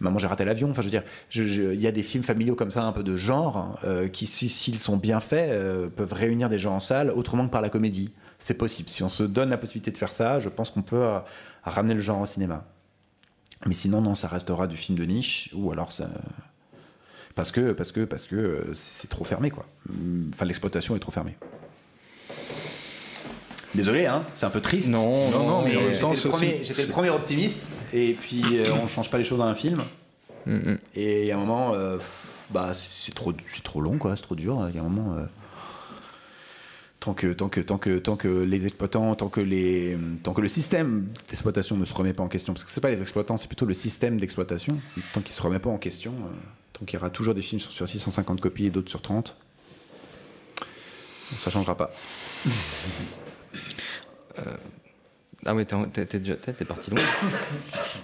Maman 0.00 0.18
j'ai 0.18 0.26
raté 0.26 0.44
l'avion. 0.44 0.70
Enfin, 0.70 0.82
je 0.82 0.86
veux 0.88 0.90
dire, 0.90 1.04
il 1.34 1.80
y 1.80 1.86
a 1.86 1.92
des 1.92 2.02
films 2.02 2.24
familiaux 2.24 2.56
comme 2.56 2.70
ça, 2.72 2.82
un 2.82 2.92
peu 2.92 3.02
de 3.04 3.16
genre, 3.16 3.78
qui, 4.12 4.26
si- 4.26 4.48
s'ils 4.48 4.78
sont 4.78 4.96
bien 4.96 5.20
faits, 5.20 5.50
peuvent 5.94 6.12
réunir 6.12 6.48
des 6.48 6.58
gens 6.58 6.74
en 6.74 6.80
salle 6.80 7.10
autrement 7.10 7.46
que 7.46 7.52
par 7.52 7.62
la 7.62 7.70
comédie. 7.70 8.12
C'est 8.38 8.58
possible. 8.58 8.88
Si 8.90 9.02
on 9.02 9.08
se 9.08 9.22
donne 9.22 9.48
la 9.50 9.56
possibilité 9.56 9.90
de 9.92 9.96
faire 9.98 10.12
ça, 10.12 10.38
je 10.40 10.48
pense 10.50 10.70
qu'on 10.70 10.82
peut 10.82 11.06
ramener 11.62 11.94
le 11.94 12.00
genre 12.00 12.20
au 12.20 12.26
cinéma. 12.26 12.64
Mais 13.64 13.72
sinon, 13.74 14.02
non, 14.02 14.14
ça 14.14 14.28
restera 14.28 14.66
du 14.66 14.76
film 14.76 14.98
de 14.98 15.04
niche, 15.04 15.48
ou 15.54 15.72
alors 15.72 15.92
ça. 15.92 16.10
Parce 17.36 17.52
que, 17.52 17.70
parce 17.72 17.92
que, 17.92 18.00
parce 18.00 18.24
que 18.24 18.34
euh, 18.34 18.64
c'est 18.74 19.08
trop 19.08 19.24
fermé, 19.24 19.50
quoi. 19.50 19.66
Enfin, 20.34 20.44
l'exploitation 20.46 20.96
est 20.96 20.98
trop 21.00 21.12
fermée. 21.12 21.36
Désolé, 23.74 24.06
hein, 24.06 24.24
c'est 24.32 24.46
un 24.46 24.50
peu 24.50 24.60
triste. 24.62 24.88
Non, 24.88 25.30
non, 25.30 25.46
non, 25.46 25.62
mais 25.62 25.72
j'étais 25.72 25.90
le, 25.90 26.28
premier- 26.30 26.54
aussi- 26.54 26.64
j'étais 26.64 26.80
le 26.82 26.86
c'est- 26.86 26.92
premier 26.92 27.10
optimiste, 27.10 27.78
et 27.92 28.14
puis 28.14 28.42
euh, 28.58 28.72
on 28.72 28.86
change 28.86 29.10
pas 29.10 29.18
les 29.18 29.24
choses 29.24 29.38
dans 29.38 29.44
un 29.44 29.54
film. 29.54 29.82
Mm, 30.46 30.76
Et 30.94 31.22
il 31.22 31.28
y 31.28 31.32
a 31.32 31.36
un 31.36 31.40
moment, 31.40 31.74
euh, 31.74 31.98
bah, 32.50 32.70
c'est 32.72 33.06
c'est 33.06 33.14
trop, 33.14 33.32
c'est 33.48 33.62
trop 33.62 33.80
long, 33.82 33.98
quoi, 33.98 34.16
c'est 34.16 34.22
trop 34.22 34.34
dur. 34.34 34.66
Il 34.70 34.76
y 34.76 34.78
a 34.78 34.82
un 34.82 34.88
moment. 34.88 35.14
euh, 35.18 35.24
tant 37.00 37.12
que, 37.12 37.26
tant 37.34 37.48
que, 37.50 37.60
tant 37.60 37.76
que, 37.76 37.98
tant 37.98 38.16
que 38.16 38.28
les 38.28 38.64
exploitants, 38.64 39.14
tant 39.14 39.28
que 39.28 39.40
les, 39.42 39.96
tant 40.22 40.32
que 40.32 40.40
le 40.40 40.48
système 40.48 41.08
d'exploitation 41.28 41.76
ne 41.76 41.84
se 41.84 41.92
remet 41.92 42.14
pas 42.14 42.22
en 42.22 42.28
question, 42.28 42.54
parce 42.54 42.64
que 42.64 42.70
c'est 42.70 42.80
pas 42.80 42.90
les 42.90 43.00
exploitants, 43.02 43.36
c'est 43.36 43.46
plutôt 43.46 43.66
le 43.66 43.74
système 43.74 44.18
d'exploitation. 44.18 44.78
Tant 45.12 45.20
qu'il 45.20 45.34
se 45.34 45.42
remet 45.42 45.58
pas 45.58 45.70
en 45.70 45.76
question, 45.78 46.14
euh, 46.76 46.78
tant 46.78 46.84
qu'il 46.84 46.98
y 46.98 47.00
aura 47.00 47.10
toujours 47.10 47.34
des 47.34 47.42
films 47.42 47.60
sur, 47.60 47.72
sur 47.72 47.88
650 47.88 48.40
copies 48.40 48.66
et 48.66 48.70
d'autres 48.70 48.90
sur 48.90 49.02
30, 49.02 49.36
ça 51.38 51.50
changera 51.50 51.76
pas. 51.76 51.90
Ah 55.48 55.54
ouais, 55.54 55.64
t'es, 55.64 55.76
t'es- 55.92 56.06
t'es 56.06 56.18
déjà- 56.18 56.34
t'es- 56.36 56.52
t'es 56.54 56.64
parti 56.64 56.90
loin. 56.90 57.00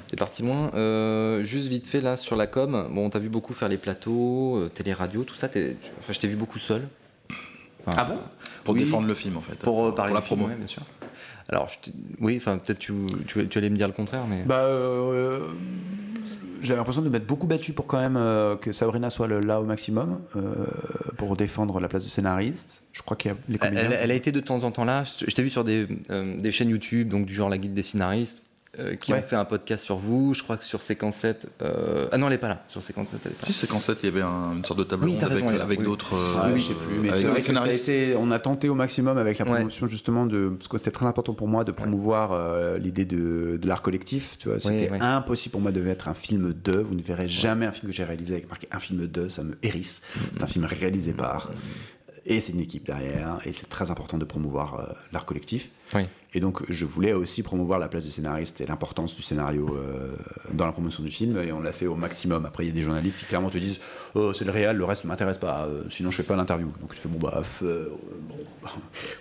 t'es 0.06 0.16
parti 0.16 0.42
loin. 0.42 0.70
Euh, 0.74 1.42
juste 1.42 1.66
vite 1.66 1.86
fait 1.88 2.00
là 2.00 2.16
sur 2.16 2.36
la 2.36 2.46
com. 2.46 2.88
Bon, 2.92 3.10
t'as 3.10 3.18
vu 3.18 3.28
beaucoup 3.30 3.52
faire 3.52 3.68
les 3.68 3.78
plateaux, 3.78 4.58
euh, 4.58 4.68
télé-radio, 4.68 5.24
tout 5.24 5.34
ça. 5.34 5.48
tu- 5.48 5.76
Enfin, 5.98 6.12
je 6.12 6.20
t'ai 6.20 6.28
vu 6.28 6.36
beaucoup 6.36 6.58
seul. 6.60 6.86
Enfin, 7.86 7.96
Ah 7.98 8.04
bon? 8.04 8.18
Pour 8.64 8.74
oui, 8.74 8.84
défendre 8.84 9.08
le 9.08 9.14
film, 9.14 9.36
en 9.38 9.40
fait. 9.40 9.56
Pour 9.56 9.86
euh, 9.86 9.94
parler 9.94 10.12
la 10.14 10.20
du 10.20 10.26
film, 10.26 10.40
promo. 10.40 10.52
ouais, 10.52 10.58
bien 10.58 10.66
sûr. 10.68 10.82
Alors, 11.52 11.68
je 11.68 11.90
oui, 12.20 12.36
enfin 12.38 12.58
peut-être 12.58 12.78
tu, 12.78 12.92
tu, 13.28 13.46
tu 13.46 13.58
allais 13.58 13.70
me 13.70 13.76
dire 13.76 13.86
le 13.86 13.92
contraire, 13.92 14.26
mais. 14.26 14.42
Bah, 14.44 14.60
euh, 14.64 15.40
j'avais 16.62 16.78
l'impression 16.78 17.02
de 17.02 17.08
m'être 17.08 17.26
beaucoup 17.26 17.46
battu 17.46 17.72
pour 17.72 17.86
quand 17.86 17.98
même 17.98 18.16
euh, 18.16 18.56
que 18.56 18.72
Sabrina 18.72 19.10
soit 19.10 19.26
le- 19.26 19.40
là 19.40 19.60
au 19.60 19.64
maximum, 19.64 20.20
euh, 20.36 20.52
pour 21.18 21.36
défendre 21.36 21.80
la 21.80 21.88
place 21.88 22.04
de 22.04 22.08
scénariste. 22.08 22.82
Je 22.92 23.02
crois 23.02 23.16
qu'il 23.16 23.32
y 23.32 23.34
a. 23.34 23.66
Elle, 23.66 23.92
elle 23.92 24.10
a 24.10 24.14
été 24.14 24.32
de 24.32 24.40
temps 24.40 24.62
en 24.64 24.70
temps 24.70 24.84
là. 24.84 25.02
Je 25.04 25.26
t'ai 25.34 25.42
vu 25.42 25.50
sur 25.50 25.64
des, 25.64 25.86
des 26.08 26.52
chaînes 26.52 26.70
YouTube, 26.70 27.08
donc 27.08 27.26
du 27.26 27.34
genre 27.34 27.48
La 27.48 27.58
Guide 27.58 27.74
des 27.74 27.82
scénaristes, 27.82 28.42
euh, 28.78 28.96
qui 28.96 29.12
Ouais. 29.12 29.18
ont 29.18 29.22
fait 29.22 29.36
un 29.36 29.44
podcast 29.44 29.84
sur 29.84 29.96
vous. 29.96 30.32
Je 30.32 30.42
crois 30.42 30.56
que 30.56 30.64
sur 30.64 30.80
Séquence 30.80 31.16
7. 31.16 31.46
euh, 31.60 32.08
Ah 32.10 32.16
non, 32.18 32.28
elle 32.28 32.32
est 32.32 32.38
pas 32.38 32.48
là. 32.48 32.64
Sur 32.68 32.82
Séquence 32.82 33.08
7, 33.10 33.20
elle 33.26 33.32
est 33.32 33.34
pas 33.34 33.46
Si, 33.46 33.52
c'est 33.52 33.66
qu'en 33.66 33.80
7, 33.80 33.98
il 34.02 34.06
y 34.06 34.08
avait 34.08 34.22
un- 34.22 34.54
une 34.56 34.64
sorte 34.64 34.78
de 34.78 34.84
table 34.84 35.04
Oui, 35.04 35.12
ronde 35.14 35.24
avec, 35.24 35.44
là, 35.44 35.62
avec 35.62 35.78
oui. 35.80 35.84
d'autres. 35.84 36.14
Ah 36.38 36.46
euh, 36.46 36.54
oui, 36.54 36.60
je 36.60 36.68
sais 36.68 36.74
plus, 36.74 36.94
mais 36.98 37.08
avec 37.10 37.20
c'est 37.20 37.26
vrai 37.26 37.34
d'autres 37.34 37.36
que 37.36 37.42
ça 37.44 37.50
a 37.52 37.54
scénaristes. 37.54 37.88
été, 37.88 38.16
on 38.16 38.30
a 38.30 38.38
tenté 38.38 38.68
au 38.70 38.74
maximum 38.74 39.18
avec 39.18 39.38
la 39.38 39.44
Ouais. 39.44 39.56
promotion 39.56 39.86
justement 39.88 40.24
de, 40.24 40.48
parce 40.58 40.68
que 40.68 40.78
c'était 40.78 40.90
très 40.90 41.04
important 41.06 41.34
pour 41.34 41.48
moi 41.48 41.64
de 41.64 41.72
promouvoir 41.72 42.32
euh, 42.32 42.78
l'idée 42.78 43.04
de, 43.04 43.58
de 43.60 43.68
l'art 43.68 43.82
collectif, 43.82 44.36
tu 44.38 44.48
vois, 44.48 44.58
c'était 44.58 44.90
ouais. 44.90 45.00
impossible 45.00 45.52
pour 45.52 45.60
moi 45.60 45.70
de 45.72 45.80
mettre 45.80 46.08
un 46.08 46.14
film 46.14 46.54
de, 46.64 46.78
vous 46.78 46.94
ne 46.94 47.02
verrez 47.02 47.28
jamais 47.28 47.66
un 47.66 47.72
film 47.72 47.90
que 47.90 47.94
j'ai 47.96 48.04
réalisé 48.04 48.34
avec 48.34 48.48
marqué 48.48 48.68
un 48.72 48.78
film 48.78 49.06
de, 49.06 49.28
ça 49.28 49.42
me 49.42 49.56
hérisse, 49.62 50.00
c'est 50.32 50.42
un 50.42 50.46
film 50.46 50.64
réalisé 50.64 51.12
par, 51.12 51.50
et 52.24 52.40
c'est 52.40 52.52
une 52.52 52.60
équipe 52.60 52.86
derrière, 52.86 53.40
et 53.44 53.52
c'est 53.52 53.68
très 53.68 53.90
important 53.90 54.16
de 54.16 54.24
promouvoir 54.24 54.80
euh, 54.80 54.92
l'art 55.12 55.26
collectif. 55.26 55.68
Oui. 55.94 56.06
Et 56.34 56.40
donc, 56.40 56.62
je 56.70 56.86
voulais 56.86 57.12
aussi 57.12 57.42
promouvoir 57.42 57.78
la 57.78 57.88
place 57.88 58.04
du 58.04 58.10
scénariste 58.10 58.60
et 58.62 58.66
l'importance 58.66 59.14
du 59.14 59.22
scénario 59.22 59.76
euh, 59.76 60.16
dans 60.52 60.64
la 60.64 60.72
promotion 60.72 61.02
du 61.02 61.10
film, 61.10 61.36
et 61.38 61.52
on 61.52 61.60
l'a 61.60 61.72
fait 61.72 61.86
au 61.86 61.94
maximum. 61.94 62.46
Après, 62.46 62.64
il 62.64 62.68
y 62.68 62.70
a 62.70 62.74
des 62.74 62.80
journalistes 62.80 63.18
qui 63.18 63.26
clairement 63.26 63.50
te 63.50 63.58
disent 63.58 63.80
oh, 64.14 64.32
c'est 64.32 64.46
le 64.46 64.50
réel, 64.50 64.76
le 64.76 64.84
reste 64.84 65.04
ne 65.04 65.08
m'intéresse 65.08 65.36
pas, 65.36 65.66
euh, 65.66 65.84
sinon 65.90 66.10
je 66.10 66.16
fais 66.16 66.22
pas 66.22 66.34
l'interview. 66.34 66.72
Donc, 66.80 66.94
tu 66.94 67.00
fais 67.00 67.08
bon, 67.08 67.18
bah, 67.18 67.42
euh, 67.62 67.88
bon, 68.28 68.68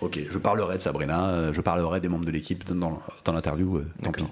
ok, 0.00 0.20
je 0.30 0.38
parlerai 0.38 0.78
de 0.78 0.82
Sabrina, 0.82 1.52
je 1.52 1.60
parlerai 1.60 2.00
des 2.00 2.08
membres 2.08 2.24
de 2.24 2.30
l'équipe 2.30 2.64
dans, 2.72 3.02
dans, 3.24 3.32
l'interview, 3.32 3.82
tant 4.02 4.12
pis. 4.12 4.24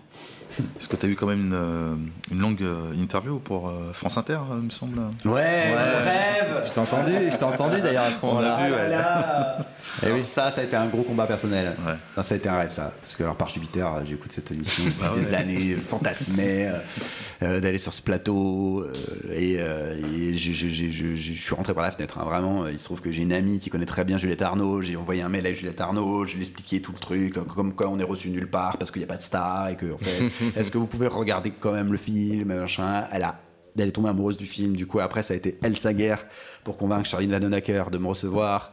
Est-ce 0.78 0.88
que 0.88 0.96
tu 0.96 1.06
as 1.06 1.08
eu 1.08 1.14
quand 1.16 1.26
même 1.26 1.46
une, 1.46 1.52
euh, 1.54 1.94
une 2.32 2.38
longue 2.40 2.62
euh, 2.62 2.92
interview 2.98 3.38
pour 3.38 3.68
euh, 3.68 3.92
France 3.92 4.16
Inter, 4.18 4.38
il 4.58 4.64
me 4.66 4.70
semble 4.70 4.98
Ouais, 5.24 5.70
mon 5.70 5.76
rêve 6.04 6.64
Je 6.66 6.72
t'ai 6.72 6.80
entendu, 6.80 7.12
je 7.30 7.36
t'ai 7.36 7.44
entendu 7.44 7.80
d'ailleurs 7.80 8.04
à 8.04 8.10
ce 8.12 8.24
moment-là. 8.26 8.58
Ah 8.60 8.68
là 8.88 9.58
Eh 10.06 10.12
oui. 10.12 10.24
ça, 10.24 10.50
ça 10.50 10.60
a 10.60 10.64
été 10.64 10.76
un 10.76 10.86
gros 10.86 11.02
combat 11.02 11.26
personnel. 11.26 11.76
Ouais. 11.86 11.94
Non, 12.16 12.22
ça 12.22 12.34
a 12.34 12.38
été 12.38 12.48
un 12.48 12.58
rêve, 12.58 12.70
ça. 12.70 12.92
Parce 13.00 13.14
que, 13.16 13.22
alors, 13.22 13.36
par 13.36 13.48
Jupiter, 13.48 14.04
j'écoute 14.06 14.32
cette 14.32 14.50
émission 14.50 14.84
depuis 14.84 14.96
Ah 15.04 15.12
ouais. 15.14 15.20
des 15.20 15.34
années, 15.34 15.76
fantasmais 15.76 16.70
euh, 17.42 17.60
d'aller 17.60 17.78
sur 17.78 17.92
ce 17.92 18.02
plateau. 18.02 18.80
euh, 18.84 18.92
et 19.32 19.56
euh, 19.58 19.96
et 20.16 20.36
je, 20.36 20.52
suis 21.32 21.54
rentré 21.54 21.74
par 21.74 21.82
la 21.82 21.90
fenêtre, 21.90 22.18
hein, 22.18 22.24
vraiment. 22.24 22.66
Il 22.66 22.78
se 22.78 22.84
trouve 22.84 23.00
que 23.00 23.10
j'ai 23.10 23.22
une 23.22 23.32
amie 23.32 23.58
qui 23.58 23.70
connaît 23.70 23.86
très 23.86 24.04
bien 24.04 24.18
Juliette 24.18 24.42
Arnaud. 24.42 24.82
J'ai 24.82 24.96
envoyé 24.96 25.22
un 25.22 25.28
mail 25.28 25.46
à 25.46 25.52
Juliette 25.52 25.80
Arnaud, 25.80 26.24
je 26.24 26.32
lui 26.34 26.40
ai 26.40 26.42
expliqué 26.42 26.80
tout 26.82 26.92
le 26.92 26.98
truc, 26.98 27.34
comme- 27.34 27.46
comme 27.46 27.72
quoi 27.74 27.88
on 27.88 27.98
est 27.98 28.04
reçu 28.04 28.30
nulle 28.30 28.48
part 28.48 28.76
parce 28.78 28.90
qu'il 28.90 29.00
n'y 29.00 29.04
a 29.04 29.08
pas 29.08 29.16
de 29.16 29.22
star. 29.22 29.68
Et 29.68 29.76
que, 29.76 29.92
en 29.92 29.98
fait, 29.98 30.30
est-ce 30.56 30.70
que 30.70 30.78
vous 30.78 30.86
pouvez 30.86 31.06
regarder 31.06 31.50
quand 31.50 31.72
même 31.72 31.92
le 31.92 31.98
film, 31.98 32.54
machin? 32.54 33.06
Elle 33.12 33.24
a. 33.24 33.40
Elle 33.78 33.88
est 33.88 33.92
tombée 33.92 34.08
amoureuse 34.08 34.36
du 34.36 34.46
film. 34.46 34.74
Du 34.74 34.86
coup, 34.86 35.00
après, 35.00 35.22
ça 35.22 35.32
a 35.32 35.36
été 35.36 35.56
elle 35.62 35.76
sa 35.76 35.94
guerre 35.94 36.26
pour 36.64 36.76
convaincre 36.76 37.08
Charline 37.08 37.30
Ladonacker 37.30 37.84
de 37.90 37.98
me 37.98 38.08
recevoir. 38.08 38.72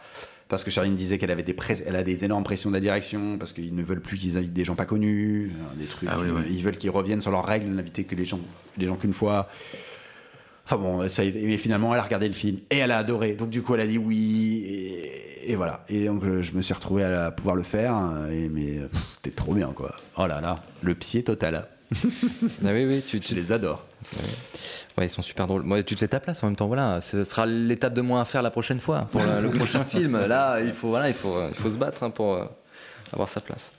Parce 0.50 0.64
que 0.64 0.72
Charline 0.72 0.96
disait 0.96 1.18
qu'elle 1.18 1.32
avait 1.32 1.44
des 1.44 1.56
elle 1.86 1.96
a 1.96 2.04
des 2.04 2.24
énormes 2.24 2.44
pressions 2.44 2.70
de 2.70 2.76
la 2.76 2.80
direction, 2.80 3.38
parce 3.38 3.52
qu'ils 3.52 3.76
ne 3.76 3.84
veulent 3.84 4.02
plus 4.02 4.18
qu'ils 4.18 4.38
invitent 4.38 4.54
des 4.54 4.64
gens 4.64 4.76
pas 4.76 4.86
connus, 4.86 5.52
euh, 5.52 5.80
des 5.80 5.86
trucs. 5.86 6.10
Ah 6.12 6.16
oui, 6.20 6.30
oui. 6.34 6.42
Ils 6.50 6.64
veulent 6.64 6.78
qu'ils 6.78 6.90
reviennent 6.90 7.22
sur 7.22 7.32
leurs 7.32 7.46
règles, 7.46 7.68
n'inviter 7.68 8.06
que 8.06 8.16
les 8.16 8.26
gens, 8.26 8.40
les 8.78 8.88
gens 8.88 8.96
qu'une 8.96 9.14
fois. 9.14 9.50
Enfin 10.70 10.76
bon, 10.78 11.08
ça 11.08 11.22
a 11.22 11.26
été- 11.26 11.42
et 11.54 11.58
finalement, 11.58 11.94
elle 11.94 12.00
a 12.02 12.04
regardé 12.04 12.28
le 12.28 12.34
film 12.34 12.58
et 12.70 12.80
elle 12.80 12.92
a 12.92 12.98
adoré. 12.98 13.36
Donc 13.36 13.50
du 13.50 13.62
coup, 13.62 13.74
elle 13.76 13.80
a 13.82 13.88
dit 13.88 13.98
oui 13.98 14.66
et, 14.68 15.52
et 15.52 15.56
voilà. 15.56 15.86
Et 15.88 16.06
donc 16.08 16.24
euh, 16.26 16.42
je 16.42 16.52
me 16.52 16.62
suis 16.62 16.74
retrouvé 16.74 17.04
à 17.04 17.10
la- 17.10 17.32
pouvoir 17.32 17.56
le 17.56 17.64
faire. 17.64 17.96
euh, 17.98 18.30
Et 18.32 18.50
mais 18.50 18.82
pff, 18.82 19.00
c'était 19.16 19.36
trop 19.36 19.54
bien 19.54 19.68
quoi. 19.72 19.96
Oh 20.18 20.28
là 20.28 20.42
là, 20.42 20.56
le 20.82 20.94
pied 20.94 21.24
total. 21.24 21.68
Ah 22.66 22.74
oui, 22.74 22.84
oui, 22.86 23.02
tu, 23.08 23.22
Je 23.22 23.34
les 23.34 23.52
adore. 23.54 23.86
ouais, 24.98 25.06
ils 25.06 25.10
sont 25.10 25.22
super 25.22 25.48
drôles. 25.48 25.64
Moi, 25.64 25.82
tu 25.84 25.96
te 25.96 26.00
fais 26.02 26.08
ta 26.10 26.20
place 26.20 26.44
en 26.44 26.48
même 26.48 26.58
temps. 26.58 26.68
Voilà, 26.68 27.00
ce 27.00 27.24
sera 27.24 27.46
l'étape 27.46 27.94
de 27.94 28.02
moins 28.02 28.20
à 28.22 28.26
faire 28.26 28.42
la 28.42 28.52
prochaine 28.52 28.82
fois 28.82 29.08
pour 29.10 29.22
le, 29.22 29.42
le 29.42 29.50
prochain 29.52 29.86
film. 29.90 30.20
Là, 30.26 30.60
il 30.60 30.74
faut, 30.74 30.90
voilà, 30.90 31.08
il 31.08 31.14
faut, 31.16 31.48
il 31.48 31.56
faut 31.56 31.70
se 31.70 31.78
battre 31.78 32.04
hein, 32.04 32.10
pour 32.10 32.34
euh, 32.34 32.44
avoir 33.14 33.30
sa 33.30 33.40
place. 33.40 33.72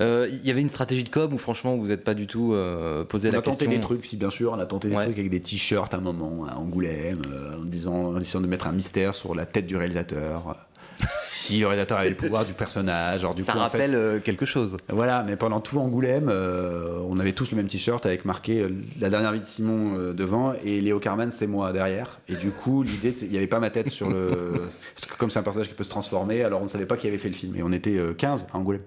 Euh, 0.00 0.28
Il 0.30 0.46
y 0.46 0.50
avait 0.50 0.60
une 0.60 0.68
stratégie 0.68 1.04
de 1.04 1.08
com 1.08 1.32
où 1.32 1.38
franchement 1.38 1.76
vous 1.76 1.88
n'êtes 1.88 2.04
pas 2.04 2.14
du 2.14 2.26
tout 2.26 2.52
euh, 2.54 3.04
posé 3.04 3.28
On 3.28 3.32
la 3.32 3.38
a 3.38 3.42
tenté 3.42 3.64
question. 3.66 3.70
des 3.72 3.80
trucs, 3.80 4.06
si 4.06 4.16
bien 4.16 4.30
sûr, 4.30 4.52
on 4.52 4.58
a 4.60 4.66
tenté 4.66 4.88
des 4.88 4.94
Ouais. 4.96 5.04
trucs 5.04 5.18
avec 5.18 5.30
des 5.30 5.40
t-shirts 5.40 5.92
à 5.94 5.96
un 5.96 6.00
moment 6.00 6.46
à 6.46 6.56
Angoulême, 6.56 7.22
euh, 7.30 7.56
en 7.60 7.64
disant, 7.64 7.94
en 8.14 8.20
essayant 8.20 8.40
de 8.42 8.46
mettre 8.46 8.66
un 8.66 8.72
mystère 8.72 9.14
sur 9.14 9.34
la 9.34 9.46
tête 9.46 9.66
du 9.66 9.76
réalisateur. 9.76 10.66
si 11.22 11.60
le 11.60 11.66
réalisateur 11.66 11.96
avait 11.98 12.10
le 12.10 12.14
pouvoir 12.16 12.44
du 12.44 12.52
personnage, 12.52 13.20
alors 13.20 13.34
du 13.34 13.42
Ça 13.42 13.52
coup, 13.52 13.58
en 13.58 13.62
fait, 13.62 13.78
rappelle 13.78 13.94
euh, 13.94 14.20
quelque 14.20 14.44
chose. 14.44 14.76
Voilà, 14.90 15.22
mais 15.22 15.34
pendant 15.36 15.60
tout 15.60 15.78
Angoulême, 15.78 16.28
euh, 16.30 16.98
on 17.08 17.18
avait 17.18 17.32
tous 17.32 17.50
le 17.52 17.56
même 17.56 17.68
t-shirt 17.68 18.04
avec 18.04 18.26
marqué 18.26 18.60
euh, 18.60 18.68
la 19.00 19.08
dernière 19.08 19.32
vie 19.32 19.40
de 19.40 19.46
Simon 19.46 20.12
devant 20.12 20.52
et 20.62 20.82
Léo 20.82 20.98
Carman 21.00 21.30
c'est 21.32 21.46
moi 21.46 21.72
derrière. 21.72 22.20
Et 22.28 22.36
du 22.36 22.50
coup, 22.50 22.82
l'idée, 22.82 23.12
c'est 23.12 23.24
il 23.24 23.30
n'y 23.30 23.38
avait 23.38 23.46
pas 23.46 23.60
ma 23.60 23.70
tête 23.70 23.88
sur 23.88 24.10
le. 24.10 24.68
Parce 24.94 25.06
que 25.06 25.16
comme 25.16 25.30
c'est 25.30 25.38
un 25.38 25.42
personnage 25.42 25.68
qui 25.68 25.74
peut 25.74 25.84
se 25.84 25.88
transformer, 25.88 26.44
alors 26.44 26.60
on 26.60 26.64
ne 26.64 26.68
savait 26.68 26.84
pas 26.86 26.98
qui 26.98 27.06
avait 27.08 27.16
fait 27.18 27.28
le 27.30 27.34
film. 27.34 27.56
Et 27.56 27.62
on 27.62 27.72
était 27.72 27.96
euh, 27.96 28.12
15 28.12 28.48
à 28.52 28.58
Angoulême. 28.58 28.82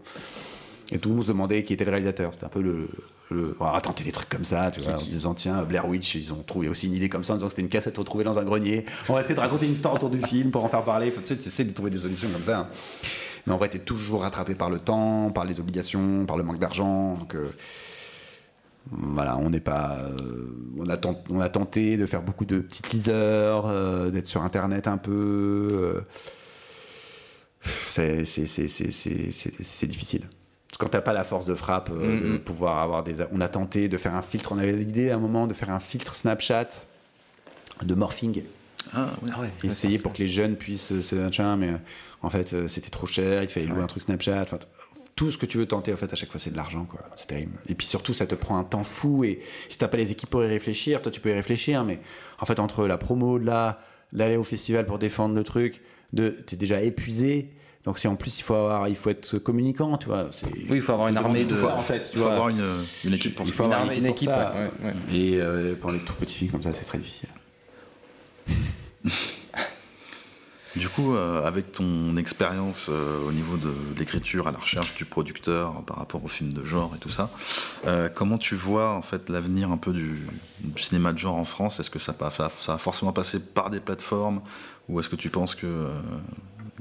Et 0.91 0.99
tout 0.99 1.10
le 1.10 1.15
monde 1.15 1.23
se 1.23 1.30
demandait 1.30 1.64
qui 1.64 1.73
était 1.73 1.85
le 1.85 1.91
réalisateur. 1.91 2.34
C'était 2.34 2.45
un 2.45 2.49
peu 2.49 2.61
le. 2.61 2.88
le... 3.31 3.55
On 3.60 3.65
a 3.65 3.81
tenté 3.81 4.03
des 4.03 4.11
trucs 4.11 4.30
comme 4.30 4.45
ça, 4.45 4.69
tu 4.72 4.81
vois, 4.81 4.93
en 4.93 4.97
se 4.97 5.10
disant 5.10 5.34
tiens, 5.34 5.64
Blair 5.64 5.88
Witch, 5.88 6.15
ils 6.15 6.31
ont 6.34 6.43
trouvé 6.43 6.68
aussi 6.68 6.88
une 6.88 6.93
idée 6.93 7.10
comme 7.10 7.23
ça 7.23 7.34
en 7.34 7.38
disant 7.38 7.49
c'était 7.49 7.61
une 7.61 7.69
cassette 7.69 7.97
retrouvée 7.97 8.23
dans 8.23 8.38
un 8.39 8.43
grenier. 8.43 8.85
On 9.10 9.14
va 9.14 9.22
essayer 9.22 9.35
de 9.35 9.39
raconter 9.39 9.65
une 9.65 9.73
histoire 9.73 9.93
autour 9.95 10.10
du 10.10 10.22
film 10.22 10.51
pour 10.51 10.64
en 10.64 10.69
faire 10.69 10.84
parler. 10.84 11.10
Faut, 11.11 11.22
tu 11.22 11.27
sais, 11.27 11.38
tu 11.38 11.47
essaies 11.47 11.64
de 11.64 11.72
trouver 11.73 11.89
des 11.89 11.99
solutions 11.99 12.30
comme 12.31 12.43
ça. 12.43 12.60
hein. 12.60 12.68
Mais 13.45 13.53
en 13.53 13.57
vrai, 13.57 13.69
t'es 13.69 13.80
toujours 13.80 14.22
rattrapé 14.22 14.55
par 14.55 14.69
le 14.69 14.80
temps, 14.80 15.30
par 15.31 15.43
les 15.45 15.60
obligations, 15.60 16.26
par 16.26 16.38
le 16.38 16.43
manque 16.43 16.60
d'argent. 16.60 17.15
Donc, 17.15 17.35
euh, 17.35 17.49
voilà, 18.91 19.38
on 19.38 19.49
n'est 19.49 19.60
pas. 19.60 19.97
euh, 20.22 20.47
on, 20.77 21.39
a 21.39 21.49
tenté 21.49 21.97
de 21.97 22.05
faire 22.05 22.22
beaucoup 22.22 22.45
de 22.45 22.60
petits 22.60 22.81
teasers, 22.81 23.65
euh, 23.65 24.11
d'être 24.11 24.27
sur 24.27 24.43
Internet 24.43 24.88
un 24.88 24.97
peu. 24.97 26.03
c'est 27.61 28.23
difficile. 29.88 30.23
Quand 30.84 30.89
t'as 30.89 30.99
pas 31.01 31.14
la 31.14 31.23
force 31.23 31.45
de 31.45 31.55
frappe, 31.55 31.89
euh, 31.93 32.19
de 32.19 32.27
Mhm. 32.34 32.39
pouvoir 32.39 32.80
avoir 32.80 33.03
des. 33.05 33.15
On 33.31 33.39
a 33.39 33.47
tenté 33.47 33.88
de 33.88 33.97
faire 33.97 34.14
un 34.15 34.22
filtre, 34.22 34.51
on 34.51 34.57
avait 34.57 34.73
l'idée 34.73 35.11
à 35.11 35.15
un 35.15 35.19
moment 35.19 35.47
de 35.47 35.53
faire 35.53 35.69
un 35.69 35.80
filtre 35.80 36.14
Snapchat 36.14 36.68
de 37.81 37.95
morphing. 37.95 38.43
Ah, 38.93 39.14
oui. 39.39 39.47
Essayer 39.64 39.97
pour 39.97 40.11
que 40.11 40.18
les 40.18 40.27
jeunes 40.27 40.57
puissent 40.57 40.99
se 40.99 41.15
machin, 41.15 41.55
mais 41.55 41.69
euh, 41.69 41.77
en 42.22 42.30
fait 42.30 42.53
euh, 42.53 42.68
c'était 42.68 42.89
trop 42.89 43.07
cher, 43.07 43.41
il 43.43 43.47
fallait 43.47 43.65
louer 43.65 43.81
un 43.81 43.88
truc 43.88 44.03
Snapchat. 44.03 44.41
Enfin, 44.41 44.60
tout 45.15 45.31
ce 45.31 45.38
que 45.38 45.45
tu 45.45 45.57
veux 45.57 45.68
tenter, 45.68 45.93
en 45.93 45.95
fait, 45.95 46.11
à 46.11 46.15
chaque 46.18 46.31
fois, 46.31 46.39
c'est 46.39 46.49
de 46.49 46.57
l'argent, 46.57 46.84
quoi. 46.84 46.99
C'est 47.15 47.27
terrible. 47.27 47.53
Et 47.69 47.76
puis 47.76 47.88
surtout, 47.88 48.14
ça 48.14 48.26
te 48.26 48.35
prend 48.35 48.57
un 48.57 48.64
temps 48.65 48.84
fou. 48.84 49.23
Et 49.23 49.39
si 49.69 49.77
t'as 49.77 49.88
pas 49.88 49.95
les 49.97 50.11
équipes 50.11 50.30
pour 50.30 50.43
y 50.43 50.47
réfléchir, 50.47 51.01
toi, 51.01 51.11
tu 51.14 51.22
peux 51.22 51.30
y 51.30 51.34
réfléchir, 51.34 51.84
mais 51.85 51.99
en 52.39 52.45
fait, 52.45 52.60
entre 52.60 52.88
la 52.88 52.97
promo, 52.97 53.39
de 53.39 53.45
là, 53.45 53.80
d'aller 54.11 54.35
au 54.38 54.43
festival 54.43 54.85
pour 54.85 54.99
défendre 54.99 55.34
le 55.35 55.43
truc, 55.45 55.81
de, 56.11 56.30
t'es 56.30 56.55
déjà 56.57 56.81
épuisé. 56.81 57.51
Donc 57.85 57.99
si 57.99 58.07
en 58.07 58.15
plus 58.15 58.39
il 58.39 58.43
faut 58.43 58.55
avoir, 58.55 58.88
il 58.88 58.95
faut 58.95 59.10
être 59.10 59.38
communicant, 59.39 59.97
tu 59.97 60.05
vois. 60.07 60.27
c'est- 60.31 60.45
Oui, 60.45 60.64
il 60.76 60.81
faut 60.81 60.93
avoir 60.93 61.10
une 61.10 61.18
armée 61.18 61.43
de- 61.43 61.61
en 61.64 61.80
fait. 61.80 62.01
tu 62.01 62.10
Il 62.14 62.18
faut 62.19 62.23
vois. 62.26 62.34
avoir 62.34 62.49
une, 62.49 62.64
une 63.03 63.14
équipe 63.14 63.35
pour 63.35 63.45
Il 63.45 63.51
faut 63.51 63.64
avoir 63.65 63.81
armée, 63.81 63.97
une 63.97 64.05
une 64.05 64.11
équipe, 64.11 64.30
pour 64.30 64.38
ça. 64.38 64.53
ouais, 64.53 64.72
ouais, 64.85 64.93
Et 65.11 65.39
euh, 65.41 65.76
pour 65.76 65.91
les 65.91 65.99
tout 65.99 66.14
petits 66.14 66.35
filles 66.35 66.47
comme 66.49 66.64
ça, 66.64 66.73
c'est 66.73 66.85
très 66.85 66.97
difficile. 66.97 67.30
Du 70.76 70.89
coup, 70.89 71.14
euh, 71.14 71.45
avec 71.45 71.72
ton 71.72 72.18
expérience 72.18 72.88
euh, 72.89 73.27
au 73.27 73.31
niveau 73.31 73.57
de 73.57 73.72
l'écriture, 73.99 74.47
à 74.47 74.51
la 74.51 74.57
recherche 74.57 74.95
du 74.95 75.05
producteur 75.05 75.84
par 75.84 75.97
rapport 75.97 76.26
au 76.26 76.27
film 76.27 76.51
de 76.51 76.64
genre 76.64 76.93
et 76.95 76.97
tout 76.97 77.11
ça, 77.11 77.30
euh, 77.85 78.10
comment 78.10 78.39
tu 78.39 78.55
vois 78.55 78.89
en 78.95 79.03
fait 79.03 79.30
l'avenir 79.30 79.69
un 79.69 79.77
peu 79.77 79.93
du, 79.93 80.27
du 80.61 80.81
cinéma 80.81 81.14
de 81.14 81.19
genre 81.19 81.35
en 81.35 81.45
France? 81.45 81.80
Est-ce 81.80 81.91
que 81.91 81.99
ça, 81.99 82.15
ça, 82.19 82.49
ça 82.60 82.72
va 82.72 82.77
forcément 82.80 83.11
passer 83.14 83.39
par 83.39 83.69
des 83.69 83.80
plateformes? 83.80 84.41
Ou 84.89 84.99
est-ce 84.99 85.10
que 85.10 85.15
tu 85.15 85.30
penses 85.30 85.53
que 85.53 85.68
euh, 85.68 85.89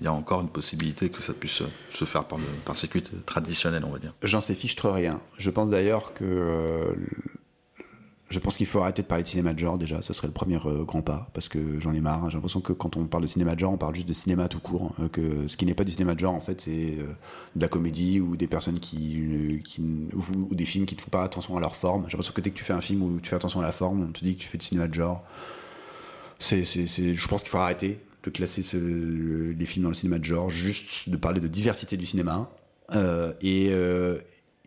il 0.02 0.06
y 0.06 0.08
a 0.08 0.12
encore 0.12 0.40
une 0.40 0.48
possibilité 0.48 1.10
que 1.10 1.22
ça 1.22 1.32
puisse 1.32 1.62
se 1.90 2.04
faire 2.04 2.24
par 2.24 2.36
le 2.40 2.74
circuit 2.74 3.04
traditionnel, 3.24 3.84
on 3.86 3.90
va 3.90 4.00
dire 4.00 4.12
J'en 4.24 4.40
sais 4.40 4.54
fichtre 4.54 4.90
rien. 4.90 5.20
Je 5.38 5.48
pense 5.48 5.70
d'ailleurs 5.70 6.12
que 6.12 6.92
Je 8.28 8.38
pense 8.40 8.56
qu'il 8.56 8.66
faut 8.66 8.80
arrêter 8.80 9.02
de 9.02 9.06
parler 9.06 9.22
de 9.22 9.28
cinéma 9.28 9.52
de 9.52 9.60
genre 9.60 9.78
déjà, 9.78 10.02
ce 10.02 10.12
serait 10.12 10.26
le 10.26 10.32
premier 10.32 10.56
euh, 10.66 10.82
grand 10.82 11.02
pas, 11.02 11.30
parce 11.34 11.48
que 11.48 11.78
j'en 11.78 11.92
ai 11.92 12.00
marre. 12.00 12.30
J'ai 12.30 12.36
l'impression 12.36 12.60
que 12.60 12.72
quand 12.72 12.96
on 12.96 13.04
parle 13.04 13.22
de 13.22 13.28
cinéma 13.28 13.54
de 13.54 13.60
genre, 13.60 13.72
on 13.72 13.76
parle 13.76 13.94
juste 13.94 14.08
de 14.08 14.12
cinéma 14.12 14.48
tout 14.48 14.58
court. 14.58 14.92
euh, 14.98 15.08
que 15.08 15.46
ce 15.46 15.56
qui 15.56 15.66
n'est 15.66 15.74
pas 15.74 15.84
du 15.84 15.92
cinéma 15.92 16.14
de 16.14 16.20
genre, 16.20 16.34
en 16.34 16.40
fait, 16.40 16.60
c'est 16.60 16.96
euh, 16.98 17.06
de 17.54 17.60
la 17.60 17.68
comédie 17.68 18.18
ou 18.18 18.36
des 18.36 18.48
personnes 18.48 18.80
qui, 18.80 19.62
euh, 19.78 20.16
ou, 20.50 20.54
des 20.54 20.64
films 20.64 20.86
qui 20.86 20.96
ne 20.96 21.00
font 21.00 21.10
pas 21.10 21.22
attention 21.22 21.56
à 21.56 21.60
leur 21.60 21.76
forme. 21.76 22.06
J'ai 22.08 22.16
l'impression 22.16 22.32
que 22.32 22.40
dès 22.40 22.50
que 22.50 22.56
tu 22.56 22.64
fais 22.64 22.72
un 22.72 22.80
film 22.80 23.02
où 23.02 23.20
tu 23.20 23.30
fais 23.30 23.36
attention 23.36 23.60
à 23.60 23.62
la 23.62 23.72
forme, 23.72 24.02
on 24.02 24.12
te 24.12 24.24
dit 24.24 24.34
que 24.34 24.40
tu 24.40 24.48
fais 24.48 24.58
du 24.58 24.64
cinéma 24.64 24.88
de 24.88 24.94
genre. 24.94 25.22
Je 26.40 27.28
pense 27.28 27.42
qu'il 27.42 27.50
faut 27.50 27.58
arrêter 27.58 28.00
de 28.22 28.30
classer 28.30 28.62
ce- 28.62 28.76
les 29.52 29.66
films 29.66 29.84
dans 29.84 29.90
le 29.90 29.94
cinéma 29.94 30.18
de 30.18 30.24
genre, 30.24 30.50
juste 30.50 31.08
de 31.08 31.16
parler 31.16 31.40
de 31.40 31.48
diversité 31.48 31.96
du 31.96 32.06
cinéma. 32.06 32.48
Euh, 32.94 33.32
et 33.40 33.68
euh, 33.70 34.18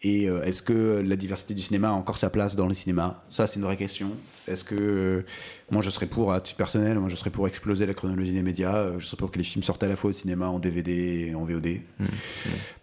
et 0.02 0.30
euh, 0.30 0.44
est-ce 0.44 0.62
que 0.62 1.02
la 1.04 1.16
diversité 1.16 1.54
du 1.56 1.62
cinéma 1.62 1.90
a 1.90 1.94
encore 1.94 2.18
sa 2.18 2.30
place 2.30 2.56
dans 2.56 2.68
le 2.68 2.74
cinéma? 2.76 3.24
Ça, 3.30 3.48
c'est 3.48 3.56
une 3.56 3.64
vraie 3.64 3.78
question. 3.78 4.12
Est-ce 4.48 4.64
que 4.64 5.26
moi, 5.72 5.82
je 5.82 5.90
serais 5.90 6.06
pour, 6.06 6.32
à 6.32 6.42
titre 6.42 6.58
personnel, 6.58 7.00
moi, 7.00 7.10
je 7.10 7.16
serais 7.16 7.32
pour 7.32 7.48
exploser 7.48 7.88
la 7.88 7.96
chronologie 7.96 8.34
des 8.34 8.44
médias. 8.44 9.00
Je 9.00 9.06
serais 9.06 9.18
pour 9.18 9.32
que 9.32 9.40
les 9.40 9.44
films 9.44 9.64
sortent 9.64 9.82
à 9.82 9.88
la 9.88 9.96
fois 9.96 10.12
au 10.12 10.14
cinéma, 10.14 10.48
en 10.48 10.60
DVD 10.60 11.28
et 11.30 11.34
en 11.36 11.44
VOD. 11.46 11.78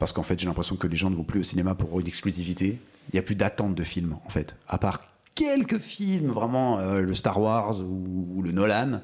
Parce 0.01 0.13
qu'en 0.13 0.23
fait, 0.25 0.39
j'ai 0.41 0.47
l'impression 0.47 0.75
que 0.75 0.87
les 0.89 0.97
gens 0.97 1.11
ne 1.11 1.15
vont 1.17 1.23
plus 1.23 1.41
au 1.41 1.45
cinéma 1.45 1.75
pour 1.77 2.01
une 2.01 2.09
exclusivité. 2.09 2.79
Il 3.11 3.15
n'y 3.15 3.19
a 3.19 3.23
plus 3.23 3.37
d'attente 3.37 3.75
de 3.77 3.83
films, 3.85 4.17
en 4.25 4.29
fait. 4.31 4.57
À 4.67 4.79
part 4.79 5.03
quelques 5.37 5.79
films, 5.79 6.31
vraiment, 6.31 6.81
le 7.01 7.15
Star 7.15 7.41
Wars 7.41 7.81
ou, 7.81 8.27
ou 8.37 8.43
le 8.43 8.51
Nolan. 8.53 9.01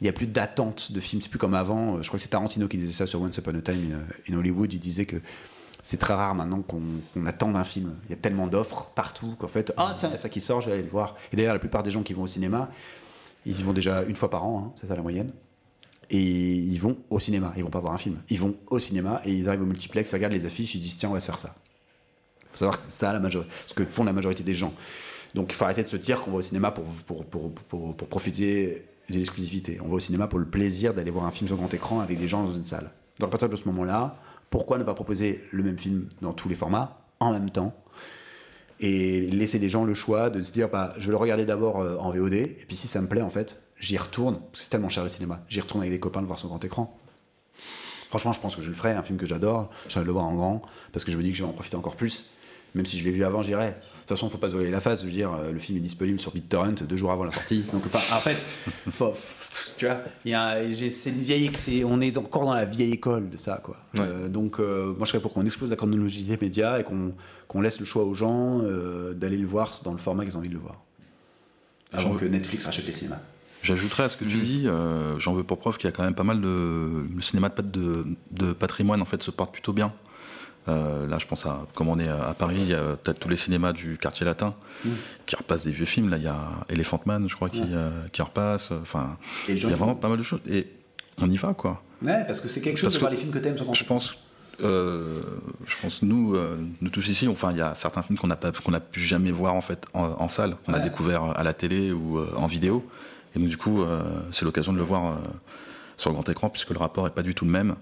Il 0.00 0.04
n'y 0.04 0.10
a 0.10 0.12
plus 0.12 0.26
d'attente 0.26 0.92
de 0.92 1.00
films. 1.00 1.22
C'est 1.22 1.28
plus 1.28 1.38
comme 1.38 1.54
avant. 1.54 2.02
Je 2.02 2.08
crois 2.08 2.18
que 2.18 2.22
c'est 2.22 2.28
Tarantino 2.28 2.66
qui 2.68 2.78
disait 2.78 2.92
ça 2.92 3.06
sur 3.06 3.20
Once 3.20 3.36
Upon 3.36 3.54
a 3.54 3.60
Time 3.60 3.92
in, 3.92 4.32
in 4.32 4.36
Hollywood. 4.36 4.72
Il 4.72 4.80
disait 4.80 5.06
que 5.06 5.16
c'est 5.84 5.98
très 5.98 6.14
rare 6.14 6.34
maintenant 6.34 6.62
qu'on 6.62 6.80
qu'on 7.12 7.26
attende 7.26 7.54
un 7.54 7.62
film. 7.62 7.94
Il 8.06 8.10
y 8.10 8.14
a 8.14 8.16
tellement 8.16 8.48
d'offres 8.48 8.90
partout 8.94 9.36
qu'en 9.38 9.48
fait, 9.48 9.72
ah 9.76 9.94
tiens, 9.96 10.08
il 10.08 10.12
y 10.12 10.14
a 10.14 10.18
ça 10.18 10.30
qui 10.30 10.40
sort, 10.40 10.62
je 10.62 10.68
vais 10.68 10.72
aller 10.72 10.82
le 10.82 10.88
voir. 10.88 11.14
Et 11.32 11.36
d'ailleurs, 11.36 11.52
la 11.52 11.58
plupart 11.60 11.82
des 11.82 11.90
gens 11.90 12.02
qui 12.02 12.14
vont 12.14 12.22
au 12.22 12.26
cinéma, 12.26 12.70
ils 13.44 13.60
y 13.60 13.62
vont 13.62 13.74
déjà 13.74 14.02
une 14.02 14.16
fois 14.16 14.30
par 14.30 14.44
an, 14.44 14.64
hein, 14.66 14.72
c'est 14.76 14.86
ça 14.86 14.96
la 14.96 15.02
moyenne. 15.02 15.30
Et 16.10 16.22
ils 16.22 16.78
vont 16.78 16.96
au 17.10 17.20
cinéma, 17.20 17.52
ils 17.56 17.62
vont 17.62 17.70
pas 17.70 17.80
voir 17.80 17.92
un 17.92 17.98
film. 17.98 18.16
Ils 18.30 18.40
vont 18.40 18.56
au 18.68 18.78
cinéma 18.78 19.20
et 19.26 19.32
ils 19.32 19.46
arrivent 19.46 19.62
au 19.62 19.66
multiplex, 19.66 20.10
ils 20.10 20.14
regardent 20.14 20.32
les 20.32 20.46
affiches, 20.46 20.74
ils 20.74 20.80
disent 20.80 20.96
tiens, 20.96 21.10
on 21.10 21.12
va 21.12 21.20
se 21.20 21.26
faire 21.26 21.38
ça. 21.38 21.54
Il 22.42 22.48
faut 22.52 22.58
savoir 22.58 22.80
que 22.80 22.90
ça 22.90 23.12
la 23.12 23.20
majorité, 23.20 23.50
ce 23.66 23.74
que 23.74 23.84
font 23.84 24.04
la 24.04 24.12
majorité 24.14 24.42
des 24.42 24.54
gens. 24.54 24.72
Donc 25.34 25.52
il 25.52 25.54
faut 25.54 25.64
arrêter 25.64 25.82
de 25.82 25.88
se 25.88 25.96
dire 25.96 26.22
qu'on 26.22 26.30
va 26.30 26.38
au 26.38 26.42
cinéma 26.42 26.70
pour, 26.70 26.84
pour, 26.84 27.26
pour, 27.26 27.52
pour 27.94 28.08
profiter 28.08 28.86
de 29.10 29.14
l'exclusivité. 29.18 29.78
On 29.82 29.88
va 29.88 29.94
au 29.94 30.00
cinéma 30.00 30.26
pour 30.26 30.38
le 30.38 30.46
plaisir 30.46 30.94
d'aller 30.94 31.10
voir 31.10 31.26
un 31.26 31.30
film 31.30 31.48
sur 31.48 31.56
grand 31.56 31.72
écran 31.72 32.00
avec 32.00 32.18
des 32.18 32.28
gens 32.28 32.44
dans 32.44 32.52
une 32.52 32.64
salle. 32.64 32.90
Donc 33.18 33.28
à 33.28 33.30
partir 33.30 33.48
de 33.48 33.56
ce 33.56 33.66
moment-là, 33.66 34.16
pourquoi 34.50 34.78
ne 34.78 34.84
pas 34.84 34.94
proposer 34.94 35.44
le 35.50 35.62
même 35.62 35.78
film 35.78 36.08
dans 36.20 36.32
tous 36.32 36.48
les 36.48 36.54
formats 36.54 37.04
en 37.20 37.32
même 37.32 37.50
temps 37.50 37.74
et 38.80 39.22
laisser 39.30 39.58
les 39.58 39.68
gens 39.68 39.84
le 39.84 39.94
choix 39.94 40.30
de 40.30 40.42
se 40.42 40.52
dire 40.52 40.68
bah, 40.68 40.94
je 40.98 41.06
vais 41.06 41.12
le 41.12 41.16
regarder 41.16 41.44
d'abord 41.44 41.80
euh, 41.80 41.96
en 41.98 42.10
VOD 42.10 42.34
et 42.34 42.64
puis 42.66 42.76
si 42.76 42.88
ça 42.88 43.00
me 43.00 43.08
plaît 43.08 43.22
en 43.22 43.30
fait 43.30 43.62
j'y 43.78 43.96
retourne 43.96 44.40
c'est 44.52 44.70
tellement 44.70 44.88
cher 44.88 45.02
le 45.02 45.08
cinéma 45.08 45.40
j'y 45.48 45.60
retourne 45.60 45.80
avec 45.80 45.92
des 45.92 46.00
copains 46.00 46.20
le 46.20 46.26
voir 46.26 46.38
sur 46.38 46.48
grand 46.48 46.64
écran 46.64 46.98
franchement 48.08 48.32
je 48.32 48.40
pense 48.40 48.56
que 48.56 48.62
je 48.62 48.68
le 48.68 48.74
ferai 48.74 48.92
un 48.92 49.02
film 49.02 49.18
que 49.18 49.26
j'adore 49.26 49.70
j'aimerais 49.88 50.06
le 50.06 50.12
voir 50.12 50.24
en 50.24 50.34
grand 50.34 50.62
parce 50.92 51.04
que 51.04 51.12
je 51.12 51.16
me 51.16 51.22
dis 51.22 51.30
que 51.30 51.36
je 51.36 51.44
vais 51.44 51.48
en 51.48 51.52
profiter 51.52 51.76
encore 51.76 51.96
plus 51.96 52.24
même 52.74 52.86
si 52.86 52.98
je 52.98 53.04
l'ai 53.04 53.12
vu 53.12 53.24
avant 53.24 53.42
j'irai 53.42 53.68
de 53.68 53.74
toute 54.06 54.16
façon 54.16 54.28
faut 54.30 54.38
pas 54.38 54.48
se 54.48 54.54
voiler 54.54 54.70
la 54.70 54.80
face 54.80 55.00
je 55.00 55.06
veux 55.06 55.12
dire 55.12 55.32
euh, 55.32 55.50
le 55.52 55.58
film 55.58 55.78
est 55.78 55.80
disponible 55.80 56.20
sur 56.20 56.32
BitTorrent 56.32 56.72
deux 56.86 56.96
jours 56.96 57.10
avant 57.12 57.24
la 57.24 57.30
sortie. 57.30 57.64
Donc 57.72 57.84
enfin 57.86 57.98
en 58.14 58.18
fait 58.20 58.36
faut- 58.90 59.14
tu 59.76 59.86
vois 59.86 60.00
il 60.24 60.90
c'est 60.90 61.10
une 61.10 61.22
vieille 61.22 61.50
on 61.84 62.00
est 62.00 62.16
encore 62.18 62.44
dans 62.44 62.54
la 62.54 62.64
vieille 62.64 62.92
école 62.92 63.30
de 63.30 63.36
ça 63.36 63.60
quoi. 63.62 63.76
Euh, 63.98 64.28
donc 64.28 64.60
euh, 64.60 64.86
moi 64.96 65.04
je 65.04 65.10
serais 65.10 65.20
pour 65.22 65.32
qu'on 65.32 65.44
explose 65.46 65.70
la 65.70 65.76
chronologie 65.76 66.22
des 66.22 66.36
médias 66.36 66.78
et 66.80 66.84
qu'on 66.84 67.60
laisse 67.60 67.78
le 67.80 67.86
choix 67.86 68.04
aux 68.04 68.14
gens 68.14 68.60
euh, 68.62 69.14
d'aller 69.14 69.36
le 69.38 69.46
voir 69.46 69.72
dans 69.84 69.92
le 69.92 69.98
format 69.98 70.24
qu'ils 70.24 70.36
ont 70.36 70.40
envie 70.40 70.48
de 70.48 70.54
le 70.54 70.60
voir. 70.60 70.80
Avant 71.92 72.12
J'en- 72.12 72.16
que 72.18 72.24
Netflix 72.24 72.64
rachète 72.64 72.86
les 72.86 72.92
cinémas. 72.92 73.20
J'ajouterais 73.62 74.02
à 74.02 74.08
ce 74.10 74.18
que 74.18 74.24
tu 74.26 74.36
dis, 74.36 74.64
euh, 74.66 75.18
j'en 75.18 75.32
veux 75.32 75.42
pour 75.42 75.58
preuve 75.58 75.78
qu'il 75.78 75.86
y 75.86 75.88
a 75.88 75.96
quand 75.96 76.02
même 76.04 76.14
pas 76.14 76.22
mal 76.24 76.38
de. 76.38 77.06
Le 77.14 77.20
cinéma 77.22 77.48
de, 77.48 77.62
de, 77.62 78.04
de 78.32 78.52
patrimoine 78.52 79.00
en 79.00 79.06
fait 79.06 79.22
se 79.22 79.30
porte 79.30 79.52
plutôt 79.52 79.72
bien. 79.72 79.90
Euh, 80.68 81.06
là, 81.06 81.18
je 81.18 81.26
pense 81.26 81.44
à, 81.44 81.66
comme 81.74 81.88
on 81.88 81.98
est 81.98 82.08
à 82.08 82.32
Paris, 82.34 82.56
il 82.58 82.68
y 82.68 82.74
a 82.74 82.96
peut-être 82.96 83.18
tous 83.18 83.28
les 83.28 83.36
cinémas 83.36 83.72
du 83.72 83.98
quartier 83.98 84.24
latin 84.24 84.54
Mm. 84.84 84.88
qui 85.26 85.36
repassent 85.36 85.64
des 85.64 85.70
vieux 85.72 85.84
films. 85.86 86.08
Là, 86.10 86.16
il 86.18 86.24
y 86.24 86.28
a 86.28 86.38
Elephant 86.68 87.00
Man, 87.06 87.26
je 87.28 87.34
crois, 87.36 87.48
qui, 87.50 87.62
euh, 87.70 87.90
qui 88.12 88.20
repasse. 88.22 88.70
Enfin, 88.82 89.16
il 89.48 89.56
y 89.58 89.64
a 89.66 89.76
vraiment 89.76 89.94
pas 89.94 90.08
mal 90.08 90.18
de 90.18 90.22
choses. 90.22 90.40
Et 90.50 90.66
on 91.20 91.28
y 91.30 91.36
va, 91.36 91.54
quoi. 91.54 91.82
ouais 92.02 92.24
parce 92.26 92.40
que 92.40 92.48
c'est 92.48 92.60
quelque 92.60 92.76
chose 92.78 92.84
Parce 92.88 92.94
de 92.94 92.98
que 92.98 93.00
voir 93.04 93.10
les 93.12 93.16
films 93.18 93.30
que 93.30 93.38
t'aimes 93.38 93.56
Je 93.74 93.84
pense, 93.84 94.16
euh, 94.62 95.20
je 95.66 95.74
pense 95.80 96.02
nous, 96.02 96.36
nous 96.80 96.90
tous 96.90 97.08
ici, 97.08 97.28
enfin, 97.28 97.50
il 97.52 97.58
y 97.58 97.62
a 97.62 97.74
certains 97.74 98.02
films 98.02 98.18
qu'on 98.18 98.26
n'a 98.26 98.36
pas, 98.36 98.52
qu'on 98.52 98.72
n'a 98.72 98.80
pu 98.80 99.00
jamais 99.00 99.30
voir 99.30 99.54
en 99.54 99.60
fait 99.60 99.86
en, 99.94 100.04
en 100.18 100.28
salle. 100.28 100.56
On 100.68 100.72
a 100.74 100.78
Ouais. 100.78 100.82
découvert 100.84 101.24
à 101.38 101.42
la 101.42 101.52
télé 101.54 101.92
ou 101.92 102.20
en 102.36 102.46
vidéo, 102.46 102.84
et 103.34 103.38
donc 103.38 103.48
du 103.48 103.56
coup, 103.56 103.82
c'est 104.32 104.44
l'occasion 104.44 104.72
de 104.72 104.78
le 104.78 104.84
voir 104.84 105.18
sur 105.96 106.10
le 106.10 106.14
grand 106.14 106.28
écran 106.28 106.48
puisque 106.50 106.70
le 106.70 106.78
rapport 106.78 107.06
est 107.06 107.14
pas 107.14 107.22
du 107.22 107.34
tout 107.34 107.44
le 107.44 107.50
même. 107.52 107.76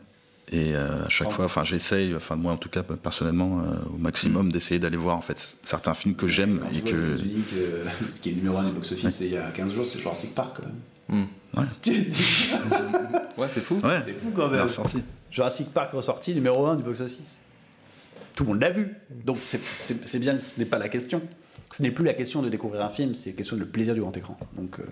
Et 0.52 0.74
euh, 0.76 1.06
à 1.06 1.08
chaque 1.08 1.30
fois, 1.30 1.46
enfin, 1.46 1.64
j'essaye, 1.64 2.14
enfin 2.14 2.36
moi 2.36 2.52
en 2.52 2.58
tout 2.58 2.68
cas 2.68 2.82
personnellement, 2.82 3.60
euh, 3.60 3.94
au 3.94 3.96
maximum 3.96 4.52
d'essayer 4.52 4.78
d'aller 4.78 4.98
voir 4.98 5.16
en 5.16 5.22
fait 5.22 5.56
certains 5.64 5.94
films 5.94 6.14
que 6.14 6.26
j'aime 6.26 6.60
et 6.74 6.82
que. 6.82 6.90
Que 6.90 8.08
ce 8.08 8.20
qui 8.20 8.30
est 8.30 8.34
numéro 8.34 8.58
1 8.58 8.64
du 8.66 8.72
box-office 8.72 9.20
il 9.20 9.30
y 9.30 9.36
a 9.38 9.50
15 9.50 9.72
jours, 9.72 9.86
c'est 9.86 9.98
Jurassic 9.98 10.34
Park 10.34 10.58
quand 10.58 10.66
même. 10.66 11.26
Ouais. 11.56 11.64
Ouais, 13.38 13.46
c'est 13.50 13.60
fou. 13.60 13.80
Ouais. 13.82 14.00
C'est 14.04 14.12
fou 14.12 14.30
quand 14.34 14.48
même. 14.48 14.62
ressorti. 14.62 15.02
Jurassic 15.30 15.72
Park 15.72 15.92
ressorti 15.92 16.34
numéro 16.34 16.66
1 16.66 16.76
du 16.76 16.82
box-office. 16.82 17.40
Tout 18.34 18.44
le 18.44 18.50
monde 18.50 18.60
l'a 18.60 18.70
vu. 18.70 18.94
Donc 19.24 19.38
c'est- 19.40 20.18
bien, 20.18 20.38
ce 20.42 20.58
n'est 20.58 20.66
pas 20.66 20.78
la 20.78 20.88
question. 20.88 21.22
Ce 21.70 21.82
n'est 21.82 21.90
plus 21.90 22.04
la 22.04 22.14
question 22.14 22.42
de 22.42 22.50
découvrir 22.50 22.82
un 22.82 22.90
film, 22.90 23.14
c'est 23.14 23.30
la 23.30 23.36
question 23.36 23.56
de 23.56 23.60
le 23.62 23.66
plaisir 23.68 23.94
du 23.94 24.00
grand 24.00 24.14
écran. 24.14 24.36
Donc 24.56 24.78
euh, 24.78 24.84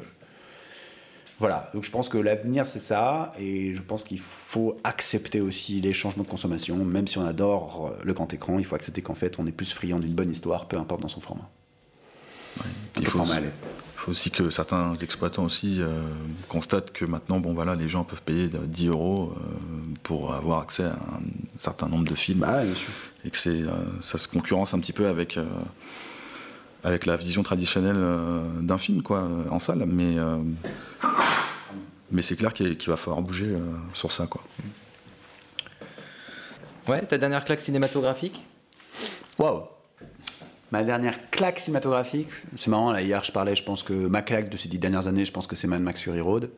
voilà, 1.40 1.70
donc 1.74 1.84
je 1.84 1.90
pense 1.90 2.08
que 2.08 2.18
l'avenir 2.18 2.66
c'est 2.66 2.78
ça, 2.78 3.32
et 3.38 3.74
je 3.74 3.82
pense 3.82 4.04
qu'il 4.04 4.20
faut 4.20 4.78
accepter 4.84 5.40
aussi 5.40 5.80
les 5.80 5.92
changements 5.92 6.22
de 6.22 6.28
consommation, 6.28 6.76
même 6.76 7.08
si 7.08 7.18
on 7.18 7.26
adore 7.26 7.92
euh, 7.92 8.04
le 8.04 8.12
grand 8.12 8.32
écran, 8.32 8.58
il 8.58 8.64
faut 8.64 8.76
accepter 8.76 9.02
qu'en 9.02 9.14
fait 9.14 9.38
on 9.38 9.46
est 9.46 9.52
plus 9.52 9.72
friand 9.72 9.98
d'une 9.98 10.14
bonne 10.14 10.30
histoire, 10.30 10.66
peu 10.66 10.76
importe 10.76 11.00
dans 11.00 11.08
son 11.08 11.20
format. 11.20 11.50
Il 12.98 13.06
faut, 13.06 14.10
aussi 14.10 14.30
que 14.30 14.50
certains 14.50 14.94
exploitants 14.96 15.44
aussi 15.44 15.80
euh, 15.80 16.02
constatent 16.48 16.90
que 16.90 17.04
maintenant, 17.04 17.38
bon 17.38 17.52
voilà, 17.52 17.74
les 17.74 17.88
gens 17.88 18.02
peuvent 18.02 18.22
payer 18.22 18.48
de 18.48 18.58
10 18.58 18.88
euros 18.88 19.34
euh, 19.36 19.48
pour 20.02 20.32
avoir 20.32 20.60
accès 20.60 20.84
à 20.84 20.94
un 20.94 21.20
certain 21.58 21.86
nombre 21.86 22.08
de 22.08 22.14
films. 22.14 22.40
Bah, 22.40 22.64
bien 22.64 22.74
sûr. 22.74 22.88
Et 23.24 23.30
que 23.30 23.36
c'est, 23.36 23.50
euh, 23.50 23.70
ça 24.00 24.18
se 24.18 24.26
concurrence 24.26 24.74
un 24.74 24.80
petit 24.80 24.94
peu 24.94 25.06
avec, 25.06 25.38
avec 26.82 27.06
la 27.06 27.16
vision 27.16 27.42
traditionnelle 27.42 27.98
d'un 28.62 28.78
film, 28.78 29.02
quoi, 29.02 29.28
en 29.50 29.58
salle. 29.58 29.84
Mais, 29.86 30.16
mais 32.10 32.22
c'est 32.22 32.36
clair 32.36 32.52
qu'il 32.52 32.76
va 32.86 32.96
falloir 32.96 33.22
bouger 33.22 33.46
euh, 33.46 33.60
sur 33.94 34.12
ça, 34.12 34.26
quoi. 34.26 34.42
Ouais, 36.88 37.02
ta 37.02 37.18
dernière 37.18 37.44
claque 37.44 37.60
cinématographique? 37.60 38.44
Waouh 39.38 39.62
Ma 40.72 40.82
dernière 40.84 41.30
claque 41.30 41.58
cinématographique, 41.58 42.28
c'est 42.54 42.68
marrant, 42.70 42.92
là, 42.92 43.02
hier 43.02 43.24
je 43.24 43.32
parlais, 43.32 43.56
je 43.56 43.64
pense 43.64 43.82
que 43.82 43.92
ma 43.92 44.22
claque 44.22 44.48
de 44.48 44.56
ces 44.56 44.68
dix 44.68 44.78
dernières 44.78 45.08
années, 45.08 45.24
je 45.24 45.32
pense 45.32 45.46
que 45.48 45.56
c'est 45.56 45.66
Mad 45.66 45.82
Max 45.82 46.00
Fury 46.00 46.20
Road. 46.20 46.50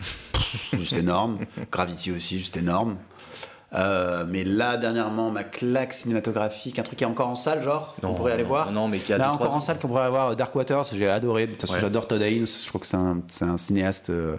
juste 0.72 0.94
énorme. 0.96 1.38
Gravity 1.70 2.12
aussi, 2.12 2.38
juste 2.38 2.56
énorme. 2.56 2.96
Euh, 3.74 4.24
mais 4.28 4.44
là, 4.44 4.76
dernièrement, 4.76 5.30
ma 5.30 5.44
claque 5.44 5.92
cinématographique, 5.92 6.78
un 6.78 6.82
truc 6.82 6.98
qui 6.98 7.04
est 7.04 7.06
encore 7.06 7.28
en 7.28 7.34
salle, 7.34 7.62
genre, 7.62 7.94
Non, 8.02 8.10
on 8.10 8.14
pourrait 8.14 8.32
aller 8.32 8.42
non, 8.42 8.48
voir? 8.48 8.72
non, 8.72 8.88
mais 8.88 8.98
qui 8.98 9.12
a 9.12 9.18
Là, 9.18 9.24
deux, 9.26 9.30
encore 9.32 9.46
trois 9.48 9.58
en 9.58 9.60
salle, 9.60 9.78
qu'on 9.78 9.88
pourrait 9.88 10.04
avoir 10.04 10.34
Dark 10.34 10.54
Waters, 10.54 10.84
j'ai 10.94 11.08
adoré. 11.08 11.46
De 11.46 11.52
toute 11.52 11.62
façon, 11.62 11.74
Ouais. 11.74 11.80
j'adore 11.80 12.06
Todd 12.08 12.22
Haynes, 12.22 12.46
je 12.46 12.66
trouve 12.68 12.80
que 12.80 12.86
c'est 12.86 12.96
un, 13.44 13.56
cinéaste 13.58 14.08
euh, 14.10 14.36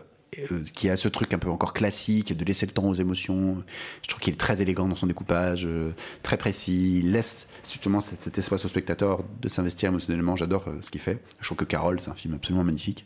qui 0.74 0.90
a 0.90 0.96
ce 0.96 1.08
truc 1.08 1.34
un 1.34 1.40
peu 1.40 1.50
encore 1.50 1.74
classique, 1.74 2.36
de 2.38 2.46
laisser 2.46 2.66
le 2.66 2.72
temps 2.72 2.88
aux 2.88 2.94
émotions. 2.94 3.64
Je 4.04 4.08
trouve 4.08 4.22
qu'il 4.22 4.34
est 4.34 4.38
très 4.38 4.62
élégant 4.62 4.88
dans 4.88 4.96
son 4.96 5.08
découpage, 5.08 5.66
euh, 5.66 5.92
très 6.24 6.38
précis. 6.38 7.00
Il 7.00 7.12
laisse 7.12 7.48
justement 7.64 8.02
cet, 8.02 8.22
cet 8.22 8.38
espace 8.38 8.64
au 8.66 8.68
spectateur 8.68 9.24
de 9.42 9.48
s'investir 9.50 9.90
émotionnellement. 9.90 10.36
J'adore 10.36 10.66
euh, 10.68 10.78
ce 10.82 10.90
qu'il 10.92 11.02
fait. 11.02 11.20
Je 11.40 11.46
trouve 11.48 11.58
que 11.58 11.66
Carole, 11.66 12.00
c'est 12.00 12.12
un 12.12 12.16
film 12.16 12.34
absolument 12.36 12.64
magnifique. 12.64 13.06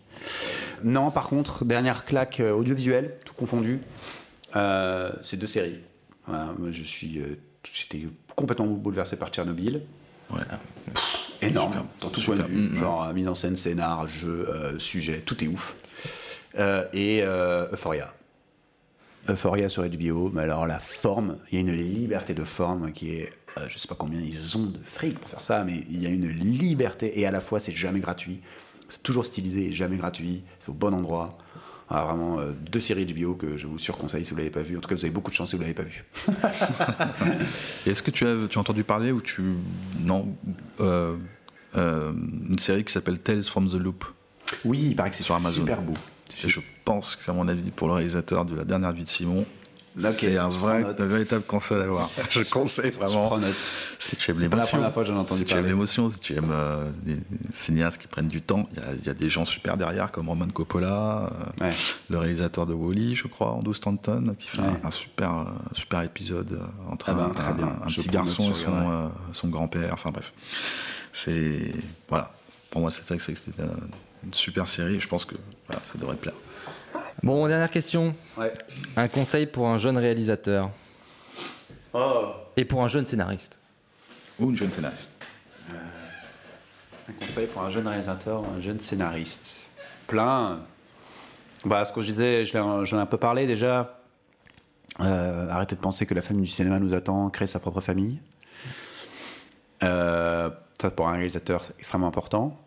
Non, 0.84 1.12
par 1.12 1.28
contre, 1.28 1.64
dernière 1.66 2.06
claque 2.06 2.40
euh, 2.40 2.52
audiovisuelle, 2.54 3.16
tout 3.24 3.34
confondu, 3.34 3.80
euh, 4.56 5.12
c'est 5.22 5.38
deux 5.38 5.48
séries. 5.48 5.80
Voilà, 6.28 6.54
moi, 6.58 6.72
je 6.72 6.84
suis, 6.84 7.20
euh, 7.20 7.38
j'étais 7.74 8.08
complètement 8.36 8.68
bouleversé 8.68 9.16
par 9.16 9.30
Tchernobyl. 9.30 9.84
Ouais. 10.32 10.40
Énorme, 11.42 11.74
Super. 11.74 11.86
dans 12.00 12.10
tout 12.10 12.20
Super. 12.22 12.36
point 12.38 12.46
de 12.46 12.52
vue. 12.52 12.70
Mm, 12.70 12.78
Genre 12.78 13.04
euh, 13.04 13.14
mise 13.14 13.28
en 13.28 13.36
scène, 13.36 13.58
scénar, 13.58 14.08
jeu, 14.08 14.48
euh, 14.50 14.80
sujet, 14.80 15.22
tout 15.26 15.44
est 15.44 15.48
ouf. 15.48 15.76
Euh, 16.58 16.86
et 16.94 17.22
euh, 17.24 17.68
Euphoria. 17.72 18.14
Euphoria 19.30 19.70
sur 19.70 19.84
HBO, 19.88 20.32
mais 20.34 20.42
alors 20.44 20.66
la 20.68 20.80
forme, 20.80 21.38
il 21.52 21.56
y 21.56 21.58
a 21.60 21.62
une 21.62 21.76
liberté 21.76 22.34
de 22.34 22.44
forme 22.44 22.92
qui 22.92 23.16
est. 23.16 23.32
euh, 23.58 23.66
je 23.70 23.78
sais 23.78 23.88
pas 23.88 23.96
combien 23.96 24.20
ils 24.20 24.58
ont 24.58 24.66
de 24.66 24.80
fric 24.84 25.20
pour 25.20 25.30
faire 25.30 25.44
ça, 25.44 25.64
mais 25.64 25.84
il 25.90 26.02
y 26.02 26.08
a 26.08 26.10
une 26.10 26.28
liberté 26.28 27.20
et 27.20 27.26
à 27.28 27.32
la 27.32 27.40
fois 27.42 27.60
c'est 27.60 27.72
jamais 27.74 28.00
gratuit. 28.00 28.42
C'est 28.88 29.04
toujours 29.04 29.26
stylisé 29.26 29.68
et 29.68 29.74
jamais 29.74 29.96
gratuit. 29.98 30.44
C'est 30.60 30.70
au 30.70 30.74
bon 30.74 30.94
endroit. 30.94 31.38
Ah, 31.94 32.04
vraiment 32.06 32.40
euh, 32.40 32.52
deux 32.72 32.80
séries 32.80 33.06
HBO 33.06 33.36
que 33.36 33.58
je 33.58 33.68
vous 33.68 33.78
surconseille 33.78 34.24
si 34.26 34.32
vous 34.32 34.38
l'avez 34.38 34.50
pas 34.50 34.62
vu. 34.62 34.78
En 34.78 34.82
tout 34.82 34.88
cas, 34.90 34.96
vous 34.96 35.04
avez 35.06 35.14
beaucoup 35.14 35.30
de 35.30 35.36
chance 35.36 35.50
si 35.50 35.56
vous 35.58 35.62
l'avez 35.62 35.74
pas 35.74 35.84
vu. 35.84 36.06
Est-ce 37.86 38.02
que 38.02 38.12
tu 38.12 38.26
as, 38.26 38.48
tu 38.50 38.58
as 38.58 38.62
entendu 38.62 38.84
parler 38.84 39.12
ou 39.12 39.22
tu. 39.22 39.42
Non. 40.00 40.28
euh, 40.80 41.16
une 41.76 42.58
série 42.58 42.84
qui 42.84 42.92
s'appelle 42.94 43.20
Tales 43.20 43.44
from 43.44 43.70
the 43.70 43.74
Loop? 43.74 44.06
Oui, 44.66 44.88
il 44.92 44.96
paraît 44.96 45.10
que 45.10 45.16
c'est 45.16 45.24
sur 45.24 45.36
Amazon. 45.36 45.62
super 45.62 45.82
beau. 45.82 45.94
Et 46.44 46.50
je 46.50 46.60
pense 46.86 47.16
qu'à 47.16 47.34
mon 47.34 47.48
avis, 47.48 47.72
pour 47.72 47.88
le 47.88 47.94
réalisateur 47.96 48.46
de 48.46 48.56
la 48.56 48.64
dernière 48.66 48.92
vie 48.92 49.04
de 49.04 49.10
Simon, 49.10 49.46
Ok, 49.98 50.06
c'est 50.22 50.38
un, 50.38 50.50
je 50.50 50.58
vrai, 50.58 50.86
un 50.86 51.06
véritable 51.06 51.44
conseil 51.44 51.82
à 51.82 51.86
voir. 51.88 52.10
je 52.30 52.44
conseille 52.44 52.92
vraiment. 52.92 53.38
note. 53.38 53.54
Si 54.00 54.16
tu 54.16 54.32
aimes 54.32 54.40
l'émotion, 54.40 54.80
si 55.26 55.44
tu 55.44 55.54
aimes 55.54 55.66
l'émotion, 55.66 56.10
si 56.10 56.20
tu 56.22 56.34
aimes 56.34 56.50
euh, 56.50 56.90
des 57.04 57.18
cinéastes 57.54 58.02
qui 58.02 58.08
prennent 58.08 58.30
du 58.30 58.42
temps, 58.42 58.70
il 58.72 58.78
y 58.80 58.82
a- 58.86 58.94
il 58.98 59.06
y, 59.06 59.10
a 59.10 59.14
des 59.14 59.30
gens 59.30 59.44
super 59.44 59.76
derrière 59.76 60.10
comme 60.14 60.30
Roman 60.30 60.48
Coppola, 60.48 61.30
euh, 61.62 61.72
le 62.10 62.18
réalisateur 62.20 62.66
de 62.66 62.74
Wally, 62.74 63.16
je 63.16 63.28
crois, 63.28 63.52
Andrew 63.52 63.74
Stanton, 63.74 64.34
qui 64.40 64.48
fait 64.48 64.62
Ouais. 64.62 64.68
un, 64.82 64.88
un 64.88 64.92
super, 64.92 65.40
euh, 65.40 65.44
super 65.74 66.04
épisode 66.04 66.54
euh, 66.54 66.90
entre 66.90 67.08
Ah 67.10 67.14
ben, 67.14 67.32
un, 67.84 67.90
Je 67.90 68.00
petit 68.00 68.08
garçon 68.08 68.44
et 68.50 68.54
je 68.54 68.60
son, 68.64 68.72
euh, 68.92 69.08
son 69.34 69.50
grand-père. 69.50 69.90
Enfin 69.94 70.12
bref, 70.12 70.32
c'est 71.12 71.74
voilà. 72.08 72.32
Pour 72.70 72.80
moi, 72.80 72.92
c'est 72.92 73.04
ça 73.04 73.18
que 73.18 73.22
c'était 73.22 73.52
une 74.24 74.34
super 74.34 74.68
série. 74.68 75.02
Je 75.02 75.08
pense 75.10 75.26
que 75.26 75.36
voilà, 75.72 75.86
ça 75.86 75.98
devrait 75.98 76.16
te 76.16 76.22
plaire. 76.22 76.36
Bon, 77.24 77.48
dernière 77.48 77.72
question. 77.72 78.14
Ouais. 78.38 78.52
Un 78.96 79.08
conseil 79.08 79.46
pour 79.46 79.68
un 79.68 79.78
jeune 79.78 79.98
réalisateur 79.98 80.70
et 82.58 82.66
pour 82.66 82.84
un 82.84 82.88
jeune 82.88 83.06
scénariste. 83.06 83.60
Ou 84.40 84.50
une 84.50 84.58
jeune 84.58 84.72
scénariste. 84.72 85.12
Un 87.08 87.14
conseil 87.14 87.48
pour 87.48 87.62
un 87.62 87.70
jeune 87.70 87.88
réalisateur 87.88 88.42
ou 88.42 88.46
un 88.58 88.60
jeune 88.60 88.80
scénariste 88.80 89.66
Plein. 90.08 90.60
Bah, 91.66 91.86
ce 91.86 91.94
que 91.94 92.02
je 92.02 92.08
disais, 92.08 92.46
je 92.46 92.52
j'en 92.52 92.98
ai 92.98 93.02
un 93.02 93.06
peu 93.06 93.18
parlé 93.18 93.48
déjà. 93.48 94.00
Euh, 95.00 95.50
arrêtez 95.50 95.76
de 95.76 95.82
penser 95.82 96.06
que 96.06 96.14
la 96.14 96.22
famille 96.22 96.44
du 96.44 96.52
cinéma 96.52 96.80
nous 96.80 96.94
attend, 96.94 97.30
créer 97.30 97.48
sa 97.48 97.60
propre 97.60 97.82
famille. 97.82 98.20
Euh, 99.84 100.50
ça, 100.82 100.92
pour 100.92 101.08
un 101.08 101.14
réalisateur, 101.14 101.64
c'est 101.64 101.76
extrêmement 101.80 102.08
important. 102.08 102.58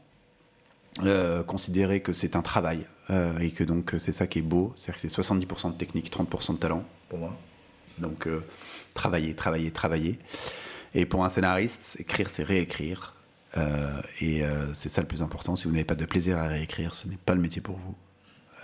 Euh, 1.03 1.43
considérer 1.43 2.01
que 2.01 2.13
c'est 2.13 2.37
un 2.37 2.43
travail 2.43 2.87
euh, 3.11 3.39
et 3.39 3.51
que 3.51 3.65
donc 3.65 3.95
c'est 3.99 4.13
ça 4.13 4.27
qui 4.27 4.39
est 4.41 4.43
beau, 4.43 4.73
c'est-à-dire 4.77 5.03
que 5.03 5.09
c'est 5.09 5.21
70% 5.21 5.73
de 5.73 5.79
technique, 5.79 6.11
30% 6.13 6.55
de 6.55 6.59
talent 6.59 6.85
pour 7.09 7.19
moi. 7.19 7.37
Donc 7.99 8.27
euh, 8.27 8.43
travailler, 8.95 9.35
travailler, 9.35 9.71
travailler. 9.71 10.19
Et 10.95 11.07
pour 11.07 11.25
un 11.25 11.29
scénariste, 11.29 11.97
écrire, 12.01 12.31
c'est 12.31 12.45
réécrire. 12.45 13.15
Euh, 13.57 14.01
et 14.21 14.43
euh, 14.45 14.73
c'est 14.75 14.89
ça 14.89 15.01
le 15.01 15.07
plus 15.07 15.23
important. 15.23 15.55
Si 15.55 15.65
vous 15.67 15.71
n'avez 15.73 15.85
pas 15.85 15.95
de 15.95 16.05
plaisir 16.05 16.39
à 16.39 16.49
réécrire, 16.49 16.93
ce 16.95 17.07
n'est 17.09 17.17
pas 17.17 17.35
le 17.35 17.41
métier 17.41 17.61
pour 17.63 17.77
vous. 17.77 17.95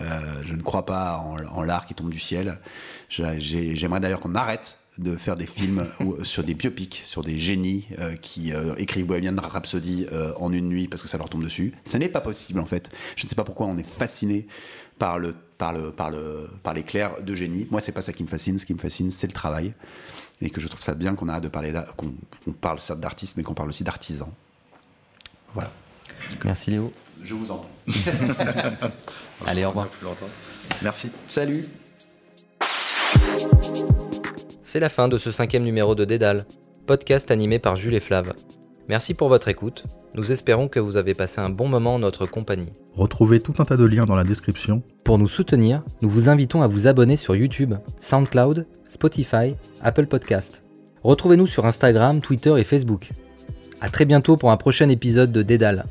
Euh, 0.01 0.41
je 0.43 0.55
ne 0.55 0.61
crois 0.61 0.85
pas 0.85 1.17
en, 1.17 1.37
en 1.45 1.61
l'art 1.61 1.85
qui 1.85 1.93
tombe 1.93 2.09
du 2.09 2.19
ciel. 2.19 2.59
J'ai- 3.07 3.39
j'ai- 3.39 3.75
J'aimerais 3.75 3.99
d'ailleurs 3.99 4.19
qu'on 4.19 4.35
arrête 4.35 4.79
de 4.97 5.15
faire 5.17 5.35
des 5.35 5.45
films 5.45 5.87
où- 5.99 6.23
sur 6.23 6.43
des 6.43 6.53
biopics, 6.53 7.01
sur 7.05 7.23
des 7.23 7.37
génies 7.37 7.87
euh, 7.99 8.15
qui 8.15 8.53
euh, 8.53 8.75
écrivent 8.77 9.05
Bohemian 9.05 9.35
Rhapsody 9.37 10.05
euh, 10.11 10.33
en 10.37 10.51
une 10.51 10.67
nuit 10.67 10.87
parce 10.87 11.01
que 11.01 11.07
ça 11.07 11.17
leur 11.17 11.29
tombe 11.29 11.43
dessus. 11.43 11.73
Ce 11.85 11.97
n'est 11.97 12.09
pas 12.09 12.21
possible 12.21 12.59
en 12.59 12.65
fait. 12.65 12.91
Je 13.15 13.25
ne 13.25 13.29
sais 13.29 13.35
pas 13.35 13.43
pourquoi 13.43 13.67
on 13.67 13.77
est 13.77 13.87
fasciné 13.87 14.47
par 14.99 15.17
le 15.17 15.33
par 15.57 15.73
le 15.73 15.91
par 15.91 16.11
le 16.11 16.47
par 16.63 16.73
l'éclair 16.73 17.21
de 17.21 17.33
génie. 17.35 17.67
Moi, 17.71 17.81
c'est 17.81 17.91
pas 17.91 18.01
ça 18.01 18.13
qui 18.13 18.23
me 18.23 18.27
fascine. 18.27 18.59
Ce 18.59 18.65
qui 18.65 18.73
me 18.73 18.79
fascine, 18.79 19.11
c'est 19.11 19.27
le 19.27 19.33
travail 19.33 19.73
et 20.41 20.49
que 20.49 20.59
je 20.59 20.67
trouve 20.67 20.81
ça 20.81 20.93
bien 20.95 21.15
qu'on 21.15 21.29
arrête 21.29 21.43
de 21.43 21.47
parler 21.49 21.71
qu'on 21.97 22.13
qu'on 22.45 22.51
parle 22.51 22.79
certes 22.79 22.99
d'artistes, 22.99 23.35
mais 23.37 23.43
qu'on 23.43 23.53
parle 23.53 23.69
aussi 23.69 23.83
d'artisans. 23.83 24.31
Voilà. 25.53 25.71
Merci 26.43 26.71
Léo. 26.71 26.91
Je 27.23 27.33
vous 27.35 27.51
entends. 27.51 27.69
Allez, 29.45 29.63
au 29.65 29.69
revoir. 29.69 29.87
Merci. 30.81 31.11
Salut. 31.29 31.61
C'est 34.71 34.79
la 34.79 34.87
fin 34.87 35.09
de 35.09 35.17
ce 35.17 35.33
cinquième 35.33 35.63
numéro 35.63 35.95
de 35.95 36.05
Dédale, 36.05 36.45
podcast 36.85 37.29
animé 37.29 37.59
par 37.59 37.75
Jules 37.75 37.93
et 37.93 37.99
Flav. 37.99 38.31
Merci 38.87 39.13
pour 39.13 39.27
votre 39.27 39.49
écoute. 39.49 39.83
Nous 40.15 40.31
espérons 40.31 40.69
que 40.69 40.79
vous 40.79 40.95
avez 40.95 41.13
passé 41.13 41.41
un 41.41 41.49
bon 41.49 41.67
moment 41.67 41.95
en 41.95 41.99
notre 41.99 42.25
compagnie. 42.25 42.71
Retrouvez 42.95 43.41
tout 43.41 43.53
un 43.59 43.65
tas 43.65 43.75
de 43.75 43.83
liens 43.83 44.05
dans 44.05 44.15
la 44.15 44.23
description. 44.23 44.81
Pour 45.03 45.17
nous 45.17 45.27
soutenir, 45.27 45.83
nous 46.01 46.09
vous 46.09 46.29
invitons 46.29 46.61
à 46.61 46.67
vous 46.67 46.87
abonner 46.87 47.17
sur 47.17 47.35
YouTube, 47.35 47.75
SoundCloud, 47.99 48.65
Spotify, 48.87 49.57
Apple 49.81 50.05
Podcast. 50.05 50.61
Retrouvez-nous 51.03 51.47
sur 51.47 51.65
Instagram, 51.65 52.21
Twitter 52.21 52.53
et 52.57 52.63
Facebook. 52.63 53.09
À 53.81 53.89
très 53.89 54.05
bientôt 54.05 54.37
pour 54.37 54.51
un 54.51 54.57
prochain 54.57 54.87
épisode 54.87 55.33
de 55.33 55.41
Dédale. 55.41 55.83